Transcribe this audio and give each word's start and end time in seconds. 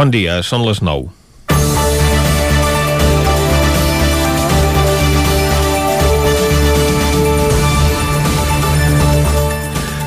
Bon 0.00 0.08
dia, 0.08 0.38
són 0.40 0.62
les 0.64 0.78
9. 0.80 1.10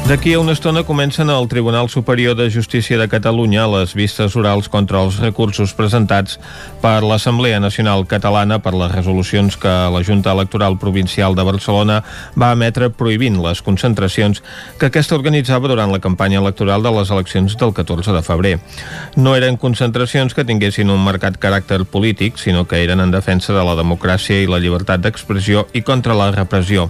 D'aquí 0.04 0.34
a 0.34 0.40
una 0.42 0.52
estona 0.52 0.84
comencen 0.84 1.30
al 1.30 1.48
Tribunal 1.48 1.88
Superior 1.88 2.36
de 2.36 2.50
Justícia 2.52 2.98
de 2.98 3.08
Catalunya 3.08 3.64
les 3.72 3.94
vistes 3.96 4.36
orals 4.36 4.68
contra 4.68 5.00
els 5.00 5.16
recursos 5.24 5.72
presentats 5.74 6.42
per 6.82 7.06
l'Assemblea 7.08 7.62
Nacional 7.64 8.04
Catalana 8.04 8.58
per 8.60 8.74
les 8.76 8.92
resolucions 8.92 9.56
que 9.56 9.72
la 9.72 10.02
Junta 10.04 10.34
Electoral 10.36 10.76
Provincial 10.78 11.38
de 11.40 11.46
Barcelona 11.48 12.02
va 12.36 12.52
emetre 12.52 12.90
prohibint 12.92 13.40
les 13.46 13.62
concentracions 13.64 14.44
que 14.76 14.90
aquesta 14.92 15.16
organitzava 15.16 15.72
durant 15.72 15.96
la 15.96 16.02
campanya 16.04 16.44
electoral 16.44 16.84
de 16.84 16.92
les 16.92 17.10
eleccions 17.10 17.56
del 17.56 17.72
14 17.72 18.12
de 18.12 18.26
febrer. 18.28 18.54
No 19.16 19.38
eren 19.40 19.56
concentracions 19.56 20.36
que 20.36 20.44
tinguessin 20.44 20.92
un 20.92 21.00
marcat 21.00 21.40
caràcter 21.40 21.80
polític, 21.88 22.36
sinó 22.44 22.68
que 22.68 22.84
eren 22.84 23.00
en 23.00 23.16
defensa 23.16 23.56
de 23.56 23.64
la 23.64 23.80
democràcia 23.80 24.44
i 24.44 24.52
la 24.52 24.60
llibertat 24.60 25.00
d'expressió 25.00 25.64
i 25.72 25.82
contra 25.82 26.12
la 26.12 26.34
repressió. 26.36 26.90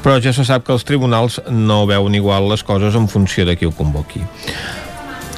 Però 0.00 0.16
ja 0.24 0.32
se 0.32 0.48
sap 0.48 0.64
que 0.64 0.72
els 0.72 0.88
tribunals 0.88 1.42
no 1.52 1.84
veuen 1.84 2.16
igual 2.16 2.45
les 2.50 2.64
coses 2.64 2.94
en 2.94 3.08
funció 3.08 3.46
de 3.46 3.56
qui 3.56 3.66
ho 3.66 3.74
convoqui. 3.74 4.24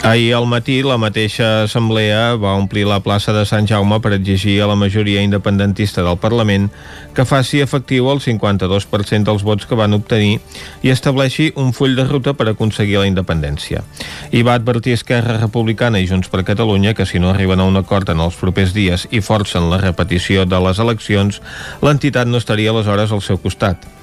Ahir 0.02 0.34
al 0.34 0.46
matí 0.46 0.78
la 0.86 0.96
mateixa 0.96 1.64
assemblea 1.64 2.36
va 2.38 2.54
omplir 2.54 2.84
la 2.86 3.00
plaça 3.02 3.32
de 3.34 3.42
Sant 3.44 3.66
Jaume 3.66 3.98
per 4.00 4.12
exigir 4.14 4.60
a 4.62 4.68
la 4.70 4.76
majoria 4.78 5.24
independentista 5.26 6.04
del 6.06 6.20
Parlament 6.22 6.68
que 7.16 7.26
faci 7.26 7.58
efectiu 7.60 8.06
el 8.12 8.22
52% 8.22 9.26
dels 9.26 9.42
vots 9.42 9.66
que 9.66 9.76
van 9.76 9.98
obtenir 9.98 10.38
i 10.86 10.94
estableixi 10.94 11.50
un 11.58 11.74
full 11.74 11.98
de 11.98 12.06
ruta 12.06 12.36
per 12.38 12.46
aconseguir 12.46 13.02
la 13.02 13.10
independència. 13.10 13.82
I 14.30 14.46
va 14.46 14.54
advertir 14.54 14.94
Esquerra 14.94 15.40
Republicana 15.42 15.98
i 15.98 16.06
Junts 16.06 16.30
per 16.30 16.46
Catalunya 16.46 16.94
que 16.94 17.04
si 17.04 17.18
no 17.18 17.34
arriben 17.34 17.58
a 17.58 17.66
un 17.66 17.76
acord 17.76 18.08
en 18.14 18.22
els 18.22 18.38
propers 18.38 18.72
dies 18.72 19.08
i 19.10 19.20
forcen 19.20 19.66
la 19.68 19.82
repetició 19.82 20.46
de 20.46 20.62
les 20.62 20.78
eleccions, 20.78 21.42
l'entitat 21.82 22.30
no 22.30 22.38
estaria 22.38 22.70
aleshores 22.70 23.10
al 23.10 23.20
seu 23.20 23.42
costat. 23.42 23.97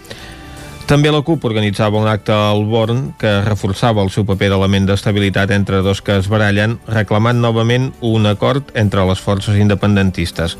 També 0.85 1.09
la 1.09 1.23
CUP 1.25 1.41
organitzava 1.49 1.97
un 1.97 2.05
acte 2.05 2.29
al 2.29 2.59
Born 2.69 3.15
que 3.17 3.29
reforçava 3.41 4.03
el 4.05 4.11
seu 4.13 4.21
paper 4.29 4.51
d'element 4.51 4.85
d'estabilitat 4.85 5.49
entre 5.55 5.79
dos 5.81 6.03
que 6.05 6.19
es 6.19 6.29
barallen, 6.29 6.75
reclamant 6.85 7.41
novament 7.41 7.87
un 8.05 8.29
acord 8.29 8.69
entre 8.77 9.01
les 9.09 9.17
forces 9.17 9.57
independentistes. 9.57 10.59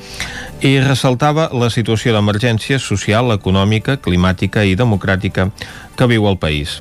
I 0.65 0.79
ressaltava 0.81 1.51
la 1.53 1.69
situació 1.69 2.17
d'emergència 2.17 2.81
social, 2.81 3.29
econòmica, 3.37 3.99
climàtica 4.01 4.65
i 4.65 4.73
democràtica 4.73 5.51
que 5.93 6.09
viu 6.09 6.25
el 6.25 6.41
país. 6.41 6.79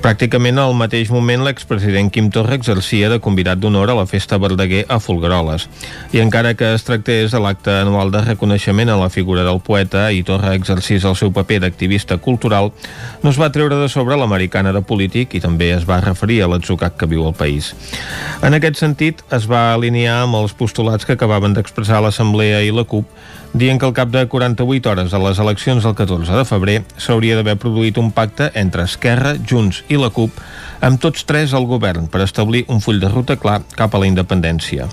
Pràcticament 0.00 0.56
al 0.56 0.70
mateix 0.72 1.10
moment 1.12 1.42
l'expresident 1.44 2.06
Quim 2.08 2.30
Torra 2.32 2.56
exercia 2.56 3.10
de 3.12 3.18
convidat 3.20 3.58
d'honor 3.60 3.90
a 3.92 3.96
la 3.98 4.06
festa 4.08 4.38
Verdaguer 4.40 4.86
a 4.88 4.96
Folgueroles. 4.96 5.66
I 6.16 6.22
encara 6.22 6.54
que 6.56 6.70
es 6.72 6.86
tractés 6.88 7.34
de 7.34 7.40
l'acte 7.44 7.74
anual 7.82 8.08
de 8.14 8.22
reconeixement 8.24 8.88
a 8.88 8.96
la 8.96 9.10
figura 9.12 9.44
del 9.44 9.60
poeta 9.60 10.06
i 10.16 10.22
Torra 10.24 10.54
exercís 10.56 11.04
el 11.04 11.18
seu 11.20 11.34
paper 11.36 11.58
d'activista 11.66 12.16
cultural, 12.16 12.70
no 13.20 13.28
es 13.28 13.40
va 13.42 13.50
treure 13.52 13.76
de 13.76 13.90
sobre 13.92 14.16
l'americana 14.16 14.72
de 14.72 14.80
polític 14.80 15.36
i 15.36 15.42
també 15.44 15.68
es 15.74 15.84
va 15.84 16.00
referir 16.00 16.40
a 16.40 16.48
l'atzucac 16.48 16.96
que 16.96 17.10
viu 17.10 17.26
al 17.28 17.36
país. 17.36 17.74
En 18.40 18.56
aquest 18.56 18.80
sentit, 18.80 19.20
es 19.36 19.44
va 19.52 19.74
alinear 19.74 20.22
amb 20.22 20.40
els 20.40 20.56
postulats 20.56 21.04
que 21.04 21.18
acabaven 21.18 21.52
d'expressar 21.52 22.00
l'Assemblea 22.00 22.64
i 22.64 22.72
la 22.72 22.88
CUP 22.88 23.04
dient 23.52 23.80
que 23.80 23.86
al 23.88 23.94
cap 23.94 24.10
de 24.12 24.26
48 24.30 24.90
hores 24.90 25.10
de 25.10 25.18
les 25.18 25.38
eleccions 25.42 25.84
del 25.84 25.94
14 25.98 26.36
de 26.38 26.44
febrer 26.46 26.76
s'hauria 26.96 27.36
d'haver 27.38 27.56
produït 27.58 27.98
un 27.98 28.12
pacte 28.14 28.50
entre 28.54 28.86
Esquerra, 28.86 29.34
Junts 29.42 29.82
i 29.88 29.98
la 29.98 30.12
CUP 30.14 30.38
amb 30.86 31.00
tots 31.02 31.26
tres 31.26 31.54
al 31.54 31.66
govern 31.66 32.06
per 32.06 32.22
establir 32.22 32.64
un 32.68 32.80
full 32.80 33.02
de 33.02 33.10
ruta 33.10 33.36
clar 33.36 33.60
cap 33.76 33.94
a 33.94 34.02
la 34.02 34.08
independència. 34.10 34.86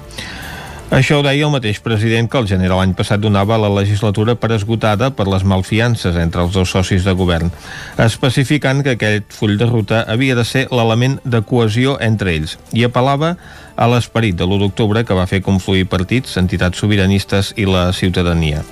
Això 0.87 1.17
ho 1.19 1.23
deia 1.25 1.43
el 1.43 1.51
mateix 1.51 1.81
president 1.83 2.29
que 2.31 2.39
el 2.39 2.45
gener 2.47 2.69
l'any 2.71 2.93
passat 2.95 3.19
donava 3.19 3.57
la 3.59 3.67
legislatura 3.67 4.37
per 4.39 4.53
esgotada 4.55 5.09
per 5.11 5.25
les 5.27 5.43
malfiances 5.43 6.15
entre 6.15 6.45
els 6.45 6.53
dos 6.55 6.71
socis 6.71 7.03
de 7.03 7.11
govern, 7.11 7.51
especificant 7.99 8.79
que 8.85 8.93
aquest 8.95 9.35
full 9.35 9.57
de 9.59 9.67
ruta 9.67 10.05
havia 10.07 10.37
de 10.39 10.45
ser 10.47 10.63
l'element 10.71 11.19
de 11.25 11.41
cohesió 11.43 11.97
entre 11.99 12.31
ells 12.37 12.55
i 12.71 12.87
apel·lava 12.87 13.33
a 13.75 13.89
l'esperit 13.91 14.39
de 14.39 14.47
l'1 14.47 14.63
d'octubre 14.63 15.03
que 15.03 15.17
va 15.17 15.27
fer 15.27 15.43
confluir 15.43 15.89
partits, 15.91 16.39
entitats 16.39 16.79
sobiranistes 16.79 17.51
i 17.59 17.67
la 17.67 17.91
ciutadania. 17.91 18.63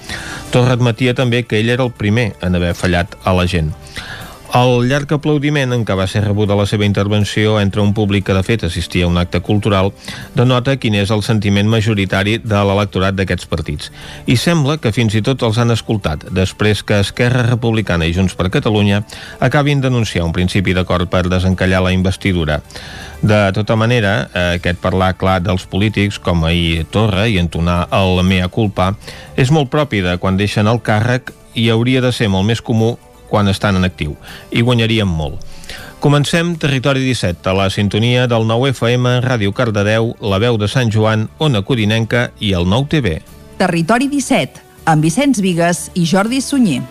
Torra 0.56 0.80
admetia 0.80 1.14
també 1.20 1.44
que 1.44 1.60
ell 1.60 1.76
era 1.76 1.84
el 1.84 1.92
primer 1.92 2.32
en 2.40 2.56
haver 2.56 2.78
fallat 2.80 3.20
a 3.26 3.36
la 3.36 3.44
gent. 3.44 3.76
El 4.54 4.86
llarg 4.88 5.10
aplaudiment 5.12 5.74
en 5.74 5.82
què 5.84 5.96
va 5.98 6.06
ser 6.08 6.22
rebuda 6.24 6.56
la 6.56 6.68
seva 6.70 6.86
intervenció 6.86 7.58
entre 7.60 7.82
un 7.82 7.94
públic 7.98 8.28
que 8.28 8.36
de 8.38 8.44
fet 8.46 8.64
assistia 8.64 9.06
a 9.06 9.10
un 9.10 9.18
acte 9.18 9.42
cultural 9.42 9.90
denota 10.38 10.76
quin 10.78 10.96
és 10.96 11.12
el 11.12 11.24
sentiment 11.26 11.68
majoritari 11.68 12.38
de 12.38 12.62
l'electorat 12.68 13.18
d'aquests 13.18 13.50
partits. 13.52 13.92
I 14.30 14.38
sembla 14.38 14.78
que 14.78 14.94
fins 14.96 15.16
i 15.18 15.24
tot 15.26 15.44
els 15.44 15.58
han 15.58 15.74
escoltat 15.74 16.28
després 16.32 16.84
que 16.84 17.02
Esquerra 17.02 17.44
Republicana 17.50 18.06
i 18.06 18.14
Junts 18.14 18.38
per 18.38 18.52
Catalunya 18.54 19.02
acabin 19.40 19.82
d'anunciar 19.82 20.24
un 20.24 20.36
principi 20.36 20.78
d'acord 20.78 21.10
per 21.10 21.26
desencallar 21.28 21.82
la 21.84 21.96
investidura. 21.96 22.62
De 23.26 23.40
tota 23.58 23.76
manera, 23.76 24.30
aquest 24.54 24.80
parlar 24.80 25.16
clar 25.18 25.40
dels 25.42 25.66
polítics, 25.66 26.20
com 26.20 26.46
ahir 26.46 26.86
Torra 26.94 27.26
i 27.28 27.40
entonar 27.42 27.88
el 27.92 28.22
mea 28.24 28.48
culpa, 28.48 28.94
és 29.36 29.52
molt 29.52 29.72
propi 29.74 30.04
de 30.06 30.20
quan 30.22 30.38
deixen 30.38 30.70
el 30.70 30.84
càrrec 30.86 31.34
i 31.56 31.70
hauria 31.72 32.04
de 32.04 32.12
ser 32.12 32.28
molt 32.30 32.46
més 32.46 32.62
comú 32.62 32.96
quan 33.30 33.48
estan 33.48 33.80
en 33.80 33.88
actiu. 33.88 34.16
I 34.52 34.62
guanyaríem 34.62 35.10
molt. 35.10 35.42
Comencem 36.00 36.54
Territori 36.62 37.02
17, 37.02 37.50
a 37.50 37.54
la 37.58 37.70
sintonia 37.74 38.28
del 38.28 38.46
9 38.46 38.70
FM, 38.76 39.22
Ràdio 39.26 39.56
Cardedeu, 39.58 40.14
La 40.22 40.38
Veu 40.38 40.60
de 40.62 40.70
Sant 40.70 40.94
Joan, 40.94 41.30
Ona 41.40 41.64
Codinenca 41.66 42.30
i 42.40 42.54
el 42.54 42.70
9 42.70 42.92
TV. 42.92 43.18
Territori 43.58 44.12
17, 44.12 44.62
amb 44.86 45.02
Vicenç 45.02 45.42
Vigues 45.42 45.90
i 45.96 46.06
Jordi 46.06 46.44
Sunyer. 46.46 46.84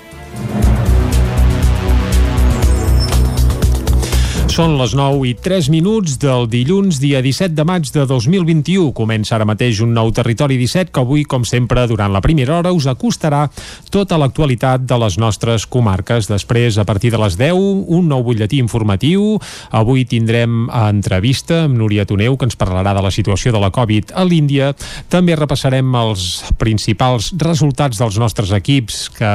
Són 4.54 4.76
les 4.78 4.92
9 4.94 5.24
i 5.26 5.32
3 5.34 5.66
minuts 5.72 6.12
del 6.22 6.44
dilluns, 6.46 7.00
dia 7.02 7.18
17 7.18 7.56
de 7.58 7.64
maig 7.66 7.88
de 7.90 8.04
2021. 8.06 8.92
Comença 8.94 9.32
ara 9.34 9.46
mateix 9.50 9.80
un 9.82 9.90
nou 9.90 10.12
Territori 10.14 10.54
17 10.60 10.92
que 10.94 11.00
avui, 11.02 11.24
com 11.26 11.42
sempre, 11.42 11.82
durant 11.90 12.12
la 12.14 12.20
primera 12.22 12.60
hora 12.60 12.70
us 12.70 12.86
acostarà 12.86 13.48
tota 13.90 14.14
l'actualitat 14.14 14.84
de 14.86 14.98
les 15.02 15.16
nostres 15.18 15.66
comarques. 15.66 16.28
Després, 16.30 16.78
a 16.78 16.84
partir 16.86 17.10
de 17.10 17.18
les 17.18 17.34
10, 17.40 17.58
un 17.98 18.06
nou 18.06 18.22
butlletí 18.22 18.60
informatiu. 18.62 19.40
Avui 19.74 20.04
tindrem 20.06 20.68
entrevista 20.70 21.64
amb 21.64 21.74
Núria 21.80 22.06
Toneu, 22.06 22.38
que 22.38 22.46
ens 22.46 22.54
parlarà 22.54 22.94
de 22.94 23.02
la 23.02 23.10
situació 23.10 23.50
de 23.50 23.58
la 23.58 23.72
Covid 23.74 24.14
a 24.14 24.22
l'Índia. 24.22 24.70
També 25.10 25.34
repassarem 25.34 25.98
els 26.04 26.28
principals 26.62 27.32
resultats 27.42 27.98
dels 27.98 28.22
nostres 28.22 28.54
equips 28.54 29.02
que, 29.18 29.34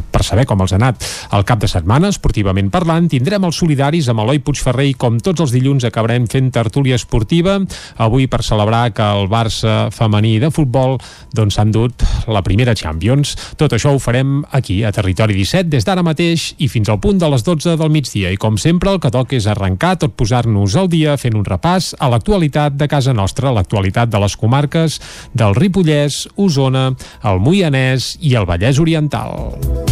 per 0.00 0.24
saber 0.24 0.48
com 0.48 0.64
els 0.64 0.72
ha 0.72 0.80
anat 0.80 1.12
el 1.36 1.44
cap 1.44 1.60
de 1.60 1.68
setmana, 1.68 2.08
esportivament 2.08 2.72
parlant. 2.72 3.12
Tindrem 3.12 3.44
els 3.44 3.60
solidaris 3.60 4.08
amb 4.08 4.29
Eloi 4.30 4.44
Puigferrer 4.46 4.84
i 4.86 4.94
com 4.94 5.16
tots 5.18 5.42
els 5.42 5.50
dilluns 5.50 5.82
acabarem 5.82 6.28
fent 6.30 6.52
tertúlia 6.54 6.94
esportiva 6.94 7.56
avui 7.98 8.28
per 8.30 8.44
celebrar 8.46 8.92
que 8.94 9.02
el 9.02 9.26
Barça 9.26 9.88
femení 9.90 10.36
de 10.38 10.52
futbol 10.54 10.94
doncs 11.34 11.58
s'ha 11.58 11.64
endut 11.66 12.04
la 12.30 12.44
primera 12.46 12.76
Champions. 12.78 13.34
Tot 13.58 13.74
això 13.74 13.90
ho 13.90 13.98
farem 13.98 14.44
aquí 14.54 14.84
a 14.86 14.94
Territori 14.94 15.34
17 15.34 15.66
des 15.72 15.86
d'ara 15.86 16.06
mateix 16.06 16.52
i 16.62 16.70
fins 16.70 16.92
al 16.92 17.02
punt 17.02 17.18
de 17.18 17.26
les 17.26 17.42
12 17.42 17.74
del 17.74 17.90
migdia 17.90 18.30
i 18.30 18.38
com 18.38 18.54
sempre 18.54 18.94
el 18.94 19.02
que 19.02 19.10
toca 19.10 19.34
és 19.34 19.50
arrencar 19.50 19.96
tot 19.98 20.14
posar-nos 20.14 20.78
al 20.78 20.86
dia 20.92 21.18
fent 21.18 21.34
un 21.34 21.46
repàs 21.46 21.96
a 21.98 22.06
l'actualitat 22.12 22.78
de 22.78 22.86
casa 22.86 23.10
nostra, 23.10 23.50
l'actualitat 23.50 24.14
de 24.14 24.22
les 24.22 24.38
comarques 24.38 25.00
del 25.34 25.58
Ripollès, 25.58 26.28
Osona, 26.38 26.92
el 27.26 27.42
Moianès 27.42 28.14
i 28.22 28.38
el 28.38 28.46
Vallès 28.46 28.78
Oriental. 28.78 29.89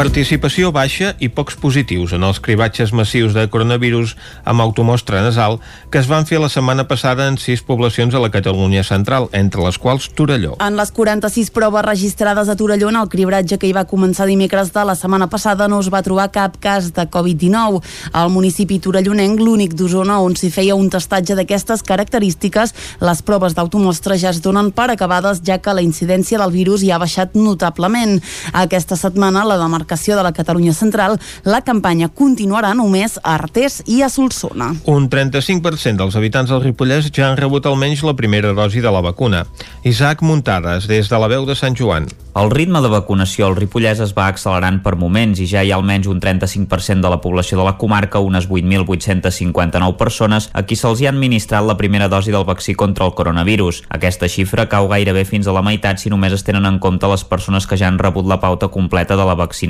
Participació 0.00 0.70
baixa 0.72 1.10
i 1.20 1.28
pocs 1.28 1.58
positius 1.60 2.14
en 2.16 2.22
els 2.24 2.38
cribatges 2.40 2.88
massius 2.96 3.34
de 3.36 3.42
coronavirus 3.52 4.14
amb 4.48 4.62
automostra 4.64 5.18
nasal 5.20 5.58
que 5.92 6.00
es 6.00 6.06
van 6.08 6.24
fer 6.24 6.38
la 6.40 6.48
setmana 6.48 6.86
passada 6.88 7.26
en 7.28 7.34
sis 7.36 7.60
poblacions 7.60 8.16
a 8.16 8.22
la 8.22 8.30
Catalunya 8.32 8.80
central, 8.80 9.26
entre 9.36 9.60
les 9.60 9.76
quals 9.76 10.06
Torelló. 10.16 10.54
En 10.64 10.78
les 10.78 10.88
46 10.96 11.50
proves 11.52 11.84
registrades 11.84 12.48
a 12.48 12.56
Torelló 12.56 12.88
en 12.88 12.96
el 12.96 13.10
cribratge 13.12 13.58
que 13.60 13.68
hi 13.68 13.74
va 13.76 13.84
començar 13.90 14.24
dimecres 14.30 14.72
de 14.72 14.86
la 14.88 14.94
setmana 14.96 15.28
passada 15.28 15.68
no 15.68 15.82
es 15.84 15.92
va 15.92 16.00
trobar 16.00 16.30
cap 16.32 16.56
cas 16.64 16.94
de 16.96 17.04
Covid-19. 17.04 17.84
Al 18.16 18.32
municipi 18.32 18.80
torellonenc, 18.80 19.36
l'únic 19.36 19.76
d'Osona 19.76 20.16
on 20.24 20.32
s'hi 20.32 20.48
feia 20.48 20.78
un 20.80 20.88
testatge 20.88 21.36
d'aquestes 21.36 21.84
característiques, 21.84 22.72
les 23.04 23.20
proves 23.20 23.52
d'automostra 23.52 24.16
ja 24.16 24.32
es 24.32 24.40
donen 24.40 24.72
per 24.72 24.88
acabades 24.94 25.44
ja 25.44 25.60
que 25.60 25.76
la 25.76 25.84
incidència 25.84 26.40
del 26.40 26.56
virus 26.56 26.80
hi 26.80 26.88
ha 26.88 27.02
baixat 27.04 27.36
notablement. 27.36 28.16
Aquesta 28.64 28.96
setmana 28.96 29.44
la 29.44 29.60
demarcació 29.60 29.89
demarcació 29.90 30.16
de 30.16 30.22
la 30.22 30.32
Catalunya 30.32 30.72
Central, 30.72 31.18
la 31.44 31.62
campanya 31.62 32.08
continuarà 32.08 32.74
només 32.74 33.18
a 33.22 33.34
Artés 33.34 33.82
i 33.86 34.02
a 34.02 34.08
Solsona. 34.08 34.74
Un 34.86 35.08
35% 35.10 35.98
dels 35.98 36.16
habitants 36.16 36.50
del 36.50 36.62
Ripollès 36.62 37.10
ja 37.10 37.30
han 37.30 37.38
rebut 37.38 37.66
almenys 37.66 38.04
la 38.04 38.14
primera 38.14 38.52
dosi 38.54 38.80
de 38.80 38.90
la 38.90 39.00
vacuna. 39.00 39.46
Isaac 39.84 40.22
Muntades, 40.22 40.86
des 40.86 41.08
de 41.08 41.18
la 41.18 41.28
veu 41.28 41.46
de 41.46 41.56
Sant 41.56 41.74
Joan. 41.76 42.06
El 42.30 42.52
ritme 42.52 42.78
de 42.78 42.86
vacunació 42.86 43.48
al 43.48 43.56
Ripollès 43.56 43.98
es 43.98 44.12
va 44.14 44.28
accelerant 44.30 44.76
per 44.84 44.94
moments 44.94 45.40
i 45.42 45.48
ja 45.50 45.64
hi 45.64 45.72
ha 45.72 45.78
almenys 45.80 46.06
un 46.06 46.20
35% 46.22 47.02
de 47.02 47.10
la 47.10 47.18
població 47.20 47.58
de 47.58 47.64
la 47.66 47.74
comarca, 47.76 48.20
unes 48.22 48.46
8.859 48.46 49.96
persones, 49.98 50.46
a 50.54 50.62
qui 50.62 50.78
se'ls 50.78 51.02
hi 51.02 51.08
ha 51.08 51.10
administrat 51.10 51.66
la 51.66 51.74
primera 51.76 52.06
dosi 52.08 52.30
del 52.30 52.46
vaccí 52.46 52.76
contra 52.78 53.08
el 53.08 53.16
coronavirus. 53.18 53.82
Aquesta 53.90 54.30
xifra 54.30 54.68
cau 54.70 54.86
gairebé 54.92 55.24
fins 55.26 55.50
a 55.50 55.56
la 55.56 55.64
meitat 55.66 55.98
si 55.98 56.12
només 56.14 56.36
es 56.36 56.46
tenen 56.46 56.70
en 56.70 56.78
compte 56.78 57.10
les 57.10 57.26
persones 57.26 57.66
que 57.66 57.76
ja 57.80 57.90
han 57.90 57.98
rebut 57.98 58.30
la 58.30 58.38
pauta 58.38 58.70
completa 58.70 59.18
de 59.18 59.26
la 59.26 59.34
vaccinació. 59.34 59.69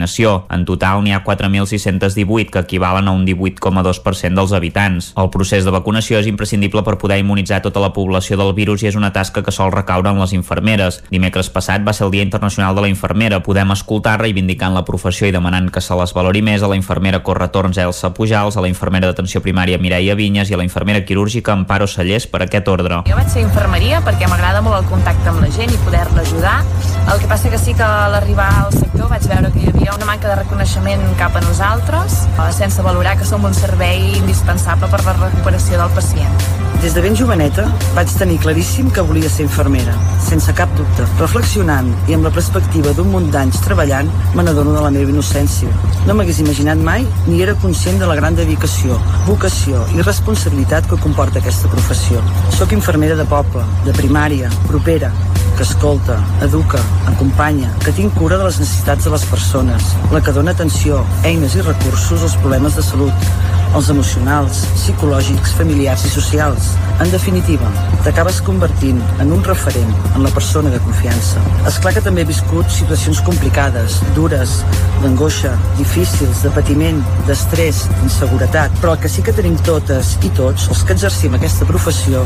En 0.51 0.65
total 0.65 1.03
n'hi 1.05 1.13
ha 1.13 1.23
4.618, 1.25 2.51
que 2.51 2.63
equivalen 2.65 3.09
a 3.09 3.13
un 3.13 3.27
18,2% 3.27 4.35
dels 4.35 4.53
habitants. 4.53 5.13
El 5.17 5.31
procés 5.31 5.65
de 5.65 5.75
vacunació 5.75 6.21
és 6.21 6.29
imprescindible 6.31 6.83
per 6.87 6.97
poder 6.99 7.21
immunitzar 7.21 7.61
tota 7.63 7.83
la 7.83 7.93
població 7.93 8.39
del 8.41 8.55
virus 8.55 8.83
i 8.83 8.91
és 8.91 8.97
una 8.97 9.13
tasca 9.13 9.43
que 9.43 9.53
sol 9.55 9.73
recaure 9.73 10.11
en 10.11 10.21
les 10.21 10.33
infermeres. 10.37 11.03
Dimecres 11.11 11.51
passat 11.51 11.85
va 11.87 11.93
ser 11.93 12.07
el 12.07 12.15
Dia 12.15 12.27
Internacional 12.27 12.75
de 12.75 12.87
la 12.87 12.93
Infermera. 12.93 13.43
Podem 13.43 13.73
escoltar 13.75 14.19
reivindicant 14.21 14.75
la 14.75 14.85
professió 14.85 15.29
i 15.29 15.35
demanant 15.35 15.71
que 15.71 15.81
se 15.85 15.97
les 15.97 16.15
valori 16.15 16.43
més 16.43 16.63
a 16.63 16.71
la 16.71 16.79
infermera 16.79 17.23
Corretorns 17.23 17.79
Elsa 17.79 18.13
Pujals, 18.15 18.57
a 18.57 18.65
la 18.65 18.71
infermera 18.73 19.11
d'atenció 19.11 19.43
primària 19.45 19.79
Mireia 19.79 20.17
Vinyes 20.19 20.51
i 20.51 20.57
a 20.57 20.61
la 20.61 20.67
infermera 20.67 21.05
quirúrgica 21.05 21.53
Amparo 21.53 21.87
Sallés 21.87 22.27
per 22.27 22.45
aquest 22.47 22.69
ordre. 22.69 23.03
Jo 23.09 23.19
vaig 23.19 23.31
ser 23.33 23.45
infermeria 23.47 24.03
perquè 24.05 24.31
m'agrada 24.31 24.65
molt 24.65 24.83
el 24.83 24.91
contacte 24.91 25.31
amb 25.33 25.45
la 25.45 25.53
gent 25.55 25.73
i 25.73 25.85
poder-la 25.87 26.27
ajudar. 26.27 26.59
El 27.09 27.19
que 27.19 27.27
passa 27.27 27.51
que 27.51 27.59
sí 27.59 27.75
que 27.75 27.83
a 27.83 28.09
l'arribar 28.09 28.49
al 28.67 28.73
sector 28.73 29.09
vaig 29.11 29.27
veure 29.27 29.51
que 29.55 29.65
hi 29.65 29.69
havia 29.73 29.95
una 29.97 30.07
manca 30.07 30.29
de 30.29 30.37
reconeixement 30.43 31.03
cap 31.19 31.35
a 31.37 31.43
nosaltres, 31.43 32.25
eh, 32.31 32.53
sense 32.53 32.83
valorar 32.83 33.17
que 33.19 33.27
som 33.27 33.45
un 33.45 33.55
servei 33.55 34.17
indispensable 34.19 34.89
per 34.93 35.05
la 35.05 35.17
recuperació 35.19 35.79
del 35.79 35.95
pacient. 35.97 36.51
Des 36.81 36.95
de 36.95 37.03
ben 37.05 37.17
joveneta 37.17 37.67
vaig 37.93 38.13
tenir 38.17 38.39
claríssim 38.41 38.89
que 38.91 39.03
volia 39.05 39.29
ser 39.29 39.45
infermera, 39.45 39.93
sense 40.25 40.55
cap 40.57 40.71
dubte. 40.79 41.05
Reflexionant 41.19 41.91
i 42.09 42.15
amb 42.17 42.25
la 42.25 42.33
perspectiva 42.33 42.95
d'un 42.97 43.11
munt 43.13 43.29
d'anys 43.35 43.61
treballant, 43.67 44.09
me 44.35 44.47
n'adono 44.47 44.73
de 44.73 44.85
la 44.87 44.93
meva 44.95 45.13
innocència. 45.13 45.69
No 46.07 46.15
m'hagués 46.15 46.41
imaginat 46.41 46.81
mai 46.81 47.05
ni 47.27 47.43
era 47.43 47.59
conscient 47.67 48.01
de 48.01 48.09
la 48.09 48.17
gran 48.17 48.39
dedicació, 48.39 48.97
vocació 49.27 49.83
i 49.93 50.01
responsabilitat 50.01 50.89
que 50.89 51.01
comporta 51.05 51.43
aquesta 51.43 51.69
professió. 51.69 52.23
Soc 52.57 52.73
infermera 52.73 53.19
de 53.19 53.29
poble, 53.29 53.67
de 53.85 53.93
primària, 54.01 54.49
propera, 54.71 55.13
que 55.61 55.65
escolta, 55.65 56.17
educa, 56.41 56.79
acompanya, 57.07 57.69
que 57.85 57.93
tinc 57.93 58.15
cura 58.17 58.39
de 58.41 58.47
les 58.47 58.57
necessitats 58.63 59.05
de 59.05 59.11
les 59.13 59.27
persones, 59.29 59.91
la 60.09 60.23
que 60.25 60.33
dona 60.33 60.55
atenció, 60.57 61.03
eines 61.29 61.53
i 61.53 61.65
recursos 61.67 62.25
als 62.25 62.37
problemes 62.41 62.79
de 62.79 62.85
salut, 62.87 63.27
els 63.77 63.89
emocionals, 63.93 64.65
psicològics, 64.75 65.53
familiars 65.55 66.03
i 66.09 66.11
socials. 66.11 66.73
En 67.01 67.11
definitiva, 67.13 67.69
t'acabes 68.05 68.41
convertint 68.45 68.99
en 69.23 69.31
un 69.33 69.45
referent, 69.47 69.93
en 70.15 70.25
la 70.25 70.33
persona 70.35 70.73
de 70.73 70.81
confiança. 70.83 71.43
És 71.69 71.79
clar 71.83 71.93
que 71.95 72.03
també 72.05 72.25
he 72.25 72.31
viscut 72.31 72.69
situacions 72.75 73.23
complicades, 73.27 74.01
dures, 74.17 74.59
d'angoixa, 75.05 75.53
difícils, 75.79 76.43
de 76.45 76.53
patiment, 76.57 77.01
d'estrès, 77.29 77.85
d'inseguretat, 78.01 78.75
però 78.83 78.97
el 78.97 79.03
que 79.05 79.13
sí 79.13 79.25
que 79.27 79.35
tenim 79.37 79.57
totes 79.67 80.17
i 80.27 80.33
tots, 80.37 80.69
els 80.69 80.83
que 80.85 80.97
exercim 80.99 81.39
aquesta 81.39 81.69
professió, 81.69 82.25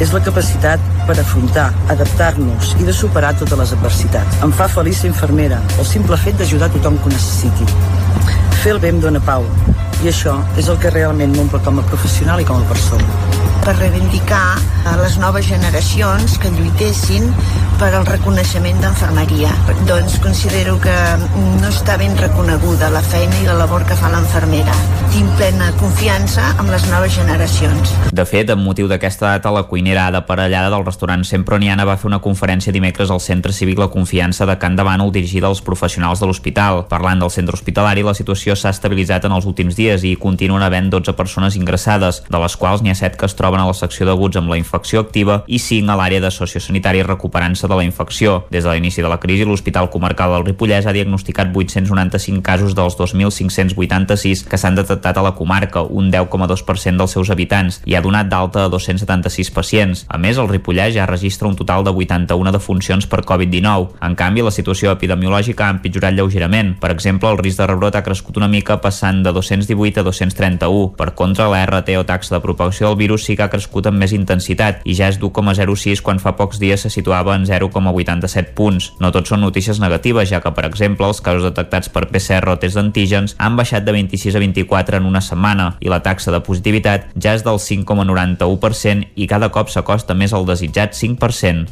és 0.00 0.14
la 0.16 0.24
capacitat 0.24 0.82
per 1.06 1.18
afrontar, 1.20 1.68
adaptar-nos 1.92 2.74
i 2.80 2.88
de 2.88 2.96
superar 2.96 3.34
totes 3.38 3.60
les 3.60 3.76
adversitats. 3.76 4.42
Em 4.46 4.52
fa 4.52 4.68
feliç 4.72 5.04
ser 5.04 5.12
infermera, 5.12 5.60
el 5.78 5.86
simple 5.86 6.18
fet 6.24 6.40
d'ajudar 6.40 6.72
tothom 6.74 6.98
que 6.98 7.10
ho 7.10 7.14
necessiti. 7.14 7.68
Fer 8.62 8.74
el 8.74 8.82
bé 8.82 8.90
em 8.90 9.02
dóna 9.02 9.20
pau, 9.22 9.44
i 10.04 10.10
això 10.10 10.36
és 10.60 10.68
el 10.72 10.78
que 10.82 10.90
realment 10.92 11.32
m'omple 11.36 11.60
com 11.64 11.80
a 11.80 11.84
professional 11.88 12.40
i 12.42 12.46
com 12.48 12.60
a 12.60 12.68
persona. 12.68 13.06
Per 13.64 13.74
reivindicar 13.78 14.58
a 14.86 14.96
les 15.00 15.16
noves 15.18 15.46
generacions 15.48 16.36
que 16.42 16.52
lluitessin 16.54 17.32
per 17.78 17.92
al 17.94 18.06
reconeixement 18.08 18.78
d'enfermeria. 18.80 19.50
Doncs 19.88 20.16
considero 20.24 20.78
que 20.80 20.94
no 21.60 21.68
està 21.68 21.98
ben 22.00 22.16
reconeguda 22.16 22.88
la 22.92 23.02
feina 23.04 23.36
i 23.42 23.46
la 23.46 23.56
labor 23.58 23.84
que 23.88 23.96
fa 23.98 24.08
l'enfermera. 24.12 24.72
Tinc 25.12 25.36
plena 25.36 25.68
confiança 25.80 26.48
amb 26.56 26.72
les 26.72 26.86
noves 26.90 27.12
generacions. 27.16 27.92
De 28.16 28.24
fet, 28.28 28.50
amb 28.52 28.64
motiu 28.64 28.88
d'aquesta 28.88 29.34
data, 29.34 29.52
la 29.52 29.66
cuinera 29.68 30.06
Ada 30.08 30.24
Parellada 30.28 30.70
del 30.72 30.84
restaurant 30.86 31.24
Semproniana 31.24 31.84
va 31.88 31.98
fer 32.00 32.08
una 32.08 32.20
conferència 32.24 32.72
dimecres 32.72 33.12
al 33.12 33.20
Centre 33.20 33.52
Cívic 33.52 33.80
La 33.80 33.90
Confiança 33.92 34.48
de 34.48 34.56
Can 34.60 34.76
de 34.76 34.84
Bànol 34.86 35.12
dirigida 35.12 35.50
als 35.50 35.62
professionals 35.64 36.20
de 36.20 36.30
l'hospital. 36.30 36.86
Parlant 36.88 37.20
del 37.20 37.32
centre 37.32 37.56
hospitalari, 37.56 38.04
la 38.06 38.16
situació 38.16 38.56
s'ha 38.56 38.72
estabilitzat 38.72 39.28
en 39.28 39.36
els 39.36 39.46
últims 39.48 39.76
dies 39.76 40.04
i 40.04 40.16
continuen 40.20 40.64
havent 40.64 40.90
12 40.92 41.16
persones 41.16 41.56
ingressades, 41.60 42.22
de 42.28 42.40
les 42.40 42.56
quals 42.56 42.82
n'hi 42.82 42.92
ha 42.92 42.98
7 42.98 43.20
que 43.20 43.28
es 43.28 43.36
troben 43.36 43.60
a 43.60 43.68
la 43.68 43.76
secció 43.76 44.08
d'aguts 44.08 44.40
amb 44.40 44.52
la 44.52 44.60
infecció 44.60 45.04
activa 45.04 45.42
i 45.46 45.60
5 45.60 45.92
a 45.92 46.00
l'àrea 46.00 46.24
de 46.24 46.32
sociosanitari 46.32 47.04
recuperant-se 47.06 47.65
de 47.68 47.76
la 47.78 47.84
infecció. 47.84 48.46
Des 48.50 48.64
de 48.64 48.72
l'inici 48.72 49.02
de 49.02 49.08
la 49.08 49.18
crisi, 49.22 49.44
l'Hospital 49.44 49.90
Comarcal 49.90 50.32
del 50.34 50.46
Ripollès 50.46 50.86
ha 50.86 50.94
diagnosticat 50.96 51.52
895 51.54 52.42
casos 52.42 52.74
dels 52.74 52.96
2.586 52.98 54.44
que 54.48 54.58
s'han 54.58 54.78
detectat 54.78 55.18
a 55.18 55.24
la 55.24 55.34
comarca, 55.34 55.82
un 55.82 56.10
10,2% 56.12 56.96
dels 56.96 57.16
seus 57.16 57.30
habitants, 57.30 57.80
i 57.84 57.96
ha 57.96 58.02
donat 58.04 58.30
d'alta 58.30 58.66
a 58.66 58.72
276 58.72 59.52
pacients. 59.54 60.04
A 60.08 60.18
més, 60.18 60.38
el 60.38 60.50
Ripollès 60.50 60.94
ja 60.96 61.06
registra 61.06 61.48
un 61.48 61.56
total 61.56 61.84
de 61.84 61.94
81 61.94 62.52
defuncions 62.52 63.06
per 63.06 63.24
Covid-19. 63.26 63.96
En 64.06 64.16
canvi, 64.18 64.44
la 64.46 64.54
situació 64.54 64.92
epidemiològica 64.94 65.66
ha 65.66 65.76
empitjorat 65.76 66.16
lleugerament. 66.16 66.74
Per 66.80 66.92
exemple, 66.94 67.30
el 67.30 67.40
risc 67.42 67.60
de 67.60 67.68
rebrot 67.70 67.96
ha 67.96 68.04
crescut 68.06 68.36
una 68.40 68.48
mica 68.48 68.80
passant 68.80 69.22
de 69.24 69.32
218 69.32 70.00
a 70.00 70.06
231. 70.06 70.94
Per 70.96 71.12
contra, 71.18 71.48
la 71.50 71.64
RT 71.66 71.96
o 72.00 72.04
taxa 72.06 72.36
de 72.36 72.42
propagació 72.44 72.90
del 72.90 73.00
virus 73.00 73.26
sí 73.26 73.36
que 73.36 73.44
ha 73.46 73.52
crescut 73.52 73.88
amb 73.90 74.00
més 74.00 74.14
intensitat 74.16 74.82
i 74.84 74.94
ja 74.98 75.10
és 75.10 75.20
d'1,06 75.20 76.02
quan 76.04 76.20
fa 76.22 76.36
pocs 76.38 76.60
dies 76.62 76.82
se 76.84 76.92
situava 76.92 77.34
en 77.36 77.46
0,87 77.58 78.54
punts. 78.56 78.92
No 79.00 79.10
tot 79.14 79.28
són 79.28 79.42
notícies 79.44 79.80
negatives, 79.82 80.28
ja 80.30 80.40
que, 80.44 80.52
per 80.56 80.66
exemple, 80.68 81.08
els 81.08 81.20
casos 81.24 81.46
detectats 81.46 81.90
per 81.92 82.06
PCR 82.12 82.52
o 82.52 82.56
test 82.60 82.78
d'antígens 82.78 83.36
han 83.38 83.58
baixat 83.58 83.86
de 83.86 83.96
26 83.96 84.36
a 84.36 84.42
24 84.44 85.00
en 85.00 85.08
una 85.08 85.22
setmana 85.24 85.72
i 85.80 85.92
la 85.92 86.02
taxa 86.04 86.34
de 86.34 86.42
positivitat 86.44 87.10
ja 87.14 87.34
és 87.36 87.44
del 87.46 87.60
5,91% 87.62 89.12
i 89.16 89.28
cada 89.30 89.50
cop 89.54 89.72
s'acosta 89.72 90.14
més 90.14 90.34
al 90.36 90.48
desitjat 90.48 90.96
5%. 90.96 91.66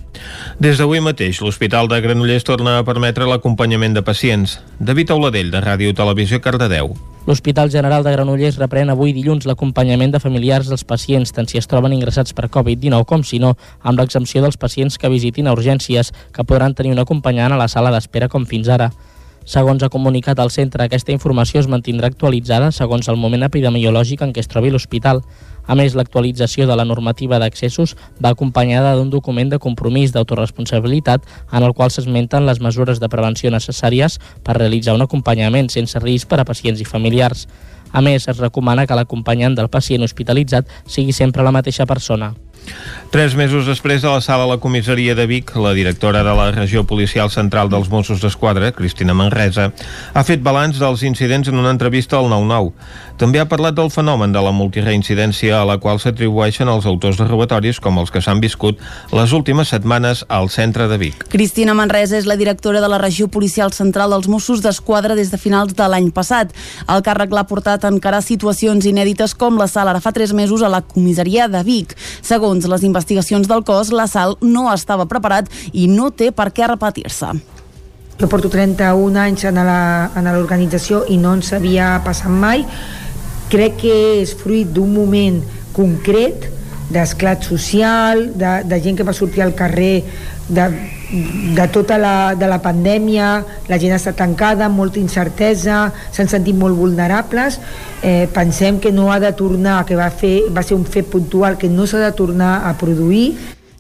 Des 0.59 0.79
d'avui 0.79 1.03
mateix, 1.05 1.41
l'Hospital 1.41 1.89
de 1.89 2.01
Granollers 2.05 2.47
torna 2.47 2.79
a 2.79 2.85
permetre 2.87 3.29
l'acompanyament 3.29 3.97
de 3.97 4.03
pacients. 4.03 4.61
David 4.79 5.15
Auladell, 5.15 5.51
de 5.55 5.65
Ràdio 5.65 5.95
Televisió, 5.97 6.41
Cardedeu. 6.41 6.97
L'Hospital 7.26 7.71
General 7.73 8.03
de 8.05 8.11
Granollers 8.12 8.59
reprèn 8.61 8.91
avui 8.93 9.15
dilluns 9.17 9.47
l'acompanyament 9.49 10.11
de 10.12 10.19
familiars 10.21 10.69
dels 10.69 10.82
pacients, 10.85 11.31
tant 11.32 11.47
si 11.49 11.56
es 11.56 11.65
troben 11.65 11.94
ingressats 11.97 12.37
per 12.37 12.50
Covid-19 12.53 13.06
com 13.09 13.25
si 13.25 13.38
no, 13.41 13.55
amb 13.81 13.97
l'exempció 13.97 14.43
dels 14.44 14.59
pacients 14.61 14.99
que 15.00 15.09
visitin 15.09 15.49
a 15.49 15.55
urgències, 15.56 16.12
que 16.37 16.44
podran 16.44 16.76
tenir 16.76 16.93
un 16.93 17.00
acompanyant 17.00 17.56
a 17.56 17.61
la 17.62 17.71
sala 17.73 17.94
d'espera 17.94 18.29
com 18.29 18.44
fins 18.44 18.69
ara. 18.69 18.91
Segons 19.49 19.81
ha 19.81 19.88
comunicat 19.88 20.38
el 20.44 20.53
centre, 20.53 20.85
aquesta 20.85 21.17
informació 21.17 21.62
es 21.65 21.69
mantindrà 21.69 22.12
actualitzada 22.12 22.71
segons 22.73 23.09
el 23.09 23.17
moment 23.17 23.49
epidemiològic 23.49 24.21
en 24.21 24.37
què 24.37 24.44
es 24.44 24.49
trobi 24.53 24.73
l'hospital. 24.73 25.25
A 25.66 25.75
més, 25.75 25.94
l'actualització 25.96 26.66
de 26.68 26.76
la 26.76 26.85
normativa 26.85 27.38
d'accessos 27.40 27.94
va 28.21 28.35
acompanyada 28.35 28.94
d'un 28.97 29.11
document 29.11 29.49
de 29.49 29.59
compromís 29.59 30.12
d'autoresponsabilitat 30.12 31.25
en 31.52 31.62
el 31.62 31.73
qual 31.73 31.90
s'esmenten 31.90 32.47
les 32.47 32.61
mesures 32.61 33.00
de 33.00 33.09
prevenció 33.09 33.50
necessàries 33.50 34.18
per 34.44 34.59
realitzar 34.59 34.94
un 34.94 35.06
acompanyament 35.06 35.71
sense 35.73 35.99
risc 36.04 36.28
per 36.28 36.40
a 36.40 36.49
pacients 36.49 36.80
i 36.80 36.88
familiars. 36.88 37.47
A 37.92 38.02
més, 38.02 38.28
es 38.28 38.40
recomana 38.42 38.87
que 38.87 38.97
l'acompanyant 38.99 39.54
del 39.54 39.71
pacient 39.71 40.02
hospitalitzat 40.02 40.68
sigui 40.85 41.12
sempre 41.12 41.44
la 41.47 41.54
mateixa 41.54 41.87
persona. 41.87 42.35
Tres 43.14 43.37
mesos 43.38 43.62
després 43.62 44.02
de 44.02 44.11
la 44.11 44.18
sala 44.18 44.42
a 44.42 44.50
la 44.50 44.59
comissaria 44.59 45.14
de 45.14 45.28
Vic, 45.30 45.52
la 45.54 45.71
directora 45.71 46.25
de 46.26 46.33
la 46.35 46.50
regió 46.50 46.83
policial 46.83 47.30
central 47.30 47.71
dels 47.71 47.87
Mossos 47.87 48.18
d'Esquadra, 48.18 48.73
Cristina 48.75 49.14
Manresa, 49.14 49.68
ha 50.14 50.25
fet 50.26 50.42
balanç 50.42 50.80
dels 50.83 51.04
incidents 51.06 51.47
en 51.49 51.61
una 51.61 51.71
entrevista 51.71 52.18
al 52.18 52.26
9-9. 52.33 52.73
També 53.14 53.38
ha 53.38 53.47
parlat 53.47 53.76
del 53.78 53.92
fenomen 53.94 54.33
de 54.35 54.40
la 54.42 54.50
multireincidència 54.50 55.61
a 55.61 55.66
la 55.68 55.76
qual 55.78 56.00
s'atribueixen 56.02 56.66
els 56.66 56.88
autors 56.90 57.21
de 57.21 57.28
robatoris 57.28 57.78
com 57.78 58.00
els 58.02 58.11
que 58.11 58.18
s'han 58.18 58.42
viscut 58.42 58.80
les 59.14 59.30
últimes 59.30 59.71
setmanes 59.71 60.25
al 60.26 60.50
centre 60.50 60.88
de 60.90 60.99
Vic. 60.99 61.23
Cristina 61.30 61.76
Manresa 61.78 62.18
és 62.18 62.26
la 62.26 62.35
directora 62.35 62.83
de 62.83 62.90
la 62.90 62.99
regió 62.99 63.28
policial 63.30 63.71
central 63.71 64.11
dels 64.11 64.26
Mossos 64.26 64.64
d'Esquadra 64.64 65.14
des 65.14 65.30
de 65.30 65.38
finals 65.38 65.76
de 65.78 65.87
l'any 65.87 66.11
passat. 66.11 66.50
El 66.90 67.06
càrrec 67.06 67.30
l'ha 67.30 67.47
portat 67.47 67.87
a 67.87 67.94
encarar 67.94 68.25
situacions 68.26 68.90
inèdites 68.90 69.38
com 69.38 69.54
la 69.62 69.71
sala 69.71 69.94
ara 69.94 70.02
fa 70.02 70.11
tres 70.11 70.35
mesos 70.35 70.62
a 70.66 70.73
la 70.73 70.83
comissaria 70.83 71.47
de 71.47 71.62
Vic. 71.62 71.94
Segons 72.18 72.53
les 72.70 72.84
investigacions 72.87 73.50
del 73.50 73.64
cos, 73.66 73.90
la 73.90 74.06
sal 74.06 74.37
no 74.40 74.68
estava 74.73 75.08
preparat 75.11 75.50
i 75.73 75.88
no 75.90 76.12
té 76.14 76.30
per 76.30 76.52
què 76.54 76.70
repetir-se. 76.70 77.34
Jo 78.14 78.28
porto 78.30 78.46
31 78.46 79.18
anys 79.18 79.49
en 79.50 79.58
l'organització 79.58 81.02
i 81.11 81.18
no 81.18 81.34
ens 81.34 81.50
havia 81.56 81.96
passat 82.06 82.30
mai 82.30 82.62
crec 83.50 83.80
que 83.82 83.96
és 84.23 84.34
fruit 84.38 84.70
d'un 84.70 84.92
moment 84.94 85.40
concret 85.75 86.46
d'esclat 86.94 87.42
social, 87.42 88.28
de, 88.38 88.52
de 88.68 88.78
gent 88.84 88.99
que 88.99 89.06
va 89.06 89.16
sortir 89.16 89.42
al 89.42 89.54
carrer 89.58 90.04
de, 90.49 90.67
de 91.57 91.69
tota 91.73 91.99
la, 91.99 92.35
de 92.35 92.49
la 92.51 92.61
pandèmia, 92.63 93.31
la 93.69 93.79
gent 93.81 93.97
està 93.97 94.13
tancada, 94.17 94.69
molta 94.69 95.01
incertesa, 95.01 95.89
s'han 96.13 96.31
sentit 96.31 96.57
molt 96.59 96.77
vulnerables, 96.77 97.61
eh, 98.03 98.29
pensem 98.33 98.81
que 98.81 98.93
no 98.93 99.11
ha 99.13 99.21
de 99.23 99.33
tornar, 99.33 99.85
que 99.89 99.97
va, 99.97 100.11
fer, 100.11 100.51
va 100.53 100.63
ser 100.63 100.77
un 100.77 100.85
fet 100.85 101.09
puntual, 101.11 101.59
que 101.59 101.73
no 101.73 101.89
s'ha 101.89 102.03
de 102.05 102.13
tornar 102.17 102.63
a 102.69 102.77
produir 102.79 103.35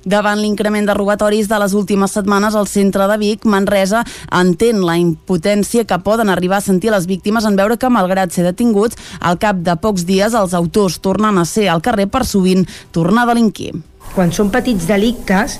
davant 0.04 0.38
l'increment 0.38 0.86
de 0.86 0.94
robatoris 0.94 1.48
de 1.48 1.58
les 1.58 1.74
últimes 1.74 2.12
setmanes, 2.12 2.54
el 2.54 2.68
centre 2.68 3.06
de 3.08 3.16
Vic, 3.18 3.46
Manresa, 3.48 4.04
entén 4.28 4.82
la 4.84 4.98
impotència 5.00 5.86
que 5.88 5.98
poden 6.04 6.28
arribar 6.28 6.60
a 6.60 6.66
sentir 6.66 6.92
les 6.92 7.08
víctimes 7.08 7.48
en 7.48 7.56
veure 7.56 7.78
que, 7.80 7.88
malgrat 7.88 8.32
ser 8.32 8.44
detinguts, 8.44 9.00
al 9.20 9.40
cap 9.40 9.62
de 9.64 9.76
pocs 9.80 10.04
dies 10.04 10.36
els 10.36 10.54
autors 10.54 11.00
tornen 11.00 11.40
a 11.40 11.46
ser 11.48 11.70
al 11.72 11.82
carrer 11.82 12.06
per 12.12 12.24
sovint 12.28 12.66
tornar 12.92 13.24
a 13.24 13.32
delinquir. 13.32 13.72
Quan 14.14 14.30
són 14.30 14.52
petits 14.52 14.86
delictes, 14.86 15.58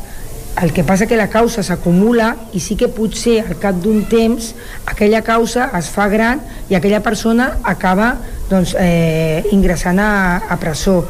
el 0.63 0.73
que 0.73 0.85
passa 0.85 1.07
que 1.07 1.17
la 1.19 1.29
causa 1.31 1.65
s'acumula 1.67 2.35
i 2.55 2.61
sí 2.63 2.77
que 2.79 2.89
potser 2.89 3.41
al 3.43 3.59
cap 3.59 3.79
d'un 3.83 4.05
temps 4.07 4.53
aquella 4.87 5.25
causa 5.27 5.71
es 5.79 5.91
fa 5.91 6.07
gran 6.09 6.43
i 6.71 6.79
aquella 6.79 7.03
persona 7.03 7.57
acaba 7.63 8.15
doncs, 8.51 8.77
eh, 8.79 9.45
ingressant 9.53 9.99
a, 9.99 10.43
a 10.49 10.59
presó. 10.61 11.03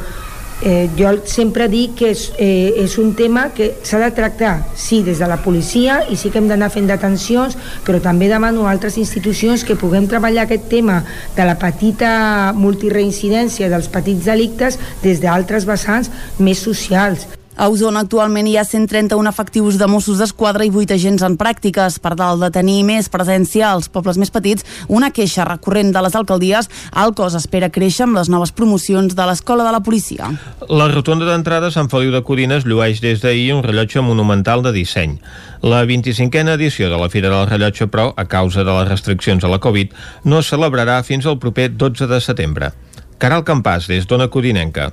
Eh, 0.63 0.87
jo 0.95 1.09
sempre 1.27 1.67
dic 1.67 1.97
que 1.99 2.09
és, 2.13 2.29
eh, 2.39 2.71
és 2.79 2.95
un 2.97 3.11
tema 3.13 3.49
que 3.53 3.73
s'ha 3.83 3.99
de 3.99 4.07
tractar, 4.15 4.53
sí, 4.73 5.01
des 5.03 5.19
de 5.19 5.27
la 5.27 5.41
policia 5.43 5.99
i 6.09 6.15
sí 6.15 6.31
que 6.31 6.39
hem 6.39 6.47
d'anar 6.47 6.71
fent 6.71 6.87
detencions, 6.87 7.57
però 7.85 7.99
també 8.01 8.31
demano 8.31 8.63
a 8.65 8.71
altres 8.71 8.97
institucions 8.97 9.67
que 9.67 9.75
puguem 9.75 10.07
treballar 10.07 10.47
aquest 10.47 10.69
tema 10.71 11.03
de 11.35 11.45
la 11.45 11.59
petita 11.59 12.53
multireincidència 12.55 13.69
dels 13.69 13.91
petits 13.91 14.25
delictes 14.31 14.79
des 15.03 15.19
d'altres 15.21 15.67
vessants 15.67 16.09
més 16.39 16.63
socials. 16.63 17.27
A 17.55 17.69
Osona 17.71 18.01
actualment 18.03 18.49
hi 18.51 18.57
ha 18.59 18.65
131 18.67 19.29
efectius 19.31 19.77
de 19.79 19.87
Mossos 19.87 20.19
d'Esquadra 20.19 20.65
i 20.67 20.71
8 20.75 20.91
agents 20.97 21.23
en 21.23 21.37
pràctiques. 21.39 22.01
Per 22.03 22.11
tal 22.19 22.41
de 22.43 22.49
tenir 22.51 22.81
més 22.83 23.07
presència 23.07 23.69
als 23.69 23.87
pobles 23.87 24.19
més 24.19 24.33
petits, 24.33 24.65
una 24.91 25.07
queixa 25.15 25.45
recurrent 25.47 25.93
de 25.95 26.01
les 26.03 26.17
alcaldies, 26.19 26.67
el 26.99 27.15
cos 27.15 27.37
espera 27.39 27.71
créixer 27.71 28.09
amb 28.09 28.19
les 28.19 28.27
noves 28.33 28.51
promocions 28.51 29.15
de 29.15 29.27
l'Escola 29.29 29.63
de 29.63 29.71
la 29.71 29.79
Policia. 29.79 30.33
La 30.67 30.89
rotonda 30.91 31.29
d'entrada 31.29 31.71
Sant 31.71 31.87
Feliu 31.87 32.11
de 32.11 32.25
Codines 32.27 32.67
llueix 32.67 32.99
des 32.99 33.23
d'ahir 33.23 33.53
un 33.55 33.63
rellotge 33.63 34.03
monumental 34.03 34.65
de 34.65 34.75
disseny. 34.75 35.15
La 35.63 35.85
25a 35.87 36.57
edició 36.57 36.91
de 36.91 36.99
la 36.99 37.07
Fira 37.09 37.31
del 37.31 37.47
Rellotge, 37.47 37.87
però, 37.87 38.09
a 38.19 38.27
causa 38.27 38.67
de 38.67 38.75
les 38.81 38.91
restriccions 38.91 39.47
a 39.47 39.53
la 39.55 39.63
Covid, 39.63 39.95
no 40.27 40.43
es 40.43 40.51
celebrarà 40.51 40.99
fins 41.07 41.23
al 41.25 41.39
proper 41.39 41.71
12 41.71 42.11
de 42.11 42.19
setembre. 42.19 42.73
Caral 43.17 43.47
Campàs, 43.47 43.87
des 43.87 44.03
d'Ona 44.11 44.27
Codinenca. 44.27 44.91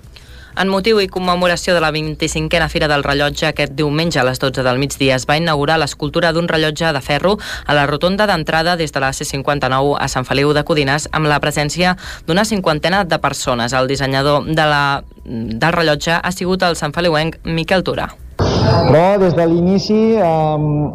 En 0.52 0.68
motiu 0.68 0.98
i 1.00 1.06
commemoració 1.08 1.72
de 1.72 1.80
la 1.80 1.88
25a 1.94 2.66
Fira 2.68 2.88
del 2.90 3.02
Rellotge, 3.06 3.46
aquest 3.48 3.72
diumenge 3.72 4.20
a 4.20 4.24
les 4.28 4.36
12 4.38 4.60
del 4.66 4.76
migdia 4.78 5.16
es 5.16 5.24
va 5.28 5.38
inaugurar 5.40 5.78
l'escultura 5.80 6.32
d'un 6.36 6.48
rellotge 6.50 6.90
de 6.92 7.00
ferro 7.00 7.38
a 7.64 7.72
la 7.72 7.86
rotonda 7.88 8.26
d'entrada 8.28 8.74
des 8.76 8.92
de 8.92 9.00
la 9.00 9.14
C59 9.16 9.96
a 9.96 10.08
Sant 10.12 10.28
Feliu 10.28 10.52
de 10.52 10.64
Codines 10.68 11.08
amb 11.16 11.30
la 11.30 11.40
presència 11.40 11.94
d'una 12.26 12.44
cinquantena 12.44 13.04
de 13.08 13.18
persones. 13.18 13.72
El 13.72 13.88
dissenyador 13.88 14.44
de 14.44 14.66
la, 14.68 15.02
del 15.24 15.72
rellotge 15.72 16.18
ha 16.20 16.32
sigut 16.36 16.62
el 16.68 16.76
Sant 16.76 16.92
Feliuenc 16.92 17.40
Miquel 17.48 17.82
Turà. 17.82 18.10
Però 18.36 19.06
des 19.22 19.32
de 19.32 19.46
l'inici 19.48 20.00
eh, 20.20 20.26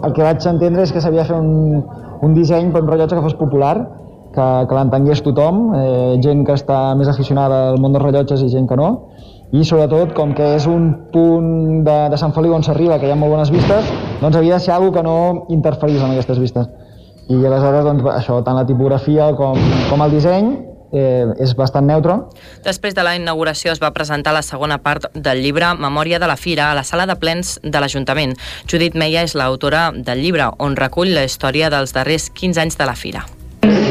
el 0.06 0.14
que 0.14 0.22
vaig 0.22 0.46
entendre 0.46 0.86
és 0.86 0.94
que 0.94 1.02
s'havia 1.02 1.26
de 1.26 1.32
fer 1.32 1.40
un, 1.42 1.82
un 2.22 2.38
disseny 2.38 2.70
per 2.70 2.84
un 2.86 2.92
rellotge 2.94 3.18
que 3.18 3.26
fos 3.26 3.38
popular, 3.42 3.74
que, 4.38 4.48
que 4.70 4.78
l'entengués 4.78 5.26
tothom, 5.26 5.72
eh, 5.74 6.14
gent 6.22 6.46
que 6.46 6.54
està 6.54 6.94
més 7.00 7.10
aficionada 7.10 7.72
al 7.72 7.82
món 7.82 7.98
dels 7.98 8.06
rellotges 8.06 8.46
i 8.46 8.52
gent 8.54 8.70
que 8.70 8.78
no, 8.78 8.92
i 9.56 9.64
sobretot 9.64 10.14
com 10.18 10.34
que 10.36 10.46
és 10.58 10.68
un 10.68 10.90
punt 11.14 11.84
de, 11.88 11.98
de 12.12 12.20
Sant 12.20 12.34
Feliu 12.36 12.56
on 12.58 12.66
s'arriba, 12.66 13.00
que 13.00 13.08
hi 13.08 13.14
ha 13.14 13.20
molt 13.20 13.36
bones 13.36 13.52
vistes, 13.54 13.92
doncs 14.22 14.36
havia 14.36 14.58
de 14.58 14.66
ser 14.66 14.74
alguna 14.76 14.98
que 14.98 15.06
no 15.08 15.18
interferís 15.56 16.04
amb 16.04 16.16
aquestes 16.16 16.40
vistes. 16.42 16.68
I 17.28 17.40
aleshores, 17.44 17.86
doncs, 17.88 18.08
això, 18.12 18.42
tant 18.44 18.56
la 18.56 18.66
tipografia 18.68 19.32
com, 19.36 19.60
com 19.90 20.04
el 20.04 20.16
disseny 20.16 20.52
eh, 20.92 21.26
és 21.44 21.56
bastant 21.60 21.88
neutre. 21.88 22.20
Després 22.66 22.96
de 22.96 23.04
la 23.04 23.16
inauguració 23.20 23.72
es 23.72 23.84
va 23.84 23.92
presentar 23.96 24.36
la 24.36 24.44
segona 24.44 24.80
part 24.84 25.10
del 25.14 25.44
llibre 25.44 25.74
Memòria 25.80 26.20
de 26.24 26.32
la 26.32 26.40
Fira 26.40 26.72
a 26.72 26.76
la 26.78 26.86
sala 26.88 27.08
de 27.08 27.16
plens 27.20 27.58
de 27.64 27.84
l'Ajuntament. 27.84 28.38
Judit 28.68 28.96
Meia 28.96 29.24
és 29.28 29.36
l'autora 29.36 29.90
del 29.96 30.24
llibre, 30.24 30.52
on 30.60 30.80
recull 30.80 31.16
la 31.16 31.28
història 31.28 31.72
dels 31.74 31.96
darrers 31.96 32.32
15 32.32 32.64
anys 32.68 32.80
de 32.80 32.88
la 32.88 32.96
Fira 32.96 33.28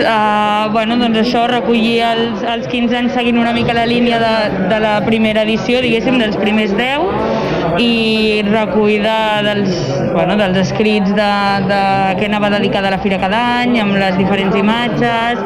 uh, 0.00 0.71
bueno, 0.73 0.97
doncs 1.00 1.21
això, 1.23 1.47
recollir 1.50 2.00
els, 2.07 2.45
els 2.47 2.69
15 2.73 2.99
anys 3.00 3.17
seguint 3.17 3.38
una 3.41 3.53
mica 3.57 3.76
la 3.76 3.87
línia 3.88 4.21
de, 4.23 4.35
de 4.71 4.81
la 4.83 4.97
primera 5.07 5.45
edició, 5.47 5.83
diguéssim, 5.85 6.19
dels 6.23 6.38
primers 6.41 6.75
10, 6.76 7.46
i 7.83 8.43
recull 8.47 9.03
de, 9.05 9.19
dels, 9.47 9.77
bueno, 10.13 10.37
dels 10.41 10.61
escrits 10.65 11.13
de, 11.17 11.31
de 11.71 11.81
què 12.19 12.29
anava 12.31 12.51
dedicada 12.57 12.93
la 12.95 13.01
fira 13.03 13.21
cada 13.23 13.41
any, 13.63 13.79
amb 13.83 13.99
les 14.01 14.19
diferents 14.21 14.57
imatges, 14.57 15.43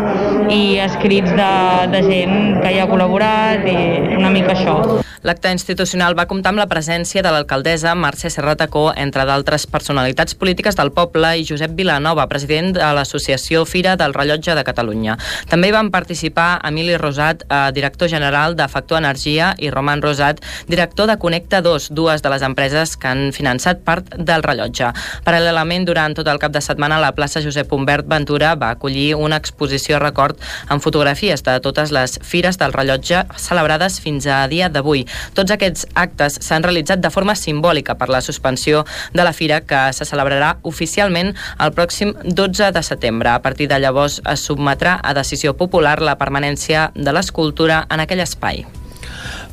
i 0.50 0.80
escrits 0.84 1.32
de, 1.36 1.52
de 1.94 2.02
gent 2.08 2.36
que 2.62 2.74
hi 2.74 2.82
ha 2.82 2.90
col·laborat, 2.90 3.64
i 3.70 4.18
una 4.18 4.32
mica 4.34 4.56
això. 4.56 5.00
L'acte 5.20 5.50
institucional 5.52 6.14
va 6.16 6.24
comptar 6.24 6.54
amb 6.54 6.62
la 6.62 6.68
presència 6.68 7.20
de 7.20 7.28
l'alcaldessa 7.28 7.92
Mercè 7.92 8.30
Serratacó, 8.32 8.86
entre 8.96 9.26
d'altres 9.28 9.66
personalitats 9.68 10.32
polítiques 10.32 10.78
del 10.78 10.94
poble, 10.96 11.34
i 11.36 11.44
Josep 11.44 11.74
Vilanova, 11.76 12.24
president 12.30 12.72
de 12.78 12.88
l'Associació 12.96 13.66
Fira 13.68 13.98
del 14.00 14.14
Rellotge 14.16 14.56
de 14.56 14.64
Catalunya. 14.64 15.18
També 15.50 15.68
hi 15.68 15.74
van 15.76 15.90
participar 15.92 16.62
Emili 16.64 16.96
Rosat, 16.96 17.44
eh, 17.44 17.68
director 17.76 18.08
general 18.08 18.56
de 18.56 18.68
Factor 18.68 18.96
Energia, 18.98 19.52
i 19.58 19.68
Roman 19.68 20.00
Rosat, 20.00 20.40
director 20.66 21.06
de 21.06 21.18
Connecta 21.20 21.60
2, 21.60 21.90
dues 21.92 22.09
de 22.18 22.32
les 22.32 22.42
empreses 22.42 22.96
que 22.98 23.06
han 23.06 23.30
finançat 23.30 23.84
part 23.86 24.10
del 24.18 24.42
rellotge. 24.42 24.90
Paral·lelament, 25.22 25.86
durant 25.86 26.18
tot 26.18 26.26
el 26.26 26.42
cap 26.42 26.50
de 26.50 26.62
setmana, 26.64 26.98
la 26.98 27.12
plaça 27.14 27.42
Josep 27.44 27.70
Humbert 27.70 28.10
Ventura 28.10 28.56
va 28.58 28.72
acollir 28.74 29.14
una 29.14 29.38
exposició 29.38 30.00
record 30.02 30.42
amb 30.66 30.82
fotografies 30.82 31.46
de 31.46 31.54
totes 31.62 31.94
les 31.94 32.18
fires 32.26 32.58
del 32.58 32.74
rellotge 32.74 33.22
celebrades 33.38 34.00
fins 34.02 34.26
a 34.26 34.42
dia 34.50 34.68
d'avui. 34.68 35.06
Tots 35.38 35.54
aquests 35.54 35.86
actes 35.94 36.40
s'han 36.42 36.66
realitzat 36.66 36.98
de 36.98 37.14
forma 37.14 37.38
simbòlica 37.38 37.94
per 37.94 38.10
la 38.10 38.20
suspensió 38.20 38.82
de 39.14 39.22
la 39.22 39.32
fira 39.36 39.60
que 39.62 39.86
se 39.94 40.08
celebrarà 40.08 40.56
oficialment 40.66 41.34
el 41.60 41.74
pròxim 41.78 42.16
12 42.24 42.72
de 42.74 42.82
setembre. 42.82 43.30
A 43.30 43.42
partir 43.46 43.70
de 43.70 43.78
llavors 43.78 44.20
es 44.24 44.44
submetrà 44.50 44.98
a 45.02 45.14
decisió 45.14 45.54
popular 45.56 46.00
la 46.02 46.18
permanència 46.18 46.90
de 46.94 47.14
l'escultura 47.14 47.84
en 47.90 48.06
aquell 48.06 48.26
espai. 48.26 48.79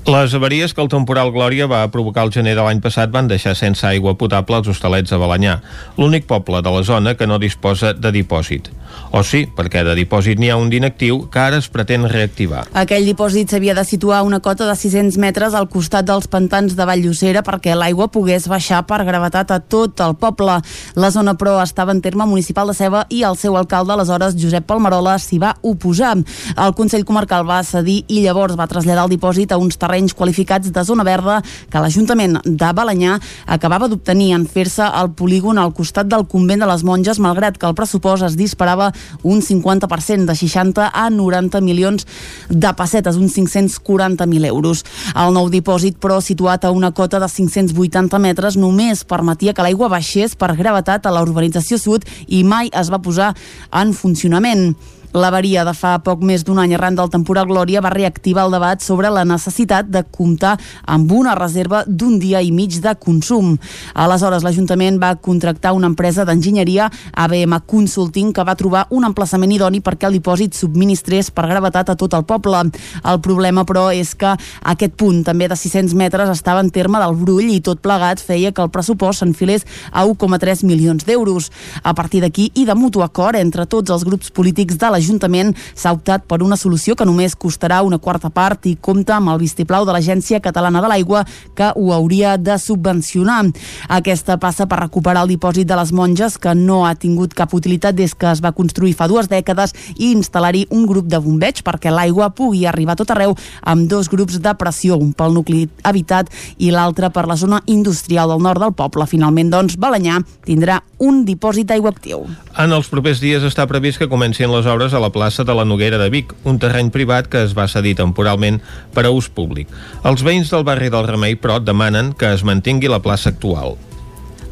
Les 0.08 0.34
avaries 0.34 0.72
que 0.72 0.80
el 0.80 0.88
temporal 0.88 1.34
Glòria 1.36 1.66
va 1.68 1.82
provocar 1.92 2.24
el 2.24 2.30
gener 2.32 2.54
de 2.56 2.64
l'any 2.64 2.80
passat 2.80 3.12
van 3.12 3.28
deixar 3.28 3.52
sense 3.60 3.84
aigua 3.84 4.14
potable 4.16 4.56
als 4.56 4.70
hostalets 4.72 5.12
de 5.12 5.18
Balanyà, 5.20 5.58
l'únic 5.98 6.24
poble 6.30 6.62
de 6.64 6.72
la 6.72 6.84
zona 6.88 7.18
que 7.20 7.28
no 7.28 7.36
disposa 7.44 7.92
de 7.92 8.14
dipòsit. 8.16 8.70
O 9.12 9.20
sí, 9.20 9.42
perquè 9.52 9.82
de 9.84 9.98
dipòsit 10.00 10.40
n'hi 10.40 10.48
ha 10.48 10.56
un 10.56 10.70
d'inactiu 10.72 11.26
que 11.28 11.42
ara 11.44 11.60
es 11.60 11.68
pretén 11.68 12.08
reactivar. 12.08 12.62
Aquell 12.72 13.04
dipòsit 13.04 13.52
s'havia 13.52 13.76
de 13.76 13.84
situar 13.84 14.22
a 14.22 14.24
una 14.24 14.40
cota 14.40 14.64
de 14.70 14.78
600 14.80 15.18
metres 15.20 15.54
al 15.54 15.68
costat 15.68 16.08
dels 16.08 16.32
pantans 16.32 16.78
de 16.80 16.88
Valllocera 16.88 17.44
perquè 17.44 17.76
l'aigua 17.76 18.08
pogués 18.08 18.48
baixar 18.48 18.86
per 18.88 19.02
gravetat 19.04 19.52
a 19.52 19.60
tot 19.60 20.00
el 20.08 20.16
poble. 20.16 20.56
La 20.96 21.12
zona, 21.12 21.36
però, 21.36 21.58
estava 21.60 21.92
en 21.92 22.00
terme 22.00 22.24
municipal 22.32 22.72
de 22.72 22.78
Ceba 22.80 23.04
i 23.10 23.26
el 23.28 23.36
seu 23.36 23.60
alcalde, 23.60 23.92
aleshores, 23.92 24.40
Josep 24.40 24.72
Palmerola, 24.72 25.20
s'hi 25.20 25.44
va 25.44 25.58
oposar. 25.68 26.16
El 26.56 26.76
Consell 26.80 27.04
Comarcal 27.04 27.44
va 27.44 27.60
cedir 27.68 28.06
i 28.08 28.24
llavors 28.24 28.56
va 28.56 28.72
traslladar 28.72 29.04
el 29.04 29.16
dipòsit 29.18 29.52
a 29.52 29.60
uns 29.60 29.76
terrenys 29.76 29.97
terrenys 29.98 30.14
qualificats 30.14 30.72
de 30.72 30.84
zona 30.84 31.04
verda 31.04 31.42
que 31.72 31.82
l'Ajuntament 31.82 32.38
de 32.46 32.70
Balanyà 32.74 33.18
acabava 33.48 33.88
d'obtenir 33.90 34.34
en 34.36 34.46
fer-se 34.46 34.86
el 34.86 35.10
polígon 35.18 35.58
al 35.58 35.74
costat 35.74 36.08
del 36.08 36.28
convent 36.30 36.62
de 36.62 36.68
les 36.70 36.84
monges, 36.84 37.20
malgrat 37.20 37.58
que 37.58 37.68
el 37.68 37.76
pressupost 37.76 38.24
es 38.24 38.38
disparava 38.38 38.92
un 39.24 39.42
50% 39.42 40.28
de 40.28 40.36
60 40.36 40.92
a 40.94 41.10
90 41.10 41.62
milions 41.62 42.06
de 42.50 42.74
pessetes, 42.78 43.18
uns 43.18 43.34
540.000 43.38 44.46
euros. 44.46 44.84
El 45.16 45.34
nou 45.34 45.50
dipòsit, 45.50 45.98
però, 45.98 46.20
situat 46.22 46.66
a 46.66 46.72
una 46.72 46.92
cota 46.92 47.20
de 47.20 47.30
580 47.30 48.20
metres, 48.20 48.58
només 48.58 49.04
permetia 49.04 49.54
que 49.54 49.66
l'aigua 49.66 49.90
baixés 49.90 50.36
per 50.36 50.56
gravetat 50.56 51.06
a 51.06 51.16
la 51.16 51.24
urbanització 51.26 51.80
sud 51.82 52.06
i 52.28 52.44
mai 52.44 52.70
es 52.74 52.92
va 52.94 53.02
posar 53.02 53.34
en 53.74 53.94
funcionament. 53.98 54.76
L'avaria 55.18 55.64
de 55.66 55.72
fa 55.74 55.96
poc 56.06 56.22
més 56.22 56.44
d'un 56.46 56.60
any 56.62 56.76
arran 56.78 56.94
del 56.98 57.10
temporal 57.10 57.48
Glòria 57.50 57.82
va 57.82 57.90
reactivar 57.90 58.44
el 58.46 58.52
debat 58.54 58.84
sobre 58.86 59.10
la 59.10 59.24
necessitat 59.26 59.88
de 59.90 60.04
comptar 60.14 60.52
amb 60.86 61.10
una 61.12 61.34
reserva 61.34 61.80
d'un 61.88 62.20
dia 62.22 62.44
i 62.46 62.52
mig 62.54 62.76
de 62.84 62.94
consum. 63.02 63.56
Aleshores, 63.98 64.46
l'Ajuntament 64.46 65.00
va 65.02 65.16
contractar 65.16 65.72
una 65.74 65.90
empresa 65.90 66.26
d'enginyeria, 66.28 66.92
ABM 67.18 67.56
Consulting, 67.66 68.30
que 68.30 68.46
va 68.46 68.56
trobar 68.60 68.84
un 68.94 69.08
emplaçament 69.10 69.56
idoni 69.56 69.82
perquè 69.82 70.06
el 70.06 70.20
dipòsit 70.20 70.54
subministrés 70.54 71.32
per 71.34 71.48
gravetat 71.50 71.90
a 71.90 71.98
tot 71.98 72.14
el 72.14 72.28
poble. 72.30 72.62
El 73.02 73.22
problema, 73.26 73.66
però, 73.66 73.88
és 73.90 74.14
que 74.14 74.36
aquest 74.70 74.94
punt, 75.02 75.24
també 75.26 75.50
de 75.50 75.58
600 75.58 75.98
metres, 75.98 76.30
estava 76.30 76.62
en 76.62 76.70
terme 76.70 77.02
del 77.02 77.18
Brull 77.18 77.50
i 77.56 77.64
tot 77.66 77.82
plegat 77.82 78.22
feia 78.22 78.54
que 78.54 78.62
el 78.62 78.70
pressupost 78.70 79.24
s'enfilés 79.24 79.66
a 79.90 80.06
1,3 80.06 80.62
milions 80.68 81.10
d'euros. 81.10 81.50
A 81.82 81.98
partir 81.98 82.22
d'aquí 82.22 82.52
i 82.54 82.70
de 82.70 82.78
mutu 82.78 83.02
acord 83.02 83.42
entre 83.42 83.66
tots 83.66 83.90
els 83.90 84.06
grups 84.06 84.30
polítics 84.30 84.78
de 84.78 84.94
la 84.94 85.02
l'Ajuntament 85.08 85.54
s'ha 85.74 85.94
optat 85.96 86.26
per 86.28 86.42
una 86.44 86.58
solució 86.60 86.96
que 86.96 87.06
només 87.08 87.36
costarà 87.40 87.80
una 87.86 87.98
quarta 87.98 88.30
part 88.30 88.66
i 88.68 88.76
compta 88.76 89.16
amb 89.18 89.32
el 89.32 89.40
vistiplau 89.40 89.86
de 89.88 89.96
l'Agència 89.96 90.42
Catalana 90.44 90.82
de 90.84 90.92
l'Aigua 90.92 91.24
que 91.56 91.72
ho 91.76 91.94
hauria 91.96 92.36
de 92.38 92.58
subvencionar. 92.60 93.46
Aquesta 93.88 94.38
passa 94.42 94.68
per 94.68 94.82
recuperar 94.82 95.24
el 95.24 95.32
dipòsit 95.32 95.68
de 95.68 95.78
les 95.80 95.94
monges 95.96 96.38
que 96.38 96.54
no 96.56 96.84
ha 96.86 96.94
tingut 96.96 97.34
cap 97.38 97.54
utilitat 97.54 97.96
des 97.96 98.14
que 98.14 98.28
es 98.32 98.42
va 98.44 98.52
construir 98.52 98.96
fa 98.98 99.08
dues 99.08 99.30
dècades 99.32 99.74
i 99.96 100.12
instal·lar-hi 100.12 100.68
un 100.76 100.86
grup 100.90 101.08
de 101.08 101.22
bombeig 101.24 101.64
perquè 101.64 101.94
l'aigua 101.94 102.30
pugui 102.36 102.66
arribar 102.68 102.98
a 102.98 103.02
tot 103.02 103.14
arreu 103.16 103.36
amb 103.64 103.88
dos 103.88 104.10
grups 104.12 104.42
de 104.44 104.54
pressió, 104.60 104.98
un 104.98 105.14
pel 105.14 105.36
nucli 105.38 105.68
habitat 105.84 106.32
i 106.58 106.72
l'altre 106.74 107.10
per 107.14 107.28
la 107.28 107.38
zona 107.40 107.62
industrial 107.66 108.34
del 108.34 108.44
nord 108.44 108.62
del 108.64 108.76
poble. 108.76 109.08
Finalment, 109.08 109.52
doncs, 109.54 109.78
Balanyà 109.80 110.20
tindrà 110.46 110.82
un 111.00 111.24
dipòsit 111.26 111.70
d'aigua 111.70 111.94
actiu. 111.94 112.26
En 112.58 112.74
els 112.74 112.90
propers 112.90 113.22
dies 113.22 113.44
està 113.46 113.68
previst 113.70 114.02
que 114.02 114.10
comencin 114.10 114.50
les 114.52 114.66
obres 114.66 114.94
a 114.98 115.02
la 115.04 115.12
plaça 115.14 115.46
de 115.48 115.56
la 115.56 115.66
Noguera 115.66 116.00
de 116.02 116.10
Vic, 116.14 116.34
un 116.44 116.60
terreny 116.60 116.92
privat 116.94 117.30
que 117.32 117.44
es 117.46 117.56
va 117.58 117.70
cedir 117.72 117.96
temporalment 118.00 118.60
per 118.96 119.06
a 119.08 119.14
ús 119.14 119.30
públic. 119.30 119.72
Els 120.04 120.26
veïns 120.26 120.52
del 120.54 120.66
barri 120.68 120.92
del 120.94 121.08
Remei, 121.08 121.38
però, 121.40 121.62
demanen 121.64 122.12
que 122.18 122.34
es 122.34 122.44
mantingui 122.44 122.92
la 122.92 123.04
plaça 123.04 123.32
actual. 123.32 123.78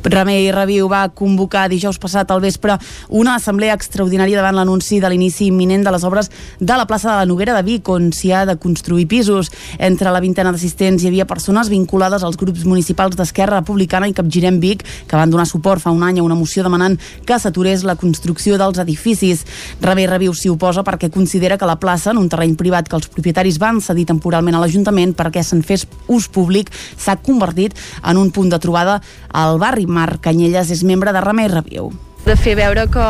Remei 0.06 0.52
Reviu 0.54 0.86
va 0.86 1.08
convocar 1.10 1.66
dijous 1.66 1.98
passat 1.98 2.30
al 2.30 2.42
vespre 2.44 2.76
una 3.10 3.34
assemblea 3.40 3.74
extraordinària 3.74 4.38
davant 4.38 4.54
l'anunci 4.54 5.00
de 5.02 5.10
l'inici 5.10 5.48
imminent 5.50 5.82
de 5.82 5.94
les 5.96 6.04
obres 6.06 6.30
de 6.60 6.76
la 6.78 6.86
plaça 6.86 7.10
de 7.10 7.16
la 7.18 7.26
Noguera 7.26 7.56
de 7.58 7.64
Vic, 7.66 7.90
on 7.90 8.12
s'hi 8.14 8.30
ha 8.32 8.44
de 8.46 8.54
construir 8.62 9.08
pisos. 9.10 9.50
Entre 9.80 10.12
la 10.14 10.22
vintena 10.22 10.52
d'assistents 10.54 11.02
hi 11.02 11.10
havia 11.10 11.26
persones 11.26 11.72
vinculades 11.74 12.22
als 12.22 12.38
grups 12.38 12.68
municipals 12.70 13.18
d'Esquerra 13.18 13.64
Republicana 13.64 14.08
i 14.08 14.14
Capgirem 14.14 14.60
Vic, 14.62 14.84
que 15.10 15.18
van 15.18 15.34
donar 15.34 15.48
suport 15.50 15.82
fa 15.82 15.90
un 15.90 16.06
any 16.06 16.22
a 16.22 16.28
una 16.28 16.38
moció 16.38 16.62
demanant 16.62 17.00
que 17.26 17.40
s'aturés 17.42 17.84
la 17.84 17.98
construcció 17.98 18.60
dels 18.62 18.78
edificis. 18.78 19.42
Remei 19.82 20.06
Reviu 20.06 20.38
s'hi 20.38 20.54
oposa 20.54 20.86
perquè 20.86 21.10
considera 21.10 21.58
que 21.58 21.66
la 21.66 21.80
plaça, 21.82 22.14
en 22.14 22.22
un 22.22 22.30
terreny 22.30 22.54
privat 22.56 22.86
que 22.86 23.00
els 23.00 23.10
propietaris 23.10 23.58
van 23.58 23.82
cedir 23.82 24.06
temporalment 24.14 24.54
a 24.54 24.62
l'Ajuntament 24.62 25.18
perquè 25.18 25.42
se'n 25.42 25.66
fes 25.66 25.90
ús 26.06 26.30
públic, 26.30 26.70
s'ha 26.70 27.18
convertit 27.18 27.74
en 28.06 28.22
un 28.22 28.30
punt 28.30 28.54
de 28.54 28.62
trobada 28.62 29.02
al 29.34 29.58
barri 29.58 29.90
Marc 29.96 30.25
Canyelles 30.28 30.74
és 30.75 30.84
membre 30.84 31.16
de 31.16 31.24
Remei 31.24 31.52
Reviu 31.52 31.94
de 32.25 32.34
fer 32.36 32.56
veure 32.58 32.88
que, 32.90 33.08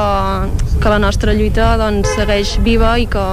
que 0.83 0.89
la 0.91 0.99
nostra 0.99 1.33
lluita 1.33 1.75
doncs, 1.79 2.09
segueix 2.17 2.57
viva 2.65 2.97
i 2.99 3.05
que, 3.07 3.23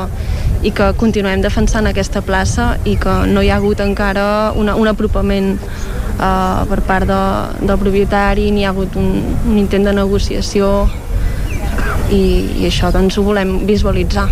i 0.62 0.70
que 0.70 0.92
continuem 0.98 1.42
defensant 1.42 1.90
aquesta 1.90 2.22
plaça 2.22 2.76
i 2.86 2.94
que 3.02 3.16
no 3.32 3.42
hi 3.42 3.50
ha 3.50 3.58
hagut 3.58 3.82
encara 3.82 4.24
una, 4.58 4.76
un 4.78 4.90
apropament 4.90 5.56
uh, 5.58 6.62
per 6.70 6.78
part 6.86 7.10
de, 7.10 7.22
del 7.66 7.80
propietari 7.82 8.50
ni 8.54 8.62
hi 8.62 8.68
ha 8.68 8.70
hagut 8.70 8.94
un, 9.00 9.10
un 9.42 9.58
intent 9.58 9.90
de 9.90 9.96
negociació 9.98 10.70
i, 12.14 12.22
i 12.62 12.70
això 12.70 12.92
doncs, 12.94 13.18
ho 13.18 13.26
volem 13.26 13.62
visualitzar. 13.66 14.28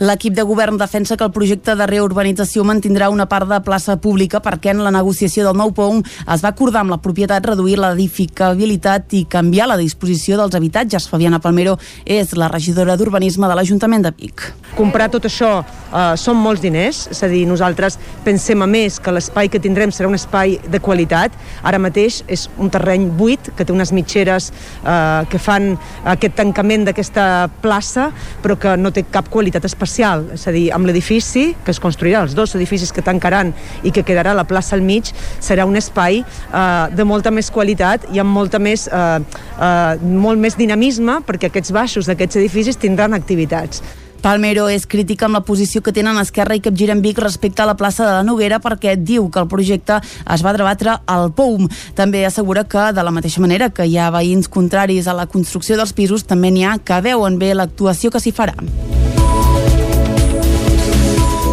L'equip 0.00 0.32
de 0.32 0.46
govern 0.48 0.78
defensa 0.80 1.12
que 1.20 1.26
el 1.26 1.32
projecte 1.32 1.74
de 1.76 1.84
reurbanització 1.84 2.62
mantindrà 2.64 3.10
una 3.12 3.26
part 3.28 3.44
de 3.50 3.58
plaça 3.60 3.98
pública 4.00 4.38
perquè 4.40 4.70
en 4.72 4.78
la 4.80 4.92
negociació 4.94 5.44
del 5.44 5.58
nou 5.60 5.74
POUM 5.76 5.98
es 6.00 6.40
va 6.40 6.54
acordar 6.54 6.80
amb 6.80 6.94
la 6.94 6.96
propietat 7.04 7.44
reduir 7.44 7.76
l'edificabilitat 7.76 9.12
i 9.18 9.26
canviar 9.28 9.66
la 9.68 9.76
disposició 9.76 10.38
dels 10.40 10.56
habitatges. 10.56 11.04
Fabiana 11.10 11.36
Palmero 11.44 11.74
és 12.06 12.32
la 12.32 12.48
regidora 12.48 12.96
d'Urbanisme 12.96 13.50
de 13.50 13.58
l'Ajuntament 13.58 14.06
de 14.06 14.14
Vic. 14.16 14.46
Comprar 14.78 15.10
tot 15.12 15.28
això 15.28 15.50
eh, 15.60 16.16
són 16.16 16.40
molts 16.40 16.64
diners, 16.64 17.02
és 17.12 17.20
a 17.20 17.28
dir, 17.28 17.44
nosaltres 17.50 17.98
pensem 18.24 18.64
a 18.64 18.70
més 18.70 18.96
que 19.04 19.12
l'espai 19.12 19.52
que 19.52 19.60
tindrem 19.60 19.92
serà 19.92 20.08
un 20.08 20.16
espai 20.16 20.56
de 20.64 20.80
qualitat. 20.80 21.36
Ara 21.60 21.82
mateix 21.82 22.22
és 22.24 22.46
un 22.56 22.72
terreny 22.72 23.10
buit 23.20 23.52
que 23.52 23.68
té 23.68 23.76
unes 23.76 23.92
mitgeres 23.92 24.48
eh, 24.48 25.28
que 25.28 25.36
fan 25.36 25.74
aquest 26.16 26.40
tancament 26.40 26.88
d'aquesta 26.88 27.50
plaça 27.60 28.08
però 28.40 28.56
que 28.56 28.78
no 28.80 28.96
té 28.96 29.04
cap 29.04 29.28
qualitat 29.28 29.68
especial 29.68 29.89
especial, 29.90 30.26
és 30.34 30.46
a 30.46 30.52
dir, 30.54 30.68
amb 30.72 30.86
l'edifici 30.86 31.50
que 31.64 31.74
es 31.74 31.80
construirà, 31.82 32.22
els 32.22 32.34
dos 32.38 32.54
edificis 32.54 32.92
que 32.94 33.02
tancaran 33.02 33.52
i 33.82 33.90
que 33.90 34.04
quedarà 34.06 34.34
la 34.34 34.46
plaça 34.46 34.76
al 34.76 34.82
mig, 34.82 35.10
serà 35.42 35.66
un 35.66 35.76
espai 35.76 36.22
eh, 36.22 36.86
de 36.94 37.04
molta 37.04 37.30
més 37.34 37.50
qualitat 37.50 38.06
i 38.14 38.20
amb 38.22 38.30
molta 38.30 38.60
més, 38.62 38.86
eh, 38.86 39.40
eh, 39.58 39.96
molt 40.00 40.40
més 40.40 40.56
dinamisme 40.56 41.20
perquè 41.26 41.50
aquests 41.50 41.74
baixos 41.74 42.06
d'aquests 42.06 42.38
edificis 42.40 42.78
tindran 42.78 43.14
activitats. 43.18 43.82
Palmero 44.20 44.66
és 44.68 44.84
crítica 44.84 45.24
amb 45.24 45.38
la 45.38 45.40
posició 45.48 45.80
que 45.80 45.94
tenen 45.96 46.18
Esquerra 46.20 46.52
i 46.52 46.60
Capgirem 46.60 47.00
Vic 47.00 47.22
respecte 47.24 47.64
a 47.64 47.68
la 47.70 47.76
plaça 47.80 48.04
de 48.04 48.12
la 48.18 48.26
Noguera 48.26 48.60
perquè 48.60 48.92
diu 49.00 49.30
que 49.32 49.40
el 49.40 49.48
projecte 49.48 49.96
es 50.04 50.44
va 50.44 50.52
debatre 50.52 50.98
al 51.08 51.32
POUM. 51.32 51.70
També 51.96 52.26
assegura 52.28 52.66
que, 52.68 52.90
de 52.92 53.06
la 53.06 53.16
mateixa 53.16 53.40
manera 53.40 53.70
que 53.72 53.88
hi 53.88 53.96
ha 53.96 54.12
veïns 54.12 54.52
contraris 54.52 55.08
a 55.08 55.16
la 55.16 55.24
construcció 55.24 55.80
dels 55.80 55.96
pisos, 55.96 56.28
també 56.28 56.52
n'hi 56.52 56.68
ha 56.68 56.76
que 56.84 57.00
veuen 57.00 57.40
bé 57.40 57.54
l'actuació 57.56 58.12
que 58.12 58.20
s'hi 58.20 58.36
farà. 58.36 58.58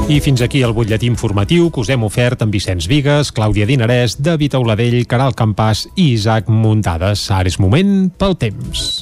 I 0.07 0.21
fins 0.23 0.39
aquí 0.39 0.61
el 0.63 0.71
butlletí 0.71 1.03
informatiu 1.11 1.65
que 1.67 1.81
us 1.83 1.89
hem 1.91 2.05
ofert 2.07 2.39
amb 2.39 2.53
Vicenç 2.55 2.85
Vigues, 2.87 3.27
Clàudia 3.35 3.65
Dinarès, 3.67 4.13
David 4.23 4.53
Auladell, 4.55 5.01
Caral 5.03 5.33
Campàs 5.35 5.82
i 5.99 6.13
Isaac 6.13 6.47
Muntades. 6.47 7.25
Ara 7.27 7.51
és 7.51 7.58
moment 7.60 8.08
pel 8.15 8.38
temps. 8.39 9.01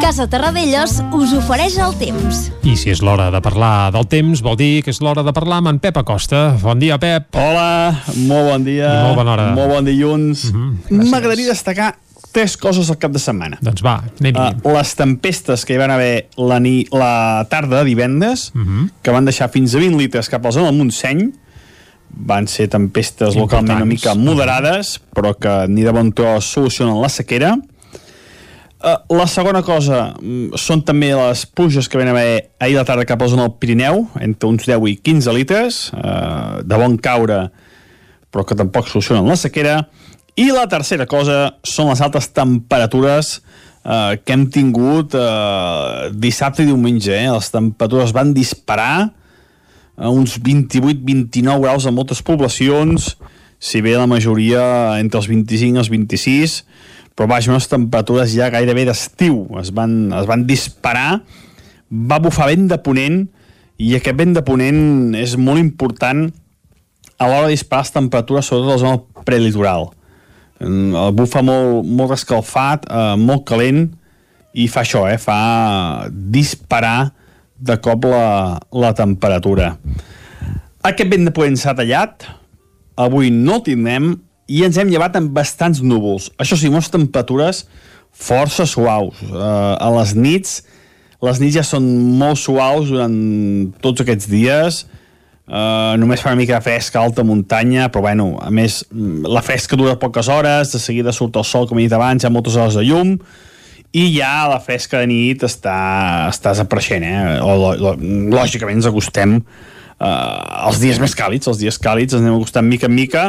Casa 0.00 0.24
Terradellos 0.32 0.94
us 1.12 1.34
ofereix 1.36 1.76
el 1.84 1.92
temps. 2.00 2.40
I 2.64 2.72
si 2.80 2.88
és 2.94 3.02
l'hora 3.04 3.28
de 3.34 3.42
parlar 3.44 3.90
del 3.92 4.08
temps, 4.08 4.40
vol 4.40 4.56
dir 4.56 4.80
que 4.86 4.94
és 4.96 5.02
l'hora 5.04 5.20
de 5.26 5.34
parlar 5.36 5.60
amb 5.60 5.74
en 5.74 5.82
Pep 5.84 6.00
Acosta. 6.00 6.54
Bon 6.62 6.80
dia, 6.80 6.96
Pep. 6.96 7.36
Hola, 7.36 8.00
molt 8.16 8.48
bon 8.48 8.64
dia. 8.64 8.88
I 8.88 9.04
molt 9.10 9.20
bona 9.20 9.36
hora. 9.36 9.50
Molt 9.60 9.76
bon 9.76 9.84
dilluns. 9.84 10.48
Mm 10.54 10.72
-hmm, 10.88 11.12
M'agradaria 11.12 11.52
destacar 11.52 11.92
tres 12.32 12.56
coses 12.56 12.88
al 12.90 12.98
cap 12.98 13.12
de 13.12 13.20
setmana. 13.20 13.58
Doncs 13.62 13.82
va, 13.84 13.98
anem 14.20 14.36
uh, 14.40 14.72
Les 14.74 14.94
tempestes 14.96 15.64
que 15.68 15.74
hi 15.74 15.78
van 15.80 15.90
haver 15.94 16.28
la, 16.36 16.58
ni, 16.60 16.86
la 16.90 17.44
tarda 17.50 17.82
de 17.82 17.84
divendres, 17.92 18.50
uh 18.54 18.58
Mhm. 18.58 18.80
-huh. 18.80 18.90
que 19.02 19.10
van 19.10 19.24
deixar 19.24 19.50
fins 19.50 19.74
a 19.74 19.78
20 19.78 19.96
litres 19.98 20.28
cap 20.28 20.44
a 20.44 20.48
la 20.48 20.52
zona 20.52 20.66
del 20.70 20.76
Montseny, 20.78 21.32
van 22.14 22.46
ser 22.46 22.68
tempestes 22.68 23.34
localment 23.36 23.76
una 23.76 23.84
mica 23.86 24.14
moderades, 24.14 25.00
però 25.14 25.34
que 25.38 25.66
ni 25.68 25.82
de 25.82 25.90
bon 25.92 26.12
tros 26.12 26.44
solucionen 26.44 27.00
la 27.00 27.08
sequera. 27.08 27.56
Uh, 28.82 28.98
la 29.16 29.28
segona 29.28 29.62
cosa 29.62 30.14
mm, 30.20 30.56
són 30.58 30.80
també 30.82 31.12
les 31.14 31.44
pluges 31.46 31.86
que 31.88 31.98
van 32.00 32.08
haver 32.08 32.50
ahir 32.58 32.74
la 32.74 32.84
tarda 32.84 33.04
cap 33.06 33.20
a 33.22 33.24
la 33.24 33.30
zona 33.30 33.42
del 33.46 33.54
Pirineu, 33.60 34.08
entre 34.20 34.48
uns 34.48 34.66
10 34.66 34.88
i 34.90 34.96
15 34.96 35.32
litres, 35.32 35.92
uh, 35.94 36.62
de 36.66 36.76
bon 36.76 36.96
caure, 36.98 37.50
però 38.32 38.44
que 38.44 38.56
tampoc 38.58 38.88
solucionen 38.88 39.24
la 39.28 39.36
sequera. 39.36 39.88
I 40.32 40.48
la 40.48 40.64
tercera 40.64 41.04
cosa 41.04 41.58
són 41.68 41.90
les 41.90 42.00
altes 42.00 42.30
temperatures 42.32 43.34
eh, 43.84 44.16
que 44.24 44.32
hem 44.32 44.46
tingut 44.52 45.12
eh, 45.18 46.08
dissabte 46.16 46.64
i 46.64 46.70
diumenge. 46.70 47.12
Eh? 47.12 47.28
Les 47.28 47.50
temperatures 47.52 48.14
van 48.16 48.32
disparar 48.32 49.12
a 49.92 50.08
uns 50.08 50.38
28-29 50.40 51.60
graus 51.60 51.84
en 51.84 51.94
moltes 51.94 52.24
poblacions, 52.24 53.12
si 53.60 53.84
bé 53.84 53.92
la 53.98 54.08
majoria 54.08 54.96
entre 54.98 55.20
els 55.20 55.28
25 55.28 55.76
i 55.76 55.82
els 55.84 55.92
26, 55.92 56.56
però 57.12 57.28
vaja, 57.28 57.52
unes 57.52 57.68
temperatures 57.68 58.32
ja 58.32 58.48
gairebé 58.50 58.86
d'estiu. 58.88 59.44
Es, 59.60 59.68
van, 59.76 60.08
es 60.16 60.26
van 60.26 60.48
disparar, 60.48 61.20
va 61.92 62.22
bufar 62.24 62.48
vent 62.54 62.70
de 62.72 62.80
ponent, 62.80 63.26
i 63.76 63.92
aquest 63.98 64.16
vent 64.16 64.32
de 64.32 64.42
ponent 64.46 65.12
és 65.18 65.36
molt 65.36 65.60
important 65.60 66.30
a 67.20 67.28
l'hora 67.28 67.50
de 67.50 67.58
disparar 67.58 67.84
les 67.84 67.98
temperatures, 68.00 68.48
sobretot 68.48 68.72
a 68.72 68.78
la 68.78 68.80
zona 68.80 69.26
prelitoral. 69.28 69.92
El 70.62 71.14
bufa 71.18 71.42
molt, 71.44 71.86
molt 71.86 72.14
escalfat, 72.14 72.86
eh, 72.86 73.14
molt 73.18 73.44
calent, 73.48 73.86
i 74.52 74.68
fa 74.68 74.82
això, 74.84 75.06
eh, 75.10 75.18
fa 75.18 76.08
disparar 76.10 77.12
de 77.58 77.78
cop 77.82 78.04
la, 78.10 78.58
la 78.74 78.92
temperatura. 78.94 79.76
Aquest 80.82 81.10
vent 81.10 81.28
de 81.28 81.32
ponent 81.34 81.56
s'ha 81.58 81.74
tallat, 81.78 82.26
avui 82.98 83.30
no 83.30 83.60
el 83.60 83.66
tindrem, 83.68 84.12
i 84.50 84.64
ens 84.66 84.76
hem 84.76 84.90
llevat 84.90 85.16
amb 85.16 85.32
bastants 85.32 85.80
núvols. 85.84 86.28
Això 86.42 86.58
sí, 86.58 86.68
unes 86.68 86.90
temperatures 86.92 87.64
força 88.12 88.66
suaus. 88.68 89.22
Eh, 89.24 89.74
a 89.78 89.90
les 89.98 90.14
nits, 90.18 90.60
les 91.22 91.38
nits 91.40 91.56
ja 91.56 91.64
són 91.66 91.86
molt 92.18 92.40
suaus 92.42 92.90
durant 92.90 93.14
tots 93.84 94.04
aquests 94.04 94.28
dies, 94.30 94.82
Uh, 95.42 95.98
només 95.98 96.22
fa 96.22 96.30
una 96.30 96.38
mica 96.38 96.54
de 96.54 96.62
fresca 96.62 97.00
alta 97.02 97.24
muntanya, 97.26 97.88
però 97.90 98.04
bueno, 98.04 98.28
a 98.38 98.50
més, 98.54 98.84
la 99.26 99.42
fresca 99.42 99.76
dura 99.76 99.96
poques 99.98 100.28
hores, 100.30 100.70
de 100.70 100.78
seguida 100.78 101.12
surt 101.12 101.34
el 101.40 101.44
sol, 101.44 101.66
com 101.66 101.80
he 101.80 101.88
dit 101.88 101.96
abans, 101.96 102.22
hi 102.22 102.28
ha 102.28 102.30
moltes 102.30 102.54
hores 102.54 102.78
de 102.78 102.84
llum, 102.86 103.16
i 103.92 104.04
ja 104.14 104.46
la 104.48 104.60
fresca 104.62 105.02
de 105.02 105.08
nit 105.10 105.42
està, 105.44 105.74
està 106.30 106.54
desapareixent, 106.54 107.04
eh? 107.04 107.40
O, 107.42 107.56
lo, 107.74 107.96
lògicament 108.32 108.78
ens 108.78 108.88
acostem 108.88 109.40
uh, 109.42 110.06
als 110.68 110.78
dies 110.80 111.02
més 111.02 111.16
càlids, 111.18 111.50
els 111.50 111.58
dies 111.60 111.80
càlids 111.82 112.14
ens 112.14 112.22
anem 112.22 112.38
acostant 112.38 112.70
mica 112.70 112.86
en 112.88 112.94
mica, 112.94 113.26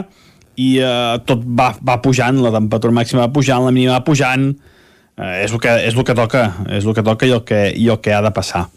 i 0.53 0.69
uh, 0.85 1.17
tot 1.25 1.41
va, 1.41 1.71
va 1.81 1.97
pujant, 2.05 2.39
la 2.45 2.53
temperatura 2.53 2.93
màxima 2.93 3.25
va 3.25 3.33
pujant, 3.33 3.65
la 3.65 3.73
mínima 3.73 3.97
va 3.97 4.05
pujant, 4.05 4.51
uh, 4.53 5.33
és, 5.41 5.49
el 5.49 5.57
que, 5.65 5.75
és 5.89 5.97
el 5.97 6.05
que 6.05 6.15
toca, 6.21 6.45
és 6.77 6.85
el 6.85 6.93
que 6.93 7.07
toca 7.09 7.25
i 7.25 7.35
el 7.35 7.41
que, 7.41 7.65
i 7.73 7.89
el 7.89 7.99
que 8.05 8.13
ha 8.13 8.21
de 8.21 8.31
passar. 8.37 8.67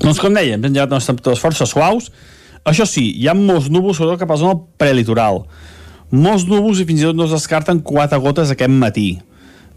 Doncs 0.00 0.18
com 0.22 0.34
dèiem, 0.34 0.58
hem 0.58 0.72
llevat 0.74 0.94
unes 0.94 1.06
temperatures 1.06 1.42
força 1.42 1.68
suaus. 1.70 2.10
Això 2.66 2.86
sí, 2.88 3.10
hi 3.20 3.28
ha 3.28 3.36
molts 3.36 3.68
núvols, 3.70 3.98
sobretot 3.98 4.24
cap 4.24 4.32
a 4.32 4.36
la 4.38 4.40
zona 4.40 4.58
prelitoral. 4.80 5.44
Molts 6.14 6.46
núvols 6.48 6.80
i 6.80 6.88
fins 6.88 7.02
i 7.02 7.06
tot 7.08 7.18
no 7.18 7.28
es 7.28 7.34
descarten 7.34 7.82
quatre 7.84 8.18
gotes 8.22 8.50
aquest 8.50 8.72
matí. 8.72 9.20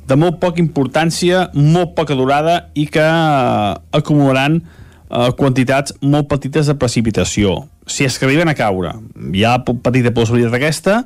de 0.07 0.15
molt 0.15 0.39
poca 0.39 0.61
importància, 0.63 1.49
molt 1.53 1.91
poca 1.97 2.15
durada 2.15 2.69
i 2.79 2.85
que 2.87 3.03
eh, 3.03 3.73
acumularan 3.99 4.61
eh, 4.61 5.31
quantitats 5.35 5.97
molt 6.01 6.29
petites 6.31 6.69
de 6.71 6.77
precipitació. 6.79 7.65
Si 7.87 8.07
és 8.07 8.15
que 8.15 8.27
arriben 8.27 8.47
a 8.47 8.55
caure, 8.55 8.93
hi 9.35 9.43
ha 9.43 9.57
petita 9.65 10.13
possibilitat 10.15 10.55
aquesta, 10.55 11.01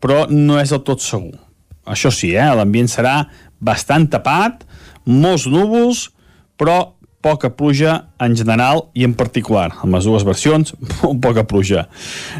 però 0.00 0.24
no 0.32 0.56
és 0.60 0.72
del 0.72 0.80
tot 0.88 1.04
segur. 1.04 1.36
Això 1.84 2.12
sí, 2.12 2.32
eh, 2.32 2.48
l'ambient 2.56 2.88
serà 2.88 3.26
bastant 3.60 4.08
tapat, 4.08 4.64
molts 5.04 5.44
núvols, 5.44 6.06
però 6.56 6.94
poca 7.20 7.50
pluja 7.52 8.06
en 8.20 8.36
general 8.36 8.86
i 8.96 9.04
en 9.04 9.14
particular, 9.14 9.70
amb 9.82 9.94
les 9.96 10.06
dues 10.08 10.24
versions, 10.24 10.74
poca 11.24 11.44
pluja. 11.44 11.86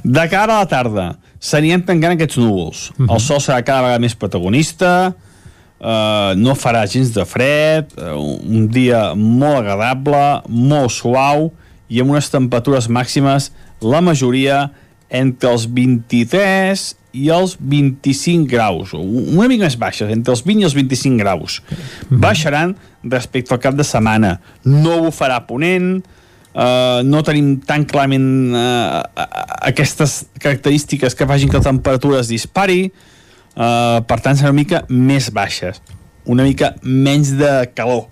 De 0.05 0.27
cara 0.33 0.57
a 0.57 0.65
la 0.65 0.71
tarda, 0.71 1.09
s'anien 1.41 1.83
tancant 1.85 2.17
aquests 2.17 2.41
núvols. 2.41 2.91
Uh 2.91 3.07
-huh. 3.07 3.15
El 3.15 3.21
sol 3.21 3.41
serà 3.41 3.63
cada 3.65 3.83
vegada 3.83 3.99
més 4.01 4.15
protagonista, 4.15 5.15
eh, 5.81 6.33
no 6.37 6.55
farà 6.55 6.85
gens 6.87 7.13
de 7.15 7.25
fred, 7.25 7.93
uh, 7.97 8.17
un 8.19 8.69
dia 8.69 9.15
molt 9.15 9.63
agradable, 9.63 10.43
molt 10.49 10.93
suau 10.95 11.51
i 11.89 12.01
amb 12.01 12.11
unes 12.11 12.31
temperatures 12.31 12.89
màximes, 12.89 13.51
la 13.81 14.01
majoria 14.01 14.71
entre 15.11 15.51
els 15.51 15.67
23 15.67 16.87
i 17.19 17.27
els 17.35 17.57
25 17.59 18.47
graus, 18.51 18.95
una 18.95 19.49
mica 19.51 19.67
més 19.67 19.77
baixes, 19.79 20.11
entre 20.15 20.35
els 20.37 20.45
20 20.47 20.63
i 20.63 20.69
els 20.69 20.77
25 20.79 21.19
graus. 21.19 21.61
Mhm. 21.69 22.21
Baixaran 22.23 22.77
respecte 23.03 23.55
al 23.55 23.61
cap 23.61 23.75
de 23.75 23.85
setmana. 23.85 24.39
No 24.65 25.07
ho 25.07 25.11
farà 25.11 25.47
ponent, 25.47 26.03
Uh, 26.51 27.07
no 27.07 27.21
tenim 27.23 27.61
tan 27.63 27.85
clarament 27.87 28.51
uh, 28.59 29.05
aquestes 29.71 30.25
característiques 30.43 31.15
que 31.15 31.29
facin 31.31 31.47
que 31.47 31.61
la 31.61 31.63
temperatura 31.63 32.19
es 32.19 32.27
dispari 32.27 32.89
uh, 33.55 34.03
per 34.03 34.17
tant 34.19 34.35
serà 34.35 34.51
una 34.51 34.59
mica 34.59 34.81
més 34.91 35.29
baixes 35.31 35.79
una 36.27 36.43
mica 36.43 36.73
menys 36.83 37.31
de 37.39 37.53
calor 37.71 38.09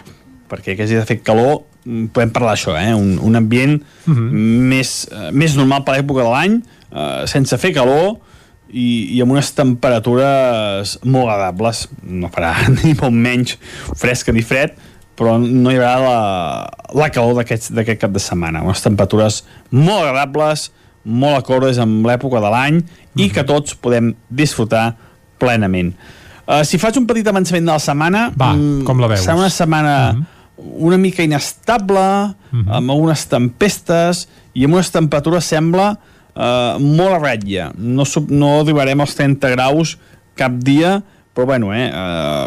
perquè 0.46 0.76
que 0.78 0.86
hagi 0.86 1.00
de 1.00 1.02
fer 1.08 1.18
calor 1.18 1.64
mm, 1.82 2.12
podem 2.14 2.30
parlar 2.30 2.54
d'això, 2.54 2.78
eh? 2.78 2.94
un, 2.94 3.18
un 3.18 3.34
ambient 3.42 3.74
uh 3.82 4.06
mhm. 4.06 4.30
-huh. 4.30 4.46
més, 4.70 5.08
uh, 5.10 5.32
més 5.34 5.58
normal 5.58 5.82
per 5.82 5.98
l'època 5.98 6.22
de 6.22 6.30
l'any 6.30 6.54
uh, 6.62 6.77
sense 7.28 7.56
fer 7.60 7.74
calor 7.76 8.16
i, 8.68 9.16
i 9.16 9.20
amb 9.24 9.32
unes 9.32 9.50
temperatures 9.56 10.98
molt 11.08 11.32
agradables 11.32 11.86
no 12.02 12.30
farà 12.32 12.54
ni 12.82 12.94
molt 12.98 13.16
menys 13.16 13.56
fresca 13.96 14.32
ni 14.32 14.44
fred 14.44 14.76
però 15.18 15.34
no 15.40 15.72
hi 15.72 15.78
haurà 15.80 15.94
la, 16.02 16.18
la 17.00 17.08
calor 17.10 17.40
d'aquest 17.40 17.72
cap 17.98 18.12
de 18.14 18.22
setmana 18.22 18.62
unes 18.66 18.84
temperatures 18.84 19.42
molt 19.72 20.04
agradables 20.04 20.68
molt 21.08 21.38
acordes 21.40 21.80
amb 21.80 22.06
l'època 22.06 22.42
de 22.44 22.52
l'any 22.52 22.80
i 23.18 23.30
que 23.32 23.44
tots 23.46 23.74
podem 23.80 24.12
disfrutar 24.28 24.92
plenament 25.40 25.94
uh, 26.46 26.60
si 26.66 26.80
faig 26.80 27.00
un 27.00 27.06
petit 27.08 27.26
avançament 27.30 27.64
de 27.64 27.72
la 27.72 27.82
setmana 27.82 28.28
Va, 28.36 28.52
mm, 28.52 28.84
com 28.86 29.00
la 29.00 29.10
veus? 29.14 29.24
serà 29.24 29.38
una 29.38 29.52
setmana 29.52 29.94
uh 30.10 30.14
mhm. 30.14 30.22
-huh. 30.22 30.84
una 30.88 30.98
mica 30.98 31.22
inestable 31.22 31.98
uh 31.98 32.34
mhm. 32.52 32.68
-huh. 32.68 32.76
amb 32.76 32.90
algunes 32.90 33.26
tempestes 33.26 34.28
i 34.54 34.64
amb 34.64 34.74
unes 34.74 34.90
temperatures 34.90 35.44
sembla 35.44 35.96
eh, 36.38 36.78
molt 36.80 37.16
a 37.16 37.20
ratlla. 37.20 37.70
No, 37.76 38.06
no 38.30 38.52
arribarem 38.62 39.02
als 39.04 39.16
30 39.18 39.52
graus 39.56 39.96
cap 40.38 40.54
dia, 40.62 41.00
però 41.34 41.46
bueno, 41.46 41.72
eh, 41.74 41.86
eh, 41.90 42.46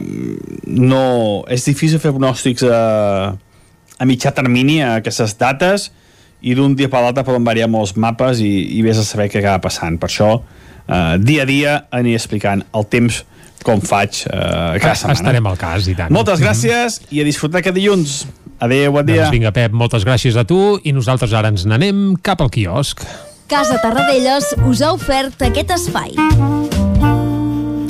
no, 0.67 1.03
és 1.51 1.67
difícil 1.67 2.01
fer 2.03 2.13
pronòstics 2.15 2.65
a, 2.67 2.81
a 3.99 4.07
mitjà 4.07 4.33
termini 4.35 4.81
a 4.83 4.97
aquestes 4.99 5.35
dates 5.39 5.91
i 6.41 6.55
d'un 6.57 6.73
dia 6.75 6.89
per 6.89 7.03
l'altre 7.03 7.23
poden 7.27 7.45
variar 7.45 7.69
molts 7.69 7.93
mapes 7.99 8.41
i, 8.41 8.51
i 8.77 8.81
vés 8.85 8.97
a 8.97 9.05
saber 9.05 9.29
què 9.29 9.43
acaba 9.43 9.61
passant. 9.67 9.99
Per 10.01 10.09
això, 10.09 10.31
eh, 10.87 11.17
dia 11.21 11.45
a 11.45 11.49
dia 11.49 11.75
aniré 11.93 12.17
explicant 12.19 12.65
el 12.73 12.87
temps 12.89 13.21
com 13.61 13.81
faig 13.85 14.23
eh, 14.25 14.79
cada 14.81 14.95
setmana. 14.97 15.19
Estarem 15.19 15.49
al 15.51 15.59
cas, 15.61 15.87
i 15.87 15.97
tant. 15.97 16.13
Moltes 16.13 16.41
gràcies 16.41 17.01
i 17.13 17.21
a 17.21 17.27
disfrutar 17.27 17.61
aquest 17.61 17.77
dilluns. 17.77 18.21
Adéu, 18.61 18.91
bon 18.93 19.05
dia. 19.05 19.23
Doncs 19.23 19.33
vinga, 19.33 19.51
Pep, 19.53 19.73
moltes 19.73 20.03
gràcies 20.05 20.37
a 20.37 20.43
tu 20.45 20.77
i 20.85 20.93
nosaltres 20.93 21.33
ara 21.37 21.49
ens 21.53 21.63
n'anem 21.69 22.11
cap 22.25 22.41
al 22.43 22.51
quiosc. 22.53 23.05
Casa 23.51 23.81
Tarradellas 23.81 24.45
us 24.63 24.79
ha 24.79 24.93
ofert 24.95 25.43
aquest 25.43 25.73
espai. 25.75 26.15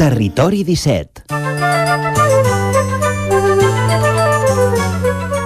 Territori 0.02 0.63
17 0.65 2.61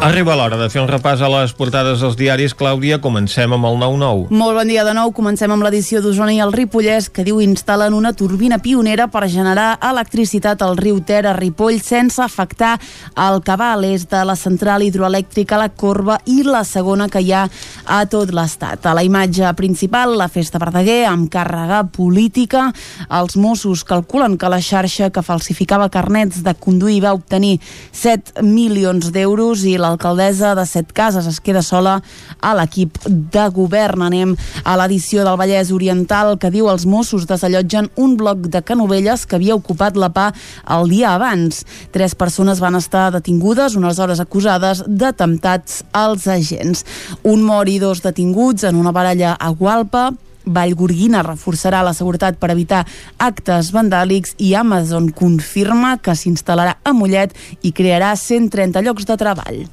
Arriba 0.06 0.36
l'hora 0.38 0.54
de 0.54 0.68
fer 0.70 0.84
un 0.84 0.86
repàs 0.86 1.18
a 1.26 1.28
les 1.34 1.56
portades 1.58 1.98
dels 2.04 2.14
diaris. 2.14 2.54
Clàudia, 2.54 3.00
comencem 3.02 3.56
amb 3.56 3.66
el 3.66 3.80
9-9. 3.82 4.28
Molt 4.30 4.54
bon 4.54 4.70
dia 4.70 4.84
de 4.86 4.92
nou. 4.94 5.10
Comencem 5.18 5.50
amb 5.50 5.66
l'edició 5.66 5.98
d'Osona 5.98 6.30
i 6.36 6.38
el 6.46 6.52
Ripollès, 6.54 7.08
que 7.10 7.24
diu 7.26 7.40
instal·len 7.42 7.96
una 7.98 8.12
turbina 8.14 8.60
pionera 8.62 9.08
per 9.10 9.24
generar 9.34 9.80
electricitat 9.82 10.62
al 10.62 10.78
riu 10.78 11.00
Ter 11.02 11.24
a 11.26 11.34
Ripoll 11.34 11.80
sense 11.82 12.22
afectar 12.22 12.76
el 13.18 13.42
cabal. 13.42 13.88
És 13.90 14.06
de 14.12 14.22
la 14.30 14.36
central 14.38 14.86
hidroelèctrica 14.86 15.58
La 15.58 15.72
Corba 15.74 16.20
i 16.30 16.44
la 16.46 16.62
segona 16.70 17.10
que 17.10 17.24
hi 17.26 17.34
ha 17.34 17.48
a 17.90 18.04
tot 18.06 18.30
l'estat. 18.30 18.86
A 18.86 18.94
la 18.94 19.02
imatge 19.02 19.56
principal, 19.58 20.14
la 20.22 20.30
festa 20.30 20.62
Verdaguer, 20.62 21.08
amb 21.10 21.34
càrrega 21.34 21.82
política. 21.90 22.68
Els 23.10 23.40
Mossos 23.42 23.82
calculen 23.82 24.38
que 24.38 24.54
la 24.54 24.62
xarxa 24.62 25.10
que 25.10 25.26
falsificava 25.26 25.90
carnets 25.90 26.46
de 26.46 26.54
conduir 26.54 27.02
va 27.10 27.18
obtenir 27.18 27.58
7 27.90 28.46
milions 28.46 29.10
d'euros 29.10 29.66
i 29.66 29.80
la 29.82 29.95
l'alcaldessa 29.96 30.56
de 30.56 30.66
Set 30.68 30.92
Cases 30.92 31.26
es 31.28 31.40
queda 31.40 31.62
sola 31.64 32.02
a 32.42 32.54
l'equip 32.58 32.98
de 33.08 33.46
govern. 33.56 34.04
Anem 34.04 34.36
a 34.64 34.76
l'edició 34.76 35.24
del 35.24 35.38
Vallès 35.40 35.72
Oriental 35.72 36.36
que 36.38 36.52
diu 36.52 36.68
els 36.70 36.86
Mossos 36.86 37.26
desallotgen 37.30 37.90
un 37.96 38.18
bloc 38.20 38.50
de 38.52 38.62
Canovelles 38.62 39.26
que 39.26 39.40
havia 39.40 39.56
ocupat 39.56 39.96
la 39.96 40.12
PA 40.12 40.32
el 40.76 40.92
dia 40.92 41.14
abans. 41.16 41.64
Tres 41.96 42.16
persones 42.16 42.60
van 42.60 42.76
estar 42.76 43.12
detingudes, 43.16 43.76
unes 43.80 44.00
hores 44.00 44.20
acusades 44.20 44.84
d'atemptats 44.86 45.84
als 45.94 46.28
agents. 46.28 46.84
Un 47.24 47.44
mort 47.48 47.72
i 47.72 47.80
dos 47.80 48.04
detinguts 48.04 48.68
en 48.68 48.76
una 48.76 48.92
baralla 48.92 49.38
a 49.40 49.50
Gualpa 49.56 50.12
Vallgorguina 50.46 51.24
reforçarà 51.26 51.82
la 51.84 51.94
seguretat 51.98 52.38
per 52.38 52.52
evitar 52.54 52.84
actes 53.18 53.72
vandàlics 53.74 54.36
i 54.38 54.54
Amazon 54.60 55.10
confirma 55.10 55.96
que 55.98 56.14
s'instal·larà 56.14 56.78
a 56.84 56.94
Mollet 56.94 57.34
i 57.64 57.74
crearà 57.74 58.14
130 58.20 58.86
llocs 58.86 59.10
de 59.10 59.18
treball. 59.18 59.66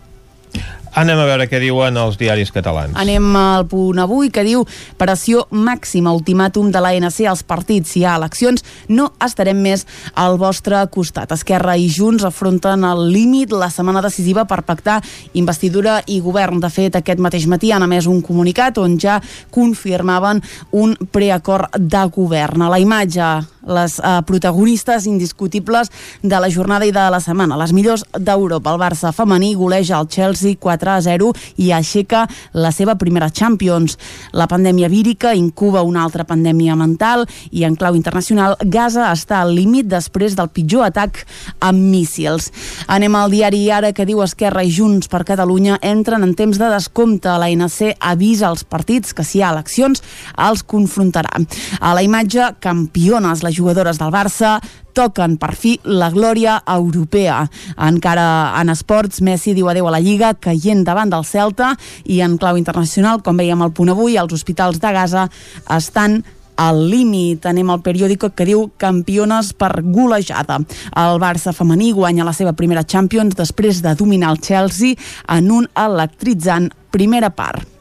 Anem 0.93 1.23
a 1.23 1.25
veure 1.25 1.47
què 1.49 1.57
diuen 1.63 1.97
els 1.97 2.19
diaris 2.21 2.51
catalans. 2.53 2.93
Anem 3.01 3.31
al 3.39 3.65
punt 3.69 3.97
avui 4.03 4.29
que 4.33 4.45
diu 4.45 4.67
pressió 5.01 5.47
màxima, 5.49 6.13
ultimàtum 6.13 6.69
de 6.73 6.83
l'ANC 6.85 7.23
als 7.31 7.41
partits. 7.49 7.95
Si 7.95 8.03
hi 8.03 8.05
ha 8.05 8.19
eleccions, 8.21 8.65
no 8.93 9.09
estarem 9.25 9.57
més 9.57 9.87
al 10.15 10.37
vostre 10.41 10.83
costat. 10.93 11.33
Esquerra 11.33 11.79
i 11.81 11.89
Junts 11.89 12.27
afronten 12.29 12.85
el 12.85 13.07
límit 13.13 13.55
la 13.57 13.71
setmana 13.73 14.05
decisiva 14.05 14.45
per 14.45 14.61
pactar 14.69 15.01
investidura 15.33 16.03
i 16.07 16.21
govern. 16.21 16.61
De 16.61 16.69
fet, 16.69 17.01
aquest 17.01 17.25
mateix 17.25 17.49
matí 17.49 17.73
han 17.73 17.89
emès 17.89 18.11
un 18.11 18.21
comunicat 18.21 18.77
on 18.83 18.99
ja 19.01 19.17
confirmaven 19.51 20.45
un 20.77 20.95
preacord 21.11 21.73
de 21.79 22.05
govern. 22.13 22.69
A 22.69 22.73
la 22.73 22.83
imatge 22.83 23.33
les 23.67 23.99
eh, 23.99 24.21
protagonistes 24.27 25.07
indiscutibles 25.07 25.91
de 26.23 26.41
la 26.41 26.51
jornada 26.51 26.87
i 26.87 26.93
de 26.93 27.05
la 27.11 27.21
setmana. 27.21 27.57
Les 27.61 27.73
millors 27.73 28.05
d'Europa. 28.13 28.73
El 28.73 28.81
Barça 28.81 29.13
femení 29.15 29.55
goleja 29.55 30.01
el 30.01 30.09
Chelsea 30.09 30.57
4 30.59 30.91
a 30.91 31.01
0 31.03 31.33
i 31.63 31.71
aixeca 31.73 32.27
la 32.53 32.73
seva 32.73 32.97
primera 32.99 33.31
Champions. 33.31 33.99
La 34.33 34.49
pandèmia 34.49 34.89
vírica 34.89 35.35
incuba 35.35 35.83
una 35.83 36.03
altra 36.03 36.25
pandèmia 36.25 36.77
mental 36.77 37.27
i 37.51 37.65
en 37.65 37.77
clau 37.77 37.97
internacional 37.99 38.57
Gaza 38.65 39.11
està 39.13 39.41
al 39.43 39.55
límit 39.55 39.89
després 39.91 40.37
del 40.39 40.51
pitjor 40.53 40.87
atac 40.89 41.25
amb 41.61 41.79
míssils. 41.93 42.51
Anem 42.89 43.15
al 43.17 43.31
diari 43.33 43.63
Ara 43.73 43.93
que 43.93 44.07
diu 44.09 44.23
Esquerra 44.25 44.65
i 44.65 44.73
Junts 44.73 45.09
per 45.09 45.25
Catalunya 45.29 45.79
entren 45.83 46.25
en 46.27 46.35
temps 46.35 46.59
de 46.59 46.69
descompte. 46.73 47.31
La 47.39 47.51
NC 47.53 47.97
avisa 48.01 48.49
als 48.51 48.65
partits 48.65 49.15
que 49.15 49.25
si 49.25 49.39
hi 49.39 49.45
ha 49.45 49.53
eleccions 49.55 50.03
els 50.37 50.65
confrontarà. 50.67 51.33
A 51.81 51.95
la 51.97 52.03
imatge, 52.05 52.53
campiones, 52.61 53.43
la 53.43 53.52
jugadores 53.57 53.99
del 54.01 54.13
Barça 54.13 54.59
toquen 54.93 55.39
per 55.41 55.55
fi 55.57 55.79
la 55.85 56.11
glòria 56.13 56.59
europea. 56.69 57.43
Encara 57.77 58.53
en 58.61 58.73
esports, 58.73 59.23
Messi 59.25 59.55
diu 59.57 59.71
adeu 59.71 59.89
a 59.89 59.95
la 59.95 60.03
Lliga, 60.03 60.35
caient 60.35 60.85
davant 60.85 61.11
del 61.13 61.25
Celta, 61.25 61.73
i 62.05 62.21
en 62.21 62.37
clau 62.39 62.61
internacional, 62.61 63.23
com 63.25 63.37
veiem 63.37 63.63
al 63.63 63.73
punt 63.73 63.93
avui, 63.93 64.19
els 64.21 64.33
hospitals 64.37 64.81
de 64.83 64.93
Gaza 64.93 65.29
estan 65.73 66.23
al 66.57 66.85
límit. 66.91 67.47
Anem 67.47 67.71
al 67.73 67.83
periòdico 67.83 68.33
que 68.37 68.47
diu 68.49 68.69
campiones 68.77 69.53
per 69.57 69.83
golejada. 69.83 70.61
El 70.93 71.21
Barça 71.23 71.55
femení 71.57 71.93
guanya 71.97 72.29
la 72.29 72.37
seva 72.37 72.53
primera 72.53 72.85
Champions 72.85 73.37
després 73.39 73.83
de 73.83 73.97
dominar 73.99 74.35
el 74.37 74.43
Chelsea 74.45 74.97
en 75.29 75.51
un 75.51 75.69
electritzant 75.75 76.71
primera 76.93 77.31
part. 77.31 77.72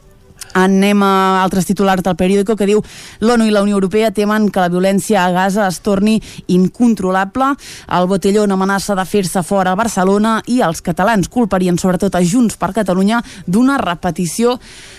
Anem 0.54 1.02
a 1.02 1.42
altres 1.42 1.66
titulars 1.66 2.02
del 2.04 2.16
periòdico 2.16 2.56
que 2.56 2.68
diu 2.68 2.82
l'ONU 3.20 3.46
i 3.48 3.52
la 3.54 3.62
Unió 3.64 3.76
Europea 3.78 4.10
temen 4.12 4.50
que 4.52 4.60
la 4.60 4.70
violència 4.72 5.24
a 5.24 5.30
Gaza 5.32 5.66
es 5.66 5.80
torni 5.80 6.20
incontrolable. 6.48 7.54
El 7.88 8.08
botelló 8.10 8.44
amenaça 8.52 8.94
de 8.94 9.04
fer-se 9.08 9.42
fora 9.42 9.72
a 9.72 9.78
Barcelona 9.78 10.40
i 10.46 10.60
els 10.62 10.82
catalans 10.84 11.28
culparien 11.32 11.78
sobretot 11.78 12.14
a 12.14 12.22
Junts 12.22 12.58
per 12.60 12.72
Catalunya 12.76 13.22
d'una 13.46 13.78
repetició 13.80 14.58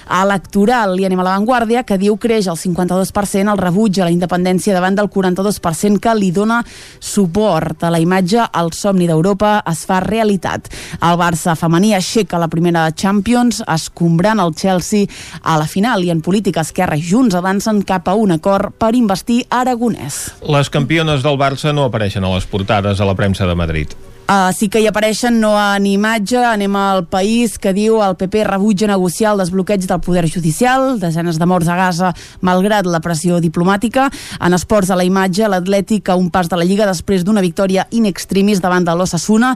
electoral. 0.10 0.98
I 1.00 1.08
anem 1.08 1.22
a 1.22 1.28
l'avantguàrdia 1.28 1.84
que 1.88 1.98
diu 2.02 2.18
creix 2.18 2.48
el 2.52 2.58
52% 2.60 3.54
el 3.54 3.62
rebuig 3.62 4.00
a 4.00 4.08
la 4.08 4.14
independència 4.14 4.74
davant 4.76 4.98
del 4.98 5.10
42% 5.10 6.02
que 6.04 6.16
li 6.18 6.32
dona 6.32 6.62
suport. 7.00 7.84
A 7.84 7.92
la 7.94 8.02
imatge, 8.02 8.44
el 8.60 8.74
somni 8.76 9.08
d'Europa 9.08 9.60
es 9.70 9.86
fa 9.88 10.00
realitat. 10.04 10.70
El 11.02 11.20
Barça 11.22 11.56
femení 11.60 11.94
aixeca 11.94 12.42
la 12.42 12.50
primera 12.52 12.90
Champions, 12.92 13.62
escombrant 13.68 14.42
el 14.44 14.54
Chelsea 14.58 15.08
a 15.44 15.58
la 15.60 15.68
final 15.68 16.04
i 16.04 16.10
en 16.10 16.24
política 16.24 16.64
Esquerra 16.64 16.98
i 16.98 17.04
Junts 17.04 17.36
avancen 17.36 17.84
cap 17.84 18.08
a 18.08 18.16
un 18.16 18.32
acord 18.34 18.74
per 18.80 18.96
investir 18.96 19.44
Aragonès. 19.52 20.40
Les 20.48 20.72
campiones 20.72 21.22
del 21.22 21.38
Barça 21.38 21.76
no 21.76 21.86
apareixen 21.90 22.24
a 22.24 22.34
les 22.34 22.48
portades 22.48 23.00
a 23.00 23.06
la 23.06 23.16
premsa 23.20 23.46
de 23.46 23.56
Madrid. 23.60 23.94
Uh, 24.34 24.50
sí 24.56 24.66
que 24.72 24.80
hi 24.82 24.88
apareixen 24.90 25.36
no 25.38 25.52
en 25.60 25.84
imatge, 25.86 26.40
anem 26.42 26.74
al 26.80 27.04
país 27.06 27.60
que 27.62 27.70
diu 27.76 28.00
el 28.02 28.16
PP 28.18 28.46
rebutja 28.48 28.88
negociar 28.90 29.34
el 29.34 29.42
desbloqueig 29.44 29.84
del 29.86 30.00
poder 30.02 30.24
judicial, 30.32 30.96
desenes 30.98 31.38
de 31.38 31.46
morts 31.46 31.68
a 31.70 31.76
Gaza 31.78 32.14
malgrat 32.42 32.88
la 32.90 33.02
pressió 33.04 33.38
diplomàtica. 33.44 34.08
En 34.42 34.56
esports 34.58 34.90
a 34.90 34.98
la 34.98 35.06
imatge, 35.06 35.46
l'Atlètic 35.46 36.10
a 36.10 36.16
un 36.18 36.32
pas 36.34 36.50
de 36.50 36.58
la 36.58 36.66
Lliga 36.66 36.88
després 36.90 37.22
d'una 37.28 37.44
victòria 37.46 37.86
in 37.92 38.08
extremis 38.10 38.64
davant 38.64 38.88
de 38.88 38.96
l'Ossassuna. 38.98 39.52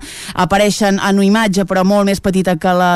Apareixen 0.46 1.00
en 1.00 1.24
una 1.24 1.26
imatge 1.26 1.66
però 1.66 1.82
molt 1.88 2.06
més 2.12 2.22
petita 2.22 2.58
que 2.62 2.76
la, 2.78 2.92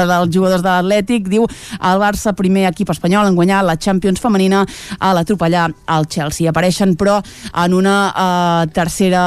la 0.00 0.08
dels 0.10 0.34
jugadors 0.34 0.66
de 0.66 0.72
l'Atlètic. 0.72 1.30
Diu 1.30 1.46
el 1.46 2.02
Barça, 2.02 2.34
primer 2.34 2.66
equip 2.72 2.90
espanyol 2.90 3.30
en 3.30 3.38
guanyar 3.38 3.60
la 3.68 3.78
Champions 3.78 4.18
femenina 4.24 4.64
a 4.98 5.12
l'atropellar 5.14 5.68
al 5.86 6.10
Chelsea. 6.10 6.50
Apareixen 6.50 6.96
però 6.98 7.20
en 7.54 7.78
una 7.78 7.96
uh, 8.10 8.66
tercera 8.74 9.22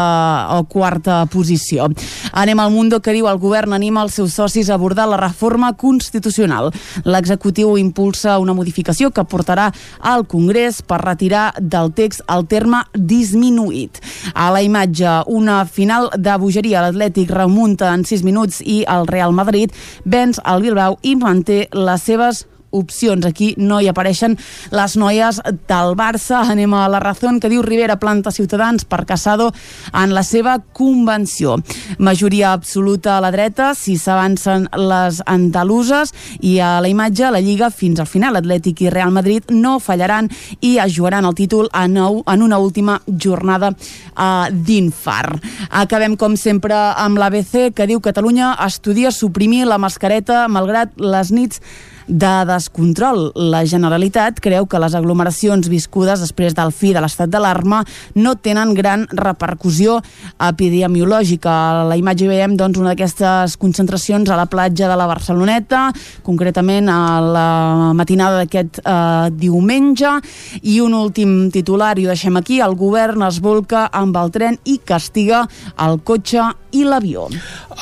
o 0.57 0.65
quarta 0.67 1.23
posició. 1.31 1.92
Anem 2.31 2.59
al 2.59 2.71
Mundo 2.71 2.99
que 3.01 3.13
diu 3.15 3.27
el 3.29 3.39
govern 3.41 3.73
anima 3.73 4.03
els 4.03 4.17
seus 4.19 4.35
socis 4.37 4.69
a 4.69 4.77
abordar 4.77 5.07
la 5.09 5.19
reforma 5.21 5.73
constitucional. 5.73 6.71
L'executiu 7.05 7.77
impulsa 7.77 8.37
una 8.39 8.55
modificació 8.57 9.11
que 9.11 9.25
portarà 9.25 9.69
al 9.99 10.27
Congrés 10.27 10.81
per 10.81 11.01
retirar 11.03 11.53
del 11.59 11.93
text 11.93 12.23
el 12.27 12.47
terme 12.47 12.83
disminuït. 12.93 14.01
A 14.33 14.49
la 14.53 14.63
imatge, 14.63 15.19
una 15.27 15.63
final 15.65 16.09
de 16.17 16.37
bogeria. 16.39 16.83
L'Atlètic 16.83 17.31
remunta 17.33 17.93
en 17.93 18.05
6 18.05 18.23
minuts 18.23 18.61
i 18.65 18.83
el 18.89 19.07
Real 19.07 19.33
Madrid 19.35 19.73
venç 20.05 20.41
el 20.45 20.65
Bilbao 20.65 20.97
i 21.01 21.15
manté 21.19 21.67
les 21.73 22.09
seves 22.09 22.45
opcions. 22.73 23.25
Aquí 23.25 23.53
no 23.57 23.79
hi 23.79 23.87
apareixen 23.87 24.35
les 24.73 24.97
noies 24.99 25.39
del 25.69 25.95
Barça. 25.95 26.43
Anem 26.43 26.73
a 26.73 26.87
la 26.91 26.99
raó 26.99 27.13
que 27.39 27.49
diu 27.49 27.61
Rivera 27.61 27.99
planta 28.01 28.33
Ciutadans 28.33 28.83
per 28.89 29.05
Casado 29.05 29.53
en 29.93 30.13
la 30.13 30.23
seva 30.23 30.57
convenció. 30.73 31.55
Majoria 31.99 32.51
absoluta 32.53 33.17
a 33.17 33.21
la 33.21 33.31
dreta 33.31 33.73
si 33.77 33.95
s'avancen 33.97 34.67
les 34.75 35.21
andaluses 35.25 36.13
i 36.41 36.57
a 36.59 36.81
la 36.81 36.89
imatge 36.89 37.29
la 37.31 37.39
Lliga 37.39 37.69
fins 37.71 38.01
al 38.01 38.09
final. 38.09 38.35
Atlètic 38.35 38.81
i 38.83 38.89
Real 38.89 39.13
Madrid 39.13 39.53
no 39.53 39.77
fallaran 39.79 40.29
i 40.59 40.77
es 40.81 40.97
jugaran 40.97 41.25
el 41.29 41.37
títol 41.37 41.69
a 41.71 41.85
nou 41.87 42.23
en 42.27 42.41
una 42.41 42.59
última 42.59 42.99
jornada 43.07 43.71
uh, 43.71 44.49
d'infart. 44.51 45.39
Acabem 45.69 46.17
com 46.17 46.35
sempre 46.35 46.75
amb 46.75 47.21
l'ABC 47.21 47.71
que 47.77 47.87
diu 47.87 48.01
Catalunya 48.03 48.55
estudia 48.65 49.13
suprimir 49.13 49.65
la 49.69 49.79
mascareta 49.79 50.47
malgrat 50.51 50.97
les 50.97 51.31
nits 51.31 51.61
de 52.07 52.33
descontrol. 52.49 53.31
La 53.35 53.63
Generalitat 53.65 54.39
creu 54.43 54.67
que 54.69 54.81
les 54.81 54.95
aglomeracions 54.95 55.69
viscudes 55.71 56.21
després 56.23 56.55
del 56.57 56.73
fi 56.75 56.93
de 56.93 57.01
l'estat 57.03 57.31
d'alarma 57.31 57.83
no 58.15 58.35
tenen 58.35 58.73
gran 58.77 59.05
repercussió 59.11 59.99
epidemiològica. 60.39 61.53
A 61.53 61.85
la 61.89 61.97
imatge 61.99 62.27
veiem 62.29 62.57
doncs, 62.59 62.79
una 62.81 62.93
d'aquestes 62.93 63.57
concentracions 63.61 64.29
a 64.29 64.37
la 64.39 64.47
platja 64.51 64.89
de 64.89 64.97
la 64.99 65.07
Barceloneta, 65.09 65.87
concretament 66.23 66.89
a 66.91 67.01
la 67.21 67.49
matinada 67.97 68.43
d'aquest 68.43 68.81
eh, 68.83 69.29
diumenge. 69.31 70.17
I 70.61 70.79
un 70.83 70.97
últim 70.97 71.49
titular, 71.53 71.95
i 71.97 72.07
ho 72.07 72.13
deixem 72.13 72.37
aquí, 72.39 72.59
el 72.63 72.77
govern 72.79 73.25
es 73.27 73.39
volca 73.43 73.87
amb 73.91 74.17
el 74.19 74.33
tren 74.33 74.59
i 74.65 74.79
castiga 74.85 75.45
el 75.81 75.99
cotxe 76.05 76.51
i 76.73 76.83
l'avió. 76.87 77.27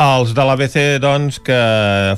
Els 0.02 0.34
de 0.36 0.46
l'ABC, 0.46 0.78
doncs, 1.04 1.40
que 1.44 1.60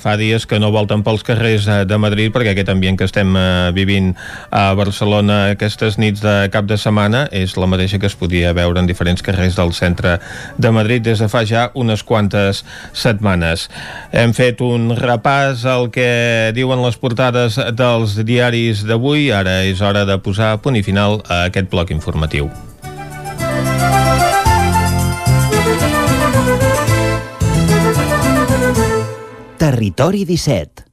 fa 0.01 0.15
dies 0.19 0.47
que 0.49 0.59
no 0.61 0.71
volten 0.73 1.03
pels 1.05 1.25
carrers 1.25 1.67
de 1.89 1.92
Madrid 2.01 2.33
perquè 2.33 2.53
aquest 2.53 2.71
ambient 2.73 2.97
que 2.99 3.07
estem 3.07 3.35
eh, 3.37 3.71
vivint 3.75 4.13
a 4.51 4.73
Barcelona 4.77 5.53
aquestes 5.53 5.97
nits 6.01 6.23
de 6.23 6.35
cap 6.53 6.67
de 6.69 6.77
setmana 6.77 7.25
és 7.31 7.55
la 7.57 7.69
mateixa 7.69 7.99
que 7.99 8.09
es 8.09 8.17
podia 8.19 8.53
veure 8.53 8.81
en 8.81 8.89
diferents 8.89 9.23
carrers 9.25 9.57
del 9.59 9.73
centre 9.73 10.17
de 10.57 10.71
Madrid 10.71 11.03
des 11.05 11.19
de 11.19 11.29
fa 11.31 11.43
ja 11.45 11.69
unes 11.73 12.03
quantes 12.03 12.63
setmanes. 12.93 13.69
Hem 14.11 14.33
fet 14.37 14.61
un 14.61 14.91
repàs 14.97 15.65
al 15.69 15.89
que 15.93 16.51
diuen 16.55 16.83
les 16.83 16.99
portades 16.99 17.59
dels 17.73 18.17
diaris 18.25 18.85
d'avui. 18.87 19.31
Ara 19.33 19.61
és 19.67 19.81
hora 19.81 20.05
de 20.09 20.19
posar 20.21 20.57
punt 20.61 20.77
i 20.77 20.83
final 20.85 21.21
a 21.27 21.45
aquest 21.49 21.69
bloc 21.71 21.91
informatiu. 21.91 22.49
Territori 29.57 30.25
17 30.25 30.92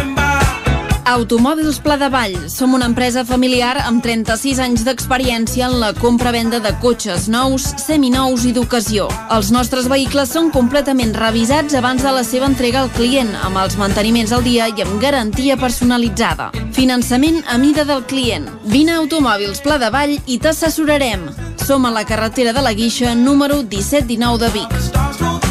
Automòbils 1.05 1.79
Pla 1.79 1.97
de 1.97 2.09
Vall. 2.09 2.35
Som 2.49 2.73
una 2.73 2.85
empresa 2.85 3.23
familiar 3.25 3.73
amb 3.85 4.03
36 4.03 4.59
anys 4.61 4.83
d'experiència 4.85 5.65
en 5.67 5.79
la 5.81 5.91
compra-venda 5.97 6.59
de 6.61 6.71
cotxes 6.81 7.27
nous, 7.31 7.65
seminous 7.81 8.45
i 8.45 8.53
d'ocasió. 8.53 9.07
Els 9.33 9.51
nostres 9.51 9.89
vehicles 9.91 10.31
són 10.33 10.51
completament 10.53 11.13
revisats 11.17 11.75
abans 11.77 12.05
de 12.05 12.13
la 12.13 12.23
seva 12.27 12.49
entrega 12.49 12.83
al 12.83 12.91
client, 12.93 13.33
amb 13.43 13.57
els 13.63 13.77
manteniments 13.81 14.31
al 14.31 14.45
dia 14.45 14.69
i 14.69 14.85
amb 14.85 15.01
garantia 15.01 15.57
personalitzada. 15.57 16.51
Finançament 16.71 17.41
a 17.47 17.57
mida 17.57 17.85
del 17.85 18.05
client. 18.05 18.49
Vine 18.63 18.95
a 18.95 19.01
Automòbils 19.01 19.63
Pla 19.65 19.79
de 19.81 19.89
Vall 19.89 20.17
i 20.25 20.37
t'assessorarem. 20.37 21.29
Som 21.65 21.85
a 21.85 21.91
la 21.91 22.05
carretera 22.05 22.53
de 22.53 22.61
la 22.61 22.73
Guixa, 22.73 23.15
número 23.15 23.63
1719 23.63 24.37
de 24.45 24.53
Vic. 24.59 25.50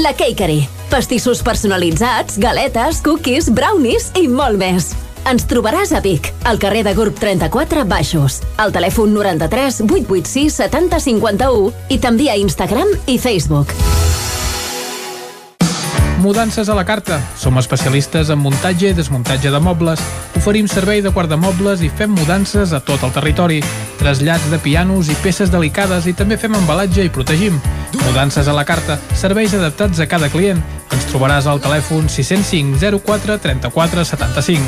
La 0.00 0.14
Cakery. 0.14 0.66
Pastissos 0.88 1.42
personalitzats, 1.42 2.38
galetes, 2.38 3.02
cookies, 3.04 3.50
brownies 3.52 4.08
i 4.16 4.24
molt 4.24 4.56
més. 4.56 4.86
Ens 5.28 5.44
trobaràs 5.50 5.92
a 5.92 6.00
Vic, 6.00 6.30
al 6.48 6.56
carrer 6.58 6.80
de 6.86 6.94
Gurb 6.96 7.18
34 7.20 7.84
Baixos, 7.84 8.40
al 8.56 8.72
telèfon 8.72 9.12
93 9.12 9.82
886 9.84 10.56
70 10.64 11.02
51 11.10 11.92
i 11.92 12.00
també 12.00 12.30
a 12.32 12.38
Instagram 12.40 12.88
i 13.04 13.18
Facebook. 13.20 13.76
Mudances 16.22 16.68
a 16.68 16.74
la 16.76 16.84
carta. 16.84 17.20
Som 17.34 17.58
especialistes 17.58 18.28
en 18.30 18.38
muntatge 18.38 18.92
i 18.92 18.94
desmuntatge 18.94 19.50
de 19.50 19.58
mobles. 19.58 19.98
Oferim 20.38 20.68
servei 20.70 21.00
de 21.02 21.10
guardamobles 21.10 21.80
i 21.82 21.88
fem 21.90 22.12
mudances 22.14 22.70
a 22.70 22.78
tot 22.78 23.02
el 23.02 23.10
territori. 23.10 23.56
Trasllats 23.98 24.46
de 24.52 24.60
pianos 24.62 25.10
i 25.10 25.16
peces 25.18 25.50
delicades 25.50 26.06
i 26.06 26.14
també 26.14 26.38
fem 26.38 26.54
embalatge 26.54 27.02
i 27.02 27.10
protegim. 27.10 27.58
Mudances 28.04 28.46
a 28.46 28.54
la 28.54 28.62
carta. 28.62 29.00
Serveis 29.18 29.56
adaptats 29.58 29.98
a 29.98 30.06
cada 30.06 30.30
client. 30.30 30.62
Ens 30.94 31.08
trobaràs 31.10 31.48
al 31.50 31.58
telèfon 31.58 32.06
605 32.06 32.78
04 33.02 33.40
34 33.42 34.04
75. 34.12 34.62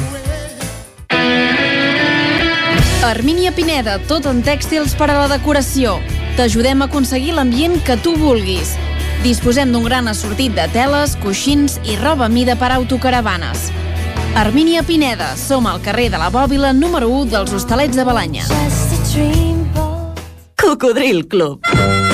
Armínia 3.06 3.54
Pineda, 3.54 4.00
tot 4.10 4.26
en 4.26 4.42
tèxtils 4.42 4.98
per 4.98 5.12
a 5.12 5.20
la 5.20 5.30
decoració. 5.36 6.00
T'ajudem 6.34 6.82
a 6.82 6.90
aconseguir 6.90 7.38
l'ambient 7.38 7.78
que 7.86 7.94
tu 8.02 8.16
vulguis. 8.18 8.74
Disposem 9.22 9.70
d'un 9.72 9.84
gran 9.84 10.08
assortit 10.08 10.54
de 10.56 10.66
teles, 10.72 11.14
coixins 11.22 11.78
i 11.84 11.96
roba 12.00 12.28
mida 12.28 12.56
per 12.56 12.72
autocaravanes. 12.74 13.70
Armínia 14.34 14.82
Pineda, 14.82 15.36
som 15.38 15.68
al 15.70 15.80
carrer 15.80 16.08
de 16.10 16.18
la 16.18 16.32
Bòbila 16.34 16.72
número 16.72 17.08
1 17.22 17.30
dels 17.36 17.52
Hostalets 17.54 17.96
de 17.96 18.04
Balanya. 18.04 18.48
Cocodril 20.58 21.28
Club. 21.28 22.13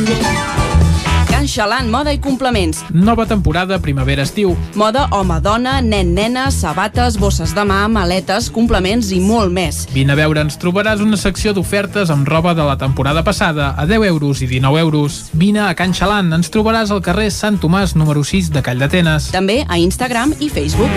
Xalant 1.51 1.89
Moda 1.91 2.13
i 2.15 2.19
Complements. 2.23 2.85
Nova 2.95 3.25
temporada 3.27 3.79
primavera-estiu. 3.83 4.53
Moda 4.79 5.07
home-dona, 5.11 5.81
nen-nena, 5.83 6.45
sabates, 6.51 7.17
bosses 7.19 7.51
de 7.55 7.65
mà, 7.67 7.81
maletes, 7.91 8.47
complements 8.55 9.11
i 9.11 9.19
molt 9.19 9.51
més. 9.51 9.83
Vine 9.91 10.15
a 10.15 10.19
veure, 10.19 10.45
ens 10.45 10.55
trobaràs 10.61 11.03
una 11.03 11.19
secció 11.19 11.51
d'ofertes 11.53 12.09
amb 12.13 12.27
roba 12.27 12.55
de 12.55 12.63
la 12.63 12.77
temporada 12.79 13.25
passada 13.27 13.73
a 13.75 13.85
10 13.85 14.07
euros 14.07 14.41
i 14.41 14.47
19 14.47 14.79
euros. 14.79 15.21
Vine 15.33 15.65
a 15.67 15.73
Can 15.75 15.91
Xalant, 15.93 16.31
ens 16.39 16.51
trobaràs 16.53 16.91
al 16.95 17.03
carrer 17.03 17.29
Sant 17.35 17.59
Tomàs 17.59 17.97
número 17.99 18.23
6 18.23 18.53
de 18.55 18.63
Call 18.63 18.79
d'Atenes. 18.79 19.31
També 19.35 19.65
a 19.67 19.77
Instagram 19.77 20.37
i 20.39 20.47
Facebook. 20.47 20.91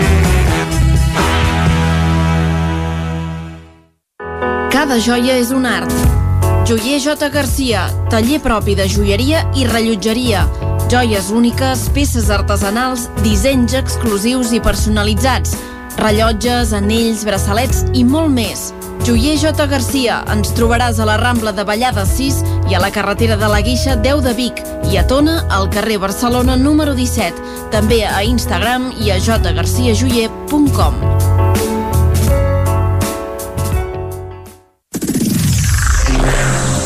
Cada 4.71 4.99
joia 4.99 5.35
és 5.39 5.51
un 5.51 5.65
art. 5.65 6.24
Joier 6.65 6.99
J. 6.99 7.29
Garcia, 7.29 7.93
taller 8.09 8.39
propi 8.41 8.73
de 8.73 8.87
joieria 8.89 9.43
i 9.53 9.67
rellotgeria. 9.69 10.47
Joies 10.89 11.29
úniques, 11.29 11.83
peces 11.93 12.31
artesanals, 12.33 13.05
dissenys 13.21 13.75
exclusius 13.77 14.49
i 14.49 14.57
personalitzats. 14.65 15.53
Rellotges, 15.99 16.73
anells, 16.73 17.21
braçalets 17.29 17.85
i 17.93 18.01
molt 18.01 18.33
més. 18.33 18.73
Joier 19.05 19.37
J. 19.37 19.53
Garcia, 19.69 20.25
ens 20.33 20.49
trobaràs 20.57 20.97
a 20.97 21.05
la 21.05 21.21
Rambla 21.21 21.53
de 21.53 21.61
Vallada 21.69 22.01
6 22.09 22.41
i 22.71 22.73
a 22.73 22.81
la 22.81 22.89
carretera 22.89 23.37
de 23.37 23.45
la 23.45 23.61
Guixa 23.61 23.93
10 24.01 24.25
de 24.25 24.33
Vic 24.33 24.65
i 24.89 24.97
a 24.97 25.05
Tona, 25.05 25.45
al 25.53 25.69
carrer 25.69 26.01
Barcelona 26.01 26.57
número 26.57 26.97
17. 26.97 27.69
També 27.69 28.09
a 28.09 28.25
Instagram 28.25 28.89
i 29.05 29.13
a 29.13 29.21
jgarciajoyer.com. 29.21 31.34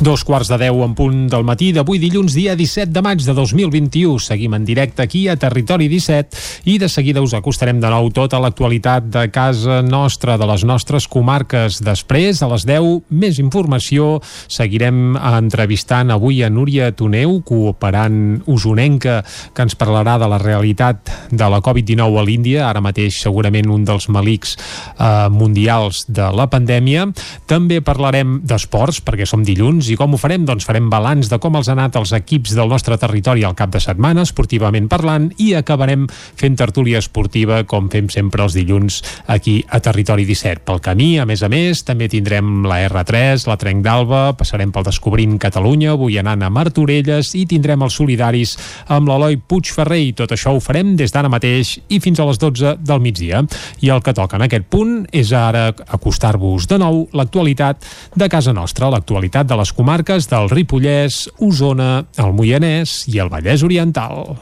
Dos 0.00 0.22
quarts 0.24 0.48
de 0.48 0.56
deu 0.56 0.78
en 0.80 0.94
punt 0.96 1.26
del 1.28 1.42
matí 1.44 1.74
d'avui 1.76 1.98
dilluns, 2.00 2.32
dia 2.32 2.54
17 2.56 2.88
de 2.88 3.02
maig 3.04 3.20
de 3.20 3.34
2021. 3.36 4.14
Seguim 4.24 4.54
en 4.56 4.62
directe 4.64 5.04
aquí 5.04 5.26
a 5.28 5.34
Territori 5.36 5.90
17 5.92 6.64
i 6.72 6.78
de 6.80 6.88
seguida 6.88 7.20
us 7.20 7.34
acostarem 7.36 7.82
de 7.82 7.90
nou 7.92 8.08
tota 8.08 8.40
l'actualitat 8.40 9.10
de 9.12 9.26
casa 9.28 9.82
nostra, 9.84 10.38
de 10.40 10.48
les 10.48 10.64
nostres 10.64 11.04
comarques. 11.04 11.82
Després, 11.84 12.40
a 12.40 12.48
les 12.48 12.64
10, 12.64 13.10
més 13.12 13.36
informació. 13.44 14.22
Seguirem 14.48 15.18
entrevistant 15.20 16.14
avui 16.16 16.40
a 16.40 16.48
Núria 16.48 16.88
Toneu, 16.96 17.42
cooperant 17.44 18.40
usonenca, 18.48 19.18
que 19.52 19.68
ens 19.68 19.76
parlarà 19.76 20.16
de 20.16 20.30
la 20.32 20.40
realitat 20.40 21.12
de 21.28 21.50
la 21.52 21.60
Covid-19 21.60 22.16
a 22.16 22.24
l'Índia, 22.24 22.64
ara 22.70 22.80
mateix 22.80 23.20
segurament 23.20 23.68
un 23.68 23.84
dels 23.84 24.08
malics 24.08 24.56
eh, 24.56 25.28
mundials 25.28 26.06
de 26.08 26.32
la 26.32 26.48
pandèmia. 26.48 27.04
També 27.44 27.82
parlarem 27.84 28.40
d'esports, 28.48 29.04
perquè 29.04 29.28
som 29.28 29.44
dilluns, 29.44 29.89
i 29.90 29.96
com 29.98 30.14
ho 30.14 30.18
farem? 30.20 30.44
Doncs 30.46 30.66
farem 30.66 30.88
balanç 30.90 31.28
de 31.30 31.38
com 31.42 31.56
els 31.58 31.68
han 31.70 31.80
anat 31.80 31.96
els 32.00 32.12
equips 32.16 32.52
del 32.56 32.70
nostre 32.70 32.96
territori 33.00 33.44
al 33.46 33.56
cap 33.58 33.72
de 33.72 33.80
setmana, 33.82 34.22
esportivament 34.26 34.86
parlant, 34.90 35.30
i 35.42 35.52
acabarem 35.58 36.06
fent 36.10 36.58
tertúlia 36.58 37.00
esportiva, 37.00 37.62
com 37.68 37.88
fem 37.90 38.10
sempre 38.12 38.44
els 38.44 38.54
dilluns 38.56 39.00
aquí 39.32 39.60
a 39.68 39.80
Territori 39.82 40.26
17. 40.28 40.62
Pel 40.68 40.82
camí, 40.84 41.10
a 41.18 41.26
més 41.26 41.42
a 41.42 41.50
més, 41.52 41.82
també 41.86 42.08
tindrem 42.12 42.64
la 42.68 42.82
R3, 42.88 43.46
la 43.48 43.56
Trenc 43.60 43.82
d'Alba, 43.86 44.22
passarem 44.38 44.72
pel 44.74 44.86
Descobrint 44.86 45.38
Catalunya, 45.40 45.94
avui 45.96 46.18
anant 46.20 46.44
a 46.44 46.52
Martorelles, 46.52 47.32
i 47.38 47.46
tindrem 47.50 47.82
els 47.86 47.96
solidaris 47.96 48.56
amb 48.92 49.10
l'Eloi 49.10 49.40
Puigferrer, 49.40 50.02
i 50.10 50.14
tot 50.16 50.34
això 50.36 50.54
ho 50.54 50.62
farem 50.62 50.94
des 50.98 51.14
d'ara 51.14 51.32
mateix 51.32 51.76
i 51.88 52.00
fins 52.04 52.20
a 52.20 52.28
les 52.28 52.38
12 52.40 52.76
del 52.84 53.02
migdia. 53.02 53.42
I 53.80 53.90
el 53.94 54.04
que 54.04 54.14
toca 54.16 54.38
en 54.38 54.46
aquest 54.46 54.68
punt 54.70 55.04
és 55.16 55.32
ara 55.36 55.70
acostar-vos 55.88 56.68
de 56.70 56.78
nou 56.80 57.06
l'actualitat 57.16 57.86
de 58.14 58.28
casa 58.30 58.54
nostra, 58.56 58.90
l'actualitat 58.92 59.48
de 59.48 59.58
les 59.58 59.72
comarques 59.80 60.26
del 60.28 60.50
Ripollès, 60.52 61.22
Osona, 61.40 62.04
el 62.20 62.34
Moianès 62.36 62.98
i 63.08 63.16
el 63.24 63.32
Vallès 63.32 63.64
Oriental. 63.64 64.34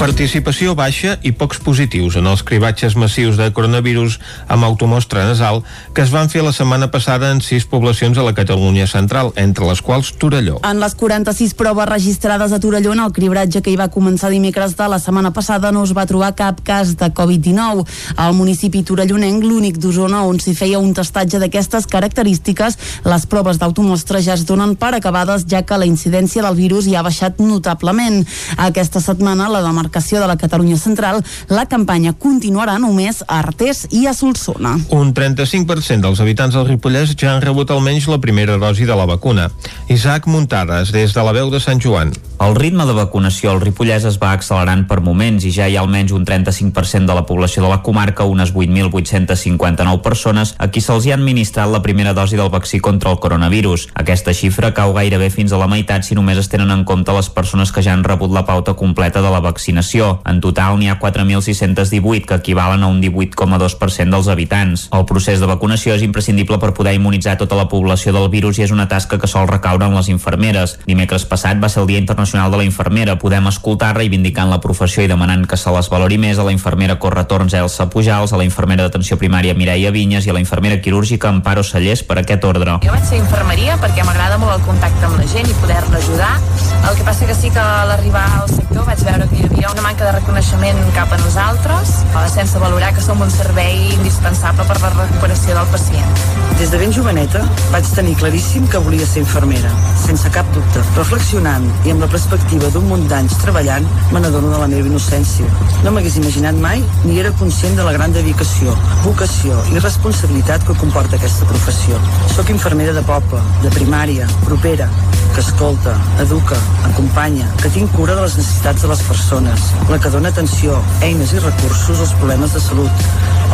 Participació 0.00 0.72
baixa 0.72 1.18
i 1.28 1.30
pocs 1.36 1.58
positius 1.60 2.14
en 2.16 2.24
els 2.30 2.40
cribatges 2.48 2.94
massius 2.96 3.36
de 3.36 3.50
coronavirus 3.52 4.14
amb 4.48 4.64
automostra 4.64 5.26
nasal 5.28 5.58
que 5.92 6.00
es 6.00 6.08
van 6.08 6.30
fer 6.32 6.40
la 6.40 6.54
setmana 6.56 6.86
passada 6.88 7.28
en 7.28 7.42
sis 7.44 7.66
poblacions 7.68 8.16
a 8.16 8.24
la 8.24 8.32
Catalunya 8.32 8.86
central, 8.88 9.28
entre 9.36 9.66
les 9.68 9.82
quals 9.84 10.14
Torelló. 10.16 10.56
En 10.64 10.80
les 10.80 10.94
46 10.96 11.52
proves 11.58 11.88
registrades 11.90 12.54
a 12.56 12.60
Torelló 12.64 12.94
en 12.96 13.02
el 13.04 13.12
cribratge 13.12 13.60
que 13.60 13.74
hi 13.74 13.76
va 13.76 13.90
començar 13.92 14.30
dimecres 14.32 14.72
de 14.78 14.86
la 14.88 14.98
setmana 15.04 15.34
passada 15.36 15.68
no 15.68 15.84
es 15.84 15.92
va 15.92 16.06
trobar 16.08 16.32
cap 16.32 16.64
cas 16.64 16.94
de 16.96 17.10
Covid-19. 17.20 17.84
Al 18.16 18.32
municipi 18.32 18.80
torellonenc, 18.88 19.44
l'únic 19.44 19.76
d'Osona 19.84 20.24
on 20.24 20.40
s'hi 20.40 20.56
feia 20.56 20.80
un 20.80 20.96
testatge 20.96 21.42
d'aquestes 21.44 21.84
característiques, 21.84 22.80
les 23.04 23.28
proves 23.28 23.60
d'automostra 23.60 24.24
ja 24.24 24.38
es 24.40 24.48
donen 24.48 24.78
per 24.80 24.94
acabades 24.96 25.44
ja 25.44 25.60
que 25.60 25.76
la 25.76 25.90
incidència 25.92 26.40
del 26.48 26.56
virus 26.56 26.88
hi 26.88 26.96
ha 26.96 27.04
baixat 27.04 27.44
notablement. 27.44 28.24
Aquesta 28.56 29.04
setmana 29.04 29.52
la 29.52 29.60
demarcació 29.60 29.89
de 29.90 30.26
la 30.26 30.36
Catalunya 30.36 30.76
Central, 30.76 31.22
la 31.48 31.66
campanya 31.66 32.12
continuarà 32.12 32.78
només 32.78 33.22
a 33.26 33.40
Artés 33.40 33.86
i 33.90 34.06
a 34.06 34.14
Solsona. 34.14 34.76
Un 34.90 35.12
35% 35.14 36.00
dels 36.00 36.20
habitants 36.20 36.54
del 36.54 36.66
Ripollès 36.68 37.14
ja 37.16 37.34
han 37.34 37.42
rebut 37.42 37.70
almenys 37.70 38.08
la 38.08 38.20
primera 38.20 38.56
dosi 38.58 38.86
de 38.86 38.96
la 38.96 39.06
vacuna. 39.06 39.50
Isaac 39.88 40.26
Muntades, 40.26 40.92
des 40.92 41.12
de 41.12 41.22
la 41.22 41.32
veu 41.32 41.50
de 41.50 41.60
Sant 41.60 41.80
Joan. 41.80 42.12
El 42.40 42.54
ritme 42.56 42.86
de 42.86 42.94
vacunació 42.96 43.50
al 43.50 43.60
Ripollès 43.60 44.06
es 44.08 44.16
va 44.16 44.32
accelerant 44.32 44.86
per 44.88 45.02
moments 45.04 45.44
i 45.44 45.50
ja 45.52 45.66
hi 45.68 45.76
ha 45.76 45.82
almenys 45.82 46.14
un 46.16 46.24
35% 46.24 47.04
de 47.04 47.14
la 47.14 47.26
població 47.28 47.62
de 47.62 47.68
la 47.68 47.82
comarca, 47.82 48.24
unes 48.24 48.54
8.859 48.54 50.00
persones, 50.00 50.54
a 50.56 50.70
qui 50.72 50.80
se'ls 50.80 51.04
hi 51.04 51.12
ha 51.12 51.18
administrat 51.18 51.68
la 51.68 51.82
primera 51.82 52.14
dosi 52.16 52.40
del 52.40 52.48
vaccí 52.48 52.80
contra 52.80 53.10
el 53.10 53.20
coronavirus. 53.20 53.88
Aquesta 53.92 54.32
xifra 54.32 54.72
cau 54.72 54.94
gairebé 54.96 55.28
fins 55.30 55.52
a 55.52 55.60
la 55.60 55.68
meitat 55.68 56.06
si 56.06 56.16
només 56.16 56.40
es 56.40 56.48
tenen 56.48 56.72
en 56.72 56.86
compte 56.88 57.12
les 57.12 57.28
persones 57.28 57.72
que 57.72 57.84
ja 57.84 57.92
han 57.92 58.06
rebut 58.06 58.32
la 58.32 58.46
pauta 58.48 58.72
completa 58.72 59.20
de 59.20 59.30
la 59.30 59.42
vaccinació. 59.80 60.20
En 60.26 60.40
total 60.40 60.78
n'hi 60.78 60.88
ha 60.88 60.98
4.618, 60.98 62.26
que 62.26 62.34
equivalen 62.34 62.82
a 62.82 62.88
un 62.88 63.00
18,2% 63.00 64.10
dels 64.10 64.28
habitants. 64.28 64.88
El 64.92 65.06
procés 65.06 65.40
de 65.40 65.46
vacunació 65.46 65.94
és 65.94 66.02
imprescindible 66.02 66.58
per 66.58 66.74
poder 66.74 66.94
immunitzar 66.94 67.36
tota 67.38 67.56
la 67.56 67.68
població 67.68 68.12
del 68.12 68.28
virus 68.30 68.58
i 68.58 68.64
és 68.64 68.70
una 68.70 68.88
tasca 68.88 69.18
que 69.18 69.26
sol 69.26 69.48
recaure 69.48 69.86
en 69.86 69.94
les 69.94 70.08
infermeres. 70.08 70.78
Dimecres 70.86 71.24
passat 71.24 71.58
va 71.60 71.68
ser 71.68 71.82
el 71.82 71.88
Dia 71.88 71.98
Internacional 71.98 72.50
de 72.50 72.58
la 72.58 72.64
Infermera. 72.64 73.18
Podem 73.18 73.46
escoltar 73.48 73.96
reivindicant 73.96 74.50
la 74.50 74.60
professió 74.60 75.02
i 75.02 75.08
demanant 75.08 75.46
que 75.46 75.56
se 75.56 75.70
les 75.70 75.88
valori 75.90 76.18
més 76.18 76.38
a 76.38 76.44
la 76.44 76.52
infermera 76.52 76.98
Corretorns 76.98 77.54
Elsa 77.54 77.88
Pujals, 77.90 78.32
a 78.32 78.36
la 78.36 78.44
infermera 78.44 78.84
d'atenció 78.84 79.16
primària 79.18 79.54
Mireia 79.54 79.90
Vinyes 79.90 80.26
i 80.26 80.30
a 80.30 80.36
la 80.36 80.40
infermera 80.40 80.80
quirúrgica 80.80 81.28
Amparo 81.28 81.64
Sallés 81.64 82.02
per 82.04 82.20
aquest 82.20 82.44
ordre. 82.44 82.78
Jo 82.84 82.92
vaig 82.92 83.06
ser 83.08 83.20
infermeria 83.20 83.78
perquè 83.80 84.04
m'agrada 84.04 84.38
molt 84.38 84.58
el 84.58 84.64
contacte 84.66 85.06
amb 85.06 85.18
la 85.18 85.26
gent 85.30 85.48
i 85.48 85.56
poder-la 85.62 85.98
ajudar. 85.98 86.34
El 86.80 86.96
que 86.96 87.04
passa 87.04 87.26
que 87.26 87.34
sí 87.34 87.50
que 87.50 87.60
a 87.60 87.84
l'arribar 87.86 88.26
al 88.42 88.48
sector 88.50 88.86
vaig 88.86 89.04
veure 89.04 89.28
que 89.30 89.40
hi 89.40 89.48
havia 89.48 89.69
una 89.72 89.82
manca 89.82 90.04
de 90.04 90.12
reconeixement 90.12 90.78
cap 90.94 91.12
a 91.12 91.18
nosaltres, 91.18 91.90
eh, 92.02 92.28
sense 92.32 92.58
valorar 92.58 92.92
que 92.94 93.00
som 93.00 93.20
un 93.20 93.30
servei 93.30 93.92
indispensable 93.94 94.64
per 94.64 94.80
la 94.80 94.90
recuperació 94.90 95.54
del 95.54 95.66
pacient. 95.70 96.40
Des 96.58 96.70
de 96.70 96.78
ben 96.78 96.92
joveneta 96.92 97.40
vaig 97.72 97.86
tenir 97.94 98.16
claríssim 98.16 98.66
que 98.68 98.78
volia 98.78 99.06
ser 99.06 99.22
infermera, 99.22 99.70
sense 100.04 100.30
cap 100.30 100.46
dubte. 100.52 100.82
Reflexionant 100.96 101.64
i 101.84 101.90
amb 101.90 102.02
la 102.04 102.08
perspectiva 102.08 102.68
d'un 102.68 102.88
munt 102.88 103.06
d'anys 103.08 103.38
treballant, 103.40 103.86
me 104.12 104.20
n'adono 104.20 104.50
de 104.50 104.58
la 104.58 104.68
meva 104.68 104.88
innocència. 104.88 105.46
No 105.84 105.92
m'hagués 105.92 106.18
imaginat 106.20 106.54
mai 106.54 106.84
ni 107.04 107.18
era 107.18 107.32
conscient 107.32 107.76
de 107.76 107.86
la 107.86 107.92
gran 107.92 108.12
dedicació, 108.12 108.76
vocació 109.04 109.56
i 109.72 109.78
responsabilitat 109.78 110.66
que 110.66 110.76
comporta 110.82 111.16
aquesta 111.16 111.46
professió. 111.46 111.96
Soc 112.34 112.50
infermera 112.50 112.92
de 112.92 113.02
poble, 113.02 113.40
de 113.62 113.70
primària, 113.70 114.28
propera, 114.44 114.90
que 115.34 115.40
escolta, 115.40 115.94
educa, 116.20 116.56
acompanya, 116.84 117.46
que 117.62 117.70
tinc 117.70 117.90
cura 117.96 118.14
de 118.14 118.22
les 118.22 118.36
necessitats 118.36 118.82
de 118.82 118.88
les 118.88 119.02
persones, 119.08 119.49
la 119.90 119.98
que 119.98 120.12
dona 120.12 120.30
atenció, 120.30 120.78
eines 121.02 121.32
i 121.34 121.42
recursos 121.42 122.00
als 122.00 122.14
problemes 122.20 122.54
de 122.54 122.60
salut, 122.62 123.04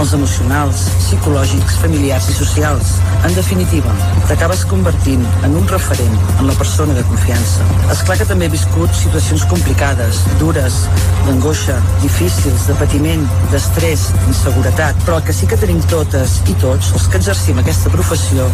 els 0.01 0.13
emocionals, 0.13 0.83
psicològics, 1.01 1.79
familiars 1.81 2.29
i 2.29 2.35
socials. 2.37 2.97
En 3.25 3.35
definitiva, 3.35 3.93
t'acabes 4.29 4.65
convertint 4.69 5.23
en 5.47 5.57
un 5.57 5.67
referent, 5.71 6.17
en 6.37 6.47
la 6.51 6.57
persona 6.59 6.95
de 6.97 7.05
confiança. 7.09 7.65
És 7.93 8.03
clar 8.05 8.19
que 8.21 8.27
també 8.29 8.49
he 8.49 8.53
viscut 8.53 8.93
situacions 8.97 9.47
complicades, 9.49 10.21
dures, 10.41 10.83
d'angoixa, 11.27 11.79
difícils, 12.03 12.67
de 12.69 12.77
patiment, 12.81 13.25
d'estrès, 13.53 14.09
d'inseguretat, 14.27 15.01
però 15.07 15.21
el 15.21 15.27
que 15.29 15.37
sí 15.37 15.49
que 15.49 15.61
tenim 15.61 15.81
totes 15.93 16.41
i 16.51 16.59
tots, 16.61 16.93
els 16.99 17.09
que 17.09 17.21
exercim 17.23 17.63
aquesta 17.63 17.93
professió, 17.95 18.51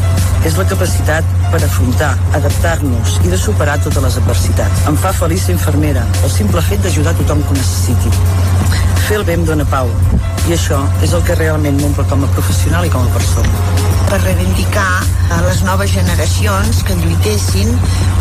és 0.47 0.59
la 0.61 0.69
capacitat 0.69 1.27
per 1.51 1.63
afrontar, 1.63 2.13
adaptar-nos 2.39 3.19
i 3.27 3.33
de 3.33 3.41
superar 3.41 3.81
totes 3.83 4.03
les 4.07 4.21
adversitats. 4.23 4.87
Em 4.91 4.97
fa 5.01 5.13
feliç 5.17 5.49
ser 5.49 5.57
infermera, 5.57 6.07
el 6.23 6.31
simple 6.31 6.63
fet 6.71 6.83
d'ajudar 6.87 7.17
tothom 7.19 7.32
que 7.41 7.55
ho 7.55 7.57
necessiti. 7.57 8.11
Fer 9.07 9.17
el 9.17 9.25
bé 9.25 9.39
em 9.39 9.47
dóna 9.49 9.65
pau, 9.73 9.89
i 10.49 10.53
això 10.59 10.83
és 11.07 11.17
el 11.17 11.25
que 11.25 11.39
realment 11.41 11.81
m'omple 11.81 12.05
com 12.13 12.27
a 12.27 12.31
professional 12.37 12.85
i 12.85 12.93
com 12.93 13.09
a 13.09 13.17
persona. 13.17 13.92
Per 14.13 14.21
reivindicar 14.21 15.01
a 15.33 15.41
les 15.47 15.63
noves 15.65 15.89
generacions 15.89 16.83
que 16.85 16.93
lluitessin 17.01 17.71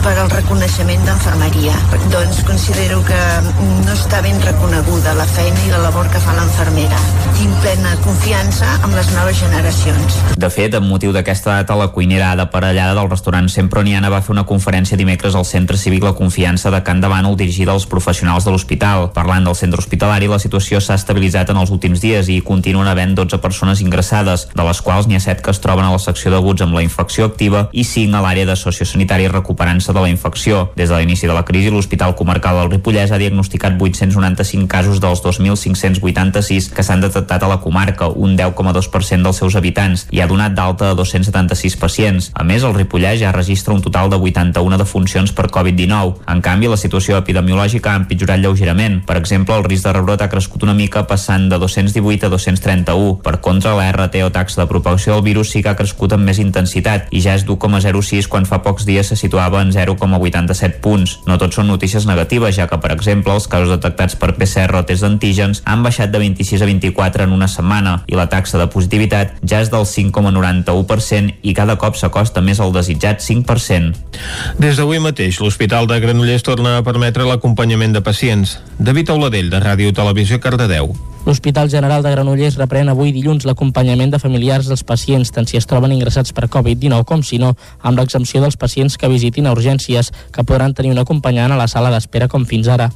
per 0.01 0.13
al 0.17 0.29
reconeixement 0.31 1.01
d'enfermeria. 1.03 1.73
Doncs 2.13 2.39
considero 2.47 3.01
que 3.03 3.19
no 3.59 3.91
està 3.91 4.21
ben 4.23 4.39
reconeguda 4.41 5.11
la 5.17 5.25
feina 5.27 5.59
i 5.65 5.73
la 5.73 5.81
labor 5.83 6.07
que 6.13 6.21
fa 6.23 6.31
l'enfermera. 6.37 6.99
Tinc 7.35 7.57
plena 7.59 7.91
confiança 8.05 8.69
amb 8.85 8.95
les 8.95 9.09
noves 9.11 9.41
generacions. 9.41 10.15
De 10.39 10.49
fet, 10.53 10.77
amb 10.77 10.87
motiu 10.87 11.11
d'aquesta 11.11 11.57
data, 11.59 11.75
la 11.75 11.89
cuinera 11.91 12.31
de 12.39 12.47
parellada 12.53 12.95
del 12.95 13.11
restaurant 13.11 13.51
Semproniana 13.51 14.13
va 14.13 14.23
fer 14.23 14.31
una 14.31 14.45
conferència 14.47 14.97
dimecres 14.97 15.35
al 15.35 15.45
Centre 15.49 15.77
Cívic 15.77 16.07
La 16.07 16.15
Confiança 16.15 16.71
de 16.71 16.81
Can 16.87 17.03
de 17.03 17.11
Bànol 17.11 17.35
dirigida 17.35 17.75
als 17.75 17.89
professionals 17.91 18.47
de 18.47 18.55
l'hospital. 18.55 19.09
Parlant 19.11 19.43
del 19.45 19.59
centre 19.59 19.83
hospitalari, 19.83 20.31
la 20.31 20.39
situació 20.39 20.79
s'ha 20.79 20.95
estabilitzat 20.95 21.51
en 21.51 21.59
els 21.59 21.75
últims 21.75 21.99
dies 21.99 22.31
i 22.31 22.39
continuen 22.39 22.87
havent 22.87 23.17
12 23.19 23.43
persones 23.43 23.83
ingressades, 23.83 24.47
de 24.55 24.69
les 24.71 24.81
quals 24.81 25.11
n'hi 25.11 25.19
ha 25.19 25.23
7 25.27 25.43
que 25.43 25.51
es 25.51 25.59
troben 25.59 25.80
a 25.87 25.91
la 25.93 25.99
secció 26.01 26.31
d'aguts 26.31 26.61
amb 26.65 26.75
la 26.77 26.83
infecció 26.85 27.25
activa 27.25 27.67
i 27.71 27.83
5 27.87 28.17
a 28.17 28.21
l'àrea 28.23 28.45
de 28.45 28.55
sociosanitari 28.55 29.27
recuperant-se 29.31 29.93
de 29.93 30.01
la 30.03 30.09
infecció. 30.09 30.69
Des 30.75 30.89
de 30.89 30.97
l'inici 30.97 31.27
de 31.27 31.33
la 31.33 31.45
crisi, 31.45 31.71
l'Hospital 31.71 32.15
Comarcal 32.15 32.59
del 32.59 32.71
Ripollès 32.71 33.11
ha 33.11 33.19
diagnosticat 33.21 33.77
895 33.79 34.67
casos 34.67 35.01
dels 35.01 35.23
2.586 35.23 36.71
que 36.75 36.83
s'han 36.83 37.01
detectat 37.01 37.43
a 37.43 37.49
la 37.49 37.59
comarca, 37.63 38.07
un 38.07 38.37
10,2% 38.37 39.23
dels 39.25 39.41
seus 39.41 39.55
habitants, 39.55 40.07
i 40.11 40.21
ha 40.21 40.27
donat 40.29 40.55
d'alta 40.57 40.91
a 40.91 40.97
276 40.97 41.77
pacients. 41.81 42.31
A 42.33 42.45
més, 42.47 42.63
el 42.63 42.75
Ripollès 42.77 43.19
ja 43.21 43.33
registra 43.35 43.73
un 43.73 43.81
total 43.81 44.09
de 44.09 44.19
81 44.19 44.77
defuncions 44.77 45.33
per 45.33 45.49
Covid-19. 45.51 46.21
En 46.31 46.41
canvi, 46.45 46.69
la 46.71 46.79
situació 46.79 47.17
epidemiològica 47.19 47.93
ha 47.93 48.01
empitjorat 48.03 48.41
lleugerament. 48.43 49.01
Per 49.07 49.17
exemple, 49.19 49.57
el 49.57 49.67
risc 49.67 49.87
de 49.87 49.95
rebrot 49.97 50.21
ha 50.21 50.29
crescut 50.29 50.63
una 50.67 50.77
mica 50.77 51.05
passant 51.07 51.49
de 51.49 51.59
218 51.59 52.27
a 52.27 52.33
231. 52.33 53.17
Per 53.23 53.37
contra, 53.41 53.75
la 53.77 53.89
RT 53.91 54.23
o 54.27 54.31
taxa 54.31 54.61
de 54.61 54.69
propagació 54.69 55.17
del 55.17 55.25
virus 55.25 55.51
sí 55.51 55.63
que 55.63 55.70
ha 55.71 55.77
crescut 55.79 56.13
amb 56.15 56.27
més 56.27 56.39
intensitat 56.43 57.09
i 57.11 57.21
ja 57.23 57.35
és 57.37 57.45
d'1,06 57.47 58.29
quan 58.31 58.47
fa 58.49 58.61
pocs 58.65 58.85
dies 58.87 59.11
se 59.11 59.17
situava 59.19 59.61
en 59.63 59.71
0,87 59.73 60.79
punts. 60.83 61.17
No 61.27 61.37
tot 61.41 61.55
són 61.55 61.69
notícies 61.71 62.05
negatives, 62.09 62.55
ja 62.57 62.67
que, 62.69 62.79
per 62.81 62.93
exemple, 62.93 63.33
els 63.33 63.47
casos 63.51 63.71
detectats 63.73 64.17
per 64.19 64.33
PCR 64.37 64.75
o 64.77 64.85
test 64.87 65.05
d'antígens 65.05 65.63
han 65.65 65.83
baixat 65.85 66.11
de 66.13 66.21
26 66.21 66.61
a 66.61 66.69
24 66.69 67.27
en 67.27 67.35
una 67.35 67.49
setmana 67.51 68.01
i 68.07 68.17
la 68.19 68.27
taxa 68.31 68.59
de 68.61 68.67
positivitat 68.71 69.37
ja 69.41 69.61
és 69.63 69.71
del 69.73 69.87
5,91% 69.87 71.37
i 71.41 71.55
cada 71.57 71.77
cop 71.81 71.97
s'acosta 71.99 72.43
més 72.45 72.59
al 72.59 72.73
desitjat 72.75 73.23
5%. 73.23 73.95
Des 74.61 74.77
d'avui 74.77 74.99
mateix, 75.03 75.39
l'Hospital 75.41 75.87
de 75.87 75.99
Granollers 76.03 76.43
torna 76.45 76.77
a 76.77 76.83
permetre 76.85 77.27
l'acompanyament 77.27 77.95
de 77.95 78.03
pacients. 78.05 78.59
David 78.79 79.13
Auladell, 79.13 79.49
de 79.49 79.61
Ràdio 79.63 79.95
Televisió 79.95 80.39
Cardedeu. 80.39 80.93
L'Hospital 81.25 81.69
General 81.69 82.01
de 82.01 82.09
Granollers 82.09 82.57
reprèn 82.57 82.89
avui 82.89 83.11
dilluns 83.13 83.45
l'acompanyament 83.45 84.09
de 84.09 84.19
familiars 84.21 84.65
dels 84.69 84.81
pacients, 84.81 85.29
tant 85.29 85.45
si 85.51 85.59
es 85.59 85.67
troben 85.67 85.91
ingressats 85.91 86.31
per 86.31 86.47
Covid-19 86.47 87.03
com 87.03 87.23
si 87.27 87.37
no, 87.41 87.53
amb 87.83 87.99
l'exempció 87.99 88.39
dels 88.39 88.55
pacients 88.55 88.95
que 88.97 89.11
visitin 89.11 89.49
a 89.49 89.55
urgències, 89.55 90.13
que 90.31 90.45
podran 90.47 90.73
tenir 90.73 90.95
un 90.95 91.01
acompanyant 91.03 91.51
a 91.51 91.59
la 91.59 91.67
sala 91.67 91.91
d'espera 91.91 92.31
com 92.31 92.47
fins 92.47 92.71
ara. 92.71 92.87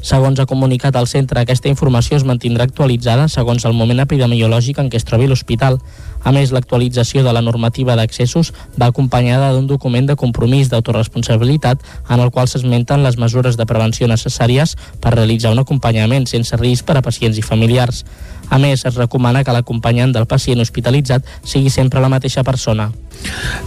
Segons 0.00 0.38
ha 0.38 0.46
comunicat 0.46 0.96
el 0.96 1.08
centre, 1.10 1.42
aquesta 1.42 1.68
informació 1.68 2.16
es 2.16 2.24
mantindrà 2.24 2.64
actualitzada 2.68 3.26
segons 3.28 3.64
el 3.66 3.74
moment 3.74 3.98
epidemiològic 4.04 4.78
en 4.78 4.88
què 4.88 4.96
es 5.00 5.04
trobi 5.04 5.26
l'hospital. 5.26 5.80
A 6.24 6.32
més, 6.32 6.52
l'actualització 6.52 7.22
de 7.24 7.32
la 7.32 7.42
normativa 7.44 7.96
d'accessos 7.96 8.52
va 8.80 8.90
acompanyada 8.92 9.52
d'un 9.54 9.66
document 9.66 10.08
de 10.08 10.16
compromís 10.16 10.70
d'autoresponsabilitat 10.72 11.84
en 12.08 12.20
el 12.20 12.30
qual 12.30 12.48
s'esmenten 12.48 13.04
les 13.04 13.18
mesures 13.18 13.56
de 13.56 13.66
prevenció 13.66 14.08
necessàries 14.10 14.76
per 15.00 15.14
realitzar 15.14 15.52
un 15.54 15.62
acompanyament 15.62 16.26
sense 16.26 16.56
risc 16.56 16.86
per 16.88 16.98
a 16.98 17.04
pacients 17.04 17.38
i 17.38 17.44
familiars. 17.44 18.04
A 18.48 18.58
més, 18.58 18.84
es 18.88 18.96
recomana 18.96 19.42
que 19.44 19.52
l'acompanyant 19.52 20.14
del 20.14 20.26
pacient 20.26 20.60
hospitalitzat 20.64 21.26
sigui 21.44 21.70
sempre 21.70 22.00
la 22.00 22.08
mateixa 22.08 22.44
persona. 22.44 22.88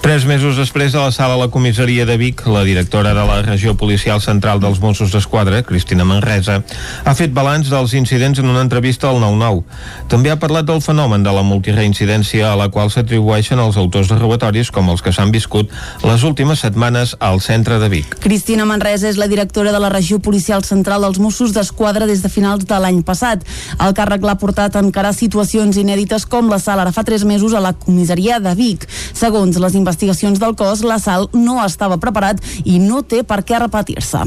Tres 0.02 0.24
mesos 0.26 0.58
després 0.58 0.94
de 0.94 1.02
la 1.02 1.12
sala 1.12 1.36
a 1.36 1.42
la 1.42 1.50
comissaria 1.54 2.06
de 2.08 2.16
Vic, 2.18 2.42
la 2.48 2.64
directora 2.64 3.14
de 3.14 3.26
la 3.28 3.42
regió 3.44 3.76
policial 3.78 4.22
central 4.24 4.62
dels 4.64 4.80
Mossos 4.82 5.12
d'Esquadra, 5.14 5.62
Cristina 5.68 6.06
Manresa, 6.08 6.62
ha 7.06 7.14
fet 7.18 7.36
balanç 7.36 7.70
dels 7.70 7.94
incidents 7.94 8.40
en 8.40 8.50
una 8.50 8.64
entrevista 8.64 9.12
al 9.12 9.20
9-9. 9.22 9.62
També 10.10 10.32
ha 10.32 10.40
parlat 10.42 10.66
del 10.66 10.82
fenomen 10.82 11.22
de 11.28 11.36
la 11.36 11.44
multireincidència 11.46 12.41
a 12.48 12.56
la 12.56 12.70
qual 12.74 12.92
s'atribueixen 12.92 13.60
els 13.60 13.78
autors 13.78 14.10
de 14.10 14.18
robatoris 14.20 14.72
com 14.72 14.90
els 14.90 15.04
que 15.04 15.14
s'han 15.14 15.34
viscut 15.36 15.70
les 16.08 16.24
últimes 16.24 16.64
setmanes 16.64 17.16
al 17.20 17.42
centre 17.42 17.78
de 17.80 17.90
Vic. 17.92 18.18
Cristina 18.24 18.66
Manresa 18.66 19.10
és 19.10 19.20
la 19.22 19.28
directora 19.28 19.72
de 19.72 19.84
la 19.84 19.92
regió 19.94 20.20
policial 20.20 20.64
central 20.64 21.06
dels 21.06 21.20
Mossos 21.20 21.54
d'Esquadra 21.54 22.08
des 22.08 22.24
de 22.24 22.30
finals 22.30 22.66
de 22.66 22.80
l'any 22.80 23.04
passat. 23.04 23.46
El 23.78 23.94
càrrec 23.94 24.24
l'ha 24.26 24.38
portat 24.42 24.76
a 24.76 24.86
encarar 24.86 25.14
situacions 25.14 25.78
inèdites 25.78 26.26
com 26.26 26.50
la 26.50 26.60
sala 26.60 26.88
ara 26.88 26.96
fa 26.96 27.04
tres 27.04 27.26
mesos 27.28 27.54
a 27.54 27.62
la 27.62 27.74
comissaria 27.74 28.40
de 28.40 28.56
Vic. 28.56 28.88
Segons 29.14 29.52
Segons 29.52 29.58
les 29.58 29.74
investigacions 29.76 30.40
del 30.40 30.54
cos, 30.56 30.84
la 30.86 31.00
sal 31.02 31.26
no 31.34 31.58
estava 31.64 31.98
preparat 31.98 32.38
i 32.64 32.78
no 32.80 33.02
té 33.02 33.24
per 33.28 33.42
què 33.42 33.58
repetir-se. 33.60 34.22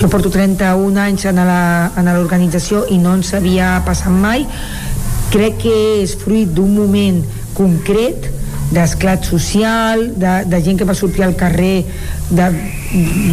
Jo 0.00 0.08
porto 0.08 0.30
31 0.32 1.00
anys 1.02 1.26
en 1.28 1.40
l'organització 2.06 2.86
i 2.88 2.96
no 3.02 3.16
ens 3.18 3.34
havia 3.34 3.74
passat 3.84 4.14
mai. 4.14 4.46
Crec 5.30 5.60
que 5.62 5.74
és 6.02 6.16
fruit 6.18 6.50
d'un 6.50 6.72
moment 6.74 7.20
concret 7.54 8.26
d'esclat 8.70 9.24
social, 9.26 10.04
de, 10.18 10.32
de 10.46 10.58
gent 10.62 10.78
que 10.78 10.86
va 10.86 10.94
sortir 10.94 11.24
al 11.26 11.34
carrer 11.38 11.84
de, 12.30 12.46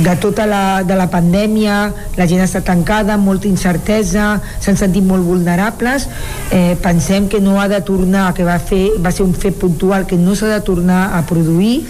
de 0.06 0.16
tota 0.22 0.48
la, 0.50 0.82
de 0.86 0.98
la 0.98 1.08
pandèmia, 1.14 1.78
la 2.18 2.28
gent 2.30 2.41
està 2.41 2.64
tancada, 2.66 3.20
molta 3.22 3.50
incertesa, 3.50 4.36
s'han 4.62 4.80
sentit 4.80 5.06
molt 5.06 5.26
vulnerables. 5.26 6.08
Eh, 6.50 6.74
pensem 6.82 7.30
que 7.30 7.41
no 7.41 7.60
ha 7.62 7.68
de 7.70 7.82
tornar, 7.86 8.32
que 8.34 8.45
va, 8.45 8.58
fer, 8.58 8.98
va 9.02 9.14
ser 9.14 9.26
un 9.26 9.38
fet 9.38 9.58
puntual 9.62 10.10
que 10.10 10.18
no 10.18 10.36
s'ha 10.38 10.50
de 10.56 10.62
tornar 10.66 11.08
a 11.18 11.24
produir 11.30 11.84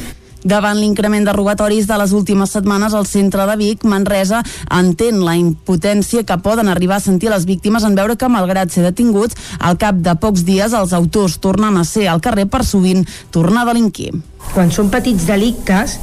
Davant 0.44 0.78
l'increment 0.78 1.26
de 1.26 1.34
robatoris 1.34 1.88
de 1.88 1.98
les 1.98 2.14
últimes 2.14 2.52
setmanes 2.54 2.94
al 2.94 3.08
centre 3.10 3.46
de 3.50 3.56
Vic, 3.58 3.84
Manresa 3.84 4.44
entén 4.70 5.24
la 5.26 5.36
impotència 5.40 6.24
que 6.24 6.38
poden 6.44 6.70
arribar 6.70 7.00
a 7.00 7.04
sentir 7.04 7.32
les 7.34 7.48
víctimes 7.50 7.84
en 7.84 7.98
veure 7.98 8.18
que, 8.18 8.30
malgrat 8.30 8.72
ser 8.72 8.86
detinguts, 8.86 9.38
al 9.60 9.80
cap 9.82 9.98
de 9.98 10.14
pocs 10.22 10.46
dies 10.46 10.78
els 10.78 10.94
autors 10.94 11.40
tornen 11.42 11.78
a 11.78 11.86
ser 11.86 12.08
al 12.08 12.22
carrer 12.22 12.46
per 12.46 12.64
sovint 12.66 13.06
tornar 13.32 13.66
a 13.66 13.72
delinquir. 13.74 14.14
Quan 14.54 14.70
són 14.72 14.92
petits 14.94 15.26
delictes, 15.28 15.98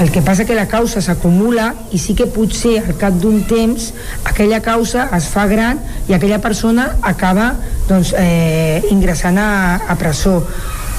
el 0.00 0.10
que 0.12 0.20
passa 0.20 0.44
que 0.44 0.56
la 0.56 0.66
causa 0.68 1.00
s'acumula 1.00 1.70
i 1.96 2.00
sí 2.00 2.16
que 2.16 2.26
potser 2.28 2.78
al 2.82 2.96
cap 3.00 3.14
d'un 3.16 3.44
temps 3.48 3.92
aquella 4.28 4.60
causa 4.64 5.06
es 5.16 5.28
fa 5.32 5.46
gran 5.48 5.80
i 6.08 6.16
aquella 6.16 6.40
persona 6.44 6.90
acaba 7.00 7.54
doncs, 7.88 8.12
eh, 8.18 8.82
ingressant 8.90 9.38
a, 9.40 9.48
a 9.88 9.96
presó 9.96 10.42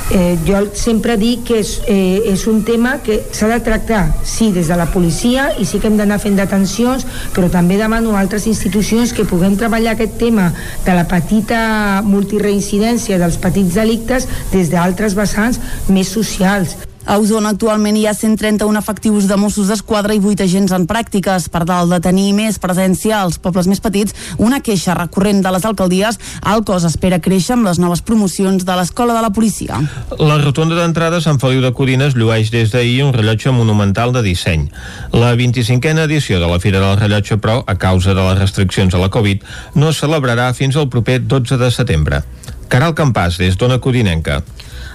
Eh, 0.10 0.38
jo 0.48 0.62
sempre 0.72 1.18
dic 1.20 1.44
que 1.50 1.58
és, 1.60 1.82
eh, 1.86 2.32
és 2.32 2.46
un 2.48 2.62
tema 2.64 3.02
que 3.04 3.20
s'ha 3.36 3.50
de 3.52 3.60
tractar, 3.60 4.16
sí, 4.24 4.54
des 4.56 4.70
de 4.72 4.78
la 4.80 4.86
policia 4.88 5.50
i 5.60 5.66
sí 5.68 5.82
que 5.84 5.88
hem 5.92 5.98
d'anar 6.00 6.22
fent 6.24 6.40
detencions, 6.40 7.04
però 7.36 7.52
també 7.52 7.76
demano 7.76 8.16
a 8.16 8.22
altres 8.22 8.48
institucions 8.48 9.12
que 9.12 9.28
puguem 9.28 9.58
treballar 9.60 9.98
aquest 9.98 10.18
tema 10.18 10.54
de 10.86 10.96
la 10.96 11.08
petita 11.12 12.02
multireincidència 12.08 13.20
dels 13.20 13.36
petits 13.36 13.76
delictes 13.76 14.30
des 14.54 14.72
d'altres 14.72 15.14
vessants 15.14 15.60
més 15.90 16.08
socials. 16.08 16.87
A 17.08 17.16
Osona 17.24 17.54
actualment 17.54 17.96
hi 17.96 18.02
ha 18.04 18.12
131 18.12 18.76
efectius 18.76 19.30
de 19.30 19.36
Mossos 19.40 19.70
d'Esquadra 19.72 20.12
i 20.12 20.20
8 20.20 20.44
agents 20.44 20.74
en 20.76 20.84
pràctiques. 20.90 21.46
Per 21.54 21.62
tal 21.64 21.88
de 21.94 22.02
tenir 22.04 22.34
més 22.36 22.58
presència 22.60 23.22
als 23.22 23.38
pobles 23.40 23.70
més 23.72 23.80
petits, 23.80 24.12
una 24.44 24.60
queixa 24.60 24.92
recurrent 24.98 25.40
de 25.46 25.54
les 25.56 25.64
alcaldies, 25.70 26.20
el 26.52 26.66
cos 26.68 26.84
espera 26.90 27.22
créixer 27.24 27.56
amb 27.56 27.70
les 27.70 27.80
noves 27.80 28.04
promocions 28.04 28.68
de 28.68 28.76
l'Escola 28.76 29.16
de 29.16 29.24
la 29.24 29.32
Policia. 29.32 29.80
La 30.20 30.36
rotonda 30.44 30.76
d'entrada 30.76 31.24
Sant 31.24 31.40
Feliu 31.40 31.64
de 31.64 31.72
Codines 31.72 32.20
llueix 32.20 32.52
des 32.52 32.76
d'ahir 32.76 33.06
un 33.08 33.16
rellotge 33.16 33.56
monumental 33.56 34.12
de 34.12 34.26
disseny. 34.28 34.68
La 35.16 35.32
25a 35.40 36.04
edició 36.04 36.44
de 36.44 36.52
la 36.52 36.60
Fira 36.60 36.84
del 36.84 37.00
Rellotge, 37.00 37.40
però, 37.40 37.62
a 37.64 37.80
causa 37.80 38.12
de 38.12 38.20
les 38.20 38.42
restriccions 38.44 38.92
a 38.92 39.00
la 39.00 39.08
Covid, 39.08 39.48
no 39.80 39.96
es 39.96 40.04
celebrarà 40.04 40.52
fins 40.52 40.76
al 40.76 40.92
proper 40.92 41.22
12 41.24 41.56
de 41.56 41.72
setembre. 41.72 42.26
Caral 42.68 42.92
Campàs, 43.00 43.40
des 43.40 43.56
d'Ona 43.56 43.80
Codinenca. 43.80 44.42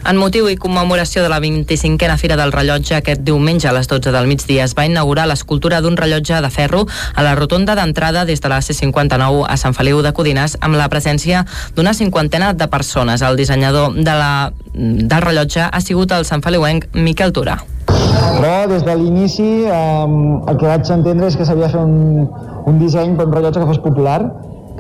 En 0.02 0.18
motiu 0.18 0.48
i 0.50 0.56
commemoració 0.58 1.22
de 1.22 1.28
la 1.30 1.38
25a 1.38 2.16
Fira 2.18 2.34
del 2.34 2.50
Rellotge, 2.50 2.96
aquest 2.96 3.20
diumenge 3.22 3.68
a 3.70 3.72
les 3.76 3.86
12 3.86 4.10
del 4.10 4.26
migdia 4.26 4.64
es 4.64 4.72
va 4.74 4.82
inaugurar 4.88 5.28
l'escultura 5.30 5.78
d'un 5.80 5.94
rellotge 5.96 6.40
de 6.42 6.48
ferro 6.50 6.80
a 7.14 7.22
la 7.22 7.36
rotonda 7.38 7.76
d'entrada 7.78 8.24
des 8.26 8.42
de 8.42 8.50
la 8.50 8.58
C59 8.58 9.44
a 9.46 9.56
Sant 9.56 9.76
Feliu 9.78 10.02
de 10.02 10.10
Codines 10.12 10.56
amb 10.60 10.74
la 10.74 10.88
presència 10.90 11.44
d'una 11.76 11.94
cinquantena 11.94 12.50
de 12.52 12.66
persones. 12.66 13.22
El 13.22 13.38
dissenyador 13.38 13.94
de 13.94 14.16
la, 14.18 14.50
del 14.74 15.22
rellotge 15.22 15.68
ha 15.70 15.80
sigut 15.80 16.10
el 16.10 16.26
Sant 16.26 16.42
Feliuenc 16.42 16.88
Miquel 16.98 17.30
Turà. 17.30 17.60
Però 17.86 18.56
des 18.66 18.82
de 18.82 18.96
l'inici 18.98 19.50
eh, 19.70 20.06
el 20.50 20.58
que 20.58 20.66
vaig 20.66 20.90
entendre 20.90 21.30
és 21.30 21.38
que 21.38 21.46
s'havia 21.46 21.68
de 21.68 21.76
fer 21.76 21.84
un, 21.84 22.26
un 22.66 22.82
disseny 22.82 23.14
per 23.14 23.28
un 23.30 23.36
rellotge 23.38 23.62
que 23.62 23.70
fos 23.70 23.78
popular, 23.86 24.18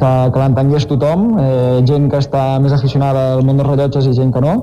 que, 0.02 0.10
que 0.34 0.42
l'entengués 0.42 0.88
tothom, 0.90 1.28
eh, 1.38 1.78
gent 1.86 2.10
que 2.10 2.18
està 2.18 2.58
més 2.64 2.74
aficionada 2.74 3.36
al 3.36 3.46
món 3.46 3.60
dels 3.60 3.70
rellotges 3.70 4.10
i 4.10 4.16
gent 4.18 4.34
que 4.34 4.42
no, 4.42 4.56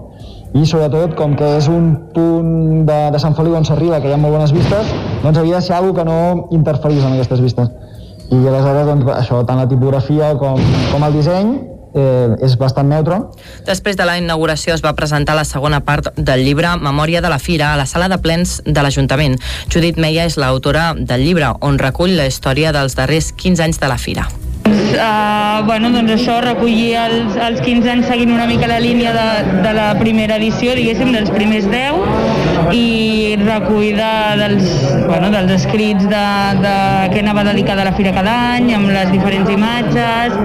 i 0.58 0.66
sobretot 0.66 1.14
com 1.18 1.36
que 1.38 1.48
és 1.60 1.68
un 1.70 1.92
punt 2.14 2.86
de, 2.88 3.00
de 3.14 3.22
Sant 3.22 3.36
Feliu 3.38 3.58
on 3.60 3.68
s'arriba, 3.68 4.00
que 4.02 4.10
hi 4.10 4.16
ha 4.16 4.22
molt 4.22 4.38
bones 4.38 4.54
vistes, 4.56 4.94
doncs 5.24 5.38
havia 5.38 5.60
de 5.60 5.66
ser 5.66 5.76
alguna 5.78 6.00
que 6.00 6.08
no 6.10 6.48
interferís 6.56 7.06
en 7.06 7.18
aquestes 7.18 7.42
vistes. 7.44 7.70
I 8.30 8.40
aleshores, 8.46 8.86
doncs, 8.90 9.10
això, 9.16 9.44
tant 9.46 9.58
la 9.58 9.68
tipografia 9.70 10.34
com, 10.38 10.62
com 10.92 11.06
el 11.06 11.16
disseny, 11.18 11.54
eh, 11.94 12.36
és 12.46 12.58
bastant 12.58 12.90
neutre. 12.90 13.22
Després 13.68 13.98
de 13.98 14.06
la 14.06 14.18
inauguració 14.22 14.76
es 14.76 14.84
va 14.86 14.94
presentar 14.98 15.38
la 15.38 15.46
segona 15.46 15.82
part 15.86 16.12
del 16.18 16.46
llibre 16.46 16.76
Memòria 16.82 17.22
de 17.22 17.30
la 17.30 17.40
Fira 17.40 17.74
a 17.74 17.80
la 17.80 17.88
sala 17.90 18.10
de 18.10 18.20
plens 18.22 18.60
de 18.66 18.86
l'Ajuntament. 18.86 19.40
Judit 19.70 19.98
Meia 19.98 20.26
és 20.30 20.38
l'autora 20.38 20.94
del 20.98 21.26
llibre, 21.26 21.54
on 21.62 21.82
recull 21.82 22.18
la 22.18 22.30
història 22.30 22.74
dels 22.76 22.98
darrers 22.98 23.34
15 23.34 23.70
anys 23.70 23.82
de 23.82 23.92
la 23.92 23.98
Fira. 23.98 24.30
Uh, 24.70 25.66
bueno, 25.66 25.90
doncs 25.94 26.14
això, 26.16 26.40
recollir 26.44 26.94
els, 27.02 27.38
els 27.40 27.62
15 27.66 27.92
anys 27.94 28.10
seguint 28.12 28.32
una 28.36 28.46
mica 28.50 28.70
la 28.70 28.80
línia 28.84 29.14
de, 29.16 29.28
de 29.64 29.74
la 29.76 29.90
primera 30.00 30.38
edició, 30.40 30.76
diguéssim, 30.78 31.12
dels 31.16 31.32
primers 31.34 31.68
10, 31.72 32.74
i 32.76 33.36
recull 33.42 33.98
de, 33.98 34.12
dels, 34.42 34.72
bueno, 35.08 35.32
dels 35.34 35.56
escrits 35.58 36.06
de, 36.10 36.24
de 36.64 36.76
què 37.14 37.24
anava 37.24 37.46
dedicada 37.50 37.86
a 37.86 37.90
la 37.90 37.96
fira 37.98 38.14
cada 38.16 38.36
any, 38.56 38.72
amb 38.78 38.92
les 38.94 39.12
diferents 39.14 39.50
imatges, 39.54 40.40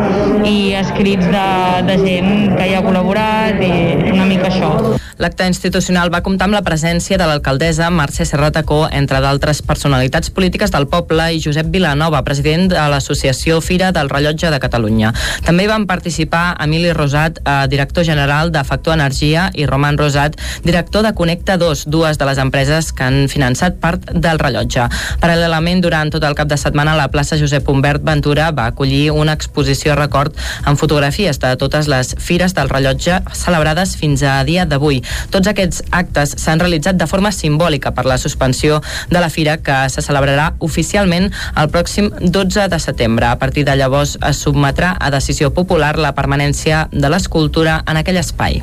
i 0.48 0.56
escrits 0.80 1.28
de, 1.30 1.48
de 1.90 1.98
gent 2.04 2.30
que 2.58 2.68
hi 2.68 2.76
ha 2.76 2.84
col·laborat, 2.84 3.60
i 3.64 4.12
una 4.14 4.28
mica 4.30 4.50
això. 4.52 4.74
L'acte 5.22 5.46
institucional 5.46 6.10
va 6.10 6.24
comptar 6.26 6.48
amb 6.48 6.56
la 6.56 6.64
presència 6.66 7.18
de 7.20 7.26
l'alcaldessa 7.28 7.86
Mercè 7.94 8.26
Serratacó, 8.26 8.80
entre 8.90 9.20
d'altres 9.22 9.62
personalitats 9.62 10.32
polítiques 10.34 10.74
del 10.74 10.88
poble, 10.90 11.28
i 11.36 11.42
Josep 11.44 11.70
Vilanova, 11.70 12.24
president 12.26 12.66
de 12.72 12.86
l'Associació 12.90 13.60
Fira 13.62 13.92
del 13.94 14.10
Rellotge 14.14 14.50
de 14.54 14.60
Catalunya. 14.62 15.12
També 15.44 15.66
van 15.70 15.88
participar 15.90 16.56
Emili 16.62 16.92
Rosat, 16.94 17.40
eh, 17.44 17.66
director 17.68 18.04
general 18.06 18.52
de 18.54 18.64
Factor 18.64 18.94
Energia, 18.94 19.50
i 19.54 19.66
Roman 19.66 19.98
Rosat, 19.98 20.38
director 20.64 21.02
de 21.02 21.12
Connecta 21.14 21.56
2, 21.58 21.84
dues 21.90 22.18
de 22.18 22.24
les 22.24 22.38
empreses 22.38 22.92
que 22.92 23.04
han 23.04 23.28
finançat 23.28 23.78
part 23.80 24.10
del 24.12 24.38
rellotge. 24.38 24.88
Paral·lelament, 25.20 25.82
durant 25.82 26.10
tot 26.14 26.24
el 26.24 26.36
cap 26.38 26.48
de 26.48 26.58
setmana, 26.60 26.96
la 26.96 27.10
plaça 27.12 27.38
Josep 27.40 27.68
Humbert 27.68 28.04
Ventura 28.04 28.50
va 28.52 28.66
acollir 28.70 29.10
una 29.10 29.34
exposició 29.34 29.94
record 29.98 30.36
amb 30.64 30.78
fotografies 30.78 31.40
de 31.42 31.54
totes 31.56 31.88
les 31.90 32.14
fires 32.18 32.54
del 32.54 32.70
rellotge 32.70 33.20
celebrades 33.32 33.96
fins 33.96 34.22
a 34.22 34.42
dia 34.44 34.64
d'avui. 34.66 35.02
Tots 35.30 35.50
aquests 35.50 35.82
actes 35.90 36.36
s'han 36.40 36.62
realitzat 36.62 36.98
de 37.00 37.08
forma 37.10 37.32
simbòlica 37.32 37.94
per 37.94 38.06
la 38.06 38.18
suspensió 38.18 38.80
de 39.10 39.20
la 39.20 39.30
fira 39.30 39.56
que 39.58 39.76
se 39.90 40.02
celebrarà 40.04 40.52
oficialment 40.60 41.30
el 41.30 41.70
pròxim 41.74 42.10
12 42.20 42.68
de 42.68 42.78
setembre. 42.80 43.26
A 43.26 43.38
partir 43.38 43.64
de 43.64 43.76
llavors 43.76 43.93
es 44.02 44.16
submetrà 44.42 44.96
a 44.98 45.10
decisió 45.14 45.52
popular 45.54 45.94
la 45.98 46.14
permanència 46.16 46.88
de 46.92 47.10
l'escultura 47.12 47.82
en 47.86 48.00
aquell 48.00 48.18
espai. 48.20 48.62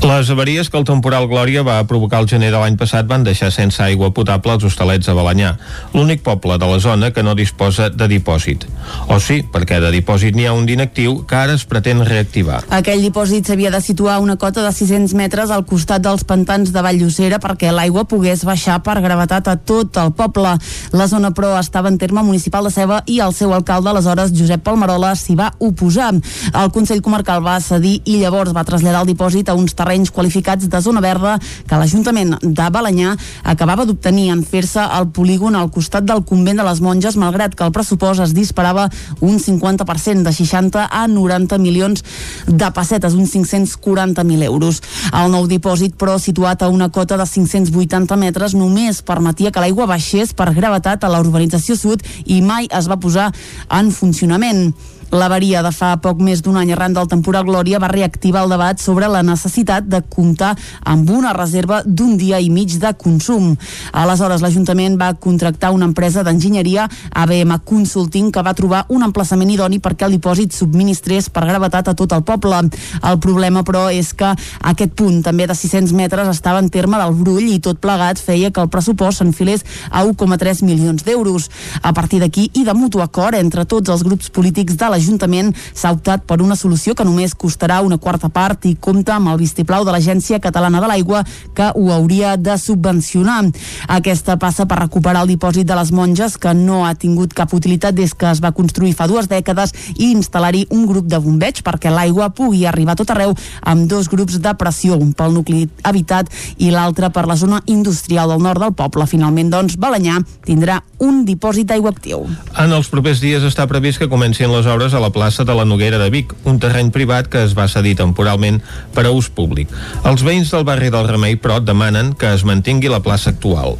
Les 0.00 0.30
avaries 0.32 0.70
que 0.70 0.78
el 0.78 0.86
temporal 0.88 1.26
Glòria 1.28 1.62
va 1.66 1.76
provocar 1.88 2.22
el 2.22 2.28
gener 2.28 2.48
de 2.52 2.60
l'any 2.60 2.76
passat 2.80 3.08
van 3.08 3.24
deixar 3.24 3.50
sense 3.52 3.82
aigua 3.84 4.10
potable 4.16 4.54
els 4.56 4.64
hostalets 4.64 5.06
de 5.06 5.14
Balanyà, 5.16 5.50
l'únic 5.92 6.22
poble 6.24 6.56
de 6.58 6.68
la 6.70 6.78
zona 6.80 7.10
que 7.12 7.22
no 7.22 7.34
disposa 7.36 7.90
de 7.90 8.08
dipòsit. 8.08 8.64
O 9.12 9.18
sí, 9.20 9.42
perquè 9.44 9.80
de 9.82 9.90
dipòsit 9.92 10.36
n'hi 10.36 10.46
ha 10.48 10.54
un 10.56 10.64
d'inactiu 10.68 11.18
que 11.28 11.36
ara 11.36 11.56
es 11.58 11.66
pretén 11.68 12.00
reactivar. 12.06 12.62
Aquell 12.72 13.04
dipòsit 13.04 13.48
s'havia 13.48 13.72
de 13.74 13.82
situar 13.84 14.16
a 14.16 14.24
una 14.24 14.38
cota 14.40 14.64
de 14.64 14.72
600 14.72 15.14
metres 15.18 15.52
al 15.52 15.66
costat 15.68 16.04
dels 16.04 16.24
pantans 16.24 16.72
de 16.72 16.84
Valllocera 16.84 17.40
perquè 17.42 17.72
l'aigua 17.74 18.06
pogués 18.08 18.44
baixar 18.48 18.80
per 18.86 19.00
gravetat 19.04 19.52
a 19.52 19.56
tot 19.56 20.00
el 20.00 20.14
poble. 20.16 20.56
La 20.96 21.08
zona, 21.12 21.34
però, 21.36 21.52
estava 21.60 21.92
en 21.92 21.98
terme 21.98 22.24
municipal 22.24 22.64
de 22.64 22.72
Ceba 22.72 23.02
i 23.06 23.20
el 23.20 23.36
seu 23.36 23.52
alcalde, 23.54 23.92
aleshores, 23.92 24.29
Josep 24.36 24.62
Palmerola, 24.64 25.14
s'hi 25.16 25.36
va 25.38 25.50
oposar. 25.58 26.12
El 26.50 26.70
Consell 26.74 27.02
Comarcal 27.04 27.42
va 27.44 27.58
cedir 27.60 28.00
i 28.04 28.18
llavors 28.20 28.54
va 28.56 28.64
traslladar 28.66 29.02
el 29.04 29.10
dipòsit 29.10 29.50
a 29.50 29.56
uns 29.58 29.74
terrenys 29.76 30.10
qualificats 30.14 30.68
de 30.70 30.80
zona 30.80 31.02
verda 31.04 31.36
que 31.68 31.78
l'Ajuntament 31.78 32.36
de 32.42 32.68
Balanyà 32.72 33.14
acabava 33.44 33.86
d'obtenir 33.86 34.30
en 34.32 34.42
fer-se 34.46 34.82
el 34.98 35.10
polígon 35.14 35.56
al 35.56 35.70
costat 35.70 36.06
del 36.06 36.24
convent 36.26 36.60
de 36.60 36.66
les 36.66 36.80
monges, 36.80 37.16
malgrat 37.20 37.54
que 37.54 37.66
el 37.66 37.72
pressupost 37.74 38.24
es 38.24 38.34
disparava 38.36 38.88
un 39.20 39.38
50% 39.38 40.24
de 40.26 40.32
60 40.32 40.86
a 40.90 41.06
90 41.08 41.58
milions 41.58 42.04
de 42.46 42.70
pessetes, 42.74 43.14
uns 43.14 43.34
540.000 43.34 44.48
euros. 44.48 44.80
El 45.12 45.30
nou 45.32 45.46
dipòsit, 45.50 45.96
però, 46.00 46.18
situat 46.18 46.62
a 46.62 46.70
una 46.72 46.90
cota 46.90 47.18
de 47.20 47.26
580 47.26 48.16
metres, 48.20 48.54
només 48.54 49.02
permetia 49.06 49.52
que 49.52 49.62
l'aigua 49.62 49.88
baixés 49.90 50.34
per 50.36 50.50
gravetat 50.56 51.04
a 51.04 51.12
la 51.12 51.20
urbanització 51.22 51.76
sud 51.78 52.04
i 52.26 52.40
mai 52.44 52.68
es 52.70 52.88
va 52.90 53.00
posar 53.00 53.30
en 53.70 53.90
funcionament. 54.20 54.74
L'avaria 55.10 55.58
de 55.66 55.72
fa 55.74 55.96
poc 55.98 56.20
més 56.22 56.38
d'un 56.38 56.54
any 56.60 56.68
arran 56.70 56.94
del 56.94 57.08
temporal 57.10 57.42
Glòria 57.48 57.80
va 57.82 57.88
reactivar 57.90 58.44
el 58.44 58.52
debat 58.52 58.78
sobre 58.78 59.08
la 59.10 59.24
necessitat 59.26 59.88
de 59.90 59.98
comptar 60.06 60.52
amb 60.86 61.08
una 61.10 61.32
reserva 61.34 61.80
d'un 61.84 62.14
dia 62.16 62.38
i 62.38 62.46
mig 62.50 62.76
de 62.78 62.92
consum. 62.94 63.56
Aleshores, 63.90 64.38
l'Ajuntament 64.44 64.94
va 65.00 65.08
contractar 65.18 65.72
una 65.74 65.88
empresa 65.90 66.22
d'enginyeria, 66.22 66.84
ABM 67.10 67.56
Consulting, 67.66 68.28
que 68.30 68.44
va 68.46 68.54
trobar 68.54 68.84
un 68.94 69.02
emplaçament 69.02 69.50
idoni 69.50 69.80
perquè 69.82 70.06
el 70.06 70.14
dipòsit 70.14 70.54
subministrés 70.54 71.26
per 71.26 71.42
gravetat 71.48 71.90
a 71.90 71.96
tot 71.98 72.14
el 72.14 72.22
poble. 72.22 72.62
El 73.02 73.18
problema, 73.18 73.64
però, 73.66 73.88
és 73.90 74.12
que 74.14 74.30
aquest 74.70 74.94
punt, 74.94 75.24
també 75.26 75.48
de 75.50 75.58
600 75.58 75.90
metres, 75.90 76.30
estava 76.30 76.62
en 76.62 76.70
terme 76.70 77.02
del 77.02 77.18
Brull 77.18 77.50
i 77.50 77.58
tot 77.58 77.82
plegat 77.82 78.22
feia 78.22 78.52
que 78.54 78.62
el 78.62 78.70
pressupost 78.70 79.18
s'enfilés 79.18 79.66
a 79.90 80.04
1,3 80.06 80.62
milions 80.62 81.02
d'euros. 81.02 81.50
A 81.82 81.90
partir 81.96 82.22
d'aquí 82.22 82.46
i 82.54 82.62
de 82.62 82.78
mutu 82.78 83.02
acord 83.02 83.34
entre 83.34 83.66
tots 83.66 83.90
els 83.90 84.06
grups 84.06 84.30
polítics 84.30 84.78
de 84.78 84.86
la 84.86 84.99
l'Ajuntament 85.00 85.54
s'ha 85.72 85.94
optat 85.94 86.26
per 86.28 86.40
una 86.44 86.56
solució 86.58 86.94
que 86.94 87.06
només 87.08 87.34
costarà 87.34 87.80
una 87.84 87.98
quarta 87.98 88.28
part 88.28 88.66
i 88.68 88.74
compta 88.76 89.16
amb 89.16 89.32
el 89.32 89.40
vistiplau 89.40 89.86
de 89.86 89.94
l'Agència 89.94 90.40
Catalana 90.42 90.82
de 90.82 90.90
l'Aigua 90.90 91.22
que 91.56 91.70
ho 91.74 91.86
hauria 91.94 92.36
de 92.36 92.56
subvencionar. 92.60 93.40
Aquesta 93.88 94.36
passa 94.40 94.66
per 94.68 94.82
recuperar 94.82 95.24
el 95.24 95.32
dipòsit 95.32 95.66
de 95.68 95.76
les 95.78 95.92
monges 95.96 96.36
que 96.40 96.52
no 96.54 96.82
ha 96.84 96.92
tingut 96.94 97.32
cap 97.36 97.54
utilitat 97.56 97.96
des 97.96 98.12
que 98.14 98.28
es 98.28 98.42
va 98.44 98.52
construir 98.52 98.92
fa 98.96 99.08
dues 99.08 99.30
dècades 99.30 99.72
i 99.96 100.10
instal·lar-hi 100.12 100.66
un 100.76 100.84
grup 100.90 101.08
de 101.08 101.20
bombeig 101.22 101.62
perquè 101.64 101.92
l'aigua 101.92 102.30
pugui 102.36 102.66
arribar 102.66 102.96
a 102.96 103.00
tot 103.00 103.14
arreu 103.14 103.34
amb 103.62 103.88
dos 103.88 104.10
grups 104.10 104.40
de 104.42 104.54
pressió, 104.58 104.98
un 104.98 105.14
pel 105.16 105.32
nucli 105.32 105.68
habitat 105.82 106.28
i 106.58 106.70
l'altre 106.74 107.08
per 107.14 107.26
la 107.30 107.38
zona 107.40 107.62
industrial 107.66 108.34
del 108.34 108.44
nord 108.44 108.60
del 108.60 108.76
poble. 108.76 109.06
Finalment, 109.08 109.50
doncs, 109.54 109.78
Balanyà 109.80 110.20
tindrà 110.44 110.80
un 111.00 111.24
dipòsit 111.24 111.70
d'aigua 111.70 111.94
actiu. 111.94 112.26
En 112.60 112.74
els 112.76 112.90
propers 112.92 113.22
dies 113.22 113.44
està 113.46 113.66
previst 113.70 114.02
que 114.02 114.10
comencin 114.10 114.50
les 114.52 114.68
obres 114.68 114.89
a 114.94 115.02
la 115.02 115.12
plaça 115.14 115.44
de 115.44 115.54
la 115.54 115.64
Noguera 115.64 115.98
de 116.00 116.10
Vic, 116.10 116.34
un 116.44 116.58
terreny 116.62 116.90
privat 116.94 117.30
que 117.30 117.44
es 117.44 117.54
va 117.58 117.68
cedir 117.68 117.96
temporalment 117.98 118.60
per 118.94 119.06
a 119.06 119.14
ús 119.14 119.30
públic. 119.30 119.70
Els 120.04 120.24
veïns 120.26 120.52
del 120.54 120.66
barri 120.68 120.90
del 120.90 121.08
Remei, 121.08 121.38
però, 121.40 121.60
demanen 121.60 122.14
que 122.18 122.32
es 122.34 122.46
mantingui 122.48 122.92
la 122.92 123.02
plaça 123.04 123.30
actual. 123.34 123.76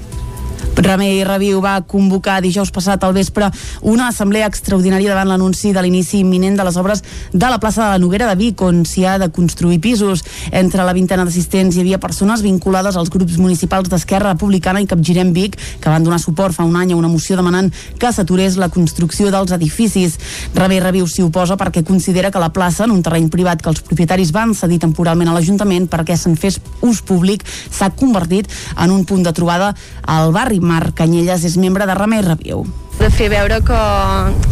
Remei 0.76 1.24
Reviu 1.24 1.58
va 1.60 1.80
convocar 1.82 2.38
dijous 2.40 2.70
passat 2.72 3.02
al 3.04 3.12
vespre 3.12 3.50
una 3.82 4.06
assemblea 4.08 4.46
extraordinària 4.48 5.10
davant 5.12 5.28
l'anunci 5.28 5.72
de 5.74 5.82
l'inici 5.82 6.20
imminent 6.22 6.56
de 6.56 6.64
les 6.64 6.76
obres 6.80 7.02
de 7.32 7.48
la 7.50 7.58
plaça 7.58 7.82
de 7.82 7.88
la 7.90 7.98
Noguera 7.98 8.28
de 8.30 8.36
Vic, 8.38 8.62
on 8.62 8.84
s'hi 8.86 9.04
ha 9.04 9.18
de 9.18 9.28
construir 9.34 9.80
pisos. 9.80 10.22
Entre 10.52 10.84
la 10.86 10.94
vintena 10.96 11.24
d'assistents 11.26 11.76
hi 11.76 11.82
havia 11.82 11.98
persones 12.00 12.42
vinculades 12.46 12.96
als 12.96 13.10
grups 13.10 13.36
municipals 13.36 13.90
d'Esquerra 13.90 14.32
Republicana 14.32 14.80
i 14.80 14.86
Capgirem 14.86 15.34
Vic, 15.34 15.58
que 15.80 15.90
van 15.90 16.06
donar 16.06 16.20
suport 16.22 16.54
fa 16.54 16.64
un 16.64 16.78
any 16.78 16.94
a 16.94 16.96
una 16.96 17.10
moció 17.10 17.36
demanant 17.36 17.72
que 17.98 18.12
s'aturés 18.12 18.56
la 18.56 18.70
construcció 18.70 19.30
dels 19.34 19.52
edificis. 19.52 20.16
Remei 20.54 20.80
Reviu 20.80 21.08
s'hi 21.10 21.26
oposa 21.26 21.58
perquè 21.60 21.84
considera 21.84 22.30
que 22.30 22.40
la 22.40 22.52
plaça, 22.54 22.84
en 22.84 22.94
un 22.94 23.02
terreny 23.02 23.28
privat 23.28 23.60
que 23.60 23.70
els 23.74 23.82
propietaris 23.82 24.32
van 24.32 24.54
cedir 24.54 24.78
temporalment 24.80 25.28
a 25.28 25.36
l'Ajuntament 25.36 25.90
perquè 25.90 26.16
se'n 26.16 26.38
fes 26.38 26.60
ús 26.80 27.02
públic, 27.02 27.44
s'ha 27.44 27.90
convertit 27.90 28.48
en 28.78 28.94
un 28.94 29.04
punt 29.04 29.26
de 29.26 29.34
trobada 29.34 29.74
al 30.06 30.32
barri 30.32 30.59
Marc 30.60 30.96
Canyelles 31.02 31.44
és 31.48 31.58
membre 31.60 31.88
de 31.88 31.98
Remei 31.98 32.22
Reviu 32.26 32.64
de 33.00 33.08
fer 33.08 33.30
veure 33.32 33.62
que, 33.64 33.80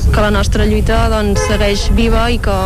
que 0.09 0.21
la 0.25 0.31
nostra 0.33 0.65
lluita 0.65 1.03
doncs, 1.13 1.43
segueix 1.51 1.89
viva 1.97 2.25
i 2.33 2.39
que, 2.41 2.57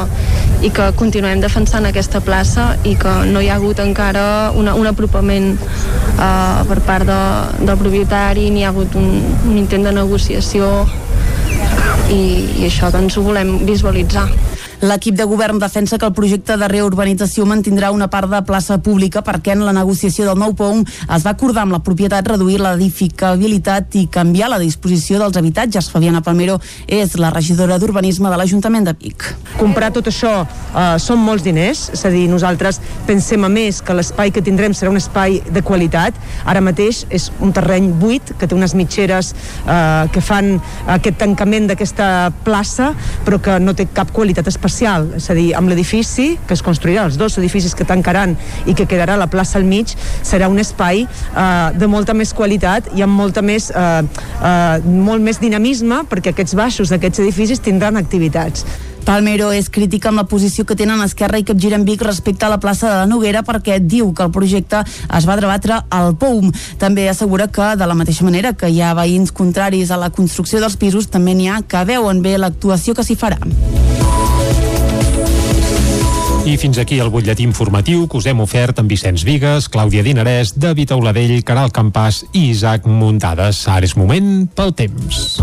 i 0.62 0.70
que 0.74 0.86
continuem 0.98 1.42
defensant 1.42 1.88
aquesta 1.88 2.20
plaça 2.22 2.68
i 2.86 2.94
que 2.98 3.14
no 3.32 3.42
hi 3.42 3.50
ha 3.50 3.56
hagut 3.58 3.82
encara 3.82 4.24
una, 4.58 4.76
un 4.78 4.86
apropament 4.86 5.56
uh, 5.58 6.62
per 6.70 6.78
part 6.86 7.08
de, 7.08 7.20
del 7.66 7.80
propietari 7.82 8.48
ni 8.54 8.62
hi 8.62 8.68
ha 8.68 8.70
hagut 8.70 8.94
un, 8.98 9.10
un 9.50 9.58
intent 9.58 9.88
de 9.88 9.94
negociació 9.98 10.70
i, 12.12 12.22
i 12.62 12.68
això 12.68 12.92
doncs 12.94 13.18
ho 13.18 13.26
volem 13.26 13.56
visualitzar. 13.66 14.28
L'equip 14.82 15.14
de 15.14 15.22
govern 15.30 15.60
defensa 15.62 15.94
que 15.94 16.08
el 16.08 16.14
projecte 16.14 16.56
de 16.58 16.66
reurbanització 16.66 17.44
mantindrà 17.46 17.92
una 17.94 18.08
part 18.10 18.26
de 18.26 18.40
plaça 18.42 18.80
pública 18.82 19.20
perquè 19.22 19.52
en 19.54 19.60
la 19.62 19.70
negociació 19.76 20.24
del 20.26 20.40
nou 20.40 20.56
POUM 20.58 20.80
es 20.82 21.22
va 21.22 21.30
acordar 21.36 21.62
amb 21.62 21.76
la 21.76 21.78
propietat 21.86 22.26
reduir 22.26 22.56
l'edificabilitat 22.58 23.94
i 24.00 24.08
canviar 24.10 24.48
la 24.50 24.58
disposició 24.58 25.20
dels 25.22 25.38
habitatges. 25.38 25.86
Fabiana 25.92 26.18
Palmero 26.26 26.56
és 26.88 27.14
la 27.14 27.30
regidora 27.30 27.76
d'Urbanisme 27.78 28.32
de 28.32 28.40
l'Ajuntament 28.40 28.88
de 28.88 28.96
Vic. 29.04 29.28
Comprar 29.60 29.92
tot 29.94 30.10
això 30.10 30.32
eh, 30.42 30.98
són 30.98 31.22
molts 31.22 31.46
diners, 31.46 31.84
és 31.94 32.02
a 32.02 32.10
dir, 32.10 32.24
nosaltres 32.32 32.82
pensem 33.06 33.46
a 33.46 33.52
més 33.54 33.78
que 33.86 33.94
l'espai 33.94 34.34
que 34.34 34.42
tindrem 34.42 34.74
serà 34.74 34.90
un 34.90 34.98
espai 34.98 35.38
de 35.46 35.62
qualitat. 35.62 36.18
Ara 36.42 36.64
mateix 36.64 37.04
és 37.14 37.28
un 37.38 37.54
terreny 37.54 37.92
buit 38.02 38.34
que 38.34 38.50
té 38.50 38.58
unes 38.58 38.74
mitgeres 38.74 39.30
eh, 39.62 40.10
que 40.10 40.26
fan 40.26 40.56
aquest 40.98 41.22
tancament 41.22 41.70
d'aquesta 41.70 42.32
plaça 42.42 42.96
però 43.22 43.38
que 43.38 43.60
no 43.62 43.78
té 43.78 43.86
cap 43.86 44.10
qualitat 44.10 44.50
especial 44.50 44.71
especial, 44.72 45.10
és 45.16 45.28
a 45.28 45.34
dir, 45.36 45.52
amb 45.54 45.68
l'edifici 45.68 46.38
que 46.48 46.56
es 46.56 46.62
construirà, 46.64 47.04
els 47.04 47.18
dos 47.20 47.36
edificis 47.38 47.74
que 47.76 47.84
tancaran 47.84 48.36
i 48.66 48.74
que 48.74 48.86
quedarà 48.88 49.18
la 49.20 49.28
plaça 49.28 49.58
al 49.60 49.66
mig, 49.68 49.92
serà 50.24 50.48
un 50.48 50.58
espai 50.62 51.04
eh, 51.04 51.68
de 51.76 51.88
molta 51.90 52.14
més 52.16 52.32
qualitat 52.32 52.88
i 52.96 53.04
amb 53.04 53.12
molta 53.12 53.42
més, 53.44 53.70
eh, 53.70 54.00
eh, 54.40 54.78
molt 54.86 55.22
més 55.22 55.42
dinamisme 55.42 56.04
perquè 56.08 56.32
aquests 56.32 56.56
baixos 56.56 56.92
d'aquests 56.92 57.22
edificis 57.26 57.60
tindran 57.60 58.00
activitats. 58.00 58.64
Palmero 59.02 59.48
és 59.50 59.66
crítica 59.66 60.12
amb 60.12 60.20
la 60.20 60.28
posició 60.30 60.62
que 60.64 60.76
tenen 60.78 61.02
Esquerra 61.02 61.40
i 61.40 61.44
Capgiren 61.44 61.82
Vic 61.84 62.04
respecte 62.06 62.46
a 62.46 62.52
la 62.52 62.60
plaça 62.62 62.86
de 62.86 63.00
la 63.00 63.08
Noguera 63.10 63.42
perquè 63.42 63.80
diu 63.82 64.12
que 64.14 64.22
el 64.22 64.30
projecte 64.30 64.84
es 64.86 65.26
va 65.26 65.36
debatre 65.40 65.80
al 65.90 66.14
POUM. 66.14 66.52
També 66.78 67.08
assegura 67.10 67.48
que, 67.50 67.72
de 67.76 67.88
la 67.88 67.98
mateixa 67.98 68.24
manera 68.24 68.54
que 68.54 68.70
hi 68.70 68.78
ha 68.80 68.94
veïns 68.94 69.34
contraris 69.34 69.90
a 69.90 69.98
la 69.98 70.12
construcció 70.14 70.62
dels 70.62 70.78
pisos, 70.78 71.10
també 71.10 71.34
n'hi 71.34 71.50
ha 71.50 71.64
que 71.66 71.82
veuen 71.88 72.22
bé 72.22 72.38
l'actuació 72.38 72.94
que 72.94 73.02
s'hi 73.02 73.18
farà. 73.18 73.42
I 76.42 76.56
fins 76.58 76.74
aquí 76.82 76.96
el 76.98 77.06
butlletí 77.06 77.44
informatiu 77.46 78.08
que 78.10 78.18
us 78.18 78.26
hem 78.26 78.40
ofert 78.42 78.80
amb 78.82 78.90
Vicenç 78.90 79.22
Vigues, 79.22 79.68
Clàudia 79.70 80.02
Dinarès, 80.02 80.50
David 80.58 80.90
Auladell, 80.90 81.36
Caral 81.46 81.70
Campàs 81.70 82.24
i 82.34 82.48
Isaac 82.50 82.88
Muntades. 82.90 83.60
Ara 83.70 83.86
és 83.86 83.94
moment 83.94 84.48
pel 84.50 84.72
temps. 84.74 85.38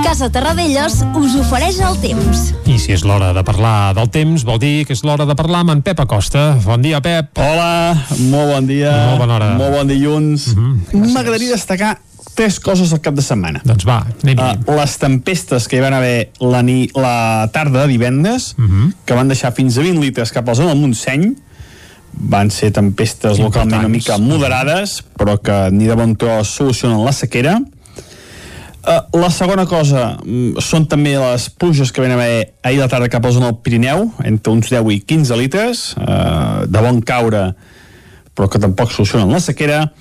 Casa 0.00 0.30
Terradellos 0.32 0.96
us 1.20 1.36
ofereix 1.42 1.82
el 1.84 1.98
temps. 2.00 2.40
I 2.64 2.78
si 2.80 2.96
és 2.96 3.04
l'hora 3.04 3.34
de 3.36 3.44
parlar 3.44 3.92
del 3.98 4.08
temps, 4.08 4.46
vol 4.48 4.62
dir 4.62 4.86
que 4.88 4.96
és 4.96 5.04
l'hora 5.04 5.26
de 5.28 5.36
parlar 5.36 5.60
amb 5.66 5.74
en 5.74 5.82
Pep 5.84 6.00
Acosta. 6.00 6.54
Bon 6.64 6.80
dia, 6.80 7.02
Pep. 7.04 7.36
Hola, 7.36 7.92
molt 8.32 8.54
bon 8.54 8.70
dia. 8.72 8.96
Molt 9.10 9.26
bona 9.26 9.36
hora. 9.36 9.50
Molt 9.60 9.76
bon 9.76 9.92
dilluns. 9.92 10.54
Mm 10.56 10.80
-hmm, 10.88 11.12
M'agradaria 11.12 11.52
destacar 11.52 11.98
tres 12.34 12.58
coses 12.60 12.92
al 12.92 13.00
cap 13.04 13.14
de 13.14 13.22
setmana. 13.24 13.62
Doncs 13.64 13.86
va, 13.88 14.02
anem 14.22 14.40
uh, 14.40 14.74
Les 14.78 14.96
tempestes 15.00 15.68
que 15.68 15.78
hi 15.78 15.84
van 15.84 15.94
haver 15.96 16.30
la, 16.40 16.62
ni, 16.66 16.88
la 16.96 17.48
tarda 17.52 17.84
de 17.84 17.92
divendres, 17.92 18.54
uh 18.58 18.64
-huh. 18.64 18.92
que 19.04 19.14
van 19.14 19.28
deixar 19.28 19.52
fins 19.52 19.78
a 19.78 19.82
20 19.82 20.00
litres 20.00 20.32
cap 20.32 20.48
a 20.48 20.52
la 20.52 20.54
zona 20.54 20.72
del 20.72 20.80
Montseny, 20.80 21.34
van 22.12 22.50
ser 22.50 22.70
tempestes 22.72 23.38
Importants. 23.38 23.44
localment 23.44 23.80
una 23.80 23.88
mica 23.88 24.18
moderades, 24.18 25.02
però 25.16 25.38
que 25.40 25.70
ni 25.72 25.86
de 25.86 25.94
bon 25.94 26.16
tros 26.16 26.48
solucionen 26.48 27.04
la 27.04 27.12
sequera. 27.12 27.60
Uh, 28.82 29.20
la 29.20 29.30
segona 29.30 29.62
cosa 29.66 30.18
mm, 30.24 30.58
són 30.58 30.88
també 30.90 31.14
les 31.14 31.44
pluges 31.50 31.92
que 31.92 32.02
van 32.02 32.16
haver 32.16 32.54
ahir 32.66 32.80
a 32.80 32.82
la 32.82 32.88
tarda 32.88 33.08
cap 33.08 33.24
a 33.24 33.28
la 33.28 33.34
zona 33.34 33.52
del 33.52 33.60
Pirineu, 33.62 34.08
entre 34.24 34.52
uns 34.52 34.70
10 34.70 34.90
i 34.90 35.00
15 35.00 35.36
litres, 35.38 35.94
uh, 35.96 36.66
de 36.66 36.80
bon 36.82 37.00
caure, 37.00 37.54
però 38.34 38.48
que 38.50 38.58
tampoc 38.58 38.90
solucionen 38.90 39.30
la 39.30 39.38
sequera. 39.40 39.92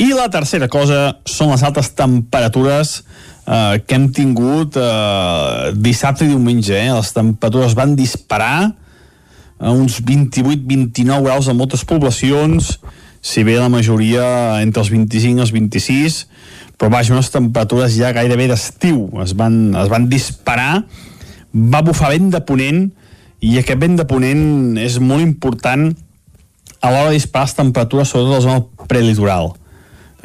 I 0.00 0.14
la 0.16 0.30
tercera 0.32 0.64
cosa 0.72 1.10
són 1.28 1.50
les 1.52 1.60
altes 1.66 1.90
temperatures 1.92 3.02
eh, 3.44 3.82
que 3.84 3.98
hem 3.98 4.06
tingut 4.16 4.78
eh, 4.80 5.72
dissabte 5.76 6.24
i 6.24 6.30
diumenge. 6.30 6.72
Eh? 6.72 6.88
Les 6.88 7.10
temperatures 7.12 7.76
van 7.76 7.92
disparar 7.98 8.70
a 9.60 9.74
uns 9.76 9.98
28-29 10.00 11.20
graus 11.26 11.50
en 11.52 11.60
moltes 11.60 11.84
poblacions, 11.84 12.78
si 13.20 13.44
bé 13.44 13.58
la 13.60 13.68
majoria 13.68 14.24
entre 14.64 14.80
els 14.80 14.88
25 14.88 15.36
i 15.36 15.44
els 15.44 15.52
26, 15.52 16.18
però 16.80 16.88
vaja, 16.96 17.12
unes 17.12 17.28
temperatures 17.28 17.92
ja 18.00 18.14
gairebé 18.16 18.48
d'estiu. 18.48 19.04
Es, 19.20 19.36
van, 19.36 19.74
es 19.76 19.92
van 19.92 20.08
disparar, 20.08 20.86
va 21.52 21.84
bufar 21.84 22.14
vent 22.16 22.32
de 22.32 22.40
ponent, 22.40 22.86
i 23.44 23.58
aquest 23.60 23.84
vent 23.84 24.00
de 24.00 24.08
ponent 24.08 24.80
és 24.80 24.96
molt 24.96 25.20
important 25.20 25.90
a 26.80 26.88
l'hora 26.88 27.10
de 27.12 27.18
disparar 27.20 27.50
les 27.50 27.58
temperatures, 27.60 28.08
sobretot 28.08 28.32
a 28.32 28.38
la 28.40 28.46
zona 28.48 28.88
prelitoral 28.88 29.58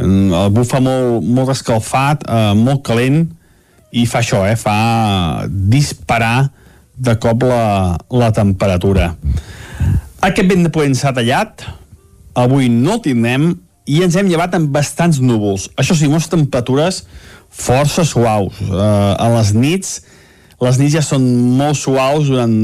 el 0.01 0.51
bufa 0.53 0.81
molt, 0.83 1.23
molt 1.23 1.51
escalfat, 1.53 2.25
eh, 2.27 2.53
molt 2.57 2.83
calent, 2.87 3.25
i 3.95 4.05
fa 4.05 4.19
això, 4.19 4.43
eh, 4.47 4.55
fa 4.59 5.47
disparar 5.47 6.49
de 6.95 7.15
cop 7.19 7.43
la, 7.43 7.97
la 8.11 8.31
temperatura. 8.35 9.13
Aquest 10.25 10.49
vent 10.49 10.65
de 10.65 10.71
ponent 10.73 10.95
s'ha 10.97 11.13
tallat, 11.15 11.63
avui 12.35 12.69
no 12.71 12.97
el 12.97 13.01
tindrem, 13.05 13.53
i 13.85 14.01
ens 14.01 14.15
hem 14.17 14.27
llevat 14.27 14.55
amb 14.57 14.71
bastants 14.73 15.19
núvols. 15.21 15.69
Això 15.77 15.95
sí, 15.95 16.09
unes 16.09 16.27
temperatures 16.31 17.03
força 17.55 18.03
suaus. 18.07 18.57
Eh, 18.65 19.13
a 19.21 19.29
les 19.37 19.53
nits, 19.55 19.99
les 20.63 20.79
nits 20.81 20.95
ja 20.95 21.03
són 21.05 21.25
molt 21.59 21.77
suaus 21.79 22.31
durant 22.31 22.55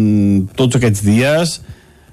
tots 0.57 0.79
aquests 0.79 1.03
dies, 1.05 1.59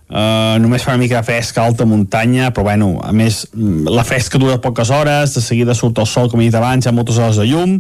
Uh, 0.08 0.56
només 0.64 0.80
fa 0.80 0.94
una 0.94 1.02
mica 1.02 1.18
de 1.18 1.26
fresca 1.26 1.66
alta 1.68 1.84
muntanya, 1.84 2.48
però 2.56 2.64
bueno, 2.70 2.94
a 3.04 3.10
més, 3.12 3.42
la 3.52 4.06
fresca 4.08 4.40
dura 4.40 4.56
poques 4.64 4.88
hores, 4.88 5.34
de 5.36 5.42
seguida 5.44 5.74
surt 5.76 6.00
el 6.00 6.08
sol, 6.08 6.30
com 6.32 6.40
he 6.40 6.46
dit 6.46 6.56
abans, 6.56 6.86
hi 6.86 6.88
ha 6.88 6.94
moltes 6.96 7.18
hores 7.20 7.36
de 7.36 7.44
llum, 7.50 7.74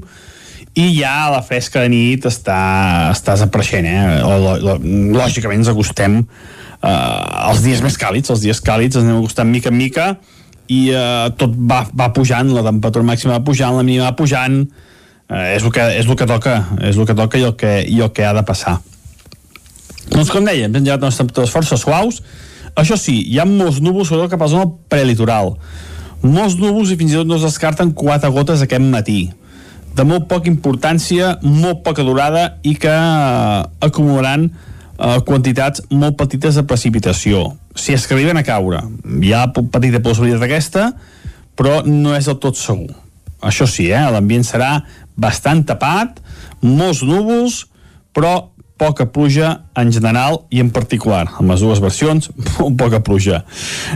i 0.76 0.90
ja 0.98 1.30
la 1.32 1.40
fresca 1.42 1.80
de 1.86 1.88
nit 1.94 2.26
està, 2.28 2.58
està 3.14 3.38
desapareixent, 3.38 3.88
eh? 3.88 4.02
Lògicament 5.16 5.62
ens 5.62 5.70
acostem 5.72 6.18
uh, 6.20 6.90
als 7.48 7.64
dies 7.64 7.80
més 7.82 7.96
càlids, 7.96 8.28
els 8.34 8.44
dies 8.44 8.60
càlids 8.60 9.00
ens 9.00 9.08
anem 9.08 9.22
acostant 9.22 9.48
mica 9.48 9.72
en 9.72 9.78
mica, 9.80 10.10
i 10.68 10.82
uh, 10.92 11.30
tot 11.40 11.56
va, 11.56 11.86
va 11.96 12.10
pujant, 12.12 12.52
la 12.52 12.66
temperatura 12.68 13.08
màxima 13.08 13.38
va 13.38 13.46
pujant, 13.46 13.72
la 13.80 13.88
mínima 13.88 14.10
va 14.10 14.18
pujant, 14.20 14.60
uh, 14.68 15.46
és, 15.56 15.64
el 15.64 15.72
que, 15.72 15.88
és 15.96 16.04
el 16.04 16.20
que 16.20 16.28
toca, 16.28 16.60
és 16.92 17.00
el 17.00 17.08
que 17.08 17.16
toca 17.16 17.40
i 17.40 17.48
el 17.48 17.56
que, 17.56 17.74
i 17.88 18.04
el 18.04 18.12
que 18.12 18.28
ha 18.28 18.36
de 18.36 18.44
passar. 18.44 18.76
Doncs 20.12 20.30
com 20.32 20.46
dèiem, 20.46 20.72
hem 20.72 20.84
llegat 20.84 21.04
unes 21.04 21.18
temperatures 21.20 21.52
força 21.52 21.78
suaus. 21.80 22.22
Això 22.78 22.96
sí, 22.98 23.16
hi 23.26 23.38
ha 23.40 23.46
molts 23.48 23.82
núvols, 23.82 24.08
sobretot 24.08 24.32
cap 24.32 24.42
a 24.42 24.48
la 24.48 24.52
zona 24.52 24.70
prelitoral. 24.90 25.54
Molts 26.22 26.56
núvols 26.58 26.92
i 26.92 26.98
fins 26.98 27.14
i 27.14 27.18
tot 27.20 27.28
no 27.28 27.36
es 27.38 27.46
descarten 27.46 27.92
quatre 27.96 28.30
gotes 28.34 28.62
aquest 28.64 28.86
matí. 28.90 29.20
De 29.98 30.06
molt 30.06 30.28
poca 30.30 30.50
importància, 30.50 31.36
molt 31.42 31.82
poca 31.86 32.04
durada 32.06 32.58
i 32.66 32.74
que 32.78 32.92
eh, 32.92 33.62
acumularan 33.86 34.48
eh, 34.48 35.18
quantitats 35.26 35.82
molt 35.90 36.18
petites 36.20 36.58
de 36.58 36.64
precipitació. 36.66 37.44
Si 37.78 37.94
es 37.94 38.06
que 38.06 38.16
arriben 38.16 38.38
a 38.38 38.46
caure, 38.46 38.82
hi 39.22 39.32
ha 39.34 39.48
petita 39.54 40.02
possibilitat 40.02 40.44
d'aquesta, 40.44 40.88
però 41.58 41.82
no 41.86 42.14
és 42.14 42.30
del 42.30 42.38
tot 42.42 42.58
segur. 42.58 42.90
Això 43.42 43.66
sí, 43.70 43.88
eh, 43.90 44.06
l'ambient 44.10 44.46
serà 44.46 44.78
bastant 45.18 45.64
tapat, 45.66 46.18
molts 46.62 47.02
núvols, 47.06 47.64
però 48.14 48.50
poca 48.78 49.08
pluja 49.12 49.52
en 49.76 49.90
general 49.92 50.44
i 50.54 50.62
en 50.62 50.70
particular, 50.74 51.26
amb 51.40 51.50
les 51.50 51.62
dues 51.64 51.80
versions, 51.82 52.30
poca 52.82 53.02
pluja. 53.04 53.42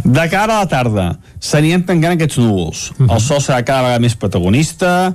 De 0.05 0.25
cara 0.33 0.59
a 0.59 0.65
la 0.65 0.71
tarda, 0.71 1.07
s'anirien 1.41 1.85
tancant 1.87 2.17
aquests 2.17 2.41
núvols. 2.43 2.91
Uh 2.91 3.07
-huh. 3.07 3.15
El 3.15 3.21
sol 3.21 3.39
serà 3.41 3.63
cada 3.65 3.83
vegada 3.83 4.01
més 4.01 4.17
protagonista, 4.17 5.15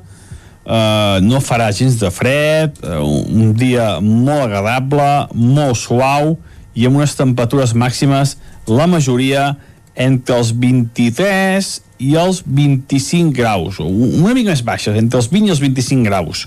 eh, 0.65 1.19
no 1.21 1.39
farà 1.39 1.71
gens 1.71 1.99
de 1.99 2.09
fred, 2.11 2.77
uh, 2.83 3.01
un 3.03 3.53
dia 3.53 3.99
molt 3.99 4.47
agradable, 4.47 5.27
molt 5.33 5.75
suau, 5.75 6.37
i 6.73 6.85
amb 6.85 6.99
unes 6.99 7.15
temperatures 7.15 7.73
màximes, 7.73 8.37
la 8.67 8.85
majoria 8.85 9.55
entre 9.95 10.37
els 10.37 10.51
23 10.53 11.81
i 11.97 12.13
els 12.19 12.43
25 12.45 13.33
graus, 13.35 13.79
una 13.81 14.35
mica 14.37 14.51
més 14.51 14.63
baixes, 14.65 14.95
entre 14.99 15.19
els 15.21 15.29
20 15.31 15.49
i 15.49 15.53
els 15.55 15.61
25 15.63 16.05
graus. 16.05 16.45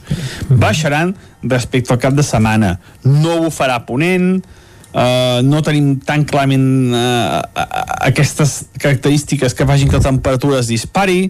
Baixaran 0.48 1.14
respecte 1.42 1.94
al 1.94 2.00
cap 2.02 2.14
de 2.14 2.24
setmana. 2.26 2.76
No 3.04 3.40
ho 3.44 3.50
farà 3.54 3.80
ponent, 3.86 4.40
uh, 4.92 5.40
no 5.46 5.62
tenim 5.66 5.96
tan 6.06 6.24
clarament 6.28 6.94
uh, 6.94 7.40
aquestes 8.10 8.70
característiques 8.78 9.56
que 9.56 9.66
facin 9.66 9.90
que 9.90 9.98
la 9.98 10.06
temperatura 10.10 10.60
es 10.62 10.70
dispari, 10.70 11.24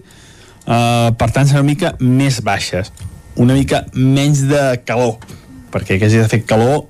uh, 0.67 1.09
per 1.17 1.31
tant 1.33 1.49
seran 1.49 1.65
una 1.65 1.71
mica 1.73 1.95
més 1.99 2.41
baixes, 2.45 2.93
una 3.41 3.57
mica 3.57 3.85
menys 3.95 4.45
de 4.49 4.63
calor, 4.85 5.17
perquè 5.73 5.97
que 5.97 6.09
hagi 6.09 6.21
de 6.21 6.29
fer 6.29 6.43
calor 6.45 6.85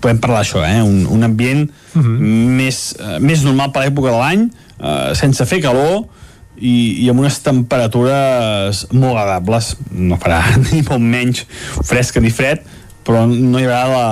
podem 0.00 0.20
parlar 0.22 0.40
d'això, 0.40 0.62
eh? 0.64 0.80
un, 0.80 1.04
un 1.10 1.24
ambient 1.26 1.66
uh 1.68 2.00
-huh. 2.00 2.18
més, 2.60 2.94
uh, 2.98 3.18
més 3.20 3.42
normal 3.42 3.72
per 3.72 3.82
l'època 3.82 4.10
de 4.10 4.18
l'any, 4.18 4.46
uh, 4.80 5.14
sense 5.14 5.44
fer 5.44 5.60
calor, 5.60 6.06
i, 6.56 7.04
i 7.04 7.08
amb 7.12 7.20
unes 7.20 7.38
temperatures 7.44 8.86
molt 8.92 9.18
agradables 9.18 9.74
no 9.92 10.18
farà 10.20 10.40
ni 10.70 10.82
molt 10.86 11.02
menys 11.02 11.44
fresca 11.84 12.22
ni 12.22 12.32
fred 12.34 12.64
però 13.06 13.22
no 13.28 13.60
hi 13.60 13.66
haurà 13.68 13.84
la, 13.90 14.06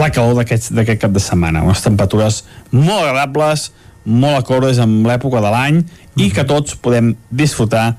la 0.00 0.10
calor 0.14 0.40
d'aquest 0.40 0.72
cap 0.98 1.14
de 1.14 1.22
setmana 1.22 1.62
unes 1.66 1.84
temperatures 1.84 2.42
molt 2.72 3.04
agradables 3.04 3.70
molt 4.08 4.40
acordes 4.40 4.80
amb 4.82 5.06
l'època 5.06 5.42
de 5.44 5.54
l'any 5.54 5.80
i 6.18 6.30
que 6.34 6.46
tots 6.48 6.78
podem 6.82 7.12
disfrutar 7.30 7.92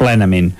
plenament 0.00 0.52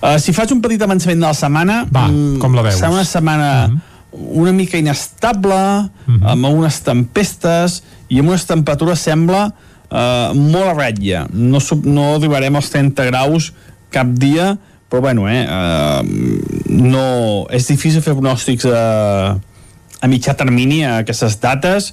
uh, 0.00 0.16
si 0.22 0.34
faig 0.36 0.54
un 0.54 0.62
petit 0.64 0.82
avançament 0.84 1.20
de 1.20 1.28
la 1.28 1.36
setmana 1.36 1.82
Va, 1.92 2.06
com 2.40 2.54
la 2.56 2.68
veus? 2.68 2.78
serà 2.78 2.92
una 2.94 3.08
setmana 3.08 3.48
uh 3.66 3.72
-huh 3.72 3.88
una 4.12 4.52
mica 4.52 4.76
inestable, 4.76 5.88
uh 6.06 6.14
-huh. 6.14 6.30
amb 6.30 6.44
unes 6.44 6.80
tempestes 6.80 7.82
i 8.08 8.18
amb 8.18 8.28
unes 8.28 8.44
temperatures 8.44 9.00
sembla 9.00 9.52
uh, 9.92 10.32
molt 10.34 10.72
a 10.72 10.74
ratlla. 10.74 11.26
No, 11.32 11.60
no 11.84 12.08
arribarem 12.16 12.56
als 12.58 12.72
30 12.72 13.08
graus 13.10 13.52
cap 13.92 14.08
dia, 14.16 14.54
però 14.92 15.00
bueno, 15.04 15.28
eh, 15.28 15.44
uh, 15.44 16.02
no, 16.68 17.04
és 17.52 17.68
difícil 17.68 18.04
fer 18.04 18.16
pronòstics 18.16 18.66
a, 18.68 18.80
a 20.00 20.10
mitjà 20.10 20.34
termini 20.36 20.82
a 20.84 20.98
aquestes 21.00 21.38
dates 21.40 21.92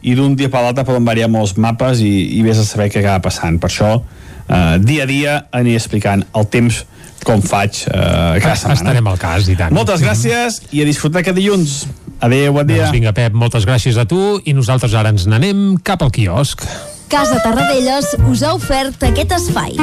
i 0.00 0.16
d'un 0.16 0.34
dia 0.38 0.50
per 0.50 0.62
l'altre 0.64 0.86
poden 0.88 1.04
variar 1.06 1.28
molts 1.30 1.54
mapes 1.60 2.00
i, 2.02 2.14
i 2.38 2.40
vés 2.46 2.58
a 2.58 2.64
saber 2.66 2.88
què 2.90 3.02
acaba 3.02 3.22
passant. 3.28 3.60
Per 3.60 3.70
això, 3.70 3.92
uh, 4.00 4.76
dia 4.82 5.06
a 5.06 5.10
dia 5.10 5.36
aniré 5.54 5.78
explicant 5.78 6.24
el 6.34 6.48
temps 6.50 6.84
com 7.26 7.42
faig 7.44 7.84
uh, 7.90 8.38
cada 8.40 8.56
setmana. 8.56 8.78
Estarem 8.80 9.10
al 9.12 9.20
cas, 9.20 9.50
i 9.52 9.58
tant. 9.58 9.74
Moltes 9.76 10.02
gràcies 10.02 10.62
i 10.72 10.82
a 10.82 10.88
disfrutar 10.88 11.22
aquest 11.22 11.36
dilluns. 11.36 11.82
Adéu, 12.20 12.52
bon 12.56 12.66
dia. 12.68 12.84
Doncs 12.84 12.96
vinga, 12.96 13.12
Pep, 13.16 13.36
moltes 13.36 13.64
gràcies 13.68 13.96
a 14.00 14.06
tu 14.08 14.40
i 14.44 14.56
nosaltres 14.56 14.96
ara 14.96 15.12
ens 15.14 15.28
n'anem 15.30 15.78
cap 15.84 16.02
al 16.04 16.10
quiosc. 16.12 16.66
Casa 17.10 17.40
Tarradellas 17.42 18.14
us 18.30 18.44
ha 18.46 18.52
ofert 18.54 19.02
aquest 19.02 19.34
espai. 19.34 19.74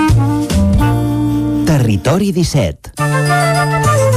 Territori 1.68 2.32
17 2.32 4.17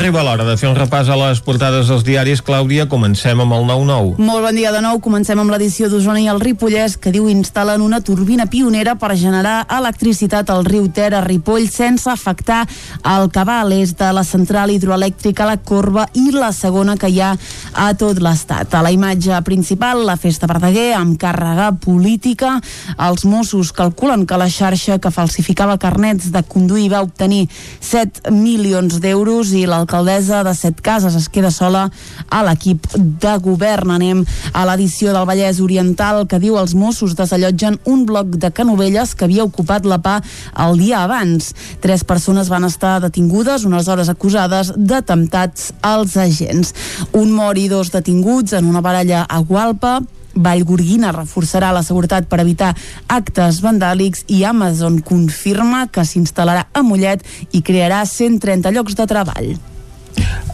Arriba 0.00 0.22
l'hora 0.24 0.46
de 0.48 0.54
fer 0.56 0.64
un 0.70 0.78
repàs 0.78 1.10
a 1.12 1.16
les 1.20 1.42
portades 1.44 1.90
dels 1.90 2.06
diaris. 2.06 2.40
Clàudia, 2.40 2.86
comencem 2.88 3.36
amb 3.44 3.52
el 3.52 3.66
9-9. 3.68 4.14
Molt 4.16 4.44
bon 4.46 4.56
dia 4.56 4.70
de 4.72 4.78
nou. 4.80 4.96
Comencem 5.04 5.36
amb 5.42 5.52
l'edició 5.52 5.90
d'Osona 5.92 6.22
i 6.22 6.28
el 6.32 6.38
Ripollès, 6.40 6.94
que 6.96 7.10
diu 7.12 7.26
instal·len 7.28 7.84
una 7.84 7.98
turbina 8.00 8.46
pionera 8.48 8.94
per 8.96 9.10
generar 9.20 9.66
electricitat 9.76 10.48
al 10.48 10.64
riu 10.64 10.86
Ter 10.88 11.10
a 11.12 11.20
Ripoll 11.20 11.66
sense 11.68 12.08
afectar 12.08 12.62
el 13.04 13.28
cabal. 13.28 13.74
És 13.76 13.92
de 13.98 14.08
la 14.16 14.22
central 14.24 14.72
hidroelèctrica 14.72 15.44
La 15.44 15.58
Corba 15.60 16.06
i 16.16 16.32
la 16.32 16.48
segona 16.56 16.96
que 16.96 17.12
hi 17.12 17.20
ha 17.20 17.34
a 17.76 17.90
tot 17.92 18.22
l'estat. 18.24 18.72
A 18.72 18.80
la 18.80 18.94
imatge 18.96 19.36
principal, 19.44 20.00
la 20.08 20.16
festa 20.16 20.48
Verdaguer, 20.48 20.94
amb 20.96 21.20
càrrega 21.20 21.74
política. 21.76 22.54
Els 22.96 23.28
Mossos 23.28 23.74
calculen 23.76 24.24
que 24.24 24.40
la 24.40 24.48
xarxa 24.48 24.96
que 24.96 25.12
falsificava 25.12 25.76
carnets 25.76 26.32
de 26.32 26.40
conduir 26.48 26.88
va 26.96 27.04
obtenir 27.04 27.50
7 27.52 28.32
milions 28.32 28.96
d'euros 29.04 29.52
i 29.52 29.68
l'alcaldessa 29.90 30.44
de 30.44 30.54
Set 30.54 30.80
Cases 30.80 31.16
es 31.18 31.28
queda 31.28 31.50
sola 31.50 31.88
a 32.30 32.42
l'equip 32.46 32.86
de 32.94 33.32
govern. 33.42 33.90
Anem 33.90 34.22
a 34.54 34.62
l'edició 34.68 35.10
del 35.10 35.26
Vallès 35.26 35.58
Oriental 35.60 36.26
que 36.30 36.38
diu 36.38 36.58
els 36.60 36.76
Mossos 36.78 37.16
desallotgen 37.18 37.80
un 37.90 38.04
bloc 38.06 38.36
de 38.38 38.52
Canovelles 38.54 39.16
que 39.16 39.26
havia 39.26 39.44
ocupat 39.44 39.88
la 39.90 39.98
PA 39.98 40.20
el 40.66 40.78
dia 40.78 41.02
abans. 41.02 41.50
Tres 41.82 42.04
persones 42.04 42.48
van 42.48 42.68
estar 42.68 43.00
detingudes, 43.02 43.64
unes 43.66 43.88
hores 43.88 44.08
acusades 44.08 44.70
d'atemptats 44.76 45.72
als 45.82 46.16
agents. 46.16 46.70
Un 47.12 47.34
mort 47.34 47.58
i 47.58 47.66
dos 47.68 47.90
detinguts 47.90 48.54
en 48.54 48.70
una 48.70 48.84
baralla 48.84 49.24
a 49.26 49.40
Gualpa 49.42 49.98
Vallgorguina 50.30 51.10
reforçarà 51.10 51.72
la 51.74 51.82
seguretat 51.82 52.28
per 52.30 52.38
evitar 52.44 52.70
actes 53.10 53.58
vandàlics 53.64 54.22
i 54.30 54.44
Amazon 54.46 55.00
confirma 55.02 55.88
que 55.90 56.06
s'instal·larà 56.06 56.68
a 56.70 56.84
Mollet 56.86 57.26
i 57.50 57.64
crearà 57.66 58.04
130 58.06 58.70
llocs 58.70 58.94
de 58.94 59.08
treball. 59.10 59.50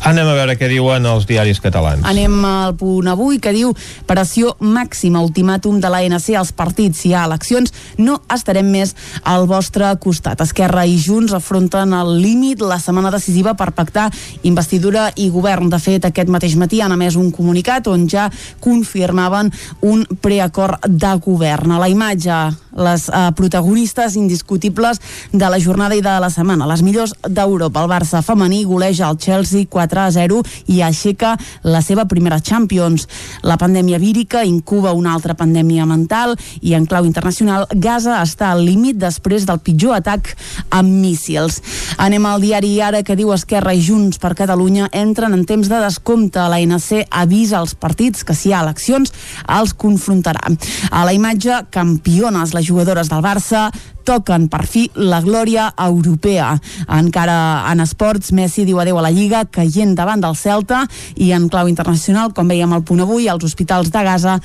Anem 0.07 0.29
a 0.31 0.35
veure 0.37 0.55
què 0.55 0.69
diuen 0.71 1.07
els 1.11 1.25
diaris 1.27 1.59
catalans. 1.59 2.05
Anem 2.07 2.35
al 2.47 2.77
punt 2.79 3.09
avui 3.11 3.41
que 3.43 3.51
diu 3.51 3.73
pressió 4.07 4.53
màxima, 4.63 5.23
ultimàtum 5.25 5.81
de 5.83 5.91
l'ANC 5.91 6.29
als 6.39 6.53
partits. 6.55 7.01
Si 7.03 7.11
hi 7.11 7.15
ha 7.17 7.25
eleccions, 7.27 7.73
no 7.99 8.21
estarem 8.33 8.69
més 8.71 8.95
al 9.27 9.49
vostre 9.51 9.89
costat. 10.03 10.45
Esquerra 10.45 10.85
i 10.87 10.95
Junts 11.03 11.35
afronten 11.35 11.95
el 11.97 12.13
límit 12.23 12.63
la 12.63 12.79
setmana 12.83 13.11
decisiva 13.11 13.57
per 13.59 13.73
pactar 13.75 14.07
investidura 14.47 15.09
i 15.17 15.27
govern. 15.35 15.73
De 15.73 15.81
fet, 15.83 16.07
aquest 16.07 16.31
mateix 16.31 16.55
matí 16.61 16.79
han 16.85 16.95
emès 16.95 17.19
un 17.19 17.33
comunicat 17.35 17.91
on 17.91 18.07
ja 18.07 18.29
confirmaven 18.63 19.51
un 19.91 20.07
preacord 20.23 20.87
de 20.87 21.17
govern. 21.25 21.75
A 21.75 21.83
la 21.83 21.91
imatge, 21.91 22.39
les 22.77 23.09
eh, 23.09 23.27
protagonistes 23.35 24.15
indiscutibles 24.21 25.01
de 25.33 25.51
la 25.51 25.59
jornada 25.59 25.97
i 25.97 26.05
de 26.05 26.15
la 26.21 26.31
setmana. 26.31 26.69
Les 26.69 26.85
millors 26.87 27.17
d'Europa. 27.27 27.83
El 27.83 27.91
Barça 27.91 28.23
femení 28.23 28.63
goleja 28.69 29.11
el 29.11 29.19
Chelsea 29.19 29.46
4 29.71 30.01
a 30.03 30.11
0 30.11 30.43
i 30.73 30.83
aixeca 30.83 31.37
la 31.63 31.83
seva 31.83 32.07
primera 32.11 32.41
Champions. 32.41 33.07
La 33.43 33.57
pandèmia 33.61 33.99
vírica 34.03 34.45
incuba 34.45 34.93
una 34.93 35.15
altra 35.15 35.35
pandèmia 35.39 35.87
mental 35.87 36.37
i 36.61 36.75
en 36.75 36.87
clau 36.87 37.07
internacional 37.07 37.67
Gaza 37.75 38.21
està 38.23 38.51
al 38.53 38.65
límit 38.67 38.99
després 39.01 39.47
del 39.47 39.63
pitjor 39.63 39.97
atac 39.97 40.35
amb 40.71 40.91
míssils. 41.03 41.61
Anem 42.03 42.27
al 42.27 42.43
diari 42.43 42.75
Ara 42.81 43.03
que 43.07 43.17
diu 43.17 43.33
Esquerra 43.35 43.75
i 43.75 43.83
Junts 43.83 44.21
per 44.23 44.35
Catalunya 44.39 44.91
entren 44.93 45.35
en 45.35 45.45
temps 45.49 45.69
de 45.71 45.81
descompte. 45.83 46.43
L'ANC 46.43 47.07
avisa 47.11 47.61
als 47.61 47.75
partits 47.75 48.25
que 48.25 48.35
si 48.35 48.51
hi 48.51 48.55
ha 48.55 48.63
eleccions 48.65 49.13
els 49.59 49.75
confrontarà. 49.75 50.53
A 50.91 51.05
la 51.07 51.15
imatge, 51.17 51.65
campiones, 51.71 52.55
les 52.55 52.67
jugadores 52.67 53.11
del 53.13 53.25
Barça 53.25 53.71
toquen 54.07 54.47
per 54.49 54.63
fi 54.71 54.87
la 54.95 55.21
glòria 55.21 55.67
europea. 55.83 56.55
Encara 56.97 57.67
en 57.73 57.83
esports, 57.83 58.31
Messi 58.33 58.65
diu 58.65 58.79
adeu 58.81 59.01
a 59.01 59.05
la 59.05 59.11
Lliga, 59.11 59.36
caient 59.45 59.95
davant 59.99 60.23
del 60.23 60.37
Celta, 60.37 60.87
i 61.15 61.33
en 61.37 61.51
clau 61.53 61.69
internacional, 61.69 62.33
com 62.33 62.49
veiem 62.49 62.73
al 62.73 62.85
punt 62.87 63.05
avui, 63.05 63.29
els 63.29 63.45
hospitals 63.45 63.93
de 63.93 64.07
Gaza 64.07 64.39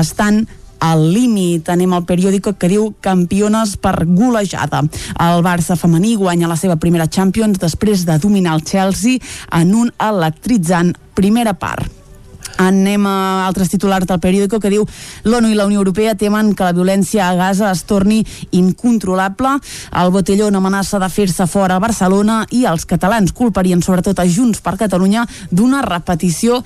estan 0.00 0.46
al 0.80 1.12
límit. 1.12 1.68
Anem 1.68 1.92
al 1.92 2.06
periòdico 2.08 2.54
que 2.58 2.70
diu 2.70 2.92
campiones 3.04 3.76
per 3.76 4.06
golejada. 4.06 4.84
El 5.18 5.44
Barça 5.46 5.76
femení 5.76 6.16
guanya 6.16 6.50
la 6.50 6.56
seva 6.56 6.78
primera 6.80 7.08
Champions 7.10 7.58
després 7.58 8.06
de 8.06 8.18
dominar 8.22 8.56
el 8.58 8.64
Chelsea 8.64 9.18
en 9.52 9.74
un 9.74 9.92
electritzant 9.98 10.94
primera 11.18 11.54
part. 11.58 11.97
Anem 12.58 13.06
a 13.06 13.46
altres 13.46 13.70
titulars 13.70 14.06
del 14.08 14.20
periòdico 14.20 14.58
que 14.58 14.70
diu 14.72 14.84
l'ONU 15.24 15.52
i 15.52 15.56
la 15.58 15.66
Unió 15.68 15.78
Europea 15.78 16.16
temen 16.18 16.54
que 16.58 16.66
la 16.66 16.74
violència 16.74 17.28
a 17.28 17.34
Gaza 17.38 17.70
es 17.70 17.84
torni 17.86 18.24
incontrolable. 18.50 19.56
El 19.94 20.10
botelló 20.10 20.48
amenaça 20.48 20.98
de 20.98 21.08
fer-se 21.08 21.46
fora 21.46 21.76
a 21.76 21.82
Barcelona 21.82 22.40
i 22.50 22.64
els 22.66 22.84
catalans 22.88 23.32
culparien 23.32 23.82
sobretot 23.82 24.18
a 24.18 24.26
Junts 24.26 24.60
per 24.64 24.76
Catalunya 24.80 25.24
d'una 25.50 25.82
repetició 25.86 26.62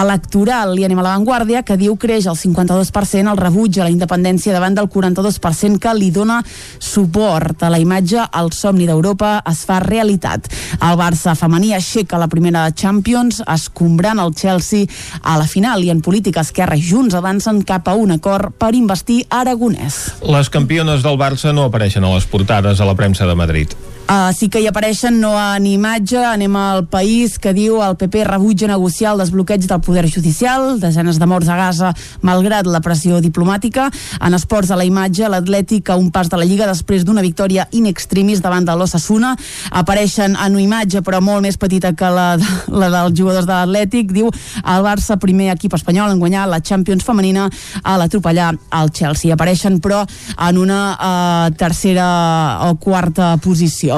electoral. 0.00 0.78
I 0.78 0.86
anem 0.86 1.02
a 1.02 1.06
l'avantguàrdia 1.08 1.64
que 1.66 1.78
diu 1.80 1.96
creix 2.00 2.28
el 2.30 2.38
52% 2.38 3.32
el 3.32 3.40
rebuig 3.40 3.78
a 3.80 3.88
la 3.88 3.92
independència 3.92 4.54
davant 4.54 4.76
del 4.78 4.88
42% 4.90 5.80
que 5.82 5.94
li 5.98 6.10
dona 6.14 6.40
suport. 6.78 7.62
A 7.62 7.72
la 7.72 7.80
imatge, 7.82 8.22
el 8.38 8.52
somni 8.54 8.86
d'Europa 8.86 9.40
es 9.50 9.64
fa 9.66 9.80
realitat. 9.82 10.46
El 10.78 10.98
Barça 11.00 11.34
femení 11.38 11.74
aixeca 11.74 12.20
la 12.20 12.30
primera 12.30 12.68
Champions, 12.70 13.42
escombrant 13.50 14.22
el 14.22 14.34
Chelsea 14.38 14.86
a 15.24 15.38
la 15.40 15.48
final 15.48 15.82
i 15.82 15.90
en 15.90 16.04
política 16.04 16.44
Esquerra 16.44 16.76
i 16.76 16.84
Junts 16.84 17.16
avancen 17.16 17.62
cap 17.64 17.88
a 17.88 17.96
un 17.96 18.12
acord 18.14 18.52
per 18.60 18.74
investir 18.76 19.24
Aragonès. 19.32 20.20
Les 20.22 20.52
campiones 20.52 21.02
del 21.02 21.18
Barça 21.18 21.54
no 21.56 21.64
apareixen 21.66 22.04
a 22.04 22.12
les 22.14 22.28
portades 22.28 22.80
a 22.80 22.86
la 22.86 22.94
premsa 22.94 23.26
de 23.26 23.34
Madrid. 23.34 23.72
Uh, 24.04 24.34
sí 24.36 24.50
que 24.52 24.60
hi 24.60 24.66
apareixen 24.68 25.14
no 25.16 25.30
en 25.40 25.64
imatge, 25.64 26.18
anem 26.28 26.52
al 26.60 26.82
país 26.92 27.38
que 27.40 27.54
diu 27.56 27.78
el 27.80 27.94
PP 27.96 28.26
rebutja 28.28 28.66
negociar 28.68 29.14
el 29.14 29.22
desbloqueig 29.22 29.64
del 29.64 29.80
poder 29.80 30.04
judicial, 30.12 30.74
desenes 30.78 31.16
de 31.16 31.24
morts 31.24 31.48
a 31.48 31.56
Gaza 31.56 31.94
malgrat 32.20 32.68
la 32.68 32.82
pressió 32.84 33.22
diplomàtica. 33.24 33.86
En 34.20 34.36
esports 34.36 34.68
a 34.70 34.76
la 34.76 34.84
imatge, 34.84 35.24
l'Atlètic 35.32 35.88
a 35.88 35.96
un 35.96 36.10
pas 36.12 36.28
de 36.28 36.36
la 36.36 36.44
Lliga 36.44 36.68
després 36.68 37.06
d'una 37.08 37.24
victòria 37.24 37.64
in 37.72 37.86
extremis 37.88 38.42
davant 38.44 38.68
de 38.68 38.74
l'Ossassuna. 38.76 39.32
Apareixen 39.72 40.36
en 40.36 40.52
una 40.52 40.66
imatge 40.66 41.00
però 41.00 41.22
molt 41.24 41.40
més 41.46 41.56
petita 41.56 41.94
que 41.96 42.12
la, 42.12 42.36
la 42.68 42.92
dels 42.92 43.16
jugadors 43.16 43.48
de 43.48 43.56
l'Atlètic. 43.56 44.12
Diu 44.12 44.28
el 44.28 44.84
Barça, 44.84 45.16
primer 45.16 45.48
equip 45.54 45.78
espanyol 45.80 46.12
en 46.12 46.20
guanyar 46.20 46.44
la 46.52 46.60
Champions 46.60 47.08
femenina 47.08 47.48
a 47.82 47.96
l'atropellar 47.96 48.52
al 48.68 48.92
Chelsea. 48.92 49.32
Apareixen 49.32 49.80
però 49.80 50.04
en 50.04 50.60
una 50.60 50.82
uh, 50.92 51.56
tercera 51.56 52.68
o 52.68 52.76
quarta 52.76 53.32
posició. 53.40 53.93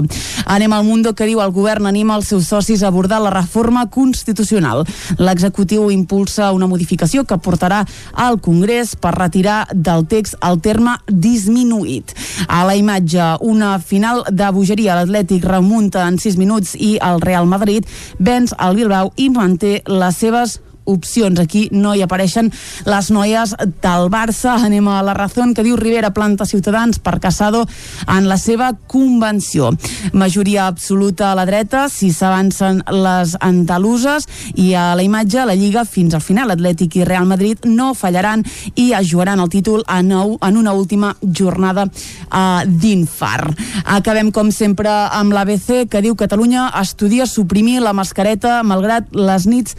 Anem 0.47 0.73
al 0.73 0.85
Mundo 0.87 1.15
que 1.15 1.27
diu 1.29 1.41
el 1.43 1.55
govern 1.55 1.87
anima 1.87 2.17
els 2.17 2.29
seus 2.33 2.49
socis 2.51 2.83
a 2.83 2.91
abordar 2.91 3.21
la 3.23 3.33
reforma 3.35 3.87
constitucional. 3.91 4.85
L'executiu 5.19 5.91
impulsa 5.91 6.53
una 6.53 6.69
modificació 6.71 7.25
que 7.25 7.39
portarà 7.39 7.83
al 8.13 8.41
Congrés 8.41 8.95
per 8.97 9.15
retirar 9.17 9.67
del 9.73 10.07
text 10.11 10.37
el 10.45 10.61
terme 10.61 10.97
disminuït. 11.09 12.15
A 12.49 12.65
la 12.67 12.77
imatge, 12.77 13.33
una 13.41 13.77
final 13.79 14.25
de 14.31 14.51
bogeria. 14.53 14.97
L'Atlètic 14.97 15.45
remunta 15.47 16.07
en 16.07 16.19
6 16.19 16.39
minuts 16.41 16.77
i 16.79 16.97
el 17.03 17.21
Real 17.25 17.47
Madrid 17.47 17.87
venç 18.19 18.55
el 18.59 18.77
Bilbao 18.79 19.13
i 19.17 19.31
manté 19.31 19.81
les 19.87 20.23
seves 20.23 20.61
opcions. 20.87 21.41
Aquí 21.41 21.68
no 21.72 21.95
hi 21.95 22.03
apareixen 22.07 22.51
les 22.87 23.11
noies 23.11 23.55
del 23.82 24.11
Barça. 24.11 24.57
Anem 24.57 24.89
a 24.89 25.03
la 25.05 25.14
raó 25.14 25.26
que 25.55 25.64
diu 25.66 25.76
Rivera 25.76 26.12
planta 26.14 26.47
Ciutadans 26.47 26.99
per 26.99 27.18
Casado 27.20 27.66
en 28.09 28.28
la 28.28 28.39
seva 28.39 28.72
convenció. 28.87 29.72
Majoria 30.12 30.66
absoluta 30.66 31.32
a 31.32 31.34
la 31.34 31.45
dreta 31.47 31.89
si 31.93 32.12
s'avancen 32.14 32.82
les 32.89 33.37
andaluses 33.41 34.28
i 34.55 34.72
a 34.74 34.95
la 34.97 35.05
imatge 35.05 35.45
la 35.45 35.57
Lliga 35.59 35.84
fins 35.84 36.14
al 36.14 36.24
final. 36.24 36.55
Atlètic 36.55 36.97
i 36.97 37.05
Real 37.05 37.26
Madrid 37.26 37.66
no 37.66 37.93
fallaran 37.95 38.45
i 38.74 38.93
es 38.97 39.11
jugaran 39.11 39.43
el 39.43 39.51
títol 39.53 39.84
a 39.87 40.01
nou 40.03 40.37
en 40.41 40.57
una 40.57 40.72
última 40.72 41.14
jornada 41.20 41.87
uh, 41.87 42.62
d'infart. 42.64 43.59
Acabem 43.84 44.30
com 44.32 44.51
sempre 44.55 44.91
amb 44.91 45.34
l'ABC 45.34 45.87
que 45.91 46.03
diu 46.05 46.16
Catalunya 46.16 46.70
estudia 46.80 47.26
suprimir 47.26 47.80
la 47.82 47.93
mascareta 47.97 48.62
malgrat 48.62 49.11
les 49.12 49.47
nits 49.51 49.76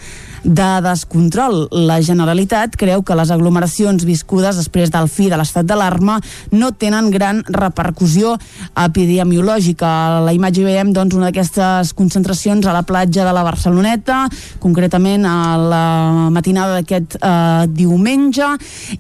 de 0.48 0.68
descontrol. 0.82 1.68
La 1.72 2.00
Generalitat 2.02 2.78
creu 2.80 3.04
que 3.04 3.16
les 3.20 3.32
aglomeracions 3.34 4.06
viscudes 4.08 4.56
després 4.56 4.90
del 4.94 5.10
fi 5.12 5.28
de 5.28 5.38
l'estat 5.38 5.68
d'alarma 5.68 6.18
no 6.56 6.72
tenen 6.72 7.12
gran 7.12 7.44
repercussió 7.52 8.38
epidemiològica. 8.80 9.88
A 9.88 10.22
la 10.24 10.34
imatge 10.34 10.64
veiem 10.64 10.94
doncs, 10.96 11.18
una 11.18 11.28
d'aquestes 11.30 11.92
concentracions 11.98 12.66
a 12.66 12.76
la 12.76 12.86
platja 12.88 13.26
de 13.28 13.34
la 13.36 13.44
Barceloneta, 13.44 14.24
concretament 14.64 15.28
a 15.28 15.38
la 15.60 15.86
matinada 16.34 16.80
d'aquest 16.80 17.20
eh, 17.20 17.68
diumenge, 17.68 18.48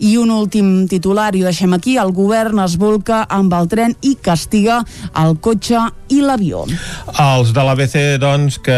i 0.03 0.17
un 0.19 0.33
últim 0.35 0.87
titular, 0.91 1.31
i 1.35 1.45
ho 1.45 1.47
deixem 1.47 1.73
aquí, 1.77 1.95
el 1.97 2.11
govern 2.11 2.59
es 2.65 2.75
volca 2.77 3.23
amb 3.31 3.55
el 3.55 3.71
tren 3.71 3.95
i 4.03 4.17
castiga 4.19 4.81
el 5.15 5.37
cotxe 5.39 5.79
i 6.11 6.19
l'avió. 6.23 6.65
Els 7.21 7.53
de 7.55 7.63
l'ABC, 7.63 7.97
doncs, 8.19 8.59
que 8.63 8.77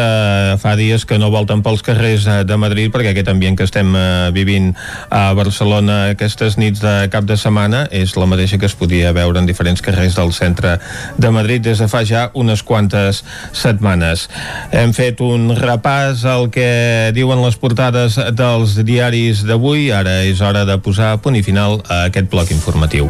fa 0.61 0.75
dies 0.77 1.05
que 1.09 1.17
no 1.21 1.31
volten 1.33 1.63
pels 1.65 1.83
carrers 1.85 2.27
de 2.45 2.58
Madrid 2.59 2.91
perquè 2.93 3.13
aquest 3.13 3.31
ambient 3.31 3.57
que 3.57 3.65
estem 3.67 3.95
eh, 3.95 4.29
vivint 4.35 4.71
a 5.09 5.33
Barcelona 5.37 6.11
aquestes 6.13 6.59
nits 6.61 6.83
de 6.83 6.93
cap 7.11 7.27
de 7.29 7.37
setmana 7.39 7.85
és 7.95 8.15
la 8.19 8.27
mateixa 8.29 8.59
que 8.59 8.69
es 8.69 8.77
podia 8.77 9.13
veure 9.15 9.41
en 9.41 9.49
diferents 9.49 9.81
carrers 9.81 10.17
del 10.19 10.33
centre 10.35 10.77
de 11.17 11.33
Madrid 11.33 11.63
des 11.65 11.81
de 11.81 11.89
fa 11.91 12.03
ja 12.05 12.29
unes 12.33 12.63
quantes 12.63 13.23
setmanes. 13.55 14.27
Hem 14.71 14.93
fet 14.93 15.21
un 15.25 15.53
repàs 15.57 16.25
al 16.29 16.49
que 16.53 17.11
diuen 17.15 17.43
les 17.43 17.59
portades 17.59 18.19
dels 18.35 18.77
diaris 18.85 19.45
d'avui, 19.47 19.89
ara 19.95 20.21
és 20.27 20.41
hora 20.41 20.65
de 20.69 20.79
posar 20.83 21.17
punt 21.23 21.39
i 21.39 21.45
final 21.45 21.81
a 21.87 22.05
aquest 22.09 22.29
bloc 22.31 22.51
informatiu. 22.55 23.09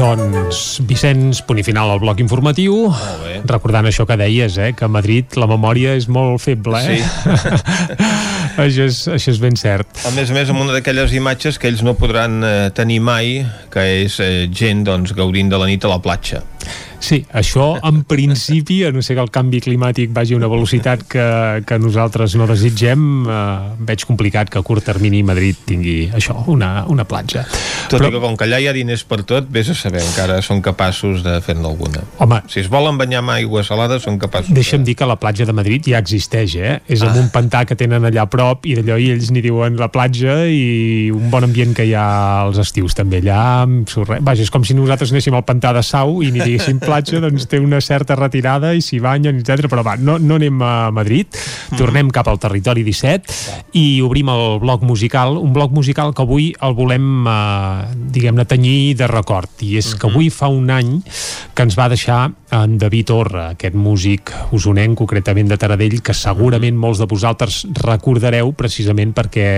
Doncs, 0.00 0.80
Vicenç, 0.88 1.42
punt 1.44 1.60
i 1.60 1.64
final 1.66 1.90
al 1.92 2.00
bloc 2.02 2.20
informatiu. 2.22 2.88
Recordant 3.48 3.88
això 3.88 4.06
que 4.08 4.16
deies, 4.20 4.56
eh, 4.56 4.72
que 4.76 4.86
a 4.86 4.90
Madrid 4.92 5.36
la 5.40 5.48
memòria 5.50 5.92
és 5.98 6.08
molt 6.08 6.40
feble, 6.40 6.80
eh? 6.80 6.98
Sí. 7.00 7.30
això, 8.64 8.86
és, 8.88 9.00
això 9.16 9.34
és 9.34 9.40
ben 9.42 9.58
cert. 9.60 10.04
A 10.08 10.14
més 10.16 10.32
a 10.32 10.36
més, 10.36 10.52
amb 10.52 10.64
una 10.64 10.76
d'aquelles 10.76 11.12
imatges 11.16 11.60
que 11.60 11.68
ells 11.68 11.84
no 11.86 11.96
podran 12.00 12.40
eh, 12.44 12.54
tenir 12.76 13.00
mai, 13.04 13.40
que 13.72 13.84
és 14.04 14.20
eh, 14.24 14.46
gent 14.48 14.86
doncs, 14.88 15.12
gaudint 15.16 15.52
de 15.52 15.60
la 15.60 15.68
nit 15.68 15.84
a 15.84 15.92
la 15.92 16.00
platja. 16.02 16.42
Sí, 17.00 17.22
això 17.32 17.72
en 17.82 18.02
principi, 18.10 18.82
a 18.84 18.92
no 18.92 19.02
sé 19.02 19.16
que 19.16 19.24
el 19.24 19.32
canvi 19.32 19.62
climàtic 19.64 20.12
vagi 20.14 20.36
a 20.36 20.40
una 20.40 20.50
velocitat 20.52 21.06
que, 21.10 21.26
que 21.66 21.78
nosaltres 21.80 22.36
no 22.38 22.46
desitgem, 22.50 23.06
eh, 23.24 23.44
veig 23.88 24.04
complicat 24.08 24.52
que 24.52 24.60
a 24.60 24.64
curt 24.66 24.84
termini 24.86 25.22
Madrid 25.26 25.58
tingui 25.66 26.10
això, 26.16 26.36
una, 26.52 26.84
una 26.92 27.06
platja. 27.08 27.46
Tot 27.90 27.98
Però... 27.98 28.10
i 28.10 28.14
que 28.14 28.22
com 28.22 28.36
que 28.38 28.46
allà 28.46 28.60
hi 28.60 28.68
ha 28.70 28.74
diners 28.76 29.04
per 29.08 29.22
tot, 29.28 29.48
vés 29.50 29.72
a 29.72 29.76
saber, 29.76 30.02
encara 30.04 30.40
són 30.44 30.60
capaços 30.64 31.24
de 31.24 31.38
fer-ne 31.44 31.66
alguna. 31.66 32.04
Home, 32.20 32.42
si 32.52 32.60
es 32.62 32.70
volen 32.70 33.00
banyar 33.00 33.24
amb 33.24 33.34
aigua 33.34 33.64
salada, 33.66 33.98
són 34.02 34.20
capaços. 34.20 34.52
Deixa'm 34.54 34.84
de... 34.84 34.90
dir 34.90 34.98
que 35.00 35.08
la 35.08 35.16
platja 35.20 35.48
de 35.48 35.56
Madrid 35.56 35.88
ja 35.90 36.00
existeix, 36.02 36.56
eh? 36.60 36.76
És 36.86 37.02
ah. 37.02 37.10
amb 37.10 37.22
un 37.24 37.32
pantà 37.32 37.64
que 37.68 37.78
tenen 37.80 38.04
allà 38.06 38.26
a 38.26 38.30
prop 38.30 38.68
i 38.68 38.76
d'allò 38.78 38.98
i 39.00 39.10
ells 39.14 39.32
n'hi 39.32 39.42
diuen 39.48 39.78
la 39.80 39.90
platja 39.92 40.42
i 40.46 41.08
un 41.14 41.32
bon 41.32 41.48
ambient 41.48 41.74
que 41.76 41.88
hi 41.88 41.96
ha 41.96 42.06
als 42.44 42.60
estius 42.62 42.96
també 42.98 43.22
allà. 43.24 43.40
Vaja, 44.20 44.44
és 44.44 44.52
com 44.52 44.64
si 44.66 44.76
nosaltres 44.76 45.14
anéssim 45.14 45.36
al 45.36 45.46
pantà 45.48 45.72
de 45.76 45.82
Sau 45.86 46.20
i 46.24 46.30
n'hi 46.30 46.44
diguéssim 46.44 46.80
platja 46.90 47.22
doncs 47.22 47.46
té 47.50 47.60
una 47.62 47.80
certa 47.84 48.16
retirada 48.18 48.72
i 48.74 48.82
s'hi 48.84 49.00
banyen, 49.02 49.40
etc. 49.40 49.70
Però 49.70 49.84
va, 49.86 49.96
no, 50.00 50.18
no 50.18 50.38
anem 50.40 50.60
a 50.66 50.74
Madrid, 50.94 51.38
tornem 51.78 52.10
cap 52.14 52.28
al 52.30 52.40
territori 52.42 52.84
17 52.86 53.78
i 53.78 54.00
obrim 54.04 54.30
el 54.32 54.58
bloc 54.62 54.84
musical, 54.86 55.38
un 55.38 55.54
bloc 55.56 55.72
musical 55.76 56.14
que 56.16 56.24
avui 56.26 56.50
el 56.60 56.76
volem, 56.78 57.08
eh, 57.30 57.94
diguem-ne, 58.16 58.46
tenyir 58.50 58.96
de 58.98 59.10
record. 59.10 59.52
I 59.64 59.76
és 59.80 59.94
que 59.94 60.10
avui 60.10 60.30
fa 60.34 60.50
un 60.50 60.70
any 60.74 60.96
que 61.54 61.66
ens 61.66 61.78
va 61.78 61.88
deixar 61.92 62.22
en 62.50 62.78
David 62.82 63.12
Orra, 63.14 63.44
aquest 63.54 63.76
músic 63.78 64.32
usonenc, 64.56 64.98
concretament 64.98 65.50
de 65.50 65.58
Taradell, 65.60 66.00
que 66.02 66.16
segurament 66.16 66.78
molts 66.78 67.02
de 67.02 67.06
vosaltres 67.10 67.62
recordareu 67.84 68.50
precisament 68.58 69.14
perquè 69.14 69.50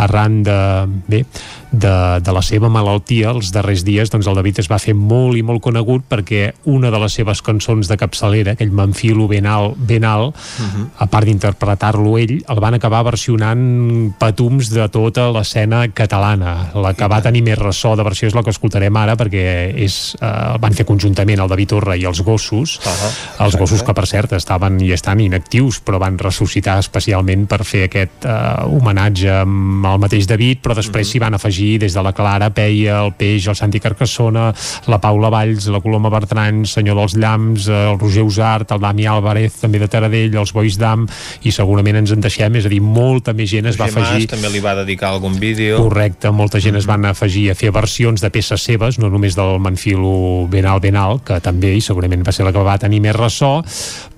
arran 0.00 0.40
de, 0.46 0.60
bé, 1.08 1.24
de, 1.72 2.20
de 2.20 2.32
la 2.32 2.42
seva 2.44 2.68
malaltia 2.68 3.32
els 3.32 3.50
darrers 3.54 3.82
dies, 3.86 4.10
doncs 4.12 4.28
el 4.28 4.36
David 4.36 4.60
es 4.62 4.68
va 4.70 4.78
fer 4.82 4.94
molt 4.94 5.38
i 5.38 5.42
molt 5.46 5.62
conegut 5.64 6.04
perquè 6.08 6.52
una 6.68 6.92
de 6.92 7.00
les 7.00 7.16
seves 7.16 7.40
cançons 7.44 7.88
de 7.88 7.96
capçalera, 7.98 8.52
aquell 8.52 8.74
Manfilo 8.76 9.26
ben 9.30 9.48
alt, 9.48 9.78
ben 9.78 10.04
alt 10.04 10.36
uh 10.36 10.64
-huh. 10.64 10.86
a 10.98 11.06
part 11.06 11.26
d'interpretar-lo 11.26 12.18
ell, 12.18 12.42
el 12.48 12.60
van 12.60 12.74
acabar 12.74 13.02
versionant 13.04 14.12
patums 14.18 14.68
de 14.70 14.88
tota 14.88 15.30
l'escena 15.32 15.88
catalana. 15.88 16.70
La 16.74 16.94
que 16.94 17.08
va 17.08 17.22
tenir 17.22 17.42
més 17.42 17.58
ressò 17.58 17.96
de 17.96 18.02
versió 18.02 18.28
és 18.28 18.34
la 18.34 18.42
que 18.42 18.50
escoltarem 18.50 18.96
ara 18.96 19.16
perquè 19.16 19.72
és, 19.76 20.16
eh, 20.20 20.52
el 20.54 20.58
van 20.60 20.74
fer 20.74 20.84
conjuntament 20.84 21.40
el 21.40 21.48
David 21.48 21.68
Torra 21.68 21.96
i 21.96 22.04
els 22.04 22.20
gossos, 22.20 22.78
uh 22.78 22.92
-huh. 22.92 23.44
els 23.44 23.56
gossos 23.56 23.82
que 23.82 23.94
per 23.94 24.06
cert 24.06 24.32
estaven 24.32 24.80
i 24.80 24.92
estan 24.92 25.20
inactius 25.20 25.80
però 25.84 25.98
van 25.98 26.18
ressuscitar 26.18 26.78
especialment 26.78 27.46
per 27.46 27.64
fer 27.64 27.84
aquest 27.84 28.24
eh, 28.24 28.64
homenatge 28.64 29.30
amb 29.30 29.86
el 29.86 29.98
mateix 29.98 30.26
David, 30.26 30.58
però 30.62 30.74
després 30.74 31.06
uh 31.06 31.08
-huh. 31.08 31.12
s'hi 31.12 31.18
van 31.18 31.34
afegir 31.34 31.61
des 31.80 31.94
de 31.94 32.02
la 32.04 32.12
Clara, 32.12 32.50
Peia, 32.54 33.00
el 33.04 33.12
Peix, 33.18 33.48
el 33.48 33.56
Santi 33.58 33.80
Carcassona, 33.80 34.50
la 34.86 35.00
Paula 35.00 35.30
Valls, 35.32 35.68
la 35.72 35.80
Coloma 35.84 36.10
Bertran, 36.12 36.64
Senyor 36.68 36.98
dels 37.00 37.16
Llams, 37.16 37.68
eh, 37.68 37.80
el 37.92 37.98
Roger 38.00 38.24
Usart, 38.26 38.72
el 38.72 38.82
Dami 38.82 39.06
Álvarez, 39.06 39.60
també 39.60 39.80
de 39.82 39.88
Taradell, 39.88 40.36
els 40.38 40.52
Bois 40.54 40.78
d'Am, 40.78 41.06
i 41.42 41.52
segurament 41.54 42.02
ens 42.02 42.14
en 42.14 42.24
deixem, 42.24 42.58
és 42.60 42.68
a 42.68 42.72
dir, 42.72 42.80
molta 42.82 43.34
més 43.36 43.50
gent 43.50 43.70
es 43.70 43.80
va 43.80 43.88
afegir... 43.90 44.28
també 44.30 44.50
li 44.52 44.62
va 44.64 44.76
dedicar 44.82 45.12
algun 45.12 45.38
vídeo. 45.40 45.80
Correcte, 45.82 46.30
molta 46.30 46.60
gent 46.60 46.74
mm 46.74 46.76
-hmm. 46.76 46.82
es 46.82 46.86
van 46.86 47.04
afegir 47.04 47.50
a 47.50 47.54
fer 47.54 47.72
versions 47.72 48.20
de 48.20 48.30
peces 48.30 48.62
seves, 48.62 48.98
no 48.98 49.08
només 49.08 49.36
del 49.36 49.58
Manfilo 49.58 50.46
Benal 50.48 50.80
Benal, 50.80 51.20
que 51.24 51.40
també, 51.40 51.74
i 51.76 51.80
segurament 51.80 52.22
va 52.26 52.32
ser 52.32 52.44
la 52.44 52.52
que 52.52 52.58
va 52.58 52.78
tenir 52.78 53.00
més 53.00 53.16
ressò, 53.16 53.62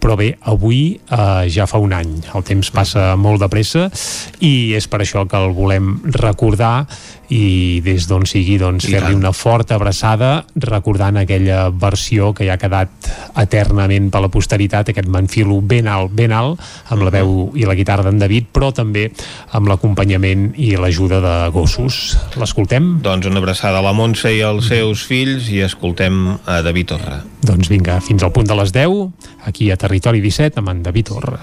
però 0.00 0.16
bé, 0.16 0.34
avui 0.42 1.00
eh, 1.10 1.48
ja 1.48 1.66
fa 1.66 1.78
un 1.78 1.92
any. 1.92 2.22
El 2.34 2.44
temps 2.44 2.70
passa 2.70 3.16
molt 3.16 3.40
de 3.40 3.48
pressa 3.48 3.90
i 4.40 4.74
és 4.76 4.88
per 4.88 5.00
això 5.00 5.24
que 5.28 5.40
el 5.40 5.54
volem 5.56 5.96
recordar 6.12 6.86
i 7.32 7.80
des 7.84 8.06
d'on 8.08 8.26
sigui 8.28 8.56
doncs, 8.60 8.86
fer-li 8.90 9.14
una 9.16 9.32
forta 9.32 9.78
abraçada 9.78 10.44
recordant 10.60 11.16
aquella 11.20 11.68
versió 11.70 12.32
que 12.34 12.46
ja 12.48 12.56
ha 12.56 12.60
quedat 12.60 13.08
eternament 13.40 14.10
per 14.12 14.22
la 14.24 14.30
posteritat 14.32 14.90
aquest 14.92 15.08
manfilo 15.08 15.60
ben 15.62 15.88
alt, 15.88 16.12
ben 16.12 16.34
alt 16.36 16.60
amb 16.92 17.06
la 17.06 17.12
veu 17.14 17.50
i 17.56 17.64
la 17.68 17.76
guitarra 17.78 18.04
d'en 18.06 18.20
David 18.20 18.50
però 18.54 18.70
també 18.74 19.06
amb 19.56 19.68
l'acompanyament 19.70 20.52
i 20.60 20.74
l'ajuda 20.76 21.20
de 21.24 21.34
gossos. 21.54 22.16
L'escoltem? 22.40 22.98
Doncs 23.04 23.30
una 23.30 23.40
abraçada 23.42 23.80
a 23.80 23.84
la 23.84 23.94
Montse 23.96 24.32
i 24.34 24.42
als 24.44 24.68
seus 24.72 25.04
fills 25.08 25.48
i 25.52 25.62
escoltem 25.64 26.36
a 26.44 26.60
David 26.64 26.92
Torra. 26.94 27.20
Doncs 27.44 27.68
vinga, 27.72 28.00
fins 28.04 28.24
al 28.24 28.32
punt 28.32 28.48
de 28.48 28.56
les 28.58 28.72
10 28.74 29.48
aquí 29.48 29.70
a 29.70 29.78
Territori 29.80 30.20
17 30.24 30.60
amb 30.60 30.74
en 30.74 30.82
David 30.82 31.12
Torra. 31.12 31.40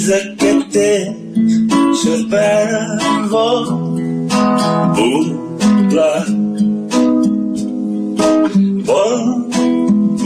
que 0.00 0.10
dins 0.10 0.49
bon 8.86 9.24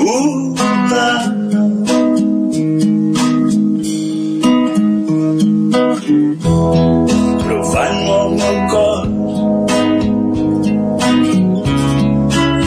un 0.04 0.36
plat 0.58 1.30
però 7.40 7.60
fan 7.72 7.94
molt 8.06 8.44
el 8.50 8.58
cor 8.72 9.02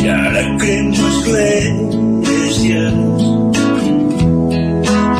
i 0.01 0.03
ara 0.17 0.43
crem 0.61 0.85
l'església 0.97 2.85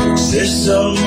potser 0.02 0.42
és 0.48 1.07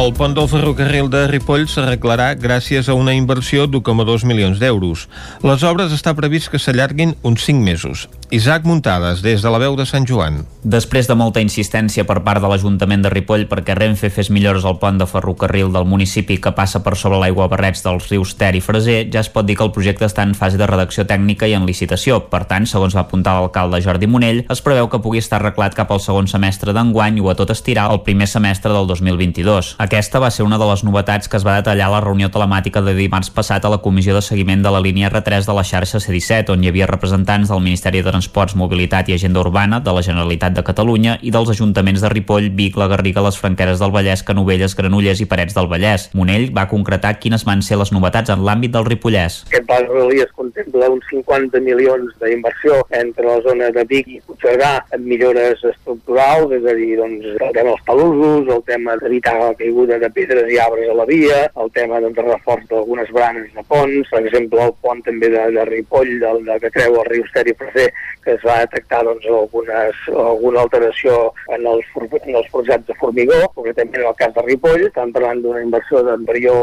El 0.00 0.14
pont 0.16 0.32
del 0.32 0.46
ferrocarril 0.48 1.10
de 1.12 1.26
Ripoll 1.28 1.66
s'arreglarà 1.68 2.30
gràcies 2.40 2.86
a 2.88 2.94
una 2.96 3.12
inversió 3.12 3.66
d'1,2 3.68 4.24
milions 4.24 4.56
d'euros. 4.56 5.02
Les 5.44 5.64
obres 5.68 5.92
està 5.92 6.14
previst 6.16 6.48
que 6.48 6.60
s'allarguin 6.62 7.12
uns 7.20 7.44
5 7.44 7.60
mesos. 7.60 8.06
Isaac 8.32 8.64
Muntades, 8.64 9.20
des 9.20 9.42
de 9.42 9.50
la 9.50 9.58
veu 9.58 9.74
de 9.76 9.84
Sant 9.84 10.06
Joan. 10.08 10.38
Després 10.62 11.08
de 11.10 11.16
molta 11.18 11.42
insistència 11.42 12.06
per 12.06 12.20
part 12.24 12.40
de 12.40 12.48
l'Ajuntament 12.48 13.02
de 13.04 13.10
Ripoll 13.12 13.44
perquè 13.50 13.74
Renfe 13.76 14.08
fes 14.14 14.30
millores 14.30 14.64
al 14.64 14.78
pont 14.80 15.00
de 15.00 15.08
ferrocarril 15.10 15.72
del 15.74 15.84
municipi 15.84 16.38
que 16.38 16.54
passa 16.56 16.80
per 16.84 16.94
sobre 16.96 17.18
l'aigua 17.20 17.50
barrets 17.50 17.82
dels 17.84 18.06
rius 18.08 18.36
Ter 18.38 18.54
i 18.54 18.62
Freser, 18.64 19.02
ja 19.12 19.20
es 19.20 19.28
pot 19.34 19.44
dir 19.44 19.58
que 19.58 19.66
el 19.66 19.74
projecte 19.74 20.06
està 20.06 20.22
en 20.24 20.36
fase 20.38 20.60
de 20.60 20.68
redacció 20.70 21.04
tècnica 21.10 21.50
i 21.50 21.56
en 21.58 21.66
licitació. 21.68 22.22
Per 22.30 22.44
tant, 22.48 22.70
segons 22.70 22.96
va 22.96 23.02
apuntar 23.02 23.34
l'alcalde 23.36 23.82
Jordi 23.84 24.08
Monell, 24.08 24.44
es 24.48 24.64
preveu 24.64 24.88
que 24.88 25.02
pugui 25.02 25.20
estar 25.20 25.42
arreglat 25.42 25.76
cap 25.76 25.90
al 25.90 26.00
segon 26.00 26.30
semestre 26.30 26.72
d'enguany 26.72 27.20
o 27.20 27.28
a 27.28 27.36
tot 27.36 27.50
estirar 27.52 27.90
el 27.92 28.00
primer 28.06 28.30
semestre 28.30 28.72
del 28.72 28.86
2022. 28.86 29.74
Aquesta 29.90 30.20
va 30.22 30.28
ser 30.30 30.44
una 30.46 30.54
de 30.54 30.66
les 30.68 30.84
novetats 30.86 31.26
que 31.26 31.34
es 31.34 31.42
va 31.42 31.56
detallar 31.56 31.88
a 31.88 31.90
la 31.96 32.00
reunió 32.04 32.28
telemàtica 32.30 32.78
de 32.86 32.92
dimarts 32.94 33.32
passat 33.34 33.64
a 33.66 33.70
la 33.72 33.80
comissió 33.82 34.14
de 34.14 34.20
seguiment 34.22 34.60
de 34.62 34.70
la 34.70 34.78
línia 34.78 35.08
R3 35.10 35.48
de 35.48 35.54
la 35.56 35.64
xarxa 35.66 35.98
C-17, 35.98 36.52
on 36.54 36.62
hi 36.62 36.68
havia 36.70 36.86
representants 36.86 37.50
del 37.50 37.58
Ministeri 37.64 37.98
de 37.98 38.12
Transports, 38.12 38.54
Mobilitat 38.54 39.10
i 39.10 39.16
Agenda 39.16 39.42
Urbana, 39.42 39.80
de 39.82 39.90
la 39.96 40.04
Generalitat 40.06 40.54
de 40.54 40.62
Catalunya 40.62 41.16
i 41.26 41.32
dels 41.34 41.50
ajuntaments 41.50 42.04
de 42.04 42.10
Ripoll, 42.12 42.52
Vic, 42.54 42.78
la 42.78 42.86
Garriga, 42.92 43.24
les 43.26 43.40
Franqueres 43.42 43.82
del 43.82 43.90
Vallès, 43.90 44.22
Canovelles, 44.22 44.76
Granollers 44.78 45.24
i 45.24 45.26
Parets 45.26 45.58
del 45.58 45.66
Vallès. 45.66 46.06
Monell 46.14 46.46
va 46.54 46.68
concretar 46.70 47.16
quines 47.18 47.42
van 47.50 47.66
ser 47.66 47.80
les 47.82 47.90
novetats 47.90 48.30
en 48.30 48.46
l'àmbit 48.46 48.70
del 48.78 48.86
Ripollès. 48.86 49.40
Aquest 49.50 49.66
pla 49.66 49.80
de 49.82 49.90
Rodalies 49.90 50.30
contempla 50.38 50.92
uns 50.94 51.10
50 51.10 51.64
milions 51.66 52.14
d'inversió 52.22 52.78
entre 53.00 53.26
la 53.26 53.40
zona 53.42 53.74
de 53.74 53.86
Vic 53.90 54.14
i 54.14 54.22
Puigcerdà 54.22 54.70
en 54.94 55.02
millores 55.10 55.66
estructurals, 55.74 56.54
és 56.60 56.62
a 56.62 56.78
dir, 56.78 56.94
doncs, 57.02 57.28
el 57.34 57.44
tema 57.58 57.72
dels 57.72 57.84
talussos, 57.90 58.54
el 58.54 58.64
tema 58.70 58.94
d'evitar 59.02 59.34
la 59.42 59.52
caiguda 59.58 59.79
de 59.86 60.10
pedres 60.10 60.50
i 60.52 60.58
arbres 60.60 60.90
a 60.90 60.96
la 60.98 61.06
via, 61.08 61.40
el 61.62 61.70
tema 61.76 62.00
doncs, 62.00 62.16
de 62.16 62.26
reforç 62.26 62.66
d'algunes 62.70 63.10
branes 63.14 63.48
de 63.54 63.64
ponts, 63.68 64.10
per 64.10 64.22
exemple, 64.24 64.62
el 64.66 64.74
pont 64.84 65.02
també 65.06 65.30
de, 65.32 65.46
de 65.56 65.64
Ripoll, 65.68 66.12
del, 66.22 66.42
de, 66.46 66.58
que 66.62 66.72
creu 66.74 66.98
el 67.00 67.08
riu 67.08 67.24
Ester 67.26 67.46
i 67.48 67.56
Freser, 67.58 67.88
que 68.24 68.34
es 68.36 68.44
va 68.46 68.60
detectar 68.64 69.02
doncs, 69.06 69.26
algunes, 69.26 70.02
alguna 70.12 70.64
alteració 70.64 71.18
en 71.54 71.66
els, 71.66 71.86
en 72.20 72.40
els 72.40 72.50
forjats 72.52 72.86
de 72.88 72.96
formigó, 73.00 73.38
concretament 73.56 74.02
en 74.02 74.08
el 74.10 74.18
cas 74.20 74.34
de 74.36 74.44
Ripoll, 74.46 74.86
estan 74.88 75.14
parlant 75.16 75.42
d'una 75.44 75.62
inversió 75.64 76.02
d'embrió 76.06 76.54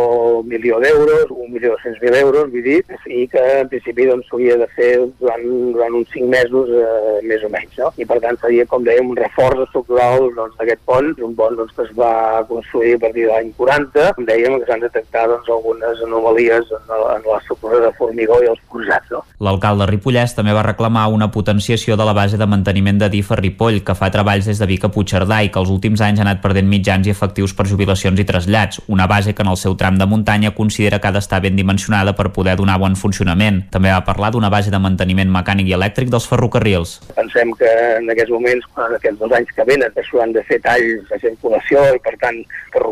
milió 0.47 0.79
d'euros, 0.83 1.31
un 1.31 1.53
milió 1.53 1.75
cents 1.83 1.99
mil 2.01 2.15
euros, 2.15 2.51
vull 2.53 2.65
dir, 2.65 2.79
i 3.07 3.25
que 3.31 3.43
en 3.61 3.71
principi 3.71 4.07
doncs, 4.09 4.27
s'hauria 4.29 4.57
de 4.61 4.67
fer 4.77 4.91
durant, 5.21 5.45
durant 5.73 5.97
uns 6.01 6.11
cinc 6.13 6.29
mesos, 6.31 6.69
eh, 6.69 7.17
més 7.27 7.43
o 7.43 7.51
menys, 7.53 7.77
no? 7.81 7.91
I 7.97 8.07
per 8.09 8.19
tant 8.23 8.39
seria, 8.41 8.65
com 8.69 8.85
dèiem, 8.85 9.11
un 9.13 9.19
reforç 9.19 9.63
estructural 9.65 10.29
doncs, 10.37 10.57
d'aquest 10.59 10.83
pont, 10.89 11.13
un 11.27 11.35
pont 11.37 11.57
doncs, 11.57 11.73
que 11.77 11.85
es 11.87 11.93
va 11.97 12.43
construir 12.49 12.97
partir 13.07 13.25
de 13.25 13.31
l'any 13.31 13.51
40, 13.57 14.13
com 14.17 14.25
dèiem, 14.27 14.59
que 14.59 14.67
s'han 14.69 14.83
detectat 14.83 15.27
doncs, 15.31 15.49
algunes 15.49 16.03
anomalies 16.05 16.69
en, 16.77 16.85
la- 16.91 17.15
en 17.17 17.25
l'estructura 17.31 17.79
de 17.87 17.91
formigó 17.97 18.37
i 18.43 18.49
els 18.51 18.59
forjats, 18.71 19.09
no? 19.15 19.23
L'alcalde 19.39 19.85
Ripollès 19.89 20.35
també 20.35 20.53
va 20.53 20.63
reclamar 20.65 21.07
una 21.13 21.29
potenciació 21.31 21.95
de 21.97 22.05
la 22.05 22.13
base 22.13 22.37
de 22.37 22.45
manteniment 22.49 22.97
de 22.99 23.09
DIF 23.13 23.31
a 23.31 23.37
Ripoll, 23.39 23.81
que 23.85 23.95
fa 23.95 24.09
treballs 24.11 24.45
des 24.49 24.59
de 24.59 24.65
Vic 24.69 24.83
a 24.85 24.89
Puigcerdà 24.93 25.41
i 25.45 25.49
que 25.53 25.59
els 25.61 25.69
últims 25.73 26.01
anys 26.01 26.19
ha 26.19 26.25
anat 26.27 26.41
perdent 26.43 26.67
mitjans 26.67 27.07
i 27.07 27.13
efectius 27.13 27.53
per 27.53 27.67
jubilacions 27.69 28.19
i 28.19 28.25
trasllats, 28.25 28.81
una 28.87 29.07
base 29.07 29.33
que 29.35 29.41
en 29.45 29.51
el 29.53 29.57
seu 29.57 29.75
tram 29.77 29.97
de 29.97 30.05
muntanya 30.05 30.51
considera 30.55 30.99
que 30.99 31.07
ha 31.07 31.11
d'estar 31.15 31.41
ben 31.41 31.55
dimensionada 31.55 32.15
per 32.17 32.31
poder 32.33 32.55
donar 32.57 32.79
bon 32.81 32.95
funcionament. 32.95 33.63
També 33.71 33.91
va 33.93 34.03
parlar 34.05 34.31
d'una 34.31 34.49
base 34.49 34.71
de 34.73 34.79
manteniment 34.79 35.29
mecànic 35.31 35.67
i 35.69 35.75
elèctric 35.77 36.09
dels 36.09 36.27
ferrocarrils. 36.27 36.97
Pensem 37.15 37.53
que 37.59 37.69
en 38.01 38.09
aquests 38.09 38.31
moments, 38.33 38.65
en 38.77 38.95
aquests 38.97 39.19
dos 39.19 39.31
anys 39.31 39.51
que 39.55 39.63
venen, 39.69 39.91
es 39.95 40.13
han 40.21 40.33
de 40.33 40.43
fer 40.49 40.57
talls 40.63 41.05
de 41.11 41.19
circulació 41.21 41.83
i, 41.95 41.99
per 42.03 42.15
tant, 42.21 42.39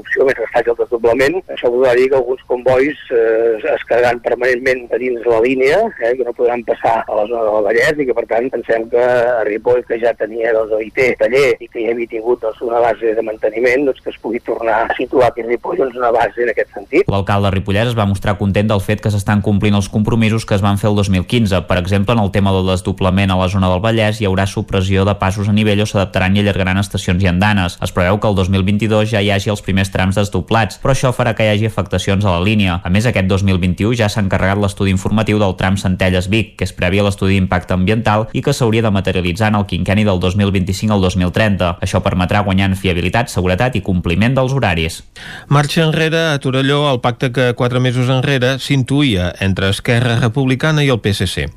interrupció 0.06 0.26
més 0.26 0.39
estats 0.45 0.70
el 0.70 0.78
desdoblament. 0.80 1.36
Això 1.51 1.70
voldrà 1.72 1.93
dir 1.95 2.10
que 2.10 2.18
alguns 2.18 2.41
convois 2.47 2.97
eh, 3.12 3.74
es 3.74 3.84
quedaran 3.88 4.20
permanentment 4.22 4.86
a 4.93 4.99
dins 5.01 5.26
la 5.26 5.41
línia, 5.41 5.80
eh, 6.01 6.14
que 6.16 6.24
no 6.24 6.34
podran 6.34 6.64
passar 6.64 7.03
a 7.03 7.16
la 7.16 7.26
zona 7.28 7.43
del 7.49 7.66
Vallès 7.66 7.99
i 7.99 8.06
que, 8.06 8.16
per 8.16 8.26
tant, 8.30 8.49
pensem 8.53 8.88
que 8.89 9.01
a 9.01 9.43
Ripoll, 9.47 9.84
que 9.88 9.99
ja 10.01 10.14
tenia 10.14 10.53
doncs, 10.53 10.74
OIT, 10.78 11.01
taller 11.20 11.56
i 11.60 11.68
que 11.68 11.84
ja 11.84 11.93
havia 11.93 12.12
tingut 12.12 12.41
doncs, 12.41 12.62
una 12.62 12.82
base 12.84 13.16
de 13.16 13.26
manteniment, 13.26 13.88
doncs, 13.89 14.01
que 14.03 14.14
es 14.14 14.20
pugui 14.22 14.41
tornar 14.45 14.86
a 14.86 14.97
situar 14.97 15.32
aquí 15.32 15.43
a 15.43 15.49
Ripoll 15.49 15.82
doncs, 15.82 15.97
una 15.97 16.12
base 16.16 16.43
en 16.45 16.53
aquest 16.53 16.74
sentit. 16.76 17.10
L'alcalde 17.12 17.51
Ripollès 17.56 17.91
es 17.91 17.97
va 17.97 18.08
mostrar 18.10 18.38
content 18.39 18.70
del 18.70 18.84
fet 18.84 19.03
que 19.03 19.14
s'estan 19.14 19.43
complint 19.45 19.76
els 19.76 19.89
compromisos 19.89 20.45
que 20.45 20.58
es 20.58 20.64
van 20.66 20.80
fer 20.82 20.91
el 20.91 20.99
2015. 20.99 21.64
Per 21.70 21.80
exemple, 21.82 22.16
en 22.16 22.24
el 22.24 22.32
tema 22.36 22.53
del 22.56 22.70
desdoblament 22.70 23.34
a 23.34 23.39
la 23.39 23.49
zona 23.51 23.72
del 23.72 23.84
Vallès 23.84 24.22
hi 24.22 24.30
haurà 24.30 24.47
supressió 24.49 25.06
de 25.06 25.18
passos 25.20 25.49
a 25.49 25.56
nivell 25.56 25.84
o 25.84 25.89
s'adaptaran 25.89 26.36
i 26.36 26.43
allargaran 26.43 26.80
estacions 26.82 27.24
i 27.24 27.30
andanes. 27.32 27.80
Es 27.84 27.93
preveu 27.95 28.20
que 28.20 28.30
el 28.30 28.38
2022 28.38 29.12
ja 29.12 29.24
hi 29.24 29.32
hagi 29.34 29.51
els 29.53 29.64
primers 29.66 29.84
trams 29.93 30.17
desdoblats, 30.19 30.79
però 30.81 30.93
això 30.93 31.11
farà 31.15 31.33
que 31.36 31.45
hi 31.45 31.51
hagi 31.53 31.69
afectacions 31.69 32.25
a 32.25 32.36
la 32.36 32.43
línia. 32.43 32.79
A 32.83 32.91
més, 32.93 33.05
aquest 33.09 33.27
2021 33.29 33.95
ja 33.99 34.09
s'ha 34.11 34.23
encarregat 34.23 34.61
l'estudi 34.61 34.93
informatiu 34.93 35.39
del 35.41 35.55
tram 35.59 35.77
Centelles-Vic, 35.81 36.55
que 36.59 36.67
és 36.67 36.73
previ 36.75 37.01
a 37.01 37.05
l'estudi 37.07 37.36
d'impacte 37.36 37.75
ambiental 37.75 38.27
i 38.33 38.43
que 38.45 38.53
s'hauria 38.53 38.86
de 38.86 38.91
materialitzar 38.93 39.51
en 39.51 39.59
el 39.59 39.67
quinqueni 39.69 40.05
del 40.07 40.19
2025 40.23 40.93
al 40.95 41.03
2030. 41.05 41.71
Això 41.86 42.01
permetrà 42.05 42.43
guanyar 42.45 42.71
en 42.71 42.77
fiabilitat, 42.79 43.31
seguretat 43.33 43.75
i 43.75 43.83
compliment 43.86 44.36
dels 44.38 44.53
horaris. 44.55 45.01
Marxa 45.47 45.83
enrere 45.86 46.21
a 46.33 46.39
Torelló 46.39 46.86
el 46.91 47.01
pacte 47.03 47.31
que 47.31 47.51
quatre 47.57 47.79
mesos 47.79 48.09
enrere 48.09 48.55
s'intuïa 48.59 49.31
entre 49.43 49.69
Esquerra 49.73 50.17
Republicana 50.21 50.83
i 50.83 50.91
el 50.93 51.01
PSC. 51.03 51.49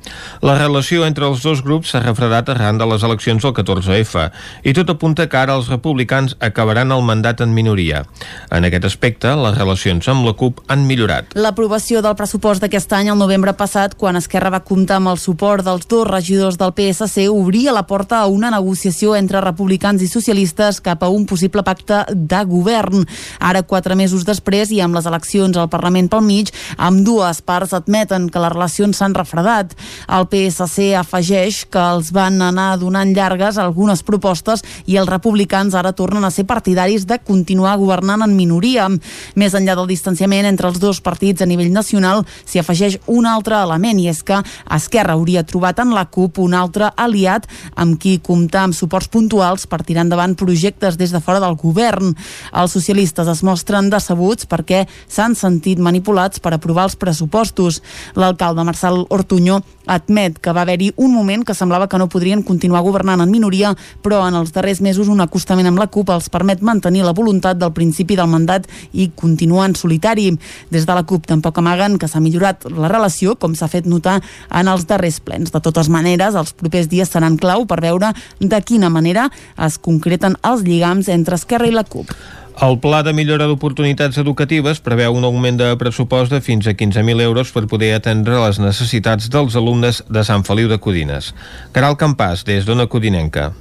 La 0.45 0.57
relació 0.57 1.05
entre 1.07 1.27
els 1.29 1.43
dos 1.45 1.63
grups 1.65 1.93
s'ha 1.93 2.03
refredat 2.03 2.49
arran 2.49 2.79
de 2.79 2.87
les 2.89 3.03
eleccions 3.05 3.43
del 3.43 3.55
14F 3.55 4.29
i 4.63 4.73
tot 4.77 4.89
apunta 4.93 5.27
que 5.29 5.39
ara 5.39 5.55
els 5.57 5.69
republicans 5.71 6.35
acabaran 6.39 6.91
el 6.91 7.05
mandat 7.05 7.41
en 7.41 7.53
minoria. 7.53 8.03
En 8.49 8.65
aquest 8.65 8.85
aspecte, 8.89 9.29
les 9.37 9.57
relacions 9.57 10.07
amb 10.09 10.25
la 10.25 10.33
CUP 10.33 10.63
han 10.67 10.85
millorat. 10.87 11.35
L'aprovació 11.37 12.01
del 12.01 12.15
pressupost 12.17 12.63
d'aquest 12.63 12.93
any, 12.97 13.11
el 13.11 13.19
novembre 13.19 13.53
passat, 13.57 13.93
quan 13.99 14.17
Esquerra 14.17 14.49
va 14.53 14.63
comptar 14.65 14.97
amb 14.97 15.11
el 15.11 15.19
suport 15.21 15.65
dels 15.65 15.85
dos 15.89 16.07
regidors 16.09 16.57
del 16.57 16.73
PSC, 16.73 17.27
obria 17.29 17.75
la 17.75 17.85
porta 17.87 18.23
a 18.23 18.27
una 18.31 18.49
negociació 18.49 19.13
entre 19.15 19.43
republicans 19.45 20.01
i 20.01 20.09
socialistes 20.09 20.81
cap 20.81 21.03
a 21.05 21.11
un 21.13 21.27
possible 21.29 21.63
pacte 21.63 22.01
de 22.09 22.41
govern. 22.49 23.05
Ara, 23.39 23.61
quatre 23.61 23.95
mesos 23.95 24.25
després 24.25 24.73
i 24.73 24.81
amb 24.81 24.97
les 24.97 25.05
eleccions 25.05 25.57
al 25.57 25.69
Parlament 25.69 26.09
pel 26.09 26.25
mig, 26.25 26.49
amb 26.77 27.05
dues 27.05 27.43
parts 27.45 27.75
admeten 27.77 28.29
que 28.33 28.41
les 28.41 28.53
relacions 28.55 28.97
s'han 28.97 29.17
refredat. 29.17 29.77
El 30.09 30.25
PSC 30.31 30.95
afegeix 30.97 31.63
que 31.69 31.85
els 31.93 32.09
van 32.15 32.41
anar 32.41 32.71
donant 32.81 33.13
llargues 33.13 33.61
algunes 33.61 34.01
propostes 34.03 34.65
i 34.89 34.97
els 34.97 35.09
republicans 35.09 35.77
ara 35.77 35.93
tornen 35.93 36.25
a 36.25 36.33
ser 36.33 36.47
partidaris 36.49 37.05
de 37.05 37.19
continuar 37.21 37.77
governant 37.77 38.08
en 38.15 38.35
minoria. 38.35 38.87
Més 39.35 39.55
enllà 39.57 39.75
del 39.77 39.89
distanciament 39.91 40.47
entre 40.49 40.69
els 40.69 40.79
dos 40.81 41.01
partits 41.05 41.41
a 41.41 41.47
nivell 41.49 41.71
nacional, 41.71 42.25
s'hi 42.45 42.61
afegeix 42.61 42.97
un 43.07 43.27
altre 43.29 43.57
element 43.61 43.99
i 44.01 44.09
és 44.09 44.23
que 44.25 44.41
Esquerra 44.75 45.13
hauria 45.17 45.45
trobat 45.47 45.79
en 45.83 45.93
la 45.93 46.05
CUP 46.09 46.39
un 46.41 46.55
altre 46.57 46.89
aliat 46.97 47.47
amb 47.75 47.99
qui 48.01 48.17
comptar 48.23 48.65
amb 48.67 48.77
suports 48.77 49.09
puntuals 49.11 49.67
per 49.69 49.83
tirar 49.85 50.07
endavant 50.07 50.35
projectes 50.39 50.97
des 50.97 51.13
de 51.13 51.21
fora 51.21 51.41
del 51.43 51.57
govern. 51.59 52.15
Els 52.53 52.73
socialistes 52.73 53.27
es 53.27 53.43
mostren 53.45 53.89
decebuts 53.93 54.49
perquè 54.49 54.85
s'han 55.07 55.35
sentit 55.35 55.79
manipulats 55.79 56.39
per 56.39 56.53
aprovar 56.55 56.89
els 56.89 56.97
pressupostos. 56.99 57.81
L'alcalde 58.15 58.65
Marcel 58.65 59.05
Ortuño 59.09 59.61
admet 59.89 60.37
que 60.39 60.53
va 60.53 60.61
haver-hi 60.63 60.91
un 60.97 61.13
moment 61.13 61.43
que 61.45 61.55
semblava 61.57 61.89
que 61.89 61.97
no 61.97 62.09
podrien 62.09 62.43
continuar 62.45 62.83
governant 62.85 63.23
en 63.23 63.31
minoria, 63.33 63.73
però 64.05 64.21
en 64.27 64.37
els 64.37 64.53
darrers 64.53 64.81
mesos 64.85 65.09
un 65.09 65.21
acostament 65.25 65.67
amb 65.67 65.81
la 65.81 65.89
CUP 65.91 66.13
els 66.13 66.29
permet 66.29 66.61
mantenir 66.61 67.03
la 67.03 67.15
voluntat 67.17 67.57
del 67.59 67.73
principi 67.73 68.17
del 68.19 68.29
mandat 68.31 68.67
i 68.93 69.09
continuar 69.15 69.69
en 69.69 69.75
solitari. 69.75 70.29
Des 70.69 70.85
de 70.85 70.95
la 70.95 71.03
CUP 71.03 71.27
tampoc 71.27 71.57
amaguen 71.57 71.97
que 71.99 72.07
s'ha 72.07 72.21
millorat 72.23 72.69
la 72.69 72.91
relació, 72.91 73.35
com 73.35 73.55
s'ha 73.55 73.71
fet 73.71 73.89
notar 73.89 74.19
en 74.49 74.69
els 74.69 74.85
darrers 74.87 75.19
plens. 75.19 75.51
De 75.51 75.61
totes 75.63 75.89
maneres, 75.89 76.37
els 76.37 76.53
propers 76.53 76.89
dies 76.91 77.09
seran 77.09 77.37
clau 77.41 77.65
per 77.65 77.81
veure 77.81 78.13
de 78.39 78.61
quina 78.61 78.89
manera 78.93 79.29
es 79.57 79.79
concreten 79.81 80.37
els 80.45 80.63
lligams 80.67 81.09
entre 81.09 81.39
Esquerra 81.39 81.67
i 81.69 81.75
la 81.75 81.87
CUP. 81.87 82.13
El 82.59 82.75
pla 82.83 82.97
de 83.07 83.13
millora 83.15 83.45
d'oportunitats 83.47 84.17
educatives 84.19 84.81
preveu 84.83 85.15
un 85.15 85.23
augment 85.23 85.55
de 85.61 85.69
pressupost 85.79 86.33
de 86.33 86.41
fins 86.43 86.67
a 86.67 86.73
15.000 86.75 87.23
euros 87.23 87.53
per 87.55 87.63
poder 87.71 87.93
atendre 87.95 88.41
les 88.43 88.59
necessitats 88.59 89.29
dels 89.31 89.55
alumnes 89.55 90.01
de 90.11 90.25
Sant 90.27 90.43
Feliu 90.43 90.67
de 90.67 90.75
Codines. 90.83 91.31
Caral 91.71 91.95
Campàs, 91.95 92.43
des 92.43 92.67
d'Ona 92.67 92.89
Codinenca. 92.91 93.53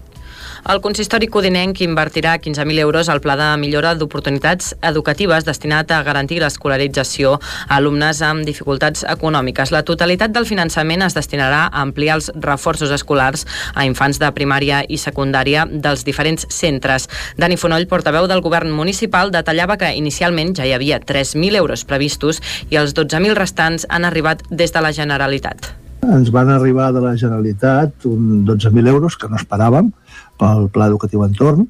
El 0.66 0.80
consistori 0.82 1.28
codinenc 1.30 1.80
invertirà 1.84 2.34
15.000 2.42 2.80
euros 2.82 3.08
al 3.08 3.20
pla 3.22 3.36
de 3.38 3.46
millora 3.60 3.94
d'oportunitats 3.94 4.74
educatives 4.82 5.46
destinat 5.46 5.92
a 5.94 6.02
garantir 6.02 6.40
l'escolarització 6.42 7.36
a 7.38 7.76
alumnes 7.78 8.20
amb 8.26 8.44
dificultats 8.44 9.04
econòmiques. 9.06 9.70
La 9.70 9.84
totalitat 9.86 10.34
del 10.34 10.48
finançament 10.50 11.06
es 11.06 11.14
destinarà 11.14 11.68
a 11.68 11.82
ampliar 11.86 12.18
els 12.18 12.30
reforços 12.34 12.90
escolars 12.90 13.46
a 13.74 13.86
infants 13.86 14.18
de 14.18 14.32
primària 14.34 14.82
i 14.88 14.98
secundària 14.98 15.64
dels 15.70 16.04
diferents 16.04 16.48
centres. 16.50 17.08
Dani 17.38 17.56
Fonoll, 17.56 17.86
portaveu 17.86 18.26
del 18.26 18.42
govern 18.42 18.74
municipal, 18.74 19.30
detallava 19.30 19.78
que 19.78 19.94
inicialment 19.94 20.56
ja 20.58 20.66
hi 20.66 20.74
havia 20.74 21.00
3.000 21.00 21.62
euros 21.62 21.84
previstos 21.84 22.42
i 22.68 22.80
els 22.80 22.96
12.000 22.98 23.38
restants 23.38 23.86
han 23.88 24.04
arribat 24.04 24.42
des 24.50 24.74
de 24.74 24.82
la 24.82 24.92
Generalitat. 24.92 25.74
Ens 26.08 26.30
van 26.32 26.48
arribar 26.48 26.92
de 26.94 27.00
la 27.02 27.16
Generalitat 27.18 28.06
un 28.06 28.44
12.000 28.46 28.88
euros 28.88 29.16
que 29.18 29.28
no 29.28 29.36
esperàvem, 29.36 29.90
pel 30.38 30.70
Pla 30.72 30.88
Educatiu 30.90 31.26
Entorn. 31.26 31.66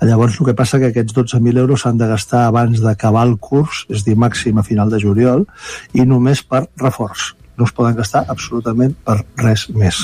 Llavors, 0.00 0.38
el 0.40 0.48
que 0.48 0.56
passa 0.56 0.78
que 0.80 0.88
aquests 0.92 1.16
12.000 1.16 1.60
euros 1.60 1.82
s'han 1.84 1.98
de 2.00 2.08
gastar 2.08 2.46
abans 2.46 2.80
d'acabar 2.80 3.26
el 3.28 3.36
curs, 3.36 3.84
és 3.92 4.06
dir, 4.06 4.16
màxim 4.16 4.56
a 4.56 4.64
final 4.64 4.88
de 4.92 5.02
juliol, 5.02 5.44
i 5.92 6.08
només 6.08 6.40
per 6.40 6.64
reforç 6.80 7.34
no 7.60 7.68
es 7.68 7.74
poden 7.76 7.96
gastar 7.98 8.24
absolutament 8.32 8.94
per 9.04 9.18
res 9.42 9.66
més. 9.76 10.00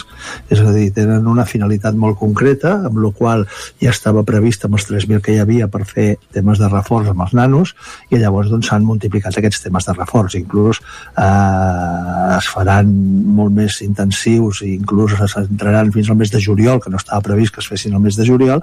És 0.53 0.61
a 0.61 0.73
dir, 0.75 0.91
tenen 0.95 1.27
una 1.31 1.47
finalitat 1.49 1.97
molt 1.97 2.19
concreta, 2.21 2.75
amb 2.89 3.01
la 3.01 3.13
qual 3.17 3.47
ja 3.83 3.95
estava 3.95 4.25
previst 4.29 4.67
amb 4.67 4.77
els 4.77 4.87
3.000 4.91 5.25
que 5.25 5.35
hi 5.35 5.41
havia 5.43 5.71
per 5.73 5.87
fer 5.89 6.09
temes 6.37 6.61
de 6.61 6.69
reforç 6.69 7.11
amb 7.13 7.25
els 7.25 7.35
nanos, 7.39 7.75
i 8.11 8.21
llavors 8.21 8.53
doncs, 8.53 8.69
s'han 8.69 8.85
doncs, 8.85 8.93
multiplicat 8.93 9.41
aquests 9.41 9.65
temes 9.65 9.89
de 9.89 9.97
reforç. 9.97 10.37
Inclús 10.39 10.83
eh, 10.83 12.37
es 12.37 12.53
faran 12.53 12.93
molt 13.41 13.57
més 13.57 13.81
intensius 13.87 14.63
i 14.67 14.75
inclús 14.77 15.17
s'entraran 15.17 15.93
fins 15.97 16.13
al 16.13 16.21
mes 16.21 16.33
de 16.33 16.43
juliol, 16.43 16.83
que 16.83 16.93
no 16.93 17.01
estava 17.01 17.25
previst 17.25 17.57
que 17.57 17.65
es 17.65 17.73
fessin 17.73 17.97
el 17.97 18.05
mes 18.05 18.21
de 18.21 18.29
juliol, 18.29 18.63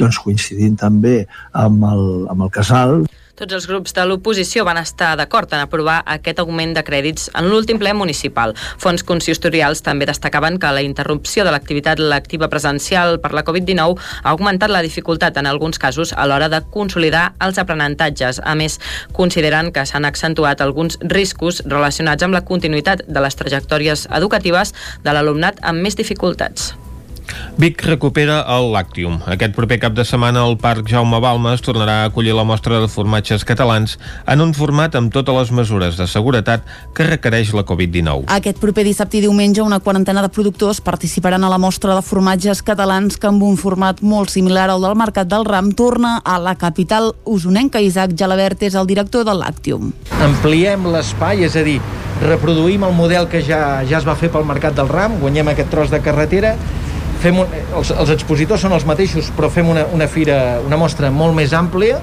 doncs 0.00 0.18
coincidint 0.22 0.78
també 0.82 1.22
amb 1.52 1.86
el, 1.92 2.06
amb 2.32 2.48
el 2.48 2.54
casal. 2.54 3.02
Tots 3.32 3.54
els 3.56 3.64
grups 3.64 3.94
de 3.96 4.02
l'oposició 4.04 4.60
van 4.68 4.76
estar 4.76 5.14
d'acord 5.16 5.48
en 5.56 5.62
aprovar 5.62 6.02
aquest 6.14 6.42
augment 6.42 6.74
de 6.76 6.82
crèdits 6.84 7.30
en 7.32 7.46
l'últim 7.48 7.78
ple 7.80 7.94
municipal. 7.96 8.52
Fons 8.82 9.00
consistorials 9.08 9.80
també 9.86 10.04
destacaven 10.04 10.58
que 10.60 10.72
la 10.76 10.82
interrupció 10.84 11.46
de 11.48 11.54
l'activitat 11.54 12.02
lectiva 12.12 12.50
presencial 12.52 13.16
per 13.24 13.32
la 13.32 13.44
Covid-19 13.48 13.96
ha 14.20 14.34
augmentat 14.34 14.74
la 14.74 14.84
dificultat 14.84 15.40
en 15.40 15.48
alguns 15.48 15.80
casos 15.80 16.12
a 16.12 16.28
l'hora 16.28 16.50
de 16.52 16.60
consolidar 16.76 17.24
els 17.40 17.56
aprenentatges. 17.56 18.42
A 18.44 18.52
més, 18.54 18.76
consideren 19.16 19.72
que 19.72 19.88
s'han 19.88 20.04
accentuat 20.04 20.60
alguns 20.60 21.00
riscos 21.00 21.64
relacionats 21.64 22.28
amb 22.28 22.36
la 22.36 22.44
continuïtat 22.44 23.08
de 23.08 23.24
les 23.24 23.40
trajectòries 23.40 24.10
educatives 24.12 24.76
de 25.00 25.16
l'alumnat 25.16 25.64
amb 25.64 25.80
més 25.80 25.96
dificultats. 25.96 26.74
Vic 27.56 27.82
recupera 27.84 28.40
el 28.48 28.70
Lactium. 28.72 29.18
Aquest 29.28 29.54
proper 29.54 29.78
cap 29.82 29.94
de 29.96 30.04
setmana 30.08 30.42
el 30.48 30.56
Parc 30.60 30.88
Jaume 30.88 31.20
Balmes 31.20 31.62
tornarà 31.64 31.98
a 32.02 32.08
acollir 32.08 32.32
la 32.34 32.46
mostra 32.48 32.80
de 32.80 32.88
formatges 32.88 33.44
catalans 33.44 33.98
en 34.26 34.40
un 34.40 34.54
format 34.56 34.96
amb 34.96 35.12
totes 35.12 35.36
les 35.36 35.52
mesures 35.52 35.98
de 36.00 36.06
seguretat 36.08 36.64
que 36.96 37.06
requereix 37.06 37.52
la 37.52 37.64
Covid-19. 37.68 38.26
Aquest 38.32 38.60
proper 38.62 38.86
dissabte 38.88 39.18
i 39.20 39.24
diumenge 39.24 39.62
una 39.62 39.80
quarantena 39.84 40.24
de 40.24 40.32
productors 40.32 40.80
participaran 40.80 41.44
a 41.44 41.52
la 41.52 41.60
mostra 41.60 41.94
de 41.94 42.02
formatges 42.02 42.62
catalans 42.64 43.18
que 43.20 43.28
amb 43.28 43.44
un 43.44 43.58
format 43.60 44.00
molt 44.02 44.32
similar 44.32 44.70
al 44.70 44.82
del 44.82 44.96
Mercat 44.98 45.28
del 45.28 45.44
Ram 45.44 45.72
torna 45.76 46.18
a 46.24 46.38
la 46.40 46.56
capital 46.56 47.12
usonenca. 47.24 47.80
Isaac 47.80 48.16
Jalabert 48.18 48.62
és 48.62 48.74
el 48.74 48.86
director 48.86 49.26
del 49.28 49.42
Lactium. 49.44 49.92
Ampliem 50.22 50.88
l'espai, 50.92 51.44
és 51.44 51.56
a 51.56 51.66
dir, 51.66 51.80
reproduïm 52.22 52.86
el 52.86 52.96
model 52.96 53.28
que 53.28 53.42
ja, 53.44 53.82
ja 53.88 53.98
es 54.00 54.08
va 54.08 54.16
fer 54.16 54.30
pel 54.32 54.46
Mercat 54.48 54.76
del 54.78 54.88
Ram, 54.88 55.18
guanyem 55.20 55.52
aquest 55.52 55.70
tros 55.72 55.92
de 55.92 56.00
carretera 56.04 56.56
fem 57.22 57.38
un, 57.38 57.52
els, 57.78 57.92
els 57.94 58.10
expositors 58.16 58.64
són 58.64 58.74
els 58.74 58.86
mateixos, 58.88 59.30
però 59.36 59.50
fem 59.52 59.68
una, 59.70 59.86
una 59.94 60.08
fira, 60.10 60.58
una 60.66 60.78
mostra 60.80 61.10
molt 61.14 61.36
més 61.38 61.54
àmplia, 61.54 62.00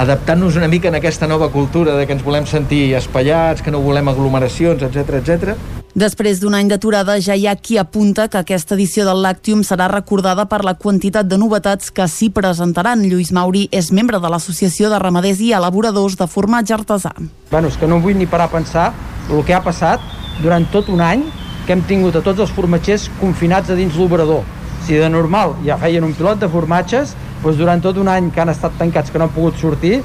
adaptant-nos 0.00 0.56
una 0.58 0.68
mica 0.70 0.88
en 0.88 0.96
aquesta 0.98 1.28
nova 1.30 1.50
cultura 1.52 1.94
de 1.98 2.06
que 2.06 2.16
ens 2.16 2.24
volem 2.26 2.46
sentir 2.50 2.94
espaiats, 2.98 3.62
que 3.62 3.70
no 3.70 3.82
volem 3.84 4.10
aglomeracions, 4.10 4.82
etc 4.86 5.20
etc. 5.20 5.54
Després 5.98 6.38
d'un 6.38 6.54
any 6.54 6.68
d'aturada, 6.70 7.16
ja 7.18 7.34
hi 7.34 7.48
ha 7.50 7.56
qui 7.58 7.76
apunta 7.78 8.28
que 8.30 8.38
aquesta 8.38 8.76
edició 8.76 9.04
del 9.06 9.22
Lactium 9.24 9.64
serà 9.66 9.88
recordada 9.90 10.46
per 10.46 10.62
la 10.66 10.76
quantitat 10.78 11.26
de 11.26 11.38
novetats 11.38 11.90
que 11.90 12.06
s'hi 12.06 12.30
presentaran. 12.30 13.02
Lluís 13.10 13.32
Mauri 13.34 13.66
és 13.74 13.90
membre 13.90 14.20
de 14.22 14.30
l'Associació 14.30 14.90
de 14.90 15.02
Ramaders 15.02 15.42
i 15.42 15.50
Elaboradors 15.58 16.16
de 16.18 16.30
Formatge 16.30 16.78
Artesà. 16.78 17.12
Bueno, 17.50 17.68
és 17.68 17.78
que 17.78 17.90
no 17.90 17.98
vull 17.98 18.18
ni 18.18 18.30
parar 18.30 18.46
a 18.46 18.54
pensar 18.54 18.92
el 19.30 19.42
que 19.44 19.54
ha 19.54 19.62
passat 19.66 20.02
durant 20.40 20.66
tot 20.70 20.88
un 20.88 21.02
any 21.02 21.26
que 21.70 21.76
hem 21.76 21.84
tingut 21.86 22.16
a 22.18 22.20
tots 22.26 22.42
els 22.42 22.50
formatgers 22.50 23.04
confinats 23.20 23.70
a 23.70 23.76
dins 23.78 23.94
l'obrador. 23.94 24.40
Si 24.82 24.96
de 24.98 25.06
normal 25.06 25.52
ja 25.62 25.76
feien 25.78 26.02
un 26.02 26.16
pilot 26.18 26.40
de 26.42 26.48
formatges, 26.50 27.12
doncs 27.44 27.60
durant 27.60 27.84
tot 27.84 28.00
un 28.02 28.10
any 28.10 28.32
que 28.34 28.42
han 28.42 28.50
estat 28.50 28.74
tancats, 28.80 29.14
que 29.14 29.22
no 29.22 29.28
han 29.28 29.36
pogut 29.36 29.62
sortir, 29.62 30.00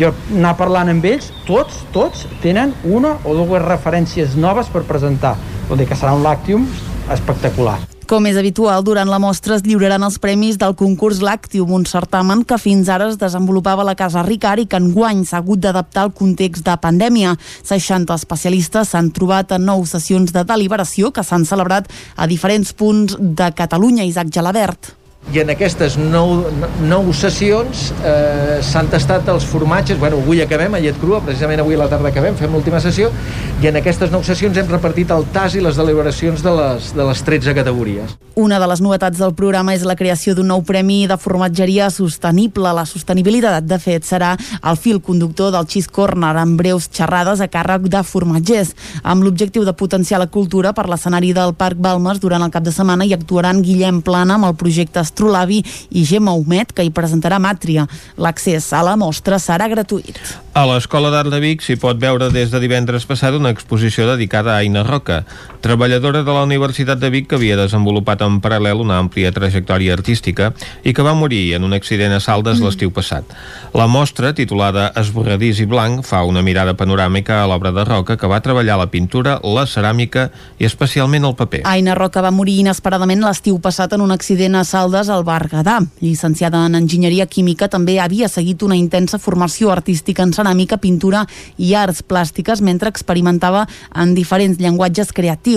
jo 0.00 0.14
anar 0.30 0.54
parlant 0.56 0.94
amb 0.94 1.04
ells, 1.12 1.28
tots, 1.44 1.84
tots 1.92 2.24
tenen 2.40 2.72
una 2.88 3.18
o 3.20 3.36
dues 3.36 3.68
referències 3.68 4.40
noves 4.40 4.72
per 4.72 4.86
presentar. 4.88 5.36
Vol 5.68 5.84
dir 5.84 5.92
que 5.92 6.00
serà 6.00 6.16
un 6.16 6.24
làctium 6.24 6.64
espectacular. 7.12 7.82
Com 8.10 8.24
és 8.26 8.34
habitual, 8.34 8.82
durant 8.82 9.06
la 9.06 9.20
mostra 9.22 9.54
es 9.54 9.62
lliuraran 9.62 10.02
els 10.02 10.16
premis 10.18 10.56
del 10.58 10.72
concurs 10.74 11.20
Lactium, 11.22 11.70
un 11.76 11.84
certamen 11.86 12.42
que 12.42 12.58
fins 12.58 12.90
ara 12.90 13.06
es 13.06 13.20
desenvolupava 13.20 13.84
a 13.84 13.86
la 13.86 13.94
Casa 13.94 14.24
Ricard 14.26 14.64
i 14.64 14.66
que 14.66 14.82
enguany 14.82 15.22
s'ha 15.22 15.38
hagut 15.38 15.62
d'adaptar 15.62 16.08
al 16.08 16.12
context 16.18 16.66
de 16.66 16.74
pandèmia. 16.82 17.36
60 17.62 18.18
especialistes 18.18 18.90
s'han 18.90 19.14
trobat 19.14 19.54
en 19.54 19.68
nou 19.70 19.86
sessions 19.86 20.34
de 20.34 20.42
deliberació 20.42 21.14
que 21.14 21.22
s'han 21.22 21.46
celebrat 21.46 21.86
a 22.16 22.26
diferents 22.26 22.74
punts 22.74 23.14
de 23.14 23.54
Catalunya. 23.54 24.10
Isaac 24.10 24.34
Gelabert 24.34 24.96
i 25.30 25.38
en 25.38 25.50
aquestes 25.52 25.94
nou, 26.00 26.40
nou 26.90 27.12
sessions 27.14 27.90
eh, 28.02 28.58
s'han 28.66 28.88
tastat 28.90 29.28
els 29.30 29.44
formatges, 29.46 29.98
bueno, 30.00 30.18
avui 30.18 30.40
acabem 30.42 30.74
a 30.74 30.80
llet 30.82 30.96
crua, 30.98 31.20
precisament 31.22 31.60
avui 31.62 31.76
a 31.76 31.82
la 31.84 31.86
tarda 31.92 32.10
acabem, 32.10 32.34
fem 32.34 32.50
l'última 32.50 32.80
sessió, 32.82 33.12
i 33.62 33.68
en 33.70 33.78
aquestes 33.78 34.10
nou 34.10 34.24
sessions 34.26 34.58
hem 34.58 34.66
repartit 34.72 35.12
el 35.14 35.28
tas 35.30 35.54
i 35.54 35.62
les 35.62 35.78
deliberacions 35.78 36.42
de 36.42 36.54
les, 36.56 36.90
de 36.96 37.06
les 37.06 37.22
13 37.28 37.54
categories. 37.54 38.16
Una 38.40 38.58
de 38.58 38.66
les 38.72 38.82
novetats 38.82 39.20
del 39.20 39.34
programa 39.38 39.74
és 39.76 39.84
la 39.86 39.94
creació 39.94 40.34
d'un 40.34 40.50
nou 40.50 40.64
premi 40.66 41.04
de 41.06 41.18
formatgeria 41.20 41.90
sostenible. 41.94 42.72
La 42.74 42.86
sostenibilitat, 42.88 43.66
de 43.68 43.78
fet, 43.82 44.06
serà 44.08 44.32
el 44.34 44.78
fil 44.80 44.98
conductor 45.04 45.52
del 45.54 45.68
Cheese 45.70 45.92
Corner, 45.92 46.32
amb 46.40 46.58
breus 46.58 46.88
xerrades 46.90 47.42
a 47.44 47.50
càrrec 47.52 47.86
de 47.92 48.02
formatgers, 48.02 48.72
amb 49.04 49.22
l'objectiu 49.26 49.66
de 49.68 49.76
potenciar 49.76 50.22
la 50.22 50.30
cultura 50.32 50.72
per 50.74 50.88
l'escenari 50.90 51.34
del 51.36 51.54
Parc 51.54 51.78
Balmes 51.78 52.18
durant 52.18 52.42
el 52.42 52.50
cap 52.50 52.66
de 52.66 52.74
setmana 52.74 53.06
i 53.06 53.14
actuaran 53.14 53.62
Guillem 53.62 54.00
Plana 54.02 54.40
amb 54.40 54.48
el 54.48 54.58
projecte 54.58 55.04
Astrolabi 55.10 55.60
i 55.90 56.04
Gemma 56.06 56.32
Humet, 56.38 56.72
que 56.72 56.86
hi 56.86 56.94
presentarà 56.94 57.42
Màtria. 57.42 57.86
L'accés 58.16 58.70
a 58.72 58.84
la 58.86 58.96
mostra 59.00 59.40
serà 59.42 59.66
gratuït. 59.68 60.22
A 60.54 60.64
l'Escola 60.70 61.10
d'Art 61.12 61.30
de 61.30 61.42
Vic 61.42 61.62
s'hi 61.62 61.76
pot 61.80 61.98
veure 62.00 62.30
des 62.32 62.50
de 62.54 62.62
divendres 62.62 63.06
passat 63.06 63.34
una 63.36 63.52
exposició 63.54 64.06
dedicada 64.08 64.54
a 64.54 64.62
Aina 64.64 64.84
Roca, 64.86 65.24
treballadora 65.60 66.22
de 66.24 66.32
la 66.32 66.42
Universitat 66.42 66.98
de 66.98 67.10
Vic 67.12 67.28
que 67.28 67.36
havia 67.36 67.56
desenvolupat 67.58 68.22
en 68.24 68.40
paral·lel 68.40 68.80
una 68.80 68.98
àmplia 69.00 69.32
trajectòria 69.32 69.94
artística 69.94 70.50
i 70.84 70.94
que 70.96 71.04
va 71.04 71.14
morir 71.14 71.54
en 71.56 71.64
un 71.68 71.76
accident 71.76 72.14
a 72.16 72.20
Saldes 72.20 72.58
mm. 72.58 72.66
l'estiu 72.66 72.92
passat. 72.96 73.34
La 73.76 73.86
mostra, 73.86 74.32
titulada 74.34 74.88
Esborradís 74.96 75.60
i 75.60 75.66
blanc, 75.68 76.02
fa 76.06 76.22
una 76.24 76.42
mirada 76.42 76.74
panoràmica 76.74 77.42
a 77.42 77.48
l'obra 77.50 77.72
de 77.76 77.84
Roca 77.84 78.16
que 78.16 78.30
va 78.30 78.40
treballar 78.40 78.78
la 78.80 78.88
pintura, 78.90 79.36
la 79.44 79.66
ceràmica 79.68 80.30
i 80.58 80.66
especialment 80.68 81.28
el 81.28 81.36
paper. 81.38 81.62
Aina 81.68 81.94
Roca 81.98 82.24
va 82.24 82.32
morir 82.34 82.56
inesperadament 82.64 83.22
l'estiu 83.24 83.60
passat 83.60 83.92
en 83.94 84.04
un 84.04 84.14
accident 84.16 84.56
a 84.56 84.64
Saldes 84.64 85.12
al 85.12 85.26
Berguedà. 85.28 85.78
Llicenciada 86.00 86.64
en 86.66 86.80
Enginyeria 86.80 87.28
Química, 87.28 87.68
també 87.68 87.98
havia 88.00 88.30
seguit 88.32 88.64
una 88.64 88.78
intensa 88.78 89.20
formació 89.20 89.70
artística 89.70 90.24
en 90.24 90.32
ceràmica, 90.32 90.80
pintura 90.80 91.26
i 91.58 91.74
arts 91.76 92.02
plàstiques 92.02 92.64
mentre 92.64 92.88
experimentava 92.88 93.66
en 93.94 94.16
diferents 94.16 94.58
llenguatges 94.58 95.12
creatius. 95.12 95.49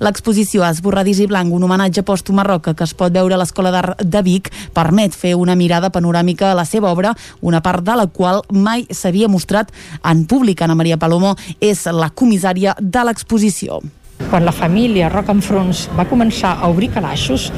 L'exposició 0.00 0.64
Esborradís 0.66 1.20
i 1.22 1.26
Blanc, 1.30 1.52
un 1.54 1.66
homenatge 1.66 2.02
pòstum 2.02 2.38
a 2.38 2.46
que 2.58 2.84
es 2.84 2.94
pot 2.94 3.12
veure 3.12 3.34
a 3.34 3.38
l'Escola 3.38 3.70
d'Art 3.70 4.02
de 4.02 4.22
Vic, 4.22 4.50
permet 4.74 5.14
fer 5.14 5.34
una 5.34 5.54
mirada 5.54 5.90
panoràmica 5.90 6.50
a 6.50 6.54
la 6.54 6.64
seva 6.64 6.90
obra, 6.90 7.14
una 7.40 7.60
part 7.60 7.84
de 7.84 7.94
la 7.96 8.06
qual 8.06 8.42
mai 8.50 8.86
s'havia 8.90 9.28
mostrat 9.28 9.72
en 10.04 10.24
públic. 10.26 10.62
Ana 10.62 10.74
Maria 10.74 10.96
Palomo 10.96 11.36
és 11.60 11.86
la 11.86 12.10
comissària 12.10 12.74
de 12.80 13.04
l'exposició. 13.04 13.82
Quan 14.26 14.44
la 14.44 14.52
família 14.52 15.08
Rock 15.08 15.30
and 15.32 15.44
Fronts 15.46 15.84
va 15.96 16.04
començar 16.10 16.56
a 16.58 16.68
obrir 16.68 16.90
calaixos, 16.92 17.48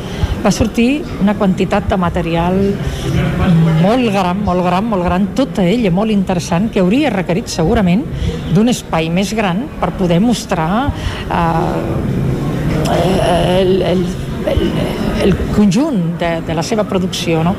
va 0.44 0.52
sortir 0.54 1.02
una 1.22 1.34
quantitat 1.34 1.88
de 1.90 1.96
material 1.98 2.58
molt 3.80 4.10
gran, 4.12 4.44
molt 4.44 4.62
gran, 4.66 4.86
molt 4.92 5.06
gran, 5.08 5.26
tota 5.34 5.64
ella 5.66 5.90
molt 5.90 6.12
interessant, 6.14 6.68
que 6.70 6.84
hauria 6.84 7.10
requerit 7.14 7.50
segurament 7.50 8.04
d'un 8.54 8.70
espai 8.70 9.08
més 9.10 9.32
gran 9.34 9.64
per 9.80 9.90
poder 9.98 10.20
mostrar 10.22 10.70
eh, 11.26 12.20
el, 12.90 13.82
el, 13.82 14.04
el, 14.54 14.66
el 15.24 15.36
conjunt 15.56 16.18
de, 16.20 16.36
de 16.46 16.54
la 16.54 16.62
seva 16.66 16.84
producció. 16.84 17.42
No? 17.46 17.56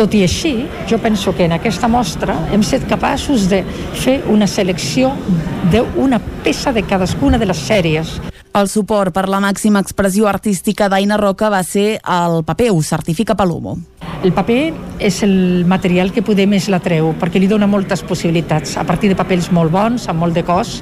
Tot 0.00 0.14
i 0.16 0.22
així, 0.24 0.64
jo 0.88 0.96
penso 0.96 1.34
que 1.36 1.44
en 1.44 1.52
aquesta 1.52 1.88
mostra 1.92 2.32
hem 2.54 2.62
estat 2.64 2.86
capaços 2.88 3.42
de 3.50 3.58
fer 4.00 4.14
una 4.32 4.46
selecció 4.48 5.10
d'una 5.68 6.16
peça 6.40 6.72
de 6.72 6.80
cadascuna 6.88 7.36
de 7.36 7.44
les 7.50 7.60
sèries. 7.68 8.14
El 8.56 8.70
suport 8.72 9.12
per 9.12 9.26
la 9.28 9.42
màxima 9.44 9.82
expressió 9.84 10.24
artística 10.30 10.88
d'Aina 10.88 11.20
Roca 11.20 11.50
va 11.52 11.60
ser 11.68 11.98
el 12.00 12.40
paper, 12.48 12.70
ho 12.72 12.80
certifica 12.80 13.36
Palomo. 13.36 13.76
El 14.24 14.32
paper 14.32 14.72
és 15.04 15.20
el 15.22 15.66
material 15.68 16.14
que 16.16 16.24
poder 16.24 16.48
més 16.48 16.70
l'atreu, 16.72 17.12
perquè 17.20 17.36
li 17.36 17.52
dona 17.52 17.68
moltes 17.68 18.00
possibilitats. 18.00 18.78
A 18.80 18.86
partir 18.88 19.12
de 19.12 19.20
papers 19.20 19.52
molt 19.52 19.68
bons, 19.68 20.08
amb 20.08 20.24
molt 20.24 20.32
de 20.32 20.46
cos, 20.48 20.78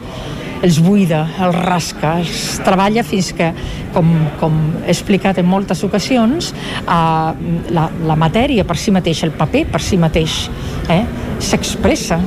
els 0.62 0.80
buida, 0.82 1.22
els 1.44 1.56
rasca, 1.64 2.16
els 2.22 2.58
treballa 2.66 3.04
fins 3.06 3.30
que, 3.36 3.52
com, 3.94 4.10
com 4.40 4.58
he 4.84 4.90
explicat 4.92 5.38
en 5.38 5.48
moltes 5.48 5.84
ocasions, 5.86 6.52
eh, 6.82 7.54
la, 7.74 7.86
la 8.10 8.18
matèria 8.18 8.66
per 8.68 8.78
si 8.80 8.94
mateix, 8.94 9.22
el 9.26 9.34
paper 9.38 9.66
per 9.72 9.82
si 9.84 10.00
mateix, 10.00 10.44
eh, 10.90 11.02
s'expressa. 11.38 12.18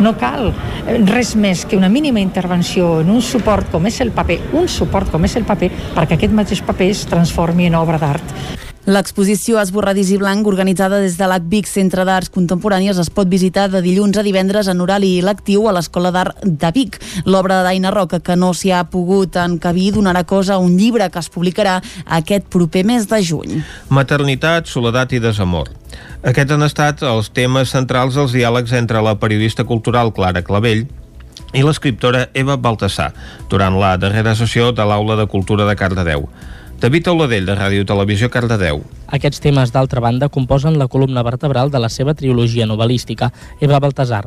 No 0.00 0.14
cal 0.20 0.52
res 1.10 1.34
més 1.36 1.66
que 1.66 1.78
una 1.78 1.90
mínima 1.92 2.22
intervenció 2.22 3.00
en 3.02 3.10
un 3.10 3.22
suport 3.22 3.70
com 3.72 3.86
és 3.90 4.00
el 4.04 4.14
paper, 4.16 4.40
un 4.60 4.68
suport 4.70 5.10
com 5.10 5.26
és 5.26 5.36
el 5.40 5.48
paper, 5.48 5.70
perquè 5.98 6.18
aquest 6.18 6.34
mateix 6.36 6.64
paper 6.66 6.90
es 6.94 7.06
transformi 7.10 7.70
en 7.70 7.78
obra 7.80 8.00
d'art. 8.00 8.69
L'exposició 8.90 9.60
Esborradís 9.60 10.08
i 10.10 10.16
Blanc, 10.18 10.48
organitzada 10.50 10.98
des 10.98 11.14
de 11.14 11.26
l'ACVIC 11.30 11.68
Centre 11.70 12.02
d'Arts 12.08 12.32
Contemporànies, 12.34 12.98
es 12.98 13.10
pot 13.14 13.28
visitar 13.30 13.68
de 13.70 13.78
dilluns 13.84 14.18
a 14.18 14.24
divendres 14.26 14.66
en 14.72 14.82
horari 14.82 15.12
lectiu 15.22 15.68
a 15.70 15.74
l'Escola 15.76 16.10
d'Art 16.10 16.42
de 16.42 16.70
Vic. 16.74 16.98
L'obra 17.22 17.60
d'Aina 17.62 17.92
Roca, 17.94 18.18
que 18.18 18.34
no 18.34 18.50
s'hi 18.50 18.72
ha 18.74 18.82
pogut 18.90 19.38
encabir, 19.38 19.92
donarà 19.94 20.24
cosa 20.26 20.56
a 20.56 20.58
un 20.58 20.74
llibre 20.74 21.06
que 21.06 21.22
es 21.22 21.30
publicarà 21.30 21.76
aquest 22.18 22.50
proper 22.50 22.82
mes 22.88 23.06
de 23.06 23.22
juny. 23.22 23.60
Maternitat, 23.94 24.66
soledat 24.66 25.14
i 25.14 25.22
desamor. 25.22 25.70
Aquests 26.26 26.58
han 26.58 26.66
estat 26.66 27.06
els 27.06 27.30
temes 27.30 27.70
centrals 27.70 28.18
dels 28.18 28.34
diàlegs 28.34 28.74
entre 28.74 29.04
la 29.06 29.14
periodista 29.22 29.62
cultural 29.62 30.10
Clara 30.10 30.42
Clavell 30.42 30.88
i 31.54 31.62
l'escriptora 31.62 32.26
Eva 32.34 32.58
Baltasar 32.58 33.12
durant 33.50 33.78
la 33.78 33.94
darrera 34.02 34.34
sessió 34.34 34.72
de 34.74 34.82
l'Aula 34.82 35.14
de 35.14 35.30
Cultura 35.30 35.70
de 35.70 35.78
Cardedeu. 35.78 36.26
David 36.80 37.08
Auladell, 37.08 37.44
de 37.44 37.52
Ràdio 37.58 37.84
Televisió, 37.84 38.30
Cardedeu. 38.32 38.78
Aquests 39.12 39.42
temes, 39.44 39.68
d'altra 39.74 40.00
banda, 40.00 40.30
composen 40.32 40.78
la 40.80 40.88
columna 40.88 41.20
vertebral 41.20 41.68
de 41.68 41.76
la 41.76 41.90
seva 41.92 42.14
trilogia 42.16 42.64
novel·lística, 42.64 43.28
Eva 43.60 43.82
Baltasar. 43.84 44.22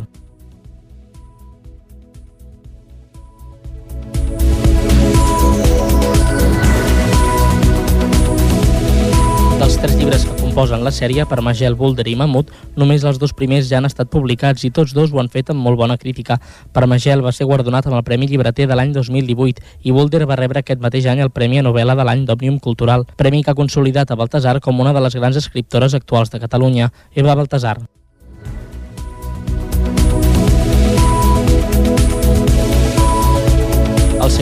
Composen 10.53 10.84
la 10.85 10.91
sèrie 10.93 11.23
per 11.25 11.41
Magel 11.41 11.73
Boulder 11.73 12.03
i 12.05 12.11
Mamut, 12.13 12.51
només 12.77 13.01
els 13.09 13.17
dos 13.17 13.31
primers 13.34 13.65
ja 13.71 13.80
han 13.80 13.88
estat 13.88 14.11
publicats 14.13 14.61
i 14.67 14.69
tots 14.69 14.91
dos 14.93 15.09
ho 15.09 15.17
han 15.17 15.31
fet 15.34 15.49
amb 15.49 15.65
molt 15.65 15.80
bona 15.80 15.95
crítica. 15.97 16.38
Per 16.69 16.84
Magel 16.91 17.23
va 17.25 17.31
ser 17.34 17.47
guardonat 17.49 17.88
amb 17.89 17.97
el 17.97 18.03
Premi 18.05 18.30
Llibreter 18.30 18.67
de 18.69 18.77
l'any 18.77 18.93
2018 18.93 19.65
i 19.81 19.95
Boulder 19.97 20.27
va 20.30 20.38
rebre 20.38 20.61
aquest 20.61 20.84
mateix 20.84 21.09
any 21.09 21.23
el 21.25 21.34
Premi 21.34 21.63
a 21.63 21.65
Novel·la 21.65 21.97
de 21.97 22.05
l'any 22.05 22.27
d'Òmnium 22.30 22.61
Cultural, 22.61 23.07
premi 23.17 23.41
que 23.41 23.49
ha 23.49 23.57
consolidat 23.57 24.13
a 24.13 24.19
Baltasar 24.21 24.59
com 24.61 24.85
una 24.85 24.93
de 24.93 25.01
les 25.01 25.17
grans 25.17 25.41
escriptores 25.41 25.97
actuals 25.97 26.30
de 26.30 26.45
Catalunya. 26.45 26.93
Eva 27.15 27.34
Baltasar. 27.34 27.80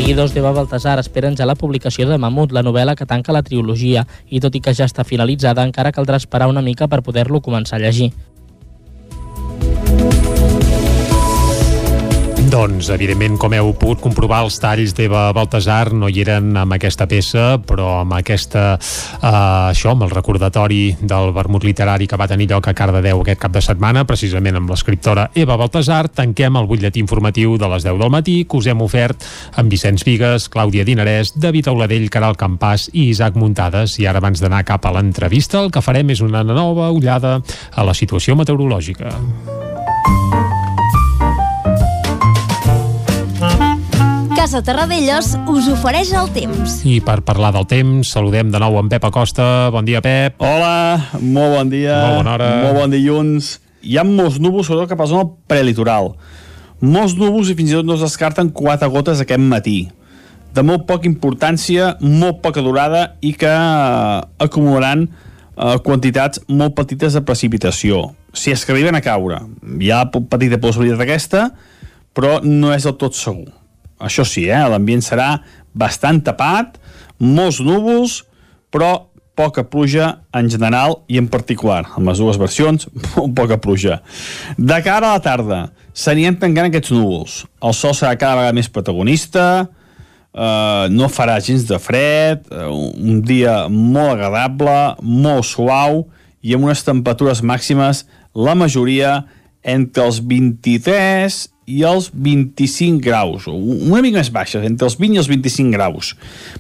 Seguidors 0.01 0.31
d'Eva 0.33 0.49
Baltasar 0.49 0.95
esperen 0.97 1.35
ja 1.37 1.45
la 1.45 1.53
publicació 1.53 2.07
de 2.09 2.15
Mamut, 2.17 2.55
la 2.57 2.63
novel·la 2.65 2.95
que 2.97 3.05
tanca 3.05 3.35
la 3.35 3.43
trilogia, 3.45 4.01
i 4.33 4.39
tot 4.41 4.55
i 4.57 4.61
que 4.65 4.73
ja 4.73 4.87
està 4.89 5.05
finalitzada, 5.05 5.61
encara 5.61 5.91
caldrà 5.93 6.17
esperar 6.17 6.47
una 6.49 6.63
mica 6.65 6.87
per 6.89 7.03
poder-lo 7.05 7.37
començar 7.45 7.77
a 7.77 7.83
llegir. 7.83 8.09
Doncs, 12.51 12.89
evidentment, 12.91 13.37
com 13.39 13.53
heu 13.55 13.69
pogut 13.79 14.01
comprovar, 14.03 14.41
els 14.43 14.57
talls 14.59 14.91
d'Eva 14.97 15.21
Baltasar 15.31 15.93
no 15.95 16.09
hi 16.11 16.17
eren 16.19 16.49
amb 16.59 16.75
aquesta 16.75 17.05
peça, 17.07 17.53
però 17.63 18.01
amb 18.01 18.17
aquesta, 18.17 18.73
eh, 18.75 19.29
això, 19.69 19.93
amb 19.93 20.03
el 20.03 20.11
recordatori 20.11 20.97
del 20.99 21.31
vermut 21.31 21.63
literari 21.63 22.09
que 22.11 22.19
va 22.19 22.27
tenir 22.27 22.49
lloc 22.49 22.67
a 22.67 22.73
Cardedeu 22.75 23.21
aquest 23.21 23.39
cap 23.39 23.55
de 23.55 23.61
setmana, 23.63 24.03
precisament 24.03 24.59
amb 24.59 24.69
l'escriptora 24.69 25.29
Eva 25.33 25.55
Baltasar, 25.55 26.09
tanquem 26.09 26.59
el 26.59 26.67
butlletí 26.67 26.99
informatiu 26.99 27.55
de 27.57 27.71
les 27.71 27.87
10 27.87 27.97
del 28.03 28.11
matí 28.11 28.43
que 28.43 28.57
us 28.57 28.67
hem 28.67 28.81
ofert 28.81 29.23
amb 29.55 29.71
Vicenç 29.71 30.03
Vigues, 30.03 30.49
Clàudia 30.51 30.83
Dinarès, 30.83 31.31
David 31.37 31.71
Auladell, 31.71 32.09
Caral 32.09 32.35
Campàs 32.35 32.89
i 32.91 33.07
Isaac 33.13 33.39
Muntades. 33.39 33.95
I 33.97 34.11
ara, 34.11 34.19
abans 34.19 34.43
d'anar 34.43 34.65
cap 34.65 34.85
a 34.85 34.91
l'entrevista, 34.91 35.63
el 35.63 35.71
que 35.71 35.79
farem 35.79 36.09
és 36.09 36.19
una 36.19 36.43
nova 36.43 36.91
ullada 36.91 37.39
a 37.71 37.87
la 37.87 37.93
situació 37.95 38.35
meteorològica. 38.35 39.15
Casa 44.41 44.63
Terradellos 44.65 45.35
us 45.53 45.67
ofereix 45.69 46.09
el 46.17 46.31
temps. 46.33 46.79
I 46.89 46.95
per 47.05 47.19
parlar 47.21 47.51
del 47.53 47.67
temps, 47.69 48.09
saludem 48.09 48.49
de 48.49 48.57
nou 48.57 48.79
en 48.79 48.87
Pep 48.89 49.03
Acosta. 49.05 49.43
Bon 49.69 49.85
dia, 49.85 49.99
Pep. 50.01 50.39
Hola, 50.41 51.11
molt 51.21 51.53
bon 51.59 51.69
dia. 51.69 51.99
Molt 52.01 52.17
bona 52.23 52.33
hora. 52.33 52.47
Molt 52.63 52.79
bon 52.79 52.95
dilluns. 52.95 53.51
Hi 53.85 53.99
ha 54.01 54.05
molts 54.07 54.39
núvols, 54.41 54.65
sobretot 54.65 54.89
cap 54.89 55.03
a 55.03 55.05
la 55.05 55.11
zona 55.11 55.29
prelitoral. 55.45 56.15
Molts 56.81 57.13
núvols 57.21 57.53
i 57.53 57.57
fins 57.59 57.69
i 57.69 57.77
tot 57.77 57.85
no 57.85 57.99
es 57.99 58.07
descarten 58.07 58.49
quatre 58.49 58.89
gotes 58.89 59.21
aquest 59.21 59.45
matí. 59.45 59.77
De 60.57 60.65
molt 60.65 60.89
poca 60.89 61.05
importància, 61.05 61.93
molt 62.01 62.41
poca 62.41 62.65
durada 62.65 63.11
i 63.21 63.35
que 63.37 63.53
eh, 63.53 64.17
acumularan 64.41 65.05
eh, 65.05 65.77
quantitats 65.85 66.41
molt 66.49 66.73
petites 66.81 67.13
de 67.13 67.21
precipitació. 67.29 68.07
Si 68.33 68.49
és 68.49 68.65
que 68.65 68.73
arriben 68.73 68.97
a 68.97 69.05
caure, 69.05 69.45
hi 69.77 69.93
ha 69.93 70.07
petita 70.09 70.57
possibilitat 70.57 71.05
aquesta, 71.05 71.51
però 72.17 72.39
no 72.41 72.73
és 72.73 72.89
del 72.89 72.97
tot 72.97 73.13
segur. 73.13 73.60
Això 74.01 74.25
sí, 74.27 74.47
eh, 74.49 74.61
l'ambient 74.69 75.03
serà 75.05 75.35
bastant 75.77 76.21
tapat, 76.25 76.77
molts 77.21 77.61
núvols, 77.63 78.21
però 78.73 79.11
poca 79.37 79.63
pluja 79.63 80.21
en 80.35 80.49
general 80.51 80.99
i 81.09 81.17
en 81.21 81.27
particular. 81.31 81.85
En 81.97 82.07
les 82.09 82.19
dues 82.19 82.39
versions, 82.41 82.87
poca 83.39 83.59
pluja. 83.61 84.01
De 84.57 84.79
cara 84.83 85.11
a 85.11 85.17
la 85.17 85.23
tarda, 85.23 85.61
s'anirien 85.93 86.37
tancant 86.39 86.69
aquests 86.69 86.93
núvols. 86.95 87.37
El 87.63 87.77
sol 87.77 87.95
serà 87.97 88.17
cada 88.19 88.41
vegada 88.41 88.57
més 88.57 88.69
protagonista, 88.71 89.45
eh, 90.33 90.87
no 90.91 91.11
farà 91.11 91.39
gens 91.43 91.65
de 91.69 91.79
fred, 91.81 92.47
eh, 92.51 92.67
un 92.69 93.21
dia 93.25 93.65
molt 93.69 94.15
agradable, 94.17 94.79
molt 95.01 95.47
suau 95.47 96.05
i 96.41 96.55
amb 96.57 96.67
unes 96.69 96.83
temperatures 96.83 97.43
màximes, 97.45 98.05
la 98.33 98.55
majoria 98.57 99.21
entre 99.61 100.07
els 100.07 100.21
23 100.25 101.50
i 101.69 101.83
els 101.85 102.09
25 102.13 103.01
graus, 103.05 103.45
una 103.47 104.01
mica 104.01 104.19
més 104.19 104.31
baixes, 104.33 104.63
entre 104.65 104.87
els 104.89 104.97
20 104.99 105.17
i 105.17 105.21
els 105.21 105.29
25 105.29 105.73
graus. 105.75 106.15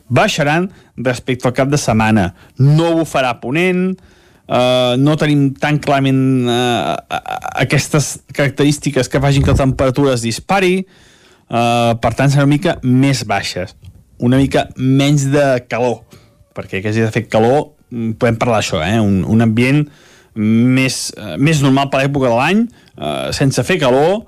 Baixaran 0.09 0.69
respecte 0.97 1.49
al 1.49 1.55
cap 1.57 1.71
de 1.71 1.79
setmana. 1.81 2.31
No 2.61 2.91
ho 2.99 3.05
farà 3.09 3.33
ponent, 3.41 3.95
uh, 3.95 4.93
no 5.01 5.17
tenim 5.19 5.49
tan 5.57 5.79
clarament 5.81 6.21
uh, 6.45 6.95
aquestes 7.63 8.13
característiques 8.35 9.09
que 9.09 9.23
facin 9.23 9.45
que 9.45 9.55
la 9.55 9.63
temperatura 9.63 10.13
es 10.15 10.25
dispari, 10.25 10.83
uh, 11.49 11.97
per 12.01 12.13
tant 12.17 12.31
serà 12.31 12.45
una 12.45 12.53
mica 12.53 12.77
més 12.85 13.25
baixes, 13.27 13.75
una 14.21 14.37
mica 14.37 14.67
menys 14.77 15.25
de 15.33 15.47
calor, 15.71 16.03
perquè 16.55 16.83
que 16.83 16.93
hagi 16.93 17.07
de 17.07 17.13
fer 17.13 17.25
calor, 17.31 17.71
podem 17.89 18.37
parlar 18.39 18.61
d'això, 18.61 18.83
eh? 18.85 18.99
un, 19.01 19.23
un 19.27 19.43
ambient 19.43 19.81
més, 20.37 21.07
uh, 21.17 21.35
més 21.41 21.63
normal 21.65 21.89
per 21.91 22.03
l'època 22.03 22.29
de 22.29 22.37
l'any, 22.37 22.61
uh, 23.01 23.31
sense 23.35 23.65
fer 23.67 23.81
calor, 23.81 24.21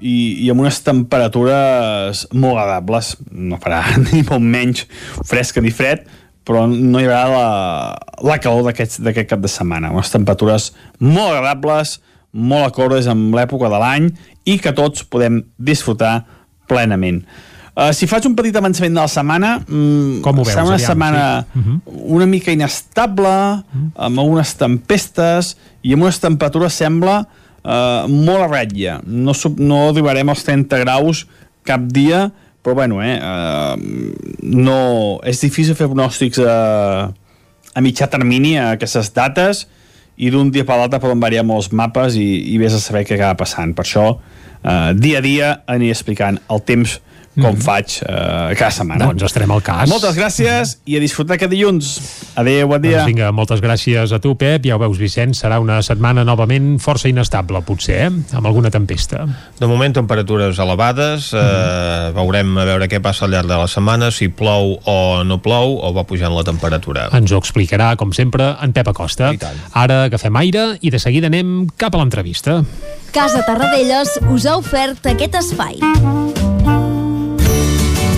i, 0.00 0.44
i 0.44 0.50
amb 0.50 0.64
unes 0.64 0.80
temperatures 0.84 2.24
molt 2.32 2.58
agradables 2.58 3.14
no 3.30 3.60
farà 3.62 3.82
ni 4.08 4.24
molt 4.26 4.42
menys 4.42 4.84
fresca 5.26 5.62
ni 5.64 5.72
fred 5.74 6.04
però 6.44 6.66
no 6.68 7.00
hi 7.00 7.06
haurà 7.08 7.22
la, 7.30 7.46
la 8.26 8.40
calor 8.42 8.68
d'aquest 8.68 9.30
cap 9.30 9.40
de 9.40 9.50
setmana 9.50 9.92
unes 9.94 10.12
temperatures 10.12 10.72
molt 10.98 11.32
agradables 11.32 11.98
molt 12.34 12.66
acordes 12.66 13.08
amb 13.08 13.34
l'època 13.36 13.70
de 13.70 13.80
l'any 13.80 14.12
i 14.50 14.58
que 14.60 14.74
tots 14.76 15.06
podem 15.08 15.42
disfrutar 15.56 16.22
plenament 16.68 17.22
Uh, 17.74 17.88
si 17.90 18.06
faig 18.06 18.22
un 18.28 18.36
petit 18.38 18.54
avançament 18.54 18.94
de 18.94 19.02
la 19.02 19.10
setmana, 19.10 19.56
mm, 19.66 20.20
Com 20.22 20.36
ho 20.38 20.44
veus, 20.44 20.52
serà 20.52 20.62
una 20.62 20.76
aviam, 20.76 20.92
setmana 20.92 21.22
sí. 21.42 21.58
uh 21.58 21.64
-huh. 21.64 21.80
una 22.14 22.26
mica 22.26 22.52
inestable, 22.52 23.26
uh 23.26 23.64
-huh. 23.66 23.90
amb 23.96 24.18
algunes 24.20 24.54
tempestes 24.54 25.56
i 25.82 25.92
amb 25.92 26.02
unes 26.02 26.20
temperatures, 26.20 26.72
sembla, 26.72 27.26
uh, 27.64 28.06
molt 28.08 28.44
a 28.44 28.48
ratlla. 28.48 29.00
No, 29.04 29.34
no 29.58 29.80
arribarem 29.88 30.30
als 30.32 30.44
30 30.46 30.82
graus 30.84 31.24
cap 31.64 31.84
dia, 31.88 32.28
però 32.64 32.76
bueno, 32.78 33.02
eh, 33.04 33.18
uh, 33.20 33.74
no, 34.40 34.78
és 35.24 35.40
difícil 35.44 35.76
fer 35.76 35.88
pronòstics 35.90 36.40
a, 36.40 36.58
a 37.74 37.84
mitjà 37.84 38.08
termini 38.12 38.54
a 38.56 38.70
aquestes 38.78 39.10
dates 39.12 39.66
i 40.16 40.30
d'un 40.32 40.52
dia 40.54 40.64
per 40.64 40.78
l'altre 40.78 41.02
poden 41.02 41.20
variar 41.20 41.44
molts 41.44 41.72
mapes 41.74 42.16
i, 42.16 42.28
i 42.54 42.56
vés 42.60 42.76
a 42.76 42.80
saber 42.80 43.04
què 43.04 43.18
acaba 43.18 43.42
passant. 43.42 43.74
Per 43.76 43.84
això, 43.84 44.06
uh, 44.16 44.90
dia 44.96 45.20
a 45.20 45.24
dia 45.24 45.50
aniré 45.68 45.92
explicant 45.92 46.40
el 46.48 46.64
temps 46.64 47.00
com 47.34 47.56
faig 47.58 47.98
eh, 48.04 48.54
cada 48.54 48.70
setmana. 48.74 49.08
Doncs 49.10 49.26
estarem 49.26 49.50
al 49.54 49.62
cas. 49.64 49.88
Moltes 49.90 50.16
gràcies 50.18 50.76
i 50.86 50.98
a 50.98 51.02
disfrutar 51.02 51.36
aquest 51.38 51.50
dilluns. 51.52 51.90
Adéu, 52.38 52.68
bon 52.70 52.82
dia. 52.82 53.00
Doncs 53.00 53.10
vinga, 53.10 53.30
moltes 53.34 53.62
gràcies 53.64 54.14
a 54.14 54.20
tu, 54.22 54.34
Pep. 54.38 54.66
Ja 54.68 54.76
ho 54.76 54.82
veus, 54.82 54.98
Vicenç, 55.00 55.38
serà 55.40 55.58
una 55.62 55.80
setmana 55.84 56.24
novament 56.26 56.74
força 56.82 57.10
inestable, 57.10 57.62
potser, 57.66 57.98
eh? 58.06 58.12
amb 58.38 58.46
alguna 58.46 58.70
tempesta. 58.74 59.24
De 59.58 59.70
moment, 59.70 59.96
temperatures 59.96 60.60
elevades. 60.62 61.32
Eh, 61.34 62.12
veurem 62.16 62.54
a 62.58 62.68
veure 62.70 62.88
què 62.90 63.02
passa 63.04 63.26
al 63.26 63.34
llarg 63.34 63.50
de 63.50 63.58
la 63.58 63.68
setmana, 63.70 64.10
si 64.14 64.30
plou 64.30 64.76
o 64.78 64.98
no 65.26 65.40
plou, 65.42 65.78
o 65.82 65.92
va 65.96 66.06
pujant 66.08 66.34
la 66.34 66.46
temperatura. 66.46 67.08
Ens 67.14 67.34
ho 67.34 67.42
explicarà, 67.42 67.94
com 68.00 68.14
sempre, 68.14 68.54
en 68.62 68.74
Pep 68.76 68.90
Acosta. 68.94 69.34
Ara 69.74 70.04
agafem 70.08 70.42
aire 70.42 70.74
i 70.82 70.94
de 70.94 71.02
seguida 71.02 71.30
anem 71.32 71.64
cap 71.80 71.94
a 71.94 72.02
l'entrevista. 72.02 72.62
Casa 73.14 73.44
Tarradellas 73.46 74.18
us 74.30 74.46
ha 74.46 74.58
ofert 74.58 75.06
aquest 75.14 75.38
espai. 75.44 75.78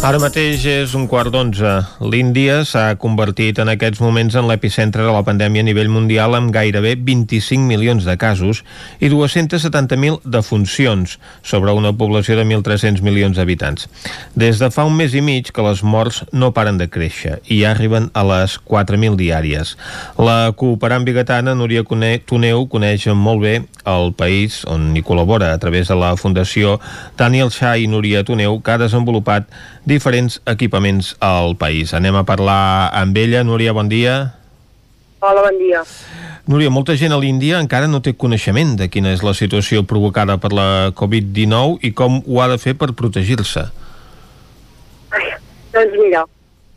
Ara 0.00 0.16
mateix 0.16 0.62
és 0.64 0.94
un 0.96 1.02
quart 1.04 1.28
d'onze. 1.28 1.68
L'Índia 2.00 2.62
s'ha 2.64 2.94
convertit 2.96 3.58
en 3.60 3.68
aquests 3.68 4.00
moments 4.00 4.32
en 4.32 4.46
l'epicentre 4.48 5.04
de 5.04 5.10
la 5.12 5.20
pandèmia 5.26 5.60
a 5.60 5.66
nivell 5.66 5.90
mundial 5.92 6.32
amb 6.38 6.48
gairebé 6.54 6.94
25 6.96 7.68
milions 7.68 8.06
de 8.08 8.14
casos 8.16 8.62
i 8.96 9.10
270.000 9.12 10.22
defuncions 10.24 11.18
sobre 11.44 11.74
una 11.76 11.92
població 11.92 12.38
de 12.38 12.46
1.300 12.48 13.04
milions 13.04 13.36
d'habitants. 13.36 13.90
Des 14.32 14.56
de 14.62 14.70
fa 14.72 14.86
un 14.88 14.96
mes 14.96 15.12
i 15.12 15.20
mig 15.20 15.50
que 15.52 15.66
les 15.68 15.82
morts 15.84 16.22
no 16.32 16.48
paren 16.56 16.80
de 16.80 16.88
créixer 16.88 17.36
i 17.44 17.60
ja 17.60 17.74
arriben 17.74 18.08
a 18.16 18.24
les 18.24 18.56
4.000 18.56 19.20
diàries. 19.20 19.74
La 20.16 20.54
cooperant 20.56 21.04
biguetana 21.04 21.52
Núria 21.52 21.84
Tuneu 21.84 22.64
coneix 22.72 23.04
molt 23.12 23.44
bé 23.44 23.54
el 23.84 24.14
país 24.16 24.62
on 24.64 24.94
hi 24.96 25.04
col·labora 25.04 25.52
a 25.52 25.60
través 25.60 25.92
de 25.92 26.00
la 26.00 26.14
Fundació 26.16 26.78
Daniel 27.20 27.52
Shah 27.52 27.76
i 27.76 27.86
Núria 27.88 28.24
Tuneu 28.24 28.62
que 28.64 28.72
ha 28.72 28.80
desenvolupat 28.80 29.48
diferents 29.90 30.38
equipaments 30.46 31.16
al 31.20 31.56
país. 31.58 31.92
Anem 31.98 32.14
a 32.16 32.24
parlar 32.24 32.90
amb 32.94 33.16
ella. 33.18 33.42
Núria, 33.44 33.74
bon 33.74 33.90
dia. 33.90 34.36
Hola, 35.20 35.42
bon 35.44 35.58
dia. 35.58 35.82
Núria, 36.48 36.70
molta 36.72 36.94
gent 36.96 37.12
a 37.12 37.18
l'Índia 37.20 37.58
encara 37.60 37.90
no 37.90 38.00
té 38.00 38.14
coneixement 38.16 38.72
de 38.78 38.88
quina 38.88 39.12
és 39.12 39.20
la 39.26 39.34
situació 39.36 39.82
provocada 39.86 40.38
per 40.40 40.54
la 40.56 40.94
Covid-19 40.96 41.84
i 41.84 41.92
com 41.92 42.22
ho 42.24 42.40
ha 42.40 42.48
de 42.48 42.56
fer 42.62 42.72
per 42.78 42.92
protegir-se. 42.96 43.66
Doncs 45.74 45.94
mira, 45.98 46.24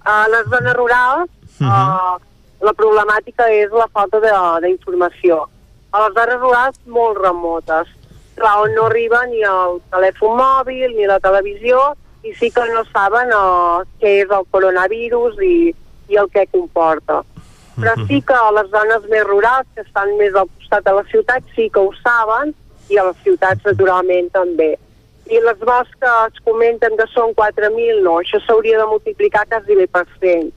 a 0.06 0.28
les 0.30 0.50
zones 0.52 0.76
rurals 0.78 1.30
uh 1.62 1.66
-huh. 1.66 2.20
la 2.62 2.74
problemàtica 2.74 3.48
és 3.50 3.72
la 3.72 3.88
falta 3.94 4.20
de- 4.20 4.68
d'informació. 4.68 5.48
A 5.92 6.04
les 6.04 6.14
zones 6.14 6.40
rurals 6.42 6.78
molt 6.86 7.18
remotes, 7.18 7.88
clar, 8.36 8.60
on 8.62 8.74
no 8.76 8.86
arriba 8.86 9.26
ni 9.28 9.42
el 9.42 9.82
telèfon 9.90 10.38
mòbil 10.38 10.96
ni 10.98 11.06
la 11.06 11.20
televisió 11.20 11.96
i 12.24 12.34
sí 12.40 12.50
que 12.52 12.64
no 12.72 12.84
saben 12.92 13.32
uh, 13.36 13.84
què 14.00 14.20
és 14.24 14.32
el 14.32 14.46
coronavirus 14.56 15.40
i, 15.44 15.56
i 16.10 16.20
el 16.20 16.30
que 16.32 16.46
comporta. 16.52 17.22
Però 17.74 17.94
sí 18.08 18.20
que 18.22 18.36
a 18.38 18.52
les 18.54 18.70
zones 18.70 19.06
més 19.10 19.24
rurals, 19.26 19.68
que 19.76 19.82
estan 19.82 20.12
més 20.20 20.36
al 20.38 20.48
costat 20.60 20.86
de 20.86 20.94
la 20.94 21.04
ciutat, 21.10 21.46
sí 21.56 21.70
que 21.74 21.82
ho 21.82 21.92
saben, 22.04 22.54
i 22.94 23.00
a 23.02 23.06
les 23.10 23.22
ciutats, 23.26 23.64
naturalment, 23.66 24.30
també. 24.36 24.76
I 25.32 25.40
les 25.42 25.62
morts 25.66 25.92
que 26.00 26.12
es 26.28 26.42
comenten 26.46 26.98
que 27.00 27.08
són 27.14 27.34
4.000, 27.40 28.04
no, 28.06 28.20
això 28.22 28.40
s'hauria 28.44 28.82
de 28.82 28.90
multiplicar 28.92 29.46
quasi 29.50 29.78
bé 29.80 29.88
per 29.88 30.04
100. 30.20 30.52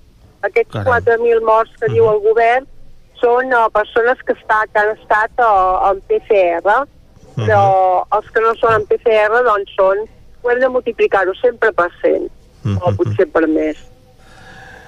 Aquests 0.51 0.75
Caram. 0.75 1.07
4.000 1.07 1.47
morts 1.47 1.79
que 1.81 1.91
diu 1.95 2.09
el 2.11 2.21
govern 2.27 2.67
són 3.23 3.55
uh, 3.55 3.65
persones 3.73 4.21
que, 4.27 4.37
està, 4.37 4.65
que 4.69 4.83
han 4.83 4.93
estat 4.99 5.41
uh, 5.41 5.89
en 5.89 6.03
PCR, 6.11 6.77
però 7.37 7.63
els 8.17 8.29
que 8.33 8.43
no 8.45 8.53
són 8.61 8.77
en 8.83 8.85
PCR, 8.91 9.41
doncs 9.47 9.73
són, 9.79 10.05
ho 10.47 10.55
hem 10.55 10.63
de 10.63 10.71
multiplicar-ho 10.71 11.35
sempre 11.41 11.73
per 11.75 11.91
100, 12.01 12.31
o 12.79 12.95
potser 12.99 13.27
per 13.33 13.47
més. 13.51 13.83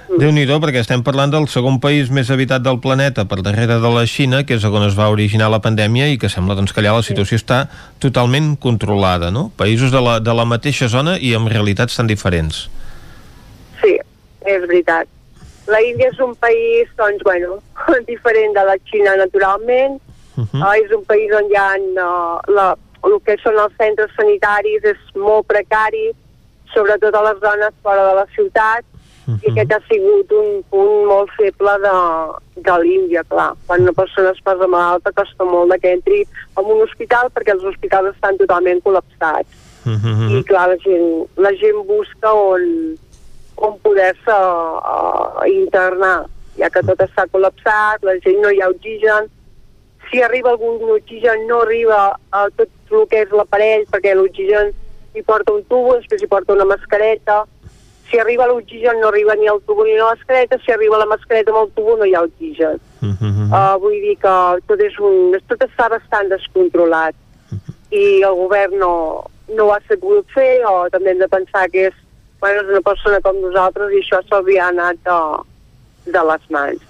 déu 0.08 0.30
nhi 0.32 0.46
perquè 0.48 0.80
estem 0.80 1.02
parlant 1.04 1.34
del 1.34 1.48
segon 1.52 1.80
país 1.84 2.08
més 2.08 2.30
habitat 2.30 2.62
del 2.64 2.78
planeta 2.80 3.26
per 3.28 3.42
darrere 3.42 3.76
de 3.82 3.90
la 3.92 4.06
Xina, 4.06 4.44
que 4.46 4.54
és 4.54 4.64
on 4.64 4.86
es 4.86 4.96
va 4.96 5.10
originar 5.10 5.50
la 5.50 5.60
pandèmia 5.60 6.08
i 6.08 6.16
que 6.16 6.30
sembla 6.32 6.54
doncs, 6.54 6.72
que 6.72 6.80
allà 6.80 6.94
la 6.96 7.04
situació 7.04 7.36
està 7.36 7.66
totalment 8.00 8.54
controlada, 8.56 9.30
no? 9.30 9.50
Països 9.58 9.92
de 9.92 10.00
la, 10.00 10.18
de 10.20 10.34
la 10.34 10.46
mateixa 10.48 10.88
zona 10.88 11.18
i 11.18 11.34
amb 11.34 11.50
realitats 11.52 11.98
tan 11.98 12.08
diferents. 12.08 12.68
Sí, 13.82 13.98
és 14.46 14.66
veritat. 14.66 15.08
La 15.68 15.82
Índia 15.84 16.08
és 16.08 16.20
un 16.24 16.34
país, 16.40 16.88
doncs, 16.96 17.22
bueno, 17.24 17.58
diferent 18.08 18.54
de 18.56 18.64
la 18.64 18.78
Xina, 18.88 19.16
naturalment. 19.16 20.00
Uh 20.38 20.46
-huh. 20.46 20.62
uh, 20.62 20.74
és 20.78 20.90
un 20.94 21.04
país 21.04 21.30
on 21.34 21.50
hi 21.50 21.56
ha 21.58 21.74
uh, 21.76 22.38
la, 22.54 22.76
el 23.06 23.18
que 23.24 23.36
són 23.42 23.58
els 23.62 23.74
centres 23.78 24.12
sanitaris 24.16 24.84
és 24.92 25.00
molt 25.16 25.46
precari, 25.50 26.10
sobretot 26.74 27.14
a 27.14 27.24
les 27.28 27.40
zones 27.42 27.74
fora 27.82 28.06
de 28.08 28.14
la 28.18 28.26
ciutat, 28.34 28.84
uh 28.84 29.34
-huh. 29.34 29.38
i 29.42 29.50
aquest 29.50 29.72
ha 29.72 29.80
sigut 29.88 30.32
un 30.32 30.62
punt 30.70 31.06
molt 31.12 31.30
feble 31.36 31.72
de, 31.86 31.96
de 32.66 32.74
l'Índia, 32.82 33.22
clar. 33.24 33.52
Quan 33.66 33.82
una 33.82 33.92
persona 33.92 34.30
es 34.30 34.40
posa 34.42 34.66
malalta 34.66 35.12
costa 35.12 35.44
molt 35.44 35.72
de 35.72 35.78
que 35.78 35.92
entri 35.92 36.20
en 36.58 36.64
un 36.64 36.82
hospital 36.82 37.30
perquè 37.34 37.52
els 37.52 37.64
hospitals 37.64 38.14
estan 38.14 38.36
totalment 38.36 38.80
col·lapsats. 38.82 39.48
I 40.38 40.44
clar, 40.44 40.68
la 40.68 40.76
gent, 40.76 41.26
la 41.36 41.52
gent 41.60 41.78
busca 41.86 42.32
on, 42.32 42.96
on 43.56 43.78
poder-se 43.78 44.36
uh, 44.36 45.46
internar, 45.46 46.26
ja 46.58 46.68
que 46.68 46.82
tot 46.82 47.00
està 47.00 47.24
col·lapsat, 47.32 48.02
la 48.02 48.18
gent 48.24 48.40
no 48.42 48.50
hi 48.50 48.60
ha 48.60 48.68
oxigen, 48.68 49.30
si 50.10 50.22
arriba 50.22 50.50
algun 50.50 50.90
oxigen 50.96 51.46
no 51.46 51.62
arriba 51.62 52.18
a 52.30 52.48
tot 52.56 52.68
el 52.92 53.06
que 53.10 53.22
és 53.24 53.32
l'aparell, 53.34 53.86
perquè 53.92 54.14
l'oxigen 54.16 54.72
hi 55.14 55.22
porta 55.26 55.54
un 55.54 55.64
tubo, 55.68 55.96
després 55.96 56.22
hi 56.22 56.30
porta 56.30 56.54
una 56.54 56.66
mascareta, 56.68 57.44
si 58.10 58.18
arriba 58.18 58.46
l'oxigen 58.48 59.00
no 59.00 59.08
arriba 59.08 59.34
ni 59.36 59.46
el 59.46 59.60
tubo 59.66 59.84
ni 59.84 59.96
la 59.96 60.12
mascareta, 60.14 60.58
si 60.64 60.72
arriba 60.72 60.98
la 60.98 61.06
mascareta 61.06 61.52
amb 61.52 61.60
el 61.62 61.72
tubo 61.76 61.96
no 61.96 62.08
hi 62.08 62.14
ha 62.14 62.24
oxigen. 62.24 62.80
Uh, 63.52 63.74
vull 63.80 63.96
dir 64.04 64.16
que 64.22 64.34
tot, 64.68 64.80
és 64.80 64.96
un, 64.98 65.36
tot 65.48 65.64
està 65.64 65.88
bastant 65.92 66.30
descontrolat. 66.32 67.16
I 67.92 68.22
el 68.28 68.36
govern 68.36 68.78
no, 68.80 68.92
no 69.48 69.68
ho 69.68 69.72
ha 69.72 69.80
sabut 69.88 70.26
fer 70.34 70.60
o 70.68 70.88
també 70.92 71.12
hem 71.12 71.22
de 71.22 71.28
pensar 71.32 71.68
que 71.72 71.88
és, 71.88 71.96
bueno, 72.40 72.62
és 72.64 72.72
una 72.74 72.84
persona 72.84 73.20
com 73.24 73.40
nosaltres 73.40 73.92
i 73.92 74.02
això 74.02 74.20
ha 74.20 74.68
anat 74.68 75.00
de, 75.04 75.20
de 76.12 76.24
les 76.30 76.50
mans. 76.50 76.84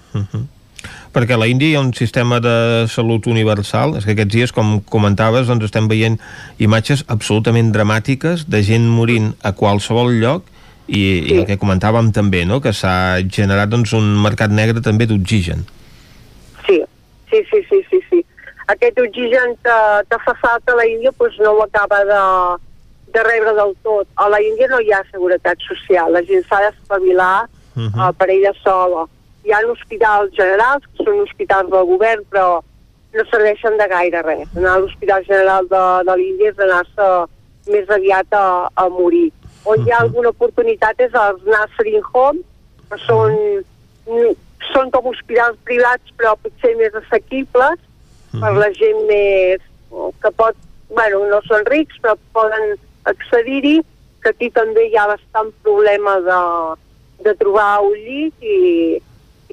Perquè 1.19 1.35
a 1.35 1.39
la 1.41 1.49
Índia 1.51 1.67
hi 1.67 1.75
ha 1.75 1.81
un 1.83 1.91
sistema 1.91 2.37
de 2.39 2.87
salut 2.87 3.25
universal, 3.27 3.97
és 3.99 4.05
que 4.07 4.13
aquests 4.15 4.31
dies, 4.31 4.51
com 4.55 4.77
comentaves, 4.87 5.49
doncs 5.49 5.65
estem 5.67 5.89
veient 5.91 6.15
imatges 6.63 7.03
absolutament 7.11 7.73
dramàtiques 7.75 8.45
de 8.47 8.61
gent 8.63 8.85
morint 8.87 9.33
a 9.43 9.51
qualsevol 9.51 10.13
lloc 10.21 10.47
i, 10.87 11.01
i 11.01 11.35
el 11.41 11.43
que 11.49 11.59
comentàvem 11.59 12.13
també, 12.15 12.45
no? 12.47 12.61
que 12.63 12.71
s'ha 12.71 13.19
generat 13.27 13.67
doncs, 13.73 13.91
un 13.99 14.07
mercat 14.23 14.55
negre 14.55 14.79
també 14.85 15.09
d'oxigen. 15.11 15.67
Sí, 16.63 16.79
sí, 17.33 17.43
sí, 17.51 17.61
sí, 17.67 17.83
sí, 17.89 18.01
sí. 18.07 18.23
Aquest 18.71 19.03
oxigen 19.03 19.59
que, 19.59 19.77
que 20.07 20.23
fa 20.23 20.39
falta 20.39 20.71
a 20.71 20.79
la 20.79 20.87
Índia 20.87 21.11
doncs 21.19 21.43
no 21.43 21.57
ho 21.57 21.63
acaba 21.67 21.99
de, 22.07 22.23
de 23.11 23.27
rebre 23.27 23.57
del 23.59 23.75
tot. 23.83 24.07
A 24.15 24.31
la 24.31 24.39
Índia 24.39 24.71
no 24.71 24.79
hi 24.79 24.95
ha 24.95 25.03
seguretat 25.11 25.67
social, 25.67 26.15
la 26.15 26.23
gent 26.23 26.47
s'ha 26.47 26.63
d'espavilar 26.69 27.43
uh 27.43 27.91
-huh. 27.91 28.13
per 28.15 28.29
ella 28.29 28.55
sola. 28.63 29.03
Hi 29.43 29.51
ha 29.51 29.65
hospitals 29.67 30.31
generals, 30.31 30.88
són 31.03 31.23
hospitals 31.23 31.71
del 31.71 31.87
govern, 31.93 32.25
però 32.31 32.59
no 33.13 33.25
serveixen 33.31 33.77
de 33.79 33.87
gaire 33.89 34.21
res. 34.25 34.47
Anar 34.55 34.75
a 34.75 34.83
l'Hospital 34.83 35.25
General 35.25 35.67
de, 35.71 35.83
de 36.09 36.17
l'Índia 36.19 36.53
és 36.53 36.61
anar-se 36.65 37.09
més 37.69 37.89
aviat 37.89 38.37
a, 38.37 38.45
a 38.75 38.87
morir. 38.93 39.29
On 39.69 39.81
hi 39.83 39.91
ha 39.91 40.03
alguna 40.03 40.31
oportunitat 40.33 41.01
és 41.03 41.15
als 41.17 41.41
nursing 41.47 42.05
home, 42.13 42.43
que 42.89 42.99
són, 43.05 43.35
són 44.71 44.91
com 44.93 45.09
hospitals 45.11 45.57
privats 45.67 46.15
però 46.17 46.35
potser 46.43 46.75
més 46.79 46.95
assequibles 47.03 47.81
per 48.33 48.53
la 48.57 48.69
gent 48.77 49.03
més 49.09 49.65
que 50.21 50.31
pot, 50.37 50.57
bueno, 50.89 51.21
no 51.29 51.41
són 51.45 51.65
rics 51.69 51.97
però 52.01 52.15
poden 52.33 52.75
accedir-hi 53.09 53.79
que 54.23 54.33
aquí 54.33 54.49
també 54.53 54.87
hi 54.89 54.97
ha 54.97 55.07
bastant 55.09 55.51
problema 55.63 56.17
de, 56.25 56.39
de 57.25 57.35
trobar 57.41 57.79
un 57.85 57.95
llit 58.05 58.45
i, 58.45 58.57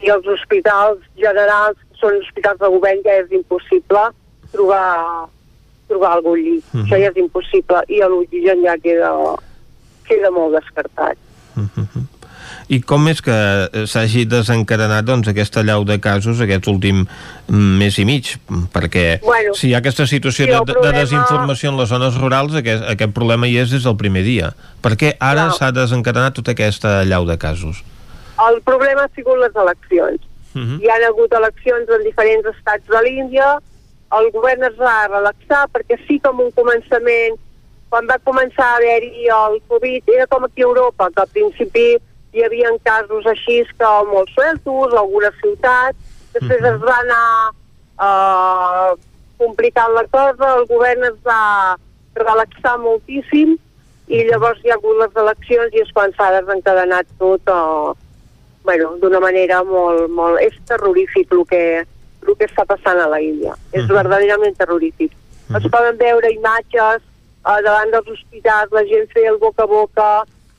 i 0.03 0.11
els 0.13 0.27
hospitals 0.29 0.99
generals 1.17 1.79
són 2.01 2.19
hospitals 2.21 2.59
de 2.61 2.69
govern 2.75 3.01
ja 3.07 3.15
és 3.23 3.31
impossible 3.33 4.03
trobar, 4.53 5.29
trobar 5.89 6.11
algun 6.19 6.37
llit. 6.39 6.65
Mhm. 6.73 6.85
Això 6.85 6.99
ja 7.01 7.11
és 7.11 7.17
impossible 7.23 7.83
i 7.89 8.03
l'oxigen 8.05 8.63
ja 8.65 8.77
queda, 8.83 9.13
queda 10.09 10.31
molt 10.31 10.55
descartat. 10.59 11.17
I 12.69 12.81
com 12.83 13.07
és 13.09 13.21
que 13.23 13.31
eh, 13.33 13.85
s'hagi 13.87 14.25
desencadenat 14.27 15.07
doncs, 15.07 15.29
aquesta 15.31 15.63
llau 15.63 15.85
de 15.87 16.01
casos 16.03 16.41
aquest 16.43 16.67
últim 16.67 17.05
mm, 17.07 17.77
mes 17.79 17.99
i 18.03 18.05
mig? 18.05 18.33
Perquè 18.75 19.21
Bueno, 19.23 19.55
si 19.55 19.69
hi 19.71 19.75
ha 19.75 19.79
aquesta 19.79 20.07
situació 20.07 20.45
sí, 20.47 20.51
de, 20.51 20.57
el 20.59 20.67
de 20.67 20.75
problema- 20.75 20.99
desinformació 20.99 21.71
en 21.71 21.79
les 21.79 21.89
zones 21.89 22.19
rurals, 22.19 22.55
aquest, 22.59 22.83
aquest 22.91 23.13
problema 23.15 23.47
hi 23.47 23.57
és 23.63 23.71
des 23.71 23.87
del 23.87 23.97
primer 23.97 24.25
dia. 24.27 24.53
Per 24.83 24.97
què 24.99 25.15
ara 25.21 25.49
s'ha 25.55 25.71
desencadenat 25.73 26.35
tota 26.35 26.53
aquesta 26.59 27.05
llau 27.05 27.25
de 27.25 27.39
casos? 27.39 27.85
El 28.49 28.61
problema 28.63 29.07
ha 29.07 29.15
sigut 29.15 29.39
les 29.41 29.57
eleccions. 29.57 30.21
Mhm. 30.55 30.81
Hi 30.83 30.91
han 30.93 31.05
hagut 31.09 31.33
eleccions 31.33 31.89
en 31.89 32.05
diferents 32.05 32.47
estats 32.53 32.87
de 32.87 33.03
l'Índia, 33.03 33.59
el 34.19 34.31
govern 34.31 34.63
es 34.65 34.77
va 34.79 35.09
relaxar 35.09 35.67
perquè 35.75 35.99
sí 36.07 36.19
com 36.23 36.41
un 36.41 36.53
començament, 36.55 37.39
quan 37.91 38.07
va 38.11 38.19
començar 38.29 38.67
a 38.67 38.77
haver-hi 38.77 39.29
el 39.39 39.61
Covid, 39.69 40.13
era 40.15 40.27
com 40.27 40.45
aquí 40.45 40.63
a 40.63 40.69
Europa, 40.69 41.11
que 41.15 41.23
al 41.23 41.33
principi 41.35 41.87
hi 42.33 42.45
havia 42.45 42.71
casos 42.85 43.27
així 43.27 43.63
que 43.79 43.91
molt 44.11 44.31
sueltos, 44.35 44.95
alguna 44.95 45.33
ciutat, 45.41 45.97
després 46.35 46.65
es 46.73 46.81
va 46.83 46.97
anar 47.01 47.27
uh, 48.07 48.97
complicant 49.39 49.95
la 49.95 50.05
cosa, 50.13 50.57
el 50.57 50.67
govern 50.71 51.07
es 51.09 51.17
va 51.27 51.77
relaxar 52.17 52.77
moltíssim 52.83 53.57
i 54.09 54.25
llavors 54.31 54.61
hi 54.65 54.71
ha 54.71 54.77
hagut 54.79 55.01
les 55.03 55.23
eleccions 55.23 55.75
i 55.75 55.83
és 55.83 55.93
quan 55.93 56.13
s'ha 56.17 56.31
desencadenat 56.39 57.09
tot 57.21 57.51
uh, 57.53 57.95
bueno, 58.67 58.93
d'una 59.01 59.21
manera 59.23 59.63
molt, 59.65 60.11
molt... 60.13 60.43
És 60.45 60.57
terrorífic 60.69 61.33
el 61.33 61.45
que, 61.49 61.65
el 62.27 62.35
que 62.37 62.49
està 62.51 62.67
passant 62.69 63.01
a 63.01 63.09
la 63.09 63.23
Índia. 63.23 63.55
És 63.73 63.89
verdaderament 63.89 64.59
terrorífic. 64.59 65.15
Es 65.55 65.69
poden 65.71 65.99
veure 66.01 66.33
imatges 66.35 67.03
uh, 67.47 67.61
davant 67.63 67.93
dels 67.95 68.09
hospitals, 68.17 68.73
la 68.75 68.83
gent 68.91 69.07
feia 69.15 69.31
el 69.31 69.39
boca 69.43 69.63
a 69.63 69.71
boca, 69.71 70.09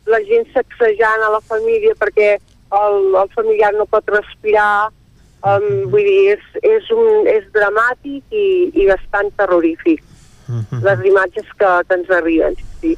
la 0.07 0.21
gent 0.23 0.47
sacsejant 0.53 1.25
a 1.27 1.33
la 1.33 1.41
família 1.43 1.95
perquè 1.99 2.37
el, 2.37 2.95
el 3.19 3.33
familiar 3.35 3.73
no 3.75 3.87
pot 3.91 4.07
respirar, 4.11 4.87
um, 5.43 5.67
vull 5.91 6.07
dir, 6.07 6.37
és, 6.37 6.45
és, 6.63 6.87
un, 6.95 7.27
és 7.27 7.43
dramàtic 7.55 8.23
i, 8.31 8.47
i 8.71 8.87
bastant 8.87 9.33
terrorífic. 9.39 10.03
Les 10.79 11.01
imatges 11.03 11.47
que, 11.59 11.69
que 11.89 11.95
ens 11.99 12.11
arriben, 12.15 12.55
sí. 12.79 12.95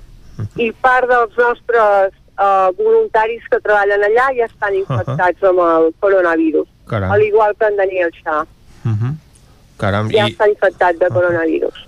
I 0.61 0.69
part 0.86 1.10
dels 1.10 1.34
nostres 1.41 2.14
uh, 2.40 2.72
voluntaris 2.80 3.44
que 3.52 3.60
treballen 3.60 4.02
allà 4.07 4.30
ja 4.38 4.48
estan 4.49 4.76
infectats 4.80 5.44
amb 5.52 5.60
el 5.68 5.91
coronavirus, 5.99 6.68
Caram. 6.90 7.11
al 7.11 7.22
igual 7.28 7.56
que 7.60 7.68
en 7.68 7.78
Daniel 7.78 8.11
Shah. 8.24 8.44
Caram, 9.80 10.10
Ja 10.11 10.26
i, 10.28 10.34
està 10.34 10.48
infectat 10.49 10.98
de 10.99 11.07
coronavirus. 11.14 11.86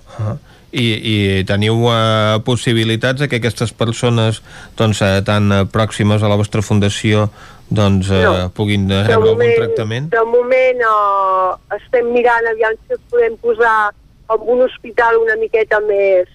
i, 0.72 0.86
i 1.12 1.16
teniu 1.44 1.82
uh, 1.84 2.40
possibilitats 2.48 3.20
de 3.20 3.28
que 3.28 3.42
aquestes 3.42 3.74
persones 3.76 4.40
doncs, 4.80 5.02
uh, 5.04 5.20
tan 5.28 5.52
uh, 5.52 5.66
pròximes 5.68 6.24
a 6.24 6.30
la 6.32 6.38
vostra 6.40 6.62
fundació 6.64 7.26
doncs, 7.68 8.08
uh, 8.12 8.22
No. 8.24 8.50
puguin 8.56 8.86
uh, 8.88 8.94
De 8.94 9.02
rebre 9.02 9.16
algun 9.18 9.34
moment, 9.34 9.58
tractament? 9.60 10.08
de 10.14 10.24
moment 10.32 10.80
uh, 10.88 11.58
estem 11.76 12.08
mirant 12.16 12.48
aviam 12.54 12.78
si 12.86 12.96
els 12.96 13.04
podem 13.12 13.36
posar 13.44 13.92
en 14.32 14.48
un 14.48 14.62
hospital 14.64 15.18
una 15.20 15.36
miqueta 15.36 15.82
més, 15.84 16.30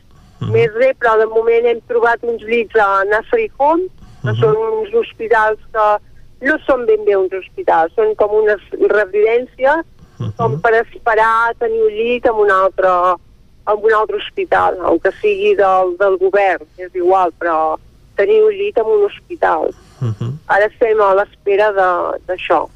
més 0.53 0.69
bé, 0.77 0.91
però 1.01 1.15
de 1.17 1.25
moment 1.33 1.65
hem 1.73 1.81
trobat 1.89 2.21
uns 2.29 2.43
llits 2.45 2.77
a 2.77 3.05
Nursery 3.09 3.49
Home, 3.57 3.89
que 4.27 4.35
són 4.41 4.57
uns 4.83 4.95
hospitals 4.95 5.59
que 5.73 5.87
no 6.49 6.57
són 6.67 6.85
ben 6.87 7.05
bé 7.07 7.15
uns 7.17 7.33
hospitals, 7.33 7.95
són 7.97 8.15
com 8.21 8.35
unes 8.43 8.61
residències, 8.93 9.85
com 10.37 10.59
per 10.61 10.75
esperar 10.83 11.55
tenir 11.61 11.81
un 11.87 11.93
llit 11.97 12.27
en 12.27 12.35
un 12.45 12.51
altre, 12.51 12.91
en 13.67 13.83
un 13.89 13.93
altre 13.97 14.17
hospital, 14.21 14.77
aunque 14.91 15.13
sigui 15.21 15.55
del, 15.59 15.95
del 16.01 16.17
govern, 16.21 16.65
és 16.79 16.93
igual, 16.95 17.33
però 17.41 17.77
tenir 18.17 18.43
un 18.45 18.53
llit 18.57 18.79
en 18.79 18.87
un 18.87 19.05
hospital. 19.09 19.71
Ara 20.49 20.67
estem 20.71 21.01
a 21.01 21.15
l'espera 21.19 21.71
de- 21.73 22.19
d'això. 22.29 22.67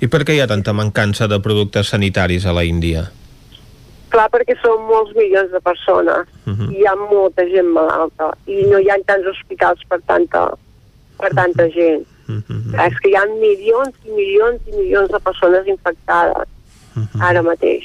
I 0.00 0.06
per 0.08 0.22
què 0.24 0.32
hi 0.36 0.40
ha 0.40 0.46
tanta 0.48 0.72
mancança 0.72 1.26
de 1.28 1.38
productes 1.44 1.88
sanitaris 1.92 2.46
a 2.46 2.52
la 2.56 2.64
Índia? 2.64 3.10
Clar, 4.16 4.30
perquè 4.32 4.54
són 4.62 4.86
molts 4.88 5.12
milions 5.12 5.50
de 5.52 5.60
persones 5.60 6.28
Mhm. 6.46 6.70
i 6.72 6.78
hi 6.80 6.86
ha 6.88 6.94
molta 6.96 7.44
gent 7.50 7.68
malalta 7.68 8.30
i 8.46 8.62
no 8.70 8.78
hi 8.80 8.88
ha 8.88 8.96
tants 9.04 9.26
hospitals 9.28 9.82
per 9.90 9.98
tanta, 10.06 10.44
per 11.18 11.30
tanta 11.34 11.68
gent. 11.74 12.06
Clar, 12.72 12.86
És 12.86 12.98
que 13.00 13.10
hi 13.10 13.14
ha 13.14 13.26
milions 13.26 13.92
i 14.06 14.10
milions 14.10 14.60
i 14.66 14.72
milions 14.76 15.10
de 15.10 15.20
persones 15.20 15.66
infectades 15.66 16.48
ara 17.20 17.42
mateix 17.42 17.84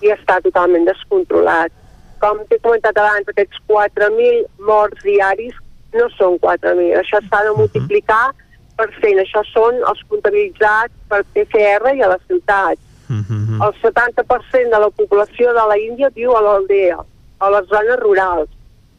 i 0.00 0.12
està 0.14 0.40
totalment 0.44 0.86
descontrolat. 0.86 1.72
Com 2.20 2.38
t'he 2.48 2.58
comentat 2.62 2.96
abans, 2.96 3.26
aquests 3.28 3.58
4.000 3.66 4.46
morts 4.60 5.02
diaris 5.02 5.54
no 5.92 6.06
són 6.18 6.38
4.000, 6.38 6.94
això 7.02 7.18
s'ha 7.28 7.42
de 7.44 7.52
multiplicar 7.58 8.30
per 8.76 8.88
100, 9.02 9.18
això 9.18 9.42
són 9.52 9.74
els 9.90 10.00
comptabilitzats 10.08 10.92
per 11.08 11.24
PCR 11.34 11.94
i 11.96 12.00
a 12.02 12.08
la 12.14 12.18
ciutat. 12.28 12.78
El 13.10 13.74
70% 13.82 14.70
de 14.70 14.78
la 14.80 14.90
població 14.90 15.52
de 15.52 15.64
la 15.68 15.76
Índia 15.78 16.08
viu 16.14 16.34
a 16.36 16.40
l'aldea, 16.40 16.98
a 17.40 17.50
les 17.50 17.66
zones 17.68 17.98
rurals, 18.00 18.48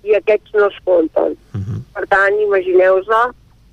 i 0.03 0.13
aquests 0.15 0.53
no 0.53 0.67
es 0.67 0.77
compten. 0.85 1.35
Per 1.95 2.05
tant, 2.07 2.39
imagineu-vos 2.41 3.07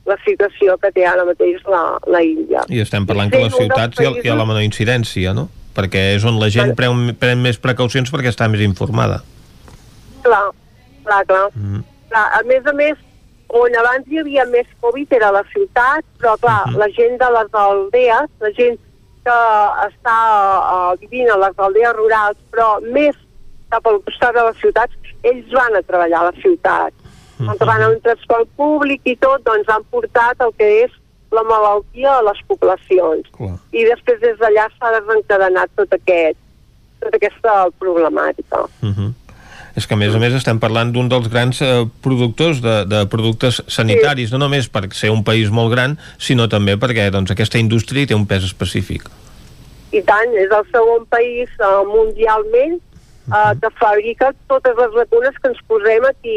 la 0.06 0.16
situació 0.24 0.78
que 0.78 0.90
té 0.92 1.04
ara 1.06 1.24
mateix 1.24 1.60
la, 1.68 1.98
la 2.06 2.22
Índia. 2.22 2.64
I 2.68 2.80
estem 2.80 3.06
parlant 3.06 3.30
que 3.30 3.38
a 3.38 3.44
les 3.46 3.54
ciutats 3.54 4.00
hi 4.00 4.06
ha, 4.06 4.10
hi 4.10 4.28
ha 4.28 4.34
la 4.34 4.42
països- 4.42 4.48
menor 4.48 4.62
incidència, 4.62 5.34
no? 5.34 5.48
Perquè 5.76 6.16
és 6.16 6.24
on 6.24 6.38
la 6.40 6.48
gent 6.52 6.74
pren, 6.76 7.14
pren 7.16 7.40
més 7.40 7.56
precaucions 7.59 8.10
perquè 8.12 8.28
està 8.32 8.48
més 8.50 8.60
informada. 8.60 9.22
Clar, 10.22 10.50
clar, 11.04 11.24
clar. 11.26 11.48
Mhm. 11.54 11.82
clar. 12.09 12.26
A 12.38 12.42
més 12.44 12.66
a 12.66 12.72
més, 12.72 12.98
on 13.48 13.74
abans 13.76 14.06
hi 14.09 14.18
havia 14.18 14.44
més 14.46 14.66
Covid 14.80 15.12
era 15.12 15.28
a 15.28 15.32
la 15.32 15.44
ciutat, 15.52 16.04
però 16.18 16.36
clar, 16.40 16.72
la 16.76 16.88
gent 16.88 17.18
de 17.20 17.30
les 17.38 17.48
aldees, 17.52 18.28
la 18.40 18.50
gent 18.56 18.78
que 19.27 19.39
està 19.86 20.16
uh, 20.59 20.94
vivint 21.01 21.31
a 21.31 21.39
les 21.44 21.61
aldees 21.66 21.94
rurals, 21.99 22.40
però 22.51 22.74
més 22.82 23.19
cap 23.73 23.86
al 23.89 24.01
costat 24.07 24.35
de 24.36 24.44
les 24.49 24.59
ciutats, 24.61 25.15
ells 25.23 25.55
van 25.55 25.78
a 25.78 25.85
treballar 25.86 26.20
a 26.20 26.31
la 26.31 26.43
ciutat. 26.43 26.99
On 27.43 27.57
van 27.59 27.82
a 27.82 27.89
un 27.90 28.01
transport 28.05 28.51
públic 28.59 29.07
i 29.09 29.16
tot, 29.19 29.43
doncs 29.47 29.70
han 29.73 29.82
portat 29.90 30.43
el 30.44 30.53
que 30.59 30.69
és 30.85 30.93
la 31.32 31.43
malaltia 31.49 32.19
a 32.19 32.24
les 32.28 32.43
poblacions. 32.47 33.27
Clar. 33.35 33.57
I 33.73 33.86
després 33.89 34.20
des 34.23 34.36
d'allà 34.39 34.69
s'ha 34.74 34.93
desencadenat 34.99 35.73
tot 35.81 35.97
aquest, 35.97 36.39
tota 37.01 37.19
aquesta 37.19 37.57
problemàtica. 37.82 38.66
Mhm. 38.82 39.15
És 39.77 39.86
que, 39.89 39.97
a 39.97 40.01
més 40.01 40.12
a 40.12 40.20
més, 40.20 40.35
estem 40.36 40.59
parlant 40.61 40.90
d'un 40.93 41.09
dels 41.09 41.31
grans 41.32 41.62
eh, 41.65 41.85
productors 42.05 42.61
de, 42.65 42.82
de 42.89 43.03
productes 43.12 43.62
sanitaris, 43.73 44.32
no 44.32 44.43
només 44.43 44.69
per 44.69 44.85
ser 44.93 45.12
un 45.15 45.23
país 45.24 45.49
molt 45.49 45.73
gran, 45.73 45.97
sinó 46.20 46.49
també 46.53 46.77
perquè 46.81 47.09
doncs, 47.15 47.32
aquesta 47.32 47.61
indústria 47.62 48.09
té 48.09 48.16
un 48.16 48.27
pes 48.28 48.44
específic. 48.51 49.09
I 49.93 50.03
tant, 50.09 50.35
és 50.40 50.53
el 50.53 50.69
segon 50.73 51.07
país 51.12 51.49
uh, 51.61 51.85
mundialment 51.89 52.78
uh, 53.28 53.53
que 53.61 53.70
fabrica 53.81 54.32
totes 54.49 54.77
les 54.77 54.93
vacunes 54.97 55.40
que 55.40 55.51
ens 55.53 55.65
posem 55.69 56.05
aquí, 56.09 56.36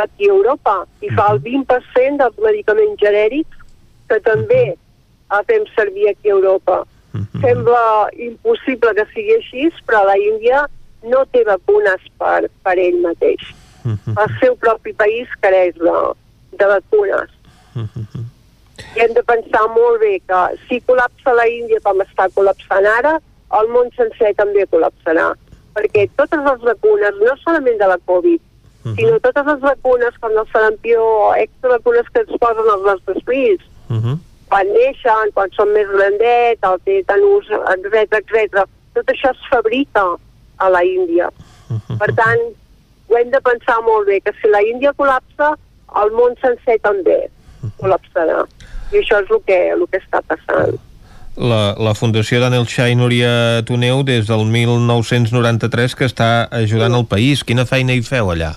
aquí 0.00 0.28
a 0.28 0.32
Europa. 0.32 0.78
I 1.04 1.12
fa 1.16 1.30
el 1.32 1.40
20% 1.44 2.20
dels 2.20 2.42
medicaments 2.44 3.00
genèrics 3.00 3.62
que 4.08 4.20
també 4.24 4.62
uh, 4.72 5.40
fem 5.48 5.64
servir 5.76 6.10
aquí 6.12 6.32
a 6.32 6.36
Europa. 6.36 6.82
Sembla 7.40 8.10
impossible 8.18 8.90
que 8.96 9.04
sigui 9.12 9.36
així, 9.36 9.68
però 9.86 10.00
la 10.08 10.16
Índia 10.18 10.64
no 11.10 11.24
té 11.32 11.44
vacunes 11.46 12.04
per, 12.18 12.48
per 12.64 12.76
ell 12.80 13.00
mateix. 13.04 13.42
El 13.84 14.36
seu 14.40 14.56
propi 14.56 14.94
país 14.96 15.28
careix 15.44 15.76
de, 15.80 15.96
de 16.60 16.68
vacunes. 16.70 17.34
I 18.96 19.04
hem 19.04 19.14
de 19.14 19.22
pensar 19.26 19.64
molt 19.74 20.00
bé 20.00 20.16
que 20.28 20.40
si 20.68 20.80
col·lapsa 20.88 21.34
la 21.36 21.46
Índia 21.50 21.80
com 21.84 22.00
està 22.04 22.28
col·lapsant 22.34 22.88
ara, 22.98 23.18
el 23.60 23.70
món 23.74 23.90
sencer 23.98 24.32
també 24.38 24.64
col·lapsarà. 24.72 25.32
Perquè 25.74 26.08
totes 26.16 26.42
les 26.46 26.66
vacunes, 26.70 27.20
no 27.20 27.36
solament 27.42 27.78
de 27.78 27.88
la 27.90 27.98
Covid, 28.06 28.40
sinó 28.96 29.18
totes 29.20 29.46
les 29.46 29.60
vacunes 29.60 30.18
com 30.20 30.36
el 30.36 30.46
sarampió 30.52 31.02
o 31.02 31.34
extra 31.34 31.70
vacunes 31.76 32.08
que 32.12 32.20
ens 32.24 32.40
posen 32.40 32.70
els 32.74 32.84
nostres 32.88 33.22
fills, 33.28 33.64
quan 34.48 34.70
neixen, 34.76 35.32
quan 35.34 35.50
són 35.56 35.72
més 35.72 35.88
grandets, 35.88 36.62
el 36.68 36.80
tetanus, 36.88 37.48
etc 37.74 38.20
etc. 38.20 38.66
Tot 38.94 39.10
això 39.10 39.32
es 39.32 39.48
fabrica 39.50 40.04
a 40.64 40.72
la 40.72 40.82
Índia. 40.86 41.30
Per 42.00 42.10
tant, 42.16 42.42
ho 43.10 43.18
hem 43.20 43.30
de 43.32 43.40
pensar 43.44 43.80
molt 43.86 44.08
bé, 44.08 44.20
que 44.24 44.32
si 44.40 44.50
la 44.50 44.62
Índia 44.64 44.94
col·lapsa, 44.96 45.54
el 46.02 46.12
món 46.16 46.34
sencer 46.42 46.78
també 46.84 47.24
col·lapsarà. 47.80 48.42
I 48.92 49.00
això 49.00 49.20
és 49.22 49.30
el 49.30 49.40
que, 49.46 49.60
el 49.74 49.86
que 49.90 50.00
està 50.02 50.20
passant. 50.28 50.76
La, 51.34 51.74
la 51.82 51.94
Fundació 51.98 52.38
Daniel 52.38 52.66
Xai 52.70 52.94
Núria 52.94 53.62
Toneu 53.66 54.04
des 54.06 54.28
del 54.28 54.44
1993 54.46 55.96
que 55.98 56.06
està 56.06 56.46
ajudant 56.54 56.94
el 56.94 57.08
país. 57.10 57.42
Quina 57.42 57.66
feina 57.66 57.96
hi 57.96 58.04
feu 58.06 58.30
allà? 58.30 58.52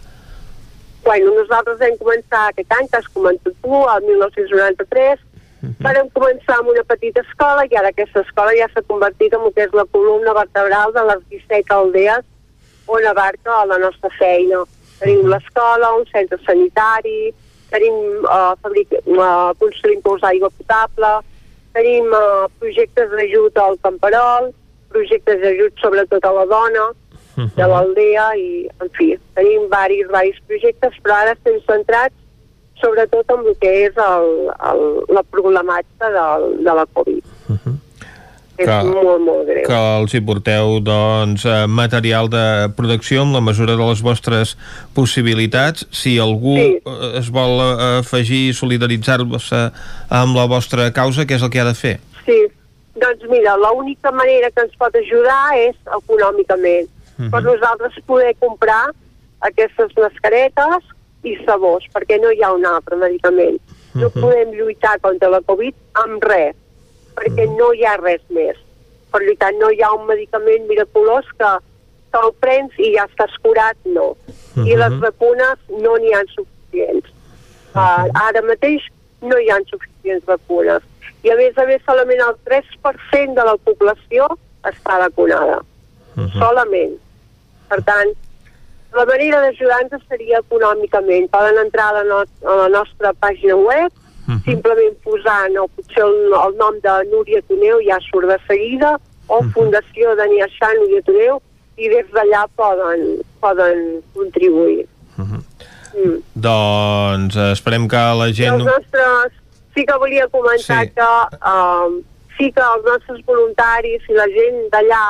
Bueno, 1.07 1.31
nosaltres 1.39 1.79
vam 1.79 1.95
començar 1.97 2.43
aquest 2.51 2.73
any, 2.75 2.89
que 2.91 2.99
has 2.99 3.07
comentat 3.15 3.55
tu, 3.63 3.79
el 3.95 4.05
1993, 4.11 5.23
Vam 5.61 6.09
començar 6.13 6.59
amb 6.59 6.69
una 6.69 6.83
petita 6.85 7.23
escola 7.25 7.65
i 7.65 7.77
ara 7.79 7.89
aquesta 7.93 8.21
escola 8.21 8.53
ja 8.57 8.67
s'ha 8.73 8.83
convertit 8.89 9.33
en 9.33 9.45
el 9.47 9.53
que 9.55 9.65
és 9.65 9.73
la 9.73 9.85
columna 9.91 10.33
vertebral 10.37 10.93
de 10.93 11.03
les 11.09 11.23
17 11.33 11.73
aldees 11.73 12.25
on 12.87 13.05
abarca 13.05 13.65
la 13.65 13.77
nostra 13.81 14.11
feina. 14.19 14.63
Tenim 14.99 15.25
l'escola, 15.29 15.93
un 15.97 16.05
centre 16.11 16.37
sanitari, 16.45 17.33
tenim 17.71 17.97
uh, 18.25 18.53
fabric, 18.61 18.93
uh, 19.05 19.51
construïm 19.61 20.01
pous 20.05 20.21
d'aigua 20.21 20.49
potable, 20.61 21.11
tenim 21.73 22.07
uh, 22.13 22.47
projectes 22.61 23.11
d'ajut 23.11 23.59
al 23.61 23.77
camperol, 23.83 24.53
projectes 24.93 25.41
d'ajut 25.41 25.83
sobretot 25.83 26.23
a 26.25 26.33
la 26.37 26.45
dona 26.53 26.87
de 27.37 27.65
l'aldea 27.69 28.29
i, 28.39 28.47
en 28.81 28.89
fi, 28.97 29.11
tenim 29.37 29.67
varis, 29.73 30.07
varis 30.13 30.39
projectes, 30.47 30.95
però 31.03 31.19
ara 31.21 31.35
estem 31.35 31.59
centrats 31.67 32.15
sobretot 32.81 33.29
en 33.33 33.45
el 33.47 33.55
que 33.61 33.71
és 33.87 33.97
el, 33.97 34.27
el, 34.71 34.81
la 35.15 35.23
problemàtica 35.23 36.09
del, 36.13 36.47
de 36.63 36.73
la 36.81 36.85
Covid. 36.93 37.23
És 38.57 38.65
Que- 38.65 38.83
molt, 38.89 39.21
molt 39.21 39.45
greu. 39.45 39.67
que 39.67 39.79
els 39.99 40.13
hi 40.17 40.19
porteu 40.25 40.79
doncs, 40.81 41.43
eh, 41.45 41.67
material 41.69 42.25
de 42.27 42.71
protecció 42.75 43.21
amb 43.21 43.35
la 43.35 43.41
mesura 43.41 43.75
de 43.77 43.85
les 43.85 44.01
vostres 44.01 44.55
possibilitats. 44.95 45.85
Si 45.91 46.17
algú 46.17 46.55
Sí. 46.57 46.81
eh, 46.83 47.19
es 47.19 47.29
vol 47.29 47.59
eh, 47.61 47.99
afegir 47.99 48.49
i 48.49 48.53
solidaritzar-se 48.53 49.71
amb 50.09 50.35
la 50.35 50.45
vostra 50.47 50.91
causa, 50.91 51.25
què 51.27 51.35
és 51.35 51.43
el 51.43 51.51
que 51.51 51.59
ha 51.61 51.65
de 51.69 51.75
fer? 51.75 51.99
Sí, 52.25 52.39
doncs 52.95 53.29
mira, 53.29 53.53
l'única 53.57 54.11
manera 54.11 54.49
que 54.49 54.61
ens 54.65 54.75
pot 54.75 54.95
ajudar 54.95 55.53
és 55.57 55.75
econòmicament. 55.85 56.89
Mhm. 57.17 57.29
Per 57.29 57.43
nosaltres 57.43 57.93
poder 58.07 58.33
comprar 58.39 58.89
aquestes 59.41 59.91
mascaretes 60.01 60.81
i 61.31 61.37
sabors, 61.45 61.85
perquè 61.93 62.19
no 62.21 62.31
hi 62.31 62.41
ha 62.43 62.51
un 62.53 62.65
altre 62.65 62.95
medicament. 62.95 63.59
No 63.93 64.09
Mhm. 64.09 64.21
podem 64.21 64.51
lluitar 64.53 64.99
contra 65.01 65.29
la 65.29 65.41
Covid 65.41 65.73
amb 65.93 66.23
res, 66.23 66.55
perquè 67.15 67.47
Mhm. 67.47 67.57
no 67.57 67.73
hi 67.73 67.85
ha 67.85 67.97
res 67.97 68.21
més. 68.29 68.55
Per 69.11 69.21
lluitar 69.21 69.53
no 69.55 69.71
hi 69.71 69.81
ha 69.81 69.91
un 69.93 70.05
medicament 70.05 70.67
miraculós 70.67 71.25
que 71.37 71.51
te'l 72.11 72.33
prens 72.39 72.71
i 72.79 72.93
ja 72.95 73.07
estàs 73.07 73.33
curat, 73.41 73.77
no. 73.85 74.15
I 74.55 74.59
Mhm. 74.75 74.77
les 74.79 74.99
vacunes 74.99 75.57
no 75.69 75.97
n'hi 75.97 76.13
ha 76.13 76.23
suficients. 76.35 77.05
Uh, 77.75 78.07
ara 78.13 78.41
mateix 78.41 78.81
no 79.21 79.37
hi 79.39 79.49
ha 79.49 79.57
suficients 79.69 80.25
vacunes. 80.25 80.81
I 81.23 81.29
a 81.29 81.35
més 81.35 81.57
a 81.57 81.65
més 81.65 81.81
solament 81.85 82.19
el 82.21 82.35
3% 82.43 83.33
de 83.35 83.43
la 83.45 83.55
població 83.57 84.27
està 84.63 84.97
vacunada. 84.99 85.61
Solament. 86.33 86.95
Per 87.69 87.83
tant, 87.83 88.13
la 88.95 89.05
manera 89.05 89.41
d'ajudar-nos 89.41 90.03
seria 90.07 90.39
econòmicament. 90.39 91.29
Poden 91.31 91.57
entrar 91.65 91.89
a 91.91 91.99
la, 91.99 92.03
no 92.03 92.21
a 92.23 92.55
la 92.63 92.69
nostra 92.69 93.13
pàgina 93.13 93.55
web, 93.55 93.91
simplement 94.43 94.95
posant 95.03 95.55
o 95.59 95.67
potser 95.71 96.03
el, 96.03 96.33
el 96.35 96.57
nom 96.59 96.79
de 96.83 96.95
Núria 97.11 97.41
Toneu 97.47 97.79
ja 97.85 97.99
surt 98.09 98.27
de 98.27 98.37
seguida, 98.47 98.97
o 99.27 99.41
Fundació 99.55 100.15
Daniel 100.15 100.49
Xan 100.57 100.75
Núria 100.81 101.01
Toneu, 101.07 101.41
i 101.77 101.89
des 101.89 102.07
d'allà 102.11 102.45
poden, 102.55 103.21
poden 103.39 104.01
contribuir. 104.15 104.87
Mm. 105.17 106.17
Doncs 106.35 107.35
eh, 107.37 107.51
esperem 107.53 107.87
que 107.87 108.01
la 108.19 108.27
I 108.29 108.33
gent... 108.33 108.59
els 108.59 108.65
nostres... 108.65 109.33
Sí 109.77 109.85
que 109.85 109.95
volia 110.01 110.25
comentar 110.33 110.83
Sí. 110.83 110.91
que 110.97 111.09
um, 111.45 111.99
sí 112.37 112.51
que 112.51 112.63
els 112.65 112.85
nostres 112.85 113.19
voluntaris 113.25 114.01
i 114.09 114.15
la 114.17 114.25
gent 114.33 114.57
d'allà 114.73 115.01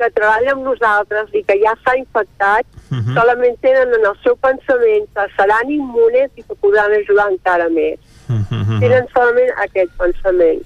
que 0.00 0.10
treballa 0.16 0.54
amb 0.56 0.66
nosaltres 0.66 1.32
i 1.36 1.42
que 1.44 1.58
ja 1.62 1.76
s'ha 1.84 1.96
infectat 2.00 2.66
Mhm. 2.90 3.14
solament 3.14 3.60
tenen 3.62 3.92
en 3.94 4.06
el 4.10 4.16
seu 4.24 4.34
pensament 4.36 5.06
que 5.14 5.26
seran 5.36 5.70
immunes 5.70 6.30
i 6.34 6.42
que 6.42 6.56
podran 6.64 6.92
ajudar 6.96 7.28
encara 7.30 7.68
més. 7.68 7.98
Mhm. 8.28 8.80
Tenen 8.80 9.08
solament 9.14 9.52
aquest 9.66 9.92
pensament. 10.00 10.62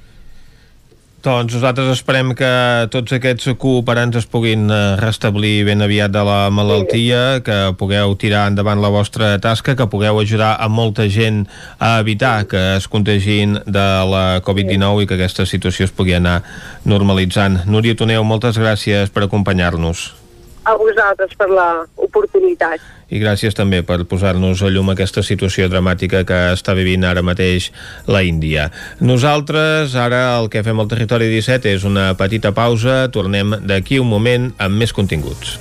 Doncs 1.24 1.54
nosaltres 1.56 1.86
esperem 1.88 2.34
que 2.36 2.48
tots 2.92 3.14
aquests 3.16 3.54
cooperants 3.56 4.18
es 4.20 4.26
puguin 4.28 4.66
eh, 4.68 4.80
restablir 5.00 5.62
ben 5.64 5.80
aviat 5.80 6.12
de 6.12 6.20
la 6.20 6.50
malaltia, 6.52 7.38
que 7.40 7.56
pugueu 7.80 8.12
tirar 8.20 8.42
endavant 8.50 8.82
la 8.82 8.90
vostra 8.92 9.30
tasca, 9.40 9.72
que 9.72 9.86
pugueu 9.88 10.20
ajudar 10.20 10.50
a 10.60 10.68
molta 10.68 11.06
gent 11.08 11.46
a 11.80 11.94
evitar 12.02 12.44
que 12.50 12.60
es 12.74 12.88
contagin 12.92 13.56
de 13.64 13.86
la 14.10 14.42
Covid-19 14.44 15.06
i 15.06 15.08
que 15.08 15.16
aquesta 15.16 15.48
situació 15.48 15.88
es 15.88 15.96
pugui 15.96 16.12
anar 16.18 16.42
normalitzant. 16.84 17.62
Núria 17.64 17.96
Toneu, 17.96 18.20
moltes 18.28 18.60
gràcies 18.60 19.08
per 19.08 19.24
acompanyar-nos. 19.24 20.23
A 20.64 20.74
vosaltres 20.80 21.34
per 21.36 21.50
l'oportunitat. 21.52 22.80
I 23.12 23.20
gràcies 23.20 23.54
també 23.54 23.82
per 23.84 24.00
posar-nos 24.08 24.62
a 24.64 24.70
llum 24.72 24.88
aquesta 24.94 25.22
situació 25.22 25.68
dramàtica 25.68 26.24
que 26.24 26.38
està 26.54 26.72
vivint 26.74 27.04
ara 27.04 27.22
mateix 27.22 27.68
la 28.08 28.24
Índia. 28.24 28.70
Nosaltres, 29.00 29.94
ara 29.94 30.24
el 30.38 30.48
que 30.50 30.64
fem 30.64 30.80
al 30.80 30.88
Territori 30.88 31.28
17 31.28 31.74
és 31.76 31.84
una 31.84 32.12
petita 32.16 32.54
pausa, 32.56 33.04
tornem 33.12 33.58
d'aquí 33.60 34.00
un 34.00 34.08
moment 34.08 34.50
amb 34.58 34.80
més 34.80 34.96
continguts. 34.96 35.58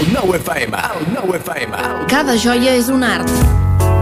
El 0.00 0.12
nou 0.14 0.36
FM, 0.36 0.84
el 0.96 1.10
nou 1.16 1.34
FM. 1.40 1.82
Cada 2.12 2.36
joia 2.40 2.76
és 2.76 2.92
un 2.92 3.04
art. 3.04 3.28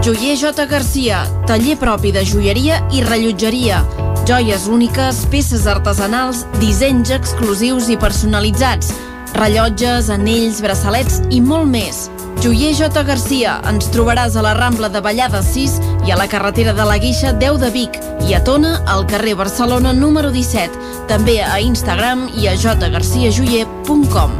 Joier 0.01 0.37
J. 0.37 0.65
Garcia, 0.65 1.25
taller 1.45 1.75
propi 1.75 2.13
de 2.15 2.21
joieria 2.23 2.77
i 2.95 3.01
rellotgeria. 3.03 3.81
Joies 4.23 4.69
úniques, 4.71 5.25
peces 5.27 5.65
artesanals, 5.67 6.45
dissenys 6.61 7.11
exclusius 7.11 7.89
i 7.91 7.97
personalitzats. 7.99 8.93
Rellotges, 9.35 10.07
anells, 10.13 10.61
braçalets 10.63 11.19
i 11.35 11.41
molt 11.43 11.67
més. 11.67 12.07
Joier 12.39 12.71
J. 12.79 13.03
Garcia, 13.03 13.59
ens 13.67 13.91
trobaràs 13.91 14.39
a 14.39 14.45
la 14.45 14.55
Rambla 14.55 14.87
de 14.87 15.03
Vallada 15.03 15.43
6 15.43 15.75
i 16.07 16.15
a 16.15 16.19
la 16.21 16.29
carretera 16.31 16.71
de 16.71 16.87
la 16.87 16.95
Guixa 16.95 17.35
10 17.35 17.59
de 17.59 17.75
Vic 17.75 17.99
i 18.23 18.33
a 18.33 18.39
Tona, 18.39 18.77
al 18.87 19.03
carrer 19.03 19.35
Barcelona 19.35 19.91
número 19.91 20.31
17. 20.31 20.79
També 21.11 21.41
a 21.43 21.59
Instagram 21.59 22.29
i 22.39 22.47
a 22.47 22.55
jgarciajoyer.com. 22.55 24.31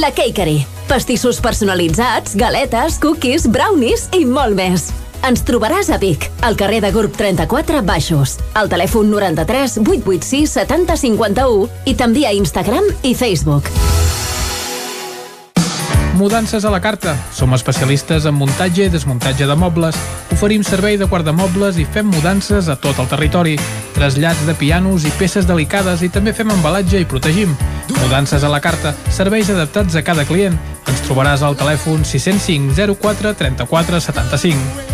La 0.00 0.08
Cakery. 0.16 0.71
Pastissos 0.88 1.40
personalitzats, 1.40 2.34
galetes, 2.36 2.98
cookies, 3.02 3.46
brownies 3.48 4.08
i 4.12 4.24
molt 4.28 4.56
més. 4.58 4.90
Ens 5.22 5.44
trobaràs 5.46 5.88
a 5.94 6.00
Vic, 6.02 6.26
al 6.42 6.58
carrer 6.58 6.80
de 6.82 6.90
Gurb 6.94 7.14
34 7.18 7.84
Baixos, 7.86 8.36
al 8.58 8.70
telèfon 8.72 9.10
93 9.12 9.78
886 9.84 10.58
70 10.58 10.98
51 11.06 11.70
i 11.86 11.94
també 11.94 12.26
a 12.26 12.34
Instagram 12.34 12.90
i 13.06 13.14
Facebook. 13.14 13.70
Mudances 16.14 16.64
a 16.64 16.70
la 16.70 16.80
carta. 16.80 17.16
Som 17.32 17.54
especialistes 17.56 18.26
en 18.28 18.34
muntatge 18.36 18.84
i 18.84 18.92
desmuntatge 18.92 19.46
de 19.48 19.56
mobles. 19.56 19.96
Oferim 20.34 20.62
servei 20.64 20.98
de 21.00 21.08
guardamobles 21.08 21.78
i 21.80 21.86
fem 21.88 22.06
mudances 22.12 22.68
a 22.68 22.76
tot 22.76 22.98
el 23.00 23.08
territori. 23.08 23.56
Trasllats 23.96 24.44
de 24.46 24.54
pianos 24.54 25.06
i 25.08 25.12
peces 25.18 25.48
delicades 25.48 26.02
i 26.04 26.10
també 26.12 26.34
fem 26.36 26.50
embalatge 26.52 27.00
i 27.00 27.08
protegim. 27.08 27.56
Mudances 27.96 28.44
a 28.44 28.50
la 28.52 28.60
carta. 28.60 28.92
Serveis 29.08 29.50
adaptats 29.50 29.96
a 29.96 30.04
cada 30.04 30.26
client. 30.28 30.58
Ens 30.86 31.00
trobaràs 31.06 31.42
al 31.42 31.56
telèfon 31.56 32.04
605 32.04 32.76
04 33.00 33.34
34 33.40 34.00
75. 34.00 34.92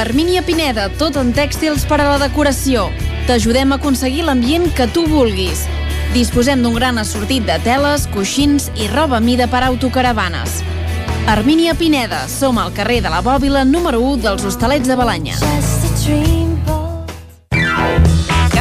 Armínia 0.00 0.40
Pineda, 0.46 0.88
tot 0.96 1.18
en 1.20 1.34
tèxtils 1.36 1.84
per 1.84 1.98
a 2.00 2.06
la 2.14 2.18
decoració. 2.22 2.88
T'ajudem 3.28 3.74
a 3.74 3.80
aconseguir 3.82 4.24
l'ambient 4.24 4.70
que 4.72 4.86
tu 4.94 5.04
vulguis. 5.10 5.66
Disposem 6.10 6.58
d'un 6.64 6.74
gran 6.74 6.98
assortit 6.98 7.44
de 7.46 7.54
teles, 7.62 8.08
coixins 8.10 8.66
i 8.74 8.88
roba 8.90 9.20
a 9.20 9.22
mida 9.22 9.46
per 9.46 9.62
a 9.62 9.68
autocaravanes. 9.70 10.58
Armínia 11.30 11.76
Pineda, 11.78 12.24
som 12.26 12.58
al 12.58 12.74
carrer 12.74 12.98
de 13.04 13.14
la 13.14 13.22
Bòbila 13.22 13.62
número 13.64 14.02
1 14.02 14.26
dels 14.26 14.44
Hostalets 14.44 14.90
de 14.90 14.98
Balanya. 14.98 15.38
Can 16.10 16.49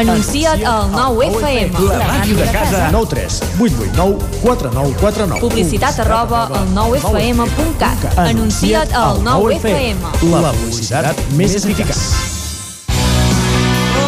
Anuncia't 0.00 0.64
al 0.64 0.88
9FM. 0.92 1.76
La 1.84 1.98
màquina 2.08 2.44
de 2.46 2.52
casa. 2.52 2.88
9 2.90 3.06
3 3.10 3.42
8 3.60 3.74
8 3.84 3.92
9 3.96 4.16
4 4.40 4.70
9 4.72 4.94
4 5.00 5.26
9. 5.26 5.40
Publicitat 5.40 5.98
arroba 6.00 6.46
al 6.46 6.72
9FM.cat. 6.72 8.06
Anuncia't 8.16 8.94
al 8.96 9.20
9FM. 9.20 10.00
La 10.32 10.54
publicitat 10.56 11.20
més 11.36 11.58
eficaç. 11.60 12.00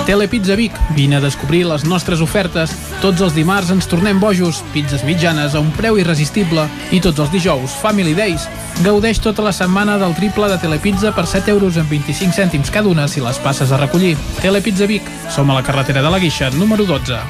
Telepizza 0.08 0.56
Vic, 0.56 0.72
vine 0.96 1.16
a 1.16 1.20
descobrir 1.20 1.66
les 1.68 1.84
nostres 1.84 2.24
ofertes. 2.24 2.72
Tots 3.04 3.20
els 3.20 3.36
dimarts 3.36 3.68
ens 3.70 3.86
tornem 3.86 4.18
bojos, 4.18 4.64
pizzas 4.72 5.04
mitjanes 5.04 5.54
a 5.54 5.60
un 5.60 5.70
preu 5.76 6.00
irresistible 6.00 6.64
i 6.90 7.04
tots 7.04 7.20
els 7.20 7.30
dijous, 7.36 7.76
Family 7.84 8.16
Days. 8.16 8.48
Gaudeix 8.80 9.20
tota 9.20 9.44
la 9.44 9.52
setmana 9.52 9.98
del 10.00 10.14
triple 10.16 10.48
de 10.48 10.56
Telepizza 10.58 11.12
per 11.12 11.26
7 11.28 11.52
euros 11.52 11.76
amb 11.76 11.92
25 11.92 12.32
cèntims 12.32 12.72
cada 12.72 12.88
una 12.88 13.06
si 13.06 13.20
les 13.20 13.38
passes 13.44 13.70
a 13.72 13.78
recollir. 13.78 14.16
Telepizza 14.40 14.88
Vic, 14.88 15.06
som 15.30 15.50
a 15.50 15.60
la 15.60 15.62
carretera 15.62 16.02
de 16.02 16.10
la 16.10 16.18
Guixa, 16.18 16.50
número 16.56 16.84
12. 16.88 17.20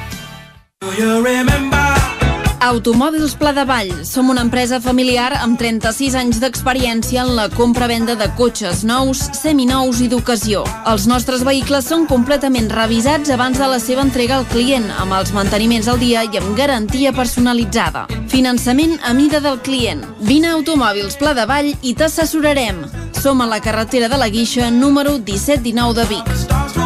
Automòbils 2.63 3.33
Pla 3.35 3.51
de 3.51 3.65
Vall. 3.67 3.91
Som 4.07 4.29
una 4.31 4.41
empresa 4.41 4.79
familiar 4.79 5.33
amb 5.35 5.57
36 5.59 6.13
anys 6.15 6.37
d'experiència 6.39 7.25
en 7.25 7.33
la 7.35 7.49
compra-venda 7.51 8.15
de 8.15 8.29
cotxes 8.37 8.85
nous, 8.87 9.19
seminous 9.35 9.99
i 9.99 10.07
d'ocasió. 10.07 10.63
Els 10.87 11.03
nostres 11.11 11.43
vehicles 11.43 11.89
són 11.91 12.07
completament 12.07 12.71
revisats 12.71 13.33
abans 13.35 13.59
de 13.59 13.67
la 13.67 13.81
seva 13.83 14.05
entrega 14.07 14.37
al 14.39 14.47
client, 14.47 14.87
amb 14.95 15.17
els 15.19 15.33
manteniments 15.35 15.91
al 15.91 15.99
dia 15.99 16.23
i 16.23 16.39
amb 16.39 16.55
garantia 16.55 17.11
personalitzada. 17.11 18.05
Finançament 18.31 18.95
a 19.03 19.11
mida 19.13 19.43
del 19.43 19.59
client. 19.59 20.05
Vine 20.23 20.53
a 20.53 20.55
Automòbils 20.55 21.19
Pla 21.19 21.35
de 21.35 21.45
Vall 21.49 21.73
i 21.81 21.97
t'assessorarem. 21.99 22.85
Som 23.19 23.43
a 23.43 23.51
la 23.51 23.59
carretera 23.59 24.07
de 24.07 24.17
la 24.17 24.31
Guixa, 24.31 24.71
número 24.71 25.19
1719 25.19 25.99
de 25.99 26.09
Vic. 26.15 26.82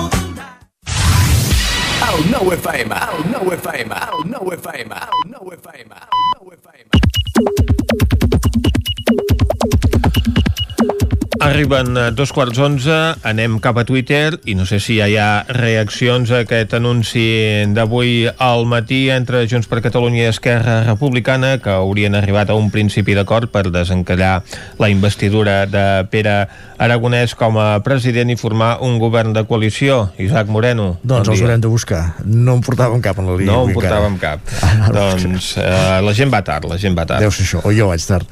El 2.07 2.21
nou 2.31 2.51
FM, 2.53 2.93
el 3.13 3.25
nou 3.31 3.51
FM, 3.51 3.91
el 4.13 4.29
nou 4.31 4.53
FM, 4.55 4.93
el 4.95 5.31
nou 5.33 5.51
FM, 5.57 5.91
el 5.91 6.27
nou 6.33 6.53
FM. 6.55 8.06
Arriben 11.39 11.97
eh, 11.97 12.11
dos 12.11 12.31
quarts 12.33 12.57
onze, 12.59 12.95
anem 13.27 13.57
cap 13.61 13.77
a 13.77 13.83
Twitter 13.85 14.39
i 14.49 14.55
no 14.57 14.65
sé 14.65 14.79
si 14.81 14.97
ja 14.97 15.07
hi 15.09 15.17
ha 15.21 15.43
reaccions 15.53 16.31
a 16.31 16.41
aquest 16.45 16.73
anunci 16.77 17.25
d'avui 17.75 18.29
al 18.41 18.65
matí 18.69 19.07
entre 19.13 19.43
Junts 19.49 19.69
per 19.69 19.81
Catalunya 19.85 20.25
i 20.25 20.31
Esquerra 20.31 20.79
Republicana 20.87 21.57
que 21.61 21.73
haurien 21.73 22.17
arribat 22.17 22.49
a 22.49 22.57
un 22.57 22.71
principi 22.73 23.15
d'acord 23.17 23.51
per 23.53 23.67
desencallar 23.73 24.41
la 24.81 24.89
investidura 24.89 25.65
de 25.69 25.85
Pere 26.11 26.37
Aragonès 26.81 27.35
com 27.37 27.59
a 27.61 27.69
president 27.85 28.33
i 28.33 28.39
formar 28.39 28.77
un 28.85 28.97
govern 29.01 29.33
de 29.33 29.45
coalició. 29.49 30.11
Isaac 30.21 30.49
Moreno. 30.53 30.95
Doncs 31.03 31.31
els 31.33 31.45
haurem 31.45 31.61
de 31.61 31.71
buscar. 31.71 32.03
No 32.25 32.57
en 32.57 32.65
portàvem 32.65 33.01
cap 33.03 33.21
en 33.21 33.29
la 33.29 33.37
línia. 33.37 33.53
No 33.53 33.67
en 33.67 33.77
portàvem 33.77 34.17
encara. 34.17 34.41
cap. 34.41 34.91
doncs 34.97 35.55
eh, 35.61 36.01
la 36.01 36.17
gent 36.17 36.33
va 36.33 36.43
tard, 36.45 36.69
la 36.69 36.77
gent 36.81 36.97
va 36.97 37.05
tard. 37.05 37.21
Deu 37.23 37.33
ser 37.33 37.45
això, 37.45 37.63
o 37.65 37.73
jo 37.73 37.89
vaig 37.91 38.05
tard. 38.09 38.29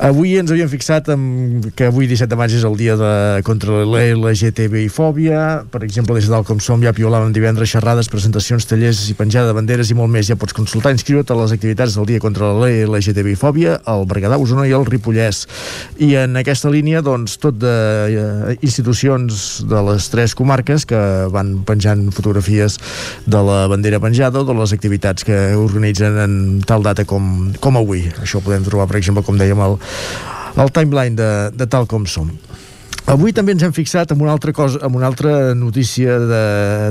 Avui 0.00 0.32
ens 0.40 0.50
havíem 0.50 0.70
fixat 0.72 1.08
en 1.12 1.60
que 1.76 1.86
avui 1.90 2.08
17 2.08 2.30
de 2.32 2.36
maig 2.38 2.52
és 2.56 2.64
el 2.64 2.76
dia 2.80 2.94
de, 2.96 3.10
contra 3.44 3.82
la 3.84 4.00
LGTBI 4.16 4.88
fòbia. 4.92 5.62
Per 5.70 5.82
exemple, 5.84 6.16
des 6.16 6.26
de 6.26 6.32
dalt 6.32 6.48
com 6.48 6.62
som 6.64 6.80
ja 6.82 6.94
piolàvem 6.96 7.34
divendres 7.34 7.74
xerrades, 7.74 8.08
presentacions, 8.08 8.64
tallers 8.66 9.02
i 9.12 9.16
penjada 9.18 9.50
de 9.50 9.56
banderes 9.58 9.92
i 9.92 9.96
molt 9.98 10.10
més. 10.12 10.30
Ja 10.30 10.38
pots 10.40 10.56
consultar, 10.56 10.94
inscriure't 10.96 11.28
a 11.30 11.36
les 11.42 11.52
activitats 11.54 11.98
del 11.98 12.08
dia 12.08 12.22
contra 12.24 12.54
la 12.56 12.70
LGTBI 12.86 13.36
fòbia 13.38 13.76
al 13.84 14.06
Berguedà, 14.08 14.38
Osona 14.40 14.64
i 14.70 14.72
al 14.72 14.86
Ripollès. 14.88 15.44
I 16.00 16.14
en 16.24 16.40
aquesta 16.40 16.72
línia, 16.72 17.04
doncs, 17.04 17.36
tot 17.42 17.60
de 17.60 17.76
eh, 18.08 18.56
institucions 18.64 19.62
de 19.68 19.84
les 19.90 20.08
tres 20.12 20.36
comarques 20.38 20.88
que 20.88 21.02
van 21.34 21.58
penjant 21.68 22.08
fotografies 22.16 22.78
de 23.26 23.44
la 23.44 23.66
bandera 23.70 24.00
penjada 24.00 24.40
o 24.40 24.48
de 24.48 24.56
les 24.56 24.72
activitats 24.72 25.28
que 25.28 25.38
organitzen 25.58 26.18
en 26.24 26.34
tal 26.66 26.82
data 26.82 27.04
com, 27.04 27.52
com 27.60 27.78
avui. 27.78 28.06
Això 28.24 28.40
ho 28.40 28.46
podem 28.46 28.64
trobar, 28.64 28.88
per 28.88 28.98
exemple, 29.02 29.24
com 29.26 29.38
dèiem, 29.38 29.60
al, 29.60 29.78
al 30.56 30.72
timeline 30.74 31.16
de, 31.16 31.30
de 31.56 31.68
tal 31.70 31.88
com 31.90 32.06
som. 32.06 32.30
Avui 33.12 33.34
també 33.34 33.56
ens 33.56 33.64
hem 33.66 33.72
fixat 33.74 34.12
en 34.14 34.20
una 34.22 34.30
altra 34.32 34.52
cosa, 34.54 34.78
en 34.86 34.94
una 34.94 35.08
altra 35.10 35.54
notícia 35.58 36.18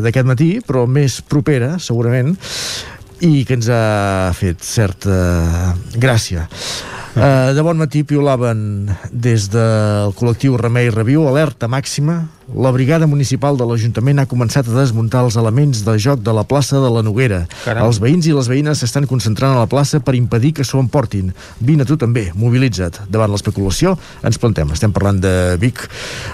d'aquest 0.04 0.28
matí, 0.28 0.50
però 0.66 0.84
més 0.84 1.22
propera, 1.24 1.78
segurament, 1.80 2.34
i 3.22 3.45
que 3.45 3.53
ens 3.60 3.69
ha 3.69 4.31
fet 4.38 4.64
certa 4.65 5.76
gràcia. 5.93 6.48
Uh, 7.11 7.52
de 7.52 7.60
bon 7.60 7.76
matí 7.76 8.06
piolaven 8.07 8.88
des 9.11 9.49
del 9.52 10.14
col·lectiu 10.15 10.56
Remei 10.56 10.88
Reviu, 10.93 11.26
alerta 11.27 11.68
màxima. 11.68 12.22
La 12.56 12.72
brigada 12.72 13.07
municipal 13.07 13.60
de 13.60 13.68
l'Ajuntament 13.68 14.22
ha 14.23 14.26
començat 14.31 14.68
a 14.68 14.77
desmuntar 14.77 15.26
els 15.27 15.35
elements 15.39 15.84
de 15.84 15.98
joc 15.99 16.23
de 16.23 16.31
la 16.31 16.45
plaça 16.48 16.80
de 16.80 16.88
la 16.88 17.03
Noguera. 17.03 17.41
Caram. 17.65 17.89
Els 17.89 17.99
veïns 17.99 18.31
i 18.31 18.35
les 18.35 18.48
veïnes 18.48 18.80
s'estan 18.80 19.10
concentrant 19.11 19.57
a 19.57 19.60
la 19.60 19.68
plaça 19.68 19.99
per 19.99 20.15
impedir 20.15 20.53
que 20.56 20.64
s'ho 20.68 20.80
emportin. 20.80 21.34
Vine 21.60 21.84
tu 21.88 21.99
també, 21.99 22.30
mobilitza't. 22.31 23.03
Davant 23.11 23.35
l'especulació 23.35 23.98
ens 24.23 24.39
plantem. 24.39 24.72
Estem 24.72 24.95
parlant 24.95 25.19
de 25.19 25.35
Vic. 25.60 25.84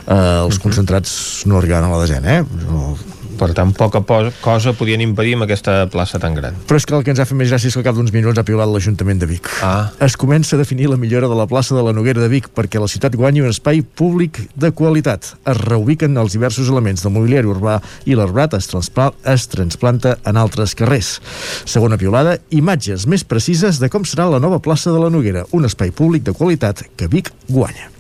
Uh, 0.05 0.45
els 0.45 0.61
concentrats 0.61 1.43
no 1.49 1.57
arribaran 1.57 1.89
a 1.89 1.95
la 1.97 2.05
desena, 2.05 2.37
eh? 2.37 2.65
No, 2.69 2.93
Per 3.37 3.51
tant, 3.53 3.69
poca 3.77 4.01
po- 4.01 4.31
cosa 4.41 4.71
podien 4.73 5.01
impedir 5.03 5.35
amb 5.37 5.45
aquesta 5.45 5.85
plaça 5.93 6.17
tan 6.19 6.33
gran. 6.33 6.55
Però 6.67 6.77
és 6.79 6.85
que 6.89 6.95
el 6.97 7.03
que 7.05 7.11
ens 7.13 7.19
ha 7.21 7.25
fet 7.29 7.37
més 7.37 7.51
gràcia 7.51 7.69
és 7.69 7.75
que 7.75 7.81
al 7.83 7.85
cap 7.85 7.95
d'uns 7.99 8.11
minuts 8.15 8.39
ha 8.39 8.43
piulat 8.47 8.67
l'Ajuntament 8.71 9.19
de 9.21 9.27
Vic. 9.29 9.47
Ah. 9.61 9.91
Es 10.01 10.17
comença 10.17 10.55
a 10.55 10.59
definir 10.59 10.89
la 10.89 10.97
millora 10.97 11.27
de 11.29 11.35
la 11.37 11.45
plaça 11.45 11.75
de 11.77 11.83
la 11.85 11.93
Noguera 11.93 12.21
de 12.23 12.29
Vic 12.33 12.49
perquè 12.57 12.81
la 12.81 12.87
ciutat 12.89 13.13
guanyi 13.15 13.43
un 13.45 13.51
espai 13.53 13.83
públic 13.83 14.41
de 14.55 14.71
qualitat. 14.71 15.35
Es 15.45 15.57
reubiquen 15.61 16.17
els 16.17 16.33
diversos 16.33 16.69
elements 16.73 17.03
del 17.05 17.13
mobiliari 17.13 17.47
urbà 17.47 17.77
i 18.09 18.17
l'arbrat 18.17 18.57
es, 18.57 18.67
transpla 18.73 19.11
es 19.23 19.45
transplanta 19.53 20.17
en 20.25 20.37
altres 20.41 20.73
carrers. 20.75 21.19
Segona 21.65 21.97
piulada, 22.01 22.39
imatges 22.49 23.05
més 23.05 23.23
precises 23.23 23.77
de 23.77 23.89
com 23.93 24.01
serà 24.03 24.25
la 24.31 24.41
nova 24.41 24.57
plaça 24.59 24.89
de 24.91 24.99
la 24.99 25.11
Noguera, 25.13 25.45
un 25.53 25.65
espai 25.69 25.91
públic 25.91 26.23
de 26.25 26.33
qualitat 26.33 26.87
que 26.97 27.07
Vic 27.07 27.29
guanya. 27.47 27.91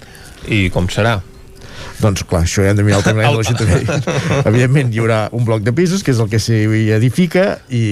I 0.49 0.69
com 0.73 0.89
serà? 0.89 1.19
Doncs 2.01 2.23
clar, 2.29 2.43
això 2.45 2.63
ja 2.65 2.71
hem 2.71 2.79
de 2.79 2.85
mirar 2.85 2.99
el 3.01 3.05
timeline 3.07 3.33
de 3.33 3.41
l'Ajuntament. 3.41 4.43
Evidentment 4.49 4.93
hi 4.93 5.01
haurà 5.01 5.19
un 5.37 5.45
bloc 5.47 5.63
de 5.65 5.73
pisos, 5.77 6.03
que 6.05 6.13
és 6.13 6.21
el 6.23 6.29
que 6.31 6.41
s'hi 6.41 6.59
edifica, 6.95 7.47
i 7.73 7.83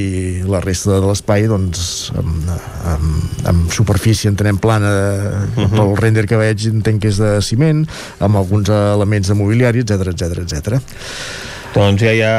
la 0.49 0.62
resta 0.64 0.94
de 0.95 1.02
l'espai, 1.06 1.48
doncs, 1.52 2.12
amb, 2.18 2.52
amb, 2.94 3.41
amb 3.52 3.74
superfície, 3.74 4.30
entenem 4.32 4.62
plana, 4.62 4.91
uh 4.91 5.57
-huh. 5.57 5.70
pel 5.74 5.98
render 6.02 6.28
que 6.28 6.38
veig, 6.38 6.68
entenc 6.70 7.02
que 7.02 7.10
és 7.10 7.18
de 7.18 7.41
ciment, 7.41 7.86
amb 8.20 8.36
alguns 8.36 8.70
elements 8.70 9.28
de 9.28 9.34
mobiliari, 9.34 9.80
etc 9.80 10.14
etc 10.14 10.45
etc. 10.45 10.82
Doncs 11.76 11.99
ja 11.99 12.11
hi 12.15 12.22
ha 12.23 12.35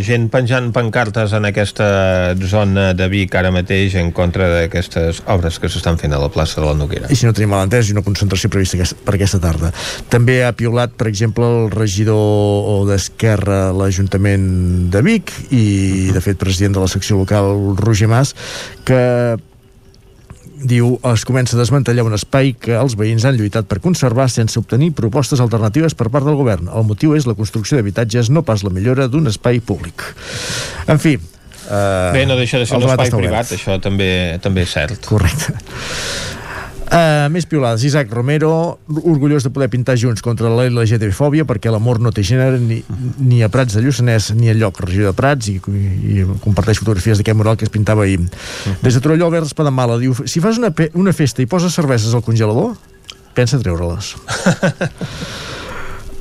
gent 0.00 0.30
penjant 0.32 0.70
pancartes 0.72 1.34
en 1.36 1.44
aquesta 1.44 2.32
zona 2.48 2.94
de 2.96 3.10
Vic 3.12 3.34
ara 3.36 3.50
mateix 3.52 3.92
en 4.00 4.08
contra 4.16 4.46
d'aquestes 4.54 5.20
obres 5.28 5.58
que 5.60 5.68
s'estan 5.68 5.98
fent 6.00 6.16
a 6.16 6.20
la 6.22 6.30
plaça 6.32 6.62
de 6.62 6.64
la 6.64 6.72
Noguera. 6.78 7.10
I 7.12 7.18
si 7.20 7.28
no 7.28 7.34
tenim 7.36 7.52
mal 7.52 7.66
entès, 7.66 7.90
i 7.90 7.92
una 7.92 8.04
concentració 8.06 8.48
prevista 8.48 8.80
per 9.04 9.18
aquesta 9.18 9.42
tarda. 9.42 9.68
També 10.08 10.38
ha 10.46 10.54
piulat, 10.56 10.96
per 10.96 11.10
exemple, 11.12 11.44
el 11.44 11.68
regidor 11.74 12.88
d'Esquerra 12.88 13.66
a 13.68 13.76
l'Ajuntament 13.76 14.48
de 14.96 15.04
Vic 15.04 15.34
i, 15.52 16.08
de 16.16 16.24
fet, 16.24 16.40
president 16.40 16.80
de 16.80 16.86
la 16.86 16.88
secció 16.88 17.20
local, 17.20 17.52
Roger 17.84 18.08
Mas, 18.08 18.32
que 18.88 19.36
diu 20.60 20.94
es 21.12 21.24
comença 21.24 21.56
a 21.56 21.60
desmantellar 21.60 22.04
un 22.06 22.16
espai 22.16 22.52
que 22.58 22.76
els 22.76 22.96
veïns 23.00 23.24
han 23.24 23.38
lluitat 23.38 23.68
per 23.70 23.80
conservar 23.80 24.28
sense 24.30 24.58
obtenir 24.60 24.92
propostes 24.98 25.40
alternatives 25.40 25.96
per 25.96 26.10
part 26.12 26.28
del 26.28 26.38
govern. 26.38 26.68
El 26.68 26.86
motiu 26.88 27.16
és 27.16 27.26
la 27.28 27.36
construcció 27.38 27.78
d'habitatges, 27.78 28.30
no 28.30 28.44
pas 28.46 28.64
la 28.66 28.72
millora 28.74 29.08
d'un 29.08 29.30
espai 29.30 29.60
públic. 29.60 30.04
En 30.88 31.00
fi, 31.02 31.18
Uh, 31.70 32.10
Bé, 32.10 32.24
no 32.26 32.34
deixa 32.34 32.58
de 32.58 32.66
ser 32.66 32.80
un 32.80 32.82
espai 32.82 33.12
privat, 33.14 33.52
això 33.54 33.76
també 33.78 34.40
també 34.42 34.64
és 34.66 34.72
cert. 34.74 35.04
Correcte. 35.06 35.52
Uh, 36.90 37.28
més 37.30 37.46
piolades. 37.46 37.84
Isaac 37.86 38.10
Romero, 38.10 38.80
orgullós 38.90 39.44
de 39.46 39.52
poder 39.54 39.68
pintar 39.70 39.94
junts 39.94 40.24
contra 40.26 40.50
la 40.50 40.64
LGTB-fòbia 40.66 41.44
perquè 41.46 41.70
l'amor 41.70 42.00
no 42.02 42.10
té 42.10 42.24
gènere 42.26 42.58
ni, 42.58 42.80
ni 43.22 43.44
a 43.46 43.48
Prats 43.52 43.76
de 43.76 43.82
Lluçanès 43.84 44.32
ni 44.34 44.50
a 44.50 44.54
lloc 44.58 44.80
regió 44.82 45.06
de 45.06 45.14
Prats 45.14 45.52
i, 45.52 45.60
i 45.62 46.24
comparteix 46.42 46.82
fotografies 46.82 47.20
d'aquest 47.20 47.38
mural 47.38 47.54
que 47.60 47.68
es 47.68 47.70
pintava 47.70 48.02
ahir. 48.08 48.18
Des 48.82 48.98
de 48.98 49.04
Torelló, 49.04 49.28
Albert 49.30 49.46
Espadamala 49.52 50.00
diu 50.02 50.18
si 50.18 50.42
fas 50.42 50.58
una, 50.58 50.72
una 50.98 51.14
festa 51.14 51.44
i 51.44 51.46
poses 51.46 51.78
cerveses 51.78 52.10
al 52.10 52.26
congelador, 52.26 52.74
pensa 53.38 53.62
treure-les. 53.62 54.16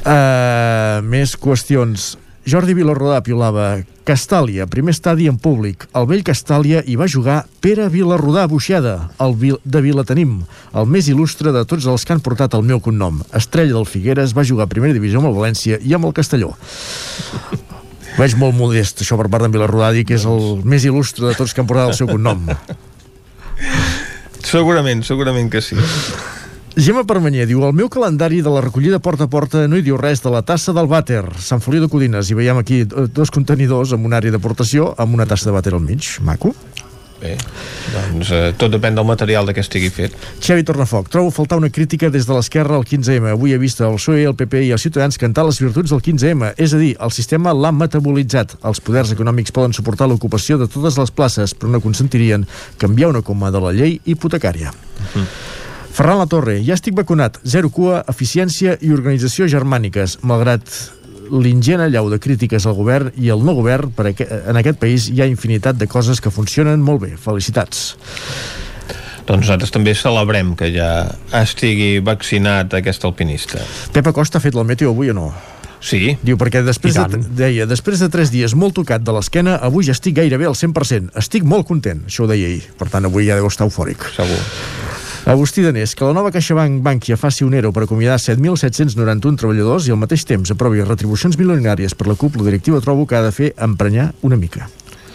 uh, 0.06 1.02
més 1.18 1.34
qüestions. 1.34 2.14
Jordi 2.50 2.74
Vilarrodà 2.74 3.20
piolava 3.22 3.84
Castàlia, 4.08 4.66
primer 4.66 4.96
estadi 4.96 5.28
en 5.30 5.36
públic. 5.38 5.84
El 5.94 6.08
vell 6.10 6.24
Castàlia 6.26 6.80
hi 6.82 6.96
va 6.98 7.06
jugar 7.06 7.44
Pere 7.62 7.86
Vilarrodà 7.94 8.48
Buixeda, 8.50 8.96
el 9.22 9.36
vil 9.38 9.60
de 9.62 9.82
Vilatenim, 9.86 10.32
el 10.74 10.88
més 10.90 11.12
il·lustre 11.12 11.54
de 11.54 11.62
tots 11.70 11.86
els 11.86 12.08
que 12.08 12.16
han 12.16 12.24
portat 12.26 12.56
el 12.58 12.66
meu 12.66 12.82
cognom. 12.82 13.20
Estrella 13.38 13.76
del 13.76 13.86
Figueres 13.86 14.34
va 14.34 14.48
jugar 14.50 14.66
a 14.66 14.72
primera 14.72 14.98
divisió 14.98 15.22
amb 15.22 15.30
el 15.30 15.38
València 15.38 15.78
i 15.78 15.94
amb 15.94 16.10
el 16.10 16.16
Castelló. 16.18 16.56
Veig 18.18 18.34
molt 18.42 18.58
modest, 18.58 19.06
això 19.06 19.20
per 19.20 19.30
part 19.30 19.46
d'en 19.46 19.54
Vilarrodà, 19.54 19.92
dir 19.94 20.08
que 20.10 20.18
és 20.18 20.26
el 20.26 20.66
més 20.66 20.90
il·lustre 20.90 21.30
de 21.30 21.38
tots 21.38 21.54
que 21.54 21.62
han 21.62 21.70
portat 21.70 21.94
el 21.94 22.00
seu 22.02 22.10
cognom. 22.10 22.50
Segurament, 24.42 25.06
segurament 25.06 25.54
que 25.54 25.62
sí. 25.62 25.78
Gemma 26.78 27.02
Permanyer 27.04 27.48
diu 27.50 27.64
el 27.66 27.74
meu 27.74 27.90
calendari 27.90 28.44
de 28.46 28.52
la 28.54 28.62
recollida 28.62 29.00
porta 29.02 29.26
a 29.26 29.32
porta 29.32 29.66
no 29.68 29.80
hi 29.80 29.84
diu 29.86 29.98
res 29.98 30.22
de 30.22 30.30
la 30.30 30.44
tassa 30.46 30.74
del 30.76 30.90
vàter 30.91 31.24
Sant 31.41 31.64
Feliu 31.66 31.82
de 31.82 31.90
Codines 31.90 32.30
i 32.30 32.38
veiem 32.38 32.62
aquí 32.62 32.84
dos 32.86 33.34
contenidors 33.34 33.96
amb 33.96 34.06
una 34.06 34.20
àrea 34.22 34.36
d'aportació 34.36 34.94
amb 34.98 35.18
una 35.18 35.26
tassa 35.26 35.50
de 35.50 35.56
vàter 35.58 35.74
al 35.74 35.82
mig, 35.82 36.20
maco 36.22 36.54
Bé, 37.20 37.34
doncs 37.91 38.30
eh, 38.32 38.54
tot 38.56 38.72
depèn 38.72 38.96
del 38.96 39.04
material 39.04 39.50
de 39.50 39.52
què 39.52 39.60
estigui 39.60 39.90
fet. 39.91 40.14
Xavi 40.40 40.64
Tornafoc, 40.64 41.10
trobo 41.12 41.34
faltar 41.36 41.58
una 41.60 41.68
crítica 41.68 42.08
des 42.14 42.24
de 42.30 42.32
l'esquerra 42.32 42.78
al 42.80 42.86
15M. 42.88 43.34
Avui 43.34 43.52
he 43.52 43.60
vist 43.60 43.82
el 43.84 43.98
PSOE, 43.98 44.24
el 44.30 44.38
PP 44.40 44.64
i 44.70 44.72
els 44.72 44.86
ciutadans 44.88 45.20
cantar 45.20 45.44
les 45.50 45.60
virtuts 45.60 45.91
del 45.91 46.00
15M. 46.06 46.54
És 46.56 46.72
a 46.72 46.80
dir, 46.80 46.94
el 46.96 47.12
sistema 47.12 47.52
l'ha 47.52 47.74
metabolitzat. 47.76 48.56
Els 48.64 48.80
poders 48.80 49.12
econòmics 49.18 49.52
poden 49.52 49.76
suportar 49.76 50.08
l'ocupació 50.08 50.56
de 50.62 50.70
totes 50.72 50.96
les 51.02 51.12
places, 51.12 51.56
però 51.60 51.74
no 51.74 51.84
consentirien 51.84 52.48
canviar 52.80 53.12
una 53.12 53.26
coma 53.26 53.52
de 53.52 53.68
la 53.68 53.76
llei 53.76 54.00
hipotecària. 54.06 54.72
Mm. 55.12 55.28
Ferran 55.91 56.20
La 56.22 56.28
Torre, 56.30 56.60
ja 56.64 56.78
estic 56.78 56.95
vacunat. 56.95 57.40
Zero 57.44 57.72
cua, 57.74 58.03
eficiència 58.11 58.78
i 58.82 58.94
organització 58.95 59.49
germàniques. 59.52 60.20
Malgrat 60.24 60.64
l'ingent 61.30 61.84
allau 61.84 62.10
de 62.10 62.20
crítiques 62.22 62.66
al 62.66 62.78
govern 62.78 63.11
i 63.18 63.30
al 63.30 63.44
no 63.45 63.53
govern, 63.57 63.91
per 63.94 64.10
aqu 64.11 64.26
en 64.26 64.57
aquest 64.60 64.80
país 64.82 65.10
hi 65.11 65.22
ha 65.22 65.30
infinitat 65.30 65.78
de 65.78 65.88
coses 65.88 66.22
que 66.22 66.34
funcionen 66.34 66.82
molt 66.82 67.03
bé. 67.06 67.14
Felicitats. 67.22 67.94
Doncs 69.30 69.45
nosaltres 69.45 69.70
també 69.70 69.94
celebrem 69.94 70.56
que 70.57 70.72
ja 70.74 70.90
estigui 71.38 71.99
vaccinat 72.02 72.74
aquest 72.80 73.06
alpinista. 73.06 73.61
Pep 73.94 74.10
Acosta 74.10 74.40
ha 74.40 74.41
fet 74.41 74.57
el 74.57 74.66
meteo 74.66 74.90
avui 74.95 75.11
o 75.14 75.18
no? 75.18 75.30
Sí. 75.80 76.16
Diu, 76.26 76.36
perquè 76.36 76.64
després 76.66 76.98
de, 76.98 77.22
deia, 77.38 77.68
després 77.70 78.02
de 78.03 78.10
tres 78.11 78.34
dies 78.34 78.56
molt 78.57 78.76
tocat 78.82 79.06
de 79.06 79.14
l'esquena, 79.16 79.56
avui 79.64 79.86
ja 79.88 79.94
estic 79.95 80.18
gairebé 80.18 80.49
al 80.49 80.57
100%. 80.57 81.14
Estic 81.22 81.45
molt 81.48 81.70
content, 81.70 82.02
això 82.10 82.26
ho 82.26 82.32
deia 82.32 82.49
ell. 82.49 82.66
Per 82.80 82.90
tant, 82.91 83.07
avui 83.07 83.30
ja 83.30 83.38
deu 83.40 83.48
estar 83.48 83.70
eufòric. 83.70 84.10
Segur. 84.18 84.41
Agustí 85.30 85.61
Danés, 85.61 85.93
que 85.93 86.03
la 86.03 86.14
nova 86.18 86.31
CaixaBank 86.34 86.80
Bankia 86.81 87.14
faci 87.14 87.43
un 87.45 87.53
ERO 87.53 87.69
per 87.69 87.84
acomiadar 87.85 88.15
7.791 88.18 89.38
treballadors 89.38 89.85
i 89.85 89.91
al 89.93 89.99
mateix 90.01 90.23
temps 90.26 90.49
aprovi 90.49 90.81
retribucions 90.81 91.38
milionàries 91.38 91.93
per 91.93 92.07
la 92.10 92.15
cúpula 92.18 92.47
directiva 92.47 92.80
trobo 92.81 93.06
que 93.06 93.14
ha 93.14 93.22
de 93.22 93.30
fer 93.30 93.49
emprenyar 93.61 94.07
una 94.26 94.39
mica. 94.41 94.65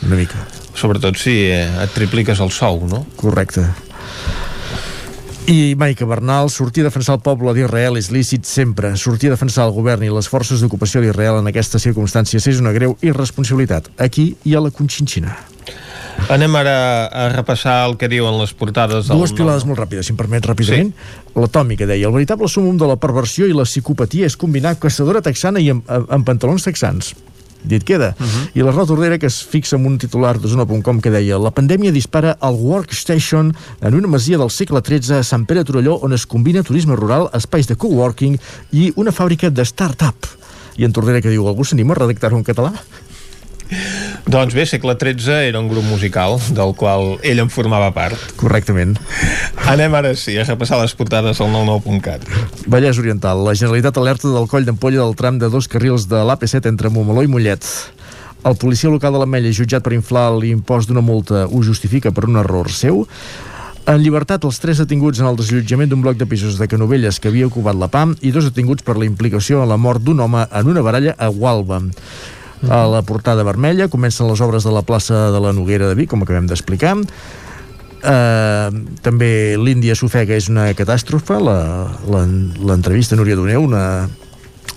Una 0.07 0.15
mica. 0.15 0.39
Sobretot 0.79 1.19
si 1.19 1.35
eh, 1.49 1.67
et 1.83 1.91
tripliques 1.99 2.39
el 2.39 2.55
sou, 2.55 2.85
no? 2.87 3.01
Correcte. 3.19 3.65
I 5.51 5.75
Maica 5.75 6.07
Bernal, 6.07 6.47
sortir 6.47 6.85
a 6.85 6.93
defensar 6.93 7.19
el 7.19 7.25
poble 7.27 7.51
d'Israel 7.59 7.99
és 7.99 8.13
lícit 8.15 8.47
sempre. 8.47 8.93
Sortir 8.95 9.33
a 9.33 9.35
defensar 9.35 9.67
el 9.67 9.75
govern 9.75 10.07
i 10.07 10.13
les 10.15 10.31
forces 10.31 10.63
d'ocupació 10.63 11.03
d'Israel 11.03 11.41
en 11.43 11.51
aquestes 11.51 11.91
circumstàncies 11.91 12.47
és 12.55 12.63
una 12.63 12.71
greu 12.71 12.95
irresponsabilitat, 13.03 13.91
aquí 13.99 14.37
i 14.47 14.55
a 14.55 14.63
la 14.63 14.71
Conxinxina. 14.71 15.35
Anem 16.33 16.57
ara 16.57 16.77
a 17.13 17.29
repassar 17.35 17.83
el 17.89 17.99
que 18.01 18.09
diuen 18.09 18.39
les 18.41 18.55
portades 18.57 19.11
del... 19.11 19.21
Dues 19.21 19.35
pilades 19.37 19.67
molt 19.69 19.83
ràpides, 19.83 20.09
si 20.09 20.15
em 20.15 20.19
permet 20.19 20.47
ràpidament. 20.49 20.95
Sí. 20.95 21.29
L'atòmica 21.37 21.89
deia, 21.91 22.09
el 22.09 22.15
veritable 22.17 22.49
sumum 22.49 22.79
de 22.81 22.89
la 22.89 22.97
perversió 23.01 23.49
i 23.51 23.53
la 23.57 23.67
psicopatia 23.69 24.27
és 24.31 24.39
combinar 24.41 24.79
caçadora 24.81 25.23
texana 25.25 25.61
i 25.61 25.71
amb, 25.75 25.85
amb 25.89 26.27
pantalons 26.27 26.65
texans 26.65 27.15
dit 27.65 27.83
queda. 27.83 28.15
Uh 28.21 28.27
-huh. 28.27 28.51
I 28.55 28.63
la 28.63 28.87
Tordera 28.87 29.19
que 29.19 29.27
es 29.27 29.43
fixa 29.43 29.77
en 29.77 29.87
un 29.87 29.99
titular 29.99 30.39
de 30.39 30.49
Zona.com 30.49 31.01
que 31.01 31.11
deia 31.11 31.39
la 31.39 31.51
pandèmia 31.51 31.91
dispara 31.93 32.37
el 32.43 32.55
Workstation 32.55 33.57
en 33.81 33.95
una 33.95 34.09
masia 34.09 34.39
del 34.39 34.51
segle 34.51 34.81
XIII 34.81 35.19
a 35.19 35.23
Sant 35.23 35.47
Pere 35.47 35.65
Torelló 35.65 35.99
on 36.03 36.13
es 36.13 36.27
combina 36.27 36.63
turisme 36.63 36.95
rural, 36.95 37.31
espais 37.33 37.67
de 37.67 37.77
coworking 37.77 38.39
i 38.73 38.93
una 38.97 39.13
fàbrica 39.13 39.51
de 39.51 39.65
start-up. 39.65 40.27
I 40.77 40.85
en 40.85 40.93
Tordera 40.93 41.21
que 41.21 41.31
diu, 41.31 41.47
algú 41.49 41.65
s'anima 41.65 41.95
a 41.95 41.99
redactar-ho 41.99 42.37
en 42.37 42.45
català? 42.45 42.73
Doncs 44.29 44.55
bé, 44.57 44.65
segle 44.67 44.95
XIII 44.99 45.49
era 45.51 45.61
un 45.61 45.69
grup 45.69 45.85
musical 45.89 46.39
del 46.57 46.75
qual 46.77 47.19
ell 47.23 47.43
en 47.43 47.51
formava 47.53 47.91
part. 47.97 48.19
Correctament. 48.41 48.97
Anem 49.71 49.95
ara 49.95 50.15
sí 50.19 50.37
a 50.39 50.47
repassar 50.47 50.81
les 50.81 50.95
portades 50.97 51.41
al 51.41 51.53
99.cat. 51.53 52.25
Vallès 52.67 53.01
Oriental. 53.01 53.45
La 53.47 53.55
Generalitat 53.55 54.01
alerta 54.01 54.33
del 54.33 54.49
coll 54.51 54.67
d'ampolla 54.69 55.03
del 55.03 55.17
tram 55.19 55.41
de 55.41 55.51
dos 55.53 55.69
carrils 55.69 56.09
de 56.11 56.23
l'AP7 56.25 56.71
entre 56.73 56.93
Montmeló 56.93 57.25
i 57.25 57.31
Mollet. 57.31 57.69
El 58.45 58.57
policia 58.61 58.93
local 58.93 59.15
de 59.17 59.23
l'Ametlla, 59.23 59.55
jutjat 59.57 59.85
per 59.85 59.95
inflar 59.97 60.29
l'impost 60.37 60.91
d'una 60.91 61.01
multa, 61.01 61.47
ho 61.49 61.63
justifica 61.65 62.13
per 62.13 62.27
un 62.29 62.37
error 62.37 62.69
seu. 62.69 63.07
En 63.89 64.01
llibertat, 64.01 64.45
els 64.49 64.61
tres 64.61 64.79
detinguts 64.81 65.21
en 65.21 65.29
el 65.29 65.37
desallotjament 65.37 65.91
d'un 65.91 66.01
bloc 66.05 66.17
de 66.21 66.29
pisos 66.29 66.57
de 66.61 66.69
Canovelles 66.69 67.19
que 67.21 67.29
havia 67.29 67.49
ocupat 67.49 67.77
la 67.77 67.91
PAM 67.93 68.15
i 68.25 68.33
dos 68.33 68.49
detinguts 68.49 68.85
per 68.85 68.97
la 68.97 69.05
implicació 69.09 69.61
en 69.61 69.69
la 69.69 69.77
mort 69.81 70.01
d'un 70.05 70.21
home 70.25 70.45
en 70.49 70.71
una 70.73 70.85
baralla 70.85 71.17
a 71.17 71.29
Gualba. 71.29 71.83
A 72.71 72.85
la 72.89 73.03
portada 73.03 73.45
vermella 73.45 73.89
comencen 73.93 74.29
les 74.31 74.41
obres 74.41 74.65
de 74.65 74.73
la 74.73 74.83
plaça 74.83 75.31
de 75.35 75.41
la 75.41 75.53
Noguera 75.53 75.89
de 75.91 75.97
Vic, 75.99 76.11
com 76.13 76.25
acabem 76.25 76.47
d'explicar. 76.51 76.97
Uh, 78.05 78.69
també 79.01 79.57
l'Índia 79.57 79.95
s'ofega 79.97 80.37
és 80.37 80.51
una 80.53 80.67
catàstrofe 80.77 81.39
l'entrevista 81.41 83.17
Núria 83.17 83.39
Doneu 83.39 83.65
una 83.65 83.85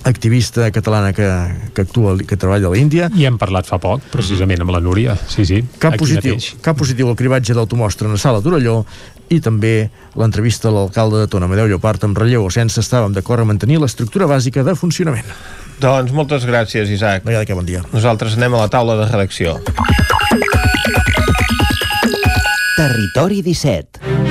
activista 0.07 0.71
catalana 0.71 1.11
que, 1.11 1.27
que 1.75 1.83
actua, 1.83 2.15
que 2.23 2.37
treballa 2.39 2.69
a 2.69 2.71
l'Índia. 2.71 3.09
I 3.11 3.27
hem 3.27 3.37
parlat 3.41 3.67
fa 3.67 3.79
poc, 3.83 4.05
precisament, 4.13 4.63
amb 4.63 4.71
la 4.71 4.81
Núria. 4.83 5.17
Sí, 5.27 5.43
sí, 5.45 5.61
cap 5.83 5.97
positiu, 5.99 6.37
mateix. 6.37 6.53
cap 6.63 6.79
positiu 6.79 7.11
al 7.11 7.19
cribatge 7.19 7.55
d'automostre 7.57 8.07
en 8.07 8.15
la 8.15 8.21
sala 8.21 8.41
Torelló 8.45 8.79
i 9.27 9.41
també 9.43 9.89
l'entrevista 10.15 10.71
a 10.71 10.75
l'alcalde 10.77 11.25
de 11.25 11.31
Tona, 11.31 11.49
Amadeu 11.51 11.67
Llopart, 11.67 12.07
amb 12.07 12.17
relleu 12.17 12.47
o 12.47 12.51
sense 12.53 12.79
estàvem 12.79 13.15
d'acord 13.15 13.43
a 13.43 13.49
mantenir 13.49 13.81
l'estructura 13.83 14.29
bàsica 14.29 14.63
de 14.63 14.75
funcionament. 14.79 15.35
Doncs 15.77 16.09
moltes 16.11 16.45
gràcies, 16.49 16.89
Isaac. 16.89 17.25
Vinga, 17.27 17.45
que 17.45 17.53
bon 17.53 17.65
dia. 17.65 17.83
Nosaltres 17.93 18.37
anem 18.39 18.55
a 18.57 18.63
la 18.65 18.69
taula 18.73 18.97
de 18.97 19.05
redacció. 19.11 19.59
Territori 22.77 23.41
17 23.45 24.25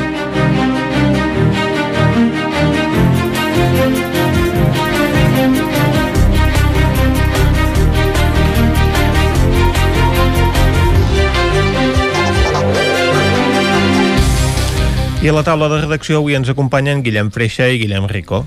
I 15.27 15.28
a 15.28 15.32
la 15.35 15.43
taula 15.43 15.66
de 15.66 15.81
redacció 15.81 16.20
avui 16.20 16.36
ens 16.39 16.47
acompanyen 16.52 17.01
Guillem 17.02 17.32
Freixa 17.35 17.66
i 17.66 17.81
Guillem 17.82 18.06
Rico. 18.06 18.44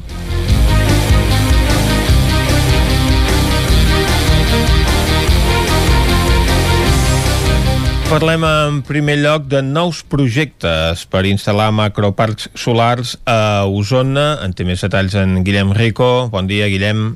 Parlem 8.09 8.41
en 8.41 8.77
primer 8.81 9.19
lloc 9.21 9.43
de 9.45 9.59
nous 9.61 9.99
projectes 10.09 11.03
per 11.13 11.19
instal·lar 11.29 11.67
macroparcs 11.77 12.47
solars 12.57 13.11
a 13.29 13.67
Osona. 13.69 14.39
En 14.41 14.55
té 14.57 14.65
més 14.65 14.81
detalls 14.81 15.13
en 15.13 15.43
Guillem 15.45 15.75
Rico. 15.77 16.25
Bon 16.33 16.49
dia, 16.49 16.71
Guillem. 16.73 17.11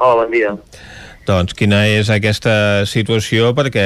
Hola, 0.00 0.22
bon 0.22 0.32
dia. 0.32 0.54
Doncs 1.24 1.54
quina 1.56 1.78
és 1.88 2.10
aquesta 2.12 2.84
situació 2.84 3.54
perquè 3.56 3.84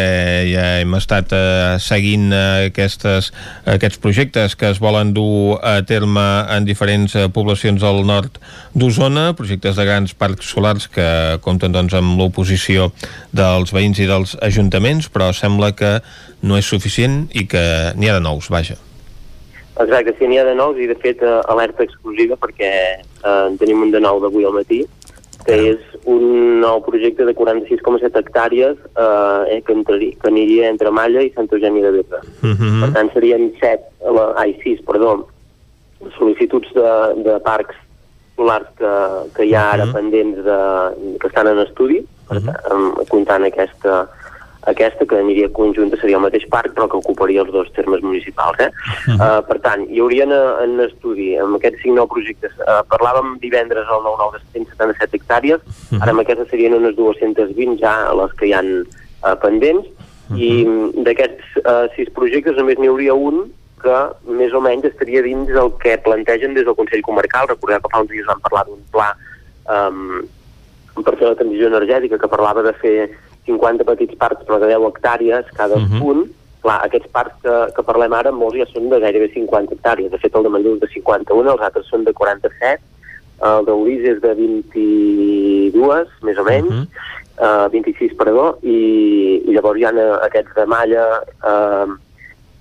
ja 0.50 0.64
hem 0.80 0.96
estat 0.98 1.30
eh, 1.36 1.76
seguint 1.78 2.32
eh, 2.34 2.66
aquestes, 2.72 3.28
aquests 3.62 4.00
projectes 4.02 4.56
que 4.58 4.72
es 4.72 4.80
volen 4.82 5.12
dur 5.14 5.60
a 5.62 5.76
terme 5.86 6.24
en 6.50 6.66
diferents 6.66 7.14
eh, 7.14 7.28
poblacions 7.30 7.78
del 7.84 8.02
nord 8.08 8.40
d'Osona, 8.74 9.28
projectes 9.38 9.78
de 9.78 9.86
grans 9.86 10.16
parcs 10.18 10.50
solars 10.50 10.88
que 10.90 11.06
compten 11.44 11.76
doncs, 11.76 11.94
amb 11.94 12.18
l'oposició 12.18 12.90
dels 13.30 13.70
veïns 13.70 14.02
i 14.02 14.10
dels 14.10 14.34
ajuntaments, 14.42 15.06
però 15.06 15.30
sembla 15.30 15.70
que 15.78 16.00
no 16.42 16.58
és 16.58 16.66
suficient 16.66 17.28
i 17.38 17.46
que 17.46 17.94
n'hi 17.94 18.10
ha 18.10 18.18
de 18.18 18.26
nous, 18.26 18.50
vaja. 18.50 18.80
Exacte, 19.78 20.16
sí, 20.18 20.26
n'hi 20.26 20.42
ha 20.42 20.48
de 20.48 20.58
nous 20.58 20.78
i 20.82 20.90
de 20.90 20.98
fet 20.98 21.22
eh, 21.22 21.38
alerta 21.54 21.86
exclusiva 21.86 22.34
perquè 22.34 22.74
eh, 22.98 23.40
en 23.46 23.54
tenim 23.62 23.86
un 23.86 23.94
de 23.94 24.02
nou 24.02 24.18
d'avui 24.26 24.42
al 24.42 24.58
matí 24.58 24.82
que 25.46 25.58
és 25.70 25.97
un 26.08 26.60
nou 26.62 26.80
projecte 26.86 27.26
de 27.28 27.34
46,7 27.36 28.20
hectàrees 28.22 28.78
eh, 28.96 29.58
que, 29.64 29.74
entraria, 29.74 30.16
que 30.20 30.30
aniria 30.30 30.70
entre 30.72 30.92
Malla 30.94 31.24
i 31.24 31.32
Sant 31.34 31.50
Eugeni 31.52 31.82
de 31.84 31.90
Berga. 31.98 32.22
Uh 32.42 32.54
-huh. 32.54 32.80
Per 32.82 32.90
tant, 32.94 33.12
serien 33.12 33.52
7, 33.60 34.08
la, 34.16 34.32
ai, 34.40 34.56
6, 34.64 34.80
perdó, 34.88 35.28
sol·licituds 36.16 36.72
de, 36.74 36.92
de 37.26 37.38
parcs 37.44 37.76
solars 38.36 38.68
que, 38.78 38.94
que 39.34 39.44
hi 39.44 39.54
ha 39.54 39.72
ara 39.72 39.84
uh 39.84 39.88
-huh. 39.88 39.96
pendents 39.96 40.38
de, 40.48 40.58
que 41.20 41.26
estan 41.26 41.48
en 41.48 41.58
estudi, 41.58 41.98
per 42.28 42.38
uh 42.38 42.42
-huh. 42.42 43.08
comptant 43.08 43.44
aquesta, 43.44 44.08
aquesta 44.66 45.06
que 45.06 45.18
aniria 45.18 45.48
conjunta 45.54 45.96
seria 46.00 46.16
el 46.18 46.24
mateix 46.24 46.44
parc 46.50 46.74
però 46.74 46.88
que 46.90 46.98
ocuparia 46.98 47.42
els 47.44 47.52
dos 47.52 47.70
termes 47.76 48.02
municipals 48.02 48.58
eh? 48.58 48.68
Uh 48.68 49.14
-huh. 49.14 49.38
uh, 49.38 49.42
per 49.46 49.58
tant, 49.60 49.86
hi 49.90 50.00
haurien 50.00 50.32
en 50.32 50.80
estudi 50.80 51.36
amb 51.38 51.56
aquests 51.56 51.82
cinc 51.82 51.94
nous 51.94 52.08
projectes 52.08 52.52
uh, 52.58 52.82
parlàvem 52.88 53.38
divendres 53.40 53.86
al 53.88 54.02
9-9 54.02 54.32
de 54.32 54.40
177 54.52 55.16
hectàrees 55.16 55.60
uh 55.60 55.72
-huh. 55.90 56.02
ara 56.02 56.10
amb 56.10 56.20
aquestes 56.20 56.48
serien 56.50 56.74
unes 56.74 56.96
220 56.96 57.78
ja 57.78 58.12
les 58.14 58.32
que 58.32 58.46
hi 58.46 58.52
han 58.52 58.86
uh, 59.22 59.36
pendents 59.40 59.86
uh 59.86 60.36
-huh. 60.36 60.38
i 60.38 60.50
d'aquests 61.04 61.44
uh, 61.64 61.86
sis 61.96 62.10
projectes 62.10 62.56
només 62.56 62.78
n'hi 62.78 62.88
hauria 62.88 63.14
un 63.14 63.52
que 63.82 63.98
més 64.26 64.52
o 64.52 64.60
menys 64.60 64.84
estaria 64.84 65.22
dins 65.22 65.48
el 65.50 65.70
que 65.82 65.98
plantegen 65.98 66.54
des 66.54 66.64
del 66.64 66.74
Consell 66.74 67.02
Comarcal 67.02 67.46
recordeu 67.46 67.80
que 67.80 67.92
fa 67.92 68.00
uns 68.00 68.10
dies 68.10 68.26
vam 68.26 68.40
parlar 68.40 68.64
d'un 68.66 68.82
pla 68.90 69.16
um, 69.76 70.26
per 71.04 71.16
fer 71.16 71.28
la 71.28 71.38
transició 71.38 71.68
energètica 71.70 72.18
que 72.18 72.28
parlava 72.28 72.62
de 72.62 72.72
fer 72.82 73.10
50 73.48 73.86
petits 73.88 74.18
parcs 74.20 74.44
però 74.46 74.60
de 74.62 74.68
10 74.70 74.86
hectàrees 74.90 75.48
cadascun, 75.56 76.22
uh 76.22 76.26
-huh. 76.26 76.62
clar, 76.62 76.78
aquests 76.84 77.10
parcs 77.12 77.36
que, 77.42 77.56
que 77.74 77.86
parlem 77.88 78.12
ara, 78.12 78.32
molts 78.32 78.58
ja 78.58 78.66
són 78.72 78.88
de 78.92 79.00
gairebé 79.00 79.28
50 79.34 79.74
hectàrees. 79.74 80.10
De 80.10 80.18
fet, 80.18 80.34
el 80.34 80.42
de 80.44 80.48
Manlleu 80.48 80.74
és 80.74 80.80
de 80.80 80.88
51, 80.94 81.52
els 81.52 81.60
altres 81.60 81.86
són 81.86 82.04
de 82.04 82.12
47, 82.12 82.82
el 83.50 83.64
d'Ulís 83.66 84.02
és 84.12 84.20
de 84.20 84.34
22, 84.34 86.08
més 86.22 86.38
o 86.38 86.44
menys, 86.44 86.74
uh 86.74 86.82
-huh. 86.82 87.66
uh, 87.66 87.70
26, 87.70 88.16
perdó, 88.16 88.58
i, 88.62 88.78
i 89.46 89.50
llavors 89.54 89.78
hi 89.78 89.84
ha 89.84 89.92
aquests 90.26 90.54
de 90.54 90.66
Malla, 90.66 91.06
uh, 91.52 91.88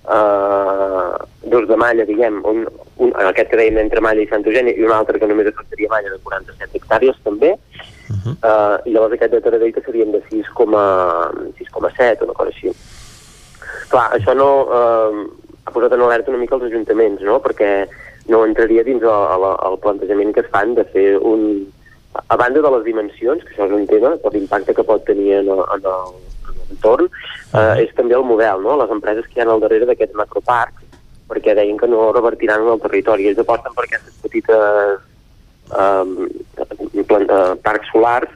eh, 0.08 1.12
dos 1.50 1.68
de 1.68 1.76
malla, 1.76 2.04
diguem, 2.04 2.40
un, 2.44 2.66
un, 2.96 3.12
aquest 3.14 3.50
que 3.50 3.56
dèiem 3.56 3.78
entre 3.78 4.00
Malla 4.00 4.22
i 4.22 4.28
Sant 4.28 4.46
Eugeni, 4.46 4.70
i 4.70 4.84
un 4.84 4.92
altre 4.92 5.18
que 5.18 5.26
només 5.26 5.46
afectaria 5.46 5.88
Malla 5.90 6.10
de 6.10 6.18
47 6.22 6.78
hectàrees 6.78 7.16
també, 7.24 7.50
uh 7.52 7.97
-huh. 8.16 8.34
eh, 8.42 8.76
i 8.88 8.92
llavors 8.92 9.14
aquest 9.14 9.32
de 9.32 9.40
Taradell 9.40 9.74
que 9.74 9.84
serien 9.86 10.12
de 10.12 10.22
6,7 10.30 12.20
o 12.20 12.24
una 12.24 12.34
cosa 12.34 12.50
així. 12.50 12.72
Clar, 13.88 14.08
això 14.18 14.34
no 14.34 14.50
eh, 14.68 15.26
ha 15.64 15.70
posat 15.70 15.92
en 15.92 16.02
alerta 16.02 16.30
una 16.30 16.38
mica 16.40 16.56
els 16.56 16.64
ajuntaments, 16.70 17.22
no?, 17.22 17.40
perquè 17.40 17.88
no 18.28 18.44
entraria 18.44 18.84
dins 18.84 19.02
el, 19.02 19.08
el, 19.34 19.44
el 19.70 19.78
plantejament 19.84 20.32
que 20.34 20.40
es 20.40 20.50
fan 20.52 20.74
de 20.74 20.84
fer 20.84 21.18
un... 21.18 21.66
A 22.28 22.36
banda 22.36 22.60
de 22.60 22.70
les 22.70 22.84
dimensions, 22.84 23.44
que 23.44 23.52
això 23.52 23.66
és 23.68 23.72
un 23.76 23.86
tema, 23.86 24.16
per 24.16 24.32
l'impacte 24.32 24.74
que 24.74 24.82
pot 24.82 25.04
tenir 25.06 25.34
en 25.38 25.48
el, 25.54 25.60
en 25.76 25.84
el, 25.86 26.16
entorn, 26.70 27.08
eh, 27.54 27.84
és 27.84 27.94
també 27.96 28.16
el 28.16 28.26
model, 28.26 28.62
no? 28.64 28.76
les 28.80 28.90
empreses 28.90 29.26
que 29.28 29.38
hi 29.38 29.44
ha 29.44 29.48
al 29.52 29.62
darrere 29.62 29.88
d'aquests 29.88 30.16
macroparcs, 30.18 30.84
perquè 31.28 31.54
deien 31.54 31.76
que 31.76 31.88
no 31.88 32.08
revertiran 32.12 32.64
en 32.64 32.72
el 32.74 32.80
territori. 32.80 33.28
Ells 33.28 33.42
aposten 33.44 33.76
per 33.76 33.84
aquestes 33.84 34.16
petites 34.24 35.04
eh, 35.72 36.04
eh, 36.96 37.54
parcs 37.62 37.90
solars 37.92 38.30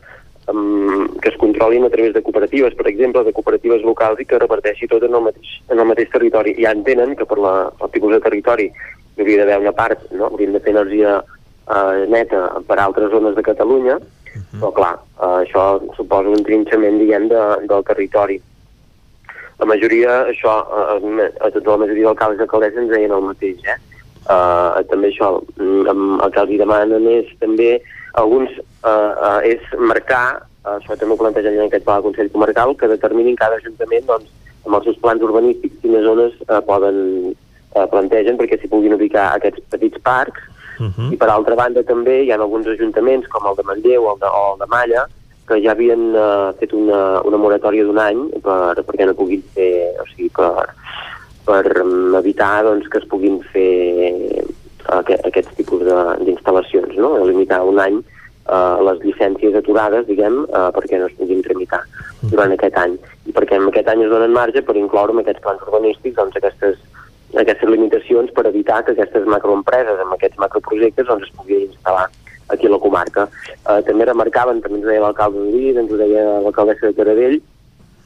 um, 0.49 1.09
que 1.21 1.29
es 1.29 1.37
controlin 1.37 1.85
a 1.85 1.91
través 1.91 2.15
de 2.15 2.23
cooperatives, 2.23 2.75
per 2.75 2.89
exemple, 2.89 3.25
de 3.25 3.33
cooperatives 3.33 3.83
locals 3.83 4.21
i 4.21 4.27
que 4.27 4.41
reparteixi 4.41 4.89
tot 4.91 5.05
en 5.07 5.15
el 5.15 5.27
mateix, 5.29 5.53
en 5.71 5.79
el 5.79 5.89
mateix 5.89 6.11
territori. 6.13 6.57
Ja 6.61 6.73
entenen 6.75 7.15
que 7.17 7.27
per 7.29 7.39
la, 7.39 7.55
el 7.81 7.93
tipus 7.95 8.15
de 8.17 8.21
territori 8.25 8.69
hi 8.71 9.23
hauria 9.23 9.45
d'haver 9.45 9.61
una 9.67 9.77
part, 9.77 10.03
no? 10.13 10.31
hauríem 10.31 10.57
de 10.57 10.63
fer 10.65 10.75
energia 10.75 11.21
eh, 11.21 12.07
neta 12.09 12.49
per 12.69 12.79
altres 12.81 13.13
zones 13.13 13.37
de 13.37 13.43
Catalunya, 13.43 13.99
uh 13.99 14.41
-huh. 14.41 14.61
però 14.61 14.73
clar, 14.73 14.97
eh, 15.21 15.47
això 15.47 15.81
suposa 15.97 16.29
un 16.29 16.45
trinxament, 16.45 16.99
diguem, 16.99 17.29
de, 17.29 17.43
del 17.69 17.85
territori. 17.85 18.41
La 19.59 19.67
majoria, 19.67 20.27
això, 20.27 20.53
eh, 20.99 21.31
a 21.41 21.51
tota 21.51 21.71
la 21.71 21.83
majoria 21.85 22.05
d'alcaldes 22.05 22.39
i 22.39 22.43
alcaldesses 22.43 22.83
ens 22.83 22.91
deien 22.91 23.13
el 23.13 23.23
mateix, 23.23 23.59
eh? 23.65 23.79
Uh, 24.23 24.78
també 24.86 25.11
això, 25.11 25.32
amb 25.90 26.23
el 26.23 26.31
que 26.31 26.43
els 26.44 26.59
demanen 26.61 27.09
és 27.11 27.31
també 27.43 27.73
alguns 28.20 28.53
uh, 28.86 29.12
uh, 29.19 29.40
és 29.43 29.62
marcar, 29.81 30.44
uh, 30.62 30.77
això 30.77 30.94
també 30.94 31.16
ho 31.16 31.19
plantegen 31.19 31.59
en 31.59 31.66
aquest 31.66 31.85
pla 31.89 31.99
de 31.99 32.07
Consell 32.07 32.31
Comarcal, 32.31 32.77
que 32.78 32.90
determinin 32.93 33.39
cada 33.40 33.59
ajuntament 33.59 34.07
doncs, 34.07 34.31
amb 34.62 34.78
els 34.78 34.86
seus 34.86 35.01
plans 35.03 35.24
urbanístics 35.27 35.81
quines 35.82 36.07
zones 36.07 36.36
uh, 36.47 36.61
poden 36.69 37.01
uh, 37.32 37.86
plantegen 37.90 38.39
perquè 38.39 38.61
s'hi 38.61 38.70
puguin 38.70 38.94
ubicar 38.94 39.32
aquests 39.35 39.65
petits 39.74 40.03
parcs 40.07 40.49
Uh 40.81 40.89
-huh. 40.89 41.12
i 41.12 41.16
per 41.16 41.28
altra 41.28 41.55
banda 41.55 41.82
també 41.85 42.24
hi 42.24 42.31
ha 42.32 42.36
alguns 42.40 42.66
ajuntaments 42.66 43.28
com 43.28 43.44
el 43.47 43.55
de 43.57 43.62
Manlleu 43.62 44.03
o 44.03 44.15
el 44.15 44.19
de, 44.19 44.27
o 44.27 44.53
el 44.53 44.59
de 44.59 44.66
Malla 44.66 45.03
que 45.47 45.61
ja 45.62 45.73
havien 45.73 46.16
uh, 46.16 46.53
fet 46.59 46.73
una, 46.73 47.20
una 47.28 47.36
moratòria 47.36 47.85
d'un 47.85 47.99
any 47.99 48.20
per, 48.43 48.78
perquè 48.86 49.07
no 49.07 49.15
puguin 49.15 49.43
fer, 49.55 49.93
o 50.01 50.07
sigui, 50.11 50.31
per, 50.31 50.70
per 51.47 51.64
um, 51.82 52.14
evitar 52.19 52.62
doncs, 52.66 52.89
que 52.89 53.01
es 53.02 53.09
puguin 53.10 53.40
fer 53.52 54.44
aquest, 54.93 55.27
aquests 55.28 55.56
tipus 55.59 55.85
d'instal·lacions, 55.85 56.97
no? 56.98 57.14
limitar 57.27 57.62
un 57.66 57.81
any 57.82 58.01
uh, 58.02 58.78
les 58.89 59.02
llicències 59.06 59.56
aturades, 59.59 60.06
diguem, 60.09 60.43
uh, 60.48 60.70
perquè 60.74 61.01
no 61.01 61.10
es 61.10 61.19
puguin 61.19 61.43
tramitar 61.47 61.82
durant 62.31 62.55
aquest 62.55 62.78
any. 62.78 62.97
I 63.27 63.35
perquè 63.36 63.59
en 63.59 63.69
aquest 63.70 63.90
any 63.93 64.06
es 64.06 64.10
donen 64.12 64.35
marge 64.35 64.64
per 64.66 64.78
incloure 64.78 65.14
en 65.14 65.23
aquests 65.23 65.44
plans 65.44 65.62
urbanístics 65.69 66.19
doncs, 66.19 66.39
aquestes 66.40 66.81
aquestes 67.32 67.70
limitacions 67.70 68.28
per 68.36 68.44
evitar 68.44 68.82
que 68.85 68.93
aquestes 68.93 69.24
macroempreses 69.24 70.01
amb 70.02 70.16
aquests 70.19 70.36
macroprojectes 70.43 71.06
doncs, 71.09 71.31
es 71.31 71.36
puguin 71.39 71.64
instal·lar 71.70 72.10
aquí 72.52 72.69
a 72.69 72.70
la 72.74 72.78
comarca. 72.78 73.28
Eh, 73.55 73.81
també 73.86 74.05
remarcaven, 74.05 74.60
també 74.60 74.81
ens 74.81 74.89
deia 74.90 75.01
l'alcalde 75.01 75.40
de 75.40 75.52
Lluís, 75.55 75.78
ens 75.81 75.93
ho 75.93 76.01
deia 76.01 76.24
l'alcaldessa 76.44 76.90
de 76.90 76.98
Taradell, 76.98 77.39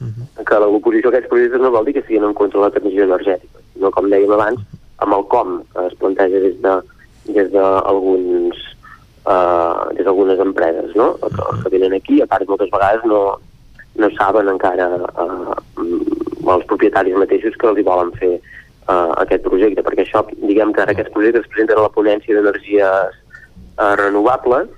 uh 0.01 0.07
-huh. 0.07 0.43
que 0.43 0.59
l'oposició 0.59 1.09
a 1.09 1.11
aquests 1.13 1.29
projectes 1.29 1.61
no 1.61 1.71
vol 1.71 1.85
dir 1.85 1.93
que 1.93 2.03
siguin 2.07 2.23
en 2.23 2.33
contra 2.33 2.59
de 2.59 2.65
la 2.65 2.71
transició 2.71 3.03
energètica, 3.03 3.59
sinó, 3.73 3.91
com 3.91 4.09
dèiem 4.09 4.31
abans, 4.31 4.59
amb 4.97 5.13
el 5.13 5.23
com 5.27 5.63
que 5.73 5.87
es 5.87 5.95
planteja 5.95 6.39
des 6.39 6.61
de 6.61 6.81
des 7.27 7.51
d'alguns 7.51 8.55
uh, 9.27 9.93
des 9.93 10.05
d'algunes 10.05 10.39
empreses 10.39 10.95
no? 10.95 11.17
que, 11.17 11.43
que 11.63 11.69
venen 11.69 11.93
aquí, 11.93 12.21
a 12.21 12.27
part 12.27 12.47
moltes 12.47 12.71
vegades 12.71 13.03
no, 13.05 13.37
no 13.95 14.09
saben 14.17 14.47
encara 14.47 14.87
uh, 14.95 15.55
els 16.53 16.65
propietaris 16.65 17.17
mateixos 17.17 17.55
que 17.59 17.67
els 17.67 17.79
hi 17.79 17.83
volen 17.83 18.11
fer 18.21 18.39
uh, 18.87 19.11
aquest 19.23 19.43
projecte, 19.43 19.83
perquè 19.83 20.05
això, 20.05 20.23
diguem 20.47 20.73
que 20.73 20.81
ara 20.81 20.95
aquests 20.95 21.13
projectes 21.13 21.43
es 21.43 21.51
presenten 21.51 21.77
a 21.77 21.87
la 21.87 21.95
ponència 21.95 22.37
d'energies 22.37 23.17
uh, 23.77 23.93
renovables 23.99 24.69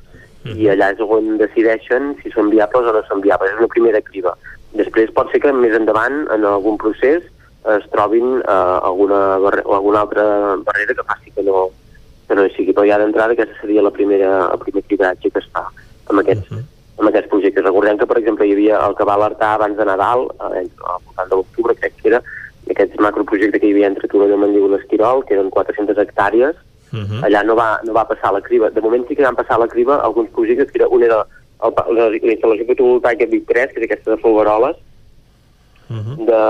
i 0.47 0.69
allà 0.71 0.93
és 0.93 1.01
on 1.03 1.35
decideixen 1.37 2.13
si 2.21 2.31
són 2.31 2.49
viables 2.49 2.87
o 2.87 2.93
no 2.95 3.01
són 3.07 3.21
viables. 3.21 3.51
És 3.51 3.59
una 3.59 3.71
primera 3.73 4.01
criba. 4.01 4.31
Després 4.77 5.11
pot 5.15 5.31
ser 5.31 5.41
que 5.41 5.53
més 5.53 5.73
endavant, 5.75 6.25
en 6.33 6.45
algun 6.45 6.77
procés, 6.77 7.23
es 7.75 7.85
trobin 7.93 8.39
uh, 8.39 8.79
alguna, 8.87 9.35
alguna 9.35 10.01
altra 10.01 10.23
barrera 10.65 10.95
que 10.95 11.03
faci 11.03 11.31
que 11.35 11.43
no, 11.43 11.69
que 12.27 12.35
no 12.35 12.45
hi 12.45 12.53
sigui. 12.55 12.73
Però 12.73 12.85
ja 12.87 12.99
d'entrada 13.01 13.35
aquesta 13.35 13.57
seria 13.61 13.85
la 13.85 13.93
primera, 13.95 14.49
el 14.53 14.61
primer 14.63 14.83
cridatge 14.87 15.31
que 15.33 15.41
es 15.41 15.49
fa 15.53 15.65
amb 16.09 16.21
aquests, 16.21 16.51
uh 16.51 16.57
-huh. 16.57 16.63
amb 16.99 17.09
aquests 17.09 17.29
projectes. 17.29 17.65
Recordem 17.65 17.97
que, 17.97 18.07
per 18.07 18.17
exemple, 18.17 18.47
hi 18.47 18.53
havia 18.53 18.85
el 18.85 18.95
que 18.95 19.05
va 19.05 19.15
alertar 19.15 19.53
abans 19.55 19.77
de 19.77 19.85
Nadal, 19.85 20.27
eh, 20.55 20.67
al 20.93 21.01
voltant 21.05 21.29
de 21.29 21.35
l'octubre, 21.35 21.75
crec 21.75 21.93
que 22.01 22.09
era, 22.09 22.21
aquest 22.69 22.99
macroprojecte 22.99 23.59
que 23.59 23.67
hi 23.67 23.71
havia 23.71 23.87
entre 23.87 24.07
Torelló, 24.07 24.37
Manlleu 24.37 24.67
i 24.67 24.69
l'Esquirol, 24.69 25.25
que 25.25 25.33
eren 25.33 25.49
400 25.49 25.97
hectàrees, 25.97 26.55
uh 26.93 26.97
-huh. 26.97 27.21
allà 27.25 27.43
no 27.43 27.55
va, 27.55 27.79
no 27.83 27.93
va 27.93 28.07
passar 28.07 28.31
la 28.33 28.41
criba. 28.41 28.69
De 28.69 28.81
moment 28.81 29.07
sí 29.07 29.15
que 29.15 29.23
van 29.23 29.35
passar 29.35 29.59
la 29.59 29.67
criba 29.67 29.97
alguns 29.97 30.29
projectes, 30.29 30.71
que 30.71 30.79
era, 30.79 30.87
un 30.87 31.03
era 31.03 31.25
el, 31.67 31.75
la, 31.97 32.07
la 32.13 32.33
instal·lació 32.33 32.67
fotovoltaica 32.69 33.27
Vic 33.31 33.45
3, 33.49 33.73
que 33.73 33.81
és 33.81 33.87
aquesta 33.89 34.13
de 34.13 34.21
Folgueroles, 34.23 34.77
uh 35.89 35.95
-huh. 35.95 36.15
de, 36.29 36.43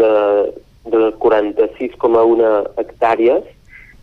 de, 0.00 0.12
de 0.94 1.00
46,1 1.18 2.52
hectàrees, 2.76 3.44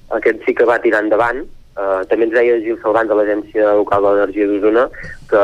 aquest 0.09 0.45
sí 0.45 0.55
que 0.55 0.65
va 0.65 0.79
tirar 0.79 1.03
endavant. 1.03 1.45
Uh, 1.79 2.03
també 2.09 2.25
ens 2.25 2.33
deia 2.33 2.59
Gil 2.59 2.79
Salvant 2.81 3.07
de 3.07 3.15
l'Agència 3.15 3.75
Local 3.77 4.03
de 4.03 4.09
l'Energia 4.09 4.47
d'Osona 4.47 4.89
que, 5.29 5.43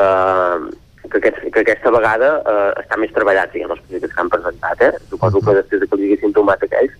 que, 1.09 1.17
aquest, 1.17 1.37
que 1.53 1.59
aquesta 1.61 1.91
vegada 1.91 2.41
uh, 2.41 2.71
està 2.81 2.97
més 2.99 3.13
treballat, 3.15 3.53
diguem, 3.53 3.71
els 3.71 3.79
projectes 3.85 4.11
que 4.11 4.21
han 4.21 4.29
presentat, 4.33 4.81
eh? 4.81 4.91
Suposo 5.09 5.39
que 5.39 5.53
després 5.53 5.79
de 5.81 5.87
que 5.87 5.95
els 5.95 6.03
haguessin 6.03 6.33
tomat 6.33 6.63
aquells. 6.63 6.91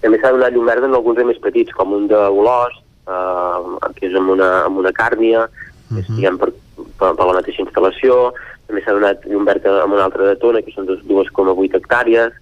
També 0.00 0.20
s'ha 0.20 0.30
donat 0.30 0.52
llum 0.52 0.66
verda 0.66 0.86
en 0.86 0.94
alguns 0.94 1.16
de 1.16 1.24
més 1.24 1.40
petits, 1.42 1.74
com 1.74 1.92
un 1.92 2.06
de 2.06 2.20
Olós, 2.28 2.74
uh, 3.10 3.90
que 3.96 4.06
és 4.06 4.14
amb 4.14 4.30
una, 4.30 4.64
amb 4.68 4.78
una 4.78 4.92
càrnia, 4.92 5.48
uh 5.48 5.50
-huh. 5.90 5.98
és, 5.98 6.06
diguem, 6.14 6.38
per, 6.38 6.52
per, 6.98 7.14
per 7.18 7.30
la 7.30 7.38
mateixa 7.38 7.64
instal·lació. 7.64 8.18
També 8.68 8.82
s'ha 8.84 8.96
donat 8.96 9.24
llum 9.30 9.48
verda 9.48 9.78
amb 9.82 9.96
una 9.96 10.04
altra 10.08 10.28
de 10.28 10.36
Tona, 10.42 10.62
que 10.62 10.74
són 10.74 10.88
2,8 10.88 11.80
hectàrees, 11.80 12.36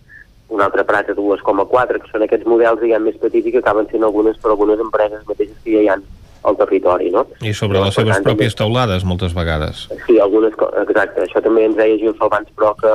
un 0.48 0.62
altre 0.62 0.84
Prat 0.86 1.08
de 1.10 1.16
2,4, 1.18 2.02
que 2.02 2.12
són 2.12 2.24
aquests 2.26 2.46
models, 2.46 2.80
diguem, 2.82 3.06
més 3.06 3.18
petits 3.22 3.48
i 3.48 3.54
que 3.54 3.62
acaben 3.62 3.88
sent 3.90 4.06
algunes 4.06 4.38
per 4.42 4.52
algunes 4.52 4.82
empreses 4.82 5.26
mateixes 5.26 5.58
que 5.64 5.74
ja 5.74 5.82
hi 5.82 5.90
ha 5.90 5.98
al 6.46 6.56
territori, 6.60 7.10
no? 7.10 7.24
I 7.42 7.52
sobre 7.56 7.80
les 7.82 7.96
seves 7.98 8.22
pròpies 8.22 8.54
teulades, 8.58 9.04
moltes 9.04 9.34
vegades. 9.34 9.86
Sí, 10.06 10.20
algunes, 10.22 10.54
exacte. 10.84 11.24
Això 11.24 11.42
també 11.42 11.66
ens 11.66 11.78
deia 11.78 11.98
Gil 11.98 12.14
Salvans, 12.20 12.52
però 12.54 12.70
que, 12.78 12.92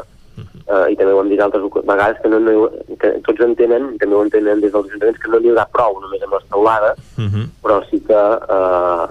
eh, 0.71 0.91
i 0.93 0.97
també 0.99 1.13
ho 1.13 1.21
hem 1.21 1.31
dit 1.31 1.41
altres 1.43 1.63
vegades, 1.75 2.19
que, 2.21 2.31
no, 2.31 2.39
no, 2.39 2.69
que 3.01 3.11
tots 3.27 3.43
entenen, 3.45 3.89
també 4.01 4.17
ho 4.17 4.23
entenen 4.25 4.63
des 4.63 4.73
dels 4.73 4.87
ajuntaments, 4.89 5.19
que 5.21 5.31
no 5.31 5.39
n'hi 5.39 5.51
haurà 5.51 5.67
prou 5.75 5.99
només 6.03 6.23
amb 6.25 6.37
les 6.37 6.47
teulades, 6.53 6.97
Uh 7.21 7.27
-huh. 7.27 7.45
però 7.63 7.75
sí 7.89 7.99
que 8.07 8.21
eh, 8.55 9.03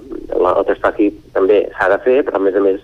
la, 0.43 0.51
el 0.59 0.65
traspàs 0.67 1.13
també 1.33 1.69
s'ha 1.77 1.89
de 1.89 1.99
fer, 2.07 2.25
però 2.25 2.37
a 2.37 2.45
més 2.47 2.57
a 2.57 2.61
més 2.61 2.81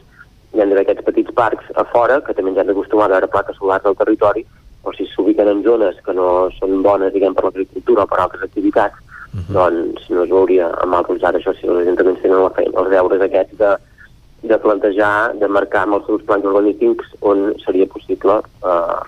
hi 0.55 0.61
ha 0.61 0.66
d'aquests 0.66 1.05
petits 1.05 1.32
parcs 1.32 1.65
a 1.74 1.85
fora, 1.85 2.20
que 2.20 2.35
també 2.35 2.51
ens 2.51 2.59
hem 2.59 2.66
d'acostumar 2.66 3.07
a 3.07 3.15
veure 3.15 3.28
plaques 3.28 3.57
solars 3.57 3.85
al 3.85 3.97
territori, 3.97 4.47
o 4.82 4.93
si 4.93 5.05
s'ubiquen 5.07 5.48
en 5.48 5.62
zones 5.62 5.97
que 6.05 6.12
no 6.12 6.48
són 6.59 6.82
bones, 6.82 7.12
diguem, 7.12 7.35
per 7.35 7.44
l'agricultura 7.44 8.03
o 8.03 8.07
per 8.07 8.20
altres 8.20 8.43
activitats, 8.43 8.94
uh 9.35 9.40
-huh. 9.40 9.53
doncs 9.53 10.11
no 10.11 10.23
es 10.23 10.31
veuria 10.31 10.70
amb 10.82 10.94
altres 10.94 11.23
ara 11.24 11.39
això 11.39 11.53
si 11.59 11.66
els 11.66 11.81
ajuntaments 11.82 12.23
tenen 12.23 12.43
la 12.43 12.51
feina, 12.51 12.81
els 12.81 12.90
deures 12.90 13.20
aquests 13.20 13.59
de, 13.59 13.77
de 14.48 14.59
plantejar, 14.62 15.35
de 15.40 15.48
marcar 15.48 15.85
amb 15.86 15.98
els 15.98 16.06
seus 16.09 16.23
plans 16.28 16.44
urbanístics 16.44 17.12
on 17.20 17.51
seria 17.64 17.86
possible 17.93 18.39
eh, 18.73 19.01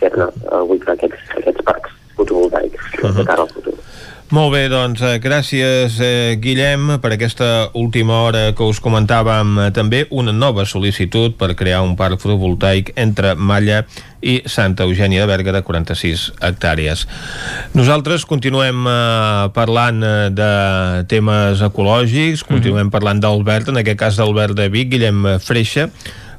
fer-ne, 0.00 0.28
eh, 0.28 0.78
aquests, 0.94 1.34
aquests 1.40 1.66
parcs 1.68 1.96
fotovoltaics 2.16 2.80
uh 2.80 3.08
-huh. 3.08 3.16
de 3.16 3.24
cara 3.24 3.42
al 3.42 3.52
futur. 3.54 3.74
Molt 4.30 4.52
bé, 4.54 4.68
doncs 4.70 5.00
eh, 5.02 5.16
gràcies 5.18 5.96
eh, 5.98 6.36
Guillem 6.38 7.00
per 7.02 7.10
aquesta 7.16 7.72
última 7.74 8.20
hora 8.22 8.52
que 8.54 8.62
us 8.62 8.78
comentàvem 8.78 9.56
eh, 9.58 9.64
també 9.74 10.04
una 10.14 10.30
nova 10.30 10.62
sol·licitud 10.70 11.34
per 11.34 11.56
crear 11.58 11.80
un 11.82 11.96
parc 11.98 12.22
fotovoltaic 12.22 12.92
entre 12.94 13.34
Malla 13.34 13.80
i 14.22 14.36
Santa 14.46 14.86
Eugènia 14.86 15.24
de 15.24 15.32
Berga 15.32 15.56
de 15.58 15.64
46 15.66 16.28
hectàrees. 16.46 17.08
Nosaltres 17.74 18.22
continuem 18.22 18.86
eh, 18.86 19.50
parlant 19.58 19.98
eh, 19.98 20.14
de 20.30 20.54
temes 21.10 21.66
ecològics, 21.66 22.46
continuem 22.46 22.94
parlant 22.94 23.18
d'Albert, 23.18 23.74
en 23.74 23.82
aquest 23.82 23.98
cas 23.98 24.22
d'Albert 24.22 24.54
de 24.54 24.70
Vic, 24.70 24.94
Guillem 24.94 25.26
Freixa, 25.42 25.90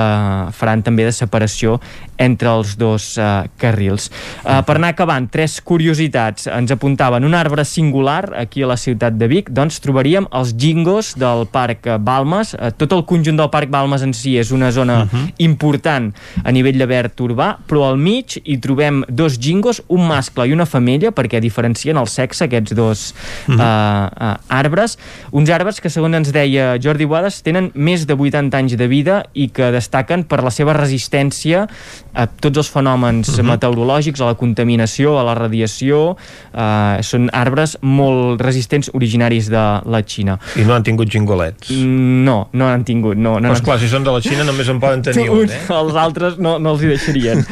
faran 0.53 0.83
també 0.83 1.05
de 1.05 1.13
separació 1.13 1.81
entre 2.23 2.53
els 2.53 2.77
dos 2.79 3.13
uh, 3.19 3.45
carrils. 3.61 4.09
Uh, 4.43 4.61
per 4.67 4.79
anar 4.79 4.93
acabant, 4.95 5.27
tres 5.33 5.59
curiositats. 5.65 6.49
Ens 6.53 6.73
apuntaven 6.75 7.27
un 7.27 7.35
arbre 7.35 7.65
singular 7.69 8.33
aquí 8.39 8.63
a 8.63 8.71
la 8.71 8.79
ciutat 8.81 9.19
de 9.19 9.29
Vic, 9.31 9.51
doncs 9.51 9.81
trobaríem 9.83 10.29
els 10.31 10.55
gingos 10.59 11.15
del 11.19 11.47
Parc 11.53 11.89
Balmes. 12.01 12.55
Uh, 12.55 12.71
tot 12.77 12.95
el 12.97 13.05
conjunt 13.09 13.41
del 13.41 13.51
Parc 13.53 13.73
Balmes 13.73 14.05
en 14.07 14.15
si 14.17 14.37
és 14.39 14.53
una 14.55 14.71
zona 14.71 15.03
uh 15.03 15.09
-huh. 15.11 15.33
important 15.39 16.13
a 16.45 16.51
nivell 16.51 16.79
de 16.79 16.87
verd 16.87 17.21
urbà, 17.21 17.57
però 17.69 17.89
al 17.89 17.99
mig 17.99 18.39
hi 18.45 18.59
trobem 18.59 19.05
dos 19.09 19.39
gingos, 19.39 19.83
un 19.89 20.07
mascle 20.07 20.47
i 20.47 20.53
una 20.53 20.67
femella 20.67 21.11
perquè 21.11 21.41
diferencien 21.41 21.97
el 21.97 22.09
sexe 22.09 22.45
aquests 22.45 22.75
dos 22.75 23.15
mm 23.47 23.55
-hmm. 23.55 23.61
uh, 23.61 24.33
uh, 24.33 24.37
arbres 24.49 24.99
uns 25.31 25.51
arbres 25.51 25.81
que 25.81 25.91
segons 25.91 26.15
ens 26.17 26.33
deia 26.33 26.77
Jordi 26.83 27.05
Boades 27.05 27.43
tenen 27.43 27.71
més 27.75 28.07
de 28.07 28.15
80 28.15 28.59
anys 28.59 28.77
de 28.77 28.89
vida 28.89 29.23
i 29.33 29.49
que 29.49 29.71
destaquen 29.75 30.25
per 30.25 30.43
la 30.43 30.51
seva 30.51 30.75
resistència 30.77 31.67
a 32.15 32.27
tots 32.27 32.59
els 32.59 32.71
fenòmens 32.71 33.29
mm 33.29 33.35
-hmm. 33.35 33.51
meteorològics, 33.53 34.21
a 34.21 34.27
la 34.27 34.35
contaminació, 34.35 35.19
a 35.19 35.25
la 35.25 35.35
radiació 35.35 36.17
uh, 36.55 37.01
són 37.01 37.29
arbres 37.33 37.79
molt 37.81 38.41
resistents 38.41 38.91
originaris 38.93 39.49
de 39.49 39.65
la 39.85 40.03
Xina. 40.07 40.39
I 40.57 40.65
no 40.65 40.75
han 40.75 40.83
tingut 40.83 41.09
gingolets? 41.09 41.71
Mm, 41.71 42.25
no, 42.25 42.49
no 42.53 42.69
han 42.69 42.85
tingut 42.85 43.17
no, 43.17 43.39
no 43.41 43.49
Però 43.49 43.53
esclar, 43.53 43.79
si 43.79 43.89
són 43.89 44.05
de 44.05 44.13
la 44.13 44.21
Xina 44.27 44.45
només 44.45 44.69
en 44.69 44.81
poden 44.81 45.03
tenir 45.03 45.31
un, 45.31 45.49
eh? 45.49 45.61
Els 45.69 45.95
altres 45.95 46.39
no, 46.39 46.59
no 46.59 46.73
els 46.73 46.83
hi 46.83 46.87
deixarien. 46.93 47.45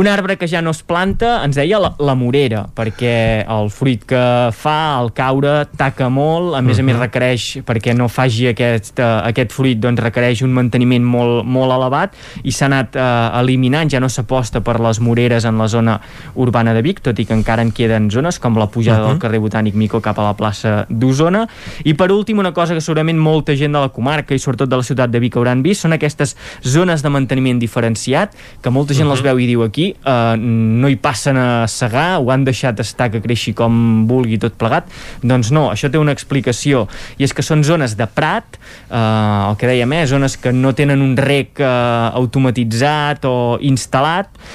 un 0.00 0.06
arbre 0.06 0.36
que 0.36 0.48
ja 0.48 0.60
no 0.62 0.70
es 0.70 0.82
planta, 0.82 1.44
ens 1.44 1.56
deia 1.56 1.78
la, 1.78 1.94
la 1.98 2.14
morera, 2.14 2.66
perquè 2.74 3.44
el 3.48 3.70
fruit 3.70 4.04
que 4.04 4.50
fa 4.52 4.98
al 4.98 5.12
caure 5.16 5.66
taca 5.76 6.08
molt, 6.08 6.54
a 6.54 6.60
més 6.60 6.76
uh 6.76 6.80
-huh. 6.80 6.84
a 6.84 6.86
més 6.86 6.96
mhm. 6.96 7.02
requereix, 7.02 7.42
perquè 7.64 7.94
no 7.94 8.08
faci 8.08 8.48
aquest, 8.48 8.98
uh, 8.98 9.26
aquest 9.28 9.52
fruit, 9.52 9.78
doncs 9.78 10.00
requereix 10.00 10.42
un 10.42 10.52
manteniment 10.52 11.04
molt, 11.04 11.44
molt 11.44 11.72
elevat 11.72 12.14
i 12.42 12.52
s'ha 12.52 12.66
anat 12.66 12.96
uh, 12.96 13.40
eliminant, 13.40 13.90
ja 13.94 14.00
no 14.02 14.10
s'aposta 14.10 14.60
per 14.64 14.80
les 14.82 15.00
moreres 15.00 15.46
en 15.46 15.58
la 15.58 15.68
zona 15.70 16.00
urbana 16.34 16.74
de 16.74 16.82
Vic, 16.82 17.00
tot 17.04 17.18
i 17.18 17.26
que 17.28 17.36
encara 17.36 17.62
en 17.62 17.70
queden 17.72 18.10
zones 18.10 18.40
com 18.42 18.58
la 18.58 18.66
pujada 18.66 18.98
uh 18.98 19.02
-huh. 19.02 19.06
del 19.06 19.14
mhm. 19.14 19.22
carrer 19.22 19.40
Botànic 19.40 19.74
Mico 19.74 20.00
cap 20.00 20.18
a 20.18 20.22
la 20.22 20.34
plaça 20.34 20.86
d'Osona. 20.88 21.46
I 21.84 21.94
per 21.94 22.10
últim, 22.10 22.38
una 22.38 22.52
cosa 22.52 22.74
que 22.74 22.80
segurament 22.80 23.18
molta 23.18 23.54
gent 23.56 23.72
de 23.72 23.80
la 23.80 23.88
comarca 23.88 24.34
i 24.34 24.38
sobretot 24.38 24.68
de 24.68 24.76
la 24.76 24.82
ciutat 24.82 25.10
de 25.10 25.20
Vic 25.20 25.36
hauran 25.36 25.62
vist, 25.62 25.82
són 25.82 25.92
aquestes 25.92 26.36
zones 26.62 27.02
de 27.02 27.08
manteniment 27.08 27.58
diferenciat, 27.58 28.34
que 28.60 28.70
molta 28.70 28.94
gent 28.94 29.06
uh 29.06 29.12
-huh. 29.12 29.14
les 29.14 29.22
mhm. 29.22 29.28
veu 29.28 29.38
i 29.38 29.46
diu 29.46 29.62
aquí, 29.62 29.96
uh, 30.04 30.36
no 30.36 30.88
hi 30.88 30.96
passen 30.96 31.36
a 31.36 31.66
segar, 31.68 32.18
ho 32.18 32.30
han 32.30 32.44
deixat 32.44 32.64
deixat 32.64 32.80
estar 32.80 33.10
que 33.12 33.20
creixi 33.20 33.52
com 33.56 34.06
vulgui 34.08 34.38
tot 34.40 34.56
plegat, 34.58 34.88
doncs 35.22 35.50
no, 35.54 35.68
això 35.72 35.90
té 35.90 36.00
una 36.00 36.14
explicació 36.14 36.86
i 37.18 37.26
és 37.26 37.34
que 37.34 37.44
són 37.44 37.64
zones 37.66 37.96
de 37.98 38.06
prat 38.06 38.56
eh, 38.56 38.96
el 38.96 39.58
que 39.60 39.68
dèiem, 39.68 39.92
eh, 39.98 40.06
zones 40.08 40.38
que 40.40 40.52
no 40.54 40.74
tenen 40.76 41.02
un 41.04 41.16
rec 41.18 41.60
eh, 41.60 41.68
automatitzat 42.14 43.26
o 43.28 43.58
instal·lat 43.60 43.83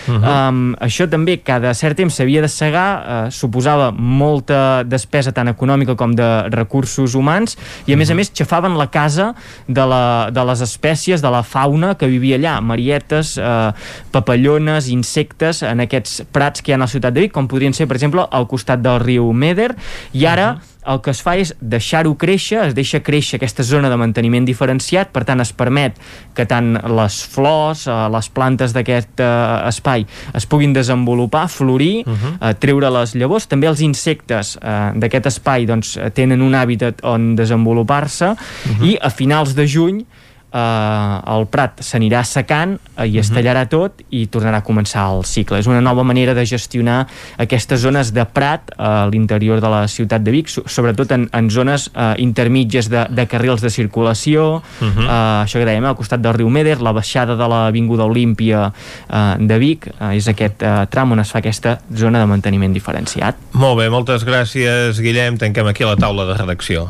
uh 0.07 0.13
-huh. 0.13 0.49
um, 0.49 0.75
això 0.75 1.09
també 1.09 1.37
cada 1.43 1.73
cert 1.73 1.97
temps 1.97 2.15
s'havia 2.15 2.41
de 2.41 2.47
segar 2.47 2.89
eh, 3.27 3.31
suposava 3.31 3.91
molta 3.91 4.83
despesa 4.83 5.31
tant 5.31 5.47
econòmica 5.47 5.95
com 5.95 6.15
de 6.15 6.49
recursos 6.49 7.15
humans 7.15 7.57
i 7.85 7.93
a 7.93 7.97
més 7.97 8.09
a 8.09 8.15
més 8.15 8.31
xafaven 8.33 8.77
la 8.77 8.87
casa 8.87 9.33
de, 9.67 9.85
la, 9.85 10.29
de 10.31 10.43
les 10.45 10.61
espècies, 10.61 11.21
de 11.21 11.29
la 11.29 11.43
fauna 11.43 11.95
que 11.95 12.07
vivia 12.07 12.37
allà, 12.37 12.61
marietes 12.61 13.37
eh, 13.37 13.71
papallones, 14.11 14.87
insectes 14.87 15.63
en 15.63 15.79
aquests 15.79 16.23
prats 16.31 16.61
que 16.61 16.71
hi 16.71 16.73
ha 16.73 16.77
a 16.77 16.85
la 16.85 16.87
ciutat 16.87 17.13
de 17.13 17.21
Vic 17.21 17.31
com 17.31 17.47
podrien 17.47 17.73
ser 17.73 17.87
per 17.87 17.95
exemple 17.95 18.25
al 18.31 18.47
costat 18.47 18.81
del 18.81 18.99
riu 18.99 19.33
Meder. 19.33 19.75
I 20.13 20.25
ara 20.25 20.51
uh 20.51 20.57
-huh 20.57 20.78
el 20.89 21.01
que 21.05 21.13
es 21.13 21.21
fa 21.23 21.35
és 21.39 21.53
deixar-ho 21.61 22.15
créixer, 22.19 22.61
es 22.69 22.75
deixa 22.77 23.01
créixer 23.05 23.37
aquesta 23.37 23.63
zona 23.65 23.91
de 23.91 23.97
manteniment 23.99 24.47
diferenciat, 24.47 25.11
per 25.13 25.23
tant 25.27 25.41
es 25.43 25.51
permet 25.55 25.97
que 26.37 26.45
tant 26.49 26.73
les 26.99 27.19
flors, 27.29 27.85
eh, 27.87 27.97
les 28.13 28.29
plantes 28.33 28.73
d'aquest 28.75 29.23
eh, 29.23 29.29
espai 29.69 30.05
es 30.35 30.47
puguin 30.49 30.73
desenvolupar, 30.73 31.47
florir, 31.49 32.03
uh 32.05 32.13
-huh. 32.13 32.33
eh, 32.41 32.53
treure 32.59 32.89
les 32.89 33.15
llavors, 33.15 33.47
també 33.47 33.67
els 33.67 33.81
insectes 33.81 34.57
d'aquest 34.95 35.25
espai 35.25 35.65
doncs, 35.65 35.97
tenen 36.13 36.41
un 36.41 36.53
hàbitat 36.53 37.03
on 37.03 37.35
desenvolupar-se 37.35 38.25
uh 38.25 38.35
-huh. 38.35 38.85
i 38.85 38.97
a 39.01 39.09
finals 39.09 39.55
de 39.55 39.67
juny 39.67 40.05
eh, 40.51 41.33
el 41.35 41.47
prat 41.51 41.81
s'anirà 41.85 42.23
secant 42.27 42.75
eh, 42.95 43.07
i 43.07 43.19
es 43.21 43.31
tallarà 43.33 43.65
tot 43.69 44.03
i 44.09 44.25
tornarà 44.31 44.61
a 44.61 44.65
començar 44.65 45.05
el 45.13 45.23
cicle. 45.27 45.59
És 45.59 45.69
una 45.69 45.81
nova 45.81 46.03
manera 46.07 46.33
de 46.37 46.45
gestionar 46.49 47.01
aquestes 47.37 47.81
zones 47.81 48.13
de 48.15 48.25
prat 48.25 48.73
a 48.77 49.07
l'interior 49.11 49.61
de 49.61 49.71
la 49.71 49.83
ciutat 49.87 50.23
de 50.25 50.33
Vic, 50.33 50.49
sobretot 50.49 51.11
en, 51.15 51.27
en 51.33 51.49
zones 51.53 51.89
eh, 51.93 52.13
intermitges 52.23 52.89
de, 52.89 53.05
de 53.09 53.27
carrils 53.29 53.61
de 53.61 53.69
circulació, 53.69 54.61
uh 54.61 54.87
-huh. 54.87 55.05
eh, 55.05 55.45
això 55.45 55.59
que 55.59 55.65
dèiem, 55.65 55.85
al 55.85 55.95
costat 55.95 56.21
del 56.21 56.33
riu 56.33 56.49
Meder, 56.49 56.81
la 56.81 56.91
baixada 56.91 57.35
de 57.35 57.47
l'Avinguda 57.47 58.05
Olímpia 58.05 58.71
eh, 59.09 59.35
de 59.39 59.59
Vic, 59.59 59.87
eh, 59.87 60.17
és 60.17 60.27
aquest 60.27 60.63
eh, 60.63 60.85
tram 60.89 61.11
on 61.11 61.19
es 61.19 61.31
fa 61.31 61.39
aquesta 61.39 61.79
zona 61.95 62.19
de 62.19 62.25
manteniment 62.25 62.73
diferenciat. 62.73 63.35
Molt 63.53 63.77
bé, 63.79 63.89
moltes 63.89 64.25
gràcies, 64.25 64.99
Guillem. 64.99 65.37
Tanquem 65.37 65.67
aquí 65.67 65.83
la 65.83 65.95
taula 65.95 66.25
de 66.25 66.37
redacció. 66.37 66.89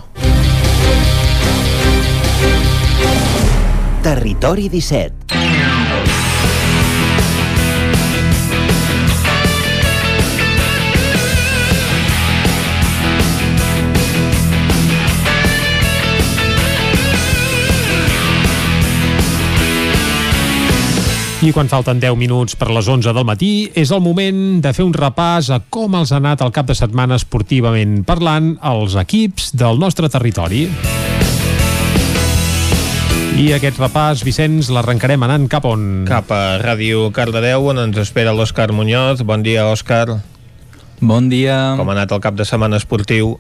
Territori 4.02 4.70
17 4.70 5.30
I 21.40 21.52
quan 21.56 21.68
falten 21.72 22.00
10 22.00 22.16
minuts 22.20 22.56
per 22.60 22.68
les 22.72 22.88
11 22.88 23.12
del 23.16 23.24
matí, 23.28 23.72
és 23.76 23.92
el 23.96 24.04
moment 24.04 24.60
de 24.64 24.74
fer 24.76 24.84
un 24.88 24.96
repàs 24.96 25.52
a 25.56 25.62
com 25.72 25.96
els 26.00 26.12
ha 26.12 26.20
anat 26.20 26.44
el 26.44 26.52
cap 26.56 26.68
de 26.68 26.76
setmana 26.76 27.20
esportivament 27.20 28.02
parlant 28.08 28.58
els 28.64 28.96
equips 29.00 29.54
del 29.60 29.80
nostre 29.80 30.12
territori. 30.12 30.68
I 33.40 33.54
aquest 33.56 33.78
repàs, 33.80 34.20
Vicenç, 34.28 34.68
l'arrencarem 34.76 35.22
anant 35.24 35.46
cap 35.48 35.64
on? 35.64 35.84
Cap 36.10 36.28
a 36.36 36.58
Ràdio 36.60 37.06
Cardedeu, 37.16 37.70
on 37.72 37.78
ens 37.80 37.96
espera 38.02 38.34
l'Òscar 38.36 38.74
Muñoz. 38.76 39.22
Bon 39.24 39.40
dia, 39.46 39.64
Òscar. 39.72 40.18
Bon 41.00 41.30
dia. 41.32 41.56
Com 41.80 41.88
ha 41.88 41.94
anat 41.96 42.12
el 42.12 42.20
cap 42.20 42.36
de 42.36 42.44
setmana 42.44 42.76
esportiu? 42.82 43.38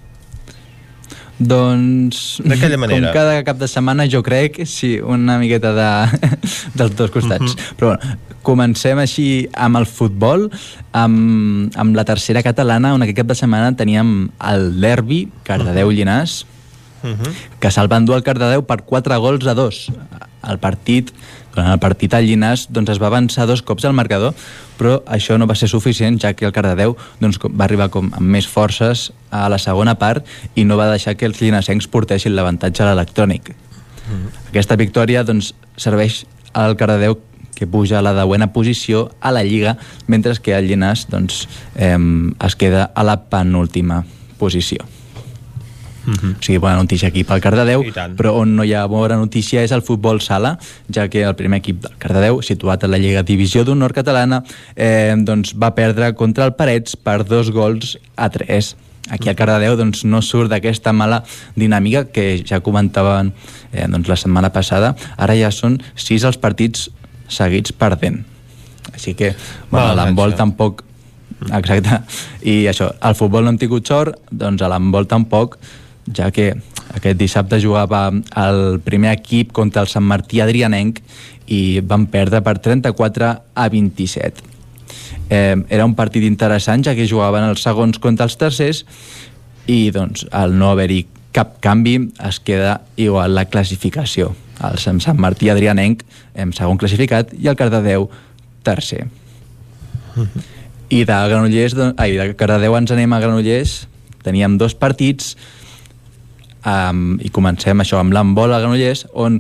Doncs... 1.36 2.40
D'aquella 2.48 2.80
manera. 2.80 3.10
Com 3.10 3.18
cada 3.18 3.42
cap 3.44 3.60
de 3.60 3.68
setmana, 3.68 4.06
jo 4.08 4.22
crec, 4.24 4.62
sí, 4.72 4.94
una 5.04 5.36
miqueta 5.42 5.74
de, 5.76 5.90
dels 6.80 6.96
dos 6.96 7.12
costats. 7.12 7.52
Uh 7.52 7.60
-huh. 7.60 7.76
Però 7.76 7.92
bueno, 7.92 8.20
comencem 8.42 9.04
així 9.04 9.50
amb 9.52 9.82
el 9.84 9.86
futbol, 9.86 10.48
amb, 10.94 11.76
amb 11.76 11.96
la 12.00 12.06
tercera 12.08 12.42
catalana, 12.42 12.94
on 12.94 13.04
aquest 13.04 13.18
cap 13.18 13.28
de 13.28 13.36
setmana 13.36 13.76
teníem 13.76 14.32
el 14.40 14.80
derbi 14.80 15.28
Cardedeu-Llinàs, 15.44 16.46
que 17.60 17.72
se'l 17.72 17.90
van 17.92 18.06
dur 18.06 18.16
al 18.18 18.24
Cardedeu 18.24 18.66
per 18.68 18.82
4 18.88 19.20
gols 19.20 19.48
a 19.48 19.56
2. 19.58 19.82
El 20.50 20.60
partit, 20.60 21.12
durant 21.54 21.72
el 21.74 21.80
partit 21.84 22.14
al 22.16 22.26
Llinàs 22.28 22.68
doncs 22.72 22.94
es 22.94 23.00
va 23.02 23.10
avançar 23.12 23.48
dos 23.48 23.62
cops 23.66 23.86
al 23.86 23.96
marcador, 23.98 24.36
però 24.80 25.00
això 25.08 25.38
no 25.38 25.48
va 25.50 25.58
ser 25.60 25.70
suficient, 25.72 26.20
ja 26.22 26.34
que 26.34 26.48
el 26.48 26.56
Cardedeu 26.56 26.96
doncs, 27.20 27.40
va 27.44 27.66
arribar 27.68 27.90
com 27.94 28.12
amb 28.14 28.36
més 28.36 28.48
forces 28.48 29.10
a 29.32 29.48
la 29.52 29.60
segona 29.60 29.96
part 30.00 30.28
i 30.56 30.66
no 30.66 30.78
va 30.80 30.90
deixar 30.92 31.16
que 31.16 31.28
els 31.28 31.42
llinassencs 31.42 31.90
portessin 31.92 32.36
l'avantatge 32.36 32.84
a 32.84 32.92
l'electrònic. 32.92 33.54
Mm. 34.10 34.30
Aquesta 34.52 34.80
victòria 34.80 35.24
doncs, 35.28 35.54
serveix 35.78 36.24
al 36.54 36.78
Cardedeu 36.80 37.20
que 37.60 37.68
puja 37.68 38.00
a 38.00 38.02
la 38.02 38.14
deuena 38.16 38.54
posició 38.54 39.10
a 39.20 39.34
la 39.36 39.44
Lliga, 39.44 39.76
mentre 40.08 40.32
que 40.40 40.56
el 40.56 40.70
Llinàs 40.70 41.10
doncs, 41.12 41.44
eh, 41.76 41.98
es 42.48 42.56
queda 42.56 42.92
a 42.96 43.04
la 43.04 43.20
penúltima 43.28 44.06
posició. 44.40 44.88
Uh 46.06 46.14
-huh. 46.14 46.36
O 46.40 46.44
sigui, 46.44 46.58
bona 46.58 46.76
notícia 46.76 47.08
aquí 47.10 47.24
pel 47.24 47.42
Cardedeu, 47.42 47.84
però 48.16 48.34
on 48.34 48.56
no 48.56 48.64
hi 48.64 48.74
ha 48.74 48.86
bona 48.86 49.18
notícia 49.18 49.64
és 49.64 49.72
el 49.72 49.82
futbol 49.82 50.22
sala, 50.22 50.58
ja 50.94 51.08
que 51.08 51.24
el 51.24 51.36
primer 51.36 51.60
equip 51.60 51.82
del 51.82 51.98
Cardedeu, 51.98 52.42
situat 52.42 52.84
a 52.84 52.88
la 52.88 52.98
Lliga 52.98 53.24
Divisió 53.24 53.64
d'Honor 53.64 53.94
Catalana, 53.94 54.44
eh, 54.76 55.16
doncs 55.18 55.56
va 55.56 55.76
perdre 55.76 56.14
contra 56.14 56.46
el 56.46 56.54
Parets 56.54 56.96
per 56.96 57.26
dos 57.26 57.52
gols 57.52 57.98
a 58.16 58.30
tres. 58.30 58.76
Aquí 59.10 59.30
al 59.30 59.36
Cardedeu 59.36 59.76
doncs, 59.76 60.04
no 60.06 60.22
surt 60.22 60.50
d'aquesta 60.50 60.94
mala 60.94 61.24
dinàmica 61.56 62.06
que 62.06 62.44
ja 62.46 62.60
comentaven 62.60 63.34
eh, 63.74 63.88
doncs, 63.88 64.08
la 64.08 64.16
setmana 64.16 64.52
passada. 64.52 64.96
Ara 65.18 65.36
ja 65.36 65.52
són 65.52 65.82
sis 65.96 66.24
els 66.24 66.38
partits 66.38 66.90
seguits 67.28 67.72
perdent. 67.72 68.26
Així 68.94 69.14
que 69.14 69.36
bueno, 69.70 69.96
l'handbol 69.96 70.36
tampoc 70.36 70.84
Exacte. 71.48 72.02
I 72.44 72.68
això, 72.68 72.90
al 73.00 73.16
futbol 73.16 73.46
no 73.46 73.54
hem 73.54 73.60
tingut 73.62 73.88
sort, 73.88 74.18
doncs 74.32 74.62
a 74.62 74.68
l'handbol 74.72 75.08
tampoc, 75.08 75.56
ja 76.16 76.30
que 76.32 76.54
aquest 76.96 77.20
dissabte 77.20 77.60
jugava 77.62 78.08
el 78.10 78.80
primer 78.86 79.14
equip 79.14 79.52
contra 79.54 79.84
el 79.86 79.92
Sant 79.92 80.06
Martí 80.06 80.42
Adrianenc 80.42 81.02
i 81.50 81.82
van 81.86 82.08
perdre 82.10 82.42
per 82.46 82.58
34 82.60 83.30
a 83.54 83.70
27. 83.70 84.46
Eh, 85.30 85.56
era 85.70 85.86
un 85.86 85.96
partit 85.96 86.26
interessant, 86.26 86.84
ja 86.86 86.96
que 86.98 87.08
jugaven 87.10 87.46
els 87.46 87.62
segons 87.66 88.02
contra 88.02 88.26
els 88.26 88.38
tercers 88.38 88.84
i 89.70 89.90
doncs 89.94 90.26
al 90.34 90.56
no 90.58 90.72
haver-hi 90.74 91.04
cap 91.36 91.60
canvi 91.62 92.10
es 92.26 92.40
queda 92.42 92.82
igual 92.98 93.36
la 93.38 93.46
classificació. 93.46 94.34
El 94.66 94.80
Sant 94.82 95.00
Martí 95.22 95.50
Adrianenc, 95.50 96.02
en 96.36 96.52
segon 96.58 96.80
classificat, 96.82 97.32
i 97.38 97.48
el 97.48 97.56
Cardedeu, 97.56 98.10
tercer. 98.66 99.06
I 100.90 101.04
de 101.06 101.20
Granollers, 101.32 101.78
ai, 102.02 102.18
de 102.18 102.34
Cardedeu 102.36 102.76
ens 102.76 102.92
anem 102.92 103.14
a 103.14 103.22
Granollers, 103.22 103.86
teníem 104.26 104.58
dos 104.58 104.76
partits, 104.76 105.38
um, 106.70 107.18
i 107.22 107.32
comencem 107.34 107.82
això 107.82 108.00
amb 108.00 108.14
l'embol 108.16 108.54
a 108.54 108.60
Granollers, 108.62 109.06
on 109.14 109.40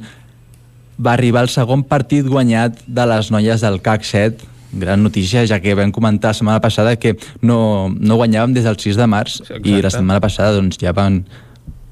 va 0.99 1.13
arribar 1.15 1.45
el 1.45 1.51
segon 1.53 1.83
partit 1.87 2.27
guanyat 2.27 2.81
de 2.87 3.05
les 3.07 3.29
noies 3.31 3.61
del 3.63 3.79
CAC 3.81 4.07
7, 4.07 4.49
gran 4.71 5.01
notícia, 5.03 5.45
ja 5.47 5.59
que 5.63 5.73
vam 5.75 5.91
comentar 5.91 6.33
la 6.33 6.37
setmana 6.37 6.61
passada 6.61 6.95
que 6.99 7.15
no, 7.41 7.89
no 7.89 8.17
guanyàvem 8.19 8.53
des 8.53 8.67
del 8.67 8.77
6 8.77 8.99
de 8.99 9.07
març 9.09 9.39
Exacte. 9.41 9.69
i 9.69 9.81
la 9.81 9.93
setmana 9.93 10.21
passada 10.21 10.57
doncs, 10.59 10.77
ja 10.81 10.93
van 10.93 11.23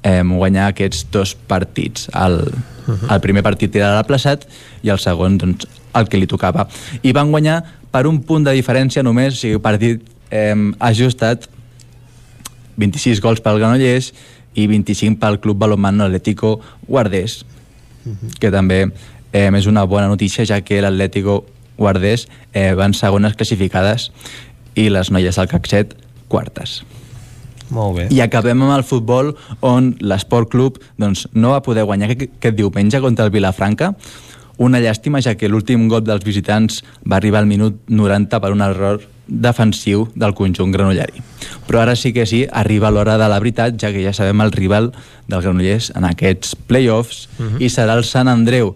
eh, 0.02 0.22
guanyar 0.22 0.68
aquests 0.72 1.08
dos 1.12 1.34
partits. 1.34 2.08
El, 2.14 2.38
uh 2.38 2.94
-huh. 2.94 3.14
el 3.14 3.20
primer 3.20 3.42
partit 3.42 3.74
era 3.76 3.96
l'aplaçat 3.96 4.46
i 4.82 4.90
el 4.90 4.98
segon 4.98 5.38
doncs, 5.38 5.66
el 5.94 6.08
que 6.08 6.18
li 6.18 6.26
tocava. 6.26 6.68
I 7.02 7.12
van 7.12 7.30
guanyar 7.30 7.64
per 7.90 8.06
un 8.06 8.22
punt 8.22 8.44
de 8.44 8.52
diferència 8.52 9.02
només, 9.02 9.34
o 9.34 9.36
sigui, 9.36 9.58
partit 9.58 10.02
eh, 10.30 10.54
ajustat, 10.78 11.48
26 12.76 13.20
gols 13.20 13.40
pel 13.40 13.58
Granollers 13.58 14.12
i 14.58 14.66
25 14.66 15.20
pel 15.22 15.38
Club 15.40 15.60
Balonmano 15.62 16.08
Atlético 16.08 16.58
Guardés, 16.88 17.44
uh 18.04 18.12
-huh. 18.12 18.38
que 18.38 18.50
també 18.50 18.90
eh, 19.32 19.50
és 19.54 19.66
una 19.66 19.84
bona 19.84 20.08
notícia, 20.08 20.44
ja 20.44 20.60
que 20.60 20.80
l'Atlético 20.82 21.44
Guardés 21.76 22.28
eh, 22.52 22.74
van 22.74 22.94
segones 22.94 23.34
classificades 23.34 24.10
i 24.74 24.88
les 24.90 25.10
noies 25.10 25.36
del 25.36 25.48
CAC 25.48 25.66
7 25.66 25.96
quartes. 26.28 26.82
Molt 27.70 27.96
bé. 27.96 28.06
I 28.10 28.20
acabem 28.20 28.62
amb 28.62 28.72
el 28.72 28.84
futbol 28.84 29.34
on 29.60 29.94
l'Esport 30.00 30.48
Club 30.48 30.78
doncs, 30.96 31.26
no 31.32 31.50
va 31.50 31.62
poder 31.62 31.84
guanyar 31.84 32.10
aquest, 32.10 32.32
aquest 32.38 32.56
diumenge 32.56 33.00
contra 33.00 33.26
el 33.26 33.30
Vilafranca, 33.30 33.94
una 34.58 34.80
llàstima, 34.82 35.22
ja 35.22 35.36
que 35.38 35.48
l'últim 35.48 35.88
gol 35.88 36.04
dels 36.04 36.26
visitants 36.26 36.82
va 37.06 37.16
arribar 37.16 37.40
al 37.40 37.50
minut 37.50 37.78
90 37.88 38.40
per 38.42 38.52
un 38.52 38.62
error 38.62 39.00
defensiu 39.28 40.08
del 40.16 40.34
conjunt 40.34 40.72
granollari. 40.72 41.22
Però 41.68 41.82
ara 41.82 41.94
sí 41.96 42.12
que 42.16 42.26
sí, 42.26 42.46
arriba 42.50 42.90
l'hora 42.90 43.18
de 43.20 43.28
la 43.28 43.38
veritat, 43.38 43.76
ja 43.80 43.92
que 43.92 44.02
ja 44.02 44.14
sabem 44.16 44.40
el 44.40 44.52
rival 44.52 44.90
del 45.28 45.42
Granollers 45.44 45.92
en 45.94 46.08
aquests 46.08 46.56
play-offs, 46.66 47.28
uh 47.38 47.44
-huh. 47.44 47.60
i 47.60 47.68
serà 47.68 47.96
el 47.96 48.04
Sant 48.04 48.28
Andreu, 48.28 48.74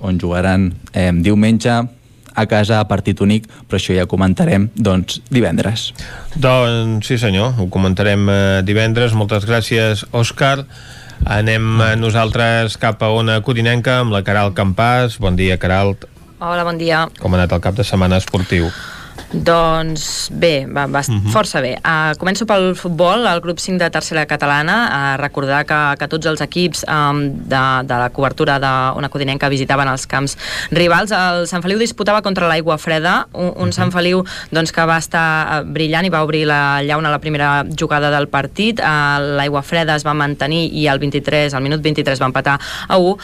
on 0.00 0.18
jugaran 0.18 0.72
eh, 0.92 1.10
diumenge 1.12 1.70
a 2.34 2.46
casa 2.46 2.80
a 2.80 2.88
partit 2.88 3.20
únic, 3.20 3.46
però 3.68 3.78
això 3.78 3.94
ja 3.94 4.06
comentarem 4.06 4.68
doncs, 4.74 5.20
divendres. 5.30 5.92
Doncs 6.34 7.06
sí 7.06 7.18
senyor, 7.18 7.54
ho 7.58 7.68
comentarem 7.70 8.28
eh, 8.28 8.62
divendres. 8.66 9.14
Moltes 9.14 9.46
gràcies, 9.46 10.04
Òscar. 10.12 10.66
Anem 11.24 11.80
eh, 11.80 11.94
nosaltres 11.96 12.78
cap 12.80 13.02
a 13.02 13.12
Ona 13.14 13.40
Codinenca 13.46 14.00
amb 14.02 14.14
la 14.14 14.24
Caral 14.26 14.52
Campàs. 14.56 15.20
Bon 15.22 15.36
dia, 15.38 15.56
Caral. 15.60 15.94
Hola, 16.40 16.66
bon 16.66 16.76
dia. 16.80 17.06
Com 17.20 17.32
ha 17.32 17.40
anat 17.40 17.54
el 17.56 17.62
cap 17.64 17.78
de 17.78 17.86
setmana 17.86 18.20
esportiu? 18.20 18.68
Doncs 19.34 20.30
bé, 20.30 20.66
va, 20.66 20.86
va 20.86 21.00
uh 21.00 21.04
-huh. 21.04 21.30
força 21.32 21.60
bé. 21.60 21.76
Uh, 21.82 22.14
començo 22.18 22.46
pel 22.46 22.74
futbol, 22.76 23.26
el 23.26 23.40
grup 23.40 23.58
5 23.58 23.78
de 23.78 23.90
tercera 23.90 24.26
catalana. 24.26 24.76
Uh, 25.16 25.20
recordar 25.20 25.64
que, 25.66 25.96
que 25.98 26.08
tots 26.08 26.26
els 26.26 26.40
equips 26.40 26.84
um, 26.88 27.20
de, 27.48 27.82
de 27.84 27.94
la 27.94 28.10
cobertura 28.10 28.58
d'una 28.58 29.08
codinenca 29.08 29.48
visitaven 29.48 29.88
els 29.88 30.06
camps 30.06 30.36
rivals. 30.70 31.10
El 31.10 31.46
Sant 31.48 31.62
Feliu 31.62 31.78
disputava 31.78 32.22
contra 32.22 32.46
l'Aigua 32.46 32.78
Freda, 32.78 33.26
un, 33.32 33.46
un 33.46 33.50
uh 33.50 33.66
-huh. 33.66 33.72
Sant 33.72 33.92
Feliu 33.92 34.24
doncs, 34.50 34.72
que 34.72 34.84
va 34.86 34.98
estar 34.98 35.64
brillant 35.64 36.04
i 36.04 36.10
va 36.10 36.22
obrir 36.22 36.46
la 36.46 36.82
llauna 36.82 37.08
a 37.08 37.12
la 37.12 37.18
primera 37.18 37.64
jugada 37.80 38.10
del 38.10 38.28
partit. 38.28 38.78
Uh, 38.78 39.36
L'Aigua 39.36 39.62
Freda 39.62 39.96
es 39.96 40.06
va 40.06 40.14
mantenir 40.14 40.72
i 40.72 40.86
al 40.88 40.98
23, 40.98 41.54
al 41.54 41.62
minut 41.62 41.82
23 41.82 42.20
va 42.20 42.26
empatar 42.26 42.60
a 42.88 42.96
1, 42.98 43.10
uh, 43.10 43.18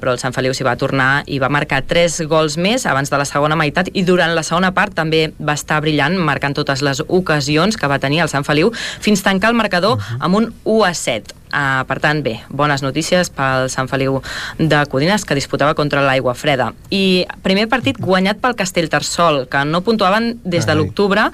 però 0.00 0.12
el 0.12 0.18
Sant 0.18 0.32
Feliu 0.32 0.54
s'hi 0.54 0.64
va 0.64 0.76
tornar 0.76 1.22
i 1.26 1.38
va 1.38 1.48
marcar 1.48 1.82
3 1.82 2.20
gols 2.26 2.56
més 2.56 2.86
abans 2.86 3.10
de 3.10 3.18
la 3.18 3.24
segona 3.24 3.56
meitat 3.56 3.88
i 3.92 4.02
durant 4.02 4.34
la 4.34 4.42
segona 4.42 4.72
part 4.72 4.94
també 4.94 5.32
va 5.38 5.54
estar 5.54 5.80
brillant, 5.84 6.16
marcant 6.16 6.54
totes 6.56 6.82
les 6.82 7.02
ocasions 7.06 7.76
que 7.76 7.90
va 7.90 7.98
tenir 8.02 8.22
el 8.24 8.32
Sant 8.32 8.44
Feliu, 8.44 8.72
fins 9.00 9.22
tancar 9.22 9.50
el 9.50 9.56
marcador 9.56 9.96
uh 9.96 10.00
-huh. 10.00 10.18
amb 10.20 10.34
un 10.36 10.54
1 10.64 10.84
a 10.84 10.94
7. 10.94 11.34
Uh, 11.46 11.86
per 11.86 12.00
tant, 12.02 12.24
bé, 12.24 12.40
bones 12.50 12.82
notícies 12.82 13.30
pel 13.30 13.70
Sant 13.70 13.88
Feliu 13.88 14.18
de 14.58 14.80
Codines, 14.90 15.24
que 15.24 15.34
disputava 15.34 15.74
contra 15.74 16.02
l'Aigua 16.02 16.34
Freda. 16.34 16.72
I 16.90 17.24
primer 17.42 17.68
partit 17.68 17.96
guanyat 17.98 18.40
pel 18.42 18.56
Castellterçol, 18.58 19.46
que 19.48 19.64
no 19.64 19.80
puntuaven 19.80 20.40
des 20.44 20.66
de 20.66 20.74
l'octubre 20.74 21.30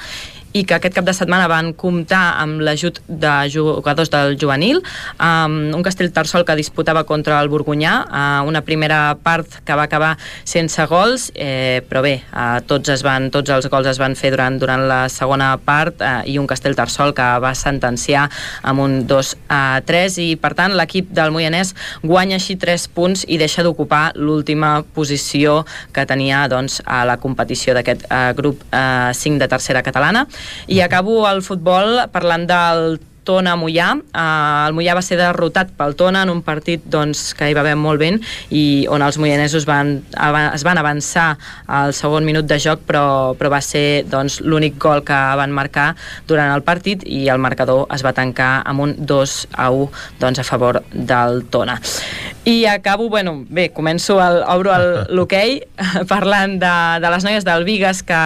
i 0.53 0.65
que 0.65 0.77
aquest 0.77 0.95
cap 0.97 1.07
de 1.07 1.15
setmana 1.17 1.49
van 1.51 1.73
comptar 1.79 2.23
amb 2.43 2.61
l'ajut 2.65 3.01
de 3.09 3.33
jugadors 3.53 4.11
del 4.13 4.37
juvenil, 4.41 4.83
um, 5.19 5.73
un 5.77 5.85
Tarsol 6.13 6.45
que 6.45 6.57
disputava 6.57 7.05
contra 7.05 7.41
el 7.41 7.49
Borgunyà, 7.49 7.95
uh, 8.05 8.49
una 8.49 8.63
primera 8.63 9.17
part 9.23 9.61
que 9.65 9.75
va 9.75 9.85
acabar 9.89 10.17
sense 10.45 10.85
gols, 10.87 11.31
eh, 11.35 11.83
però 11.89 12.03
bé, 12.03 12.23
uh, 12.33 12.61
tots, 12.67 12.89
es 12.93 13.03
van, 13.03 13.31
tots 13.31 13.51
els 13.51 13.69
gols 13.69 13.87
es 13.87 13.99
van 13.99 14.15
fer 14.17 14.33
durant, 14.35 14.59
durant 14.59 14.87
la 14.89 15.09
segona 15.09 15.57
part 15.57 16.01
uh, 16.01 16.21
i 16.27 16.39
un 16.39 16.47
Tarsol 16.47 17.15
que 17.17 17.29
va 17.41 17.55
sentenciar 17.57 18.29
amb 18.63 18.81
un 18.81 19.07
2 19.07 19.33
a 19.49 19.81
3 19.87 20.19
i 20.23 20.29
per 20.37 20.53
tant 20.59 20.75
l'equip 20.77 21.11
del 21.15 21.33
Moianès 21.33 21.73
guanya 22.03 22.37
així 22.37 22.57
3 22.61 22.89
punts 22.95 23.25
i 23.29 23.39
deixa 23.41 23.65
d'ocupar 23.65 24.13
l'última 24.17 24.83
posició 24.95 25.63
que 25.93 26.05
tenia 26.07 26.45
doncs, 26.49 26.81
a 26.85 27.03
la 27.09 27.17
competició 27.23 27.75
d'aquest 27.75 28.05
uh, 28.11 28.33
grup 28.37 28.63
uh, 28.71 29.11
5 29.17 29.41
de 29.41 29.49
tercera 29.49 29.83
catalana 29.83 30.27
i 30.67 30.81
acabo 30.81 31.23
el 31.31 31.43
futbol 31.43 32.07
parlant 32.13 32.47
del 32.51 33.01
Tona 33.25 33.55
Mollà. 33.59 33.93
Uh, 34.13 34.69
el 34.69 34.77
Mollà 34.77 34.97
va 34.99 35.03
ser 35.05 35.19
derrotat 35.21 35.73
pel 35.79 35.97
Tona 35.99 36.25
en 36.27 36.33
un 36.33 36.43
partit 36.45 36.85
doncs, 36.91 37.33
que 37.39 37.49
hi 37.49 37.57
va 37.57 37.63
haver 37.65 37.77
molt 37.79 38.01
ben 38.03 38.21
i 38.51 38.87
on 38.91 39.03
els 39.05 39.19
moianesos 39.23 39.67
van, 39.69 40.01
es 40.53 40.65
van 40.67 40.81
avançar 40.81 41.37
al 41.67 41.95
segon 41.97 42.27
minut 42.27 42.49
de 42.49 42.59
joc 42.63 42.83
però, 42.89 43.05
però 43.39 43.53
va 43.53 43.63
ser 43.65 44.03
doncs, 44.11 44.41
l'únic 44.43 44.79
gol 44.83 45.05
que 45.07 45.19
van 45.39 45.55
marcar 45.55 45.93
durant 46.29 46.53
el 46.55 46.65
partit 46.67 47.07
i 47.07 47.27
el 47.33 47.43
marcador 47.43 47.87
es 47.95 48.05
va 48.05 48.15
tancar 48.17 48.53
amb 48.67 48.87
un 48.87 48.97
2 48.99 49.39
a 49.53 49.71
1 49.71 49.89
doncs, 50.21 50.43
a 50.43 50.47
favor 50.47 50.83
del 50.93 51.45
Tona. 51.51 51.79
I 52.45 52.65
acabo, 52.67 53.09
bueno, 53.09 53.45
bé, 53.49 53.69
començo, 53.71 54.17
el, 54.19 54.41
obro 54.51 54.75
l'hoquei 55.15 55.61
parlant 56.11 56.57
de, 56.59 56.75
de 56.99 57.13
les 57.15 57.27
noies 57.27 57.47
del 57.47 57.63
Vigas 57.63 58.03
que, 58.03 58.23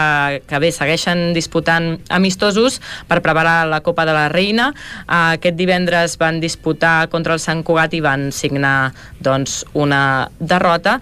que 0.49 0.61
bé, 0.63 0.71
segueixen 0.73 1.35
disputant 1.37 1.99
amistosos 2.09 2.81
per 3.11 3.21
preparar 3.21 3.67
la 3.69 3.83
Copa 3.85 4.07
de 4.09 4.15
la 4.17 4.31
Reina 4.33 4.71
aquest 5.07 5.57
divendres 5.59 6.17
van 6.21 6.41
disputar 6.41 7.09
contra 7.13 7.37
el 7.37 7.43
Sant 7.43 7.63
Cugat 7.67 7.95
i 7.95 8.03
van 8.05 8.31
signar 8.33 8.93
doncs, 9.21 9.65
una 9.75 10.29
derrota 10.39 11.01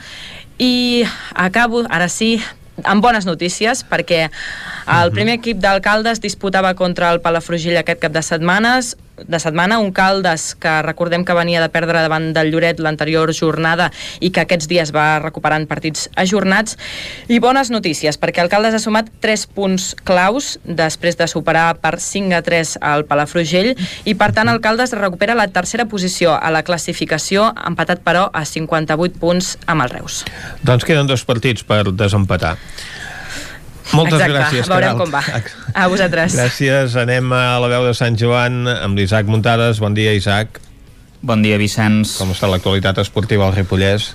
i 0.58 1.04
acabo, 1.34 1.82
ara 1.90 2.08
sí, 2.08 2.36
amb 2.82 3.02
bones 3.02 3.26
notícies 3.26 3.84
perquè 3.86 4.26
el 4.26 5.08
mhm. 5.08 5.14
primer 5.14 5.38
equip 5.38 5.60
d'alcaldes 5.62 6.20
disputava 6.22 6.74
contra 6.74 7.12
el 7.14 7.20
Palafrugell 7.22 7.78
aquest 7.80 8.02
cap 8.02 8.14
de 8.14 8.22
setmanes 8.22 8.94
de 9.16 9.38
setmana, 9.40 9.78
un 9.78 9.92
Caldes 9.92 10.54
que 10.58 10.82
recordem 10.82 11.24
que 11.24 11.36
venia 11.36 11.62
de 11.62 11.70
perdre 11.72 12.02
davant 12.02 12.32
del 12.34 12.50
Lloret 12.52 12.80
l'anterior 12.82 13.32
jornada 13.34 13.90
i 14.20 14.30
que 14.34 14.42
aquests 14.44 14.68
dies 14.70 14.92
va 14.94 15.20
recuperant 15.22 15.66
partits 15.70 16.08
ajornats 16.20 16.78
i 17.28 17.38
bones 17.42 17.70
notícies 17.70 18.18
perquè 18.20 18.42
el 18.42 18.50
Caldes 18.52 18.74
ha 18.74 18.82
sumat 18.82 19.10
3 19.24 19.46
punts 19.54 19.92
claus 20.04 20.58
després 20.64 21.18
de 21.20 21.28
superar 21.30 21.76
per 21.82 21.96
5 22.02 22.34
a 22.34 22.42
3 22.42 22.76
al 22.82 23.06
Palafrugell 23.08 23.74
i 24.04 24.16
per 24.18 24.32
tant 24.36 24.50
el 24.50 24.62
Caldes 24.64 24.96
recupera 24.98 25.38
la 25.38 25.48
tercera 25.48 25.86
posició 25.86 26.34
a 26.34 26.50
la 26.54 26.64
classificació 26.66 27.52
empatat 27.68 28.02
però 28.04 28.28
a 28.32 28.44
58 28.44 29.20
punts 29.20 29.54
amb 29.66 29.86
el 29.86 29.94
Reus. 29.94 30.24
Doncs 30.62 30.84
queden 30.84 31.06
dos 31.06 31.24
partits 31.24 31.64
per 31.66 31.84
desempatar. 31.92 32.56
Moltes 33.92 34.16
Exacte, 34.16 34.32
gràcies, 34.32 34.68
veurem 34.70 34.98
com 34.98 35.10
va. 35.12 35.20
A 35.74 35.88
vosaltres. 35.92 36.34
Gràcies. 36.38 36.96
Anem 36.96 37.32
a 37.36 37.58
la 37.60 37.68
veu 37.68 37.84
de 37.84 37.94
Sant 37.94 38.16
Joan 38.16 38.64
amb 38.70 38.96
l'Isaac 38.96 39.28
Muntades. 39.28 39.82
Bon 39.82 39.94
dia, 39.94 40.14
Isaac. 40.16 40.60
Bon 41.24 41.40
dia, 41.44 41.56
Vicenç. 41.60 42.18
Com 42.20 42.32
està 42.34 42.48
l'actualitat 42.50 42.98
esportiva 43.04 43.46
al 43.46 43.54
Ripollès? 43.56 44.12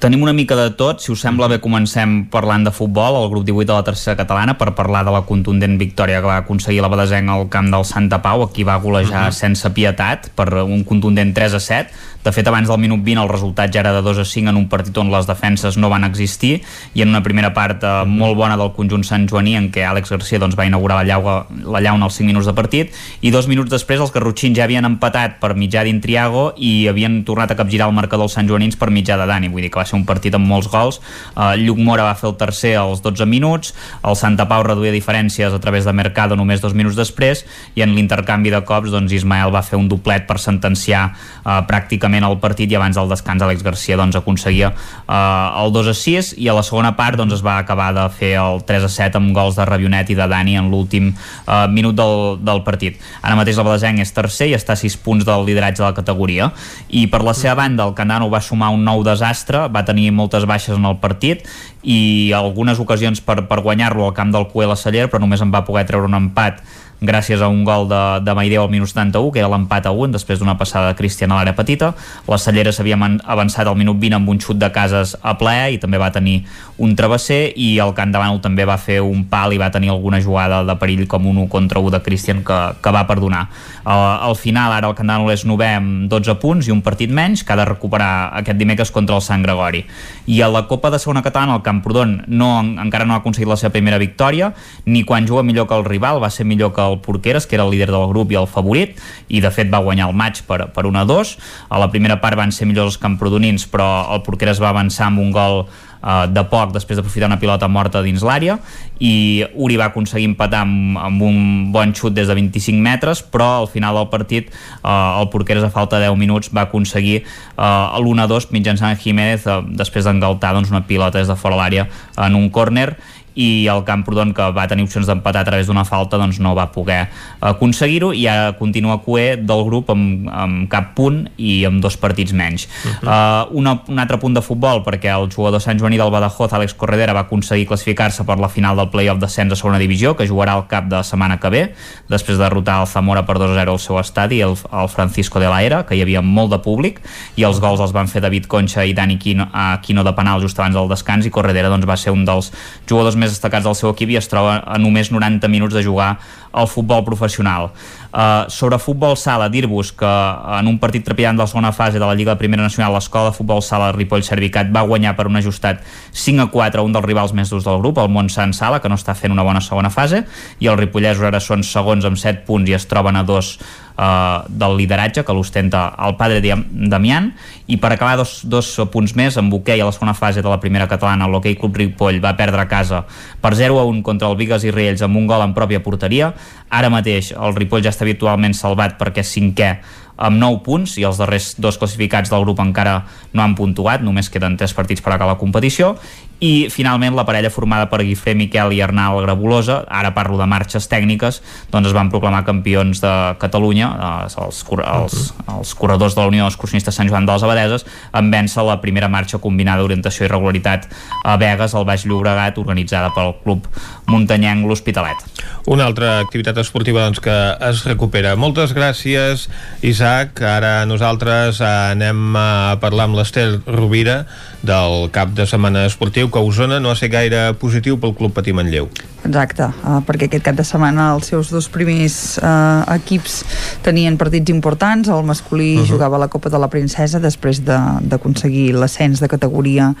Tenim 0.00 0.22
una 0.24 0.32
mica 0.32 0.56
de 0.56 0.70
tot, 0.72 1.02
si 1.04 1.10
us 1.12 1.20
sembla 1.20 1.50
bé 1.52 1.58
comencem 1.60 2.22
parlant 2.32 2.64
de 2.64 2.72
futbol, 2.72 3.18
el 3.20 3.28
grup 3.32 3.44
18 3.44 3.68
de 3.68 3.74
la 3.74 3.84
tercera 3.84 4.16
catalana 4.16 4.54
per 4.56 4.70
parlar 4.76 5.02
de 5.04 5.12
la 5.12 5.20
contundent 5.28 5.76
victòria 5.80 6.22
que 6.24 6.30
va 6.30 6.38
aconseguir 6.40 6.80
la 6.80 6.88
Badesenc 6.92 7.28
al 7.32 7.44
camp 7.52 7.68
del 7.72 7.84
Santa 7.84 8.22
Pau, 8.24 8.44
aquí 8.46 8.64
va 8.64 8.78
golejar 8.80 9.26
uh 9.26 9.28
-huh. 9.28 9.36
sense 9.36 9.68
pietat 9.76 10.30
per 10.34 10.48
un 10.64 10.84
contundent 10.84 11.34
3 11.34 11.54
a 11.54 11.60
7 11.60 11.92
de 12.26 12.32
fet, 12.34 12.48
abans 12.50 12.66
del 12.66 12.80
minut 12.82 13.04
20 13.06 13.22
el 13.22 13.28
resultat 13.30 13.70
ja 13.70 13.84
era 13.84 13.92
de 13.94 14.02
2 14.02 14.18
a 14.18 14.24
5 14.26 14.50
en 14.50 14.56
un 14.58 14.66
partit 14.68 14.96
on 14.98 15.12
les 15.12 15.28
defenses 15.28 15.76
no 15.78 15.88
van 15.92 16.02
existir. 16.04 16.60
I 16.94 17.04
en 17.04 17.12
una 17.12 17.22
primera 17.22 17.52
part 17.54 17.84
eh, 17.86 18.02
molt 18.06 18.34
bona 18.34 18.56
del 18.58 18.72
conjunt 18.74 19.04
Sant 19.06 19.28
Joaní 19.30 19.54
en 19.54 19.68
què 19.70 19.84
Àlex 19.86 20.10
Garcia 20.10 20.40
doncs, 20.42 20.56
va 20.58 20.66
inaugurar 20.66 20.98
la 20.98 21.06
llauna, 21.06 21.36
la 21.70 21.82
llauna 21.84 22.08
als 22.08 22.18
5 22.18 22.26
minuts 22.26 22.48
de 22.50 22.54
partit. 22.56 22.90
I 23.22 23.30
dos 23.30 23.46
minuts 23.46 23.70
després 23.70 24.02
els 24.02 24.10
garrotxins 24.10 24.58
ja 24.58 24.64
havien 24.66 24.88
empatat 24.88 25.38
per 25.38 25.54
mitjà 25.54 25.84
d'Intriago 25.86 26.48
i 26.58 26.88
havien 26.90 27.20
tornat 27.28 27.54
a 27.54 27.58
capgirar 27.60 27.86
el 27.86 27.94
marcador 27.94 28.26
els 28.26 28.34
Sant 28.34 28.50
Joanins 28.50 28.74
per 28.80 28.90
mitjà 28.90 29.14
de 29.20 29.28
Dani, 29.30 29.52
vull 29.52 29.62
dir 29.62 29.70
que 29.70 29.78
va 29.78 29.86
ser 29.86 29.98
un 30.00 30.04
partit 30.08 30.34
amb 30.34 30.50
molts 30.50 30.66
gols. 30.72 30.98
Uh, 31.36 31.54
Lluc 31.60 31.78
Mora 31.78 32.08
va 32.08 32.16
fer 32.18 32.26
el 32.32 32.36
tercer 32.40 32.74
als 32.80 33.04
12 33.04 33.28
minuts, 33.30 33.70
el 34.02 34.18
Santa 34.18 34.48
Pau 34.50 34.64
reduïa 34.66 34.90
diferències 34.94 35.54
a 35.54 35.62
través 35.62 35.86
de 35.86 35.94
Mercado 35.94 36.34
només 36.34 36.64
dos 36.64 36.74
minuts 36.74 36.98
després. 36.98 37.44
I 37.78 37.86
en 37.86 37.94
l'intercanvi 37.94 38.50
de 38.50 38.64
cops 38.66 38.90
doncs, 38.90 39.14
Ismael 39.14 39.54
va 39.54 39.62
fer 39.62 39.78
un 39.78 39.86
doblet 39.88 40.26
per 40.26 40.40
sentenciar 40.42 41.06
uh, 41.12 41.62
pràcticament 41.68 42.15
pràcticament 42.16 42.24
el 42.24 42.40
partit 42.40 42.70
i 42.70 42.76
abans 42.76 42.96
del 42.96 43.08
descans 43.08 43.42
Àlex 43.42 43.62
Garcia 43.62 43.96
doncs, 43.96 44.16
aconseguia 44.16 44.72
eh, 44.72 45.62
el 45.62 45.72
2 45.72 45.88
a 45.88 45.94
6 45.94 46.34
i 46.38 46.48
a 46.48 46.54
la 46.54 46.62
segona 46.62 46.94
part 46.96 47.16
doncs, 47.16 47.34
es 47.34 47.42
va 47.44 47.58
acabar 47.58 47.92
de 47.94 48.08
fer 48.10 48.36
el 48.40 48.62
3 48.64 48.84
a 48.84 48.88
7 48.88 49.16
amb 49.18 49.34
gols 49.34 49.56
de 49.56 49.64
Rabionet 49.64 50.10
i 50.10 50.16
de 50.16 50.26
Dani 50.26 50.56
en 50.56 50.70
l'últim 50.70 51.12
eh, 51.12 51.66
minut 51.68 51.96
del, 51.96 52.38
del 52.42 52.62
partit. 52.64 52.98
Ara 53.22 53.36
mateix 53.36 53.58
el 53.58 53.66
Badesenc 53.66 54.00
és 54.00 54.12
tercer 54.12 54.50
i 54.50 54.56
està 54.56 54.74
a 54.74 54.80
6 54.80 54.96
punts 55.04 55.26
del 55.26 55.44
lideratge 55.46 55.82
de 55.82 55.88
la 55.88 55.94
categoria 55.96 56.50
i 56.88 57.06
per 57.06 57.22
la 57.24 57.34
seva 57.34 57.56
banda 57.62 57.86
el 57.86 57.94
Candano 57.94 58.30
va 58.30 58.40
sumar 58.40 58.72
un 58.74 58.84
nou 58.84 59.04
desastre, 59.04 59.66
va 59.68 59.84
tenir 59.84 60.10
moltes 60.12 60.46
baixes 60.46 60.76
en 60.76 60.86
el 60.86 60.98
partit 61.02 61.44
i 61.86 62.32
algunes 62.34 62.80
ocasions 62.82 63.20
per, 63.22 63.44
per 63.46 63.62
guanyar-lo 63.62 64.08
al 64.08 64.16
camp 64.16 64.32
del 64.34 64.48
Cué 64.50 64.66
la 64.66 64.78
Celler 64.78 65.06
però 65.10 65.22
només 65.22 65.42
en 65.42 65.52
va 65.54 65.64
poder 65.66 65.86
treure 65.86 66.08
un 66.08 66.18
empat 66.18 66.64
gràcies 67.00 67.42
a 67.42 67.48
un 67.48 67.64
gol 67.64 67.88
de, 67.88 68.02
de 68.24 68.34
Maideu 68.34 68.62
al 68.62 68.70
minut 68.70 68.88
71, 68.88 69.32
que 69.32 69.40
era 69.42 69.50
l'empat 69.52 69.86
a 69.86 69.92
1 69.92 70.16
després 70.16 70.40
d'una 70.40 70.56
passada 70.56 70.90
de 70.90 70.96
Cristian 70.96 71.32
a 71.32 71.40
l'àrea 71.40 71.56
petita. 71.56 71.92
La 72.28 72.38
Cellera 72.40 72.72
s'havia 72.72 72.96
avançat 72.96 73.68
al 73.68 73.76
minut 73.76 73.98
20 74.00 74.16
amb 74.16 74.32
un 74.32 74.40
xut 74.40 74.58
de 74.58 74.70
cases 74.72 75.16
a 75.22 75.36
ple 75.36 75.56
i 75.76 75.80
també 75.82 76.00
va 76.00 76.12
tenir 76.14 76.42
un 76.78 76.94
travesser 76.96 77.52
i 77.56 77.76
el 77.80 77.94
Camp 77.96 78.12
de 78.12 78.20
Bànol 78.20 78.40
també 78.44 78.66
va 78.68 78.76
fer 78.80 78.98
un 79.04 79.24
pal 79.28 79.52
i 79.52 79.60
va 79.60 79.70
tenir 79.72 79.90
alguna 79.92 80.20
jugada 80.20 80.62
de 80.64 80.76
perill 80.80 81.06
com 81.08 81.26
un 81.26 81.38
1 81.44 81.48
contra 81.52 81.80
1 81.80 81.92
de 81.96 82.02
Cristian 82.04 82.42
que, 82.44 82.58
que 82.80 82.92
va 82.92 83.06
perdonar. 83.08 83.46
Uh, 83.86 84.28
al 84.28 84.36
final 84.36 84.72
ara 84.72 84.88
el 84.88 84.96
Camp 84.96 85.08
de 85.08 85.14
Bànol 85.14 85.32
és 85.32 85.44
9 85.48 85.70
amb 85.76 86.08
12 86.12 86.36
punts 86.42 86.68
i 86.68 86.74
un 86.74 86.82
partit 86.84 87.12
menys 87.12 87.44
que 87.44 87.52
ha 87.52 87.60
de 87.60 87.68
recuperar 87.68 88.32
aquest 88.40 88.60
dimecres 88.60 88.92
contra 88.92 89.16
el 89.16 89.24
Sant 89.24 89.44
Gregori. 89.44 89.84
I 90.26 90.40
a 90.42 90.50
la 90.52 90.66
Copa 90.68 90.90
de 90.90 91.00
Segona 91.00 91.24
Catalana 91.24 91.56
el 91.56 91.64
Camprodon 91.64 92.22
no, 92.26 92.50
encara 92.60 93.04
no 93.04 93.14
ha 93.14 93.22
aconseguit 93.22 93.48
la 93.48 93.60
seva 93.60 93.72
primera 93.76 94.00
victòria 94.00 94.52
ni 94.84 95.04
quan 95.04 95.26
juga 95.26 95.44
millor 95.46 95.68
que 95.68 95.76
el 95.76 95.84
rival, 95.84 96.20
va 96.22 96.30
ser 96.30 96.46
millor 96.48 96.74
que 96.74 96.85
el 96.88 97.00
Porqueres, 97.04 97.46
que 97.46 97.58
era 97.58 97.64
el 97.64 97.74
líder 97.74 97.90
del 97.92 98.08
grup 98.12 98.32
i 98.32 98.40
el 98.40 98.48
favorit, 98.50 98.96
i 99.28 99.42
de 99.44 99.50
fet 99.50 99.72
va 99.72 99.82
guanyar 99.84 100.10
el 100.10 100.16
maig 100.16 100.42
per, 100.46 100.66
per 100.74 100.86
1 100.86 101.02
a 101.02 101.04
2. 101.08 101.34
A 101.70 101.82
la 101.82 101.90
primera 101.90 102.20
part 102.22 102.38
van 102.38 102.54
ser 102.54 102.68
millors 102.68 102.96
els 102.96 103.02
camprodonins, 103.02 103.66
però 103.70 103.88
el 104.14 104.24
Porqueres 104.26 104.62
va 104.62 104.72
avançar 104.74 105.10
amb 105.10 105.24
un 105.24 105.34
gol 105.34 105.66
eh, 106.06 106.26
de 106.32 106.44
poc 106.50 106.72
després 106.74 106.98
d'aprofitar 106.98 107.30
una 107.30 107.38
pilota 107.40 107.68
morta 107.68 108.02
dins 108.04 108.24
l'àrea 108.26 108.58
i 109.02 109.44
Uri 109.54 109.76
va 109.80 109.90
aconseguir 109.90 110.28
empatar 110.30 110.62
amb, 110.64 110.98
amb 111.00 111.24
un 111.26 111.38
bon 111.74 111.92
xut 111.96 112.14
des 112.16 112.28
de 112.28 112.36
25 112.38 112.82
metres 112.82 113.22
però 113.22 113.48
al 113.62 113.68
final 113.72 113.98
del 113.98 114.08
partit 114.12 114.50
eh, 114.50 114.88
el 114.88 115.28
Porqueres 115.32 115.66
a 115.66 115.72
falta 115.74 116.00
de 116.00 116.08
10 116.08 116.18
minuts 116.20 116.52
va 116.54 116.66
aconseguir 116.66 117.18
eh, 117.22 118.00
l'1-2 118.00 118.50
mitjançant 118.54 118.96
Jiménez 119.02 119.46
eh, 119.46 119.60
després 119.82 120.06
d'engaltar 120.06 120.54
doncs, 120.56 120.72
una 120.72 120.84
pilota 120.86 121.18
des 121.18 121.30
de 121.30 121.38
fora 121.38 121.58
l'àrea 121.58 121.88
en 122.16 122.38
un 122.38 122.48
córner 122.50 122.94
i 123.36 123.68
el 123.68 123.84
Camprodon 123.84 124.32
que 124.34 124.48
va 124.56 124.66
tenir 124.68 124.86
opcions 124.86 125.06
d'empatar 125.06 125.44
a 125.44 125.48
través 125.48 125.68
d'una 125.68 125.84
falta 125.84 126.18
doncs 126.18 126.40
no 126.40 126.54
va 126.56 126.70
poder 126.72 127.06
aconseguir-ho 127.44 128.12
i 128.16 128.24
ja 128.24 128.54
continua 128.58 128.98
cué 129.04 129.36
del 129.36 129.64
grup 129.68 129.92
amb, 129.92 130.28
amb 130.32 130.66
cap 130.72 130.94
punt 130.96 131.22
i 131.36 131.60
amb 131.68 131.82
dos 131.84 131.98
partits 132.00 132.32
menys 132.32 132.66
uh 132.66 132.90
-huh. 132.90 133.06
uh, 133.06 133.56
una, 133.56 133.78
un 133.88 133.98
altre 133.98 134.18
punt 134.18 134.34
de 134.34 134.42
futbol 134.42 134.82
perquè 134.82 135.12
el 135.12 135.30
jugador 135.30 135.60
Sant 135.60 135.78
Joaní 135.78 135.98
del 135.98 136.10
Badajoz 136.10 136.52
Àlex 136.52 136.74
Corredera 136.74 137.12
va 137.12 137.20
aconseguir 137.28 137.66
classificar-se 137.66 138.24
per 138.24 138.38
la 138.38 138.48
final 138.48 138.76
del 138.76 138.88
playoff 138.88 139.20
d'ascens 139.20 139.52
a 139.52 139.56
segona 139.56 139.78
divisió 139.78 140.16
que 140.16 140.28
jugarà 140.28 140.52
al 140.52 140.66
cap 140.66 140.84
de 140.88 141.02
setmana 141.04 141.38
que 141.38 141.50
ve 141.50 141.74
després 142.08 142.38
de 142.38 142.44
derrotar 142.44 142.80
el 142.80 142.86
Zamora 142.86 143.26
per 143.26 143.36
2-0 143.36 143.68
al 143.68 143.78
seu 143.78 143.98
estadi 143.98 144.40
el, 144.40 144.56
el 144.72 144.88
Francisco 144.88 145.40
de 145.40 145.48
la 145.48 145.62
Era 145.62 145.84
que 145.86 145.94
hi 145.94 146.02
havia 146.02 146.22
molt 146.22 146.50
de 146.50 146.58
públic 146.58 147.00
i 147.36 147.42
els 147.42 147.60
gols 147.60 147.80
els 147.80 147.92
van 147.92 148.08
fer 148.08 148.20
David 148.20 148.46
Concha 148.46 148.84
i 148.84 148.94
Dani 148.94 149.18
Quino, 149.18 149.48
uh, 149.52 149.80
Quino 149.82 150.04
de 150.04 150.12
penal 150.12 150.40
just 150.40 150.58
abans 150.58 150.74
del 150.74 150.88
descans 150.88 151.26
i 151.26 151.30
Corredera 151.30 151.68
doncs, 151.68 151.86
va 151.86 151.96
ser 151.96 152.12
un 152.12 152.24
dels 152.24 152.52
jugadors 152.88 153.16
més 153.16 153.25
més 153.26 153.34
destacats 153.34 153.66
del 153.66 153.76
seu 153.78 153.92
equip 153.92 154.14
i 154.14 154.20
es 154.20 154.30
troba 154.30 154.60
a 154.62 154.78
només 154.80 155.10
90 155.12 155.50
minuts 155.52 155.74
de 155.76 155.82
jugar 155.84 156.14
al 156.56 156.68
futbol 156.68 157.04
professional. 157.04 157.70
Uh, 158.16 158.48
sobre 158.48 158.78
futbol 158.80 159.12
sala, 159.20 159.50
dir-vos 159.52 159.90
que 159.92 160.08
en 160.08 160.70
un 160.70 160.78
partit 160.80 161.04
trepidant 161.04 161.36
de 161.36 161.44
la 161.44 161.50
segona 161.50 161.72
fase 161.76 162.00
de 162.00 162.06
la 162.06 162.14
Lliga 162.16 162.32
de 162.32 162.40
Primera 162.40 162.64
Nacional, 162.64 162.94
l'escola 162.96 163.28
de 163.28 163.36
futbol 163.36 163.60
sala 163.60 163.90
Ripoll 163.92 164.24
Servicat 164.24 164.72
va 164.72 164.86
guanyar 164.88 165.12
per 165.18 165.28
un 165.28 165.36
ajustat 165.36 165.84
5 166.16 166.46
a 166.46 166.50
4 166.54 166.84
un 166.86 166.96
dels 166.96 167.04
rivals 167.04 167.36
més 167.36 167.52
durs 167.52 167.66
del 167.68 167.82
grup, 167.84 168.00
el 168.00 168.08
Montsant 168.08 168.56
Sala, 168.56 168.80
que 168.80 168.88
no 168.88 168.96
està 168.96 169.12
fent 169.12 169.36
una 169.36 169.44
bona 169.44 169.60
segona 169.60 169.92
fase, 169.92 170.24
i 170.64 170.70
els 170.72 170.80
ripollesos 170.80 171.28
ara 171.28 171.42
són 171.44 171.60
segons 171.60 172.08
amb 172.08 172.16
7 172.16 172.46
punts 172.48 172.72
i 172.72 172.78
es 172.78 172.88
troben 172.88 173.20
a 173.20 173.26
dos 173.26 173.58
eh, 173.98 174.38
del 174.48 174.76
lideratge 174.76 175.24
que 175.24 175.34
l'ostenta 175.34 175.94
el 176.06 176.16
padre 176.16 176.40
Damián. 176.40 177.34
I 177.66 177.76
per 177.82 177.92
acabar 177.92 178.16
dos, 178.16 178.40
dos 178.44 178.68
punts 178.92 179.16
més. 179.16 179.36
En 179.36 179.50
hoquei 179.52 179.80
a 179.80 179.88
la 179.88 179.92
segona 179.94 180.14
fase 180.14 180.42
de 180.42 180.48
la 180.48 180.60
primera 180.60 180.86
catalana 180.88 181.28
l'hoquei 181.28 181.56
Club 181.58 181.76
Ripoll 181.76 182.20
va 182.22 182.36
perdre 182.36 182.62
a 182.62 182.68
casa 182.70 183.04
per 183.40 183.54
0 183.56 183.80
a 183.80 183.84
1 183.84 184.02
contra 184.06 184.28
el 184.28 184.36
Vigues 184.36 184.64
i 184.64 184.70
Riells 184.70 185.02
amb 185.02 185.16
un 185.16 185.26
gol 185.26 185.42
en 185.42 185.54
pròpia 185.56 185.82
porteria 185.82 186.32
ara 186.70 186.90
mateix 186.90 187.32
el 187.32 187.54
Ripoll 187.56 187.84
ja 187.84 187.92
està 187.94 188.04
habitualment 188.06 188.54
salvat 188.56 188.98
perquè 189.00 189.22
és 189.24 189.32
cinquè 189.36 189.70
amb 190.16 190.40
9 190.40 190.62
punts 190.64 190.96
i 190.96 191.04
els 191.04 191.18
darrers 191.20 191.54
dos 191.60 191.76
classificats 191.78 192.32
del 192.32 192.44
grup 192.46 192.60
encara 192.64 193.02
no 193.36 193.44
han 193.44 193.54
puntuat, 193.56 194.02
només 194.02 194.30
queden 194.32 194.56
3 194.56 194.72
partits 194.76 195.04
per 195.04 195.12
acabar 195.12 195.34
la 195.34 195.40
competició 195.40 195.94
i 196.40 196.68
finalment 196.68 197.16
la 197.16 197.24
parella 197.24 197.50
formada 197.50 197.88
per 197.88 198.02
Guifré 198.04 198.34
Miquel 198.36 198.74
i 198.76 198.82
Arnal 198.84 199.22
Grabulosa, 199.24 199.80
ara 199.88 200.12
parlo 200.16 200.36
de 200.36 200.46
marxes 200.48 200.88
tècniques, 200.90 201.40
doncs 201.72 201.88
es 201.88 201.96
van 201.96 202.10
proclamar 202.12 202.44
campions 202.44 203.00
de 203.00 203.12
Catalunya, 203.40 203.88
eh, 203.96 204.42
els, 204.44 204.62
els, 204.76 205.22
els 205.56 205.74
corredors 205.78 206.16
de 206.16 206.20
la 206.20 206.28
Unió 206.32 206.48
Excursionistes 206.50 206.96
Sant 206.96 207.08
Joan 207.08 207.26
de 207.26 207.32
les 207.32 207.46
Abadeses, 207.46 207.86
en 208.12 208.30
vèncer 208.32 208.64
la 208.66 208.80
primera 208.82 209.08
marxa 209.08 209.40
combinada 209.40 209.80
d'orientació 209.80 210.26
i 210.26 210.32
regularitat 210.32 210.88
a 211.24 211.36
Vegas, 211.40 211.74
al 211.74 211.88
Baix 211.88 212.04
Llobregat, 212.04 212.60
organitzada 212.60 213.12
pel 213.16 213.32
Club 213.44 213.68
Muntanyenc 214.10 214.66
L'Hospitalet. 214.68 215.24
Una 215.66 215.88
altra 215.88 216.18
activitat 216.20 216.58
esportiva 216.60 217.02
doncs, 217.06 217.20
que 217.24 217.34
es 217.70 217.84
recupera. 217.88 218.36
Moltes 218.36 218.74
gràcies, 218.76 219.48
Isaac. 219.82 220.42
Ara 220.46 220.84
nosaltres 220.86 221.62
anem 221.64 222.36
a 222.38 222.76
parlar 222.82 223.08
amb 223.08 223.18
l'Ester 223.18 223.48
Rovira 223.66 224.24
del 224.66 225.10
cap 225.14 225.30
de 225.36 225.46
setmana 225.46 225.86
esportiu 225.86 226.30
que 226.30 226.40
a 226.40 226.44
Osona 226.44 226.80
no 226.82 226.90
ha 226.90 226.98
ser 226.98 227.12
gaire 227.12 227.52
positiu 227.60 228.00
pel 228.02 228.16
Club 228.18 228.34
Patí 228.34 228.52
Manlleu. 228.52 228.90
Exacte, 229.26 229.66
uh, 229.82 229.98
perquè 230.06 230.28
aquest 230.28 230.44
cap 230.46 230.54
de 230.58 230.64
setmana 230.66 231.08
els 231.16 231.26
seus 231.32 231.48
dos 231.50 231.66
primers 231.72 232.36
uh, 232.38 232.84
equips 232.94 233.40
tenien 233.82 234.14
partits 234.18 234.52
importants, 234.52 235.08
el 235.10 235.24
masculí 235.26 235.76
uh 235.76 235.80
-huh. 235.80 235.88
jugava 235.90 236.18
la 236.18 236.28
Copa 236.28 236.50
de 236.50 236.58
la 236.58 236.68
Princesa 236.68 237.18
després 237.18 237.62
d'aconseguir 237.64 238.72
de, 238.72 238.78
l'ascens 238.78 239.20
de 239.20 239.28
categoria 239.28 239.94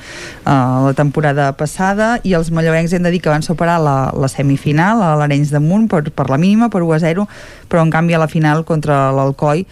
uh, 0.46 0.86
la 0.86 0.94
temporada 0.94 1.52
passada 1.52 2.20
i 2.22 2.34
els 2.34 2.50
mallauencs 2.50 2.92
hem 2.92 3.02
de 3.02 3.10
dir 3.10 3.20
que 3.20 3.30
van 3.30 3.42
superar 3.42 3.80
la, 3.80 4.12
la 4.14 4.28
semifinal 4.28 5.02
a 5.02 5.16
l'Arenys 5.16 5.50
de 5.50 5.60
Munt 5.60 5.88
per, 5.88 6.10
per 6.10 6.30
la 6.30 6.38
mínima, 6.38 6.68
per 6.68 6.82
1 6.82 6.92
a 6.92 6.98
0 6.98 7.28
però 7.68 7.82
en 7.82 7.90
canvi 7.90 8.14
a 8.14 8.18
la 8.18 8.28
final 8.28 8.64
contra 8.64 9.10
l'Alcoi 9.12 9.66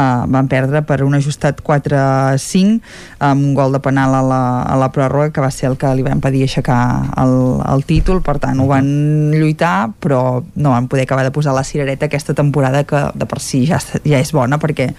uh, 0.00 0.24
van 0.32 0.48
perdre 0.48 0.82
per 0.88 1.02
un 1.04 1.14
ajustat 1.18 1.60
4-5 1.66 2.80
amb 3.20 3.44
un 3.44 3.54
gol 3.54 3.76
de 3.76 3.80
penal 3.84 4.14
a 4.16 4.22
la, 4.24 4.42
a 4.64 4.78
la 4.80 4.90
pròrroga 4.94 5.30
que 5.34 5.44
va 5.44 5.50
ser 5.54 5.68
el 5.70 5.76
que 5.80 5.92
li 5.94 6.06
va 6.06 6.14
impedir 6.16 6.46
aixecar 6.46 6.80
el, 7.20 7.34
el 7.68 7.84
títol, 7.88 8.22
per 8.24 8.38
tant 8.42 8.60
ho 8.60 8.68
van 8.70 8.88
lluitar 9.34 9.90
però 10.00 10.40
no 10.56 10.74
van 10.74 10.88
poder 10.88 11.04
acabar 11.04 11.26
de 11.26 11.34
posar 11.34 11.54
la 11.56 11.64
cirereta 11.64 12.08
aquesta 12.08 12.34
temporada 12.34 12.84
que 12.88 13.04
de 13.14 13.28
per 13.28 13.40
si 13.44 13.66
ja, 13.68 13.80
ja 14.04 14.18
és 14.20 14.32
bona 14.36 14.58
perquè 14.62 14.90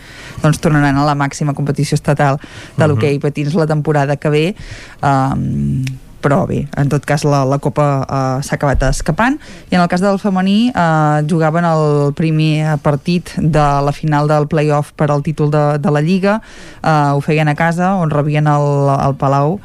doncs 0.44 0.62
tornaran 0.62 0.98
a 0.98 1.08
la 1.08 1.18
màxima 1.18 1.56
competició 1.58 1.98
estatal 1.98 2.40
de 2.78 2.88
l'hoquei 2.88 3.16
uh 3.16 3.18
-huh. 3.18 3.28
patins 3.28 3.54
la 3.56 3.68
temporada 3.68 4.16
que 4.16 4.30
ve. 4.30 4.56
Um, 5.02 5.84
però 6.22 6.44
bé, 6.50 6.66
en 6.78 6.90
tot 6.92 7.06
cas 7.08 7.26
la, 7.28 7.44
la 7.50 7.60
Copa 7.62 7.88
uh, 8.06 8.40
s'ha 8.46 8.56
acabat 8.58 8.86
escapant. 8.92 9.40
I 9.72 9.78
en 9.78 9.84
el 9.84 9.90
cas 9.92 10.04
del 10.04 10.20
femení 10.22 10.72
uh, 10.72 11.22
jugaven 11.28 11.68
el 11.68 12.14
primer 12.18 12.78
partit 12.86 13.34
de 13.38 13.68
la 13.86 13.94
final 13.96 14.30
del 14.32 14.48
playoff 14.48 14.94
per 14.96 15.10
al 15.12 15.26
títol 15.26 15.52
de, 15.52 15.66
de 15.82 15.94
la 15.94 16.02
Lliga. 16.06 16.40
Uh, 16.82 17.18
ho 17.18 17.24
feien 17.26 17.50
a 17.50 17.58
casa 17.58 17.96
on 17.98 18.14
rebien 18.14 18.48
el, 18.48 18.70
el 18.96 19.18
Palau 19.20 19.60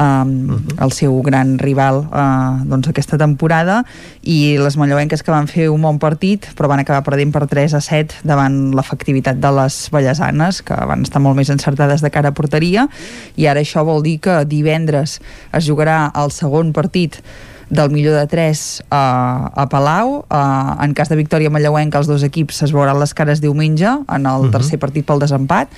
um, 0.00 0.50
uh 0.50 0.56
-huh. 0.56 0.84
el 0.84 0.92
seu 0.92 1.20
gran 1.22 1.58
rival 1.58 2.08
uh, 2.08 2.64
doncs 2.64 2.88
aquesta 2.88 3.18
temporada 3.18 3.84
i 4.22 4.56
les 4.58 4.76
mallauenques 4.76 5.22
que 5.22 5.30
van 5.30 5.46
fer 5.46 5.68
un 5.70 5.82
bon 5.82 5.98
partit 5.98 6.48
però 6.56 6.68
van 6.68 6.80
acabar 6.80 7.04
perdent 7.04 7.32
per 7.32 7.46
3 7.46 7.74
a 7.74 7.80
7 7.80 8.24
davant 8.24 8.74
l'efectivitat 8.74 9.36
de 9.36 9.50
les 9.52 9.88
ballesanes 9.92 10.62
que 10.62 10.74
van 10.74 11.02
estar 11.02 11.20
molt 11.20 11.36
més 11.36 11.50
encertades 11.50 12.00
de 12.00 12.10
cara 12.10 12.28
a 12.28 12.32
porteria 12.32 12.88
i 13.36 13.46
ara 13.46 13.60
això 13.60 13.84
vol 13.84 14.02
dir 14.02 14.20
que 14.20 14.44
divendres 14.44 15.20
es 15.52 15.64
jugarà 15.68 16.10
el 16.14 16.30
segon 16.30 16.72
partit 16.72 17.22
del 17.70 17.90
millor 17.90 18.18
de 18.18 18.26
3 18.26 18.82
a, 18.90 19.52
a 19.54 19.68
Palau. 19.70 20.26
Uh, 20.28 20.74
en 20.82 20.92
cas 20.92 21.08
de 21.08 21.16
victòria 21.16 21.50
Mallauenca, 21.54 22.02
els 22.02 22.10
dos 22.10 22.24
equips 22.26 22.64
es 22.66 22.74
veuran 22.74 22.98
les 22.98 23.14
cares 23.14 23.40
diumenge 23.40 23.86
en 23.86 24.26
el 24.26 24.26
uh 24.26 24.44
-huh. 24.44 24.50
tercer 24.50 24.78
partit 24.78 25.06
pel 25.06 25.20
desempat 25.20 25.68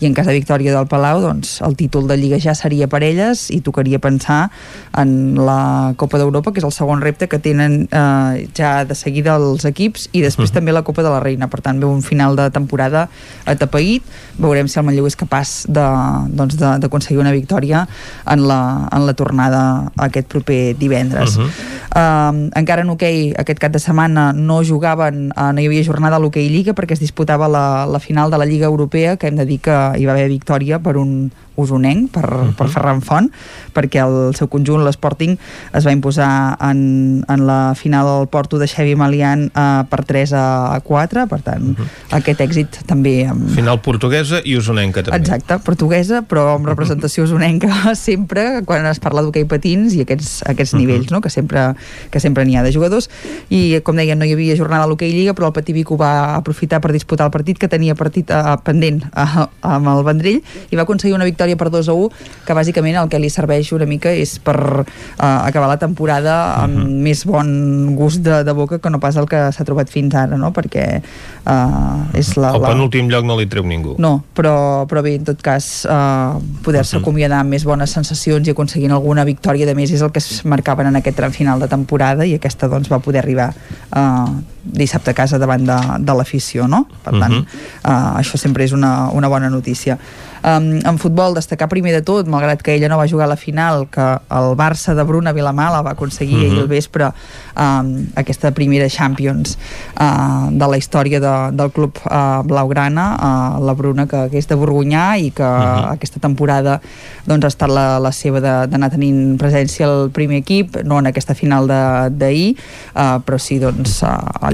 i 0.00 0.06
en 0.06 0.14
cas 0.14 0.26
de 0.26 0.34
victòria 0.36 0.74
del 0.74 0.86
Palau 0.86 1.20
doncs 1.22 1.58
el 1.66 1.74
títol 1.76 2.06
de 2.08 2.16
Lliga 2.16 2.38
ja 2.42 2.54
seria 2.54 2.86
per 2.90 3.02
elles 3.02 3.48
i 3.54 3.60
tocaria 3.64 3.98
pensar 3.98 4.50
en 4.98 5.34
la 5.34 5.94
Copa 5.98 6.18
d'Europa 6.20 6.52
que 6.52 6.62
és 6.62 6.66
el 6.66 6.74
segon 6.74 7.02
repte 7.02 7.28
que 7.28 7.40
tenen 7.42 7.88
eh, 7.90 8.46
ja 8.54 8.84
de 8.88 8.94
seguida 8.98 9.36
els 9.36 9.66
equips 9.68 10.08
i 10.12 10.22
després 10.22 10.48
uh 10.48 10.52
-huh. 10.52 10.54
també 10.54 10.72
la 10.72 10.82
Copa 10.82 11.02
de 11.02 11.10
la 11.10 11.20
Reina 11.20 11.48
per 11.48 11.60
tant 11.60 11.80
ve 11.80 11.86
un 11.86 12.02
final 12.02 12.36
de 12.36 12.50
temporada 12.50 13.08
atapeït 13.44 14.02
veurem 14.38 14.68
si 14.68 14.78
el 14.78 14.84
Manlleu 14.84 15.06
és 15.06 15.16
capaç 15.16 15.66
d'aconseguir 15.68 16.78
doncs 16.80 17.10
una 17.10 17.32
victòria 17.32 17.88
en 18.26 18.46
la, 18.46 18.88
en 18.92 19.06
la 19.06 19.14
tornada 19.14 19.90
aquest 19.96 20.28
proper 20.28 20.76
divendres 20.78 21.36
uh 21.36 21.42
-huh. 21.42 21.50
uh, 21.96 22.50
encara 22.54 22.82
en 22.82 22.90
hoquei 22.90 23.30
okay, 23.30 23.40
aquest 23.40 23.58
cap 23.58 23.72
de 23.72 23.78
setmana 23.78 24.32
no 24.32 24.62
jugaven, 24.62 25.32
uh, 25.36 25.52
no 25.52 25.60
hi 25.60 25.66
havia 25.66 25.82
jornada 25.84 26.16
a 26.16 26.18
l'hoquei 26.18 26.48
Lliga 26.48 26.72
perquè 26.72 26.92
es 26.92 27.00
disputava 27.00 27.48
la, 27.48 27.86
la 27.86 27.98
final 27.98 28.30
de 28.30 28.38
la 28.38 28.44
Lliga 28.44 28.66
Europea 28.66 29.16
que 29.16 29.26
hem 29.26 29.36
de 29.36 29.44
dir 29.44 29.60
que 29.60 29.87
hi 29.96 30.06
va 30.08 30.16
haver 30.16 30.28
victòria 30.28 30.80
per 30.82 30.96
un 31.00 31.30
usonenc, 31.58 32.10
per, 32.14 32.24
uh 32.24 32.46
-huh. 32.46 32.54
per 32.54 32.68
Ferran 32.72 33.02
Font, 33.02 33.30
perquè 33.74 34.00
el 34.04 34.34
seu 34.34 34.48
conjunt, 34.48 34.84
l'Sporting, 34.84 35.36
es 35.72 35.84
va 35.84 35.92
imposar 35.92 36.56
en, 36.60 37.24
en 37.28 37.46
la 37.46 37.74
final 37.74 38.06
del 38.06 38.28
Porto 38.28 38.58
de 38.58 38.66
Xevi 38.66 38.94
Malian 38.94 39.50
uh, 39.54 39.84
per 39.88 40.04
3 40.04 40.32
a 40.32 40.80
4, 40.82 41.26
per 41.26 41.40
tant, 41.42 41.62
uh 41.62 41.74
-huh. 41.76 42.16
aquest 42.18 42.40
èxit 42.40 42.84
també... 42.86 43.26
Amb... 43.26 43.50
Final 43.50 43.80
portuguesa 43.80 44.40
i 44.44 44.56
usonenca 44.56 45.02
també. 45.02 45.18
Exacte, 45.18 45.58
portuguesa, 45.58 46.22
però 46.22 46.54
amb 46.54 46.66
representació 46.66 47.24
usonenca 47.24 47.68
sempre, 48.08 48.62
quan 48.64 48.86
es 48.86 48.98
parla 48.98 49.22
d'hoquei 49.22 49.44
patins 49.44 49.94
i 49.94 50.00
aquests, 50.02 50.42
aquests 50.46 50.74
uh 50.74 50.78
-huh. 50.78 50.86
nivells, 50.86 51.10
no?, 51.10 51.20
que 51.20 51.30
sempre 51.30 51.74
que 52.10 52.20
sempre 52.20 52.44
n'hi 52.44 52.56
ha 52.56 52.62
de 52.62 52.72
jugadors, 52.72 53.08
i 53.48 53.80
com 53.84 53.96
deia, 53.96 54.14
no 54.14 54.24
hi 54.24 54.32
havia 54.32 54.56
jornada 54.56 54.84
a 54.84 54.86
l'hoquei 54.86 55.12
Lliga, 55.12 55.34
però 55.34 55.48
el 55.48 55.52
Patí 55.56 55.72
Vic 55.72 55.90
ho 55.90 55.96
va 55.96 56.36
aprofitar 56.36 56.80
per 56.80 56.92
disputar 56.92 57.26
el 57.28 57.32
partit 57.32 57.58
que 57.58 57.68
tenia 57.68 57.96
partit 57.98 58.30
uh, 58.30 58.56
pendent 58.64 59.02
uh, 59.12 59.46
amb 59.62 59.88
el 59.88 60.04
Vendrell 60.06 60.40
i 60.70 60.76
va 60.76 60.84
aconseguir 60.84 61.16
una 61.16 61.26
victòria 61.28 61.47
victòria 61.48 61.56
per 61.56 61.70
2 61.70 61.88
a 61.88 61.94
1, 61.94 62.08
que 62.44 62.56
bàsicament 62.56 62.96
el 63.00 63.08
que 63.08 63.18
li 63.20 63.30
serveix 63.30 63.72
una 63.72 63.86
mica 63.88 64.12
és 64.12 64.36
per 64.42 64.56
uh, 64.84 64.84
acabar 65.18 65.68
la 65.68 65.78
temporada 65.78 66.62
amb 66.62 66.74
uh 66.74 66.80
mhm. 66.80 66.86
-huh. 66.86 67.02
més 67.02 67.24
bon 67.24 67.94
gust 67.96 68.22
de, 68.22 68.44
de 68.44 68.52
boca 68.52 68.78
que 68.78 68.90
no 68.90 69.00
pas 69.00 69.16
el 69.16 69.26
que 69.26 69.52
s'ha 69.52 69.64
trobat 69.64 69.88
fins 69.88 70.14
ara, 70.14 70.36
no? 70.36 70.52
Perquè 70.52 71.00
uh, 71.46 72.18
és 72.18 72.36
la... 72.36 72.52
El 72.54 72.60
penúltim 72.60 73.08
lloc 73.08 73.24
no 73.24 73.36
li 73.36 73.46
treu 73.46 73.64
ningú. 73.64 73.94
No, 73.98 74.24
però, 74.34 74.86
però 74.86 75.02
bé, 75.02 75.14
en 75.14 75.24
tot 75.24 75.40
cas, 75.42 75.86
uh, 75.86 76.38
poder-se 76.62 76.96
uh 76.96 76.98
mhm. 76.98 77.04
-huh. 77.04 77.08
acomiadar 77.08 77.40
amb 77.40 77.50
més 77.50 77.64
bones 77.64 77.90
sensacions 77.90 78.46
i 78.46 78.50
aconseguint 78.50 78.92
alguna 78.92 79.24
victòria 79.24 79.66
de 79.66 79.74
més 79.74 79.90
és 79.90 80.02
el 80.02 80.10
que 80.10 80.18
es 80.18 80.44
marcaven 80.44 80.86
en 80.86 80.96
aquest 80.96 81.16
tram 81.16 81.32
final 81.32 81.60
de 81.60 81.68
temporada 81.68 82.24
i 82.24 82.34
aquesta 82.34 82.68
doncs 82.68 82.88
va 82.90 82.98
poder 82.98 83.20
arribar 83.20 83.54
uh, 83.96 84.28
dissabte 84.72 85.10
a 85.10 85.14
casa 85.14 85.38
davant 85.38 85.64
de, 85.66 85.78
de 86.04 86.14
l'afició, 86.14 86.68
no? 86.68 86.86
Per 87.04 87.12
tant, 87.18 87.32
uh 87.32 87.42
-huh. 87.42 87.46
uh, 87.84 88.18
això 88.20 88.36
sempre 88.36 88.64
és 88.64 88.72
una, 88.72 89.10
una 89.10 89.28
bona 89.28 89.50
notícia. 89.50 89.98
Um, 90.38 90.78
en 90.86 90.98
futbol, 90.98 91.34
destacar 91.34 91.66
primer 91.68 91.92
de 91.92 92.02
tot, 92.06 92.28
malgrat 92.30 92.62
que 92.62 92.74
ella 92.76 92.88
no 92.88 92.98
va 92.98 93.08
jugar 93.10 93.26
a 93.26 93.32
la 93.34 93.36
final, 93.36 93.88
que 93.90 94.04
el 94.30 94.54
Barça 94.54 94.94
de 94.94 95.02
Bruna 95.02 95.32
Vilamala 95.32 95.82
va 95.82 95.92
aconseguir 95.92 96.36
uh 96.36 96.42
-huh. 96.42 96.50
ahir 96.50 96.60
al 96.60 96.68
vespre 96.68 97.10
um, 97.56 98.06
aquesta 98.14 98.50
primera 98.52 98.88
Champions 98.88 99.58
uh, 100.00 100.48
de 100.50 100.66
la 100.66 100.76
història 100.76 101.20
de, 101.20 101.56
del 101.56 101.70
club 101.72 101.98
uh, 102.04 102.42
blaugrana, 102.44 103.16
uh, 103.58 103.64
la 103.64 103.74
Bruna 103.74 104.06
que, 104.06 104.28
que 104.30 104.38
és 104.38 104.46
de 104.46 104.54
Borgunyà 104.54 105.18
i 105.18 105.30
que 105.30 105.42
uh 105.42 105.48
-huh. 105.48 105.92
aquesta 105.92 106.20
temporada 106.20 106.80
doncs, 107.26 107.44
ha 107.44 107.48
estat 107.48 107.68
la, 107.68 107.98
la 107.98 108.12
seva 108.12 108.40
d'anar 108.40 108.90
tenint 108.90 109.36
presència 109.38 109.86
al 109.86 110.10
primer 110.10 110.36
equip, 110.36 110.76
no 110.84 110.98
en 110.98 111.06
aquesta 111.06 111.34
final 111.34 111.66
d'ahir, 111.66 112.56
uh, 112.94 113.18
però 113.24 113.38
sí 113.38 113.58
doncs, 113.58 114.02
uh, 114.02 114.08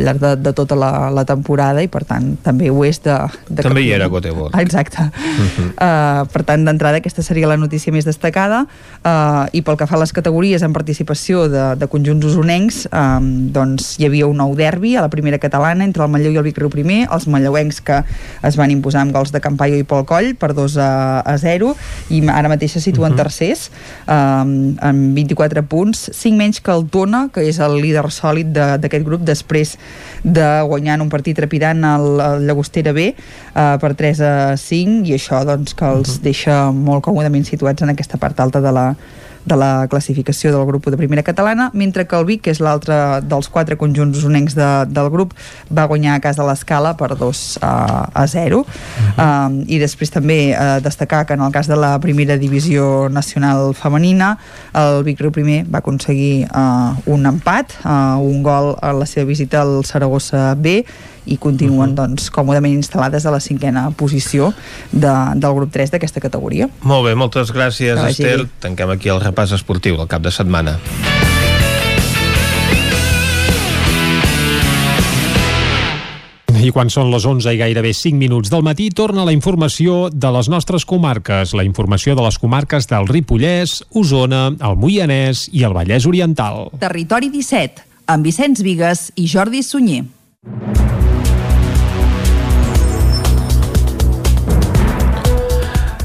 llarg 0.05 0.21
de, 0.23 0.35
de 0.37 0.53
tota 0.57 0.77
la, 0.79 1.11
la 1.15 1.25
temporada 1.29 1.83
i 1.83 1.89
per 1.89 2.05
tant 2.09 2.35
també 2.45 2.71
ho 2.71 2.85
és 2.87 3.01
de... 3.05 3.17
de 3.49 3.65
també 3.65 3.85
hi 3.85 3.93
era 3.97 4.09
Gotebor. 4.13 4.53
Exacte. 4.61 5.03
Uh 5.03 5.45
-huh. 5.45 5.69
Uh, 5.75 6.27
per 6.33 6.45
tant, 6.45 6.65
d'entrada, 6.65 6.99
aquesta 6.99 7.23
seria 7.23 7.49
la 7.49 7.57
notícia 7.57 7.93
més 7.93 8.05
destacada. 8.05 8.67
Uh, 9.05 9.47
I 9.53 9.63
pel 9.63 9.77
que 9.77 9.87
fa 9.87 9.97
a 9.97 9.99
les 9.99 10.13
categories 10.13 10.63
en 10.63 10.73
participació 10.73 11.49
de, 11.49 11.77
de 11.77 11.87
conjunts 11.87 12.27
usonencs, 12.27 12.89
um, 12.93 13.53
doncs 13.53 13.99
hi 13.99 14.07
havia 14.07 14.27
un 14.27 14.37
nou 14.37 14.55
derbi 14.55 14.97
a 14.97 15.01
la 15.01 15.09
primera 15.09 15.39
catalana 15.39 15.85
entre 15.85 16.05
el 16.05 16.11
Manlleu 16.11 16.33
i 16.33 16.37
el 16.37 16.45
Vic 16.45 16.59
Riu 16.59 16.71
primer, 16.71 17.09
els 17.11 17.27
manlleuencs 17.27 17.81
que 17.81 18.03
es 18.43 18.57
van 18.57 18.71
imposar 18.71 19.03
amb 19.03 19.13
gols 19.13 19.33
de 19.33 19.41
Campaio 19.41 19.77
i 19.77 19.85
Pol 19.85 20.05
Coll 20.05 20.35
per 20.35 20.53
2 20.55 20.77
a, 20.79 21.21
a 21.21 21.37
0, 21.39 21.75
i 22.11 22.23
ara 22.29 22.49
mateix 22.49 22.73
se 22.73 22.81
situen 22.81 23.13
uh 23.13 23.15
-huh. 23.15 23.23
tercers, 23.23 23.71
um, 24.07 24.77
amb 24.81 25.15
24 25.15 25.63
punts, 25.63 26.11
5 26.13 26.37
menys 26.37 26.61
que 26.61 26.71
el 26.71 26.87
Tona, 26.89 27.29
que 27.33 27.49
és 27.49 27.59
el 27.59 27.81
líder 27.81 28.11
sòlid 28.11 28.53
d'aquest 28.55 29.05
grup, 29.05 29.23
després 29.23 29.79
de 30.23 30.47
guanyar 30.69 30.99
en 30.99 31.05
un 31.05 31.11
partit 31.13 31.37
trepidant 31.37 31.85
el, 31.85 32.07
el 32.21 32.47
Llagostera 32.49 32.95
B 32.97 33.11
uh, 33.13 33.77
per 33.81 33.95
3 33.95 34.23
a 34.25 34.35
5, 34.61 35.05
i 35.09 35.17
això 35.19 35.45
doncs, 35.45 35.75
que 35.75 35.85
els 35.85 36.19
-huh. 36.19 36.23
deixa 36.23 36.71
molt 36.73 37.05
còmodament 37.05 37.45
situats 37.45 37.83
en 37.83 37.91
aquesta 37.91 38.19
part 38.19 38.41
alta 38.41 38.61
de 38.61 38.73
la, 38.73 38.95
de 39.45 39.57
la 39.57 39.87
classificació 39.89 40.53
del 40.53 40.65
grup 40.67 40.87
de 40.89 40.97
primera 40.97 41.23
catalana, 41.23 41.71
mentre 41.75 42.07
que 42.07 42.17
el 42.17 42.25
Vic, 42.25 42.43
que 42.45 42.53
és 42.55 42.61
l'altre 42.65 43.21
dels 43.25 43.49
quatre 43.53 43.77
conjunts 43.81 44.25
unencs 44.25 44.57
de, 44.57 44.69
del 44.89 45.11
grup, 45.13 45.35
va 45.69 45.87
guanyar 45.91 46.17
a 46.17 46.23
casa 46.25 46.43
de 46.43 46.49
l'escala 46.49 46.95
per 46.97 47.13
2 47.21 47.43
a, 47.63 47.75
a 48.13 48.27
0. 48.27 48.59
Uh 48.59 48.65
-huh. 48.65 49.25
um, 49.25 49.65
I 49.67 49.79
després 49.79 50.11
també 50.11 50.57
uh, 50.57 50.81
destacar 50.81 51.27
que 51.27 51.35
en 51.35 51.41
el 51.41 51.53
cas 51.53 51.67
de 51.67 51.77
la 51.77 51.99
primera 52.01 52.37
divisió 52.37 53.09
nacional 53.09 53.75
femenina, 53.75 54.39
el 54.73 55.05
Vic 55.05 55.21
Riu 55.21 55.31
primer 55.31 55.67
va 55.69 55.79
aconseguir 55.79 56.49
uh, 56.51 56.97
un 57.07 57.27
empat, 57.27 57.75
uh, 57.85 58.19
un 58.19 58.43
gol 58.43 58.77
a 58.81 58.93
la 58.93 59.07
seva 59.07 59.27
visita 59.27 59.61
al 59.61 59.85
Saragossa 59.85 60.55
B, 60.55 60.85
i 61.27 61.37
continuen 61.37 61.91
uh 61.91 61.95
-huh. 61.95 62.01
doncs, 62.09 62.31
còmodament 62.31 62.75
instal·lades 62.75 63.27
a 63.27 63.31
la 63.31 63.41
cinquena 63.41 63.91
posició 63.91 64.53
de, 64.93 65.15
del 65.37 65.55
grup 65.55 65.73
3 65.73 65.91
d'aquesta 65.91 66.21
categoria. 66.21 66.69
Molt 66.83 67.07
bé, 67.07 67.15
moltes 67.15 67.53
gràcies, 67.53 67.99
Esther. 68.09 68.47
Tanquem 68.61 68.91
aquí 68.91 69.09
el 69.09 69.21
repàs 69.21 69.53
esportiu 69.53 69.97
del 69.97 70.09
cap 70.09 70.23
de 70.23 70.31
setmana. 70.31 70.79
I 76.65 76.71
quan 76.73 76.89
són 76.89 77.11
les 77.13 77.27
11 77.29 77.53
i 77.53 77.59
gairebé 77.61 77.91
5 77.93 78.17
minuts 78.17 78.49
del 78.49 78.63
matí, 78.65 78.87
torna 78.89 79.27
la 79.29 79.35
informació 79.37 80.09
de 80.09 80.31
les 80.33 80.49
nostres 80.49 80.87
comarques, 80.89 81.53
la 81.53 81.65
informació 81.67 82.15
de 82.17 82.25
les 82.25 82.39
comarques 82.41 82.89
del 82.89 83.05
Ripollès, 83.11 83.83
Osona, 83.93 84.47
el 84.57 84.81
Moianès 84.81 85.51
i 85.53 85.67
el 85.69 85.77
Vallès 85.77 86.09
Oriental. 86.09 86.71
Territori 86.81 87.29
17, 87.29 87.85
amb 88.09 88.25
Vicenç 88.25 88.65
Vigues 88.65 89.11
i 89.21 89.29
Jordi 89.29 89.61
Sunyer. 89.61 90.07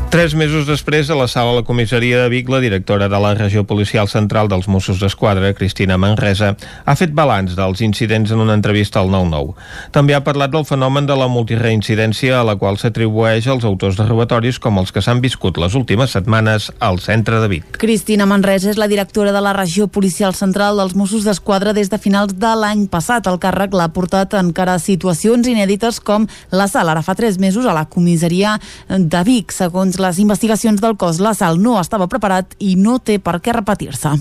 Tres 0.10 0.34
mesos 0.34 0.66
després, 0.66 1.06
a 1.14 1.16
la 1.16 1.28
sala 1.30 1.52
de 1.52 1.60
la 1.60 1.64
comissaria 1.68 2.24
de 2.24 2.30
Vic, 2.34 2.48
la 2.50 2.58
directora 2.60 3.06
de 3.08 3.18
la 3.22 3.36
regió 3.38 3.62
policial 3.70 4.08
central 4.10 4.48
dels 4.50 4.66
Mossos 4.66 4.98
d'Esquadra, 4.98 5.52
Cristina 5.54 6.00
Manresa, 6.02 6.56
ha 6.90 6.96
fet 6.98 7.12
balanç 7.14 7.54
dels 7.54 7.84
incidents 7.86 8.34
en 8.34 8.42
una 8.42 8.56
entrevista 8.58 9.04
al 9.04 9.12
9-9. 9.14 9.54
També 9.94 10.16
ha 10.18 10.24
parlat 10.26 10.50
del 10.50 10.66
fenomen 10.66 11.06
de 11.06 11.14
la 11.14 11.28
multireincidència 11.30 12.40
a 12.40 12.48
la 12.48 12.56
qual 12.58 12.80
s'atribueix 12.82 13.46
als 13.54 13.68
autors 13.70 14.00
de 14.00 14.08
robatoris 14.08 14.58
com 14.58 14.80
els 14.82 14.90
que 14.90 15.04
s'han 15.06 15.22
viscut 15.22 15.62
les 15.62 15.76
últimes 15.78 16.18
setmanes 16.18 16.72
al 16.80 16.98
centre 17.06 17.38
de 17.44 17.52
Vic. 17.54 17.78
Cristina 17.78 18.26
Manresa 18.26 18.74
és 18.74 18.82
la 18.82 18.90
directora 18.90 19.30
de 19.30 19.46
la 19.46 19.54
regió 19.54 19.86
policial 19.94 20.34
central 20.34 20.82
dels 20.82 20.98
Mossos 20.98 21.30
d'Esquadra 21.30 21.76
des 21.78 21.94
de 21.94 22.02
finals 22.02 22.34
de 22.34 22.56
l'any 22.58 22.88
passat. 22.90 23.30
El 23.30 23.38
càrrec 23.38 23.78
l'ha 23.78 23.92
portat 23.94 24.34
encara 24.42 24.74
a 24.74 24.82
situacions 24.82 25.46
inèdites 25.54 26.02
com 26.02 26.26
la 26.50 26.66
sala 26.66 26.98
ara 26.98 27.06
fa 27.06 27.14
tres 27.14 27.38
mesos 27.38 27.70
a 27.70 27.78
la 27.78 27.86
comissaria 27.86 28.58
de 28.90 29.24
Vic, 29.30 29.54
segons 29.54 29.99
les 30.00 30.20
investigacions 30.20 30.82
del 30.82 30.98
cos, 30.98 31.20
l'assalt 31.24 31.62
no 31.62 31.78
estava 31.80 32.08
preparat 32.12 32.56
i 32.60 32.76
no 32.80 32.98
té 33.00 33.20
per 33.20 33.38
què 33.44 33.56
repetir-se. 33.56 34.16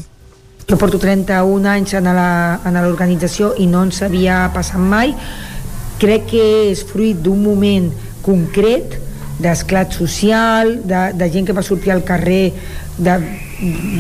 Jo 0.68 0.76
porto 0.76 0.98
31 1.00 1.64
anys 1.70 1.94
en 1.96 2.10
l'organització 2.76 3.55
i 3.56 3.66
no 3.70 3.86
ens 3.86 4.02
havia 4.05 4.42
passat 4.52 4.82
mai. 4.82 5.14
Crec 5.98 6.28
que 6.34 6.48
és 6.68 6.82
fruit 6.86 7.16
d'un 7.16 7.40
moment 7.40 7.88
concret 8.22 8.98
d'esclat 9.38 9.94
social, 9.94 10.74
de, 10.84 11.00
de 11.16 11.30
gent 11.32 11.46
que 11.48 11.56
va 11.56 11.64
sortir 11.64 11.94
al 11.94 12.05
carrer 12.05 12.52
de, 12.98 13.14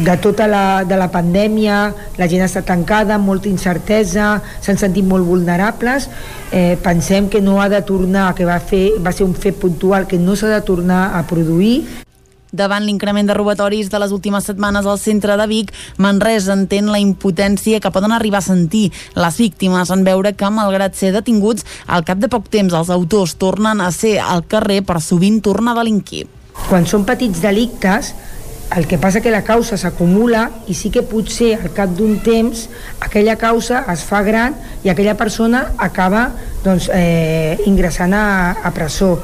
de 0.04 0.16
tota 0.20 0.46
la, 0.46 0.84
de 0.84 0.96
la 0.98 1.08
pandèmia, 1.10 1.78
la 2.18 2.28
gent 2.30 2.44
està 2.44 2.64
tancada, 2.66 3.18
molta 3.18 3.48
incertesa, 3.50 4.34
s'han 4.60 4.80
sentit 4.80 5.06
molt 5.06 5.26
vulnerables. 5.26 6.08
Eh, 6.50 6.76
pensem 6.82 7.30
que 7.30 7.40
no 7.40 7.60
ha 7.62 7.68
de 7.70 7.80
tornar, 7.86 8.34
que 8.34 8.48
va, 8.48 8.58
fer, 8.60 8.98
va 9.00 9.14
ser 9.14 9.24
un 9.28 9.34
fet 9.38 9.56
puntual, 9.60 10.06
que 10.10 10.18
no 10.18 10.36
s'ha 10.36 10.50
de 10.52 10.60
tornar 10.66 11.08
a 11.16 11.24
produir. 11.30 12.04
Davant 12.48 12.80
l'increment 12.80 13.26
de 13.28 13.34
robatoris 13.36 13.90
de 13.92 13.98
les 14.00 14.12
últimes 14.14 14.46
setmanes 14.48 14.86
al 14.88 14.96
centre 14.98 15.36
de 15.36 15.46
Vic, 15.50 15.72
Manresa 16.00 16.54
entén 16.56 16.88
la 16.88 17.00
impotència 17.02 17.80
que 17.80 17.92
poden 17.92 18.14
arribar 18.16 18.40
a 18.40 18.46
sentir 18.46 18.86
les 19.14 19.36
víctimes 19.36 19.92
en 19.92 20.04
veure 20.06 20.32
que, 20.32 20.48
malgrat 20.48 20.96
ser 20.96 21.12
detinguts, 21.12 21.66
al 21.86 22.06
cap 22.08 22.22
de 22.22 22.32
poc 22.32 22.48
temps 22.48 22.72
els 22.72 22.88
autors 22.88 23.36
tornen 23.36 23.84
a 23.84 23.90
ser 23.92 24.16
al 24.24 24.46
carrer 24.48 24.80
per 24.80 25.02
sovint 25.04 25.42
tornar 25.44 25.76
a 25.76 25.82
delinquir. 25.82 26.24
Quan 26.70 26.88
són 26.88 27.04
petits 27.06 27.44
delictes, 27.44 28.14
el 28.76 28.86
que 28.86 28.98
passa 28.98 29.22
que 29.24 29.32
la 29.32 29.44
causa 29.44 29.78
s'acumula 29.80 30.48
i 30.68 30.76
sí 30.76 30.90
que 30.92 31.02
potser 31.02 31.54
al 31.56 31.72
cap 31.76 31.94
d'un 31.96 32.18
temps 32.20 32.68
aquella 33.00 33.38
causa 33.40 33.84
es 33.92 34.04
fa 34.04 34.22
gran 34.22 34.56
i 34.84 34.92
aquella 34.92 35.16
persona 35.16 35.72
acaba 35.78 36.28
doncs, 36.64 36.90
eh, 36.92 37.56
ingressant 37.66 38.12
a, 38.14 38.26
a 38.62 38.74
presó 38.76 39.16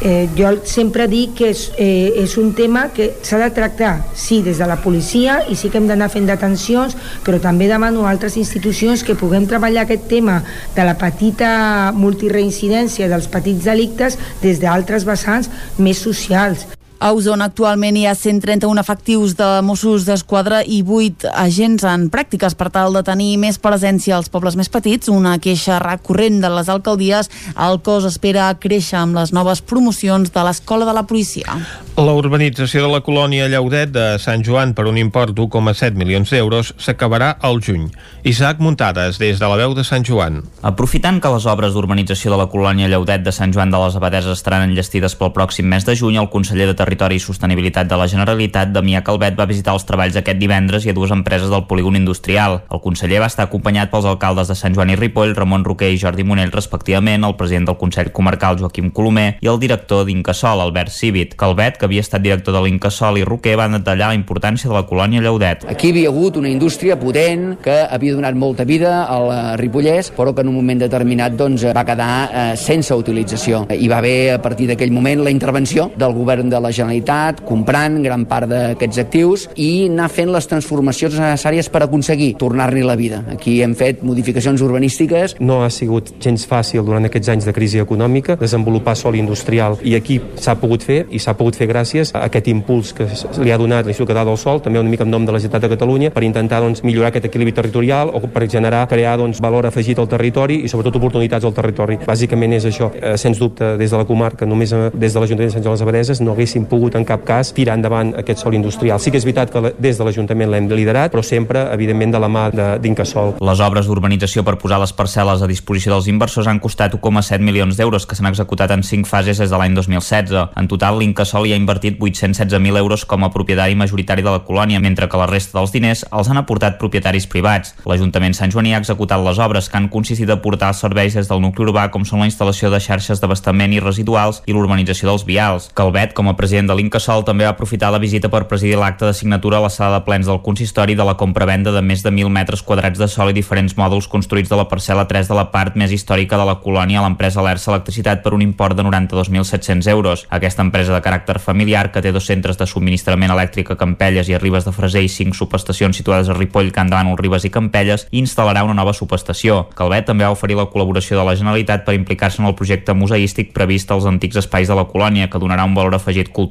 Eh, 0.00 0.28
jo 0.36 0.48
sempre 0.66 1.06
dic 1.06 1.36
que 1.38 1.48
és, 1.52 1.70
eh, 1.78 2.12
és 2.18 2.34
un 2.36 2.50
tema 2.52 2.88
que 2.92 3.14
s'ha 3.22 3.38
de 3.38 3.50
tractar, 3.54 4.04
sí, 4.12 4.42
des 4.42 4.58
de 4.58 4.66
la 4.66 4.80
policia 4.82 5.44
i 5.48 5.54
sí 5.54 5.70
que 5.70 5.78
hem 5.78 5.86
d'anar 5.86 6.10
fent 6.10 6.26
detencions, 6.26 6.96
però 7.24 7.38
també 7.40 7.70
demano 7.70 8.04
a 8.04 8.10
altres 8.10 8.36
institucions 8.36 9.04
que 9.04 9.14
puguem 9.14 9.46
treballar 9.46 9.86
aquest 9.86 10.08
tema 10.10 10.42
de 10.74 10.84
la 10.84 10.98
petita 10.98 11.92
multireincidència 11.94 13.08
dels 13.08 13.30
petits 13.30 13.64
delictes 13.64 14.18
des 14.42 14.60
d'altres 14.60 15.06
vessants 15.06 15.48
més 15.78 16.02
socials. 16.02 16.66
A 17.02 17.10
Osona 17.12 17.48
actualment 17.50 17.96
hi 17.98 18.04
ha 18.06 18.14
131 18.14 18.80
efectius 18.80 19.34
de 19.36 19.46
Mossos 19.66 20.04
d'Esquadra 20.06 20.60
i 20.62 20.78
8 20.86 21.26
agents 21.42 21.82
en 21.90 22.06
pràctiques 22.08 22.54
per 22.54 22.68
tal 22.72 22.94
de 22.94 23.02
tenir 23.04 23.34
més 23.42 23.58
presència 23.58 24.14
als 24.16 24.30
pobles 24.30 24.54
més 24.56 24.70
petits, 24.70 25.10
una 25.10 25.34
queixa 25.42 25.80
recurrent 25.82 26.38
de 26.40 26.50
les 26.54 26.70
alcaldies. 26.70 27.28
El 27.58 27.80
cos 27.84 28.06
espera 28.06 28.46
créixer 28.62 29.00
amb 29.00 29.18
les 29.18 29.34
noves 29.34 29.60
promocions 29.60 30.30
de 30.30 30.44
l'Escola 30.46 30.86
de 30.86 30.94
la 30.94 31.02
Policia. 31.02 31.58
La 31.98 32.14
urbanització 32.14 32.86
de 32.86 32.92
la 32.92 33.02
colònia 33.06 33.50
Llaudet 33.50 33.90
de 33.94 34.06
Sant 34.22 34.46
Joan 34.46 34.72
per 34.74 34.86
un 34.90 34.96
import 34.98 35.34
d'1,7 35.34 35.98
milions 35.98 36.30
d'euros 36.30 36.72
s'acabarà 36.78 37.34
al 37.42 37.60
juny. 37.62 37.90
Isaac 38.22 38.62
Muntades, 38.62 39.18
des 39.18 39.42
de 39.42 39.50
la 39.50 39.58
veu 39.60 39.74
de 39.74 39.84
Sant 39.84 40.06
Joan. 40.06 40.40
Aprofitant 40.62 41.20
que 41.20 41.34
les 41.34 41.50
obres 41.50 41.74
d'urbanització 41.74 42.32
de 42.32 42.40
la 42.40 42.48
colònia 42.54 42.88
Llaudet 42.88 43.26
de 43.26 43.34
Sant 43.34 43.52
Joan 43.52 43.74
de 43.74 43.82
les 43.82 43.98
Abadeses 43.98 44.38
estaran 44.38 44.70
enllestides 44.70 45.18
pel 45.18 45.34
pròxim 45.36 45.68
mes 45.68 45.84
de 45.84 45.98
juny, 45.98 46.16
el 46.22 46.32
conseller 46.32 46.70
de 46.70 46.78
Territori 46.84 47.16
i 47.16 47.22
Sostenibilitat 47.22 47.88
de 47.88 47.96
la 47.96 48.06
Generalitat, 48.10 48.68
Damià 48.74 49.00
Calvet 49.04 49.38
va 49.38 49.48
visitar 49.48 49.72
els 49.72 49.86
treballs 49.88 50.18
aquest 50.20 50.36
divendres 50.36 50.84
i 50.84 50.92
a 50.92 50.96
dues 50.96 51.12
empreses 51.14 51.48
del 51.48 51.64
polígon 51.70 51.96
industrial. 51.96 52.60
El 52.68 52.82
conseller 52.84 53.22
va 53.22 53.30
estar 53.30 53.46
acompanyat 53.48 53.88
pels 53.92 54.08
alcaldes 54.10 54.50
de 54.50 54.56
Sant 54.58 54.76
Joan 54.76 54.92
i 54.92 54.98
Ripoll, 55.00 55.32
Ramon 55.38 55.64
Roquer 55.64 55.94
i 55.94 56.00
Jordi 56.00 56.26
Monell, 56.28 56.52
respectivament, 56.52 57.24
el 57.24 57.36
president 57.40 57.70
del 57.70 57.78
Consell 57.80 58.12
Comarcal, 58.12 58.58
Joaquim 58.60 58.90
Colomer, 58.92 59.38
i 59.40 59.48
el 59.48 59.60
director 59.62 60.04
d'Incasol, 60.04 60.60
Albert 60.60 60.92
Civit. 60.92 61.32
Calvet, 61.40 61.78
que 61.80 61.88
havia 61.88 62.04
estat 62.04 62.24
director 62.24 62.52
de 62.52 62.62
l'Incasol, 62.66 63.22
i 63.22 63.24
Roquer 63.24 63.56
van 63.56 63.78
detallar 63.78 64.12
la 64.12 64.18
importància 64.18 64.68
de 64.68 64.76
la 64.76 64.84
colònia 64.84 65.24
Lleudet. 65.24 65.64
Aquí 65.70 65.88
hi 65.88 65.96
havia 65.96 66.12
hagut 66.12 66.36
una 66.36 66.52
indústria 66.52 66.98
potent 67.00 67.54
que 67.64 67.78
havia 67.88 68.18
donat 68.18 68.36
molta 68.36 68.68
vida 68.68 69.06
al 69.08 69.30
Ripollès, 69.60 70.12
però 70.12 70.34
que 70.34 70.44
en 70.44 70.52
un 70.52 70.58
moment 70.60 70.84
determinat 70.84 71.32
doncs, 71.38 71.64
va 71.72 71.86
quedar 71.88 72.12
eh, 72.28 72.46
sense 72.60 72.92
utilització. 72.92 73.64
Hi 73.72 73.88
va 73.88 74.02
haver, 74.02 74.34
a 74.36 74.40
partir 74.44 74.68
d'aquell 74.68 74.92
moment, 74.92 75.24
la 75.24 75.32
intervenció 75.32 75.88
del 75.96 76.12
govern 76.12 76.52
de 76.52 76.60
la 76.60 76.73
Generalitat, 76.74 77.44
comprant 77.46 78.00
gran 78.04 78.26
part 78.28 78.50
d'aquests 78.50 79.00
actius 79.04 79.46
i 79.54 79.86
anar 79.88 80.10
fent 80.12 80.32
les 80.34 80.48
transformacions 80.50 81.16
necessàries 81.20 81.70
per 81.72 81.84
aconseguir 81.86 82.34
tornar-li 82.40 82.84
la 82.84 82.96
vida. 83.00 83.22
Aquí 83.32 83.60
hem 83.62 83.76
fet 83.78 84.02
modificacions 84.06 84.62
urbanístiques. 84.64 85.36
No 85.40 85.62
ha 85.64 85.70
sigut 85.70 86.14
gens 86.22 86.46
fàcil 86.50 86.84
durant 86.84 87.06
aquests 87.08 87.32
anys 87.34 87.48
de 87.48 87.54
crisi 87.56 87.80
econòmica 87.82 88.36
desenvolupar 88.40 88.96
sol 88.98 89.16
industrial 89.18 89.78
i 89.82 89.94
aquí 89.98 90.20
s'ha 90.40 90.56
pogut 90.60 90.84
fer 90.86 91.04
i 91.10 91.20
s'ha 91.22 91.36
pogut 91.38 91.56
fer 91.58 91.68
gràcies 91.70 92.12
a 92.14 92.24
aquest 92.28 92.48
impuls 92.52 92.92
que 92.96 93.06
li 93.42 93.52
ha 93.52 93.58
donat 93.60 93.86
l'Institut 93.86 94.10
Català 94.10 94.26
del 94.28 94.38
Sol, 94.40 94.60
també 94.62 94.80
una 94.80 94.90
mica 94.90 95.04
en 95.04 95.12
nom 95.12 95.24
de 95.24 95.32
la 95.32 95.40
Generalitat 95.40 95.64
de 95.68 95.72
Catalunya, 95.74 96.10
per 96.14 96.24
intentar 96.26 96.60
doncs, 96.64 96.82
millorar 96.86 97.12
aquest 97.12 97.28
equilibri 97.30 97.54
territorial 97.56 98.10
o 98.14 98.20
per 98.26 98.46
generar, 98.50 98.86
crear 98.90 99.16
doncs, 99.20 99.40
valor 99.44 99.68
afegit 99.68 99.98
al 99.98 100.08
territori 100.10 100.62
i 100.64 100.70
sobretot 100.70 100.98
oportunitats 101.00 101.44
al 101.44 101.54
territori. 101.56 101.98
Bàsicament 102.06 102.56
és 102.58 102.68
això. 102.70 102.90
Eh, 102.94 103.16
sens 103.20 103.38
dubte, 103.38 103.74
des 103.80 103.90
de 103.90 104.00
la 104.00 104.06
comarca, 104.08 104.46
només 104.46 104.72
eh, 104.72 104.90
des 104.94 105.14
de 105.14 105.20
l'Ajuntament 105.22 105.50
de 105.50 105.56
Sant 105.56 105.64
Joan 105.64 105.76
les 105.76 105.84
Abadeses, 105.86 106.20
no 106.20 106.34
haguéssim 106.34 106.63
pogut 106.70 106.96
en 106.98 107.04
cap 107.04 107.24
cas 107.26 107.52
tirar 107.56 107.76
endavant 107.78 108.14
aquest 108.20 108.42
sol 108.42 108.54
industrial. 108.54 109.00
Sí 109.00 109.10
que 109.10 109.20
és 109.20 109.26
veritat 109.26 109.52
que 109.52 109.74
des 109.78 109.98
de 109.98 110.04
l'Ajuntament 110.06 110.50
l'hem 110.50 110.68
liderat, 110.70 111.12
però 111.12 111.22
sempre, 111.22 111.66
evidentment, 111.72 112.12
de 112.14 112.20
la 112.20 112.28
mà 112.28 112.44
d'Incasol. 112.80 113.36
Les 113.44 113.60
obres 113.60 113.86
d'urbanització 113.86 114.44
per 114.44 114.56
posar 114.60 114.80
les 114.82 114.94
parcel·les 114.96 115.42
a 115.42 115.50
disposició 115.50 115.94
dels 115.94 116.08
inversors 116.10 116.48
han 116.50 116.60
costat 116.60 116.94
1,7 116.96 117.40
milions 117.44 117.76
d'euros 117.76 118.06
que 118.06 118.16
s'han 118.16 118.30
executat 118.30 118.70
en 118.74 118.82
5 118.82 119.08
fases 119.08 119.38
des 119.42 119.50
de 119.50 119.58
l'any 119.58 119.74
2016. 119.74 120.34
En 120.56 120.68
total, 120.68 120.98
l'Incasol 120.98 121.46
hi 121.46 121.54
ha 121.54 121.60
invertit 121.60 121.98
816.000 121.98 122.78
euros 122.78 123.04
com 123.04 123.24
a 123.24 123.30
propietari 123.34 123.74
majoritari 123.74 124.22
de 124.22 124.30
la 124.30 124.44
colònia, 124.44 124.80
mentre 124.80 125.08
que 125.08 125.20
la 125.20 125.26
resta 125.26 125.58
dels 125.58 125.72
diners 125.74 126.04
els 126.12 126.30
han 126.30 126.40
aportat 126.40 126.78
propietaris 126.78 127.26
privats. 127.26 127.74
L'Ajuntament 127.84 128.34
Sant 128.34 128.52
Joaní 128.54 128.74
ha 128.74 128.82
executat 128.82 129.22
les 129.24 129.38
obres 129.42 129.68
que 129.68 129.76
han 129.78 129.90
consistit 129.92 130.30
a 130.30 130.40
portar 130.40 130.72
serveis 130.74 131.14
des 131.18 131.28
del 131.28 131.42
nucli 131.42 131.66
urbà 131.66 131.88
com 131.90 132.04
són 132.06 132.22
la 132.22 132.28
instal·lació 132.30 132.70
de 132.70 132.80
xarxes 132.80 133.20
d'abastament 133.20 133.72
i 133.74 133.80
residuals 133.82 134.42
i 134.46 134.54
l'urbanització 134.54 135.10
dels 135.10 135.26
vials. 135.26 135.70
Calvet, 135.74 136.14
com 136.14 136.28
a 136.30 136.36
president 136.38 136.53
de 136.62 136.74
l'Incasol, 136.78 137.24
també 137.26 137.42
va 137.42 137.50
aprofitar 137.50 137.90
la 137.90 137.98
visita 137.98 138.28
per 138.30 138.44
presidir 138.46 138.76
l'acte 138.78 139.08
de 139.08 139.14
signatura 139.18 139.58
a 139.58 139.64
la 139.64 139.70
sala 139.70 139.98
de 139.98 140.04
plens 140.06 140.28
del 140.30 140.38
consistori 140.46 140.94
de 140.94 141.02
la 141.02 141.16
compra-venda 141.18 141.72
de 141.74 141.82
més 141.82 142.04
de 142.04 142.12
1.000 142.12 142.30
metres 142.30 142.62
quadrats 142.62 143.00
de 143.00 143.08
sol 143.10 143.32
i 143.32 143.34
diferents 143.34 143.74
mòduls 143.74 144.06
construïts 144.06 144.52
de 144.52 144.58
la 144.60 144.68
parcel·la 144.70 145.08
3 145.10 145.26
de 145.32 145.34
la 145.34 145.48
part 145.50 145.74
més 145.74 145.90
històrica 145.90 146.38
de 146.38 146.46
la 146.46 146.54
colònia 146.62 147.00
a 147.00 147.02
l'empresa 147.02 147.42
Lersa 147.42 147.72
Electricitat 147.72 148.22
per 148.22 148.36
un 148.36 148.44
import 148.46 148.78
de 148.78 148.84
92.700 148.86 149.90
euros. 149.90 150.22
Aquesta 150.30 150.62
empresa 150.62 150.94
de 150.94 151.02
caràcter 151.02 151.40
familiar, 151.42 151.90
que 151.90 152.02
té 152.04 152.14
dos 152.14 152.30
centres 152.30 152.60
de 152.60 152.70
subministrament 152.70 153.34
elèctric 153.34 153.74
a 153.74 153.78
Campelles 153.80 154.30
i 154.30 154.38
a 154.38 154.42
Ribes 154.42 154.68
de 154.68 154.76
Freser 154.76 155.02
i 155.02 155.10
cinc 155.10 155.34
subestacions 155.34 155.98
situades 155.98 156.30
a 156.30 156.38
Ripoll, 156.38 156.70
Can 156.70 156.92
Davant, 156.94 157.16
Ribes 157.18 157.48
i 157.48 157.50
Campelles, 157.50 158.06
instal·larà 158.14 158.62
una 158.62 158.78
nova 158.78 158.94
subestació. 158.94 159.64
Calvet 159.74 160.06
també 160.06 160.28
va 160.28 160.32
oferir 160.36 160.54
la 160.60 160.68
col·laboració 160.70 161.18
de 161.18 161.26
la 161.26 161.34
Generalitat 161.34 161.82
per 161.82 161.98
implicar-se 161.98 162.42
en 162.42 162.46
el 162.46 162.54
projecte 162.54 162.94
museístic 162.94 163.50
previst 163.56 163.90
als 163.90 164.06
antics 164.06 164.38
espais 164.44 164.68
de 164.68 164.78
la 164.78 164.86
colònia, 164.86 165.28
que 165.28 165.42
donarà 165.42 165.66
un 165.66 165.74
valor 165.74 165.96
afegit 165.98 166.30
cultural. 166.30 166.43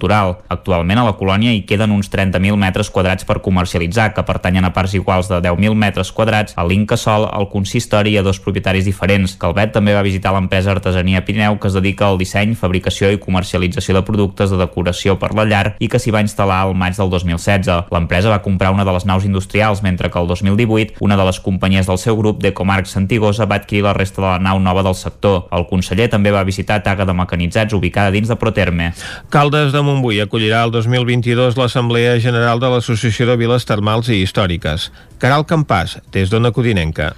Actualment 0.54 1.00
a 1.00 1.06
la 1.08 1.16
colònia 1.20 1.54
hi 1.54 1.64
queden 1.70 1.94
uns 1.96 2.10
30.000 2.12 2.58
metres 2.60 2.90
quadrats 2.90 3.28
per 3.28 3.42
comercialitzar, 3.46 4.14
que 4.14 4.26
pertanyen 4.28 4.66
a 4.66 4.74
parts 4.74 4.96
iguals 4.98 5.30
de 5.32 5.42
10.000 5.44 5.76
metres 5.76 6.12
quadrats 6.12 6.58
a 6.58 6.66
l'Incasol, 6.68 7.28
al 7.32 7.50
consistori 7.52 8.14
i 8.14 8.18
a 8.20 8.26
dos 8.26 8.40
propietaris 8.44 8.86
diferents. 8.90 9.38
Calvet 9.40 9.74
també 9.76 9.94
va 9.96 10.06
visitar 10.06 10.34
l'empresa 10.34 10.72
Artesania 10.74 11.24
Pirineu, 11.26 11.60
que 11.60 11.70
es 11.70 11.78
dedica 11.78 12.08
al 12.08 12.18
disseny, 12.18 12.56
fabricació 12.56 13.12
i 13.14 13.22
comercialització 13.22 13.98
de 13.98 14.04
productes 14.08 14.52
de 14.52 14.60
decoració 14.62 15.18
per 15.22 15.34
la 15.38 15.46
llar 15.46 15.76
i 15.80 15.90
que 15.92 16.02
s'hi 16.02 16.14
va 16.14 16.24
instal·lar 16.26 16.64
al 16.64 16.76
maig 16.78 16.98
del 16.98 17.12
2016. 17.14 17.92
L'empresa 17.94 18.34
va 18.34 18.42
comprar 18.46 18.74
una 18.74 18.86
de 18.86 18.96
les 18.96 19.06
naus 19.06 19.26
industrials, 19.26 19.84
mentre 19.86 20.10
que 20.10 20.20
el 20.20 20.28
2018 20.28 21.04
una 21.04 21.18
de 21.18 21.26
les 21.28 21.40
companyies 21.40 21.88
del 21.88 22.00
seu 22.00 22.18
grup, 22.18 22.42
Decomarc 22.42 22.88
Santigosa, 22.88 23.46
va 23.46 23.60
adquirir 23.62 23.84
la 23.84 23.94
resta 23.94 24.22
de 24.22 24.28
la 24.28 24.40
nau 24.40 24.60
nova 24.60 24.84
del 24.84 24.96
sector. 24.96 25.48
El 25.52 25.68
conseller 25.70 26.10
també 26.10 26.32
va 26.32 26.46
visitar 26.48 26.82
Taga 26.84 27.06
de 27.06 27.14
Mecanitzats, 27.14 27.76
ubicada 27.76 28.14
dins 28.16 28.32
de 28.32 28.38
Proterme. 28.40 28.92
Caldes 29.34 29.74
de 29.76 29.83
Montbui 29.84 30.22
acollirà 30.24 30.64
el 30.66 30.72
2022 30.74 31.60
l'Assemblea 31.60 32.16
General 32.24 32.62
de 32.64 32.72
l'Associació 32.72 33.28
de 33.30 33.36
Viles 33.38 33.68
Termals 33.70 34.10
i 34.10 34.24
Històriques. 34.24 34.88
Caral 35.20 35.46
Campàs, 35.50 36.00
des 36.16 36.32
d'Ona 36.32 36.54
Codinenca. 36.56 37.12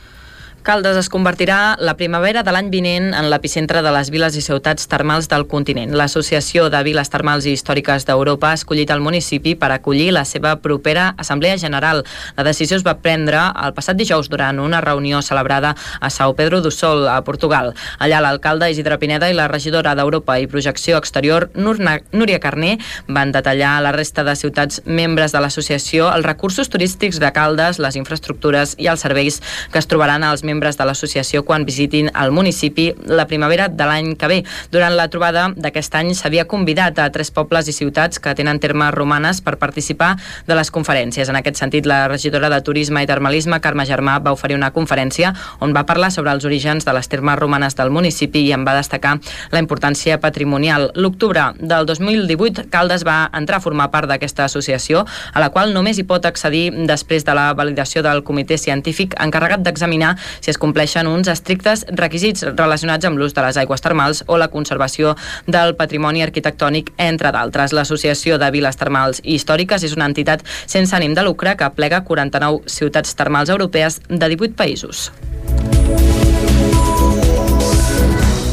Caldes 0.65 0.97
es 0.97 1.11
convertirà 1.13 1.75
la 1.77 1.93
primavera 1.93 2.41
de 2.41 2.49
l'any 2.49 2.71
vinent 2.73 3.11
en 3.13 3.27
l'epicentre 3.29 3.83
de 3.85 3.91
les 3.93 4.07
viles 4.09 4.33
i 4.33 4.41
ciutats 4.41 4.87
termals 4.89 5.27
del 5.29 5.43
continent. 5.45 5.91
L'Associació 5.93 6.71
de 6.73 6.79
Viles 6.87 7.11
Termals 7.13 7.45
i 7.45 7.51
Històriques 7.53 8.07
d'Europa 8.07 8.49
ha 8.49 8.57
escollit 8.57 8.89
el 8.89 9.03
municipi 9.05 9.53
per 9.61 9.69
acollir 9.75 10.07
la 10.15 10.23
seva 10.25 10.55
propera 10.63 11.11
Assemblea 11.21 11.59
General. 11.61 12.01
La 12.33 12.45
decisió 12.47 12.79
es 12.79 12.85
va 12.87 12.95
prendre 12.97 13.43
el 13.61 13.75
passat 13.77 13.99
dijous 13.99 14.25
durant 14.33 14.57
una 14.63 14.79
reunió 14.81 15.21
celebrada 15.21 15.75
a 16.01 16.09
São 16.09 16.33
Pedro 16.33 16.63
do 16.65 16.71
Sol, 16.73 17.05
a 17.13 17.19
Portugal. 17.21 17.75
Allà 17.99 18.23
l'alcalde 18.25 18.71
Isidre 18.73 18.97
Pineda 18.97 19.29
i 19.29 19.37
la 19.37 19.45
regidora 19.47 19.93
d'Europa 19.93 20.39
i 20.41 20.49
Projecció 20.49 20.97
Exterior, 20.97 21.51
Núria 21.53 22.41
Carné, 22.41 22.79
van 23.05 23.35
detallar 23.37 23.75
a 23.77 23.85
la 23.85 23.93
resta 23.93 24.25
de 24.25 24.33
ciutats 24.33 24.81
membres 24.85 25.29
de 25.29 25.45
l'associació 25.45 26.09
els 26.09 26.25
recursos 26.25 26.73
turístics 26.73 27.21
de 27.21 27.29
Caldes, 27.37 27.77
les 27.77 28.01
infraestructures 28.01 28.73
i 28.81 28.89
els 28.89 29.05
serveis 29.05 29.43
que 29.69 29.77
es 29.77 29.85
trobaran 29.85 30.25
als 30.25 30.41
membres 30.41 30.54
membres 30.55 30.79
de 30.79 30.87
l'associació 30.87 31.43
quan 31.43 31.65
visitin 31.67 32.09
el 32.15 32.31
municipi 32.31 32.87
la 33.05 33.27
primavera 33.27 33.67
de 33.67 33.85
l'any 33.85 34.15
que 34.15 34.29
ve. 34.31 34.39
Durant 34.71 34.95
la 34.95 35.09
trobada 35.11 35.49
d'aquest 35.55 35.95
any 35.99 36.13
s'havia 36.15 36.47
convidat 36.47 36.99
a 36.99 37.09
tres 37.11 37.31
pobles 37.35 37.67
i 37.67 37.75
ciutats 37.75 38.19
que 38.19 38.33
tenen 38.37 38.59
termes 38.63 38.93
romanes 38.95 39.41
per 39.43 39.57
participar 39.59 40.15
de 40.47 40.55
les 40.55 40.71
conferències. 40.71 41.29
En 41.29 41.35
aquest 41.39 41.59
sentit, 41.59 41.85
la 41.85 42.07
regidora 42.07 42.49
de 42.49 42.61
Turisme 42.61 43.03
i 43.03 43.09
Termalisme, 43.09 43.59
Carme 43.61 43.85
Germà, 43.85 44.17
va 44.23 44.33
oferir 44.33 44.55
una 44.55 44.71
conferència 44.71 45.33
on 45.59 45.75
va 45.75 45.85
parlar 45.85 46.11
sobre 46.11 46.31
els 46.31 46.45
orígens 46.45 46.85
de 46.85 46.93
les 46.95 47.09
termes 47.11 47.39
romanes 47.39 47.75
del 47.75 47.91
municipi 47.91 48.45
i 48.47 48.53
en 48.55 48.65
va 48.65 48.77
destacar 48.77 49.17
la 49.51 49.59
importància 49.59 50.19
patrimonial. 50.21 50.91
L'octubre 50.95 51.51
del 51.59 51.85
2018, 51.85 52.69
Caldes 52.71 53.05
va 53.05 53.29
entrar 53.33 53.59
a 53.59 53.65
formar 53.65 53.89
part 53.91 54.09
d'aquesta 54.09 54.45
associació, 54.45 55.05
a 55.33 55.43
la 55.43 55.51
qual 55.51 55.73
només 55.73 55.99
hi 55.99 56.07
pot 56.07 56.25
accedir 56.25 56.69
després 56.87 57.25
de 57.25 57.35
la 57.35 57.51
validació 57.53 58.03
del 58.05 58.23
comitè 58.23 58.57
científic 58.57 59.15
encarregat 59.21 59.63
d'examinar 59.65 60.15
si 60.45 60.51
es 60.53 60.59
compleixen 60.61 61.07
uns 61.09 61.27
estrictes 61.31 61.87
requisits 61.97 62.45
relacionats 62.51 63.07
amb 63.09 63.17
l'ús 63.17 63.33
de 63.33 63.41
les 63.41 63.57
aigües 63.57 63.81
termals 63.81 64.21
o 64.27 64.37
la 64.37 64.51
conservació 64.53 65.15
del 65.49 65.73
patrimoni 65.79 66.21
arquitectònic, 66.21 66.91
entre 67.01 67.31
d'altres. 67.33 67.73
L'Associació 67.73 68.37
de 68.37 68.51
Viles 68.53 68.77
Termals 68.77 69.23
i 69.23 69.39
Històriques 69.39 69.87
és 69.89 69.97
una 69.97 70.05
entitat 70.11 70.45
sense 70.67 70.93
ànim 70.93 71.17
de 71.17 71.25
lucre 71.25 71.55
que 71.57 71.71
plega 71.73 72.03
49 72.05 72.69
ciutats 72.69 73.17
termals 73.17 73.49
europees 73.49 74.03
de 74.07 74.29
18 74.37 74.53
països. 74.53 75.09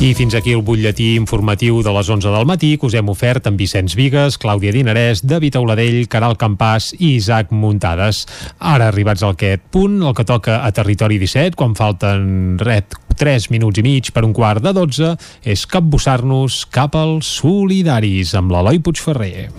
I 0.02 0.16
fins 0.18 0.34
aquí 0.34 0.50
el 0.50 0.64
butlletí 0.66 1.12
informatiu 1.14 1.76
de 1.86 1.92
les 1.94 2.08
11 2.10 2.32
del 2.34 2.46
matí 2.50 2.72
que 2.74 2.88
us 2.88 2.96
hem 2.98 3.12
ofert 3.12 3.44
amb 3.46 3.60
Vicenç 3.60 3.94
Vigues, 3.94 4.34
Clàudia 4.42 4.72
Dinarès, 4.74 5.20
David 5.22 5.60
Auladell, 5.60 6.08
Caral 6.10 6.34
Campàs 6.40 6.88
i 6.98 7.12
Isaac 7.20 7.52
Muntades. 7.54 8.24
Ara 8.58 8.90
arribats 8.90 9.22
al 9.22 9.36
aquest 9.36 9.62
punt, 9.70 10.00
el 10.02 10.16
que 10.18 10.26
toca 10.26 10.58
a 10.66 10.72
Territori 10.74 11.20
17, 11.22 11.54
quan 11.54 11.78
falten 11.78 12.58
ret 12.58 12.98
3 13.14 13.46
minuts 13.54 13.78
i 13.78 13.86
mig 13.86 14.10
per 14.10 14.26
un 14.26 14.34
quart 14.34 14.66
de 14.66 14.74
12, 14.74 15.14
és 15.46 15.64
capbussar-nos 15.70 16.64
cap 16.66 16.98
als 16.98 17.30
solidaris 17.38 18.34
amb 18.34 18.50
l'Eloi 18.50 18.82
Puigferrer. 18.82 19.52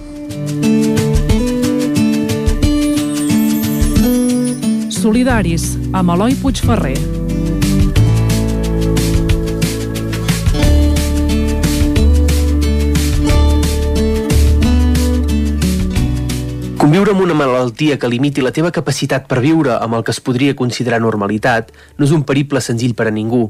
Solidaris 4.91 5.77
amb 5.95 6.17
Eloi 6.19 6.35
Puigferrer. 6.35 7.22
Conviure 16.83 17.13
amb 17.13 17.21
una 17.23 17.31
malaltia 17.31 17.95
que 17.95 18.09
limiti 18.11 18.43
la 18.43 18.49
teva 18.51 18.69
capacitat 18.75 19.23
per 19.31 19.37
viure 19.39 19.77
amb 19.77 19.95
el 19.95 20.01
que 20.03 20.11
es 20.11 20.17
podria 20.19 20.55
considerar 20.59 20.97
normalitat 20.99 21.69
no 21.95 22.03
és 22.03 22.11
un 22.11 22.25
periple 22.27 22.59
senzill 22.59 22.91
per 22.91 23.05
a 23.07 23.13
ningú, 23.15 23.45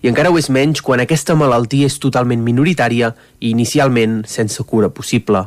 i 0.00 0.08
encara 0.08 0.30
ho 0.32 0.38
és 0.40 0.48
menys 0.48 0.80
quan 0.80 1.02
aquesta 1.04 1.36
malaltia 1.36 1.84
és 1.84 1.98
totalment 2.00 2.40
minoritària 2.46 3.10
i 3.44 3.50
inicialment 3.50 4.22
sense 4.24 4.64
cura 4.64 4.88
possible. 4.88 5.42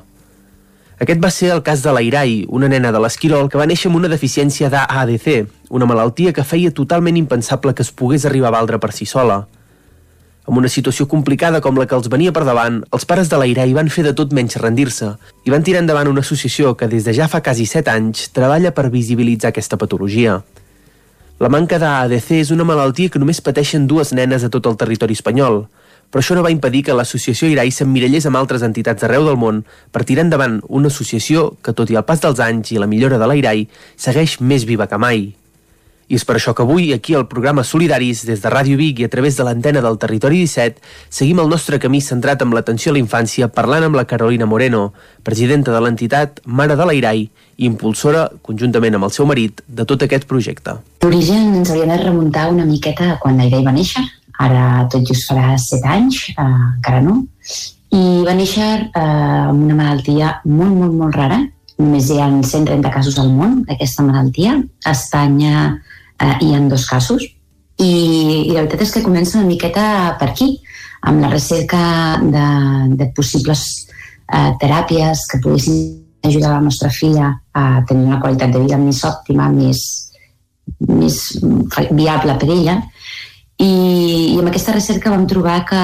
Aquest 1.02 1.24
va 1.24 1.32
ser 1.34 1.50
el 1.56 1.64
cas 1.66 1.82
de 1.82 1.96
l'Airai, 1.98 2.44
una 2.46 2.70
nena 2.70 2.92
de 2.94 3.02
l'Esquirol 3.02 3.50
que 3.50 3.58
va 3.58 3.66
néixer 3.66 3.90
amb 3.90 3.98
una 4.04 4.14
deficiència 4.14 4.70
d'AADC, 4.70 5.50
una 5.74 5.90
malaltia 5.90 6.38
que 6.38 6.46
feia 6.46 6.70
totalment 6.70 7.18
impensable 7.18 7.74
que 7.74 7.82
es 7.82 7.90
pogués 7.90 8.30
arribar 8.30 8.54
a 8.54 8.58
valdre 8.60 8.78
per 8.78 8.94
si 8.94 9.10
sola. 9.10 9.48
Amb 10.50 10.58
una 10.58 10.70
situació 10.74 11.06
complicada 11.06 11.60
com 11.62 11.78
la 11.78 11.86
que 11.86 11.94
els 11.94 12.10
venia 12.10 12.32
per 12.34 12.42
davant, 12.48 12.80
els 12.90 13.06
pares 13.06 13.30
de 13.30 13.38
l'Airai 13.38 13.76
van 13.78 13.92
fer 13.94 14.02
de 14.08 14.14
tot 14.18 14.32
menys 14.34 14.58
rendir-se 14.58 15.12
i 15.46 15.54
van 15.54 15.62
tirar 15.62 15.84
endavant 15.84 16.10
una 16.10 16.24
associació 16.26 16.74
que 16.78 16.90
des 16.90 17.06
de 17.06 17.14
ja 17.14 17.28
fa 17.30 17.44
quasi 17.46 17.68
7 17.70 17.92
anys 17.94 18.32
treballa 18.34 18.72
per 18.74 18.90
visibilitzar 18.90 19.52
aquesta 19.52 19.78
patologia. 19.78 20.40
La 21.42 21.50
manca 21.50 21.78
d'AADC 21.82 22.32
és 22.40 22.50
una 22.54 22.66
malaltia 22.66 23.10
que 23.14 23.22
només 23.22 23.42
pateixen 23.42 23.86
dues 23.90 24.14
nenes 24.18 24.44
a 24.44 24.50
tot 24.50 24.66
el 24.70 24.80
territori 24.82 25.14
espanyol, 25.18 25.64
però 26.12 26.22
això 26.22 26.36
no 26.36 26.44
va 26.46 26.52
impedir 26.54 26.84
que 26.86 26.94
l'associació 26.98 27.48
Irai 27.50 27.70
s'emmirallés 27.72 28.26
amb 28.26 28.38
altres 28.42 28.66
entitats 28.68 29.02
d'arreu 29.02 29.30
del 29.30 29.38
món 29.42 29.62
per 29.94 30.04
tirar 30.06 30.26
endavant 30.26 30.60
una 30.68 30.90
associació 30.90 31.52
que, 31.62 31.74
tot 31.74 31.90
i 31.90 31.98
el 32.02 32.06
pas 32.06 32.22
dels 32.22 32.42
anys 32.42 32.74
i 32.74 32.82
la 32.82 32.90
millora 32.90 33.22
de 33.22 33.30
l'Airai, 33.30 33.68
segueix 33.96 34.40
més 34.42 34.66
viva 34.70 34.90
que 34.92 35.00
mai. 35.02 35.30
I 36.12 36.18
és 36.20 36.26
per 36.28 36.36
això 36.36 36.52
que 36.52 36.66
avui, 36.66 36.90
aquí 36.92 37.14
al 37.16 37.24
programa 37.32 37.64
Solidaris, 37.64 38.26
des 38.28 38.42
de 38.44 38.50
Ràdio 38.52 38.76
Vic 38.76 38.98
i 39.00 39.06
a 39.08 39.10
través 39.12 39.38
de 39.38 39.46
l'antena 39.48 39.80
del 39.80 39.96
Territori 39.96 40.42
17, 40.42 40.82
seguim 41.08 41.40
el 41.40 41.48
nostre 41.48 41.78
camí 41.80 42.02
centrat 42.04 42.42
amb 42.44 42.52
l'atenció 42.58 42.92
a 42.92 42.98
la 42.98 43.00
infància 43.00 43.48
parlant 43.48 43.86
amb 43.88 43.96
la 43.96 44.04
Carolina 44.10 44.44
Moreno, 44.44 44.90
presidenta 45.24 45.72
de 45.72 45.80
l'entitat 45.80 46.42
Mare 46.44 46.76
de 46.76 46.88
l'Airai 46.90 47.22
i 47.24 47.64
impulsora, 47.64 48.26
conjuntament 48.44 48.98
amb 48.98 49.08
el 49.08 49.14
seu 49.16 49.30
marit, 49.30 49.62
de 49.68 49.86
tot 49.88 50.04
aquest 50.04 50.28
projecte. 50.28 50.74
L'origen 51.06 51.54
ens 51.62 51.72
hauria 51.72 51.88
de 51.94 52.02
remuntar 52.02 52.50
una 52.52 52.66
miqueta 52.68 53.14
quan 53.22 53.40
l'Airai 53.40 53.64
va 53.64 53.72
néixer, 53.78 54.04
ara 54.44 54.66
tot 54.92 55.08
just 55.08 55.30
farà 55.30 55.54
7 55.56 55.88
anys, 55.96 56.26
eh, 56.34 56.50
encara 56.74 57.00
no, 57.06 57.22
i 57.96 58.04
va 58.28 58.36
néixer 58.36 58.68
eh, 58.68 59.00
amb 59.00 59.64
una 59.64 59.80
malaltia 59.80 60.34
molt, 60.44 60.76
molt, 60.76 60.92
molt 61.06 61.16
rara, 61.16 61.40
només 61.80 62.12
hi 62.12 62.20
ha 62.20 62.28
130 62.28 62.92
casos 62.92 63.16
al 63.24 63.32
món 63.32 63.62
d'aquesta 63.70 64.04
malaltia. 64.04 64.58
A 64.84 64.92
Espanya 64.92 65.80
eh, 66.22 66.36
hi 66.42 66.54
ha 66.56 66.60
dos 66.70 66.86
casos 66.90 67.24
i, 67.82 67.92
i 68.48 68.52
la 68.54 68.62
veritat 68.62 68.86
és 68.86 68.94
que 68.94 69.04
comença 69.06 69.40
una 69.40 69.50
miqueta 69.50 70.16
per 70.20 70.30
aquí, 70.32 70.54
amb 71.10 71.24
la 71.24 71.32
recerca 71.32 71.82
de, 72.22 72.46
de 73.00 73.10
possibles 73.18 73.66
eh, 74.30 74.52
teràpies 74.62 75.26
que 75.32 75.42
poguessin 75.42 75.82
ajudar 76.24 76.52
la 76.54 76.62
nostra 76.62 76.92
filla 76.94 77.32
a 77.54 77.82
tenir 77.90 78.06
una 78.06 78.20
qualitat 78.22 78.54
de 78.54 78.62
vida 78.62 78.78
més 78.78 79.02
òptima, 79.08 79.50
més, 79.50 79.82
més 80.86 81.18
viable 81.90 82.38
per 82.38 82.50
ella. 82.54 82.78
I, 83.58 83.72
I 84.36 84.38
amb 84.38 84.52
aquesta 84.52 84.76
recerca 84.78 85.14
vam 85.14 85.26
trobar 85.30 85.64
que, 85.70 85.82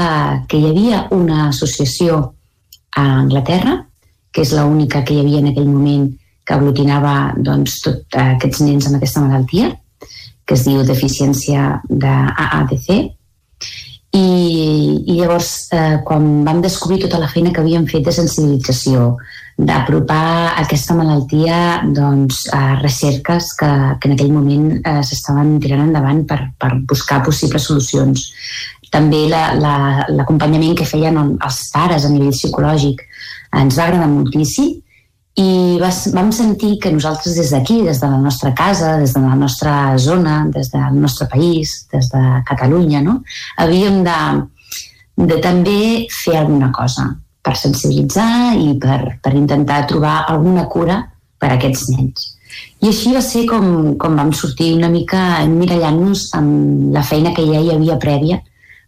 que 0.49 0.61
hi 0.61 0.69
havia 0.69 1.07
una 1.17 1.47
associació 1.47 2.21
a 2.97 3.07
Anglaterra, 3.23 3.79
que 4.31 4.45
és 4.45 4.53
l'única 4.53 5.01
que 5.01 5.15
hi 5.15 5.23
havia 5.23 5.41
en 5.41 5.51
aquell 5.51 5.69
moment 5.69 6.07
que 6.45 6.55
aglutinava 6.55 7.33
doncs, 7.43 7.81
tots 7.83 8.21
aquests 8.21 8.61
nens 8.63 8.87
amb 8.87 9.01
aquesta 9.01 9.25
malaltia, 9.25 9.73
que 10.47 10.55
es 10.55 10.63
diu 10.67 10.83
deficiència 10.87 11.81
d'AADC, 11.89 12.89
i, 14.17 14.27
i 15.03 15.17
llavors 15.19 15.67
eh, 15.75 15.99
quan 16.07 16.45
vam 16.45 16.61
descobrir 16.63 17.01
tota 17.03 17.19
la 17.19 17.27
feina 17.27 17.51
que 17.53 17.61
havíem 17.61 17.85
fet 17.89 18.07
de 18.07 18.13
sensibilització, 18.15 19.11
d'apropar 19.57 20.53
aquesta 20.61 20.93
malaltia 20.93 21.81
doncs, 21.93 22.43
a 22.53 22.77
recerques 22.79 23.51
que, 23.57 23.69
que 23.99 24.09
en 24.09 24.15
aquell 24.15 24.33
moment 24.33 24.67
eh, 24.77 25.01
s'estaven 25.03 25.57
tirant 25.61 25.87
endavant 25.87 26.23
per, 26.29 26.39
per 26.61 26.75
buscar 26.89 27.23
possibles 27.25 27.65
solucions. 27.69 28.27
També 28.93 29.25
l'acompanyament 29.27 30.71
la, 30.71 30.75
la, 30.75 30.79
que 30.79 30.87
feien 30.87 31.17
els 31.19 31.61
pares 31.73 32.05
a 32.05 32.11
nivell 32.13 32.35
psicològic 32.35 33.01
ens 33.57 33.75
va 33.75 33.89
agradar 33.89 34.07
moltíssim 34.11 34.77
i 35.37 35.77
vas, 35.77 36.07
vam 36.13 36.31
sentir 36.33 36.79
que 36.81 36.89
nosaltres 36.91 37.35
des 37.37 37.51
d'aquí, 37.53 37.83
des 37.85 37.99
de 38.01 38.07
la 38.09 38.17
nostra 38.17 38.53
casa, 38.57 38.95
des 38.97 39.13
de 39.13 39.21
la 39.21 39.35
nostra 39.35 39.97
zona, 39.97 40.47
des 40.49 40.71
del 40.73 40.97
nostre 40.97 41.27
país, 41.29 41.85
des 41.93 42.09
de 42.09 42.21
Catalunya, 42.47 43.01
no? 43.05 43.21
havíem 43.57 44.01
de, 44.03 44.17
de 45.29 45.37
també 45.43 46.07
fer 46.23 46.39
alguna 46.39 46.71
cosa 46.73 47.11
per 47.45 47.53
sensibilitzar 47.55 48.57
i 48.57 48.73
per, 48.81 49.19
per 49.21 49.35
intentar 49.37 49.85
trobar 49.87 50.23
alguna 50.27 50.65
cura 50.65 51.03
per 51.37 51.51
a 51.51 51.59
aquests 51.59 51.91
nens. 51.93 52.33
I 52.81 52.89
així 52.89 53.13
va 53.13 53.21
ser 53.21 53.45
com, 53.45 53.93
com 54.01 54.17
vam 54.17 54.33
sortir 54.33 54.71
una 54.73 54.89
mica 54.89 55.43
emmirallant-nos 55.43 56.31
amb 56.37 56.89
la 56.95 57.05
feina 57.05 57.35
que 57.37 57.45
ja 57.45 57.61
hi 57.61 57.69
havia 57.75 57.99
prèvia, 58.01 58.41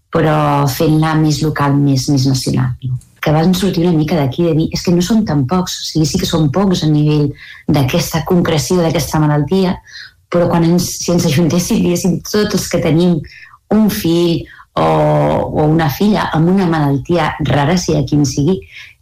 però 0.10 0.66
fent-la 0.66 1.14
més 1.22 1.44
local, 1.46 1.78
més, 1.78 2.10
més 2.10 2.26
nacional. 2.26 2.74
No? 2.90 2.98
Que 3.22 3.34
van 3.36 3.54
sortir 3.54 3.86
una 3.86 3.98
mica 3.98 4.18
d'aquí 4.18 4.46
de 4.48 4.54
dir 4.58 4.68
és 4.76 4.84
que 4.86 4.94
no 4.96 5.04
són 5.06 5.26
tan 5.28 5.46
pocs, 5.50 5.80
o 5.82 5.88
sigui, 5.90 6.08
sí 6.08 6.22
que 6.22 6.30
són 6.30 6.50
pocs 6.56 6.84
a 6.86 6.92
nivell 6.92 7.28
d'aquesta 7.68 8.24
concreció 8.30 8.80
d'aquesta 8.84 9.22
malaltia, 9.24 9.76
però 10.30 10.48
quan 10.50 10.66
ens, 10.68 10.88
si 11.04 11.12
ens 11.12 11.28
ajuntéssim, 11.30 11.84
diguéssim, 11.84 12.20
tots 12.26 12.56
els 12.58 12.68
que 12.72 12.82
tenim 12.84 13.20
un 13.76 13.88
fill 13.94 14.46
o, 14.80 14.86
o 14.86 15.68
una 15.68 15.90
filla 15.92 16.30
amb 16.34 16.52
una 16.54 16.68
malaltia 16.70 17.34
rara, 17.50 17.78
sigui 17.78 18.06
quin 18.10 18.26
sigui, 18.26 18.60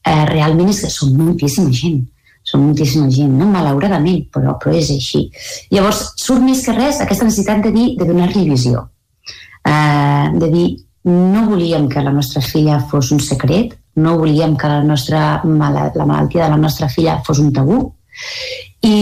eh, 0.08 0.24
realment 0.32 0.72
és 0.74 0.86
que 0.86 0.94
són 0.94 1.18
moltíssima 1.20 1.74
gent 1.74 2.06
són 2.48 2.64
moltíssima 2.64 3.10
gent, 3.12 3.34
no? 3.36 3.50
malauradament, 3.52 4.22
però, 4.32 4.56
però 4.62 4.76
és 4.78 4.92
així. 4.94 5.26
Llavors, 5.74 6.14
surt 6.22 6.44
més 6.46 6.64
que 6.64 6.76
res 6.76 7.02
aquesta 7.04 7.28
necessitat 7.28 7.66
de 7.66 7.74
dir, 7.76 7.88
de 8.00 8.08
donar-li 8.08 8.46
visió, 8.48 8.86
eh, 9.68 10.28
de 10.40 10.52
dir, 10.54 10.68
no 11.08 11.46
volíem 11.50 11.90
que 11.92 12.04
la 12.04 12.14
nostra 12.16 12.42
filla 12.44 12.80
fos 12.92 13.12
un 13.16 13.20
secret, 13.24 13.76
no 13.98 14.18
volíem 14.18 14.56
que 14.58 14.70
la, 14.70 14.82
nostra, 14.86 15.42
la 15.44 16.06
malaltia 16.06 16.46
de 16.46 16.50
la 16.50 16.62
nostra 16.62 16.90
filla 16.90 17.20
fos 17.26 17.42
un 17.42 17.52
tabú 17.54 17.80
i, 18.86 18.98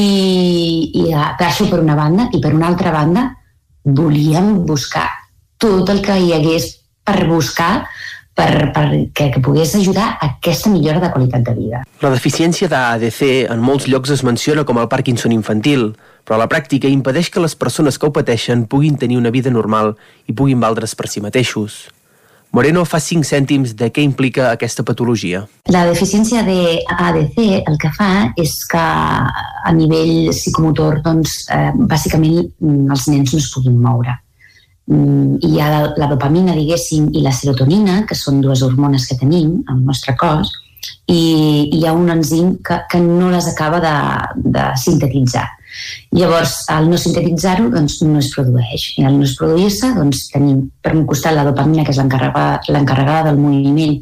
i 0.96 1.06
això 1.14 1.68
per 1.70 1.82
una 1.84 1.98
banda 2.00 2.30
i 2.32 2.40
per 2.44 2.54
una 2.56 2.70
altra 2.72 2.94
banda 2.96 3.28
volíem 3.84 4.66
buscar 4.66 5.08
tot 5.60 5.90
el 5.92 6.02
que 6.04 6.16
hi 6.20 6.34
hagués 6.36 6.72
per 7.06 7.26
buscar 7.28 7.86
per, 8.36 8.72
per 8.76 8.86
que, 9.16 9.30
que 9.32 9.42
pogués 9.44 9.76
ajudar 9.80 10.18
a 10.20 10.34
aquesta 10.34 10.70
millora 10.70 11.00
de 11.00 11.12
qualitat 11.12 11.46
de 11.48 11.54
vida. 11.56 11.84
La 12.04 12.12
deficiència 12.12 12.68
d'ADC 12.72 13.22
en 13.52 13.64
molts 13.64 13.88
llocs 13.88 14.12
es 14.12 14.26
menciona 14.28 14.66
com 14.68 14.82
el 14.82 14.90
Parkinson 14.92 15.32
infantil, 15.32 15.94
però 16.28 16.42
la 16.42 16.50
pràctica 16.52 16.92
impedeix 16.92 17.32
que 17.32 17.44
les 17.44 17.56
persones 17.56 17.98
que 17.98 18.10
ho 18.10 18.16
pateixen 18.16 18.66
puguin 18.68 19.00
tenir 19.00 19.22
una 19.22 19.32
vida 19.32 19.54
normal 19.54 19.96
i 20.28 20.36
puguin 20.36 20.60
valdre's 20.60 20.98
per 21.00 21.08
si 21.08 21.24
mateixos. 21.24 21.86
Moreno 22.56 22.86
fa 22.88 23.02
5 23.04 23.28
cèntims 23.28 23.74
de 23.76 23.90
què 23.92 24.04
implica 24.06 24.46
aquesta 24.54 24.84
patologia. 24.88 25.42
La 25.76 25.82
deficiència 25.90 26.40
de 26.48 26.78
ADC 26.88 27.40
el 27.58 27.76
que 27.82 27.90
fa 27.98 28.12
és 28.40 28.54
que 28.72 28.84
a 28.84 29.74
nivell 29.76 30.30
psicomotor, 30.32 31.02
doncs, 31.04 31.34
eh, 31.52 31.74
bàsicament 31.76 32.38
mm, 32.46 32.86
els 32.96 33.10
nens 33.12 33.34
no 33.36 33.42
es 33.44 33.50
puguin 33.52 33.76
moure. 33.84 34.16
Mm, 34.88 35.42
hi 35.44 35.60
ha 35.60 35.68
la, 36.00 36.08
dopamina, 36.14 36.56
diguéssim, 36.56 37.10
i 37.12 37.26
la 37.26 37.36
serotonina, 37.36 38.06
que 38.08 38.16
són 38.16 38.40
dues 38.46 38.64
hormones 38.64 39.10
que 39.10 39.20
tenim 39.20 39.58
al 39.68 39.84
nostre 39.84 40.16
cos, 40.16 40.54
i 41.12 41.20
hi 41.76 41.84
ha 41.84 41.92
un 41.98 42.08
enzim 42.14 42.56
que, 42.64 42.80
que 42.88 43.04
no 43.04 43.34
les 43.36 43.52
acaba 43.52 43.84
de, 43.84 43.96
de 44.56 44.70
sintetitzar. 44.80 45.50
Llavors, 46.16 46.56
al 46.72 46.90
no 46.90 46.98
sintetitzar-ho, 47.00 47.70
doncs, 47.74 48.00
no 48.06 48.20
es 48.22 48.30
produeix. 48.34 48.88
I 49.00 49.06
al 49.08 49.18
no 49.18 49.28
es 49.28 49.36
produir-se, 49.40 49.92
doncs, 49.98 50.28
tenim 50.34 50.66
per 50.84 50.96
un 50.96 51.06
costat 51.10 51.36
la 51.36 51.46
dopamina, 51.48 51.86
que 51.86 51.94
és 51.96 52.00
l'encarregada 52.02 53.30
del 53.30 53.42
moviment, 53.42 53.98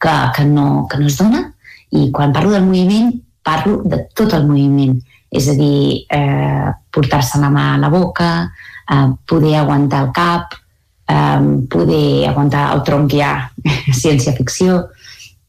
que, 0.00 0.14
que, 0.36 0.46
no, 0.48 0.86
que 0.90 1.00
no 1.00 1.10
es 1.10 1.18
dona, 1.20 1.44
i 1.90 2.08
quan 2.14 2.32
parlo 2.32 2.54
del 2.54 2.66
moviment, 2.66 3.12
parlo 3.44 3.80
de 3.84 4.04
tot 4.16 4.34
el 4.36 4.46
moviment. 4.48 4.96
És 5.30 5.46
a 5.50 5.54
dir, 5.58 6.06
eh, 6.10 6.70
portar-se 6.90 7.38
la 7.38 7.50
mà 7.52 7.74
a 7.74 7.78
la 7.78 7.90
boca, 7.92 8.30
eh, 8.90 9.08
poder 9.28 9.56
aguantar 9.60 10.06
el 10.06 10.12
cap, 10.12 10.56
eh, 11.06 11.66
poder 11.70 12.28
aguantar 12.28 12.72
el 12.74 12.82
tronquiar, 12.82 13.50
ciència-ficció, 14.02 14.86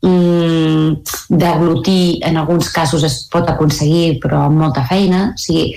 mm, 0.02 0.91
deglutir 1.30 2.19
en 2.28 2.38
alguns 2.38 2.69
casos 2.69 3.03
es 3.03 3.22
pot 3.32 3.49
aconseguir 3.49 4.19
però 4.23 4.45
amb 4.48 4.61
molta 4.65 4.86
feina. 4.90 5.32
O 5.34 5.40
sigui, 5.41 5.76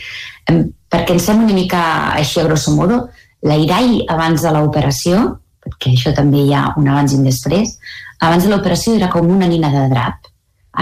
perquè 0.90 1.16
ens 1.16 1.28
sembla 1.30 1.48
una 1.48 1.56
mica 1.56 1.82
així 2.14 2.40
a 2.40 2.48
grosso 2.48 2.74
modo 2.76 3.06
l'airai 3.44 4.04
abans 4.08 4.42
de 4.44 4.52
l'operació 4.52 5.24
perquè 5.64 5.94
això 5.94 6.12
també 6.16 6.44
hi 6.44 6.52
ha 6.52 6.70
un 6.76 6.88
abans 6.88 7.12
i 7.12 7.18
un 7.18 7.24
després 7.24 7.72
abans 8.20 8.44
de 8.44 8.52
l'operació 8.52 8.94
era 8.98 9.10
com 9.12 9.28
una 9.32 9.48
nina 9.48 9.70
de 9.72 9.88
drap 9.92 10.28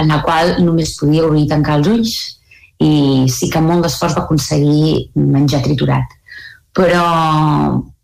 en 0.00 0.08
la 0.08 0.20
qual 0.24 0.56
només 0.64 0.96
podia 0.98 1.26
obrir 1.26 1.44
i 1.44 1.50
tancar 1.50 1.78
els 1.78 1.90
ulls 1.92 2.14
i 2.82 3.28
sí 3.30 3.48
que 3.52 3.62
molt 3.62 3.84
d'esforç 3.84 4.16
va 4.16 4.24
aconseguir 4.24 5.12
menjar 5.14 5.62
triturat. 5.62 6.16
Però, 6.74 7.04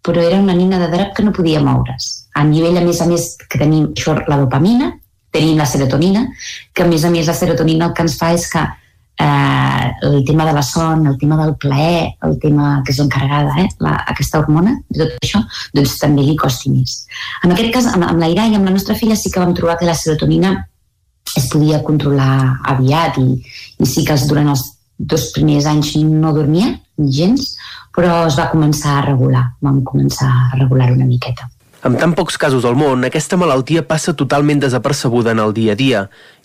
però 0.05 0.23
era 0.23 0.39
una 0.39 0.55
nina 0.55 0.79
de 0.79 0.91
drap 0.93 1.15
que 1.17 1.25
no 1.25 1.35
podia 1.35 1.63
moure's. 1.65 2.29
A 2.37 2.45
nivell 2.47 2.79
a 2.79 2.85
més 2.85 3.01
a 3.03 3.09
més 3.09 3.33
que 3.49 3.59
tenim 3.59 3.89
això, 3.95 4.15
la 4.29 4.39
dopamina 4.39 4.93
tenim 5.35 5.59
la 5.59 5.67
serotonina, 5.67 6.27
que 6.73 6.85
a 6.85 6.91
més 6.91 7.05
a 7.05 7.11
més 7.13 7.29
la 7.29 7.37
serotonina 7.37 7.89
el 7.89 7.97
que 7.97 8.07
ens 8.07 8.17
fa 8.21 8.33
és 8.37 8.47
que 8.51 8.63
eh, 9.19 9.93
el 10.03 10.25
tema 10.25 10.47
de 10.47 10.53
la 10.53 10.63
son, 10.63 11.07
el 11.07 11.19
tema 11.19 11.37
del 11.45 11.57
plaer, 11.57 12.15
el 12.23 12.39
tema 12.39 12.83
que 12.85 12.95
és 12.95 13.01
l'encarregada, 13.03 13.59
eh, 13.61 13.69
la, 13.85 13.97
aquesta 14.15 14.41
hormona, 14.41 14.77
de 14.89 15.05
tot 15.05 15.27
això, 15.27 15.43
doncs 15.75 15.99
també 16.01 16.25
li 16.25 16.37
costi 16.39 16.73
més. 16.73 17.03
En 17.45 17.53
aquest 17.53 17.75
cas, 17.75 17.91
amb, 17.93 18.07
amb 18.09 18.23
la 18.23 18.31
Ira 18.33 18.49
i 18.49 18.57
amb 18.57 18.71
la 18.71 18.75
nostra 18.77 18.97
filla 18.99 19.19
sí 19.19 19.33
que 19.35 19.43
vam 19.43 19.55
trobar 19.59 19.79
que 19.79 19.89
la 19.89 19.99
serotonina 19.99 20.55
es 21.37 21.51
podia 21.53 21.83
controlar 21.85 22.59
aviat 22.73 23.19
i, 23.21 23.29
i 23.79 23.87
sí 23.87 24.07
que 24.07 24.17
durant 24.31 24.55
els 24.55 24.65
dos 24.99 25.29
primers 25.35 25.69
anys 25.71 25.95
no 26.01 26.33
dormia 26.35 26.73
gens, 26.99 27.53
però 27.95 28.25
es 28.27 28.39
va 28.39 28.49
començar 28.51 28.99
a 28.99 29.05
regular, 29.07 29.45
vam 29.63 29.83
començar 29.87 30.31
a 30.31 30.59
regular 30.59 30.91
una 30.95 31.07
miqueta. 31.07 31.51
Amb 31.79 31.95
tan 31.95 32.11
pocs 32.11 32.35
casos 32.43 32.65
al 32.67 32.75
món, 32.75 33.05
aquesta 33.07 33.37
malaltia 33.39 33.85
passa 33.87 34.11
totalment 34.19 34.59
desapercebuda 34.59 35.31
en 35.31 35.39
el 35.39 35.53
dia 35.55 35.77
a 35.77 35.79
dia 35.79 36.01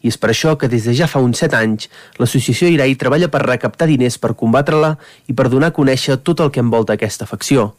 i 0.06 0.12
és 0.12 0.18
per 0.22 0.30
això 0.30 0.53
que 0.62 0.70
des 0.70 0.86
de 0.86 0.94
ja 0.94 1.08
fa 1.10 1.24
uns 1.26 1.42
7 1.42 1.58
anys 1.58 1.88
l'associació 2.22 2.70
IRAI 2.70 2.94
treballa 3.02 3.32
per 3.34 3.42
recaptar 3.42 3.88
diners 3.90 4.20
per 4.22 4.36
combatre-la 4.38 4.92
i 5.26 5.34
per 5.34 5.48
donar 5.50 5.72
a 5.72 5.76
conèixer 5.76 6.20
tot 6.22 6.44
el 6.45 6.53
que 6.53 6.62
envolta 6.62 6.94
aquesta 6.94 7.26
afecció. 7.26 7.72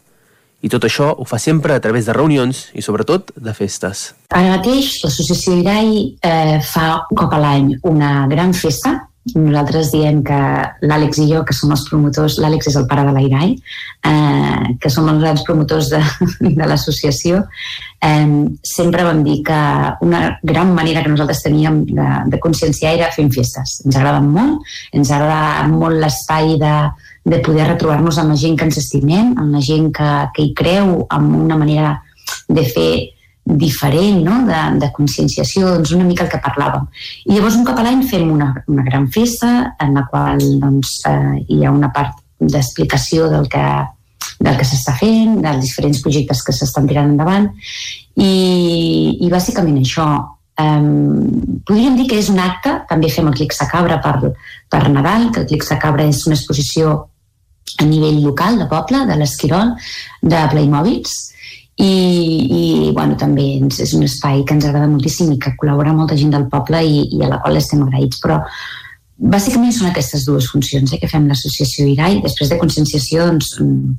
I 0.66 0.72
tot 0.72 0.82
això 0.88 1.12
ho 1.14 1.28
fa 1.28 1.38
sempre 1.38 1.76
a 1.76 1.80
través 1.84 2.08
de 2.08 2.16
reunions 2.16 2.70
i, 2.74 2.82
sobretot, 2.82 3.30
de 3.36 3.54
festes. 3.54 4.14
Ara 4.34 4.56
mateix 4.56 4.98
l'associació 5.04 5.54
IRAI 5.60 5.90
eh, 6.26 6.58
fa 6.66 7.04
un 7.06 7.22
cop 7.22 7.38
a 7.38 7.38
l'any 7.38 7.76
una 7.86 8.24
gran 8.26 8.50
festa 8.50 8.96
nosaltres 9.32 9.88
diem 9.94 10.20
que 10.26 10.38
l'Àlex 10.84 11.18
i 11.22 11.28
jo, 11.30 11.40
que 11.48 11.56
som 11.56 11.72
els 11.72 11.84
promotors, 11.88 12.36
l'Àlex 12.42 12.68
és 12.68 12.76
el 12.76 12.84
pare 12.90 13.06
de 13.06 13.14
l'Airai, 13.16 13.54
eh, 14.10 14.74
que 14.80 14.92
som 14.92 15.08
els 15.08 15.22
grans 15.22 15.44
promotors 15.46 15.88
de, 15.94 16.00
de 16.58 16.68
l'associació, 16.68 17.40
eh, 18.04 18.28
sempre 18.60 19.06
vam 19.06 19.22
dir 19.24 19.38
que 19.46 19.60
una 20.04 20.26
gran 20.42 20.74
manera 20.76 21.02
que 21.02 21.14
nosaltres 21.14 21.42
teníem 21.46 21.84
de, 21.88 22.10
de 22.34 22.40
conscienciar 22.42 22.94
era 22.98 23.12
fent 23.16 23.32
festes. 23.32 23.80
Ens 23.86 23.96
agrada 23.96 24.20
molt, 24.20 24.60
ens 24.92 25.10
agrada 25.10 25.66
molt 25.72 26.02
l'espai 26.04 26.58
de, 26.60 26.76
de 27.24 27.40
poder 27.40 27.70
retrobar-nos 27.72 28.20
amb 28.20 28.34
la 28.34 28.40
gent 28.40 28.60
que 28.60 28.68
ens 28.68 28.82
estimem, 28.82 29.32
amb 29.40 29.56
la 29.56 29.64
gent 29.64 29.88
que, 29.96 30.12
que 30.36 30.44
hi 30.44 30.54
creu, 30.58 30.98
amb 31.08 31.40
una 31.46 31.56
manera 31.56 31.96
de 32.48 32.64
fer 32.68 32.90
diferent 33.44 34.22
no? 34.24 34.40
de, 34.48 34.60
de 34.80 34.90
conscienciació, 34.96 35.68
doncs 35.76 35.92
una 35.96 36.06
mica 36.08 36.24
el 36.24 36.30
que 36.32 36.40
parlàvem. 36.42 36.86
I 37.28 37.34
llavors 37.36 37.58
un 37.60 37.66
cop 37.68 37.80
a 37.80 37.84
l'any 37.84 38.04
fem 38.08 38.30
una, 38.32 38.52
una 38.72 38.84
gran 38.86 39.08
festa 39.12 39.76
en 39.80 39.98
la 39.98 40.06
qual 40.10 40.40
doncs, 40.62 41.00
eh, 41.10 41.42
hi 41.48 41.64
ha 41.64 41.72
una 41.74 41.92
part 41.92 42.16
d'explicació 42.40 43.28
del 43.32 43.48
que, 43.52 43.64
del 44.40 44.56
que 44.60 44.68
s'està 44.68 44.96
fent, 44.96 45.40
dels 45.44 45.66
diferents 45.68 46.00
projectes 46.04 46.42
que 46.44 46.56
s'estan 46.56 46.88
tirant 46.88 47.12
endavant 47.12 47.50
i, 48.16 48.32
i 49.20 49.32
bàsicament 49.32 49.82
això. 49.82 50.08
Um, 50.54 51.60
podríem 51.66 51.96
dir 51.98 52.06
que 52.06 52.18
és 52.20 52.28
un 52.30 52.38
acte, 52.38 52.76
també 52.88 53.10
fem 53.10 53.26
el 53.26 53.34
Clic 53.34 53.56
Cabra 53.58 53.98
per, 54.00 54.30
per 54.70 54.86
Nadal, 54.88 55.32
que 55.34 55.42
el 55.42 55.48
Clic 55.50 55.66
Cabra 55.82 56.06
és 56.06 56.24
una 56.28 56.38
exposició 56.38 56.94
a 57.80 57.84
nivell 57.88 58.22
local 58.22 58.58
de 58.60 58.68
poble, 58.70 59.02
de 59.08 59.16
l'Esquirol, 59.18 59.74
de 60.22 60.42
Playmobils, 60.52 61.14
i, 61.80 61.90
i 62.60 62.92
bueno, 62.94 63.16
també 63.18 63.56
ens, 63.58 63.80
és 63.82 63.94
un 63.98 64.06
espai 64.06 64.44
que 64.46 64.54
ens 64.54 64.66
agrada 64.68 64.90
moltíssim 64.90 65.32
i 65.34 65.40
que 65.42 65.54
col·labora 65.58 65.94
molta 65.96 66.16
gent 66.18 66.30
del 66.34 66.46
poble 66.52 66.80
i, 66.86 67.04
i 67.16 67.22
a 67.24 67.32
la 67.32 67.40
qual 67.42 67.58
estem 67.58 67.82
agraïts 67.82 68.22
però 68.22 68.40
bàsicament 69.34 69.74
són 69.74 69.90
aquestes 69.90 70.24
dues 70.26 70.46
funcions 70.50 70.92
eh, 70.92 71.00
que 71.02 71.10
fem 71.10 71.26
l'associació 71.30 71.86
IRAI 71.90 72.20
després 72.22 72.50
de 72.50 72.58
conscienciació 72.60 73.26
doncs, 73.30 73.56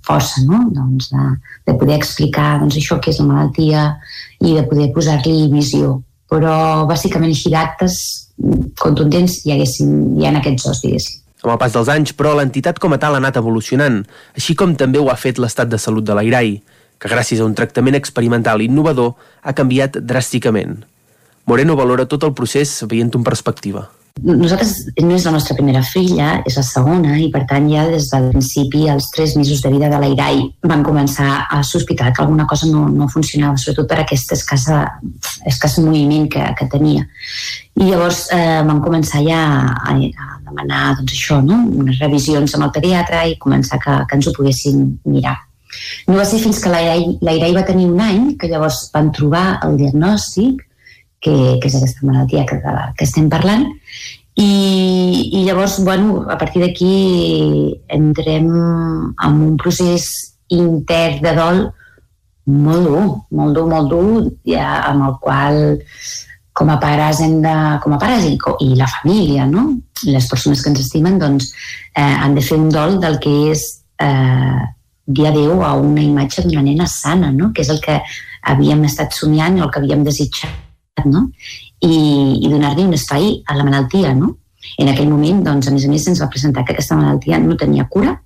força 0.07 0.43
no? 0.47 0.65
doncs 0.75 1.11
de, 1.11 1.27
de 1.67 1.77
poder 1.79 1.99
explicar 1.99 2.55
doncs, 2.63 2.79
això 2.79 2.99
que 2.99 3.11
és 3.11 3.19
la 3.19 3.29
malaltia 3.29 3.87
i 4.39 4.55
de 4.55 4.63
poder 4.69 4.91
posar-li 4.95 5.49
visió 5.51 5.97
però 6.31 6.85
bàsicament 6.89 7.31
així 7.35 7.51
d'actes 7.53 7.99
contundents 8.79 9.41
hi, 9.43 9.53
haguessin, 9.55 9.91
hi 10.19 10.25
ha 10.25 10.33
en 10.33 10.41
aquests 10.41 10.67
dos, 10.67 10.81
diguéssim. 10.83 11.21
Amb 11.45 11.53
el 11.53 11.59
pas 11.61 11.75
dels 11.75 11.89
anys, 11.93 12.13
però, 12.17 12.33
l'entitat 12.35 12.79
com 12.81 12.95
a 12.95 12.97
tal 12.99 13.15
ha 13.15 13.21
anat 13.21 13.37
evolucionant, 13.37 13.99
així 14.33 14.55
com 14.57 14.73
també 14.79 14.99
ho 14.99 15.11
ha 15.13 15.17
fet 15.19 15.37
l'estat 15.39 15.69
de 15.69 15.77
salut 15.81 16.05
de 16.07 16.15
l'AIRAI 16.17 16.55
que 17.05 17.13
gràcies 17.13 17.41
a 17.41 17.45
un 17.45 17.53
tractament 17.53 17.97
experimental 17.97 18.63
innovador 18.65 19.13
ha 19.45 19.53
canviat 19.53 20.01
dràsticament. 20.01 20.79
Moreno 21.45 21.77
valora 21.77 22.07
tot 22.09 22.25
el 22.25 22.33
procés 22.33 22.79
veient 22.89 23.13
en 23.13 23.23
perspectiva. 23.23 23.85
Nosaltres 24.25 24.71
no 25.03 25.11
és 25.11 25.25
la 25.27 25.33
nostra 25.35 25.57
primera 25.57 25.81
filla, 25.83 26.39
és 26.47 26.55
la 26.55 26.63
segona, 26.63 27.17
i 27.19 27.27
per 27.33 27.41
tant 27.49 27.65
ja 27.67 27.83
des 27.91 28.07
del 28.13 28.29
principi, 28.31 28.85
els 28.89 29.09
tres 29.13 29.35
mesos 29.35 29.59
de 29.61 29.69
vida 29.73 29.89
de 29.91 29.99
l'Airai, 30.01 30.39
van 30.71 30.85
començar 30.87 31.43
a 31.51 31.59
sospitar 31.67 32.13
que 32.13 32.23
alguna 32.23 32.47
cosa 32.47 32.69
no, 32.71 32.87
no 32.89 33.09
funcionava, 33.11 33.59
sobretot 33.59 33.91
per 33.91 33.99
aquest 34.01 34.31
escassa, 34.37 34.85
escàs 35.51 35.77
moviment 35.83 36.29
que, 36.31 36.45
que 36.57 36.69
tenia. 36.71 37.03
I 37.75 37.89
llavors 37.91 38.29
eh, 38.33 38.63
van 38.65 38.79
començar 38.81 39.19
ja 39.27 39.41
a, 39.67 39.97
a 39.99 40.29
demanar 40.47 40.85
doncs, 41.01 41.11
això, 41.11 41.41
no? 41.43 41.59
unes 41.83 41.99
revisions 41.99 42.55
amb 42.55 42.69
el 42.69 42.73
pediatre 42.79 43.27
i 43.27 43.37
començar 43.37 43.83
que, 43.83 43.99
que 44.07 44.17
ens 44.17 44.31
ho 44.31 44.33
poguessin 44.39 44.87
mirar. 45.11 45.35
No 46.07 46.19
va 46.19 46.25
ser 46.27 46.41
fins 46.43 46.61
que 46.63 46.71
l'Airai 46.71 47.55
va 47.55 47.65
tenir 47.67 47.87
un 47.91 48.01
any 48.03 48.35
que 48.39 48.49
llavors 48.51 48.87
van 48.93 49.11
trobar 49.15 49.45
el 49.67 49.77
diagnòstic, 49.81 50.61
que, 51.23 51.35
que 51.61 51.71
és 51.71 51.77
aquesta 51.79 52.05
malaltia 52.05 52.45
que, 52.49 52.59
que 52.61 53.07
estem 53.07 53.31
parlant, 53.31 53.65
i, 54.35 54.51
i 55.31 55.45
llavors, 55.45 55.79
bueno, 55.87 56.25
a 56.29 56.35
partir 56.37 56.61
d'aquí 56.61 56.95
entrem 57.87 58.49
en 58.51 59.41
un 59.47 59.55
procés 59.57 60.09
intern 60.51 61.23
de 61.23 61.33
dol 61.37 61.61
molt 62.45 62.85
dur, 62.85 63.05
molt 63.31 63.55
dur, 63.57 63.65
molt 63.71 63.89
dur, 63.89 64.25
ja, 64.45 64.67
amb 64.91 65.07
el 65.07 65.15
qual 65.23 65.61
com 66.55 66.69
a 66.71 66.77
pares 66.79 67.19
hem 67.23 67.39
de, 67.43 67.55
com 67.83 67.95
a 67.95 67.99
pares 67.99 68.27
i, 68.29 68.35
i 68.63 68.75
la 68.79 68.87
família, 68.87 69.47
no? 69.49 69.73
les 70.05 70.27
persones 70.31 70.61
que 70.61 70.71
ens 70.71 70.83
estimen, 70.83 71.17
doncs, 71.19 71.49
eh, 71.95 72.03
han 72.03 72.35
de 72.35 72.43
fer 72.45 72.59
un 72.59 72.69
dol 72.71 72.99
del 73.01 73.17
que 73.23 73.33
és 73.51 73.65
eh, 74.03 74.61
dir 75.05 75.27
adeu 75.29 75.61
a 75.63 75.73
una 75.77 76.01
imatge 76.01 76.43
d'una 76.45 76.63
nena 76.65 76.87
sana, 76.89 77.31
no? 77.31 77.51
que 77.53 77.61
és 77.61 77.69
el 77.69 77.81
que 77.81 77.99
havíem 78.49 78.83
estat 78.85 79.13
somiant 79.13 79.59
o 79.59 79.65
el 79.65 79.71
que 79.71 79.81
havíem 79.81 80.03
desitjat, 80.05 81.05
no? 81.05 81.27
i, 81.81 81.95
i 82.41 82.49
donar-li 82.49 82.87
un 82.87 82.97
espai 82.97 83.31
a 83.45 83.57
la 83.57 83.65
malaltia. 83.67 84.13
No? 84.17 84.35
En 84.81 84.89
aquell 84.91 85.09
moment, 85.11 85.43
doncs, 85.45 85.69
a 85.69 85.75
més 85.75 85.85
a 85.85 85.91
més, 85.91 86.07
ens 86.09 86.21
va 86.23 86.31
presentar 86.31 86.65
que 86.65 86.73
aquesta 86.73 86.97
malaltia 86.97 87.39
no 87.39 87.57
tenia 87.59 87.87
cura 87.91 88.17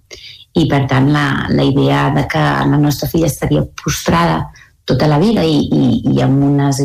i, 0.56 0.66
per 0.70 0.86
tant, 0.90 1.12
la, 1.14 1.26
la 1.52 1.66
idea 1.68 2.08
de 2.16 2.26
que 2.32 2.40
la 2.40 2.80
nostra 2.80 3.10
filla 3.12 3.28
estaria 3.30 3.66
postrada 3.84 4.48
tota 4.90 5.08
la 5.08 5.20
vida 5.22 5.44
i, 5.46 5.60
i, 5.70 5.84
i 6.16 6.22
amb 6.26 6.42
unes 6.48 6.82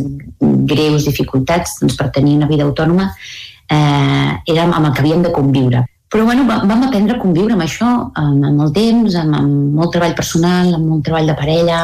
greus 0.68 1.06
dificultats 1.08 1.78
doncs, 1.80 1.96
per 1.96 2.10
tenir 2.12 2.36
una 2.36 2.50
vida 2.50 2.66
autònoma 2.66 3.08
eh, 3.08 4.30
era 4.44 4.66
amb 4.66 4.82
el 4.82 4.92
que 4.92 5.04
havíem 5.04 5.24
de 5.24 5.32
conviure. 5.32 5.84
Però 6.12 6.24
bueno, 6.28 6.44
vam 6.46 6.84
aprendre 6.86 7.16
a 7.16 7.20
conviure 7.22 7.56
amb 7.56 7.64
això 7.64 7.88
amb, 8.20 8.44
amb 8.46 8.60
el 8.66 8.74
temps, 8.76 9.16
amb, 9.18 9.34
amb 9.38 9.78
molt 9.78 9.94
treball 9.96 10.14
personal, 10.14 10.74
amb 10.76 10.86
molt 10.92 11.02
treball 11.06 11.30
de 11.30 11.34
parella, 11.38 11.80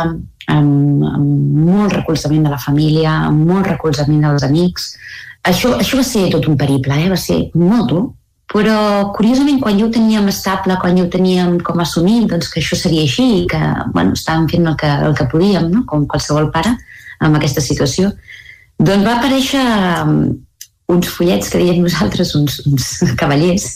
amb, 0.55 1.05
amb 1.09 1.59
molt 1.67 1.97
recolzament 1.97 2.47
de 2.47 2.53
la 2.53 2.61
família, 2.61 3.17
amb 3.31 3.49
molt 3.49 3.67
recolzament 3.73 4.23
dels 4.27 4.47
amics. 4.47 4.93
Això, 5.51 5.75
això 5.81 5.99
va 5.99 6.07
ser 6.07 6.29
tot 6.33 6.47
un 6.51 6.59
periple, 6.61 6.97
eh? 7.01 7.09
va 7.11 7.19
ser 7.19 7.41
molt 7.57 7.91
dur, 7.91 8.03
però 8.51 9.11
curiosament 9.15 9.61
quan 9.63 9.79
ja 9.79 9.87
ho 9.87 9.93
teníem 9.95 10.29
estable, 10.29 10.77
quan 10.83 10.99
ja 10.99 11.07
ho 11.07 11.11
teníem 11.11 11.59
com 11.65 11.81
assumit, 11.81 12.27
doncs 12.31 12.51
que 12.51 12.61
això 12.61 12.77
seria 12.77 13.07
així 13.07 13.27
i 13.41 13.47
que 13.51 13.61
bueno, 13.95 14.17
estàvem 14.19 14.49
fent 14.51 14.67
el 14.67 14.77
que, 14.81 14.91
el 15.09 15.15
que 15.17 15.29
podíem, 15.33 15.71
no? 15.71 15.85
com 15.87 16.07
qualsevol 16.11 16.51
pare, 16.55 16.75
amb 17.23 17.39
aquesta 17.39 17.63
situació, 17.63 18.11
doncs 18.81 19.07
va 19.07 19.19
aparèixer 19.19 19.65
uns 20.91 21.09
fullets 21.11 21.53
que 21.53 21.61
diem 21.63 21.81
nosaltres, 21.85 22.35
uns, 22.39 22.61
uns 22.67 22.91
cavallers, 23.21 23.73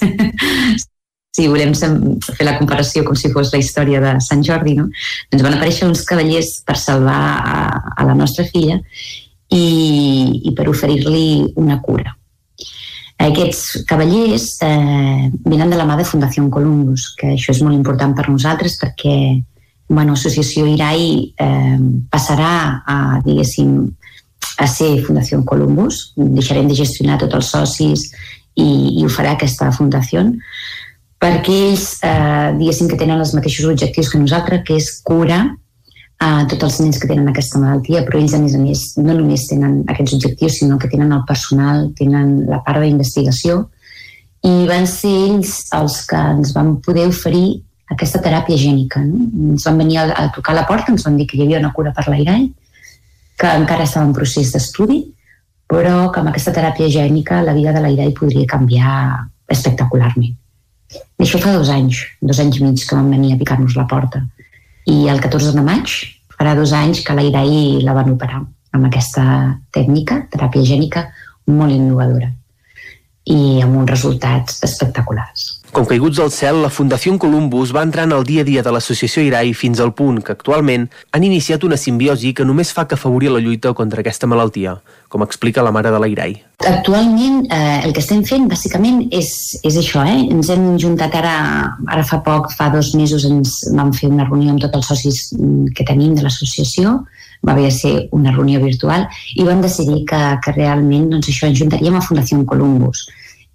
si 1.34 1.48
volem 1.50 1.74
fer 1.74 2.46
la 2.46 2.56
comparació 2.60 3.02
com 3.06 3.16
si 3.18 3.32
fos 3.34 3.52
la 3.52 3.60
història 3.62 4.00
de 4.02 4.16
Sant 4.22 4.44
Jordi, 4.46 4.76
no? 4.78 4.86
doncs 5.32 5.46
van 5.46 5.56
aparèixer 5.56 5.88
uns 5.88 6.04
cavallers 6.06 6.60
per 6.66 6.76
salvar 6.78 7.22
a, 7.38 7.56
a 7.98 8.06
la 8.06 8.14
nostra 8.18 8.46
filla 8.46 8.78
i, 9.50 9.64
i 10.46 10.52
per 10.54 10.68
oferir-li 10.70 11.54
una 11.60 11.80
cura. 11.82 12.14
Aquests 13.24 13.84
cavallers 13.88 14.46
eh, 14.66 15.26
venen 15.46 15.70
de 15.70 15.78
la 15.78 15.86
mà 15.88 15.96
de 15.98 16.06
Fundació 16.06 16.44
Columbus, 16.52 17.12
que 17.18 17.34
això 17.34 17.54
és 17.54 17.62
molt 17.62 17.76
important 17.76 18.14
per 18.14 18.28
nosaltres 18.28 18.78
perquè 18.80 19.16
bueno, 19.88 20.14
Associació 20.14 20.66
IRAI 20.66 21.04
eh, 21.34 21.78
passarà 22.10 22.54
a, 22.86 22.96
diguéssim, 23.26 23.74
a 24.58 24.68
ser 24.70 24.92
Fundació 25.07 25.42
Columbus. 25.44 26.12
Deixarem 26.16 26.68
de 26.70 26.78
gestionar 26.78 27.18
tots 27.23 27.41
els 27.41 27.52
socis 27.57 28.08
i, 28.55 29.00
i 29.00 29.05
ho 29.05 29.10
farà 29.10 29.34
aquesta 29.34 29.73
fundació 29.74 30.28
perquè 31.24 31.58
ells, 31.70 31.84
eh, 32.05 32.52
diguéssim 32.58 32.89
que 32.91 32.99
tenen 33.00 33.20
els 33.23 33.34
mateixos 33.36 33.70
objectius 33.70 34.10
que 34.12 34.20
nosaltres, 34.20 34.65
que 34.66 34.76
és 34.76 34.91
curar 35.07 35.42
a 36.20 36.31
eh, 36.42 36.47
tots 36.50 36.66
els 36.68 36.81
nens 36.83 36.99
que 37.00 37.08
tenen 37.10 37.31
aquesta 37.31 37.60
malaltia, 37.62 38.05
però 38.05 38.20
ells, 38.20 38.34
a 38.36 38.41
més 38.42 38.57
a 38.57 38.60
més, 38.60 38.83
no 39.00 39.16
només 39.16 39.47
tenen 39.50 39.83
aquests 39.89 40.16
objectius, 40.18 40.58
sinó 40.60 40.78
que 40.78 40.91
tenen 40.92 41.15
el 41.16 41.24
personal, 41.28 41.89
tenen 41.99 42.42
la 42.50 42.60
part 42.66 42.84
d'investigació, 42.84 43.62
i 44.44 44.66
van 44.68 44.84
ser 44.91 45.12
ells 45.31 45.55
els 45.73 46.02
que 46.10 46.20
ens 46.34 46.52
van 46.57 46.76
poder 46.84 47.07
oferir 47.08 47.62
aquesta 47.94 48.20
teràpia 48.20 48.60
gènica. 48.60 49.00
No? 49.07 49.24
Ens 49.55 49.65
van 49.65 49.81
venir 49.81 50.02
a, 50.02 50.10
a 50.12 50.28
tocar 50.34 50.57
la 50.57 50.66
porta, 50.68 50.92
ens 50.92 51.07
van 51.07 51.16
dir 51.16 51.28
que 51.31 51.39
hi 51.39 51.47
havia 51.47 51.62
una 51.62 51.73
cura 51.73 51.94
per 51.97 52.05
l'airall, 52.10 52.50
que 53.38 53.50
encara 53.50 53.86
estava 53.88 54.06
en 54.06 54.14
procés 54.16 54.52
d'estudi, 54.54 55.00
però 55.70 56.10
que 56.12 56.20
amb 56.20 56.30
aquesta 56.30 56.52
teràpia 56.54 56.90
gènica 56.92 57.42
la 57.42 57.54
vida 57.56 57.72
de 57.74 57.82
l'Airai 57.82 58.12
podria 58.16 58.48
canviar 58.50 58.94
espectacularment. 59.50 60.34
I 60.94 61.24
això 61.24 61.40
fa 61.42 61.54
dos 61.54 61.70
anys, 61.72 62.04
dos 62.22 62.38
anys 62.42 62.60
i 62.60 62.64
mig 62.64 62.84
que 62.84 62.96
vam 62.96 63.10
venir 63.10 63.34
a 63.34 63.40
picar-nos 63.40 63.76
la 63.78 63.88
porta. 63.90 64.22
I 64.86 65.08
el 65.10 65.20
14 65.24 65.54
de 65.56 65.64
maig 65.64 65.90
farà 66.36 66.54
dos 66.58 66.74
anys 66.76 67.02
que 67.06 67.16
l'Airai 67.16 67.82
la 67.82 67.96
van 67.96 68.12
operar 68.14 68.44
amb 68.74 68.88
aquesta 68.88 69.24
tècnica, 69.74 70.24
teràpia 70.30 70.66
gènica, 70.66 71.08
molt 71.46 71.74
innovadora 71.74 72.30
i 73.24 73.62
amb 73.64 73.78
uns 73.80 73.90
resultats 73.90 74.60
espectaculars. 74.66 75.43
Com 75.74 75.88
caiguts 75.90 76.20
del 76.20 76.28
cel, 76.30 76.60
la 76.62 76.68
Fundació 76.70 77.16
Columbus 77.18 77.72
va 77.74 77.82
entrar 77.82 78.04
en 78.06 78.12
el 78.14 78.22
dia 78.22 78.44
a 78.44 78.46
dia 78.46 78.62
de 78.62 78.70
l'associació 78.70 79.24
IRAI 79.26 79.48
fins 79.58 79.80
al 79.82 79.90
punt 79.98 80.20
que 80.22 80.30
actualment 80.36 80.84
han 81.10 81.24
iniciat 81.26 81.64
una 81.66 81.74
simbiosi 81.74 82.30
que 82.30 82.46
només 82.46 82.70
fa 82.76 82.84
que 82.86 82.94
afavorir 82.94 83.32
la 83.34 83.40
lluita 83.42 83.72
contra 83.74 84.04
aquesta 84.04 84.28
malaltia, 84.30 84.76
com 85.10 85.24
explica 85.26 85.64
la 85.66 85.72
mare 85.74 85.90
de 85.90 85.98
la 85.98 86.10
IRAI. 86.12 86.36
Actualment 86.70 87.48
eh, 87.48 87.80
el 87.88 87.90
que 87.96 88.04
estem 88.04 88.22
fent 88.28 88.46
bàsicament 88.52 89.00
és, 89.10 89.32
és 89.66 89.80
això, 89.82 90.04
eh? 90.06 90.20
ens 90.36 90.52
hem 90.54 90.68
juntat 90.78 91.18
ara, 91.18 91.34
ara 91.90 92.06
fa 92.06 92.20
poc, 92.22 92.52
fa 92.54 92.70
dos 92.70 92.92
mesos 92.94 93.26
ens 93.26 93.58
vam 93.74 93.90
fer 93.98 94.12
una 94.14 94.28
reunió 94.30 94.54
amb 94.54 94.62
tots 94.62 94.78
els 94.78 94.92
socis 94.94 95.24
mm, 95.34 95.74
que 95.74 95.88
tenim 95.90 96.14
de 96.14 96.22
l'associació, 96.22 97.00
va 97.42 97.58
haver 97.58 97.66
de 97.66 97.74
ser 97.80 97.94
una 98.14 98.30
reunió 98.30 98.62
virtual 98.62 99.08
i 99.34 99.42
vam 99.42 99.66
decidir 99.66 100.04
que, 100.06 100.22
que 100.38 100.54
realment 100.54 101.10
doncs 101.16 101.34
això, 101.34 101.50
ens 101.50 101.58
juntaríem 101.58 101.98
a 101.98 102.06
Fundació 102.06 102.46
Columbus 102.46 103.08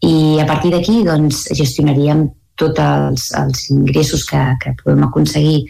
I 0.06 0.40
a 0.40 0.46
partir 0.48 0.72
d'aquí 0.72 1.02
doncs, 1.04 1.48
gestionaríem 1.58 2.30
tots 2.60 2.80
els, 2.84 3.26
els 3.40 3.66
ingressos 3.72 4.26
que, 4.28 4.40
que 4.64 4.76
podem 4.84 5.06
aconseguir 5.08 5.64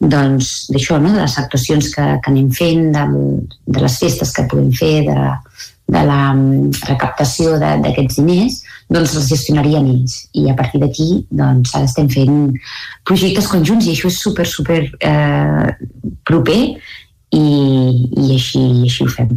doncs, 0.00 0.66
d'això, 0.72 0.98
no? 1.00 1.12
de 1.14 1.22
les 1.22 1.36
actuacions 1.40 1.88
que, 1.94 2.06
que 2.20 2.32
anem 2.32 2.50
fent, 2.52 2.90
de, 2.92 3.04
de 3.76 3.84
les 3.84 3.96
festes 4.00 4.32
que 4.36 4.44
podem 4.50 4.72
fer, 4.76 4.94
de, 5.08 5.16
de 5.94 6.02
la 6.08 6.20
mm, 6.32 6.84
recaptació 6.88 7.56
d'aquests 7.60 8.20
diners, 8.20 8.58
doncs 8.92 9.16
els 9.20 9.30
gestionarien 9.32 9.88
ells. 9.94 10.18
I 10.36 10.48
a 10.52 10.56
partir 10.58 10.82
d'aquí, 10.82 11.08
doncs, 11.32 11.74
ara 11.76 11.88
estem 11.88 12.10
fent 12.12 12.36
projectes 13.08 13.48
conjunts 13.52 13.88
i 13.88 13.96
això 13.96 14.12
és 14.12 14.20
super, 14.20 14.48
super 14.48 14.82
eh, 14.84 15.72
proper 16.28 16.60
i, 16.64 17.40
i, 17.40 18.28
així, 18.36 18.60
i 18.60 18.86
així 18.88 19.04
ho 19.08 19.12
fem 19.12 19.36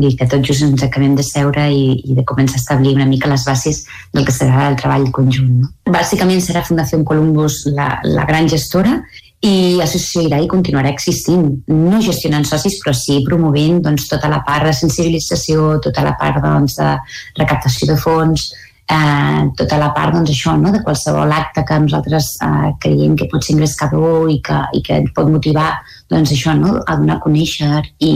i 0.00 0.14
que 0.18 0.26
tots 0.30 0.48
just 0.48 0.64
ens 0.66 0.82
acabem 0.86 1.14
de 1.18 1.24
seure 1.26 1.66
i, 1.70 2.00
i 2.04 2.16
de 2.16 2.24
començar 2.26 2.58
a 2.58 2.62
establir 2.62 2.94
una 2.96 3.06
mica 3.06 3.30
les 3.30 3.44
bases 3.46 3.84
del 4.14 4.26
que 4.26 4.34
serà 4.34 4.68
el 4.70 4.78
treball 4.80 5.10
conjunt. 5.14 5.60
No? 5.62 5.70
Bàsicament 5.94 6.42
serà 6.42 6.64
Fundació 6.66 7.02
Columbus 7.04 7.64
la, 7.74 7.98
la 8.04 8.26
gran 8.28 8.48
gestora 8.50 9.00
i 9.44 9.80
Associació 9.84 10.22
IRAI 10.24 10.46
continuarà 10.48 10.88
existint, 10.88 11.44
no 11.68 12.00
gestionant 12.04 12.46
socis, 12.48 12.78
però 12.80 12.94
sí 12.96 13.18
promovent 13.26 13.82
doncs, 13.84 14.06
tota 14.08 14.30
la 14.32 14.40
part 14.46 14.64
de 14.64 14.72
sensibilització, 14.76 15.74
tota 15.84 16.04
la 16.06 16.14
part 16.20 16.40
doncs, 16.40 16.78
de 16.80 16.94
recaptació 17.42 17.90
de 17.92 17.98
fons, 18.00 18.48
eh, 18.90 19.42
tota 19.56 19.78
la 19.80 19.90
part 19.96 20.14
doncs, 20.14 20.30
això, 20.30 20.54
no? 20.60 20.72
de 20.72 20.82
qualsevol 20.84 21.32
acte 21.32 21.64
que 21.66 21.78
nosaltres 21.80 22.34
eh, 22.44 22.72
creiem 22.80 23.16
que 23.16 23.28
pot 23.30 23.44
ser 23.44 23.56
engrescador 23.56 24.30
i 24.32 24.40
que, 24.44 24.60
i 24.76 24.82
que 24.84 25.00
pot 25.16 25.30
motivar 25.30 25.70
doncs, 26.10 26.34
això, 26.34 26.54
no? 26.58 26.76
a 26.84 26.96
donar 27.00 27.18
a 27.18 27.24
conèixer 27.24 27.82
i, 28.04 28.14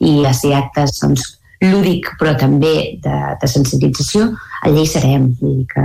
i 0.00 0.14
a 0.26 0.34
ser 0.36 0.54
actes 0.58 0.98
doncs, 1.02 1.26
lúdic 1.64 2.12
però 2.20 2.36
també 2.38 2.74
de, 3.02 3.16
de 3.40 3.50
sensibilització, 3.50 4.30
allà 4.62 4.82
hi 4.82 4.88
serem. 4.88 5.30
Dir 5.40 5.66
que 5.72 5.84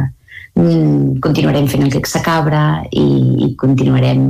mm, 0.59 1.19
continuarem 1.23 1.67
fent 1.71 1.87
el 1.87 1.93
Texa 1.95 2.21
Cabra 2.25 2.83
i, 2.91 3.05
i 3.47 3.53
continuarem 3.59 4.27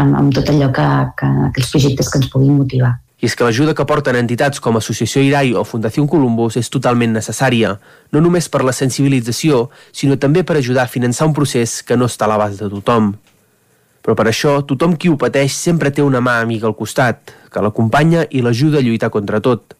amb, 0.00 0.16
amb 0.18 0.34
tot 0.34 0.48
allò 0.52 0.70
que, 0.74 0.88
que, 1.18 1.30
que 1.52 1.64
els 1.64 1.72
projectes 1.74 2.10
que 2.10 2.22
ens 2.22 2.32
puguin 2.32 2.56
motivar. 2.58 2.96
I 3.22 3.28
és 3.30 3.36
que 3.38 3.46
l'ajuda 3.46 3.70
que 3.78 3.84
porten 3.86 4.16
entitats 4.18 4.58
com 4.58 4.74
Associació 4.74 5.20
Irai 5.22 5.52
o 5.54 5.60
Fundació 5.62 6.02
Columbus 6.10 6.56
és 6.58 6.70
totalment 6.74 7.12
necessària, 7.14 7.76
no 8.10 8.22
només 8.24 8.48
per 8.50 8.64
la 8.66 8.74
sensibilització, 8.74 9.68
sinó 9.94 10.16
també 10.18 10.42
per 10.42 10.56
ajudar 10.58 10.88
a 10.88 10.90
finançar 10.90 11.28
un 11.30 11.36
procés 11.36 11.76
que 11.86 11.94
no 11.94 12.08
està 12.10 12.26
a 12.26 12.32
l'abast 12.32 12.58
de 12.58 12.70
tothom. 12.72 13.12
Però 14.02 14.16
per 14.18 14.26
això, 14.26 14.56
tothom 14.66 14.96
qui 14.98 15.12
ho 15.12 15.14
pateix 15.14 15.54
sempre 15.54 15.92
té 15.94 16.02
una 16.02 16.18
mà 16.18 16.40
amiga 16.42 16.66
al 16.66 16.74
costat, 16.74 17.30
que 17.46 17.62
l'acompanya 17.62 18.26
i 18.30 18.42
l'ajuda 18.42 18.82
a 18.82 18.82
lluitar 18.82 19.12
contra 19.14 19.38
tot. 19.38 19.78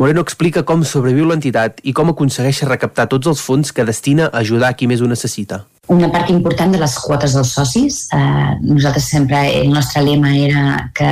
Moreno 0.00 0.22
explica 0.24 0.62
com 0.64 0.80
sobreviu 0.80 1.26
l'entitat 1.28 1.82
i 1.84 1.92
com 1.92 2.08
aconsegueix 2.08 2.62
recaptar 2.64 3.04
tots 3.12 3.28
els 3.28 3.42
fons 3.44 3.68
que 3.68 3.84
destina 3.84 4.30
a 4.30 4.40
ajudar 4.40 4.70
a 4.72 4.76
qui 4.78 4.86
més 4.88 5.02
ho 5.04 5.08
necessita 5.10 5.66
una 5.90 6.08
part 6.14 6.30
important 6.30 6.70
de 6.70 6.78
les 6.78 6.92
quotes 7.02 7.32
dels 7.34 7.50
socis. 7.50 7.96
Eh, 8.14 8.50
nosaltres 8.62 9.08
sempre, 9.10 9.40
el 9.58 9.72
nostre 9.74 10.04
lema 10.06 10.30
era 10.38 10.90
que 10.94 11.08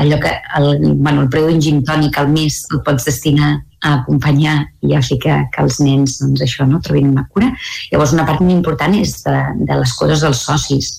allò 0.00 0.18
que 0.20 0.32
el, 0.58 0.66
bueno, 0.98 1.22
el 1.22 1.28
preu 1.30 1.46
d'un 1.46 1.84
tònic 1.86 2.18
al 2.18 2.32
mes 2.32 2.64
el 2.74 2.82
pots 2.82 3.06
destinar 3.06 3.52
a 3.86 3.92
acompanyar 4.00 4.56
i 4.82 4.96
a 4.96 5.02
fer 5.04 5.20
que, 5.22 5.36
que 5.54 5.62
els 5.62 5.78
nens 5.84 6.18
doncs, 6.24 6.42
això, 6.42 6.66
no, 6.66 6.82
trobin 6.82 7.12
una 7.14 7.28
cura. 7.30 7.52
Llavors, 7.92 8.16
una 8.18 8.26
part 8.26 8.42
molt 8.42 8.56
important 8.56 8.98
és 8.98 9.14
de, 9.22 9.36
de 9.62 9.78
les 9.78 9.94
quotes 9.94 10.26
dels 10.26 10.42
socis. 10.48 10.90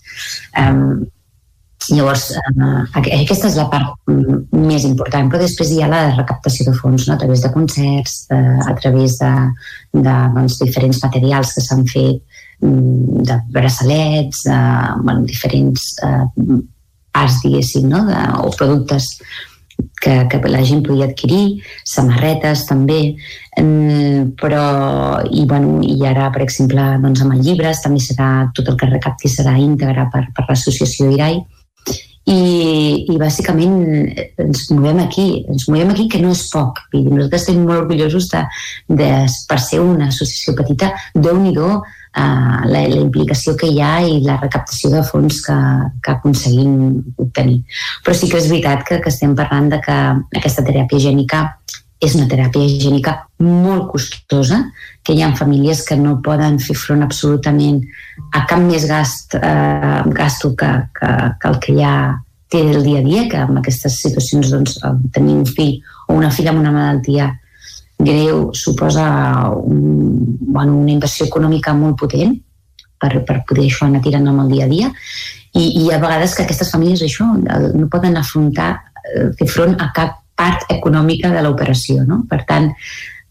Um, 0.55 1.03
llavors, 1.93 2.29
uh, 2.35 2.81
aquesta 2.97 3.49
és 3.49 3.57
la 3.59 3.67
part 3.71 3.95
més 4.51 4.87
important, 4.87 5.29
però 5.31 5.41
després 5.41 5.71
hi 5.71 5.83
ha 5.83 5.91
la 5.91 6.01
recaptació 6.15 6.67
de 6.69 6.75
fons 6.77 7.07
no? 7.07 7.15
a 7.15 7.21
través 7.21 7.43
de 7.45 7.53
concerts, 7.53 8.25
uh, 8.31 8.65
a 8.67 8.75
través 8.81 9.19
de, 9.21 9.33
de 9.93 10.17
doncs, 10.35 10.59
diferents 10.63 11.03
materials 11.03 11.55
que 11.55 11.63
s'han 11.63 11.85
fet, 11.91 12.23
Mm, 12.59 13.21
de 13.21 13.41
braçalets, 13.49 14.43
de, 14.43 14.57
bueno, 15.03 15.21
diferents 15.21 15.95
eh, 16.01 16.25
parts, 17.11 17.41
diguéssim, 17.43 17.85
no? 17.87 18.01
de, 18.07 18.17
o 18.41 18.49
productes 18.49 19.05
que, 20.01 20.25
que 20.25 20.39
la 20.49 20.63
gent 20.65 20.81
podia 20.87 21.05
adquirir, 21.05 21.61
samarretes 21.85 22.65
també, 22.65 23.13
mm, 23.61 24.33
però 24.41 24.63
i, 25.29 25.45
bueno, 25.45 25.83
i 25.85 26.01
ara, 26.09 26.31
per 26.33 26.41
exemple, 26.47 26.81
doncs, 27.03 27.21
amb 27.21 27.37
els 27.37 27.45
llibres 27.45 27.83
també 27.85 28.01
serà 28.01 28.49
tot 28.57 28.73
el 28.73 28.79
que 28.81 28.89
recapti 28.89 29.29
serà 29.29 29.53
íntegre 29.61 30.07
per, 30.09 30.25
per 30.33 30.47
l'associació 30.49 31.11
IRAI 31.13 31.37
i, 32.27 32.39
i 33.07 33.15
bàsicament 33.19 33.75
ens 34.43 34.65
movem 34.73 34.99
aquí, 35.05 35.27
ens 35.47 35.67
movem 35.71 35.93
aquí 35.93 36.07
que 36.11 36.19
no 36.23 36.33
és 36.35 36.43
poc. 36.51 36.81
I 36.91 37.05
nosaltres 37.05 37.45
estem 37.45 37.61
molt 37.63 37.85
orgullosos 37.85 38.27
de, 38.33 38.43
de 38.99 39.11
per 39.47 39.59
ser 39.63 39.79
una 39.83 40.09
associació 40.11 40.55
petita, 40.57 40.91
déu 41.15 41.39
nhi 41.39 41.53
uh, 41.57 41.77
la, 42.17 42.81
la 42.83 42.99
implicació 42.99 43.55
que 43.59 43.69
hi 43.71 43.79
ha 43.83 43.93
i 44.03 44.19
la 44.25 44.39
recaptació 44.41 44.91
de 44.91 45.03
fons 45.07 45.39
que, 45.45 45.57
que 46.03 46.17
aconseguim 46.17 46.73
obtenir. 47.15 47.61
Però 48.03 48.17
sí 48.17 48.29
que 48.31 48.41
és 48.41 48.49
veritat 48.51 48.83
que, 48.87 48.99
que 49.03 49.13
estem 49.13 49.35
parlant 49.37 49.71
de 49.71 49.79
que 49.85 49.97
aquesta 50.41 50.65
teràpia 50.67 51.07
gènica 51.07 51.45
és 52.03 52.13
una 52.17 52.27
teràpia 52.29 52.61
higiènica 52.61 53.13
molt 53.41 53.87
costosa, 53.93 54.59
que 55.03 55.15
hi 55.15 55.23
ha 55.23 55.31
famílies 55.37 55.83
que 55.87 55.97
no 55.97 56.17
poden 56.23 56.59
fer 56.61 56.75
front 56.77 57.01
absolutament 57.05 57.81
a 58.37 58.43
cap 58.49 58.61
més 58.61 58.85
gast, 58.89 59.33
eh, 59.39 60.01
gasto 60.13 60.53
que, 60.55 60.69
que, 60.99 61.11
que 61.41 61.51
el 61.51 61.59
que 61.63 61.77
ja 61.79 61.93
té 62.51 62.61
el 62.61 62.83
dia 62.83 63.01
a 63.01 63.05
dia, 63.05 63.25
que 63.31 63.41
en 63.43 63.59
aquestes 63.59 63.99
situacions 64.03 64.51
doncs, 64.53 64.77
tenir 65.15 65.35
un 65.41 65.45
fill 65.45 65.77
o 66.07 66.15
una 66.15 66.31
filla 66.31 66.53
amb 66.53 66.61
una 66.63 66.73
malaltia 66.75 67.31
greu 67.97 68.51
suposa 68.53 69.07
un, 69.57 70.37
bueno, 70.39 70.77
una 70.77 70.93
inversió 70.93 71.25
econòmica 71.25 71.73
molt 71.73 71.97
potent 71.99 72.37
per, 73.01 73.11
per 73.25 73.41
poder 73.49 73.65
això 73.65 73.87
anar 73.87 74.03
tirant 74.05 74.29
amb 74.29 74.45
el 74.45 74.53
dia 74.53 74.67
a 74.67 74.71
dia. 74.71 74.91
I, 75.57 75.65
i 75.81 75.89
a 75.89 75.97
vegades 75.97 76.35
que 76.37 76.45
aquestes 76.45 76.69
famílies 76.71 77.01
això 77.01 77.25
no 77.33 77.89
poden 77.89 78.17
afrontar 78.19 78.69
eh, 78.75 79.31
fer 79.39 79.49
front 79.49 79.75
a 79.81 79.89
cap 79.95 80.21
part 80.37 80.67
econòmica 80.73 81.31
de 81.33 81.43
l'operació 81.45 82.03
no? 82.07 82.23
per 82.29 82.43
tant 82.49 82.71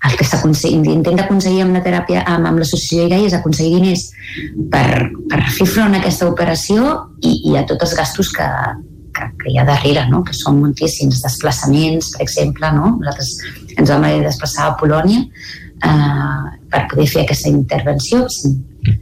el 0.07 0.17
que 0.19 0.71
intenta 0.71 1.25
aconseguir 1.25 1.63
amb 1.65 1.75
la 1.75 1.83
teràpia 1.83 2.23
amb, 2.29 2.47
amb 2.47 2.61
l'associació 2.61 3.07
IRAI 3.07 3.27
és 3.27 3.35
aconseguir 3.35 3.81
diners 3.81 4.05
per, 4.71 5.09
per 5.31 5.41
fer 5.57 5.67
front 5.67 5.95
a 5.97 6.01
aquesta 6.03 6.29
operació 6.29 6.93
i, 7.23 7.33
i 7.51 7.57
a 7.57 7.65
tots 7.67 7.89
els 7.89 7.97
gastos 7.99 8.31
que, 8.37 8.47
que, 9.17 9.29
que 9.41 9.53
hi 9.53 9.59
ha 9.59 9.65
darrere, 9.69 10.05
no? 10.13 10.23
que 10.27 10.37
són 10.37 10.61
moltíssims 10.61 11.23
desplaçaments, 11.25 12.13
per 12.15 12.23
exemple, 12.27 12.71
no? 12.77 12.93
nosaltres 13.01 13.33
ens 13.77 13.91
vam 13.93 14.05
haver 14.05 14.21
de 14.21 14.29
desplaçar 14.29 14.69
a 14.69 14.77
Polònia 14.81 15.25
eh, 15.25 16.45
per 16.73 16.85
poder 16.93 17.09
fer 17.13 17.25
aquesta 17.25 17.51
intervenció, 17.53 18.27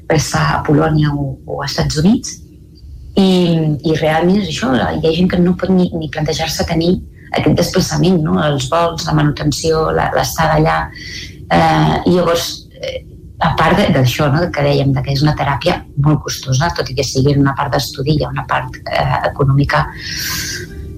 per 0.08 0.18
estar 0.20 0.44
a 0.55 0.62
Polònia 0.66 1.12
o, 1.12 1.34
o 1.44 1.60
a 1.60 1.68
Estats 1.68 2.00
Units, 2.00 2.39
i, 3.15 3.28
i 3.86 3.99
realment 4.00 4.41
és 4.42 4.50
això, 4.50 4.73
hi 4.74 5.02
ha 5.02 5.16
gent 5.18 5.28
que 5.31 5.42
no 5.42 5.55
pot 5.58 5.70
ni, 5.70 5.91
ni 5.94 6.10
plantejar-se 6.10 6.66
tenir 6.70 6.97
aquest 7.39 7.57
desplaçament, 7.59 8.21
no? 8.25 8.39
els 8.43 8.69
vols, 8.73 9.07
la 9.09 9.17
manutenció, 9.17 9.89
l'estada 9.95 10.59
allà, 10.59 10.79
eh, 11.51 11.97
i 12.07 12.15
llavors 12.15 12.51
eh, 12.81 13.01
a 13.45 13.55
part 13.59 13.81
d'això, 13.95 14.29
no, 14.33 14.45
que 14.53 14.63
dèiem 14.65 14.95
que 14.97 15.13
és 15.13 15.25
una 15.25 15.35
teràpia 15.37 15.81
molt 16.05 16.23
costosa, 16.25 16.71
tot 16.77 16.91
i 16.91 16.97
que 16.99 17.07
sigui 17.07 17.35
una 17.39 17.55
part 17.59 17.75
d'estudi, 17.75 18.21
ha 18.23 18.31
una 18.31 18.47
part 18.49 18.79
eh, 18.85 19.19
econòmica 19.31 19.85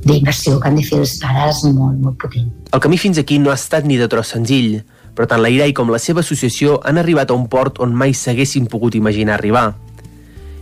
d'inversió 0.07 0.61
que 0.61 0.69
han 0.69 0.77
de 0.79 0.85
fer 0.87 1.01
els 1.03 1.17
pares 1.23 1.65
molt, 1.75 1.97
molt 2.03 2.19
potent. 2.23 2.53
El 2.71 2.83
camí 2.83 2.99
fins 3.01 3.19
aquí 3.19 3.41
no 3.43 3.51
ha 3.51 3.59
estat 3.59 3.89
ni 3.89 3.99
de 3.99 4.07
tros 4.11 4.31
senzill, 4.35 4.85
però 5.17 5.27
tant 5.31 5.43
la 5.43 5.51
IRAI 5.51 5.73
com 5.75 5.91
la 5.91 5.99
seva 6.03 6.23
associació 6.23 6.77
han 6.85 7.01
arribat 7.01 7.33
a 7.33 7.39
un 7.39 7.49
port 7.51 7.81
on 7.83 7.97
mai 7.97 8.15
s'haguessin 8.15 8.69
pogut 8.71 8.95
imaginar 8.95 9.39
arribar. 9.39 9.73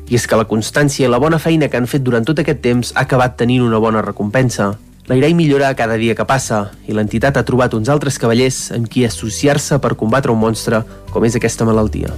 I 0.09 0.17
és 0.17 0.27
que 0.29 0.39
la 0.39 0.47
constància 0.49 1.09
i 1.09 1.11
la 1.11 1.21
bona 1.21 1.41
feina 1.41 1.69
que 1.69 1.81
han 1.81 1.89
fet 1.91 2.05
durant 2.07 2.25
tot 2.25 2.41
aquest 2.41 2.61
temps 2.65 2.93
ha 2.95 3.05
acabat 3.05 3.37
tenint 3.41 3.65
una 3.67 3.81
bona 3.83 4.05
recompensa. 4.05 4.75
L'Airai 5.05 5.35
millora 5.37 5.75
cada 5.77 5.99
dia 6.01 6.15
que 6.17 6.25
passa 6.25 6.71
i 6.89 6.95
l'entitat 6.97 7.37
ha 7.37 7.45
trobat 7.45 7.75
uns 7.77 7.91
altres 7.93 8.17
cavallers 8.17 8.71
amb 8.73 8.89
qui 8.89 9.05
associar-se 9.05 9.77
per 9.77 9.99
combatre 10.01 10.33
un 10.33 10.41
monstre 10.41 10.81
com 11.13 11.27
és 11.29 11.37
aquesta 11.37 11.67
malaltia. 11.69 12.15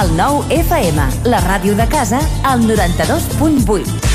El 0.00 0.14
nou 0.16 0.44
FM, 0.54 1.10
la 1.26 1.42
ràdio 1.42 1.74
de 1.76 1.88
casa, 1.90 2.22
al 2.46 2.62
92.8. 2.70 4.09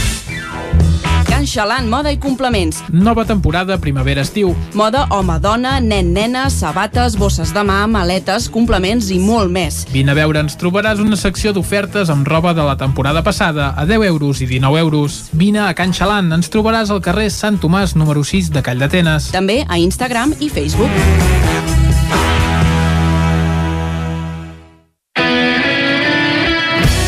Can 1.35 1.43
Xalant, 1.43 1.89
moda 1.91 2.13
i 2.13 2.15
complements. 2.15 2.77
Nova 2.95 3.25
temporada 3.27 3.75
primavera-estiu. 3.83 4.53
Moda 4.71 5.01
home-dona, 5.11 5.81
nen-nena, 5.83 6.45
sabates, 6.47 7.17
bosses 7.19 7.51
de 7.51 7.59
mà, 7.67 7.81
maletes, 7.91 8.45
complements 8.47 9.09
i 9.11 9.17
molt 9.19 9.51
més. 9.51 9.81
Vine 9.91 10.13
a 10.13 10.15
veure, 10.15 10.39
ens 10.39 10.55
trobaràs 10.55 11.01
una 11.03 11.19
secció 11.19 11.51
d'ofertes 11.51 12.07
amb 12.13 12.23
roba 12.23 12.53
de 12.55 12.63
la 12.63 12.77
temporada 12.79 13.19
passada 13.19 13.73
a 13.75 13.83
10 13.83 14.05
euros 14.07 14.39
i 14.39 14.47
19 14.47 14.79
euros. 14.79 15.17
Vine 15.33 15.65
a 15.65 15.73
Can 15.75 15.91
Xalant, 15.91 16.31
ens 16.31 16.47
trobaràs 16.47 16.93
al 16.95 17.03
carrer 17.03 17.27
Sant 17.27 17.59
Tomàs 17.59 17.97
número 17.99 18.23
6 18.23 18.53
de 18.55 18.63
Call 18.63 18.79
d'Atenes. 18.79 19.33
També 19.35 19.65
a 19.67 19.75
Instagram 19.75 20.37
i 20.39 20.47
Facebook. 20.47 20.87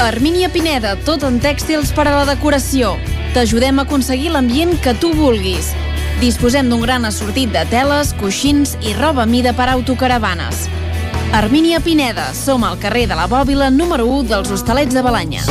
Armínia 0.04 0.52
Pineda, 0.52 0.98
tot 1.08 1.24
en 1.24 1.40
tèxtils 1.40 1.96
per 1.96 2.10
a 2.10 2.18
la 2.20 2.28
decoració. 2.28 2.98
T'ajudem 3.38 3.78
a 3.78 3.84
aconseguir 3.86 4.32
l'ambient 4.34 4.80
que 4.82 4.96
tu 4.98 5.12
vulguis. 5.14 5.68
Disposem 6.18 6.72
d'un 6.72 6.82
gran 6.82 7.06
assortit 7.06 7.52
de 7.54 7.62
teles, 7.70 8.10
coixins 8.18 8.72
i 8.82 8.96
roba 8.98 9.28
mida 9.30 9.54
per 9.54 9.68
autocaravanes. 9.76 10.64
Armínia 11.38 11.78
Pineda, 11.78 12.32
som 12.34 12.66
al 12.66 12.82
carrer 12.82 13.06
de 13.06 13.14
la 13.14 13.30
Bòbila 13.30 13.70
número 13.70 14.10
1 14.10 14.34
dels 14.34 14.50
Hostalets 14.58 14.98
de 14.98 15.06
Balanya. 15.06 15.46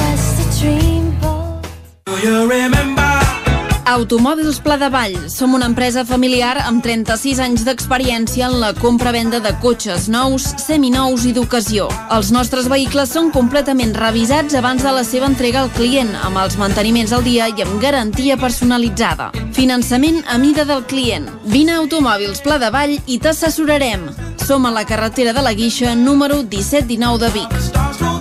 Automòbils 3.86 4.58
Pla 4.58 4.74
de 4.76 4.88
Vall. 4.90 5.14
Som 5.30 5.54
una 5.54 5.68
empresa 5.70 6.02
familiar 6.04 6.56
amb 6.66 6.82
36 6.82 7.38
anys 7.38 7.62
d'experiència 7.62 8.48
en 8.48 8.56
la 8.58 8.72
compra-venda 8.74 9.38
de 9.38 9.52
cotxes 9.62 10.08
nous, 10.10 10.42
seminous 10.58 11.22
i 11.22 11.30
d'ocasió. 11.36 11.86
Els 12.10 12.32
nostres 12.34 12.66
vehicles 12.66 13.14
són 13.14 13.30
completament 13.30 13.94
revisats 13.94 14.58
abans 14.58 14.82
de 14.82 14.90
la 14.90 15.04
seva 15.06 15.30
entrega 15.30 15.62
al 15.62 15.70
client, 15.78 16.10
amb 16.26 16.42
els 16.42 16.58
manteniments 16.58 17.14
al 17.14 17.22
dia 17.22 17.46
i 17.46 17.62
amb 17.62 17.78
garantia 17.80 18.34
personalitzada. 18.36 19.30
Finançament 19.54 20.24
a 20.26 20.36
mida 20.42 20.66
del 20.66 20.82
client. 20.90 21.30
Vine 21.46 21.76
a 21.76 21.80
Automòbils 21.84 22.42
Pla 22.42 22.58
de 22.58 22.74
Vall 22.74 22.98
i 23.06 23.20
t'assessorarem. 23.22 24.10
Som 24.42 24.66
a 24.66 24.74
la 24.74 24.82
carretera 24.84 25.32
de 25.32 25.46
la 25.46 25.54
Guixa, 25.54 25.94
número 25.94 26.42
1719 26.42 27.22
de 27.22 27.34
Vic. 27.38 28.15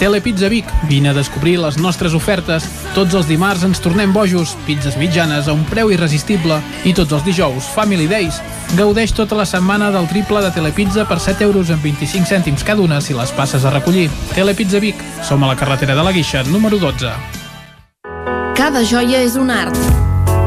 Telepizza 0.00 0.48
Vic. 0.48 0.64
Vine 0.88 1.10
a 1.10 1.12
descobrir 1.12 1.58
les 1.60 1.76
nostres 1.76 2.14
ofertes. 2.16 2.64
Tots 2.96 3.12
els 3.18 3.26
dimarts 3.28 3.66
ens 3.66 3.82
tornem 3.84 4.14
bojos, 4.16 4.54
pizzas 4.64 4.96
mitjanes 4.96 5.44
a 5.44 5.52
un 5.52 5.60
preu 5.68 5.90
irresistible 5.92 6.56
i 6.88 6.94
tots 6.96 7.12
els 7.12 7.26
dijous, 7.26 7.68
Family 7.74 8.06
Days. 8.08 8.38
Gaudeix 8.78 9.12
tota 9.12 9.36
la 9.36 9.44
setmana 9.44 9.90
del 9.92 10.08
triple 10.08 10.40
de 10.40 10.54
Telepizza 10.56 11.04
per 11.04 11.20
7 11.20 11.44
euros 11.44 11.68
amb 11.68 11.84
25 11.84 12.24
cèntims 12.32 12.64
cada 12.64 12.80
una 12.80 13.02
si 13.04 13.12
les 13.12 13.34
passes 13.36 13.68
a 13.68 13.74
recollir. 13.76 14.08
Telepizza 14.32 14.80
Vic. 14.80 15.04
Som 15.20 15.44
a 15.44 15.52
la 15.52 15.60
carretera 15.60 15.94
de 15.94 16.08
la 16.08 16.16
Guixa, 16.16 16.46
número 16.48 16.80
12. 16.80 17.12
Cada 18.56 18.80
joia 18.88 19.20
és 19.20 19.36
un 19.36 19.52
art. 19.52 19.76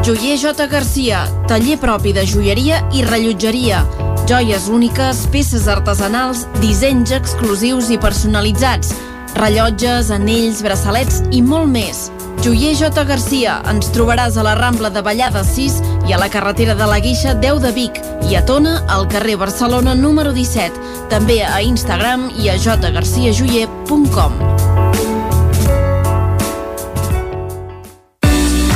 Joier 0.02 0.42
J. 0.42 0.66
Garcia, 0.66 1.28
taller 1.48 1.78
propi 1.78 2.10
de 2.12 2.26
joieria 2.26 2.82
i 2.90 3.06
rellotgeria. 3.06 3.86
Joies 4.26 4.66
úniques, 4.66 5.28
peces 5.30 5.70
artesanals, 5.70 6.48
dissenys 6.58 7.14
exclusius 7.14 7.94
i 7.94 8.02
personalitzats 8.02 8.96
rellotges, 9.36 10.12
anells, 10.14 10.62
braçalets 10.66 11.22
i 11.32 11.42
molt 11.42 11.70
més. 11.72 12.10
Joier 12.44 12.74
J. 12.76 13.06
Garcia, 13.08 13.62
ens 13.72 13.88
trobaràs 13.96 14.36
a 14.36 14.44
la 14.44 14.56
Rambla 14.60 14.90
de 14.92 15.02
Vallada 15.06 15.46
6 15.48 15.78
i 16.10 16.14
a 16.14 16.20
la 16.20 16.28
carretera 16.30 16.76
de 16.76 16.88
la 16.90 17.00
Guixa 17.00 17.34
10 17.40 17.62
de 17.64 17.72
Vic 17.78 18.02
i 18.30 18.36
a 18.36 18.44
Tona, 18.46 18.82
al 18.92 19.08
carrer 19.08 19.38
Barcelona 19.40 19.96
número 19.96 20.36
17. 20.36 21.08
També 21.14 21.40
a 21.48 21.62
Instagram 21.64 22.28
i 22.44 22.52
a 22.52 22.60
jgarciajoyer.com. 22.60 24.63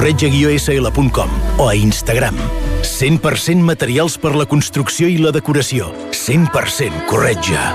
corretja-sl.com 0.00 1.28
o 1.58 1.68
a 1.68 1.74
Instagram. 1.76 2.36
100% 2.80 3.60
materials 3.60 4.16
per 4.16 4.32
la 4.32 4.46
construcció 4.48 5.10
i 5.12 5.18
la 5.20 5.28
decoració. 5.28 5.90
100% 6.16 7.04
corretja. 7.10 7.66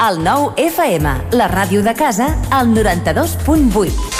El 0.00 0.22
nou 0.22 0.52
FM, 0.62 1.18
la 1.34 1.50
ràdio 1.50 1.82
de 1.82 1.98
casa, 1.98 2.30
al 2.54 2.70
92.8. 2.70 4.19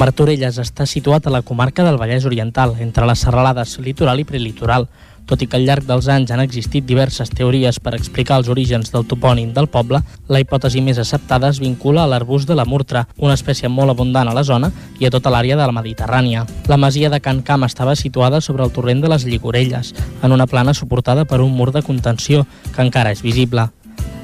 Martorelles 0.00 0.56
està 0.56 0.86
situat 0.88 1.26
a 1.26 1.30
la 1.34 1.42
comarca 1.44 1.84
del 1.84 1.98
Vallès 2.00 2.24
Oriental, 2.24 2.72
entre 2.80 3.04
les 3.04 3.20
serralades 3.20 3.74
litoral 3.84 4.22
i 4.22 4.24
prelitoral. 4.24 4.86
Tot 5.28 5.42
i 5.44 5.46
que 5.46 5.58
al 5.58 5.66
llarg 5.68 5.84
dels 5.84 6.06
anys 6.08 6.30
han 6.32 6.40
existit 6.40 6.86
diverses 6.88 7.28
teories 7.28 7.76
per 7.84 7.92
explicar 7.98 8.38
els 8.40 8.48
orígens 8.48 8.88
del 8.94 9.04
topònim 9.10 9.50
del 9.52 9.68
poble, 9.68 10.00
la 10.32 10.40
hipòtesi 10.40 10.80
més 10.80 10.98
acceptada 11.02 11.50
es 11.52 11.60
vincula 11.60 12.06
a 12.06 12.08
l'arbust 12.08 12.48
de 12.48 12.56
la 12.56 12.64
murtra, 12.64 13.04
una 13.18 13.36
espècie 13.36 13.68
molt 13.68 13.92
abundant 13.92 14.30
a 14.30 14.34
la 14.34 14.46
zona 14.46 14.72
i 14.98 15.04
a 15.04 15.12
tota 15.12 15.28
l'àrea 15.34 15.58
de 15.60 15.66
la 15.68 15.76
Mediterrània. 15.76 16.46
La 16.72 16.80
masia 16.80 17.12
de 17.12 17.20
Can 17.20 17.42
Camp 17.44 17.68
estava 17.68 17.94
situada 17.94 18.40
sobre 18.40 18.64
el 18.64 18.72
torrent 18.72 19.04
de 19.04 19.12
les 19.12 19.28
Lligorelles, 19.28 19.92
en 20.22 20.32
una 20.32 20.48
plana 20.48 20.72
suportada 20.72 21.26
per 21.26 21.42
un 21.44 21.52
mur 21.52 21.74
de 21.76 21.84
contenció, 21.84 22.46
que 22.72 22.88
encara 22.88 23.12
és 23.12 23.20
visible. 23.20 23.68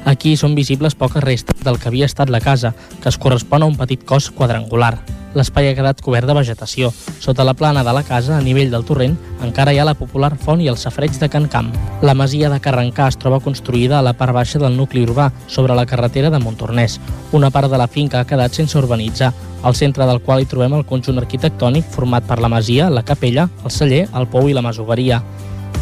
Aquí 0.06 0.36
són 0.38 0.54
visibles 0.54 0.94
poques 0.94 1.24
restes 1.24 1.64
del 1.66 1.80
que 1.82 1.88
havia 1.90 2.06
estat 2.06 2.30
la 2.30 2.38
casa, 2.38 2.76
que 3.02 3.10
es 3.10 3.16
correspon 3.18 3.64
a 3.64 3.66
un 3.66 3.74
petit 3.74 4.04
cos 4.06 4.28
quadrangular. 4.30 5.00
L'espai 5.34 5.66
ha 5.68 5.74
quedat 5.74 5.98
cobert 6.00 6.28
de 6.30 6.36
vegetació. 6.38 6.92
Sota 7.20 7.44
la 7.44 7.56
plana 7.58 7.82
de 7.84 7.92
la 7.92 8.04
casa, 8.06 8.36
a 8.36 8.44
nivell 8.44 8.70
del 8.70 8.86
torrent, 8.86 9.16
encara 9.42 9.74
hi 9.74 9.80
ha 9.82 9.88
la 9.88 9.96
popular 9.98 10.30
font 10.38 10.62
i 10.62 10.70
el 10.70 10.78
safreig 10.78 11.18
de 11.18 11.28
Can 11.28 11.48
Camp. 11.50 11.72
La 12.06 12.14
masia 12.14 12.48
de 12.52 12.60
Carrencà 12.62 13.08
es 13.10 13.18
troba 13.18 13.42
construïda 13.42 13.98
a 13.98 14.04
la 14.06 14.14
part 14.14 14.32
baixa 14.32 14.62
del 14.62 14.78
nucli 14.78 15.02
urbà, 15.02 15.32
sobre 15.48 15.74
la 15.74 15.88
carretera 15.90 16.30
de 16.30 16.38
Montornès. 16.38 17.00
Una 17.32 17.50
part 17.50 17.68
de 17.68 17.82
la 17.82 17.90
finca 17.90 18.22
ha 18.22 18.30
quedat 18.30 18.54
sense 18.54 18.78
urbanitzar, 18.78 19.32
al 19.66 19.74
centre 19.74 20.06
del 20.06 20.22
qual 20.22 20.40
hi 20.40 20.46
trobem 20.46 20.78
el 20.78 20.86
conjunt 20.86 21.18
arquitectònic 21.18 21.90
format 21.90 22.24
per 22.30 22.38
la 22.38 22.52
masia, 22.52 22.88
la 22.94 23.02
capella, 23.02 23.50
el 23.64 23.74
celler, 23.74 24.06
el 24.14 24.30
pou 24.30 24.46
i 24.46 24.54
la 24.54 24.62
masoveria. 24.62 25.20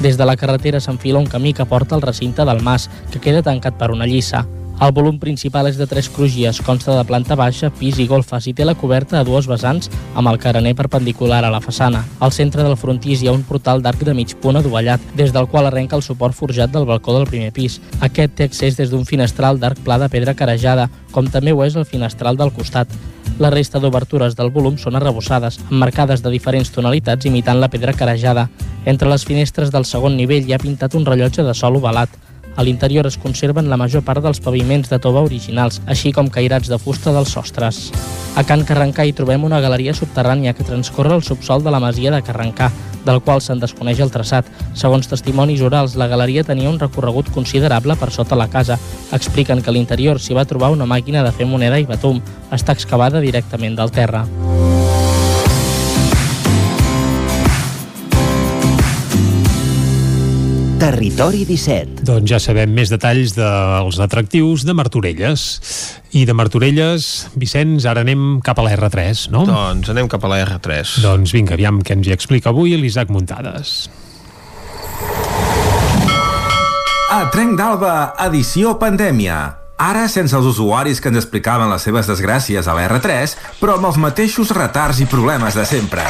Des 0.02 0.18
de 0.18 0.26
la 0.26 0.36
carretera 0.36 0.80
s'enfila 0.80 1.18
un 1.22 1.30
camí 1.30 1.54
que 1.54 1.64
porta 1.64 1.94
al 1.94 2.02
recinte 2.02 2.44
del 2.44 2.62
mas, 2.62 2.90
que 3.12 3.20
queda 3.20 3.42
tancat 3.42 3.78
per 3.78 3.90
una 3.90 4.06
lliça. 4.06 4.44
El 4.82 4.90
volum 4.90 5.20
principal 5.22 5.68
és 5.70 5.76
de 5.78 5.86
tres 5.86 6.08
crugies, 6.10 6.58
consta 6.66 6.96
de 6.96 7.04
planta 7.06 7.36
baixa, 7.38 7.70
pis 7.78 8.00
i 8.02 8.08
golfes 8.10 8.48
i 8.50 8.52
té 8.58 8.66
la 8.66 8.74
coberta 8.74 9.20
a 9.20 9.24
dues 9.24 9.46
vessants 9.46 9.88
amb 10.18 10.28
el 10.32 10.40
carener 10.42 10.74
perpendicular 10.74 11.44
a 11.46 11.52
la 11.54 11.62
façana. 11.62 12.02
Al 12.18 12.34
centre 12.34 12.66
del 12.66 12.76
frontis 12.76 13.22
hi 13.22 13.30
ha 13.30 13.36
un 13.38 13.46
portal 13.46 13.86
d'arc 13.86 14.02
de 14.02 14.16
mig 14.18 14.34
punt 14.42 14.58
adovellat, 14.58 15.00
des 15.14 15.32
del 15.32 15.46
qual 15.46 15.70
arrenca 15.70 15.94
el 15.94 16.02
suport 16.02 16.34
forjat 16.34 16.74
del 16.74 16.90
balcó 16.90 17.14
del 17.14 17.30
primer 17.30 17.52
pis. 17.54 17.80
Aquest 18.00 18.34
té 18.34 18.50
accés 18.50 18.76
des 18.76 18.90
d'un 18.90 19.06
finestral 19.06 19.62
d'arc 19.62 19.78
pla 19.86 20.02
de 20.02 20.10
pedra 20.10 20.34
carejada, 20.34 20.90
com 21.12 21.30
també 21.30 21.54
ho 21.54 21.62
és 21.62 21.78
el 21.78 21.86
finestral 21.86 22.36
del 22.36 22.52
costat. 22.52 22.90
La 23.38 23.50
resta 23.50 23.80
d'obertures 23.82 24.36
del 24.38 24.52
volum 24.54 24.76
són 24.78 24.94
arrebossades, 24.94 25.56
emmarcades 25.66 26.20
de 26.22 26.30
diferents 26.30 26.70
tonalitats 26.70 27.26
imitant 27.26 27.58
la 27.58 27.68
pedra 27.68 27.92
carejada. 27.92 28.44
Entre 28.86 29.10
les 29.10 29.24
finestres 29.26 29.72
del 29.74 29.88
segon 29.90 30.14
nivell 30.14 30.46
hi 30.46 30.54
ha 30.54 30.62
pintat 30.62 30.94
un 30.94 31.06
rellotge 31.08 31.42
de 31.42 31.54
sol 31.58 31.80
ovalat. 31.80 32.14
A 32.56 32.62
l'interior 32.62 33.06
es 33.06 33.18
conserven 33.18 33.68
la 33.70 33.76
major 33.76 34.04
part 34.06 34.22
dels 34.22 34.40
paviments 34.40 34.90
de 34.90 34.98
tova 35.02 35.24
originals, 35.26 35.80
així 35.90 36.12
com 36.14 36.30
cairats 36.30 36.70
de 36.70 36.78
fusta 36.78 37.12
dels 37.12 37.34
sostres. 37.34 37.88
A 38.38 38.44
Can 38.46 38.64
Carrencà 38.66 39.04
hi 39.06 39.14
trobem 39.14 39.44
una 39.46 39.60
galeria 39.62 39.94
subterrània 39.94 40.54
que 40.54 40.66
transcorre 40.66 41.14
el 41.14 41.22
subsol 41.22 41.62
de 41.62 41.74
la 41.74 41.82
masia 41.82 42.14
de 42.14 42.22
Carrencà, 42.22 42.70
del 43.04 43.20
qual 43.22 43.42
se'n 43.42 43.60
desconeix 43.62 44.00
el 44.00 44.12
traçat. 44.14 44.48
Segons 44.74 45.10
testimonis 45.10 45.62
orals, 45.66 45.98
la 46.00 46.08
galeria 46.08 46.46
tenia 46.46 46.70
un 46.70 46.80
recorregut 46.80 47.30
considerable 47.34 47.98
per 48.00 48.10
sota 48.14 48.38
la 48.38 48.48
casa. 48.48 48.78
Expliquen 49.12 49.62
que 49.62 49.70
a 49.70 49.76
l'interior 49.76 50.22
s'hi 50.22 50.34
va 50.34 50.48
trobar 50.48 50.72
una 50.74 50.88
màquina 50.88 51.26
de 51.26 51.34
fer 51.36 51.46
moneda 51.46 51.78
i 51.78 51.86
batum. 51.90 52.22
Està 52.50 52.74
excavada 52.74 53.22
directament 53.24 53.76
del 53.78 53.92
terra. 53.94 54.24
Territori 60.84 61.46
17. 61.48 62.02
Doncs 62.04 62.28
ja 62.28 62.36
sabem 62.42 62.68
més 62.76 62.90
detalls 62.92 63.32
dels 63.32 63.96
atractius 64.04 64.66
de 64.68 64.74
Martorelles. 64.76 65.44
I 66.12 66.26
de 66.28 66.34
Martorelles, 66.36 67.06
Vicenç, 67.40 67.86
ara 67.88 68.02
anem 68.04 68.42
cap 68.44 68.60
a 68.60 68.66
la 68.66 68.74
R3, 68.76 69.22
no? 69.32 69.46
Doncs 69.48 69.88
anem 69.94 70.10
cap 70.12 70.26
a 70.28 70.32
la 70.34 70.42
R3. 70.44 70.98
Doncs 71.00 71.32
vinga, 71.32 71.56
aviam 71.56 71.80
què 71.80 71.96
ens 71.96 72.10
hi 72.10 72.12
explica 72.12 72.52
avui 72.52 72.76
l'Isaac 72.76 73.08
Muntades. 73.08 73.72
A 77.16 77.20
Trenc 77.32 77.56
d'Alba, 77.56 77.96
edició 78.28 78.76
pandèmia. 78.76 79.40
Ara 79.80 80.04
sense 80.12 80.36
els 80.36 80.52
usuaris 80.52 81.00
que 81.00 81.08
ens 81.08 81.24
explicaven 81.24 81.72
les 81.72 81.88
seves 81.88 82.12
desgràcies 82.12 82.68
a 82.68 82.76
la 82.76 82.84
R3, 82.92 83.38
però 83.56 83.80
amb 83.80 83.88
els 83.88 83.96
mateixos 84.04 84.52
retards 84.52 85.00
i 85.00 85.08
problemes 85.08 85.56
de 85.56 85.64
sempre. 85.64 86.04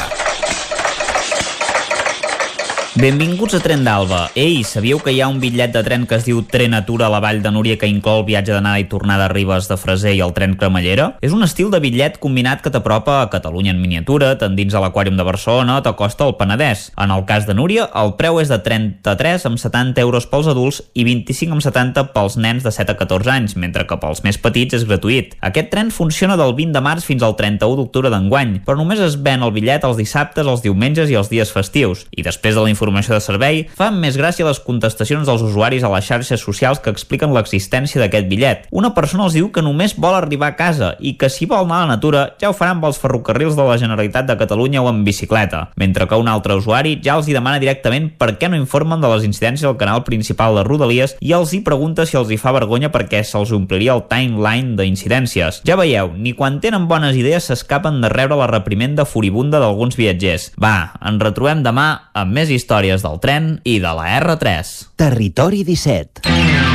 Benvinguts 2.94 3.56
a 3.56 3.58
Tren 3.58 3.80
d'Alba. 3.82 4.28
Ei, 4.38 4.60
sabíeu 4.62 5.00
que 5.02 5.10
hi 5.10 5.16
ha 5.18 5.26
un 5.26 5.40
bitllet 5.42 5.72
de 5.74 5.80
tren 5.82 6.04
que 6.06 6.14
es 6.14 6.22
diu 6.28 6.44
Trenatura 6.46 7.08
a 7.08 7.10
la 7.10 7.18
Vall 7.18 7.40
de 7.42 7.50
Núria 7.50 7.74
que 7.74 7.88
inclou 7.90 8.20
el 8.20 8.26
viatge 8.28 8.52
d'anada 8.54 8.78
i 8.78 8.84
tornada 8.86 9.24
a 9.26 9.32
Ribes 9.32 9.66
de 9.66 9.74
Freser 9.74 10.12
i 10.14 10.20
el 10.22 10.30
tren 10.36 10.52
cremallera? 10.54 11.08
És 11.18 11.34
un 11.34 11.42
estil 11.42 11.72
de 11.74 11.80
bitllet 11.82 12.20
combinat 12.22 12.62
que 12.62 12.70
t'apropa 12.70 13.16
a 13.18 13.32
Catalunya 13.32 13.72
en 13.74 13.80
miniatura, 13.82 14.28
t'endins 14.38 14.76
a 14.78 14.82
l'Aquàrium 14.84 15.18
de 15.18 15.26
Barcelona 15.26 15.80
t'acosta 15.82 16.28
al 16.28 16.36
Penedès. 16.38 16.84
En 16.94 17.10
el 17.10 17.24
cas 17.26 17.48
de 17.48 17.56
Núria, 17.58 17.88
el 17.98 18.14
preu 18.14 18.38
és 18.38 18.52
de 18.54 18.60
33 18.62 19.48
amb 19.50 19.58
70 19.58 19.98
euros 20.04 20.30
pels 20.30 20.52
adults 20.54 20.84
i 20.94 21.02
25 21.10 21.58
amb 21.58 21.66
70 21.66 22.06
pels 22.14 22.38
nens 22.38 22.62
de 22.62 22.70
7 22.78 22.94
a 22.94 22.98
14 23.02 23.34
anys, 23.34 23.56
mentre 23.58 23.88
que 23.90 23.98
pels 23.98 24.22
més 24.22 24.38
petits 24.38 24.78
és 24.78 24.86
gratuït. 24.86 25.34
Aquest 25.42 25.72
tren 25.74 25.90
funciona 25.90 26.38
del 26.38 26.54
20 26.54 26.78
de 26.78 26.84
març 26.86 27.10
fins 27.10 27.26
al 27.26 27.34
31 27.34 27.74
d'octubre 27.82 28.14
d'enguany, 28.14 28.60
però 28.62 28.78
només 28.78 29.02
es 29.02 29.18
ven 29.18 29.42
el 29.42 29.56
bitllet 29.58 29.82
els 29.82 29.98
dissabtes, 29.98 30.46
els 30.46 30.62
diumenges 30.62 31.10
i 31.10 31.18
els 31.18 31.34
dies 31.34 31.50
festius. 31.50 32.06
I 32.14 32.22
després 32.22 32.54
de 32.54 32.62
la 32.62 32.70
informació 32.84 33.14
de 33.16 33.22
servei, 33.24 33.62
fan 33.78 33.96
més 34.00 34.18
gràcia 34.20 34.44
les 34.44 34.60
contestacions 34.60 35.26
dels 35.26 35.42
usuaris 35.42 35.84
a 35.84 35.90
les 35.94 36.04
xarxes 36.04 36.42
socials 36.44 36.80
que 36.84 36.92
expliquen 36.92 37.32
l'existència 37.32 38.00
d'aquest 38.02 38.28
bitllet. 38.28 38.66
Una 38.70 38.92
persona 38.94 39.24
els 39.24 39.36
diu 39.36 39.48
que 39.52 39.64
només 39.64 39.96
vol 39.96 40.16
arribar 40.18 40.52
a 40.52 40.56
casa 40.58 40.94
i 41.00 41.14
que 41.16 41.30
si 41.32 41.48
vol 41.48 41.64
anar 41.64 41.78
a 41.78 41.86
la 41.86 41.94
natura 41.94 42.24
ja 42.40 42.50
ho 42.50 42.56
faran 42.56 42.82
pels 42.82 43.00
ferrocarrils 43.00 43.56
de 43.56 43.64
la 43.64 43.78
Generalitat 43.80 44.28
de 44.28 44.36
Catalunya 44.36 44.82
o 44.82 44.90
en 44.90 45.02
bicicleta, 45.06 45.70
mentre 45.80 46.06
que 46.08 46.18
un 46.20 46.28
altre 46.28 46.58
usuari 46.60 46.98
ja 47.04 47.16
els 47.16 47.28
hi 47.28 47.36
demana 47.36 47.62
directament 47.62 48.10
per 48.20 48.34
què 48.38 48.50
no 48.50 48.60
informen 48.60 49.00
de 49.00 49.10
les 49.14 49.24
incidències 49.24 49.66
al 49.68 49.78
canal 49.80 50.04
principal 50.04 50.58
de 50.58 50.66
Rodalies 50.68 51.16
i 51.20 51.32
els 51.32 51.54
hi 51.54 51.62
pregunta 51.64 52.04
si 52.04 52.18
els 52.20 52.30
hi 52.30 52.40
fa 52.40 52.52
vergonya 52.52 52.92
perquè 52.92 53.22
se'ls 53.24 53.54
ompliria 53.56 53.96
el 53.96 54.04
timeline 54.10 54.76
d'incidències. 54.76 55.62
Ja 55.64 55.78
veieu, 55.80 56.12
ni 56.16 56.34
quan 56.36 56.60
tenen 56.60 56.88
bones 56.90 57.16
idees 57.16 57.48
s'escapen 57.48 58.02
de 58.04 58.12
rebre 58.12 58.36
la 58.36 58.50
reprimenda 58.50 59.08
furibunda 59.08 59.62
d'alguns 59.62 59.96
viatgers. 59.96 60.50
Va, 60.60 60.92
ens 61.00 61.22
retrobem 61.22 61.64
demà 61.64 61.88
amb 62.12 62.34
més 62.34 62.50
històries 62.52 62.73
del 62.74 63.20
tren 63.22 63.60
i 63.62 63.76
de 63.78 63.92
la 63.94 64.08
R3. 64.18 64.96
Territori 64.98 65.62
17. 65.62 66.73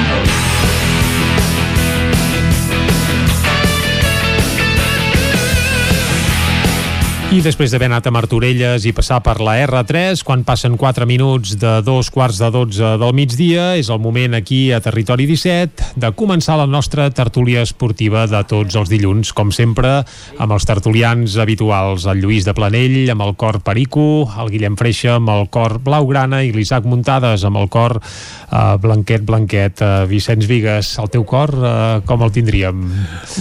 I 7.29 7.43
després 7.45 7.69
d'haver 7.69 7.85
anat 7.91 8.07
a 8.09 8.11
Martorelles 8.11 8.87
i 8.89 8.91
passar 8.97 9.19
per 9.21 9.35
la 9.45 9.53
R3, 9.61 10.23
quan 10.25 10.41
passen 10.41 10.73
4 10.81 11.05
minuts 11.05 11.51
de 11.61 11.75
dos 11.85 12.07
quarts 12.09 12.39
de 12.41 12.47
12 12.49 12.95
del 12.97 13.11
migdia, 13.13 13.75
és 13.77 13.91
el 13.93 13.99
moment 14.01 14.33
aquí 14.33 14.71
a 14.73 14.79
Territori 14.81 15.27
17 15.29 15.91
de 16.01 16.09
començar 16.17 16.55
la 16.57 16.65
nostra 16.65 17.05
tertúlia 17.13 17.61
esportiva 17.61 18.23
de 18.25 18.41
tots 18.49 18.73
els 18.81 18.89
dilluns, 18.89 19.29
com 19.37 19.53
sempre, 19.53 19.99
amb 20.41 20.55
els 20.55 20.65
tertulians 20.65 21.35
habituals, 21.37 22.07
el 22.09 22.23
Lluís 22.23 22.47
de 22.49 22.55
Planell, 22.57 22.97
amb 23.13 23.27
el 23.27 23.35
cor 23.37 23.59
Perico, 23.61 24.25
el 24.41 24.49
Guillem 24.49 24.79
Freixa, 24.81 25.19
amb 25.19 25.29
el 25.29 25.45
cor 25.53 25.77
Blaugrana, 25.85 26.41
i 26.41 26.49
l'Isaac 26.55 26.89
Muntades, 26.89 27.45
amb 27.45 27.61
el 27.61 27.69
cor 27.69 27.99
uh, 28.01 28.73
Blanquet, 28.81 29.21
Blanquet. 29.29 29.85
Uh, 29.85 30.09
Vicenç 30.09 30.49
Vigues, 30.49 30.95
el 30.97 31.13
teu 31.13 31.27
cor, 31.29 31.53
uh, 31.61 32.01
com 32.09 32.25
el 32.25 32.33
tindríem? 32.33 32.89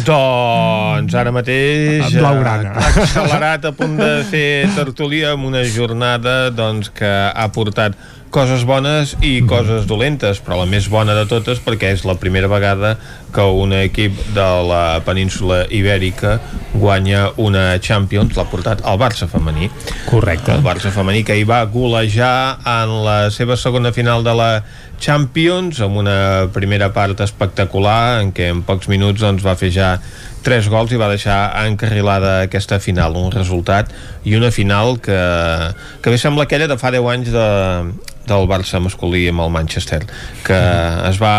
Doncs 0.05 1.17
ara 1.17 1.33
mateix... 1.33 2.13
Blaugrana. 2.13 2.77
eh, 2.77 2.95
accelerat 3.07 3.65
a 3.65 3.78
punt 3.79 3.97
de 3.99 4.13
fer 4.27 4.69
tertúlia 4.75 5.33
amb 5.37 5.47
una 5.47 5.63
jornada 5.71 6.51
doncs, 6.51 6.91
que 6.91 7.09
ha 7.09 7.49
portat 7.55 7.95
coses 8.35 8.65
bones 8.69 9.15
i 9.25 9.39
coses 9.49 9.87
dolentes, 9.89 10.41
però 10.45 10.59
la 10.61 10.67
més 10.69 10.89
bona 10.93 11.15
de 11.17 11.25
totes 11.31 11.63
perquè 11.65 11.95
és 11.95 12.05
la 12.05 12.19
primera 12.21 12.51
vegada 12.51 12.97
que 13.33 13.45
un 13.45 13.73
equip 13.77 14.19
de 14.37 14.49
la 14.69 15.01
península 15.07 15.63
ibèrica 15.73 16.37
guanya 16.75 17.29
una 17.41 17.79
Champions, 17.81 18.37
l'ha 18.37 18.45
portat 18.51 18.85
el 18.85 19.01
Barça 19.01 19.29
femení. 19.31 19.71
Correcte. 20.11 20.59
El 20.59 20.67
Barça 20.67 20.93
femení 20.93 21.25
que 21.25 21.39
hi 21.39 21.47
va 21.49 21.63
golejar 21.73 22.59
en 22.67 22.99
la 23.07 23.19
seva 23.35 23.57
segona 23.57 23.95
final 23.97 24.27
de 24.27 24.37
la 24.37 24.51
Champions 24.99 25.81
amb 25.85 25.99
una 26.01 26.49
primera 26.55 26.91
part 26.95 27.21
espectacular 27.25 28.21
en 28.23 28.33
què 28.35 28.51
en 28.53 28.65
pocs 28.67 28.91
minuts 28.91 29.23
doncs, 29.23 29.45
va 29.47 29.57
fer 29.59 29.71
ja 29.75 29.95
tres 30.45 30.69
gols 30.71 30.93
i 30.95 31.01
va 31.01 31.11
deixar 31.11 31.39
encarrilada 31.65 32.43
aquesta 32.47 32.79
final, 32.83 33.17
un 33.19 33.33
resultat 33.35 33.91
i 34.25 34.37
una 34.39 34.51
final 34.55 34.99
que, 35.03 35.19
que 36.03 36.15
bé 36.15 36.21
sembla 36.21 36.47
aquella 36.47 36.69
de 36.71 36.79
fa 36.81 36.93
10 36.95 37.11
anys 37.15 37.33
de, 37.35 37.49
del 38.29 38.49
Barça 38.51 38.81
masculí 38.83 39.27
amb 39.31 39.45
el 39.47 39.55
Manchester 39.55 40.03
que 40.47 40.59
es 41.09 41.21
va 41.23 41.37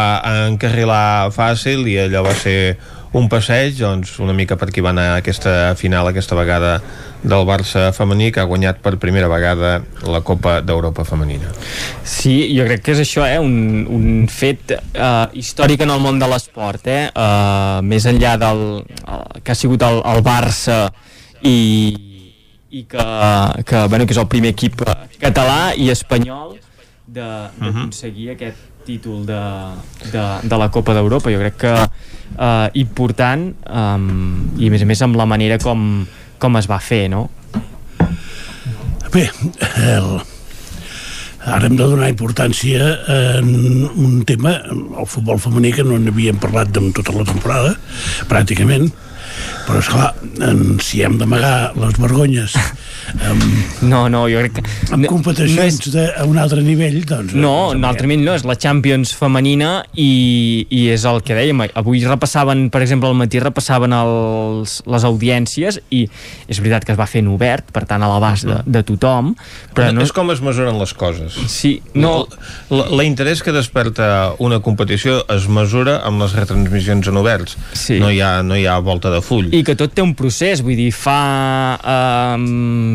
encarrilar 0.50 1.30
fàcil 1.36 1.88
i 1.88 2.00
allò 2.06 2.26
va 2.28 2.36
ser 2.38 2.60
un 3.12 3.30
passeig, 3.30 3.74
doncs 3.80 4.20
una 4.22 4.36
mica 4.38 4.58
per 4.60 4.70
qui 4.70 4.84
va 4.86 4.92
anar 4.94 5.16
aquesta 5.18 5.74
final 5.80 6.08
aquesta 6.10 6.36
vegada 6.38 6.76
del 7.24 7.46
Barça 7.48 7.90
femení 7.96 8.30
que 8.32 8.40
ha 8.40 8.48
guanyat 8.48 8.80
per 8.84 8.96
primera 9.02 9.28
vegada 9.28 9.80
la 10.06 10.22
Copa 10.22 10.60
d'Europa 10.62 11.04
femenina. 11.04 11.50
Sí, 12.04 12.36
jo 12.56 12.68
crec 12.70 12.86
que 12.86 12.94
és 12.94 13.02
això, 13.04 13.26
eh? 13.26 13.40
un, 13.42 13.88
un 13.90 14.28
fet 14.32 14.76
eh, 14.78 15.26
històric 15.34 15.84
en 15.84 15.96
el 15.96 16.04
món 16.04 16.22
de 16.22 16.30
l'esport, 16.30 16.88
eh? 16.88 17.10
eh? 17.10 17.82
més 17.84 18.06
enllà 18.10 18.38
del 18.40 18.64
el, 18.80 19.44
que 19.44 19.52
ha 19.52 19.58
sigut 19.58 19.84
el, 19.84 20.00
el 20.14 20.24
Barça 20.24 20.86
i, 21.42 21.60
i 22.70 22.86
que, 22.86 23.06
que, 23.66 23.86
bueno, 23.90 24.06
que 24.06 24.16
és 24.16 24.22
el 24.22 24.30
primer 24.32 24.54
equip 24.54 24.86
català 25.20 25.74
i 25.76 25.90
espanyol 25.92 26.60
d'aconseguir 27.10 28.30
uh 28.30 28.32
-huh. 28.32 28.36
aquest 28.38 28.69
títol 28.86 29.26
de, 29.26 29.42
de, 30.12 30.24
de 30.44 30.58
la 30.58 30.70
Copa 30.72 30.96
d'Europa. 30.98 31.32
Jo 31.34 31.42
crec 31.42 31.60
que 31.66 31.74
eh, 31.80 32.68
important 32.82 33.50
um, 33.68 34.10
i 34.58 34.70
a 34.70 34.74
més 34.74 34.86
a 34.86 34.90
més 34.90 35.04
amb 35.06 35.20
la 35.20 35.28
manera 35.30 35.60
com, 35.62 36.06
com 36.40 36.60
es 36.60 36.70
va 36.70 36.80
fer, 36.84 37.08
no? 37.12 37.28
Bé, 39.10 39.26
el, 39.90 40.10
ara 41.50 41.66
hem 41.66 41.76
de 41.78 41.86
donar 41.88 42.12
importància 42.12 42.92
en 43.40 43.48
un 43.90 44.20
tema, 44.28 44.60
el 44.70 45.08
futbol 45.10 45.42
femení, 45.42 45.72
que 45.74 45.86
no 45.88 45.98
n'havíem 45.98 46.38
parlat 46.42 46.70
de 46.76 46.84
tota 46.94 47.16
la 47.16 47.26
temporada, 47.26 47.74
pràcticament, 48.30 48.92
però 49.66 49.82
esclar, 49.82 50.12
en, 50.46 50.78
si 50.84 51.02
hem 51.06 51.18
d'amagar 51.18 51.72
les 51.80 51.98
vergonyes 52.02 52.58
amb, 53.30 53.44
no, 53.86 54.04
no, 54.12 54.24
jo 54.32 54.42
crec 54.44 54.60
que 54.60 54.94
amb 54.96 55.08
competicions 55.10 55.58
no 55.58 55.66
és... 55.68 55.80
de, 55.94 56.06
a 56.22 56.26
un 56.30 56.40
altre 56.42 56.64
nivell 56.66 57.00
doncs, 57.08 57.36
no, 57.38 57.72
un 57.76 57.86
altre 57.88 58.10
nivell 58.10 58.26
no, 58.28 58.36
és 58.40 58.46
la 58.48 58.58
Champions 58.60 59.14
femenina 59.18 59.72
i, 59.94 60.66
i 60.70 60.86
és 60.94 61.06
el 61.10 61.22
que 61.26 61.38
dèiem 61.38 61.66
avui 61.70 62.04
repassaven, 62.06 62.68
per 62.74 62.84
exemple 62.86 63.10
al 63.10 63.18
matí 63.20 63.42
repassaven 63.44 63.96
els, 63.96 64.80
les 64.90 65.08
audiències 65.08 65.80
i 65.96 66.06
és 66.48 66.62
veritat 66.62 66.88
que 66.88 66.96
es 66.96 67.00
va 67.00 67.10
fer 67.10 67.24
en 67.24 67.32
obert 67.34 67.74
per 67.76 67.86
tant 67.90 68.04
a 68.04 68.12
l'abast 68.12 68.48
de, 68.50 68.60
de 68.66 68.84
tothom 68.88 69.34
però 69.76 69.90
no... 69.96 70.06
és 70.06 70.14
com 70.16 70.32
es 70.34 70.44
mesuren 70.46 70.80
les 70.80 70.94
coses. 70.98 71.38
Sí, 71.52 71.78
no... 71.98 72.28
l'interès 72.70 73.44
que 73.46 73.54
desperta 73.56 74.34
una 74.44 74.60
competició 74.64 75.24
es 75.34 75.48
mesura 75.52 76.00
amb 76.08 76.22
les 76.24 76.36
retransmissions 76.38 77.10
en 77.10 77.20
oberts. 77.20 77.58
Sí. 77.74 78.00
no, 78.02 78.10
hi 78.12 78.22
ha, 78.24 78.40
no 78.46 78.58
hi 78.58 78.66
ha 78.68 78.78
volta 78.84 79.12
de 79.14 79.22
full. 79.26 79.50
I 79.56 79.64
que 79.66 79.76
tot 79.80 79.94
té 79.96 80.04
un 80.06 80.14
procés, 80.18 80.64
vull 80.66 80.78
dir, 80.80 80.92
fa 80.96 81.20
eh, 81.80 82.36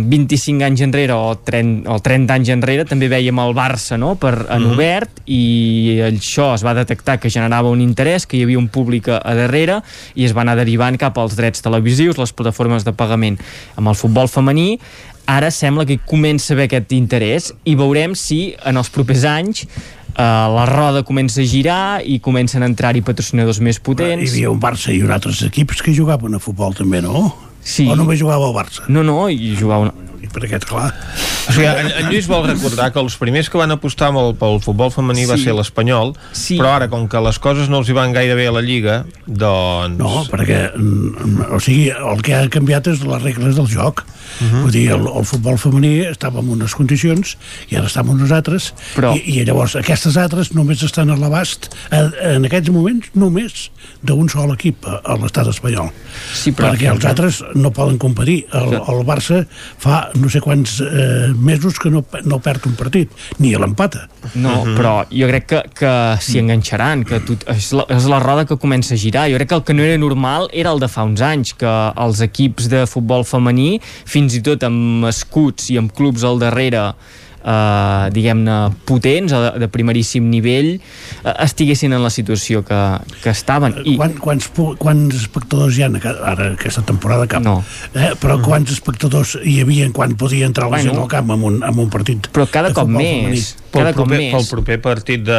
25 0.09 0.65
anys 0.67 0.83
enrere 0.85 1.15
o 1.17 1.35
30, 1.37 1.89
o 1.91 1.99
30 2.03 2.37
anys 2.37 2.51
enrere 2.55 2.85
també 2.89 3.09
veiem 3.13 3.39
el 3.43 3.55
Barça 3.57 3.99
no? 4.01 4.15
per, 4.21 4.35
en 4.49 4.63
mm 4.63 4.65
-hmm. 4.65 4.75
obert 4.75 5.11
i 5.27 6.01
això 6.05 6.55
es 6.55 6.65
va 6.65 6.75
detectar 6.75 7.19
que 7.19 7.31
generava 7.31 7.71
un 7.71 7.81
interès, 7.81 8.27
que 8.27 8.37
hi 8.37 8.43
havia 8.43 8.59
un 8.59 8.69
públic 8.69 9.09
a 9.09 9.35
darrere 9.35 9.83
i 10.15 10.25
es 10.25 10.37
va 10.37 10.43
anar 10.43 10.57
derivant 10.57 10.97
cap 10.99 11.19
als 11.19 11.37
drets 11.37 11.61
televisius, 11.63 12.19
les 12.19 12.33
plataformes 12.33 12.85
de 12.85 12.93
pagament. 12.93 13.41
Amb 13.77 13.89
el 13.89 13.95
futbol 13.95 14.29
femení 14.29 14.79
ara 15.27 15.51
sembla 15.51 15.87
que 15.87 15.99
comença 15.99 16.53
a 16.53 16.55
haver 16.55 16.65
aquest 16.65 16.93
interès 16.93 17.53
i 17.65 17.75
veurem 17.75 18.15
si 18.15 18.55
en 18.65 18.77
els 18.77 18.91
propers 18.91 19.25
anys 19.25 19.67
Uh, 20.15 20.47
la 20.55 20.65
roda 20.65 21.03
comença 21.03 21.41
a 21.41 21.45
girar 21.45 22.01
i 22.07 22.21
comencen 22.23 22.63
a 22.63 22.67
entrar-hi 22.71 23.01
patrocinadors 23.03 23.59
més 23.59 23.81
potents. 23.83 24.23
Hi 24.23 24.29
havia 24.31 24.53
un 24.53 24.61
Barça 24.63 24.93
i 24.95 25.03
un 25.03 25.11
altres 25.11 25.43
equips 25.43 25.83
que 25.83 25.91
jugaven 25.91 26.37
a 26.37 26.39
futbol 26.39 26.73
també, 26.73 27.01
no? 27.03 27.33
Sí. 27.65 27.89
O 27.89 27.97
només 27.97 28.21
jugava 28.21 28.47
al 28.47 28.55
Barça? 28.57 28.85
No, 28.93 29.03
no, 29.07 29.25
i 29.33 29.55
jugava... 29.59 29.89
Una... 29.89 30.29
perquè, 30.35 30.61
clar... 30.63 30.91
O 31.45 31.53
sigui, 31.53 31.67
en, 31.69 31.91
en 31.93 32.07
Lluís 32.09 32.27
vol 32.31 32.47
recordar 32.47 32.89
que 32.95 33.01
els 33.03 33.17
primers 33.21 33.51
que 33.53 33.59
van 33.61 33.75
apostar 33.75 34.09
pel, 34.15 34.33
pel 34.41 34.61
futbol 34.65 34.93
femení 34.95 35.27
sí. 35.27 35.31
va 35.31 35.37
ser 35.41 35.55
l'Espanyol, 35.57 36.15
sí. 36.33 36.57
però 36.61 36.73
ara, 36.79 36.89
com 36.93 37.05
que 37.11 37.21
les 37.25 37.39
coses 37.43 37.69
no 37.73 37.83
els 37.83 37.91
hi 37.91 37.97
van 37.97 38.15
gaire 38.17 38.37
bé 38.39 38.49
a 38.49 38.55
la 38.55 38.63
Lliga, 38.65 39.03
doncs... 39.27 39.99
No, 40.01 40.25
perquè, 40.31 40.67
o 40.75 41.61
sigui, 41.61 41.91
el 41.93 42.25
que 42.25 42.37
ha 42.39 42.47
canviat 42.53 42.89
és 42.95 43.05
les 43.05 43.25
regles 43.25 43.61
del 43.61 43.69
joc. 43.71 44.05
Uh 44.41 44.47
-huh. 44.47 44.63
Vull 44.63 44.73
dir, 44.73 44.91
el, 44.91 45.07
el 45.07 45.25
futbol 45.25 45.59
femení 45.59 46.01
estava 46.11 46.41
en 46.41 46.49
unes 46.49 46.75
condicions 46.75 47.37
i 47.71 47.77
ara 47.77 47.87
està 47.87 48.01
en 48.01 48.09
unes 48.09 48.31
altres. 48.31 48.73
Però... 48.97 49.15
i, 49.17 49.41
i 49.41 49.45
llavors 49.45 49.77
aquestes 49.77 50.17
altres 50.17 50.53
només 50.55 50.83
estan 50.83 51.11
a 51.11 51.17
l'abast 51.17 51.71
en 51.91 52.45
aquests 52.45 52.71
moments 52.71 53.11
només 53.15 53.71
d'un 54.03 54.29
sol 54.29 54.53
equip 54.53 54.87
a, 54.87 55.01
a 55.05 55.17
l'estat 55.21 55.49
espanyol. 55.49 55.91
Sí, 56.35 56.53
però... 56.53 56.73
perquè 56.73 56.91
els 56.93 57.05
altres 57.05 57.43
no 57.55 57.71
poden 57.71 57.99
competir. 57.99 58.45
El, 58.53 58.75
el 58.75 59.05
Barça 59.07 59.45
fa 59.79 60.11
no 60.15 60.31
sé 60.33 60.41
quants 60.45 60.81
eh, 60.81 61.33
mesos 61.35 61.79
que 61.81 61.91
no, 61.91 62.05
no 62.25 62.41
perd 62.45 62.67
un 62.67 62.77
partit 62.79 63.13
ni 63.39 63.55
l'empata. 63.55 64.09
No, 64.35 64.61
uh 64.61 64.67
-huh. 64.67 64.77
però 64.77 64.95
jo 65.11 65.29
crec 65.29 65.47
que, 65.47 65.63
que 65.75 65.93
s'hi 66.21 66.39
enganxaran 66.39 67.05
que 67.05 67.21
tot, 67.21 67.45
és, 67.49 67.73
la, 67.73 67.85
és 67.89 68.05
la 68.07 68.21
roda 68.21 68.45
que 68.45 68.57
comença 68.57 68.95
a 68.95 68.99
girar. 68.99 69.29
Jo 69.31 69.37
crec 69.37 69.49
que 69.49 69.55
el 69.55 69.65
que 69.65 69.75
no 69.75 69.83
era 69.83 69.99
normal 69.99 70.49
era 70.53 70.71
el 70.71 70.81
de 70.81 70.89
fa 70.89 71.05
uns 71.05 71.21
anys 71.21 71.55
que 71.55 71.93
els 71.97 72.21
equips 72.21 72.69
de 72.69 72.87
futbol 72.87 73.25
femení 73.25 73.81
fins 74.15 74.39
i 74.39 74.43
tot 74.47 74.63
amb 74.67 75.07
escuts 75.11 75.73
i 75.75 75.79
amb 75.81 75.93
clubs 75.95 76.25
al 76.27 76.39
darrere 76.43 76.93
eh, 77.45 78.07
diguem-ne, 78.15 78.59
potents 78.89 79.35
de, 79.35 79.51
de 79.63 79.69
primeríssim 79.73 80.27
nivell 80.31 80.75
eh, 80.77 81.35
estiguessin 81.45 81.95
en 81.97 82.05
la 82.05 82.13
situació 82.15 82.65
que, 82.67 82.81
que 83.23 83.33
estaven. 83.35 83.77
I... 83.85 83.97
Quan, 84.01 84.17
quants, 84.23 84.51
quants 84.81 85.19
espectadors 85.21 85.79
hi 85.79 85.87
ha 85.87 85.91
ara 86.15 86.53
aquesta 86.55 86.85
temporada 86.87 87.29
cap? 87.31 87.45
No. 87.45 87.59
Eh, 87.93 88.15
però 88.21 88.39
quants 88.45 88.73
espectadors 88.75 89.37
hi 89.43 89.61
havia 89.65 89.91
quan 89.95 90.17
podia 90.21 90.49
entrar 90.49 90.71
la 90.73 90.83
gent 90.85 90.97
al 90.99 91.11
camp 91.11 91.35
amb 91.35 91.51
un, 91.51 91.61
amb 91.67 91.85
un 91.85 91.93
partit 91.93 92.31
Però 92.35 92.49
cada 92.51 92.73
cop 92.77 92.89
més. 92.91 93.05
Femení? 93.05 93.64
Cada 93.75 93.91
pel 93.91 93.97
proper, 93.99 94.19
cop 94.19 94.23
més. 94.23 94.33
Pel 94.35 94.47
proper 94.51 94.79
partit 94.85 95.25
de, 95.27 95.39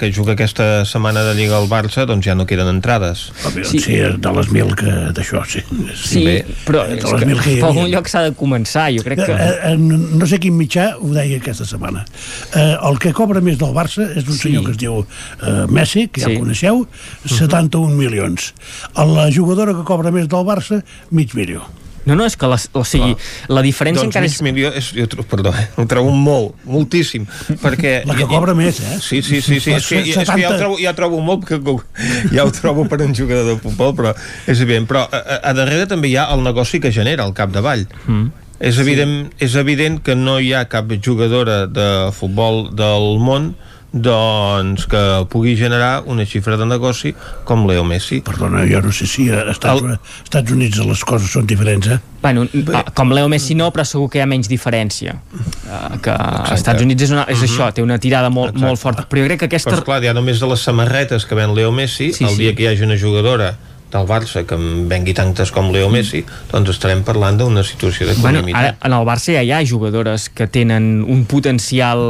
que 0.00 0.08
juga 0.14 0.34
aquesta 0.36 0.68
setmana 0.88 1.24
de 1.26 1.34
Lliga 1.36 1.58
al 1.58 1.68
Barça, 1.70 2.06
doncs 2.08 2.26
ja 2.26 2.36
no 2.38 2.46
queden 2.48 2.70
entrades. 2.72 3.26
Sí, 3.68 3.80
sí 3.82 3.98
de 4.00 4.32
les 4.38 4.50
mil 4.54 4.72
que 4.78 4.92
d'això, 5.16 5.42
sí. 5.48 5.64
Sí, 5.98 6.24
Bé, 6.26 6.36
però 6.66 6.86
de 6.88 7.00
les 7.00 7.26
mil 7.28 7.42
que 7.42 7.58
per 7.60 7.68
algun 7.70 7.90
lloc 7.92 8.08
s'ha 8.10 8.24
de 8.28 8.34
començar, 8.38 8.88
jo 8.96 9.04
crec 9.06 9.24
que... 9.26 9.36
Eh, 9.36 9.72
eh, 9.72 9.76
no 9.76 10.28
sé 10.28 10.40
quin 10.42 10.56
mitjà 10.56 10.92
ho 10.98 11.12
deia 11.12 11.40
aquesta 11.42 11.66
setmana. 11.68 12.06
Eh, 12.54 12.72
el 12.88 12.98
que 13.02 13.12
cobra 13.16 13.44
més 13.44 13.60
del 13.60 13.76
Barça 13.76 14.06
és 14.08 14.24
un 14.24 14.34
sí. 14.36 14.48
senyor 14.48 14.66
que 14.68 14.74
es 14.76 14.80
diu 14.80 15.02
eh, 15.02 15.66
Messi, 15.68 16.08
que 16.08 16.24
ja 16.24 16.30
sí. 16.30 16.38
el 16.38 16.42
coneixeu, 16.46 16.86
71 17.26 17.84
uh 17.84 17.90
-huh. 17.90 18.00
milions. 18.00 18.52
La 18.96 19.28
jugadora 19.32 19.76
que 19.76 19.84
cobra 19.84 20.10
més 20.10 20.28
del 20.28 20.44
Barça, 20.48 20.82
mig 21.10 21.34
milió. 21.34 21.66
No, 22.04 22.16
no, 22.18 22.26
és 22.26 22.34
que 22.38 22.48
la, 22.50 22.58
o 22.58 22.82
sigui, 22.86 23.12
Clar. 23.14 23.54
la 23.58 23.62
diferència 23.64 24.02
doncs 24.02 24.10
encara 24.10 24.28
és... 24.28 24.38
milió, 24.42 24.72
és, 24.74 24.90
jo, 24.96 25.24
perdó, 25.30 25.52
eh, 25.54 25.68
ho 25.78 25.86
trobo 25.90 26.10
molt, 26.16 26.56
moltíssim, 26.66 27.28
perquè... 27.62 27.94
La 28.10 28.16
que 28.18 28.26
cobra 28.30 28.56
més, 28.58 28.80
eh? 28.82 28.98
Sí, 28.98 29.22
sí, 29.22 29.40
sí, 29.44 29.60
sí 29.62 29.74
és, 29.76 29.86
que, 29.86 30.02
és 30.10 30.18
que 30.18 30.40
ja 30.40 30.50
ho, 30.50 30.58
trobo, 30.58 30.78
ja 30.82 30.90
ho 30.90 30.98
trobo 30.98 31.22
molt, 31.22 31.46
perquè 31.46 31.76
ja 32.36 32.46
ho 32.46 32.52
trobo 32.54 32.86
per 32.90 33.02
un 33.06 33.14
jugador 33.16 33.52
de 33.52 33.58
futbol, 33.62 33.94
però 33.98 34.14
és 34.50 34.62
evident. 34.64 34.88
Però 34.90 35.06
a, 35.06 35.22
a, 35.22 35.40
a 35.52 35.56
darrere 35.56 35.86
també 35.90 36.10
hi 36.10 36.18
ha 36.18 36.28
el 36.34 36.42
negoci 36.44 36.82
que 36.82 36.92
genera 36.94 37.26
al 37.26 37.36
capdavall. 37.38 37.86
Mm. 38.06 38.30
És 38.62 38.78
evident, 38.78 39.14
sí. 39.26 39.46
és 39.48 39.54
evident 39.58 39.98
que 40.06 40.14
no 40.18 40.38
hi 40.38 40.52
ha 40.54 40.66
cap 40.70 40.90
jugadora 41.02 41.64
de 41.66 41.88
futbol 42.14 42.68
del 42.78 43.16
món 43.22 43.52
doncs 43.92 44.86
que 44.88 45.00
pugui 45.28 45.52
generar 45.56 46.02
una 46.08 46.24
xifra 46.24 46.56
de 46.56 46.64
negoci 46.66 47.12
com 47.44 47.66
Leo 47.68 47.84
Messi. 47.84 48.22
Perdona, 48.24 48.64
jo 48.68 48.80
no 48.80 48.92
sé 48.92 49.06
si 49.06 49.28
a 49.30 49.44
Estats, 49.52 49.82
El... 49.82 49.98
Estats 50.24 50.52
Units 50.52 50.80
les 50.80 51.04
coses 51.04 51.32
són 51.32 51.46
diferents, 51.46 51.90
eh? 51.92 51.98
Bueno, 52.22 52.46
com 52.94 53.12
Leo 53.12 53.28
Messi 53.28 53.54
no, 53.58 53.68
però 53.74 53.84
segur 53.84 54.08
que 54.08 54.20
hi 54.20 54.24
ha 54.24 54.28
menys 54.30 54.48
diferència. 54.48 55.18
Uh, 55.32 55.98
que 56.02 56.14
als 56.14 56.54
Estats 56.56 56.84
Units 56.84 57.08
és, 57.08 57.12
una, 57.12 57.26
és 57.28 57.36
uh 57.36 57.42
mhm. 57.42 57.50
-huh. 57.50 57.52
això, 57.52 57.72
té 57.74 57.82
una 57.82 57.98
tirada 57.98 58.30
molt, 58.30 58.54
Exacte. 58.54 58.66
molt 58.66 58.80
forta. 58.80 59.06
Però 59.08 59.20
jo 59.20 59.26
crec 59.26 59.38
que 59.40 59.50
aquesta... 59.50 59.70
Però 59.70 59.78
esclar, 59.78 60.02
ja 60.02 60.14
només 60.14 60.40
de 60.40 60.46
les 60.46 60.60
samarretes 60.60 61.26
que 61.26 61.34
ven 61.34 61.54
Leo 61.54 61.72
Messi, 61.72 62.12
sí, 62.12 62.24
el 62.24 62.36
dia 62.36 62.50
sí. 62.50 62.56
que 62.56 62.62
hi 62.62 62.66
hagi 62.68 62.82
una 62.84 62.98
jugadora 62.98 63.56
del 63.92 64.06
Barça 64.08 64.44
que 64.48 64.56
en 64.56 64.88
vengui 64.88 65.14
tantes 65.14 65.52
com 65.52 65.70
Leo. 65.72 65.90
Messi, 65.92 66.22
doncs 66.50 66.72
estarem 66.72 67.02
parlant 67.04 67.36
d'una 67.36 67.62
situació 67.66 68.08
de 68.08 68.16
bueno, 68.22 68.40
ara, 68.56 68.74
en 68.80 68.94
el 68.96 69.04
Barça 69.06 69.34
ja 69.34 69.42
hi 69.44 69.52
ha 69.52 69.60
jugadores 69.68 70.28
que 70.32 70.46
tenen 70.48 71.04
un 71.04 71.24
potencial 71.28 72.00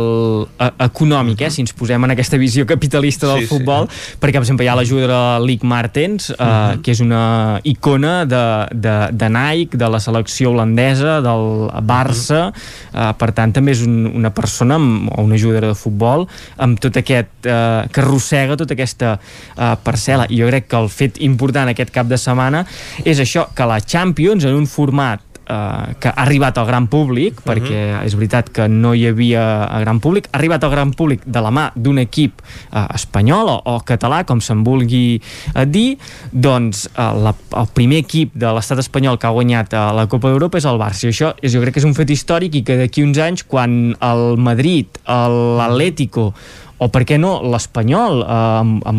e 0.58 0.70
econòmic, 0.86 1.42
eh, 1.42 1.50
si 1.50 1.64
ens 1.64 1.74
posem 1.76 2.04
en 2.06 2.14
aquesta 2.14 2.38
visió 2.38 2.66
capitalista 2.68 3.26
del 3.32 3.44
sí, 3.44 3.50
futbol, 3.50 3.88
sí. 3.90 4.16
perquè 4.22 4.38
per 4.38 4.44
exemple 4.46 4.66
hi 4.66 4.70
ha 4.70 4.76
la 4.78 4.86
jugadora 4.86 5.40
Lick 5.42 5.66
Martens, 5.66 6.30
eh, 6.30 6.36
uh 6.38 6.44
mhm. 6.44 6.52
-huh. 6.52 6.82
que 6.82 6.90
és 6.92 7.00
una 7.00 7.60
icona 7.64 8.24
de, 8.24 8.44
de, 8.70 8.96
de 9.12 9.28
Nike, 9.28 9.76
de 9.76 9.88
la 9.88 10.00
selecció 10.00 10.50
holandesa, 10.50 11.20
del 11.20 11.70
Barça, 11.82 12.48
uh 12.48 12.52
-huh. 12.52 13.10
eh, 13.10 13.14
per 13.18 13.32
tant 13.32 13.52
també 13.52 13.72
és 13.72 13.82
un, 13.82 14.06
una 14.06 14.30
persona 14.30 14.74
amb, 14.74 15.10
o 15.16 15.22
una 15.22 15.36
jugadora 15.36 15.68
de 15.68 15.74
futbol 15.74 16.28
amb 16.56 16.78
tot 16.78 16.96
aquest, 16.96 17.28
eh, 17.44 17.88
que 17.90 18.00
arrossega 18.00 18.56
tota 18.56 18.74
aquesta 18.74 19.18
eh, 19.56 19.76
parcel·la, 19.82 20.26
i 20.28 20.40
jo 20.40 20.46
crec 20.46 20.68
que 20.68 20.76
el 20.76 20.88
fet 20.88 21.20
important 21.20 21.71
aquest 21.72 21.92
cap 21.94 22.08
de 22.08 22.20
setmana 22.20 22.64
és 23.04 23.20
això, 23.22 23.48
que 23.54 23.68
la 23.68 23.80
Champions 23.80 24.44
en 24.48 24.56
un 24.56 24.66
format 24.70 25.32
eh, 25.48 25.94
que 25.98 26.08
ha 26.08 26.22
arribat 26.22 26.58
al 26.58 26.66
gran 26.66 26.86
públic, 26.86 27.34
uh 27.34 27.36
mhm. 27.36 27.42
-huh. 27.42 27.52
perquè 27.52 28.04
és 28.04 28.14
veritat 28.14 28.50
que 28.50 28.68
no 28.68 28.94
hi 28.94 29.06
havia 29.06 29.64
a 29.64 29.80
gran 29.80 30.00
públic, 30.00 30.28
ha 30.32 30.38
arribat 30.38 30.64
al 30.64 30.70
gran 30.70 30.92
públic 30.92 31.20
de 31.24 31.40
la 31.40 31.50
mà 31.50 31.70
d'un 31.74 31.98
equip 31.98 32.32
uh, 32.72 32.86
espanyol 32.94 33.48
o, 33.48 33.62
o 33.64 33.80
català, 33.84 34.24
com 34.24 34.40
se'n 34.40 34.64
vulgui 34.64 35.20
uh, 35.54 35.64
dir, 35.64 35.98
doncs 36.30 36.88
uh, 36.96 37.12
la, 37.24 37.34
el 37.56 37.66
primer 37.74 37.98
equip 37.98 38.30
de 38.34 38.52
l'estat 38.52 38.78
espanyol 38.78 39.18
que 39.18 39.26
ha 39.26 39.30
guanyat 39.30 39.72
uh, 39.72 39.92
la 39.94 40.06
Copa 40.06 40.28
d'Europa 40.28 40.58
és 40.58 40.64
el 40.64 40.78
Barça, 40.78 41.06
i 41.06 41.10
això 41.10 41.34
és, 41.42 41.52
jo 41.52 41.60
crec 41.60 41.74
que 41.74 41.80
és 41.80 41.86
un 41.86 41.94
fet 41.94 42.10
històric 42.10 42.54
i 42.54 42.62
que 42.62 42.76
d'aquí 42.76 43.02
uns 43.02 43.18
anys, 43.18 43.42
quan 43.44 43.96
el 44.00 44.36
Madrid, 44.36 44.86
l'Atlético 45.06 46.34
o 46.82 46.88
per 46.90 47.04
què 47.06 47.18
no 47.20 47.36
l'Espanyol 47.46 48.24
eh, 48.26 48.96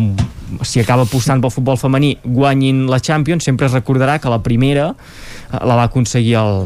si 0.64 0.80
acaba 0.80 1.04
apostant 1.04 1.42
pel 1.44 1.52
futbol 1.52 1.78
femení 1.80 2.14
guanyin 2.24 2.86
la 2.88 3.00
Champions? 3.02 3.44
Sempre 3.44 3.68
es 3.68 3.76
recordarà 3.76 4.18
que 4.22 4.32
la 4.32 4.40
primera 4.44 4.90
eh, 4.94 5.60
la 5.60 5.76
va 5.76 5.88
aconseguir 5.90 6.38
el, 6.40 6.64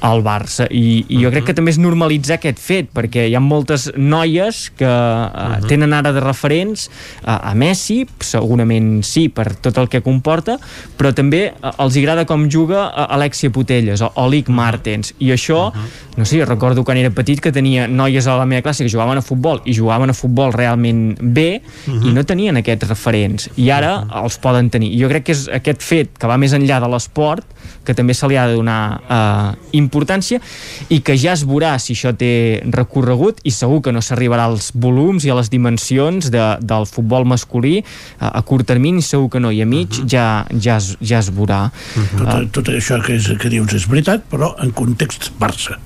al 0.00 0.22
Barça. 0.22 0.66
I, 0.70 1.04
i 1.08 1.20
jo 1.22 1.30
crec 1.32 1.48
que 1.48 1.54
també 1.56 1.72
és 1.74 1.78
normalitzar 1.80 2.38
aquest 2.38 2.60
fet 2.62 2.90
perquè 2.94 3.26
hi 3.28 3.34
ha 3.34 3.42
moltes 3.42 3.88
noies 3.96 4.68
que 4.78 4.88
uh, 4.88 5.58
tenen 5.68 5.94
ara 5.96 6.12
de 6.14 6.22
referents 6.22 6.86
uh, 6.88 7.50
a 7.50 7.54
Messi, 7.58 8.04
segurament 8.22 9.02
sí 9.06 9.26
per 9.32 9.50
tot 9.62 9.78
el 9.80 9.90
que 9.90 10.02
comporta, 10.04 10.58
però 10.98 11.12
també 11.16 11.48
uh, 11.50 11.72
els 11.84 11.98
agrada 11.98 12.26
com 12.28 12.46
juga 12.50 12.86
uh, 12.88 13.08
Alexia 13.18 13.50
Putelles 13.54 14.02
o, 14.04 14.12
o 14.14 14.28
Lic 14.30 14.50
Martens. 14.52 15.14
I 15.18 15.32
això, 15.34 15.68
uh 15.68 15.74
-huh. 15.74 16.16
no 16.16 16.24
sé, 16.24 16.44
recordo 16.44 16.84
quan 16.84 16.96
era 16.96 17.10
petit 17.10 17.40
que 17.40 17.52
tenia 17.52 17.88
noies 17.88 18.26
a 18.26 18.36
la 18.36 18.46
meva 18.46 18.62
classe 18.62 18.84
que 18.84 18.90
jugaven 18.90 19.18
a 19.18 19.22
futbol 19.22 19.60
i 19.64 19.74
jugaven 19.74 20.10
a 20.10 20.14
futbol 20.14 20.52
realment 20.52 21.18
bé 21.20 21.62
uh 21.86 21.94
-huh. 21.94 22.08
i 22.08 22.12
no 22.12 22.24
tenien 22.24 22.56
aquests 22.56 22.88
referents. 22.88 23.50
I 23.56 23.70
ara 23.70 23.98
uh 23.98 24.04
-huh. 24.04 24.22
els 24.22 24.38
poden 24.38 24.70
tenir. 24.70 24.92
I 24.92 25.02
jo 25.02 25.08
crec 25.08 25.24
que 25.24 25.32
és 25.32 25.48
aquest 25.48 25.82
fet 25.82 26.18
que 26.18 26.26
va 26.26 26.36
més 26.38 26.52
enllà 26.52 26.80
de 26.80 26.88
l'esport 26.88 27.44
que 27.84 27.94
també 27.94 28.14
se 28.14 28.28
li 28.28 28.36
ha 28.36 28.46
de 28.48 28.56
donar 28.58 28.80
uh, 28.98 29.52
importància 29.72 30.40
i 30.88 31.00
que 31.04 31.16
ja 31.16 31.34
es 31.36 31.44
veurà 31.48 31.74
si 31.82 31.94
això 31.96 32.12
té 32.16 32.62
recorregut 32.74 33.40
i 33.44 33.52
segur 33.54 33.80
que 33.84 33.94
no 33.94 34.02
s'arribarà 34.04 34.48
als 34.50 34.70
volums 34.74 35.24
i 35.24 35.32
a 35.32 35.38
les 35.38 35.50
dimensions 35.52 36.30
de, 36.34 36.44
del 36.60 36.88
futbol 36.90 37.28
masculí 37.28 37.78
a, 38.18 38.32
a 38.32 38.42
curt 38.42 38.68
termini 38.68 39.02
segur 39.04 39.30
que 39.32 39.42
no 39.42 39.52
i 39.54 39.62
a 39.62 39.66
mig 39.66 39.88
uh 39.88 40.04
-huh. 40.04 40.08
ja, 40.10 40.46
ja, 40.52 40.76
es, 40.76 40.96
ja 41.00 41.18
es 41.18 41.30
veurà 41.32 41.70
uh 41.70 42.02
-huh. 42.02 42.30
tot, 42.30 42.52
tot 42.52 42.74
això 42.74 43.02
que, 43.04 43.14
és, 43.14 43.32
que 43.38 43.48
dius 43.48 43.72
és 43.72 43.88
veritat 43.88 44.22
però 44.30 44.54
en 44.62 44.70
context 44.72 45.32
Barça 45.38 45.78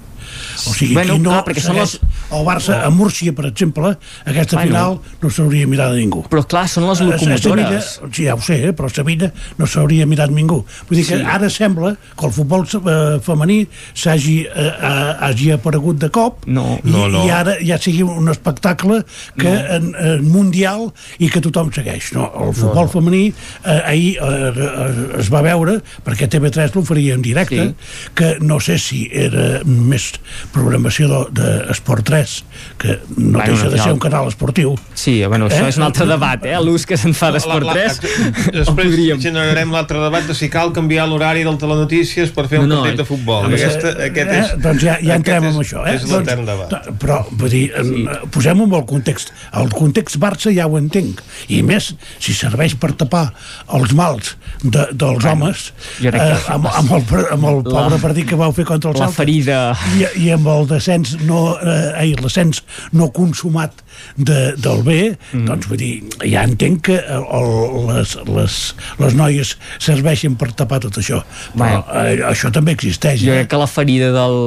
o 0.56 0.74
sigui, 0.74 0.94
bueno, 0.96 1.18
no 1.18 1.32
clar, 1.32 1.44
perquè 1.48 1.64
són 1.64 1.78
les... 1.80 1.96
el 2.32 2.46
Barça 2.46 2.80
a 2.86 2.90
Múrcia, 2.94 3.34
per 3.36 3.48
exemple, 3.50 3.94
aquesta 4.24 4.58
bueno, 4.58 4.68
final 4.68 4.98
no 5.22 5.30
s'hauria 5.32 5.68
mirat 5.70 5.94
a 5.94 5.98
ningú. 5.98 6.24
Però 6.32 6.44
clar, 6.48 6.64
són 6.70 6.88
les 6.90 7.02
locomotores. 7.04 7.92
A 8.02 8.10
sí, 8.10 8.26
ja 8.26 8.36
ho 8.36 8.42
sé, 8.44 8.58
eh? 8.68 8.72
però 8.76 8.90
a 8.90 8.94
Sevilla 8.94 9.30
no 9.58 9.68
s'hauria 9.68 10.06
mirat 10.08 10.32
ningú. 10.34 10.62
Vull 10.88 11.00
dir 11.00 11.06
sí. 11.06 11.16
que 11.16 11.34
ara 11.36 11.50
sembla 11.52 11.94
que 12.18 12.28
el 12.28 12.34
futbol 12.34 12.66
eh, 12.66 13.18
femení 13.24 13.60
s'hagi 13.94 14.38
eh, 14.48 14.70
hagi 15.22 15.52
aparegut 15.56 16.00
de 16.02 16.10
cop 16.12 16.46
no, 16.46 16.78
i, 16.82 16.90
no, 16.92 17.06
no. 17.12 17.24
i 17.26 17.32
ara 17.34 17.56
ja 17.62 17.78
sigui 17.80 18.04
un 18.06 18.30
espectacle 18.32 19.02
que 19.38 19.50
no. 19.50 19.76
en, 19.76 19.90
en 19.98 20.28
mundial 20.28 20.88
i 21.18 21.30
que 21.32 21.42
tothom 21.44 21.72
segueix. 21.74 22.12
No, 22.16 22.28
el 22.46 22.54
futbol 22.56 22.86
no, 22.86 22.88
no. 22.88 22.92
femení 22.92 23.22
eh, 23.30 23.80
ahir 23.80 24.16
eh, 24.22 25.20
es 25.20 25.30
va 25.32 25.42
veure, 25.44 25.78
perquè 26.06 26.28
TV3 26.30 26.76
l'oferia 26.76 27.16
en 27.18 27.24
directe, 27.24 27.68
sí. 27.70 28.12
que 28.18 28.34
no 28.40 28.60
sé 28.62 28.78
si 28.82 29.04
era 29.12 29.62
més 29.66 30.12
programació 30.52 31.24
d'Esport 31.32 32.06
3, 32.08 32.36
que 32.82 32.98
no 33.16 33.38
bueno, 33.38 33.52
deixa 33.52 33.70
de 33.70 33.80
ser 33.80 33.92
un 33.92 34.00
canal 34.02 34.28
esportiu. 34.30 34.74
Sí, 34.94 35.20
bueno, 35.26 35.48
això 35.50 35.64
eh? 35.66 35.72
és 35.72 35.78
un 35.80 35.86
altre 35.86 36.06
debat, 36.08 36.44
eh? 36.48 36.56
L'ús 36.62 36.86
que 36.88 36.98
se'n 37.00 37.14
fa 37.16 37.30
d'Esport 37.34 37.68
3. 37.72 38.00
Després 38.58 38.90
podríem... 38.92 39.20
generarem 39.22 39.72
l'altre 39.74 40.02
debat 40.02 40.26
de 40.28 40.36
si 40.36 40.50
cal 40.52 40.72
canviar 40.76 41.06
l'horari 41.10 41.44
del 41.46 41.58
Telenotícies 41.60 42.32
per 42.34 42.46
fer 42.50 42.62
un 42.62 42.68
no, 42.68 42.76
no, 42.76 42.82
partit 42.82 43.02
de 43.02 43.08
futbol. 43.08 43.46
No, 43.46 43.56
Aquesta, 43.56 43.94
aquest 44.08 44.32
és, 44.34 44.52
eh? 44.56 44.60
Doncs 44.66 44.84
ja, 44.84 44.96
ja 45.02 45.18
entrem 45.20 45.48
en 45.50 45.60
això. 45.62 45.84
Eh? 45.86 45.96
És 45.96 46.06
l'etern 46.10 46.46
doncs, 46.46 46.68
debat. 46.70 46.90
Però, 47.02 47.20
vull 47.30 47.52
dir, 47.52 47.64
sí. 47.72 48.06
posem-ho 48.34 48.68
en 48.68 48.76
el 48.80 48.86
context. 48.88 49.32
El 49.62 49.72
context 49.74 50.18
Barça 50.22 50.52
ja 50.54 50.68
ho 50.68 50.78
entenc. 50.80 51.22
I 51.52 51.62
més, 51.66 51.92
si 52.22 52.36
serveix 52.36 52.76
per 52.80 52.92
tapar 52.98 53.28
els 53.76 53.94
mals 53.96 54.34
de, 54.62 54.86
dels 54.92 55.22
bueno, 55.22 55.32
homes 55.32 55.68
eh, 56.02 56.12
amb, 56.52 56.68
amb, 56.68 56.92
el, 56.96 57.04
amb 57.34 57.48
el 57.50 57.62
pobre 57.66 57.96
la, 57.96 58.00
partit 58.02 58.28
que 58.28 58.38
vau 58.38 58.52
fer 58.54 58.66
contra 58.68 58.92
el 58.92 58.98
Salta. 58.98 59.10
La 59.10 59.16
ferida. 59.16 59.58
I, 59.96 60.06
i 60.26 60.31
amb 60.36 60.48
el 60.52 60.68
descens 60.70 61.16
no, 61.26 61.54
eh, 61.58 62.12
l'ascens 62.20 62.62
no 62.96 63.10
consumat 63.14 63.82
de, 64.16 64.54
del 64.60 64.82
bé, 64.86 65.00
mm. 65.14 65.44
doncs 65.48 65.68
vull 65.70 65.80
dir, 65.80 65.92
ja 66.24 66.44
entenc 66.48 66.84
que 66.88 66.98
el, 66.98 67.50
les, 67.90 68.14
les, 68.28 68.58
les 69.02 69.16
noies 69.18 69.54
serveixen 69.82 70.36
per 70.40 70.52
tapar 70.58 70.80
tot 70.84 70.98
això, 71.02 71.22
però 71.54 71.82
eh, 72.02 72.16
això 72.28 72.52
també 72.54 72.74
existeix. 72.76 73.22
Jo 73.22 73.34
eh? 73.34 73.42
crec 73.42 73.52
que 73.52 73.62
la 73.62 73.68
ferida 73.70 74.12
del, 74.14 74.38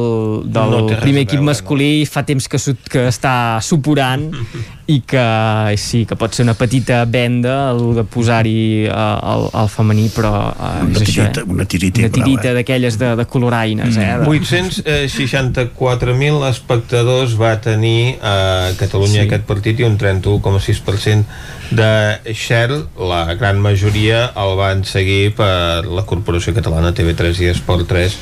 del 0.55 0.75
no 0.75 0.99
primer 1.01 1.25
equip 1.27 1.43
masculí 1.45 1.91
no. 2.03 2.11
fa 2.11 2.25
temps 2.27 2.49
que, 2.51 2.61
que 2.91 3.07
està 3.11 3.35
suporant 3.65 4.29
i 4.87 5.01
que 5.01 5.75
sí, 5.81 6.05
que 6.05 6.15
pot 6.19 6.35
ser 6.37 6.43
una 6.45 6.53
petita 6.53 6.99
venda 7.09 7.71
el 7.71 7.95
de 7.97 8.03
posar-hi 8.05 8.85
uh, 8.85 9.17
el, 9.31 9.49
el 9.61 9.69
femení 9.73 10.09
però 10.13 10.53
uh, 10.53 10.85
una, 10.85 10.99
tirita, 10.99 11.41
eh? 11.41 11.45
una 11.49 11.65
tirita, 11.65 12.01
una 12.03 12.11
tirita 12.13 12.53
d'aquelles 12.53 12.97
de, 13.01 13.15
de 13.17 13.25
coloraines 13.25 13.97
eh, 13.97 14.21
de... 14.21 14.29
864.000 14.29 16.45
espectadors 16.51 17.33
va 17.39 17.61
tenir 17.65 18.19
a 18.21 18.69
Catalunya 18.77 19.21
sí. 19.23 19.25
aquest 19.25 19.45
partit 19.49 19.79
i 19.81 19.83
un 19.89 19.97
31,6% 19.97 21.25
de 21.73 22.21
share. 22.33 22.85
La 22.99 23.33
gran 23.33 23.59
majoria 23.61 24.33
el 24.37 24.55
van 24.59 24.83
seguir 24.85 25.33
per 25.37 25.85
la 25.89 26.05
Corporació 26.05 26.53
Catalana 26.53 26.93
TV3 26.93 27.41
i 27.41 27.49
Esport 27.55 27.87
3 27.89 28.17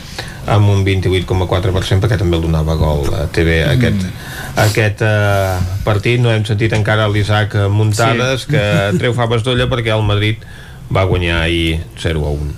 amb 0.47 0.69
un 0.69 0.83
28,4% 0.85 2.01
perquè 2.03 2.17
també 2.19 2.37
el 2.37 2.43
donava 2.43 2.75
gol 2.75 3.07
a 3.15 3.27
TV 3.31 3.63
Mm. 3.63 3.71
aquest, 3.77 4.05
aquest 4.65 5.01
uh, 5.01 5.61
partit 5.85 6.19
no 6.19 6.31
hem 6.31 6.43
sentit 6.45 6.73
encara 6.73 7.07
l'Isaac 7.07 7.55
Muntades 7.69 8.41
Sí. 8.43 8.51
que 8.51 8.97
treu 8.99 9.13
faves 9.13 9.43
d'olla 9.43 9.69
perquè 9.71 9.95
el 9.95 10.03
Madrid 10.03 10.37
va 10.93 11.05
guanyar 11.05 11.43
ahir 11.43 11.79
0 11.97 12.25
a 12.27 12.29
1 12.29 12.53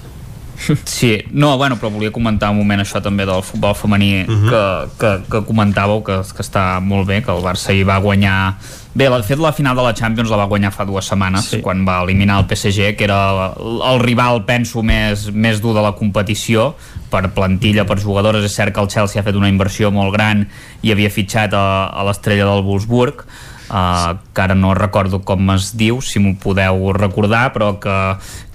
Sí, 0.85 1.19
no, 1.31 1.57
bueno, 1.57 1.75
però 1.75 1.91
volia 1.91 2.11
comentar 2.15 2.49
un 2.49 2.57
moment 2.57 2.79
això 2.81 3.01
també 3.03 3.25
del 3.27 3.43
futbol 3.43 3.75
femení 3.75 4.23
uh 4.23 4.31
-huh. 4.31 4.49
que, 4.49 4.89
que, 4.97 5.23
que 5.29 5.45
comentàveu 5.45 6.01
que, 6.01 6.15
que 6.35 6.41
està 6.41 6.79
molt 6.79 7.05
bé, 7.07 7.21
que 7.21 7.31
el 7.31 7.43
Barça 7.43 7.73
hi 7.73 7.83
va 7.83 7.99
guanyar 7.99 8.55
Bé, 8.95 9.09
de 9.09 9.23
fet 9.23 9.37
la 9.37 9.51
final 9.51 9.75
de 9.75 9.83
la 9.83 9.93
Champions 9.93 10.29
la 10.29 10.37
va 10.37 10.45
guanyar 10.45 10.71
fa 10.71 10.85
dues 10.85 11.05
setmanes 11.05 11.49
sí. 11.49 11.61
quan 11.61 11.85
va 11.85 12.01
eliminar 12.01 12.39
el 12.39 12.45
PSG 12.47 12.95
que 12.95 13.03
era 13.03 13.53
el, 13.59 13.81
el 13.83 13.99
rival, 13.99 14.45
penso, 14.45 14.81
més, 14.81 15.29
més 15.33 15.59
dur 15.59 15.73
de 15.75 15.81
la 15.81 15.91
competició 15.91 16.75
per 17.11 17.29
plantilla, 17.35 17.85
per 17.87 17.99
jugadores, 18.01 18.45
és 18.45 18.55
cert 18.55 18.73
que 18.73 18.81
el 18.81 18.89
Chelsea 18.91 19.21
ha 19.21 19.25
fet 19.25 19.37
una 19.37 19.51
inversió 19.51 19.91
molt 19.93 20.13
gran 20.15 20.45
i 20.83 20.93
havia 20.93 21.11
fitxat 21.13 21.53
a, 21.53 21.65
a 21.89 22.05
l'estrella 22.07 22.47
del 22.49 22.65
Wolfsburg 22.65 23.25
uh, 23.69 24.17
que 24.33 24.41
ara 24.41 24.55
no 24.55 24.73
recordo 24.77 25.21
com 25.25 25.51
es 25.55 25.71
diu 25.77 26.01
si 26.01 26.21
m'ho 26.21 26.35
podeu 26.41 26.91
recordar 26.97 27.47
però 27.55 27.75
que, 27.81 27.95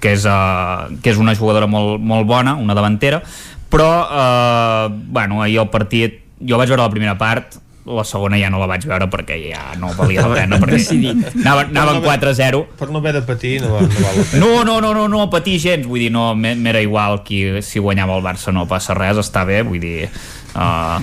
que, 0.00 0.14
és, 0.14 0.26
uh, 0.28 0.90
que 1.02 1.14
és 1.14 1.20
una 1.20 1.34
jugadora 1.38 1.70
molt, 1.70 2.00
molt 2.02 2.28
bona, 2.28 2.56
una 2.58 2.76
davantera. 2.76 3.22
Però 3.70 3.90
uh, 4.02 4.86
bueno, 4.90 5.42
ahir 5.42 5.60
el 5.62 5.70
partit 5.70 6.20
jo 6.40 6.58
vaig 6.58 6.70
veure 6.70 6.82
la 6.82 6.92
primera 6.92 7.16
part 7.18 7.60
la 7.86 8.04
segona 8.04 8.36
ja 8.36 8.50
no 8.52 8.58
la 8.60 8.66
vaig 8.68 8.84
veure 8.86 9.06
perquè 9.10 9.38
ja 9.40 9.62
no 9.80 9.88
valia 9.96 10.26
la 10.28 10.34
pena 10.36 10.58
perquè 10.60 10.80
anava, 11.40 11.62
anaven 11.64 12.02
4-0 12.04 12.60
per 12.76 12.90
no 12.92 13.00
haver 13.00 13.14
de 13.16 13.22
patir 13.24 13.54
no, 13.62 13.70
no 13.80 13.88
val 13.88 14.18
la 14.18 14.26
pena. 14.30 14.42
No, 14.44 14.50
no, 14.64 14.80
no, 14.84 14.92
no, 14.94 15.06
no 15.08 15.30
patir 15.32 15.56
gens. 15.62 15.86
Vull 15.88 16.04
dir, 16.04 16.10
no, 16.12 16.34
m'e- 16.36 16.54
m'era 16.60 16.82
igual 16.84 17.22
qui, 17.24 17.40
si 17.64 17.80
guanyava 17.80 18.18
el 18.18 18.22
Barça 18.26 18.52
no 18.52 18.66
passa 18.68 18.94
res, 18.94 19.16
està 19.24 19.46
bé. 19.48 19.62
Vull 19.64 19.80
dir 19.80 20.10
Uh, 20.50 20.98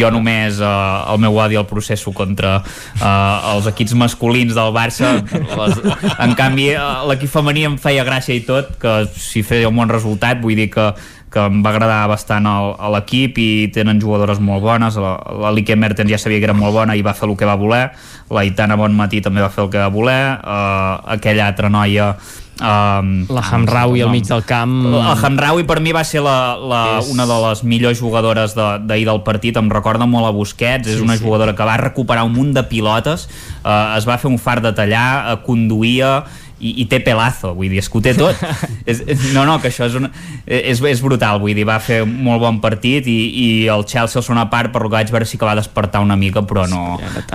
jo 0.00 0.08
només 0.08 0.56
uh, 0.64 1.02
el 1.12 1.18
meu 1.20 1.34
odi 1.36 1.58
al 1.60 1.66
processo 1.68 2.14
contra 2.16 2.54
uh, 2.64 3.50
els 3.52 3.66
equips 3.68 3.92
masculins 3.92 4.54
del 4.56 4.70
Barça 4.72 5.10
les, 5.20 5.74
en 6.16 6.32
canvi 6.32 6.70
uh, 6.72 7.02
l'equip 7.10 7.28
femení 7.28 7.66
em 7.68 7.76
feia 7.76 8.06
gràcia 8.08 8.32
i 8.32 8.40
tot 8.48 8.78
que 8.80 8.94
si 9.20 9.42
feia 9.44 9.68
un 9.68 9.76
bon 9.76 9.92
resultat 9.92 10.40
vull 10.40 10.56
dir 10.56 10.70
que 10.72 10.86
que 11.30 11.38
em 11.46 11.60
va 11.62 11.70
agradar 11.70 12.08
bastant 12.10 12.46
a 12.50 12.88
l'equip 12.90 13.38
i 13.38 13.68
tenen 13.72 14.00
jugadores 14.02 14.40
molt 14.42 14.62
bones. 14.64 14.96
La, 14.98 15.14
la 15.44 15.52
Lique 15.54 15.76
Mertens 15.78 16.10
ja 16.10 16.18
sabia 16.18 16.38
que 16.42 16.48
era 16.50 16.56
molt 16.58 16.74
bona 16.74 16.96
i 16.98 17.02
va 17.06 17.14
fer 17.14 17.28
el 17.30 17.36
que 17.38 17.46
va 17.46 17.54
voler. 17.54 17.90
La 18.34 18.42
Itana 18.44 18.74
Bonmatí 18.76 19.20
també 19.22 19.40
va 19.40 19.50
fer 19.50 19.64
el 19.64 19.70
que 19.70 19.78
va 19.78 19.88
voler. 19.94 20.20
Uh, 20.42 21.00
aquella 21.16 21.46
altra 21.52 21.70
noia 21.70 22.16
Um, 22.60 23.22
La 23.32 23.40
Hamraoui 23.40 24.02
al 24.04 24.10
mig 24.12 24.26
del 24.28 24.42
camp. 24.44 24.84
el 24.84 25.24
Hamraoui 25.24 25.62
per 25.64 25.78
mi 25.80 25.94
va 25.96 26.02
ser 26.04 26.20
la, 26.20 26.58
la, 26.60 26.80
És- 26.98 27.08
una 27.08 27.24
de 27.24 27.38
les 27.48 27.62
millors 27.64 27.96
jugadores 27.98 28.52
d'ahir 28.54 28.84
de, 28.84 28.98
del 29.08 29.22
partit, 29.24 29.56
em 29.56 29.70
recorda 29.72 30.04
molt 30.04 30.28
a 30.28 30.30
Busquets, 30.36 30.86
és 30.86 30.98
Sí, 30.98 31.00
una 31.00 31.16
sí. 31.16 31.24
jugadora 31.24 31.54
que 31.56 31.64
va 31.64 31.78
recuperar 31.80 32.26
un 32.28 32.34
munt 32.34 32.52
de 32.52 32.62
pilotes, 32.68 33.30
eh, 33.64 33.94
es 33.96 34.04
va 34.06 34.18
fer 34.20 34.28
un 34.28 34.36
far 34.36 34.60
de 34.60 34.74
tallar, 34.76 35.32
eh, 35.32 35.38
conduïa 35.46 36.18
i, 36.60 36.74
i 36.82 36.86
té 36.90 37.00
pelazo, 37.04 37.54
vull 37.56 37.72
dir, 37.72 37.80
és 37.82 37.88
que 37.90 37.98
ho 37.98 38.04
té 38.04 38.14
tot. 38.16 38.36
És, 38.84 39.02
no, 39.34 39.44
no, 39.48 39.58
que 39.62 39.70
això 39.72 39.88
és, 39.88 39.96
una, 39.98 40.12
és, 40.46 40.80
és 40.92 41.02
brutal, 41.04 41.40
vull 41.42 41.56
dir, 41.56 41.66
va 41.68 41.80
fer 41.82 42.02
un 42.04 42.14
molt 42.24 42.44
bon 42.44 42.60
partit 42.62 43.08
i, 43.10 43.18
i 43.42 43.48
el 43.72 43.86
Chelsea 43.88 44.20
al 44.20 44.26
segona 44.26 44.46
part 44.52 44.72
per 44.74 44.84
lo 44.84 44.92
que 44.92 44.98
vaig 45.00 45.12
veure 45.12 45.28
sí 45.28 45.40
que 45.40 45.48
va 45.48 45.56
despertar 45.58 46.04
una 46.04 46.18
mica 46.20 46.44
però 46.46 46.66
no, 46.70 46.84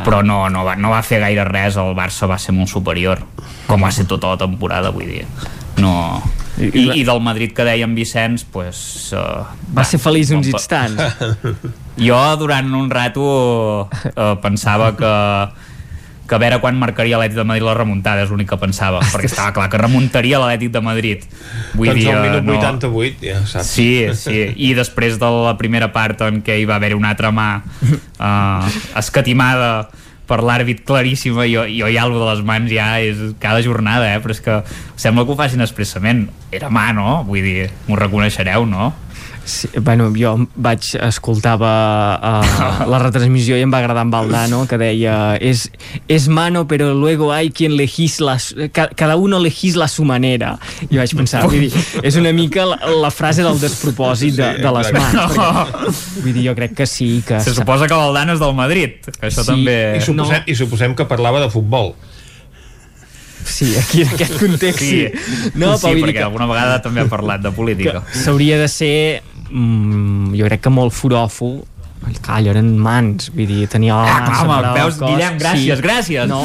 però 0.05 0.21
no, 0.25 0.45
no, 0.53 0.65
va, 0.67 0.77
no 0.79 0.93
va 0.93 1.01
fer 1.05 1.21
gaire 1.23 1.47
res 1.49 1.79
el 1.81 1.95
Barça 1.97 2.29
va 2.29 2.39
ser 2.41 2.55
molt 2.55 2.71
superior 2.71 3.23
com 3.65 3.81
va 3.81 3.91
ser 3.93 4.05
tota 4.09 4.33
la 4.33 4.39
temporada, 4.41 4.93
vull 4.93 5.09
dir. 5.09 5.25
No... 5.81 5.95
I, 6.55 6.69
i 6.71 7.01
del 7.03 7.17
Madrid 7.19 7.51
que 7.51 7.65
deia 7.67 7.83
en 7.83 7.91
Vicenç 7.97 8.45
pues, 8.47 8.77
uh, 9.11 9.41
Va 9.75 9.83
ser 9.83 9.97
feliç 9.99 10.29
uns 10.31 10.47
instants. 10.47 11.01
jo 12.07 12.19
durant 12.39 12.69
un 12.79 12.87
rato 12.87 13.25
uh, 13.25 14.29
pensava 14.39 14.93
que 14.95 15.11
que 16.25 16.35
a 16.35 16.39
veure 16.41 16.59
quan 16.63 16.77
marcaria 16.79 17.19
l'Atlètic 17.19 17.37
de 17.37 17.45
Madrid 17.47 17.65
la 17.67 17.75
remuntada 17.77 18.23
és 18.25 18.31
l'únic 18.33 18.49
que 18.49 18.57
pensava, 18.61 19.01
perquè 19.13 19.29
estava 19.29 19.53
clar 19.55 19.67
que 19.73 19.81
remuntaria 19.81 20.39
l'Atlètic 20.41 20.73
de 20.73 20.81
Madrid 20.85 21.27
vull 21.73 21.91
doncs 21.91 22.01
dir, 22.01 22.07
al 22.13 22.21
eh, 22.21 22.29
minut 22.29 22.49
88 22.57 23.27
ja 23.29 23.41
saps 23.45 23.73
Sí, 23.75 23.89
sí, 24.17 24.39
i 24.55 24.73
després 24.77 25.19
de 25.21 25.29
la 25.35 25.55
primera 25.59 25.91
part 25.93 26.25
en 26.25 26.41
què 26.45 26.57
hi 26.61 26.65
va 26.69 26.79
haver 26.79 26.95
una 26.97 27.13
altra 27.13 27.31
mà 27.35 27.49
uh, 27.61 28.73
escatimada 28.97 29.87
per 30.25 30.41
l'àrbit 30.41 30.81
claríssima 30.85 31.45
jo, 31.49 31.65
jo 31.69 31.89
ja 31.91 32.03
algo 32.03 32.21
de 32.23 32.29
les 32.31 32.41
mans 32.45 32.71
ja 32.73 32.95
és 33.03 33.19
cada 33.41 33.61
jornada, 33.61 34.09
eh? 34.09 34.19
però 34.23 34.33
és 34.33 34.41
que 34.41 34.59
sembla 34.97 35.25
que 35.25 35.33
ho 35.33 35.37
facin 35.37 35.61
expressament 35.61 36.25
era 36.55 36.71
mà, 36.73 36.89
no? 36.97 37.21
Vull 37.27 37.45
dir, 37.45 37.69
m'ho 37.85 37.99
reconeixereu, 37.99 38.65
no? 38.69 38.89
Sí, 39.45 39.67
bueno, 39.79 40.07
jo 40.17 40.31
vaig 40.57 40.81
escoltava 41.05 41.69
uh, 42.17 42.85
la 42.89 42.97
retransmissió 43.03 43.53
i 43.59 43.61
em 43.61 43.69
va 43.69 43.77
agradar 43.83 44.01
en 44.07 44.09
Valdano 44.09 44.63
que 44.65 44.79
deia 44.81 45.35
és, 45.37 45.67
és 46.09 46.25
mano 46.33 46.63
però 46.65 46.87
luego 46.97 47.27
hay 47.31 47.51
quien 47.53 47.75
legisla 47.77 48.39
ca, 48.73 48.87
cada 48.97 49.17
uno 49.21 49.37
legisla 49.37 49.85
a 49.85 49.87
su 49.87 50.01
manera 50.03 50.55
i 50.89 50.97
vaig 50.97 51.13
pensar, 51.13 51.43
vull 51.45 51.67
dir, 51.67 51.83
és 52.01 52.17
una 52.17 52.33
mica 52.33 52.65
la, 52.65 52.79
la 53.05 53.11
frase 53.13 53.45
del 53.45 53.61
despropòsit 53.61 54.33
de, 54.39 54.49
de 54.65 54.71
les 54.79 54.89
mans 54.97 55.37
perquè, 55.37 55.93
vull 56.23 56.33
dir, 56.39 56.47
jo 56.49 56.57
crec 56.57 56.73
que 56.81 56.89
sí 56.89 57.11
que 57.27 57.37
Se 57.45 57.53
suposa 57.53 57.85
que 57.85 57.93
Valdano 58.01 58.33
és 58.33 58.41
del 58.41 58.57
Madrid 58.57 58.97
que 59.11 59.29
això 59.29 59.45
Sí, 59.45 59.51
també... 59.53 59.77
I 59.99 60.01
suposem, 60.09 60.41
I 60.49 60.57
suposem 60.57 60.97
que 60.97 61.05
parlava 61.05 61.45
de 61.45 61.51
futbol. 61.53 61.93
Sí, 63.45 63.75
aquí 63.77 64.01
en 64.01 64.09
aquest 64.09 64.39
context 64.39 64.79
sí. 64.81 65.03
No, 65.53 65.75
sí, 65.77 65.85
vull 65.85 65.99
dir 65.99 66.03
perquè 66.07 66.17
que- 66.17 66.23
alguna 66.25 66.47
vegada 66.49 66.79
també 66.81 67.03
ha 67.03 67.09
parlat 67.11 67.43
de 67.45 67.51
política. 67.53 68.01
s'hauria 68.11 68.57
de 68.57 68.67
ser 68.67 69.21
mm, 69.49 70.35
jo 70.39 70.45
crec 70.51 70.61
que 70.65 70.73
molt 70.73 70.93
foròfol 70.93 71.63
Clar, 72.21 72.35
allò 72.37 72.51
eren 72.51 72.67
mans, 72.77 73.31
vull 73.33 73.47
dir, 73.49 73.63
tenia 73.71 73.95
la 73.97 74.03
Ah, 74.05 74.17
clar, 74.27 74.41
home, 74.43 74.73
veus, 74.75 74.97
cos. 74.99 75.09
Guillem, 75.09 75.37
gràcies, 75.41 75.79
gràcies. 75.81 76.27
No, 76.29 76.41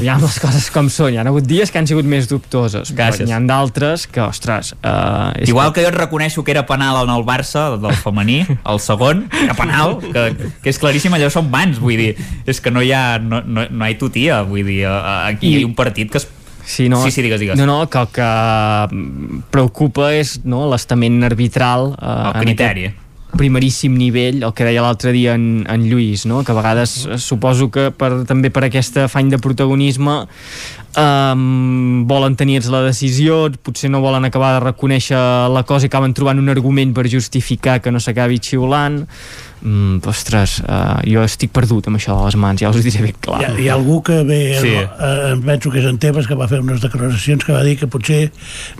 hi 0.00 0.08
ha 0.08 0.14
les 0.22 0.38
coses 0.40 0.70
com 0.72 0.88
són, 0.88 1.10
hi 1.12 1.18
ha 1.20 1.26
hagut 1.28 1.44
dies 1.44 1.68
que 1.68 1.76
han 1.82 1.88
sigut 1.90 2.08
més 2.08 2.24
dubtoses, 2.30 2.88
Gràcies. 2.96 3.18
però 3.20 3.26
n'hi 3.28 3.34
ha 3.36 3.40
d'altres 3.50 4.06
que, 4.08 4.22
ostres... 4.24 4.72
Uh, 4.80 5.34
és 5.42 5.50
Igual 5.52 5.74
que 5.76 5.84
jo 5.84 5.90
et 5.92 5.98
reconeixo 5.98 6.40
que 6.46 6.54
era 6.54 6.64
penal 6.64 7.02
en 7.04 7.12
el 7.12 7.26
Barça 7.28 7.66
del 7.76 7.92
femení, 8.00 8.38
el 8.48 8.80
segon, 8.80 9.26
era 9.42 9.52
penal, 9.58 9.98
que, 10.00 10.24
que 10.64 10.72
és 10.72 10.80
claríssim, 10.80 11.12
allò 11.18 11.28
són 11.28 11.50
mans, 11.52 11.76
vull 11.82 11.98
dir, 12.00 12.14
és 12.48 12.62
que 12.64 12.72
no 12.72 12.80
hi 12.80 12.94
ha, 12.96 13.18
no, 13.20 13.42
no, 13.44 13.66
no 13.68 13.84
hi 13.90 13.92
ha 13.92 13.98
tutia, 14.00 14.40
vull 14.48 14.64
dir, 14.64 14.86
eh, 14.88 15.02
aquí 15.34 15.50
I- 15.52 15.58
hi 15.58 15.66
ha 15.66 15.68
un 15.68 15.76
partit 15.76 16.08
que 16.14 16.22
es 16.22 16.30
Sí, 16.64 16.88
no, 16.88 17.02
Sí, 17.04 17.10
sí, 17.10 17.22
digues, 17.22 17.40
digues. 17.40 17.58
No, 17.58 17.66
no, 17.66 17.88
que 17.90 17.98
el 17.98 18.08
que 18.14 18.30
preocupa 19.50 20.12
és 20.14 20.40
no, 20.44 20.64
l'estament 20.70 21.22
arbitral 21.26 21.92
uh, 21.96 22.32
El 22.36 22.46
criteri. 22.46 22.90
primeríssim 23.32 23.94
nivell, 23.96 24.42
el 24.44 24.52
que 24.52 24.64
deia 24.68 24.82
l'altre 24.84 25.10
dia 25.12 25.34
en, 25.34 25.64
en 25.68 25.86
Lluís, 25.88 26.26
no? 26.28 26.42
que 26.44 26.52
a 26.52 26.54
vegades 26.54 27.06
eh, 27.06 27.16
suposo 27.18 27.70
que 27.72 27.86
per, 27.96 28.26
també 28.28 28.50
per 28.52 28.66
aquest 28.66 28.98
afany 29.06 29.30
de 29.32 29.38
protagonisme 29.40 30.18
um, 31.00 32.04
volen 32.06 32.36
tenir-se 32.36 32.70
la 32.70 32.82
decisió, 32.84 33.46
potser 33.64 33.88
no 33.90 34.02
volen 34.04 34.28
acabar 34.28 34.52
de 34.58 34.66
reconèixer 34.66 35.16
la 35.48 35.64
cosa 35.64 35.88
i 35.88 35.90
acaben 35.90 36.12
trobant 36.12 36.42
un 36.44 36.52
argument 36.52 36.92
per 36.92 37.08
justificar 37.08 37.80
que 37.80 37.90
no 37.90 38.04
s'acabi 38.04 38.36
xiulant 38.44 39.06
mm, 39.62 40.00
ostres, 40.10 40.58
uh, 40.66 41.00
jo 41.06 41.22
estic 41.22 41.50
perdut 41.54 41.86
amb 41.88 41.96
això 41.98 42.18
de 42.18 42.24
les 42.26 42.36
mans, 42.36 42.60
ja 42.60 42.70
us 42.70 42.76
ho 42.76 42.82
diré 42.82 43.02
ben 43.06 43.16
clar 43.20 43.40
Hi 43.40 43.44
ha, 43.46 43.52
hi 43.58 43.68
ha 43.70 43.74
algú 43.78 44.02
que 44.02 44.22
ve, 44.28 44.40
Sí. 44.60 44.74
eh, 44.76 45.32
em 45.32 45.42
penso 45.42 45.70
que 45.70 45.78
és 45.80 45.86
en 45.86 45.98
Tebas, 45.98 46.26
que 46.26 46.34
va 46.38 46.48
fer 46.48 46.60
unes 46.60 46.80
declaracions 46.82 47.44
que 47.44 47.52
va 47.52 47.62
dir 47.64 47.78
que 47.78 47.86
potser 47.86 48.30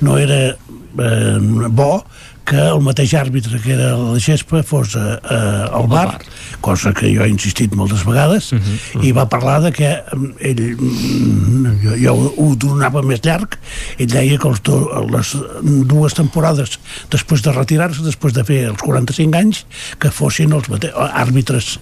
no 0.00 0.18
era 0.18 0.56
eh, 0.98 1.38
bo 1.70 2.04
que 2.44 2.58
el 2.58 2.80
mateix 2.82 3.12
àrbitre 3.18 3.60
que 3.62 3.74
era 3.74 3.92
la 3.96 4.18
gespa 4.22 4.62
fos 4.66 4.96
eh, 4.98 5.02
eh, 5.30 5.76
al 5.78 5.86
bar, 5.90 6.18
cosa 6.60 6.92
que 6.96 7.10
jo 7.14 7.22
he 7.24 7.30
insistit 7.30 7.74
moltes 7.78 8.04
vegades, 8.06 8.52
uh 8.52 8.58
-huh. 8.58 9.04
i 9.04 9.12
va 9.12 9.28
parlar 9.28 9.60
de 9.62 9.72
que 9.72 9.90
mm, 10.12 10.32
ell, 10.40 10.76
mm, 10.76 11.78
jo, 11.84 11.96
jo 12.02 12.34
ho 12.36 12.54
donava 12.56 13.02
més 13.02 13.20
llarg, 13.22 13.58
ell 13.98 14.10
deia 14.10 14.38
que 14.38 14.48
els 14.48 14.62
do, 14.62 15.06
les 15.10 15.36
dues 15.62 16.14
temporades 16.14 16.78
després 17.10 17.42
de 17.42 17.52
retirar-se, 17.52 18.02
després 18.02 18.32
de 18.32 18.44
fer 18.44 18.68
els 18.68 18.82
45 18.82 19.38
anys, 19.38 19.66
que 19.98 20.10
fossin 20.10 20.52
els 20.52 20.68
mate- 20.68 20.92
àrbitres, 20.94 21.78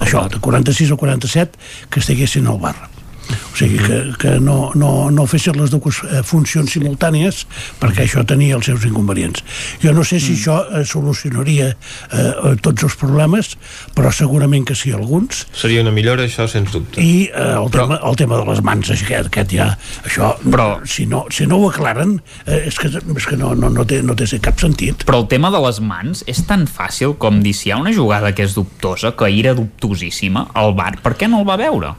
això, 0.00 0.28
de 0.28 0.38
46 0.38 0.90
o 0.90 0.96
47, 0.96 1.58
que 1.90 2.00
estiguessin 2.00 2.46
al 2.46 2.58
bar 2.58 2.93
o 3.30 3.56
sigui 3.56 3.78
que, 3.78 3.98
que 4.20 4.32
no, 4.40 4.72
no, 4.74 5.10
no 5.10 5.26
fessin 5.30 5.56
les 5.58 5.72
dues 5.72 6.00
eh, 6.08 6.22
funcions 6.26 6.70
simultànies 6.74 7.44
perquè 7.80 8.04
això 8.04 8.24
tenia 8.28 8.58
els 8.58 8.68
seus 8.68 8.84
inconvenients 8.88 9.44
jo 9.82 9.94
no 9.96 10.04
sé 10.06 10.20
si 10.22 10.36
això 10.38 10.60
eh, 10.66 10.84
solucionaria 10.88 11.70
eh, 11.72 12.54
tots 12.64 12.88
els 12.88 12.98
problemes 13.00 13.54
però 13.96 14.12
segurament 14.14 14.66
que 14.68 14.76
sí 14.78 14.92
alguns 14.94 15.44
Seria 15.54 15.84
una 15.84 15.94
millora, 15.94 16.26
això, 16.26 16.48
sens 16.50 16.72
dubte. 16.74 17.00
i 17.02 17.28
eh, 17.30 17.50
el, 17.54 17.70
tema, 17.74 18.00
el 18.02 18.18
tema 18.20 18.40
de 18.40 18.48
les 18.50 18.62
mans 18.64 18.92
aquest, 18.94 19.30
aquest 19.30 19.54
ja, 19.54 19.70
això, 20.04 20.34
però, 20.44 20.68
si, 20.88 21.08
no, 21.10 21.24
si 21.34 21.48
no 21.50 21.60
ho 21.62 21.70
aclaren 21.70 22.18
eh, 22.46 22.64
és 22.68 22.78
que, 22.80 22.90
és 22.90 23.28
que 23.30 23.38
no, 23.40 23.54
no, 23.58 23.70
no, 23.72 23.86
té, 23.88 24.02
no 24.04 24.16
té 24.18 24.28
cap 24.44 24.58
sentit 24.60 25.04
Però 25.06 25.20
el 25.22 25.28
tema 25.30 25.50
de 25.52 25.60
les 25.62 25.80
mans 25.84 26.24
és 26.30 26.40
tan 26.48 26.66
fàcil 26.70 27.14
com 27.20 27.42
dir 27.44 27.54
si 27.56 27.68
hi 27.68 27.74
ha 27.74 27.80
una 27.80 27.92
jugada 27.94 28.32
que 28.34 28.44
és 28.46 28.56
dubtosa, 28.56 29.14
que 29.16 29.30
era 29.30 29.54
dubtosíssima, 29.56 30.48
el 30.60 30.74
bar, 30.78 30.96
per 31.04 31.14
què 31.18 31.30
no 31.30 31.42
el 31.42 31.48
va 31.48 31.60
veure? 31.60 31.94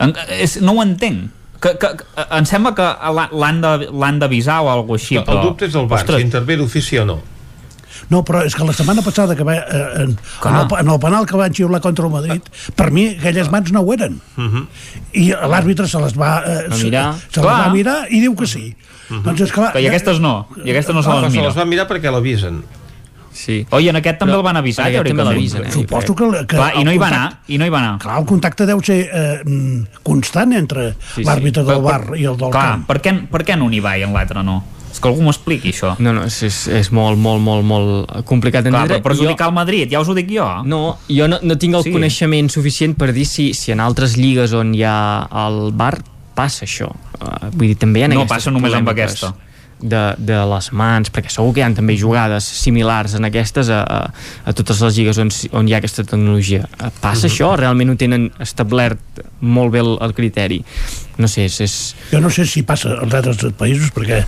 En, 0.00 0.14
és, 0.40 0.56
no 0.64 0.72
ho 0.72 0.82
entenc. 0.82 1.28
Que, 1.60 1.74
que, 1.76 1.88
que, 2.00 2.04
em 2.38 2.46
sembla 2.48 2.72
que 2.74 2.84
l'ha- 3.12 3.28
l'han 3.36 4.18
d'avisar 4.22 4.62
o 4.64 4.70
alguna 4.72 4.94
cosa 4.96 5.04
així, 5.04 5.16
El 5.20 5.26
però... 5.26 5.42
dubte 5.44 5.66
és 5.68 5.74
el 5.76 5.86
bar, 5.90 5.98
Ostres, 6.00 6.16
si 6.22 6.24
intervé 6.24 6.56
d'ofici 6.56 6.98
o 7.02 7.04
no. 7.04 7.18
No, 8.10 8.22
però 8.24 8.40
és 8.46 8.54
que 8.56 8.64
la 8.64 8.72
setmana 8.72 9.02
passada 9.04 9.36
que 9.36 9.44
va, 9.44 9.54
eh, 9.60 9.82
en, 10.02 10.14
en, 10.16 10.54
el, 10.56 10.66
en 10.80 10.88
el 10.88 10.98
penal 10.98 11.26
que 11.28 11.36
van 11.36 11.52
xiular 11.54 11.82
contra 11.84 12.06
el 12.08 12.10
Madrid, 12.14 12.40
per 12.74 12.88
mi 12.90 13.04
aquelles 13.12 13.50
mans 13.52 13.70
no 13.76 13.82
ho 13.84 13.92
eren. 13.92 14.16
Uh 14.38 14.42
-huh. 14.48 14.64
I 15.12 15.30
l'àrbitre 15.36 15.86
se 15.86 16.00
les 16.00 16.16
va, 16.18 16.42
eh, 16.46 16.68
Va 16.70 16.76
se, 16.76 16.84
mirar. 16.84 17.14
se 17.30 17.40
les 17.40 17.50
va 17.50 17.68
mirar 17.68 18.06
i 18.10 18.20
diu 18.20 18.34
que 18.34 18.46
sí. 18.46 18.74
Uh 19.10 19.16
-huh. 19.16 19.22
Doncs 19.22 19.40
és 19.42 19.52
clar, 19.52 19.76
I 19.78 19.86
aquestes 19.86 20.18
no, 20.18 20.48
i 20.64 20.70
aquestes 20.70 20.94
no 20.94 21.02
se 21.02 21.10
Ah, 21.10 21.20
les 21.20 21.30
se 21.32 21.36
mira. 21.38 21.48
les 21.48 21.56
va 21.58 21.64
mirar 21.66 21.86
perquè 21.88 22.10
l'avisen. 22.10 22.64
Sí. 23.32 23.66
Oi, 23.70 23.88
en 23.88 23.96
aquest 23.96 24.18
també 24.18 24.32
Però- 24.34 24.40
el 24.40 24.44
van 24.44 24.56
avisar, 24.56 24.86
teòricament. 24.90 25.28
l'avisen, 25.28 25.64
eh? 25.66 25.70
Suposo 25.72 26.14
que... 26.14 26.24
que 26.46 26.56
Clar, 26.56 26.72
i 26.80 26.84
no 26.84 26.92
hi 26.92 26.98
va 26.98 27.06
anar, 27.08 27.40
i 27.48 27.58
no 27.58 27.64
hi 27.64 27.70
va 27.70 27.78
anar. 27.78 27.98
Clar, 28.02 28.18
el 28.18 28.26
contacte 28.26 28.66
deu 28.66 28.82
ser 28.82 28.98
eh, 29.12 29.40
mm, 29.44 30.02
constant 30.02 30.52
entre 30.52 30.92
Sí, 31.14 31.22
sí. 31.22 31.24
l'àrbitre 31.24 31.62
del 31.64 31.80
bar 31.80 32.06
per- 32.06 32.18
i 32.18 32.24
el 32.24 32.36
del 32.36 32.50
Clar, 32.50 32.64
camp. 32.72 32.86
per 32.86 33.00
què, 33.00 33.14
per 33.30 33.44
què 33.44 33.54
en 33.54 33.62
un 33.62 33.72
hi 33.74 33.80
va 33.80 33.96
i 33.98 34.02
en 34.02 34.12
l'altre 34.12 34.42
no? 34.42 34.62
És 34.90 34.98
que 34.98 35.06
algú 35.06 35.22
m'ho 35.22 35.30
expliqui, 35.30 35.70
això. 35.70 35.94
No, 36.02 36.12
no, 36.12 36.24
és, 36.26 36.42
és, 36.42 36.56
és 36.66 36.90
molt, 36.90 37.16
molt, 37.16 37.40
molt, 37.40 37.62
molt 37.64 38.24
complicat 38.26 38.64
Clar, 38.64 38.72
d'entendre. 38.72 38.96
però 38.98 39.02
perjudicar 39.12 39.46
el 39.46 39.54
Madrid, 39.54 39.88
ja 39.92 40.00
us 40.00 40.08
ho 40.10 40.14
dic 40.14 40.26
jo. 40.28 40.48
No, 40.66 40.98
jo 41.08 41.28
no, 41.28 41.38
no 41.42 41.56
tinc 41.56 41.76
el 41.76 41.84
Sí. 41.84 41.92
coneixement 41.92 42.50
suficient 42.50 42.96
per 42.98 43.12
dir 43.14 43.24
si, 43.24 43.54
si 43.54 43.70
en 43.70 43.78
altres 43.78 44.16
lligues 44.18 44.52
on 44.52 44.74
hi 44.74 44.82
ha 44.82 45.28
el 45.46 45.70
bar 45.72 46.00
passa 46.34 46.64
això. 46.66 46.90
Uh, 47.20 47.50
vull 47.52 47.68
dir, 47.68 47.76
també 47.78 48.00
hi 48.00 48.02
ha 48.02 48.08
No 48.08 48.22
aquestes 48.24 48.36
passa 48.36 48.50
només 48.50 48.74
amb 48.74 48.88
polèmiques 48.88 49.12
aquesta. 49.12 49.34
De, 49.82 50.14
de 50.18 50.38
les 50.52 50.70
mans, 50.72 51.10
perquè 51.10 51.30
segur 51.32 51.52
que 51.54 51.60
hi 51.60 51.64
ha 51.64 51.70
també 51.74 51.96
jugades 51.96 52.44
similars 52.44 53.14
en 53.18 53.24
aquestes 53.28 53.70
a, 53.72 53.80
a, 53.82 54.00
a 54.44 54.52
totes 54.52 54.80
les 54.84 54.96
lligues 54.98 55.18
on, 55.18 55.30
on 55.52 55.68
hi 55.68 55.74
ha 55.74 55.78
aquesta 55.80 56.04
tecnologia. 56.04 56.66
Eh, 56.78 56.90
Passa 57.00 57.26
Mhm. 57.26 57.32
això? 57.32 57.56
Realment 57.56 57.90
ho 57.90 57.96
tenen 57.96 58.30
establert 58.40 59.00
molt 59.40 59.72
bé 59.72 59.80
el, 59.80 59.96
el 60.00 60.12
criteri? 60.14 60.62
No 61.20 61.28
sé, 61.30 61.46
és... 61.50 61.60
és... 61.64 61.76
Jo 62.10 62.22
no 62.24 62.32
sé 62.32 62.46
si 62.48 62.64
passa 62.66 62.96
als 63.00 63.14
altres 63.20 63.54
països 63.60 63.92
perquè 63.94 64.22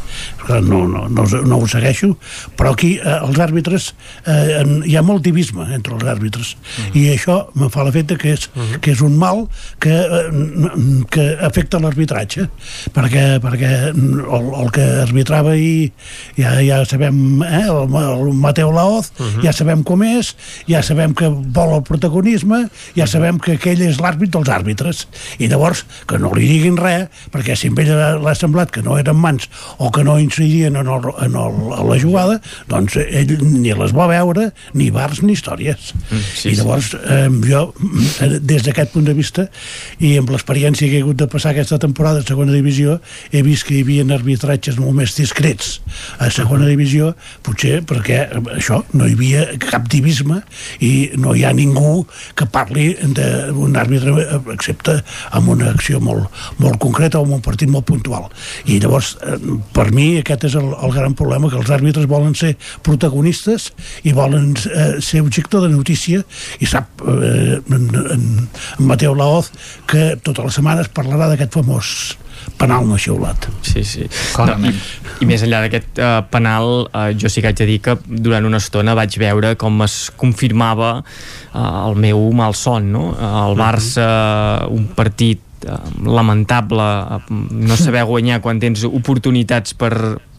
clar, 0.45 0.61
no, 0.67 0.85
no, 0.91 1.07
no, 1.09 1.27
no 1.49 1.61
ho 1.61 1.69
segueixo 1.71 2.13
però 2.59 2.73
aquí 2.75 2.95
eh, 2.99 3.19
els 3.27 3.39
àrbitres 3.43 3.89
eh, 4.27 4.61
en, 4.61 4.83
hi 4.87 4.97
ha 4.99 5.03
molt 5.07 5.25
divisme 5.25 5.67
entre 5.75 5.97
els 5.97 6.07
àrbitres. 6.09 6.55
I 6.99 7.09
això 7.15 7.39
me 7.59 7.69
fa 7.73 7.85
l'efecte 7.87 8.19
que, 8.21 8.35
és, 8.37 8.49
que 8.83 8.93
és 8.95 9.03
un 9.05 9.17
mal 9.21 9.45
que, 9.83 9.93
eh, 9.93 11.03
que 11.13 11.27
afecta 11.49 11.81
l'arbitratge. 11.83 12.49
Perquè, 12.95 13.25
perquè 13.43 13.73
el, 13.93 14.49
el 14.63 14.73
que 14.75 14.87
arbitrava 15.03 15.55
i 15.59 15.91
ja, 16.39 16.55
ja 16.65 16.83
sabem 16.89 17.43
eh, 17.47 17.65
el, 17.67 17.97
el 18.03 18.33
Mateu 18.43 18.73
Laoz 18.75 19.13
ja 19.43 19.53
sabem 19.55 19.83
com 19.87 20.03
és 20.07 20.33
ja 20.69 20.83
sabem 20.85 21.15
que 21.17 21.29
vol 21.29 21.77
el 21.77 21.85
protagonisme 21.87 22.65
ja 22.97 23.07
sabem 23.11 23.39
que 23.43 23.57
aquell 23.59 23.83
és 23.87 24.01
l'àrbit 24.03 24.33
dels 24.35 24.51
àrbitres. 24.53 25.07
I 25.43 25.49
llavors 25.51 25.85
que 26.09 26.21
no 26.21 26.33
li 26.37 26.49
diguin 26.51 26.79
res 26.83 27.25
perquè 27.33 27.57
si 27.59 27.71
a 27.71 27.83
ell 27.83 28.23
l'ha 28.23 28.35
semblat 28.39 28.73
que 28.75 28.83
no 28.85 28.99
eren 29.01 29.19
mans 29.19 29.49
o 29.79 29.91
que 29.95 30.05
no 30.05 30.19
incidien 30.21 30.77
en, 30.77 30.89
el, 30.89 31.09
en, 31.27 31.37
el, 31.39 31.59
en 31.79 31.89
la 31.91 31.99
jugada 32.01 32.39
doncs 32.71 32.97
ell 33.03 33.37
ni 33.43 33.73
les 33.73 33.95
va 33.97 34.09
veure 34.11 34.51
ni 34.75 34.91
bars 34.95 35.23
ni 35.23 35.37
històries. 35.37 35.93
Sí, 36.35 36.53
i 36.53 36.57
llavors 36.59 36.93
eh, 36.99 37.29
jo 37.47 37.65
des 38.41 38.65
d'aquest 38.67 38.93
punt 38.95 39.07
de 39.09 39.15
vista 39.17 39.47
i 40.03 40.17
amb 40.21 40.33
l'experiència 40.33 40.89
que 40.89 41.01
he 41.01 41.05
hagut 41.05 41.21
de 41.21 41.29
passar 41.31 41.53
aquesta 41.53 41.79
temporada 41.83 42.23
a 42.23 42.27
segona 42.27 42.55
divisió 42.55 42.99
he 43.33 43.43
vist 43.47 43.67
que 43.69 43.79
hi 43.79 43.85
havia 43.87 44.07
arbitratges 44.13 44.79
molt 44.81 44.97
més 44.99 45.15
discrets 45.17 45.79
a 46.23 46.29
segona 46.35 46.69
divisió 46.69 47.13
potser 47.47 47.81
perquè 47.89 48.19
eh, 48.25 48.43
això 48.57 48.83
no 48.93 49.09
hi 49.09 49.17
havia 49.17 49.47
cap 49.63 49.89
divisme 49.93 50.41
i 50.81 51.11
no 51.21 51.37
hi 51.37 51.45
ha 51.47 51.53
ningú 51.57 52.05
que 52.39 52.49
parli 52.53 52.93
d'un 53.03 53.79
àrbitre 53.79 54.17
eh, 54.23 54.41
excepte 54.55 54.99
amb 55.31 55.53
una 55.55 55.71
acció 55.73 56.01
molt, 56.03 56.29
molt 56.59 56.72
concreta 56.81 57.21
o 57.21 57.27
amb 57.27 57.37
un 57.39 57.45
partit 57.45 57.71
molt 57.73 57.87
puntual 57.89 58.29
i 58.65 58.79
llavors 58.83 59.15
eh, 59.27 59.39
per 59.75 59.91
mi 59.95 60.09
aquest 60.21 60.49
és 60.51 60.57
el, 60.61 60.71
el 60.73 60.95
gran 60.95 61.17
problema 61.19 61.51
que 61.51 61.61
els 61.61 61.73
àrbitres 61.75 62.09
volen 62.11 62.35
ser 62.39 62.55
protagonistes 62.87 63.71
i 64.09 64.15
volen 64.17 64.53
eh, 64.71 64.97
ser 65.05 65.23
objecte 65.25 65.61
de 65.63 65.73
notícia 65.73 66.23
i 66.61 66.71
sap 66.71 67.05
eh, 67.05 67.61
en, 67.61 67.87
en, 67.91 68.19
en 68.19 68.91
Mateu 68.91 69.17
Laoz 69.19 69.53
que 69.91 70.13
totes 70.23 70.45
les 70.45 70.61
setmanes 70.61 70.93
parlarà 70.95 71.31
d'aquest 71.33 71.61
famós 71.61 71.95
penal 72.59 72.87
no 72.89 72.99
xiulat 72.99 73.47
Sí, 73.63 73.85
sí. 73.87 74.07
Clarament. 74.35 74.75
No, 74.75 75.13
i, 75.21 75.25
I 75.25 75.29
més 75.31 75.45
enllà 75.47 75.63
d'aquest 75.65 76.01
uh, 76.03 76.25
penal, 76.33 76.87
uh, 76.91 77.05
jo 77.17 77.31
sí 77.33 77.43
que 77.43 77.53
haig 77.53 77.61
de 77.61 77.69
dir 77.69 77.79
que 77.85 77.97
durant 78.07 78.47
una 78.49 78.61
estona 78.63 78.97
vaig 78.99 79.15
veure 79.21 79.55
com 79.61 79.81
es 79.87 79.97
confirmava 80.19 80.91
uh, 81.01 81.63
el 81.87 81.97
meu 82.03 82.27
malson, 82.37 82.91
no? 82.93 83.07
Uh, 83.15 83.31
el 83.47 83.57
Barça, 83.61 84.09
uh, 84.67 84.75
un 84.75 84.91
partit 84.99 85.41
lamentable, 86.05 86.83
uh, 86.83 87.21
no 87.51 87.79
saber 87.79 88.05
guanyar 88.09 88.41
quan 88.43 88.61
tens 88.63 88.85
oportunitats 88.89 89.77
per, 89.79 89.93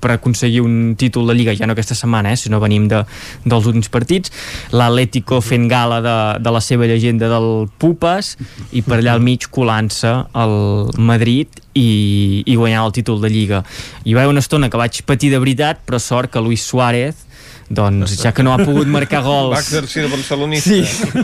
per 0.03 0.11
aconseguir 0.18 0.61
un 0.66 0.95
títol 1.00 1.30
de 1.30 1.38
Lliga, 1.38 1.56
ja 1.56 1.68
no 1.69 1.76
aquesta 1.77 1.95
setmana, 1.98 2.34
eh, 2.34 2.40
sinó 2.40 2.60
venim 2.64 2.90
de, 2.92 3.03
dels 3.45 3.68
últims 3.69 3.90
partits, 3.93 4.34
l'Atlético 4.76 5.40
fent 5.42 5.69
gala 5.72 6.02
de, 6.03 6.18
de 6.43 6.53
la 6.53 6.61
seva 6.64 6.90
llegenda 6.90 7.32
del 7.32 7.68
Pupas 7.80 8.35
i 8.76 8.84
per 8.84 9.00
allà 9.00 9.16
al 9.16 9.24
mig 9.24 9.48
colant-se 9.53 10.11
el 10.43 10.58
Madrid 11.00 11.64
i, 11.74 12.43
i 12.45 12.56
guanyar 12.60 12.84
el 12.85 12.95
títol 12.95 13.22
de 13.24 13.32
Lliga. 13.32 13.64
I 14.03 14.14
va 14.14 14.24
haver 14.24 14.35
una 14.35 14.43
estona 14.43 14.69
que 14.69 14.80
vaig 14.80 15.02
patir 15.08 15.32
de 15.34 15.40
veritat, 15.42 15.82
però 15.88 16.00
sort 16.02 16.34
que 16.34 16.43
Luis 16.43 16.66
Suárez 16.68 17.23
doncs 17.69 18.17
ja 18.22 18.32
que 18.35 18.43
no 18.43 18.53
ha 18.53 18.58
pogut 18.59 18.88
marcar 18.88 19.22
Va 19.24 19.27
gols 19.30 19.59
exercir 19.59 20.03
de 20.03 20.09
barcelonista. 20.09 20.69
Sí. 20.69 20.83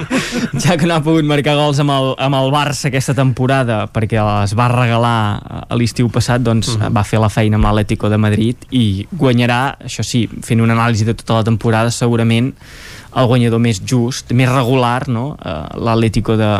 ja 0.65 0.77
que 0.77 0.85
no 0.87 0.95
ha 0.95 1.01
pogut 1.03 1.25
marcar 1.27 1.55
gols 1.59 1.79
amb 1.83 1.91
el, 1.91 2.13
amb 2.17 2.35
el 2.39 2.51
Barça 2.53 2.87
aquesta 2.89 3.13
temporada 3.17 3.87
perquè 3.91 4.19
es 4.43 4.55
va 4.57 4.67
regalar 4.71 5.65
a 5.69 5.75
l'estiu 5.75 6.09
passat 6.09 6.41
doncs 6.41 6.75
Mhm. 6.77 6.93
va 6.95 7.03
fer 7.03 7.19
la 7.19 7.29
feina 7.29 7.57
amb 7.57 7.65
l'Atlético 7.65 8.09
de 8.09 8.17
Madrid 8.17 8.55
i 8.71 9.07
guanyarà, 9.11 9.77
això 9.85 10.03
sí, 10.03 10.27
fent 10.43 10.61
una 10.61 10.73
anàlisi 10.75 11.05
de 11.05 11.13
tota 11.13 11.39
la 11.39 11.43
temporada 11.43 11.91
segurament 11.91 12.53
el 13.17 13.27
guanyador 13.29 13.61
més 13.61 13.81
just, 13.81 14.33
més 14.37 14.49
regular 14.51 15.07
no? 15.09 15.31
uh, 15.33 15.79
l'Atlético 15.81 16.35
de, 16.37 16.51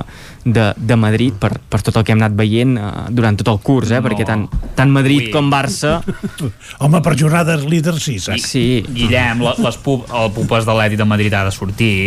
de, 0.46 0.66
de 0.76 0.98
Madrid 1.00 1.38
per, 1.38 1.54
per 1.70 1.82
tot 1.86 2.00
el 2.00 2.06
que 2.08 2.16
hem 2.16 2.22
anat 2.24 2.38
veient 2.40 2.76
uh, 2.80 3.06
durant 3.14 3.38
tot 3.38 3.54
el 3.54 3.62
curs, 3.66 3.94
eh? 3.94 4.00
No. 4.00 4.08
perquè 4.08 4.26
tant, 4.28 4.48
tant 4.78 4.94
Madrid 4.94 5.30
Ui. 5.30 5.32
com 5.36 5.52
Barça 5.54 6.00
home 6.84 7.04
per 7.06 7.16
jornades 7.20 7.66
líders 7.70 8.02
sí, 8.04 8.18
saps? 8.24 8.50
sí. 8.50 8.68
Guillem, 8.90 9.46
la, 9.46 9.56
les 9.62 9.80
pu 9.84 10.00
el 10.10 10.32
pupes 10.36 10.66
de 10.66 10.78
l'Eti 10.80 11.00
de 11.00 11.10
Madrid 11.10 11.36
ha 11.38 11.46
de 11.48 11.56
sortir. 11.56 12.00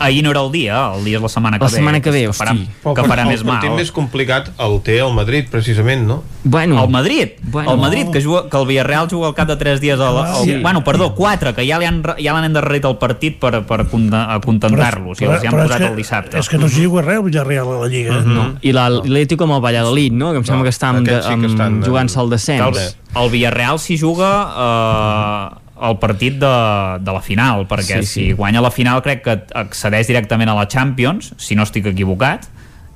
Ahir 0.00 0.24
no 0.24 0.30
era 0.32 0.40
el 0.42 0.50
dia, 0.50 0.92
el 0.96 1.04
dia 1.04 1.16
és 1.18 1.22
la 1.22 1.28
setmana 1.28 1.58
que 1.58 1.64
La 1.64 1.70
ve. 1.70 1.76
setmana 1.76 2.00
que 2.02 2.10
ve, 2.10 2.22
que 2.26 2.32
farà, 2.34 2.50
hosti. 2.50 2.68
que 2.82 3.02
farà 3.06 3.22
el 3.22 3.28
més 3.28 3.44
mal. 3.44 3.60
partit 3.60 3.76
més 3.76 3.92
complicat 3.92 4.48
el 4.58 4.80
té 4.82 4.98
el 4.98 5.12
Madrid, 5.14 5.46
precisament, 5.48 6.02
no? 6.06 6.24
Bueno, 6.42 6.82
El 6.82 6.90
Madrid, 6.90 7.28
Bueno. 7.44 7.72
el 7.74 7.78
Madrid 7.78 8.06
que, 8.10 8.20
juga, 8.20 8.48
que 8.50 8.56
el 8.58 8.66
Villarreal 8.66 9.08
juga 9.08 9.28
al 9.28 9.34
cap 9.34 9.46
de 9.46 9.56
3 9.56 9.80
dies 9.80 10.00
al, 10.00 10.18
al, 10.18 10.44
Sí. 10.44 10.56
bueno, 10.62 10.82
perdó, 10.82 11.14
4 11.14 11.54
que 11.54 11.64
ja 11.68 11.78
li 11.78 11.84
han, 11.84 12.02
ja 12.02 12.32
l'han 12.32 12.44
endarrerit 12.44 12.84
el 12.86 12.96
partit 12.98 13.38
per, 13.38 13.64
per 13.66 13.86
conten- 13.88 14.26
acontentar-los 14.30 15.20
i 15.20 15.24
els 15.26 15.44
hi 15.44 15.46
han 15.46 15.54
posat 15.54 15.78
que- 15.78 15.86
el 15.86 15.96
dissabte 15.96 16.38
és 16.38 16.48
que 16.48 16.58
no 16.58 16.68
s'hi 16.68 16.84
juga 16.84 17.02
res 17.02 17.18
el 17.18 17.24
Villarreal 17.24 17.68
a 17.68 17.78
la 17.82 17.86
Lliga 17.88 18.20
no. 18.24 18.54
i 18.62 18.72
l'Atlético 18.72 19.44
amb 19.44 19.54
el 19.54 19.60
Valladolid, 19.60 20.12
no? 20.12 20.32
que 20.32 20.38
em 20.38 20.44
sembla 20.44 20.64
que 20.64 20.70
està 20.74 20.88
amb, 20.90 21.06
sí 21.06 21.12
que 21.12 21.46
estan, 21.46 21.82
eh, 21.82 21.86
jugant-se 21.86 22.18
al 22.18 22.24
el, 22.24 22.30
descens 22.30 22.96
el 23.14 23.30
Villarreal 23.30 23.78
s'hi 23.78 23.96
juga 23.98 24.30
eh, 24.58 25.67
el 25.82 25.98
partit 26.02 26.38
de, 26.40 26.54
de 27.00 27.14
la 27.14 27.22
final 27.22 27.66
perquè 27.70 28.02
Sí, 28.02 28.06
sí, 28.06 28.12
si 28.12 28.32
guanya 28.38 28.62
la 28.64 28.72
final 28.74 29.02
crec 29.04 29.24
que 29.24 29.36
accedeix 29.58 30.08
directament 30.10 30.50
a 30.50 30.56
la 30.58 30.66
Champions 30.68 31.32
si 31.36 31.58
no 31.58 31.66
estic 31.66 31.86
equivocat. 31.92 32.48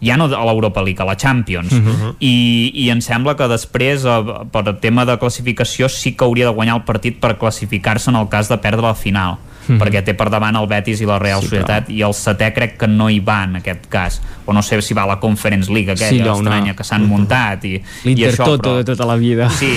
Ja 0.02 0.16
no 0.18 0.26
a 0.26 0.42
l'Europa 0.48 0.82
League, 0.82 0.98
a 0.98 1.06
la 1.06 1.14
Champions. 1.14 1.70
Mhm. 1.70 2.16
I, 2.18 2.72
i 2.74 2.88
em 2.90 2.98
sembla 2.98 3.36
que 3.38 3.46
després 3.46 4.02
eh, 4.02 4.18
per 4.50 4.64
tema 4.82 5.04
de 5.06 5.14
classificació 5.18 5.86
sí 5.86 6.16
que 6.16 6.26
hauria 6.26 6.48
de 6.48 6.54
guanyar 6.56 6.80
el 6.80 6.84
partit 6.88 7.20
per 7.22 7.36
classificar-se 7.38 8.10
en 8.10 8.18
el 8.18 8.26
cas 8.28 8.50
de 8.50 8.58
perdre 8.58 8.82
la 8.82 8.98
final 8.98 9.38
Mhm. 9.68 9.78
perquè 9.78 10.02
té 10.05 10.15
per 10.15 10.28
davant 10.31 10.57
el 10.57 10.66
Betis 10.66 11.00
i 11.00 11.07
la 11.07 11.18
Real 11.18 11.41
Sí, 11.41 11.49
Societat 11.49 11.91
i 11.91 12.00
el 12.02 12.12
setè 12.12 12.52
crec 12.52 12.76
que 12.78 12.89
no 12.89 13.08
hi 13.10 13.20
va 13.20 13.44
en 13.44 13.57
aquest 13.57 13.86
cas 13.89 14.20
o 14.44 14.52
no 14.52 14.62
sé 14.62 14.81
si 14.82 14.92
va 14.94 15.02
a 15.05 15.07
la 15.07 15.20
Conference 15.20 15.70
League 15.73 15.92
aquella 15.92 16.08
Sí, 16.10 16.20
una- 16.20 16.32
estranya 16.34 16.74
que 16.74 16.84
s'han 16.84 17.07
muntat 17.07 17.65
i, 17.65 17.76
i 18.05 18.15
això, 18.26 18.57
però... 18.58 18.76
de 18.78 18.84
tota 18.84 19.07
la 19.07 19.16
vida 19.16 19.49
Sí, 19.50 19.70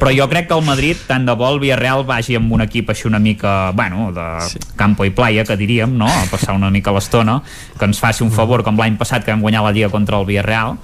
però 0.00 0.10
jo 0.16 0.28
crec 0.28 0.48
que 0.48 0.54
el 0.54 0.64
Madrid, 0.64 0.96
tant 1.06 1.26
de 1.26 1.34
bo 1.34 1.48
el 1.52 1.60
Villarreal 1.60 2.04
vagi 2.04 2.34
amb 2.36 2.50
un 2.52 2.60
equip 2.62 2.90
així 2.90 3.06
una 3.06 3.18
mica, 3.18 3.70
bueno, 3.72 4.10
de 4.12 4.26
sí. 4.48 4.58
campo 4.76 5.04
i 5.04 5.10
playa, 5.10 5.44
que 5.44 5.56
diríem, 5.56 5.96
no? 5.96 6.06
A 6.08 6.24
passar 6.30 6.54
una 6.54 6.70
mica 6.70 6.90
l'estona, 6.92 7.40
que 7.78 7.84
ens 7.84 7.98
faci 8.00 8.22
un 8.24 8.30
favor, 8.32 8.62
com 8.64 8.76
l'any 8.76 8.96
passat 8.98 9.24
que 9.24 9.30
vam 9.30 9.40
guanyar 9.40 9.62
la 9.62 9.70
Lliga 9.72 9.88
contra 9.90 10.18
el 10.18 10.26
Villarreal, 10.26 10.76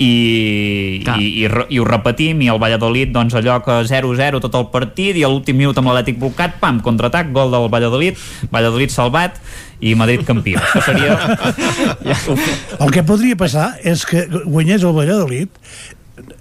i, 0.00 1.00
Clar. 1.04 1.18
i, 1.20 1.44
i, 1.44 1.48
i 1.76 1.80
ho 1.80 1.84
repetim 1.84 2.40
i 2.40 2.48
el 2.52 2.60
Valladolid 2.62 3.12
doncs 3.12 3.36
allò 3.36 3.58
que 3.64 3.82
0-0 3.84 4.40
tot 4.40 4.56
el 4.56 4.68
partit 4.72 5.18
i 5.20 5.24
a 5.26 5.28
l'últim 5.28 5.58
minut 5.60 5.76
amb 5.76 5.90
l'Atlètic 5.90 6.16
blocat 6.22 6.56
pam, 6.62 6.80
contraatac, 6.84 7.28
gol 7.36 7.52
del 7.52 7.68
Valladolid 7.72 8.18
Valladolid 8.50 8.94
salvat 8.94 9.36
i 9.80 9.94
Madrid 9.96 10.24
campió 10.28 10.60
això 10.60 10.80
seria 10.84 11.16
El 12.84 12.92
que 12.94 13.04
podria 13.04 13.36
passar 13.36 13.74
és 13.84 14.06
que 14.08 14.24
guanyés 14.44 14.84
el 14.88 14.96
Valladolid 14.96 15.52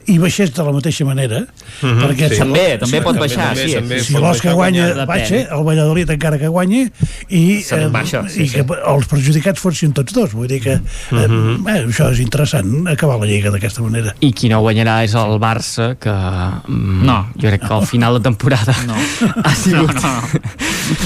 i 0.08 0.18
baixés 0.20 0.52
de 0.54 0.64
la 0.64 0.72
mateixa 0.76 1.06
manera 1.06 1.46
Mhm, 1.82 2.00
perquè 2.04 2.28
sí. 2.34 2.38
també, 2.40 2.64
també 2.82 3.00
pot 3.02 3.18
baixar 3.20 3.50
també, 3.54 3.68
sí. 3.68 3.76
també. 3.76 4.00
si 4.04 4.14
l'Osca 4.14 4.52
baixar, 4.52 4.54
guanya 4.56 5.06
baixa, 5.08 5.36
el 5.56 5.64
Valladolid 5.64 6.10
encara 6.10 6.38
que 6.42 6.48
guanyi 6.48 6.82
i, 7.30 7.62
Se 7.64 7.78
baixa, 7.88 8.24
sí, 8.30 8.44
i 8.44 8.48
sí. 8.50 8.56
que 8.56 8.66
els 8.94 9.08
perjudicats 9.08 9.60
fossin 9.62 9.94
tots 9.94 10.14
dos 10.14 10.34
vull 10.34 10.48
dir 10.48 10.60
que 10.62 10.74
eh, 10.74 10.82
Mhm. 11.12 11.68
eh, 11.68 11.86
això 11.88 12.10
és 12.12 12.20
interessant 12.20 12.88
acabar 12.88 13.20
la 13.20 13.26
Lliga 13.30 13.52
d'aquesta 13.52 13.82
manera 13.82 14.16
i 14.20 14.32
qui 14.34 14.50
no 14.50 14.62
guanyarà 14.62 15.04
és 15.06 15.14
el 15.16 15.40
Barça 15.40 15.96
que 16.00 16.10
mm, 16.12 17.06
No. 17.06 17.30
jo 17.38 17.48
crec 17.48 17.62
que 17.68 17.74
al 17.74 17.86
final 17.88 18.14
de 18.16 18.20
temporada 18.22 18.76
no. 18.88 18.96
ha 19.46 19.56
sigut 19.56 19.94
no, 19.94 20.02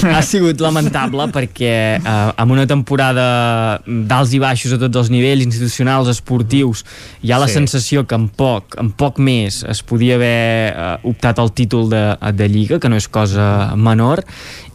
no. 0.02 0.10
ha 0.16 0.22
sigut 0.22 0.60
lamentable 0.60 1.28
perquè 1.32 2.00
eh, 2.00 2.32
amb 2.36 2.50
una 2.52 2.66
temporada 2.66 3.80
d'alts 3.86 4.32
i 4.34 4.38
baixos 4.42 4.72
a 4.74 4.78
tots 4.78 4.96
els 4.96 5.10
nivells 5.10 5.44
institucionals, 5.44 6.08
esportius 6.08 6.84
hi 7.22 7.30
ha 7.32 7.38
la 7.38 7.46
Sí. 7.48 7.54
sensació 7.54 8.06
que 8.06 8.14
en 8.16 8.28
poc, 8.28 8.63
en 8.80 8.92
poc 8.96 9.18
més 9.22 9.62
es 9.70 9.82
podia 9.86 10.18
haver 10.18 10.72
eh, 10.72 10.94
optat 11.10 11.40
al 11.42 11.52
títol 11.56 11.90
de, 11.92 12.04
de 12.34 12.48
Lliga, 12.48 12.80
que 12.80 12.90
no 12.90 13.00
és 13.00 13.08
cosa 13.08 13.74
menor 13.76 14.24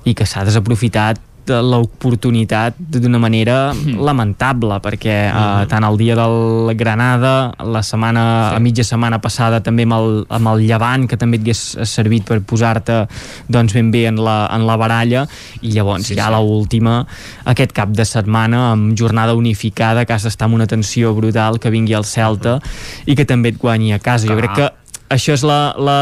i 0.07 0.15
que 0.15 0.27
s'ha 0.27 0.45
desaprofitat 0.47 1.19
de 1.19 1.28
l'oportunitat 1.49 2.77
d'una 2.77 3.19
manera 3.21 3.57
lamentable 3.75 4.79
perquè 4.83 5.15
eh, 5.29 5.65
tant 5.71 5.85
el 5.87 5.97
dia 5.99 6.15
del 6.17 6.73
Granada 6.79 7.51
la 7.65 7.81
setmana, 7.85 8.23
sí. 8.51 8.57
a 8.57 8.63
mitja 8.63 8.85
setmana 8.87 9.19
passada 9.23 9.61
també 9.65 9.85
amb 9.87 9.97
el, 9.97 10.09
amb 10.29 10.51
el 10.53 10.65
Llevant 10.69 11.07
que 11.09 11.17
també 11.19 11.39
et 11.39 11.45
hagués 11.47 11.63
servit 11.89 12.27
per 12.29 12.39
posar-te 12.45 13.01
doncs 13.47 13.73
ben 13.77 13.91
bé 13.91 14.05
en 14.09 14.19
la, 14.21 14.47
en 14.53 14.65
la 14.67 14.77
baralla 14.79 15.25
i 15.61 15.73
llavors 15.75 16.07
Sí, 16.09 16.15
ja 16.15 16.29
sí. 16.29 16.33
la 16.33 16.39
última 16.39 16.99
aquest 17.45 17.73
cap 17.75 17.91
de 17.93 18.05
setmana 18.07 18.71
amb 18.71 18.93
jornada 18.97 19.35
unificada 19.37 20.05
que 20.05 20.13
has 20.15 20.23
d'estar 20.27 20.47
amb 20.47 20.55
una 20.59 20.67
tensió 20.67 21.13
brutal 21.17 21.59
que 21.59 21.69
vingui 21.73 21.93
el 21.97 22.05
Celta 22.07 22.59
i 23.05 23.15
que 23.15 23.25
també 23.25 23.53
et 23.53 23.59
guanyi 23.59 23.93
a 23.93 23.99
casa 23.99 24.27
jo 24.27 24.37
Clar. 24.37 24.53
crec 24.53 24.55
que 24.57 24.69
això 25.09 25.33
és 25.33 25.43
la, 25.43 25.73
la, 25.77 25.99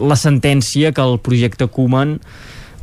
la 0.00 0.16
sentència 0.16 0.92
que 0.96 1.04
el 1.04 1.18
projecte 1.20 1.68
Koeman 1.68 2.18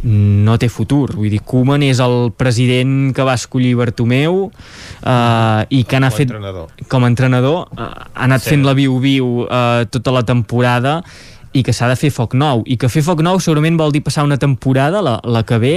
no 0.03 0.57
té 0.61 0.69
futur. 0.71 1.11
Vull 1.15 1.30
dir, 1.33 1.41
Koeman 1.45 1.83
és 1.85 2.01
el 2.03 2.31
president 2.38 3.11
que 3.15 3.25
va 3.27 3.35
escollir 3.38 3.75
Bartomeu 3.80 4.47
eh, 4.49 5.61
i 5.69 5.83
que 5.88 6.01
n'ha 6.01 6.11
fet 6.13 6.30
entrenador. 6.30 6.71
com 6.89 7.05
a 7.05 7.11
entrenador 7.11 7.67
eh, 7.77 7.81
ha 7.81 8.25
anat 8.27 8.45
sí. 8.45 8.53
fent 8.53 8.65
la 8.65 8.75
viu-viu 8.77 9.45
eh, 9.45 9.85
tota 9.91 10.15
la 10.15 10.23
temporada 10.27 11.01
i 11.53 11.63
que 11.63 11.73
s'ha 11.73 11.88
de 11.91 11.95
fer 11.99 12.11
foc 12.15 12.33
nou. 12.33 12.61
I 12.65 12.77
que 12.80 12.88
fer 12.89 13.01
foc 13.03 13.19
nou 13.25 13.39
segurament 13.43 13.75
vol 13.80 13.91
dir 13.91 14.01
passar 14.05 14.23
una 14.23 14.38
temporada 14.39 15.01
la, 15.03 15.17
la 15.23 15.41
que 15.43 15.57
ve 15.59 15.75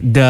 de, 0.00 0.28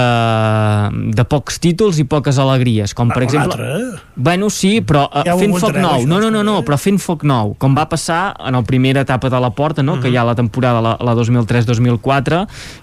de 1.14 1.24
pocs 1.30 1.60
títols 1.62 2.00
i 2.02 2.04
poques 2.10 2.38
alegries 2.42 2.94
com 2.98 3.08
per 3.12 3.20
Ah, 3.22 3.26
exemple 3.28 3.66
eh? 3.70 3.98
bueno 4.16 4.48
sí 4.50 4.80
però 4.82 5.04
uh, 5.06 5.22
Ja 5.26 5.36
fent 5.38 5.54
foc 5.60 5.76
nou. 5.78 6.06
no, 6.10 6.18
no, 6.18 6.30
no, 6.34 6.42
no, 6.42 6.56
però 6.66 6.74
fent 6.80 6.98
foc 6.98 7.22
nou 7.28 7.54
com 7.60 7.76
va 7.78 7.84
passar 7.86 8.34
en 8.42 8.56
la 8.58 8.62
primera 8.66 9.04
etapa 9.06 9.30
de 9.30 9.38
la 9.40 9.50
porta 9.54 9.82
no? 9.86 10.00
que 10.02 10.10
hi 10.10 10.16
ha 10.18 10.24
la 10.26 10.34
temporada 10.34 10.80
la, 10.82 10.96
la 10.98 11.14
2003-2004 11.14 12.40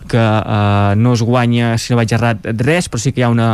que 0.08 0.18
uh, 0.22 0.96
no 0.96 1.14
es 1.14 1.22
guanya 1.28 1.74
si 1.78 1.92
no 1.92 2.00
vaig 2.00 2.14
errat 2.16 2.48
res 2.64 2.88
però 2.88 3.02
sí 3.04 3.12
que 3.12 3.22
hi 3.22 3.28
ha 3.28 3.32
una, 3.34 3.50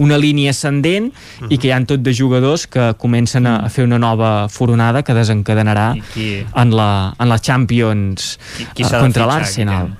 una 0.00 0.16
línia 0.16 0.54
ascendent 0.56 1.10
i 1.50 1.58
que 1.58 1.68
hi 1.68 1.74
han 1.76 1.84
tot 1.90 2.00
de 2.00 2.14
jugadors 2.16 2.64
que 2.66 2.94
comencen 2.96 3.46
a, 3.46 3.58
a 3.66 3.68
fer 3.68 3.84
una 3.84 3.98
nova 4.00 4.48
foronada 4.48 5.02
que 5.04 5.12
desencadenarà 5.16 5.90
en 6.16 6.72
la, 6.76 6.90
en 7.18 7.28
la 7.28 7.38
Champions 7.38 7.97
Qui- 8.56 8.66
qui 8.72 8.82
eh, 8.82 8.98
contra 8.98 9.24
l'Arsenal? 9.26 9.90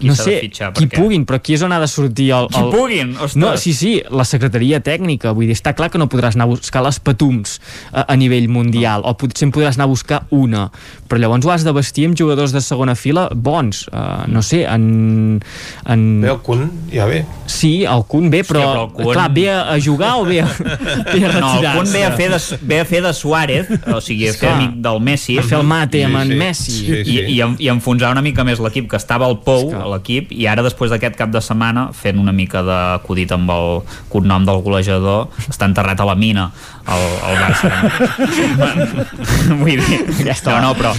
Qui 0.00 0.08
no 0.08 0.14
s'ha 0.16 0.24
de 0.24 0.30
sé, 0.30 0.40
fitxar, 0.46 0.70
qui 0.74 0.86
per 0.88 0.96
què? 0.96 1.02
puguin, 1.02 1.24
però 1.28 1.36
aquí 1.40 1.54
és 1.56 1.62
on 1.66 1.72
ha 1.76 1.80
de 1.82 1.88
sortir 1.90 2.30
el... 2.32 2.48
Qui 2.52 2.60
el... 2.62 2.70
puguin, 2.72 3.10
ostres. 3.16 3.36
No, 3.42 3.52
sí, 3.60 3.74
sí, 3.76 3.92
la 4.10 4.24
secretaria 4.24 4.80
tècnica, 4.84 5.34
vull 5.36 5.46
dir, 5.50 5.56
està 5.58 5.74
clar 5.76 5.90
que 5.92 6.00
no 6.00 6.08
podràs 6.10 6.38
anar 6.38 6.48
a 6.48 6.52
buscar 6.54 6.82
les 6.86 6.98
patums 7.04 7.58
a, 7.92 8.06
a 8.08 8.16
nivell 8.16 8.48
mundial, 8.48 9.04
o 9.04 9.12
potser 9.20 9.46
en 9.48 9.52
podràs 9.54 9.76
anar 9.78 9.86
a 9.88 9.92
buscar 9.92 10.22
una, 10.32 10.66
però 11.10 11.20
llavors 11.20 11.46
ho 11.46 11.52
has 11.52 11.64
de 11.66 11.74
vestir 11.76 12.06
amb 12.08 12.16
jugadors 12.18 12.52
de 12.56 12.62
segona 12.64 12.94
fila 12.96 13.28
bons, 13.34 13.84
uh, 13.92 14.24
no 14.32 14.42
sé, 14.42 14.64
en... 14.64 15.40
en... 15.86 16.06
Bé, 16.24 16.30
el 16.32 16.40
Kun 16.46 16.66
ja 16.92 17.06
ve. 17.10 17.22
Sí, 17.50 17.84
el 17.84 18.04
Kun 18.08 18.30
ve, 18.32 18.42
però, 18.48 18.62
però 18.64 18.84
el 18.86 18.92
Kun- 18.96 19.12
clar, 19.14 19.28
ve 19.36 19.46
a, 19.52 19.60
a 19.74 19.78
jugar 19.80 20.14
o 20.20 20.24
ve 20.24 20.40
a, 20.42 20.48
ve 21.12 21.24
a 21.26 21.34
No, 21.40 21.52
el 21.60 21.66
punt 21.76 21.92
ve 21.92 22.04
a 22.04 22.12
fer 22.16 22.30
de, 22.32 22.40
ve 22.62 22.80
a 22.80 22.84
fer 22.88 23.02
de 23.04 23.12
Suárez, 23.16 23.68
o 23.92 24.00
sigui, 24.00 24.28
a 24.28 24.34
fer 24.36 24.50
amic 24.54 24.74
del 24.84 25.00
Messi. 25.04 25.38
A 25.40 25.44
fer 25.46 25.58
el 25.60 25.66
mate 25.68 26.02
amb 26.06 26.20
en 26.22 26.32
sí. 26.32 26.38
Messi. 26.40 26.78
I, 26.86 27.00
i, 27.00 27.18
i, 27.36 27.40
en- 27.44 27.56
i 27.60 27.68
enfonsar 27.72 28.10
una 28.14 28.22
mica 28.24 28.44
més 28.46 28.60
l'equip, 28.62 28.88
que 28.90 28.98
estava 29.00 29.26
al 29.30 29.38
Pou, 29.44 29.70
l'equip, 29.92 30.32
i 30.32 30.46
ara 30.50 30.64
després 30.66 30.92
d'aquest 30.92 31.16
cap 31.18 31.32
de 31.34 31.42
setmana, 31.44 31.88
fent 31.96 32.18
una 32.20 32.34
mica 32.34 32.62
d'acudit 32.66 33.32
amb 33.36 33.50
el 33.54 33.80
cognom 34.12 34.46
del 34.48 34.62
golejador, 34.64 35.28
està 35.48 35.68
enterrat 35.68 36.00
a 36.00 36.08
la 36.08 36.16
mina, 36.18 36.50
el, 36.90 37.04
el 37.28 37.36
Barça. 37.40 37.70
Vull 39.60 39.82
dir, 39.84 40.00
ja 40.24 40.34
està. 40.34 40.56
No, 40.56 40.70
no, 40.70 40.74
però... 40.78 40.94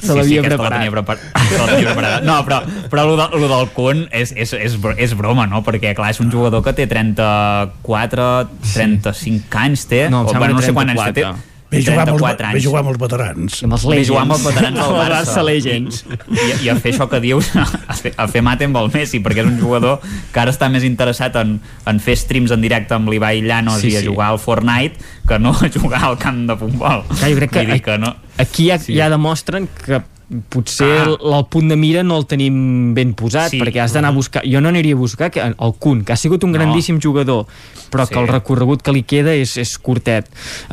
Se 0.00 0.14
l'havia 0.16 0.42
aquesta 0.42 0.56
preparat. 0.56 0.70
La 0.70 0.78
tenia 0.78 0.94
preparat. 0.96 1.26
Se 1.50 1.82
preparada. 1.84 2.22
No, 2.26 2.38
però, 2.46 2.60
però 2.92 3.06
lo, 3.10 3.16
de, 3.20 3.28
lo 3.40 3.50
del 3.50 3.70
Kun 3.76 4.06
és, 4.14 4.34
és, 4.36 4.54
és, 4.54 4.76
és 4.96 5.14
broma, 5.18 5.46
no? 5.50 5.64
Perquè, 5.66 5.94
clar, 5.98 6.12
és 6.14 6.22
un 6.22 6.32
jugador 6.32 6.64
que 6.66 6.74
té 6.76 6.88
34, 6.90 8.32
35 8.72 9.62
anys, 9.64 9.86
té. 9.90 10.04
No, 10.12 10.26
o, 10.26 10.36
bueno, 10.36 10.58
no 10.58 10.64
sé 10.64 10.76
quants 10.76 10.94
anys 10.96 11.16
té. 11.16 11.30
34. 11.70 11.70
té. 11.70 11.76
Ve 11.76 11.82
jugar, 11.86 12.02
amb 12.02 12.12
els, 12.12 12.20
34 12.20 12.44
ve 12.44 12.50
anys. 12.50 12.64
jugar 12.64 12.80
amb 12.82 12.90
els 12.90 12.98
veterans. 13.00 13.62
Amb 13.64 13.76
els 13.76 13.86
Ve 13.86 14.04
jugar 14.04 14.22
amb 14.22 14.34
els 14.36 14.44
veterans 14.44 14.76
del 14.80 14.84
El 14.84 14.98
Barça. 14.98 15.14
Barça 15.14 15.44
Legends. 15.46 16.04
I, 16.28 16.48
I 16.66 16.70
a 16.72 16.76
fer 16.76 16.92
això 16.94 17.08
que 17.10 17.20
dius, 17.22 17.50
a 17.92 17.94
fer, 17.98 18.14
a 18.16 18.26
fer 18.28 18.42
mate 18.42 18.66
amb 18.68 18.76
el 18.82 18.90
Messi, 18.94 19.22
perquè 19.22 19.44
és 19.44 19.50
un 19.52 19.58
jugador 19.60 20.00
que 20.34 20.40
ara 20.42 20.50
està 20.54 20.68
més 20.72 20.84
interessat 20.86 21.36
en, 21.40 21.58
en 21.86 22.00
fer 22.02 22.16
streams 22.18 22.50
en 22.54 22.60
directe 22.64 22.94
amb 22.98 23.10
l'Ibai 23.12 23.42
Llanos 23.46 23.80
Sí, 23.80 23.94
i 23.94 23.96
a 23.96 24.04
sí. 24.04 24.10
jugar 24.10 24.32
al 24.34 24.40
Fortnite 24.42 24.98
que 25.28 25.38
no 25.38 25.54
a 25.60 25.70
jugar 25.70 26.04
al 26.10 26.18
camp 26.18 26.46
de 26.50 26.56
futbol. 26.58 27.04
Clar, 27.14 27.30
jo 27.30 27.36
crec 27.38 27.54
que, 27.54 27.80
que 27.86 27.98
no... 28.02 28.16
aquí 28.38 28.68
ja, 28.70 28.78
sí. 28.82 28.96
ja 28.98 29.10
demostren 29.12 29.68
que 29.84 30.02
potser 30.48 30.86
Ah. 31.00 31.04
el, 31.08 31.16
el 31.34 31.44
punt 31.50 31.68
de 31.68 31.76
mira 31.76 32.02
no 32.02 32.16
el 32.18 32.26
tenim 32.26 32.94
ben 32.94 33.14
posat, 33.14 33.50
Sí. 33.50 33.60
perquè 33.60 33.80
has 33.82 33.92
d'anar 33.92 34.10
a 34.10 34.14
buscar... 34.14 34.42
Jo 34.46 34.60
no 34.60 34.68
aniria 34.68 34.94
a 34.94 34.98
buscar 34.98 35.30
que, 35.30 35.40
el 35.40 35.74
Kun, 35.78 36.04
que 36.04 36.12
ha 36.12 36.16
sigut 36.16 36.44
un 36.44 36.52
No. 36.52 36.58
grandíssim 36.58 37.00
jugador, 37.02 37.46
però 37.90 38.06
Sí. 38.06 38.14
que 38.14 38.20
el 38.20 38.28
recorregut 38.28 38.82
que 38.82 38.92
li 38.92 39.02
queda 39.02 39.34
és, 39.34 39.56
és 39.56 39.78
curtet. 39.78 40.26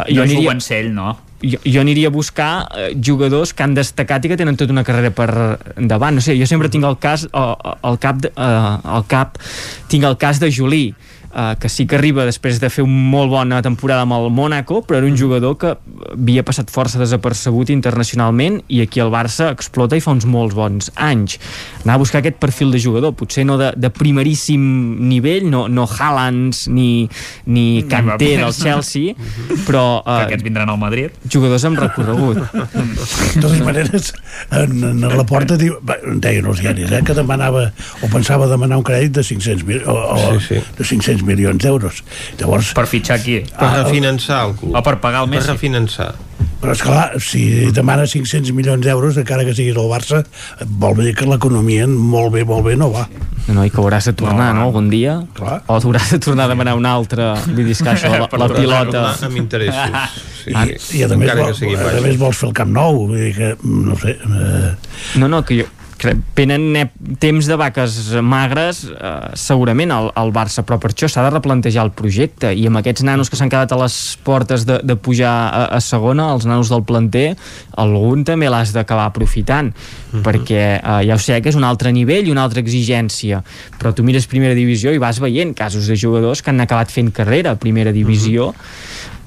Eh, 0.05 0.13
No 0.13 0.25
juga 0.25 0.51
en 0.51 0.61
sell, 0.61 0.93
no? 0.93 1.17
jo, 1.41 1.59
jo 1.63 1.81
aniria 1.81 2.07
a 2.07 2.11
buscar 2.11 2.67
eh, 2.75 2.95
jugadors 2.99 3.53
que 3.53 3.61
han 3.61 3.75
destacat 3.75 4.25
i 4.25 4.29
que 4.29 4.37
tenen 4.37 4.57
tota 4.57 4.71
una 4.73 4.83
carrera 4.83 5.11
per 5.11 5.59
endavant 5.77 6.15
no 6.15 6.21
sé, 6.21 6.33
jo 6.39 6.47
sempre 6.47 6.67
tinc 6.67 6.83
el 6.83 6.97
cas 6.97 7.25
eh, 7.31 7.55
al 7.83 7.99
cap, 7.99 8.15
de, 8.17 8.29
eh, 8.35 8.77
al 8.83 9.05
cap 9.05 9.37
tinc 9.87 10.03
el 10.03 10.17
cas 10.17 10.39
de 10.39 10.51
Juli 10.51 10.95
eh, 11.33 11.55
que 11.59 11.69
sí 11.69 11.85
que 11.87 11.97
arriba 11.97 12.25
després 12.27 12.59
de 12.61 12.69
fer 12.73 12.85
una 12.85 13.07
molt 13.17 13.31
bona 13.31 13.61
temporada 13.63 14.03
amb 14.05 14.15
el 14.17 14.29
Mónaco, 14.33 14.81
però 14.85 14.99
era 14.99 15.07
un 15.07 15.17
jugador 15.17 15.57
que 15.59 15.73
havia 16.11 16.43
passat 16.47 16.71
força 16.73 16.99
desapercebut 17.01 17.71
internacionalment 17.73 18.61
i 18.67 18.81
aquí 18.83 19.01
el 19.03 19.11
Barça 19.13 19.51
explota 19.53 19.97
i 19.97 20.03
fa 20.03 20.13
uns 20.15 20.27
molts 20.29 20.55
bons 20.57 20.91
anys. 20.95 21.37
Anar 21.83 21.97
a 21.97 22.01
buscar 22.01 22.21
aquest 22.21 22.39
perfil 22.41 22.71
de 22.73 22.81
jugador, 22.83 23.15
potser 23.17 23.45
no 23.47 23.57
de, 23.59 23.71
de 23.77 23.91
primeríssim 23.93 24.61
nivell, 25.07 25.47
no, 25.49 25.67
no 25.71 25.87
Haalands 25.87 26.67
ni, 26.67 27.07
ni 27.45 27.83
Kanté 27.89 28.33
del 28.37 28.53
Chelsea, 28.53 29.15
però... 29.67 30.01
Que 30.05 30.27
aquests 30.27 30.45
vindran 30.45 30.69
al 30.73 30.79
Madrid. 30.81 31.15
Jugadors 31.31 31.65
amb 31.67 31.79
recorregut. 31.81 32.41
De 32.47 33.41
totes 33.41 33.61
maneres, 33.65 34.11
en, 34.51 34.77
en 34.91 35.05
la 35.07 35.25
porta 35.27 35.57
diu, 35.59 35.77
va, 35.85 35.97
deien 36.23 36.47
els 36.49 36.61
diaris, 36.63 36.91
eh, 36.91 37.03
que 37.05 37.15
demanava 37.17 37.67
o 38.01 38.09
pensava 38.11 38.47
demanar 38.49 38.79
un 38.81 38.85
crèdit 38.87 39.15
de 39.17 39.23
500, 39.27 39.65
mil, 39.67 39.83
o, 39.87 39.95
o, 39.95 40.27
Sí, 40.37 40.57
sí. 40.57 40.61
de 40.77 40.83
500 40.85 41.23
milions 41.27 41.59
d'euros. 41.63 42.03
Llavors, 42.39 42.73
Per 42.77 42.87
fitxar 42.89 43.19
aquí. 43.19 43.41
Per 43.59 43.69
refinançar 43.83 44.45
el 44.47 44.55
club. 44.59 44.75
O 44.79 44.83
per 44.83 44.97
pagar 45.03 45.25
el 45.25 45.29
Per 45.29 45.37
Messi. 45.37 45.51
refinançar. 45.53 46.13
però 46.61 46.73
és 46.73 46.81
clar, 46.81 47.19
si 47.21 47.69
demana 47.73 48.05
500 48.09 48.49
milions 48.57 48.81
d'euros, 48.81 49.17
encara 49.17 49.43
que 49.45 49.53
siguis 49.53 49.75
el 49.77 49.89
Barça, 49.91 50.23
vol 50.65 50.95
dir 51.03 51.13
que 51.15 51.25
l'economia 51.29 51.85
molt 51.87 52.31
bé, 52.33 52.43
molt 52.49 52.65
bé 52.65 52.75
no 52.75 52.89
va. 52.93 53.03
No, 53.47 53.63
i 53.63 53.69
que 53.69 53.77
hauràs 53.77 54.05
de 54.09 54.13
tornar, 54.17 54.49
no, 54.57 54.63
algun 54.65 54.89
dia? 54.89 55.19
Clar. 55.37 55.61
O 55.69 55.77
hauràs 55.77 56.09
de 56.15 56.19
tornar 56.19 56.45
a 56.49 56.51
demanar 56.51 56.73
una 56.75 56.91
altra, 56.97 57.35
vull 57.45 57.61
dir, 57.63 57.75
això, 57.77 58.09
la, 58.21 58.27
Per 58.27 58.39
la 58.41 58.49
pilota... 58.49 59.03
Amb 59.29 59.37
interessos. 59.37 60.17
Sí, 60.43 60.51
I, 60.51 60.99
i 60.99 61.03
a, 61.05 61.07
més, 61.13 61.31
vol, 61.37 61.77
a 61.77 62.01
més 62.01 62.17
vols 62.17 62.37
fer 62.41 62.49
el 62.49 62.53
Camp 62.57 62.73
Nou, 62.73 63.05
vull 63.07 63.21
dir 63.21 63.33
que, 63.37 63.53
no 63.63 63.95
sé... 64.01 64.17
Eh, 64.17 64.75
No, 65.21 65.27
no, 65.29 65.43
que 65.45 65.61
jo 65.61 65.65
venen 66.37 66.89
temps 67.21 67.47
de 67.49 67.57
vaques 67.57 67.97
magres 68.21 68.83
eh, 68.89 69.11
segurament 69.39 69.91
al, 69.93 70.11
al 70.17 70.31
Barça 70.35 70.63
però 70.65 70.77
per 70.81 70.91
això 70.91 71.09
s'ha 71.09 71.25
de 71.25 71.31
replantejar 71.33 71.85
el 71.87 71.93
projecte. 71.97 72.51
I 72.53 72.67
amb 72.69 72.81
aquests 72.81 73.05
nanos 73.07 73.31
que 73.31 73.39
s'han 73.39 73.51
quedat 73.51 73.73
a 73.73 73.79
les 73.81 73.97
portes 74.25 74.65
de, 74.67 74.79
de 74.83 74.97
pujar 74.99 75.33
a, 75.47 75.63
a 75.77 75.81
segona 75.83 76.29
els 76.35 76.47
nanos 76.49 76.71
del 76.73 76.85
planter 76.87 77.31
algun 77.77 78.25
també 78.27 78.51
l'has 78.51 78.73
d'acabar 78.75 79.07
aprofitant 79.11 79.73
perquè 80.25 80.63
eh, 80.77 80.99
ja 81.07 81.17
ho 81.17 81.21
sé 81.21 81.39
que 81.41 81.51
és 81.51 81.59
un 81.59 81.67
altre 81.67 81.91
nivell 81.95 82.27
i 82.29 82.33
una 82.33 82.45
altra 82.47 82.63
exigència 82.63 83.41
però 83.77 83.93
tu 83.95 84.05
mires 84.07 84.29
primera 84.29 84.57
divisió 84.57 84.93
i 84.93 85.01
vas 85.01 85.21
veient 85.23 85.55
casos 85.57 85.89
de 85.89 85.97
jugadors 85.99 86.41
que 86.41 86.53
han 86.53 86.63
acabat 86.63 86.93
fent 86.93 87.11
carrera 87.15 87.55
a 87.55 87.61
primera 87.61 87.93
divisió 87.95 88.53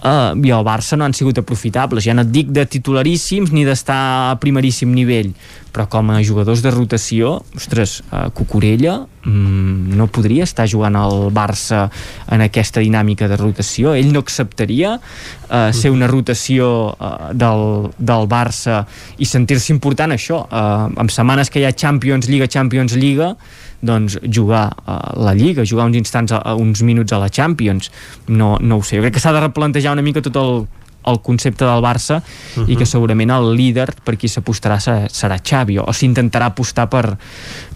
Uh, 0.00 0.32
i 0.46 0.52
el 0.54 0.64
Barça 0.64 0.96
no 0.96 1.04
han 1.04 1.12
sigut 1.16 1.38
aprofitables. 1.42 2.06
Ja 2.06 2.14
no 2.16 2.24
et 2.24 2.30
dic 2.32 2.52
de 2.56 2.64
titularíssims 2.64 3.52
ni 3.52 3.66
d'estar 3.68 4.00
a 4.30 4.38
primeríssim 4.40 4.92
nivell 4.96 5.34
però 5.70 5.86
com 5.90 6.10
a 6.10 6.18
jugadors 6.22 6.62
de 6.62 6.70
rotació 6.74 7.36
ostres, 7.56 8.00
uh, 8.10 8.28
Cucurella 8.34 8.96
mm, 9.22 9.94
no 9.98 10.08
podria 10.10 10.44
estar 10.44 10.66
jugant 10.70 10.98
al 10.98 11.30
Barça 11.34 11.86
en 12.30 12.42
aquesta 12.44 12.82
dinàmica 12.82 13.28
de 13.30 13.38
rotació. 13.38 13.94
Ell 13.94 14.10
no 14.12 14.22
acceptaria 14.24 14.96
uh, 14.98 15.70
ser 15.76 15.94
una 15.94 16.10
rotació 16.10 16.90
uh, 16.90 17.30
del, 17.32 17.90
del 17.96 18.28
Barça 18.30 18.82
i 19.18 19.28
sentir-se 19.28 19.72
important 19.74 20.16
això. 20.16 20.44
Uh, 20.50 20.90
amb 21.00 21.14
setmanes 21.14 21.50
que 21.50 21.62
hi 21.62 21.68
ha 21.68 21.74
Champions 21.76 22.30
Lliga, 22.30 22.50
Champions 22.50 22.98
Lliga 22.98 23.34
doncs 23.82 24.18
jugar 24.28 24.70
a 24.86 25.14
la 25.16 25.32
Lliga, 25.34 25.64
jugar 25.64 25.86
uns 25.86 25.96
instants 25.96 26.32
a, 26.32 26.38
a 26.38 26.54
uns 26.54 26.82
minuts 26.82 27.12
a 27.12 27.18
la 27.18 27.28
Champions 27.30 27.90
no, 28.28 28.56
no 28.60 28.76
ho 28.76 28.82
sé, 28.82 28.96
jo 28.96 29.02
crec 29.02 29.14
que 29.14 29.20
s'ha 29.20 29.32
de 29.32 29.40
replantejar 29.40 29.92
una 29.92 30.02
mica 30.02 30.20
tot 30.22 30.36
el 30.36 30.66
el 31.08 31.16
concepte 31.24 31.64
del 31.64 31.80
Barça 31.80 32.18
uh 32.20 32.60
-huh. 32.60 32.68
i 32.68 32.76
que 32.76 32.84
Mhm. 32.84 32.86
segurament 32.86 33.30
el 33.30 33.56
líder 33.56 33.88
per 34.04 34.18
qui 34.18 34.28
s'apostarà 34.28 34.76
serà, 35.08 35.38
Xavi 35.40 35.78
o, 35.78 35.84
o 35.88 35.92
s'intentarà 35.92 36.44
apostar 36.52 36.90
per, 36.90 37.16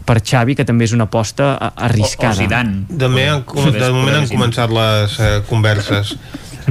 per 0.04 0.20
Xavi 0.20 0.54
que 0.54 0.64
també 0.64 0.84
és 0.84 0.92
una 0.92 1.04
aposta 1.04 1.54
arriscada 1.74 2.28
O- 2.28 2.36
o 2.36 2.36
Zidane. 2.36 2.84
De, 2.90 3.08
moment, 3.08 3.28
han, 3.48 3.72
de 3.72 3.92
moment 3.92 4.16
han 4.16 4.28
començat 4.28 4.68
les 4.70 5.18
eh, 5.20 5.42
converses 5.48 6.16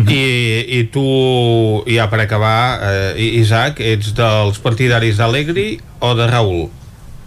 I, 0.08 0.80
i 0.80 0.84
tu 0.92 1.84
ja 1.88 2.08
per 2.10 2.20
acabar 2.22 2.80
eh, 2.84 3.40
Isaac, 3.40 3.80
ets 3.80 4.14
dels 4.14 4.60
partidaris 4.60 5.18
d'Alegri 5.18 5.80
o 6.00 6.14
de 6.16 6.28
Raül? 6.28 6.70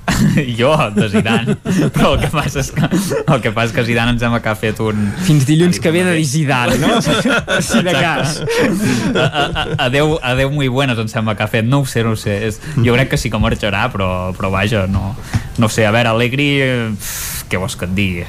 jo, 0.59 0.73
de 0.95 1.09
Zidane. 1.11 1.57
Però 1.95 2.13
el 2.15 2.21
que 2.23 2.31
passa 2.33 2.63
és 2.63 2.71
que, 2.75 2.89
el 2.89 3.41
que, 3.43 3.53
passa 3.53 3.71
és 3.71 3.75
que 3.77 3.85
Zidane 3.89 4.15
ens 4.15 4.23
sembla 4.23 4.41
que 4.45 4.53
ha 4.53 4.57
fet 4.59 4.81
un 4.85 5.09
fins 5.27 5.47
dilluns 5.49 5.81
que 5.83 5.93
ve 5.95 6.05
de 6.07 6.15
dir 6.17 6.27
Zidane 6.31 6.79
no? 6.83 7.01
si 7.69 7.83
de 7.87 7.95
cas. 7.97 8.41
Adeu, 9.83 10.17
adeu 10.23 10.53
muy 10.55 10.69
buenas 10.69 11.01
em 11.03 11.11
sembla 11.11 11.37
que 11.37 11.47
ha 11.47 11.51
fet, 11.51 11.67
no 11.67 11.83
ho 11.83 11.89
sé, 11.89 12.05
no 12.07 12.15
ho 12.15 12.21
sé. 12.21 12.39
És, 12.49 12.61
jo 12.77 12.95
crec 12.95 13.13
que 13.13 13.21
sí 13.21 13.33
que 13.33 13.41
marxarà 13.43 13.87
però, 13.93 14.11
però 14.37 14.53
vaja, 14.55 14.87
no, 14.91 15.15
no 15.59 15.71
sé, 15.73 15.87
a 15.87 15.93
veure 15.95 16.13
Allegri 16.13 16.49
eh, 16.63 16.91
què 17.47 17.61
vols 17.61 17.77
que 17.79 17.87
et 17.87 17.95
digui 17.95 18.25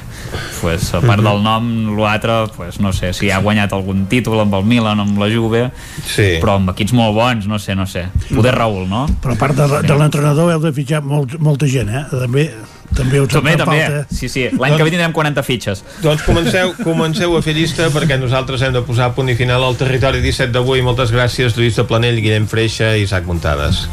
pues, 0.60 0.88
a 0.94 1.00
part 1.02 1.22
del 1.24 1.42
nom 1.42 1.68
l'altre, 1.98 2.40
pues, 2.56 2.78
no 2.82 2.92
sé, 2.94 3.12
si 3.16 3.30
ha 3.30 3.40
guanyat 3.42 3.74
algun 3.74 4.06
títol 4.10 4.42
amb 4.44 4.54
el 4.58 4.66
Milan, 4.68 5.02
amb 5.02 5.18
la 5.20 5.28
Juve 5.32 5.68
sí. 6.04 6.38
però 6.42 6.58
amb 6.58 6.72
equips 6.74 6.94
molt 6.96 7.16
bons, 7.18 7.48
no 7.50 7.60
sé, 7.62 7.76
no 7.78 7.86
sé 7.88 8.08
poder 8.30 8.54
Raül, 8.56 8.86
no? 8.90 9.06
Però 9.22 9.36
a 9.36 9.40
part 9.40 9.58
de, 9.58 9.68
de 9.86 9.98
l'entrenador 9.98 10.52
heu 10.54 10.64
de 10.64 10.74
fitxar 10.74 11.02
molt, 11.04 11.38
molta 11.42 11.68
gent, 11.70 11.90
eh? 11.90 12.04
També, 12.12 12.48
també 12.96 13.20
us 13.20 13.32
també, 13.32 13.54
també, 13.60 13.80
falta. 13.84 14.14
sí, 14.14 14.30
sí, 14.32 14.46
l'any 14.54 14.76
que 14.78 14.86
ve 14.86 14.92
tindrem 14.94 15.12
40 15.12 15.44
fitxes 15.44 15.84
Doncs 16.04 16.24
comenceu, 16.26 16.72
comenceu 16.88 17.36
a 17.36 17.42
fer 17.44 17.56
llista 17.58 17.90
perquè 17.94 18.20
nosaltres 18.20 18.64
hem 18.64 18.76
de 18.76 18.84
posar 18.86 19.12
punt 19.16 19.30
i 19.32 19.36
final 19.38 19.66
al 19.66 19.76
territori 19.78 20.22
17 20.24 20.54
d'avui. 20.54 20.82
Moltes 20.86 21.12
gràcies, 21.14 21.56
Lluís 21.58 21.78
de 21.78 21.84
Planell, 21.88 22.22
Guillem 22.24 22.48
Freixa 22.50 22.94
i 22.96 23.04
Isaac 23.06 23.28
Muntades. 23.28 23.86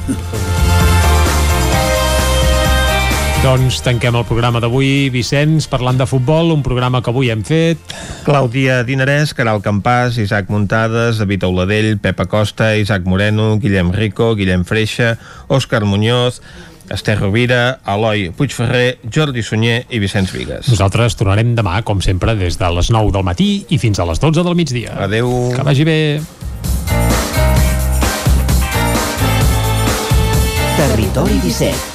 Doncs 3.43 3.81
tanquem 3.85 4.15
el 4.15 4.23
programa 4.25 4.61
d'avui, 4.63 5.09
Vicenç, 5.13 5.67
parlant 5.69 5.97
de 5.99 6.07
futbol, 6.09 6.53
un 6.53 6.63
programa 6.65 7.01
que 7.01 7.11
avui 7.11 7.31
hem 7.33 7.43
fet... 7.45 7.81
Clàudia 8.25 8.79
Dinarès, 8.87 9.33
Caral 9.37 9.61
Campàs, 9.65 10.19
Isaac 10.21 10.49
Muntades, 10.49 11.19
David 11.21 11.45
Auladell, 11.45 11.91
Pepa 12.01 12.25
Costa, 12.29 12.71
Isaac 12.77 13.05
Moreno, 13.05 13.57
Guillem 13.61 13.91
Rico, 13.93 14.31
Guillem 14.35 14.65
Freixa, 14.65 15.15
Òscar 15.47 15.83
Muñoz, 15.85 16.41
Esther 16.89 17.19
Rovira, 17.19 17.79
Eloi 17.87 18.29
Puigferrer, 18.35 18.99
Jordi 19.09 19.43
Sunyer 19.43 19.85
i 19.89 19.99
Vicenç 19.99 20.33
Vigues. 20.33 20.69
Nosaltres 20.69 21.17
tornarem 21.17 21.55
demà, 21.57 21.79
com 21.85 22.01
sempre, 22.01 22.35
des 22.37 22.59
de 22.61 22.71
les 22.77 22.91
9 22.93 23.13
del 23.15 23.25
matí 23.25 23.49
i 23.69 23.79
fins 23.81 23.99
a 23.99 24.05
les 24.09 24.21
12 24.21 24.45
del 24.45 24.57
migdia. 24.57 24.93
Adeu. 25.07 25.31
Que 25.55 25.65
vagi 25.65 25.87
bé. 25.87 25.99
Territori 30.75 31.39
17, 31.41 31.94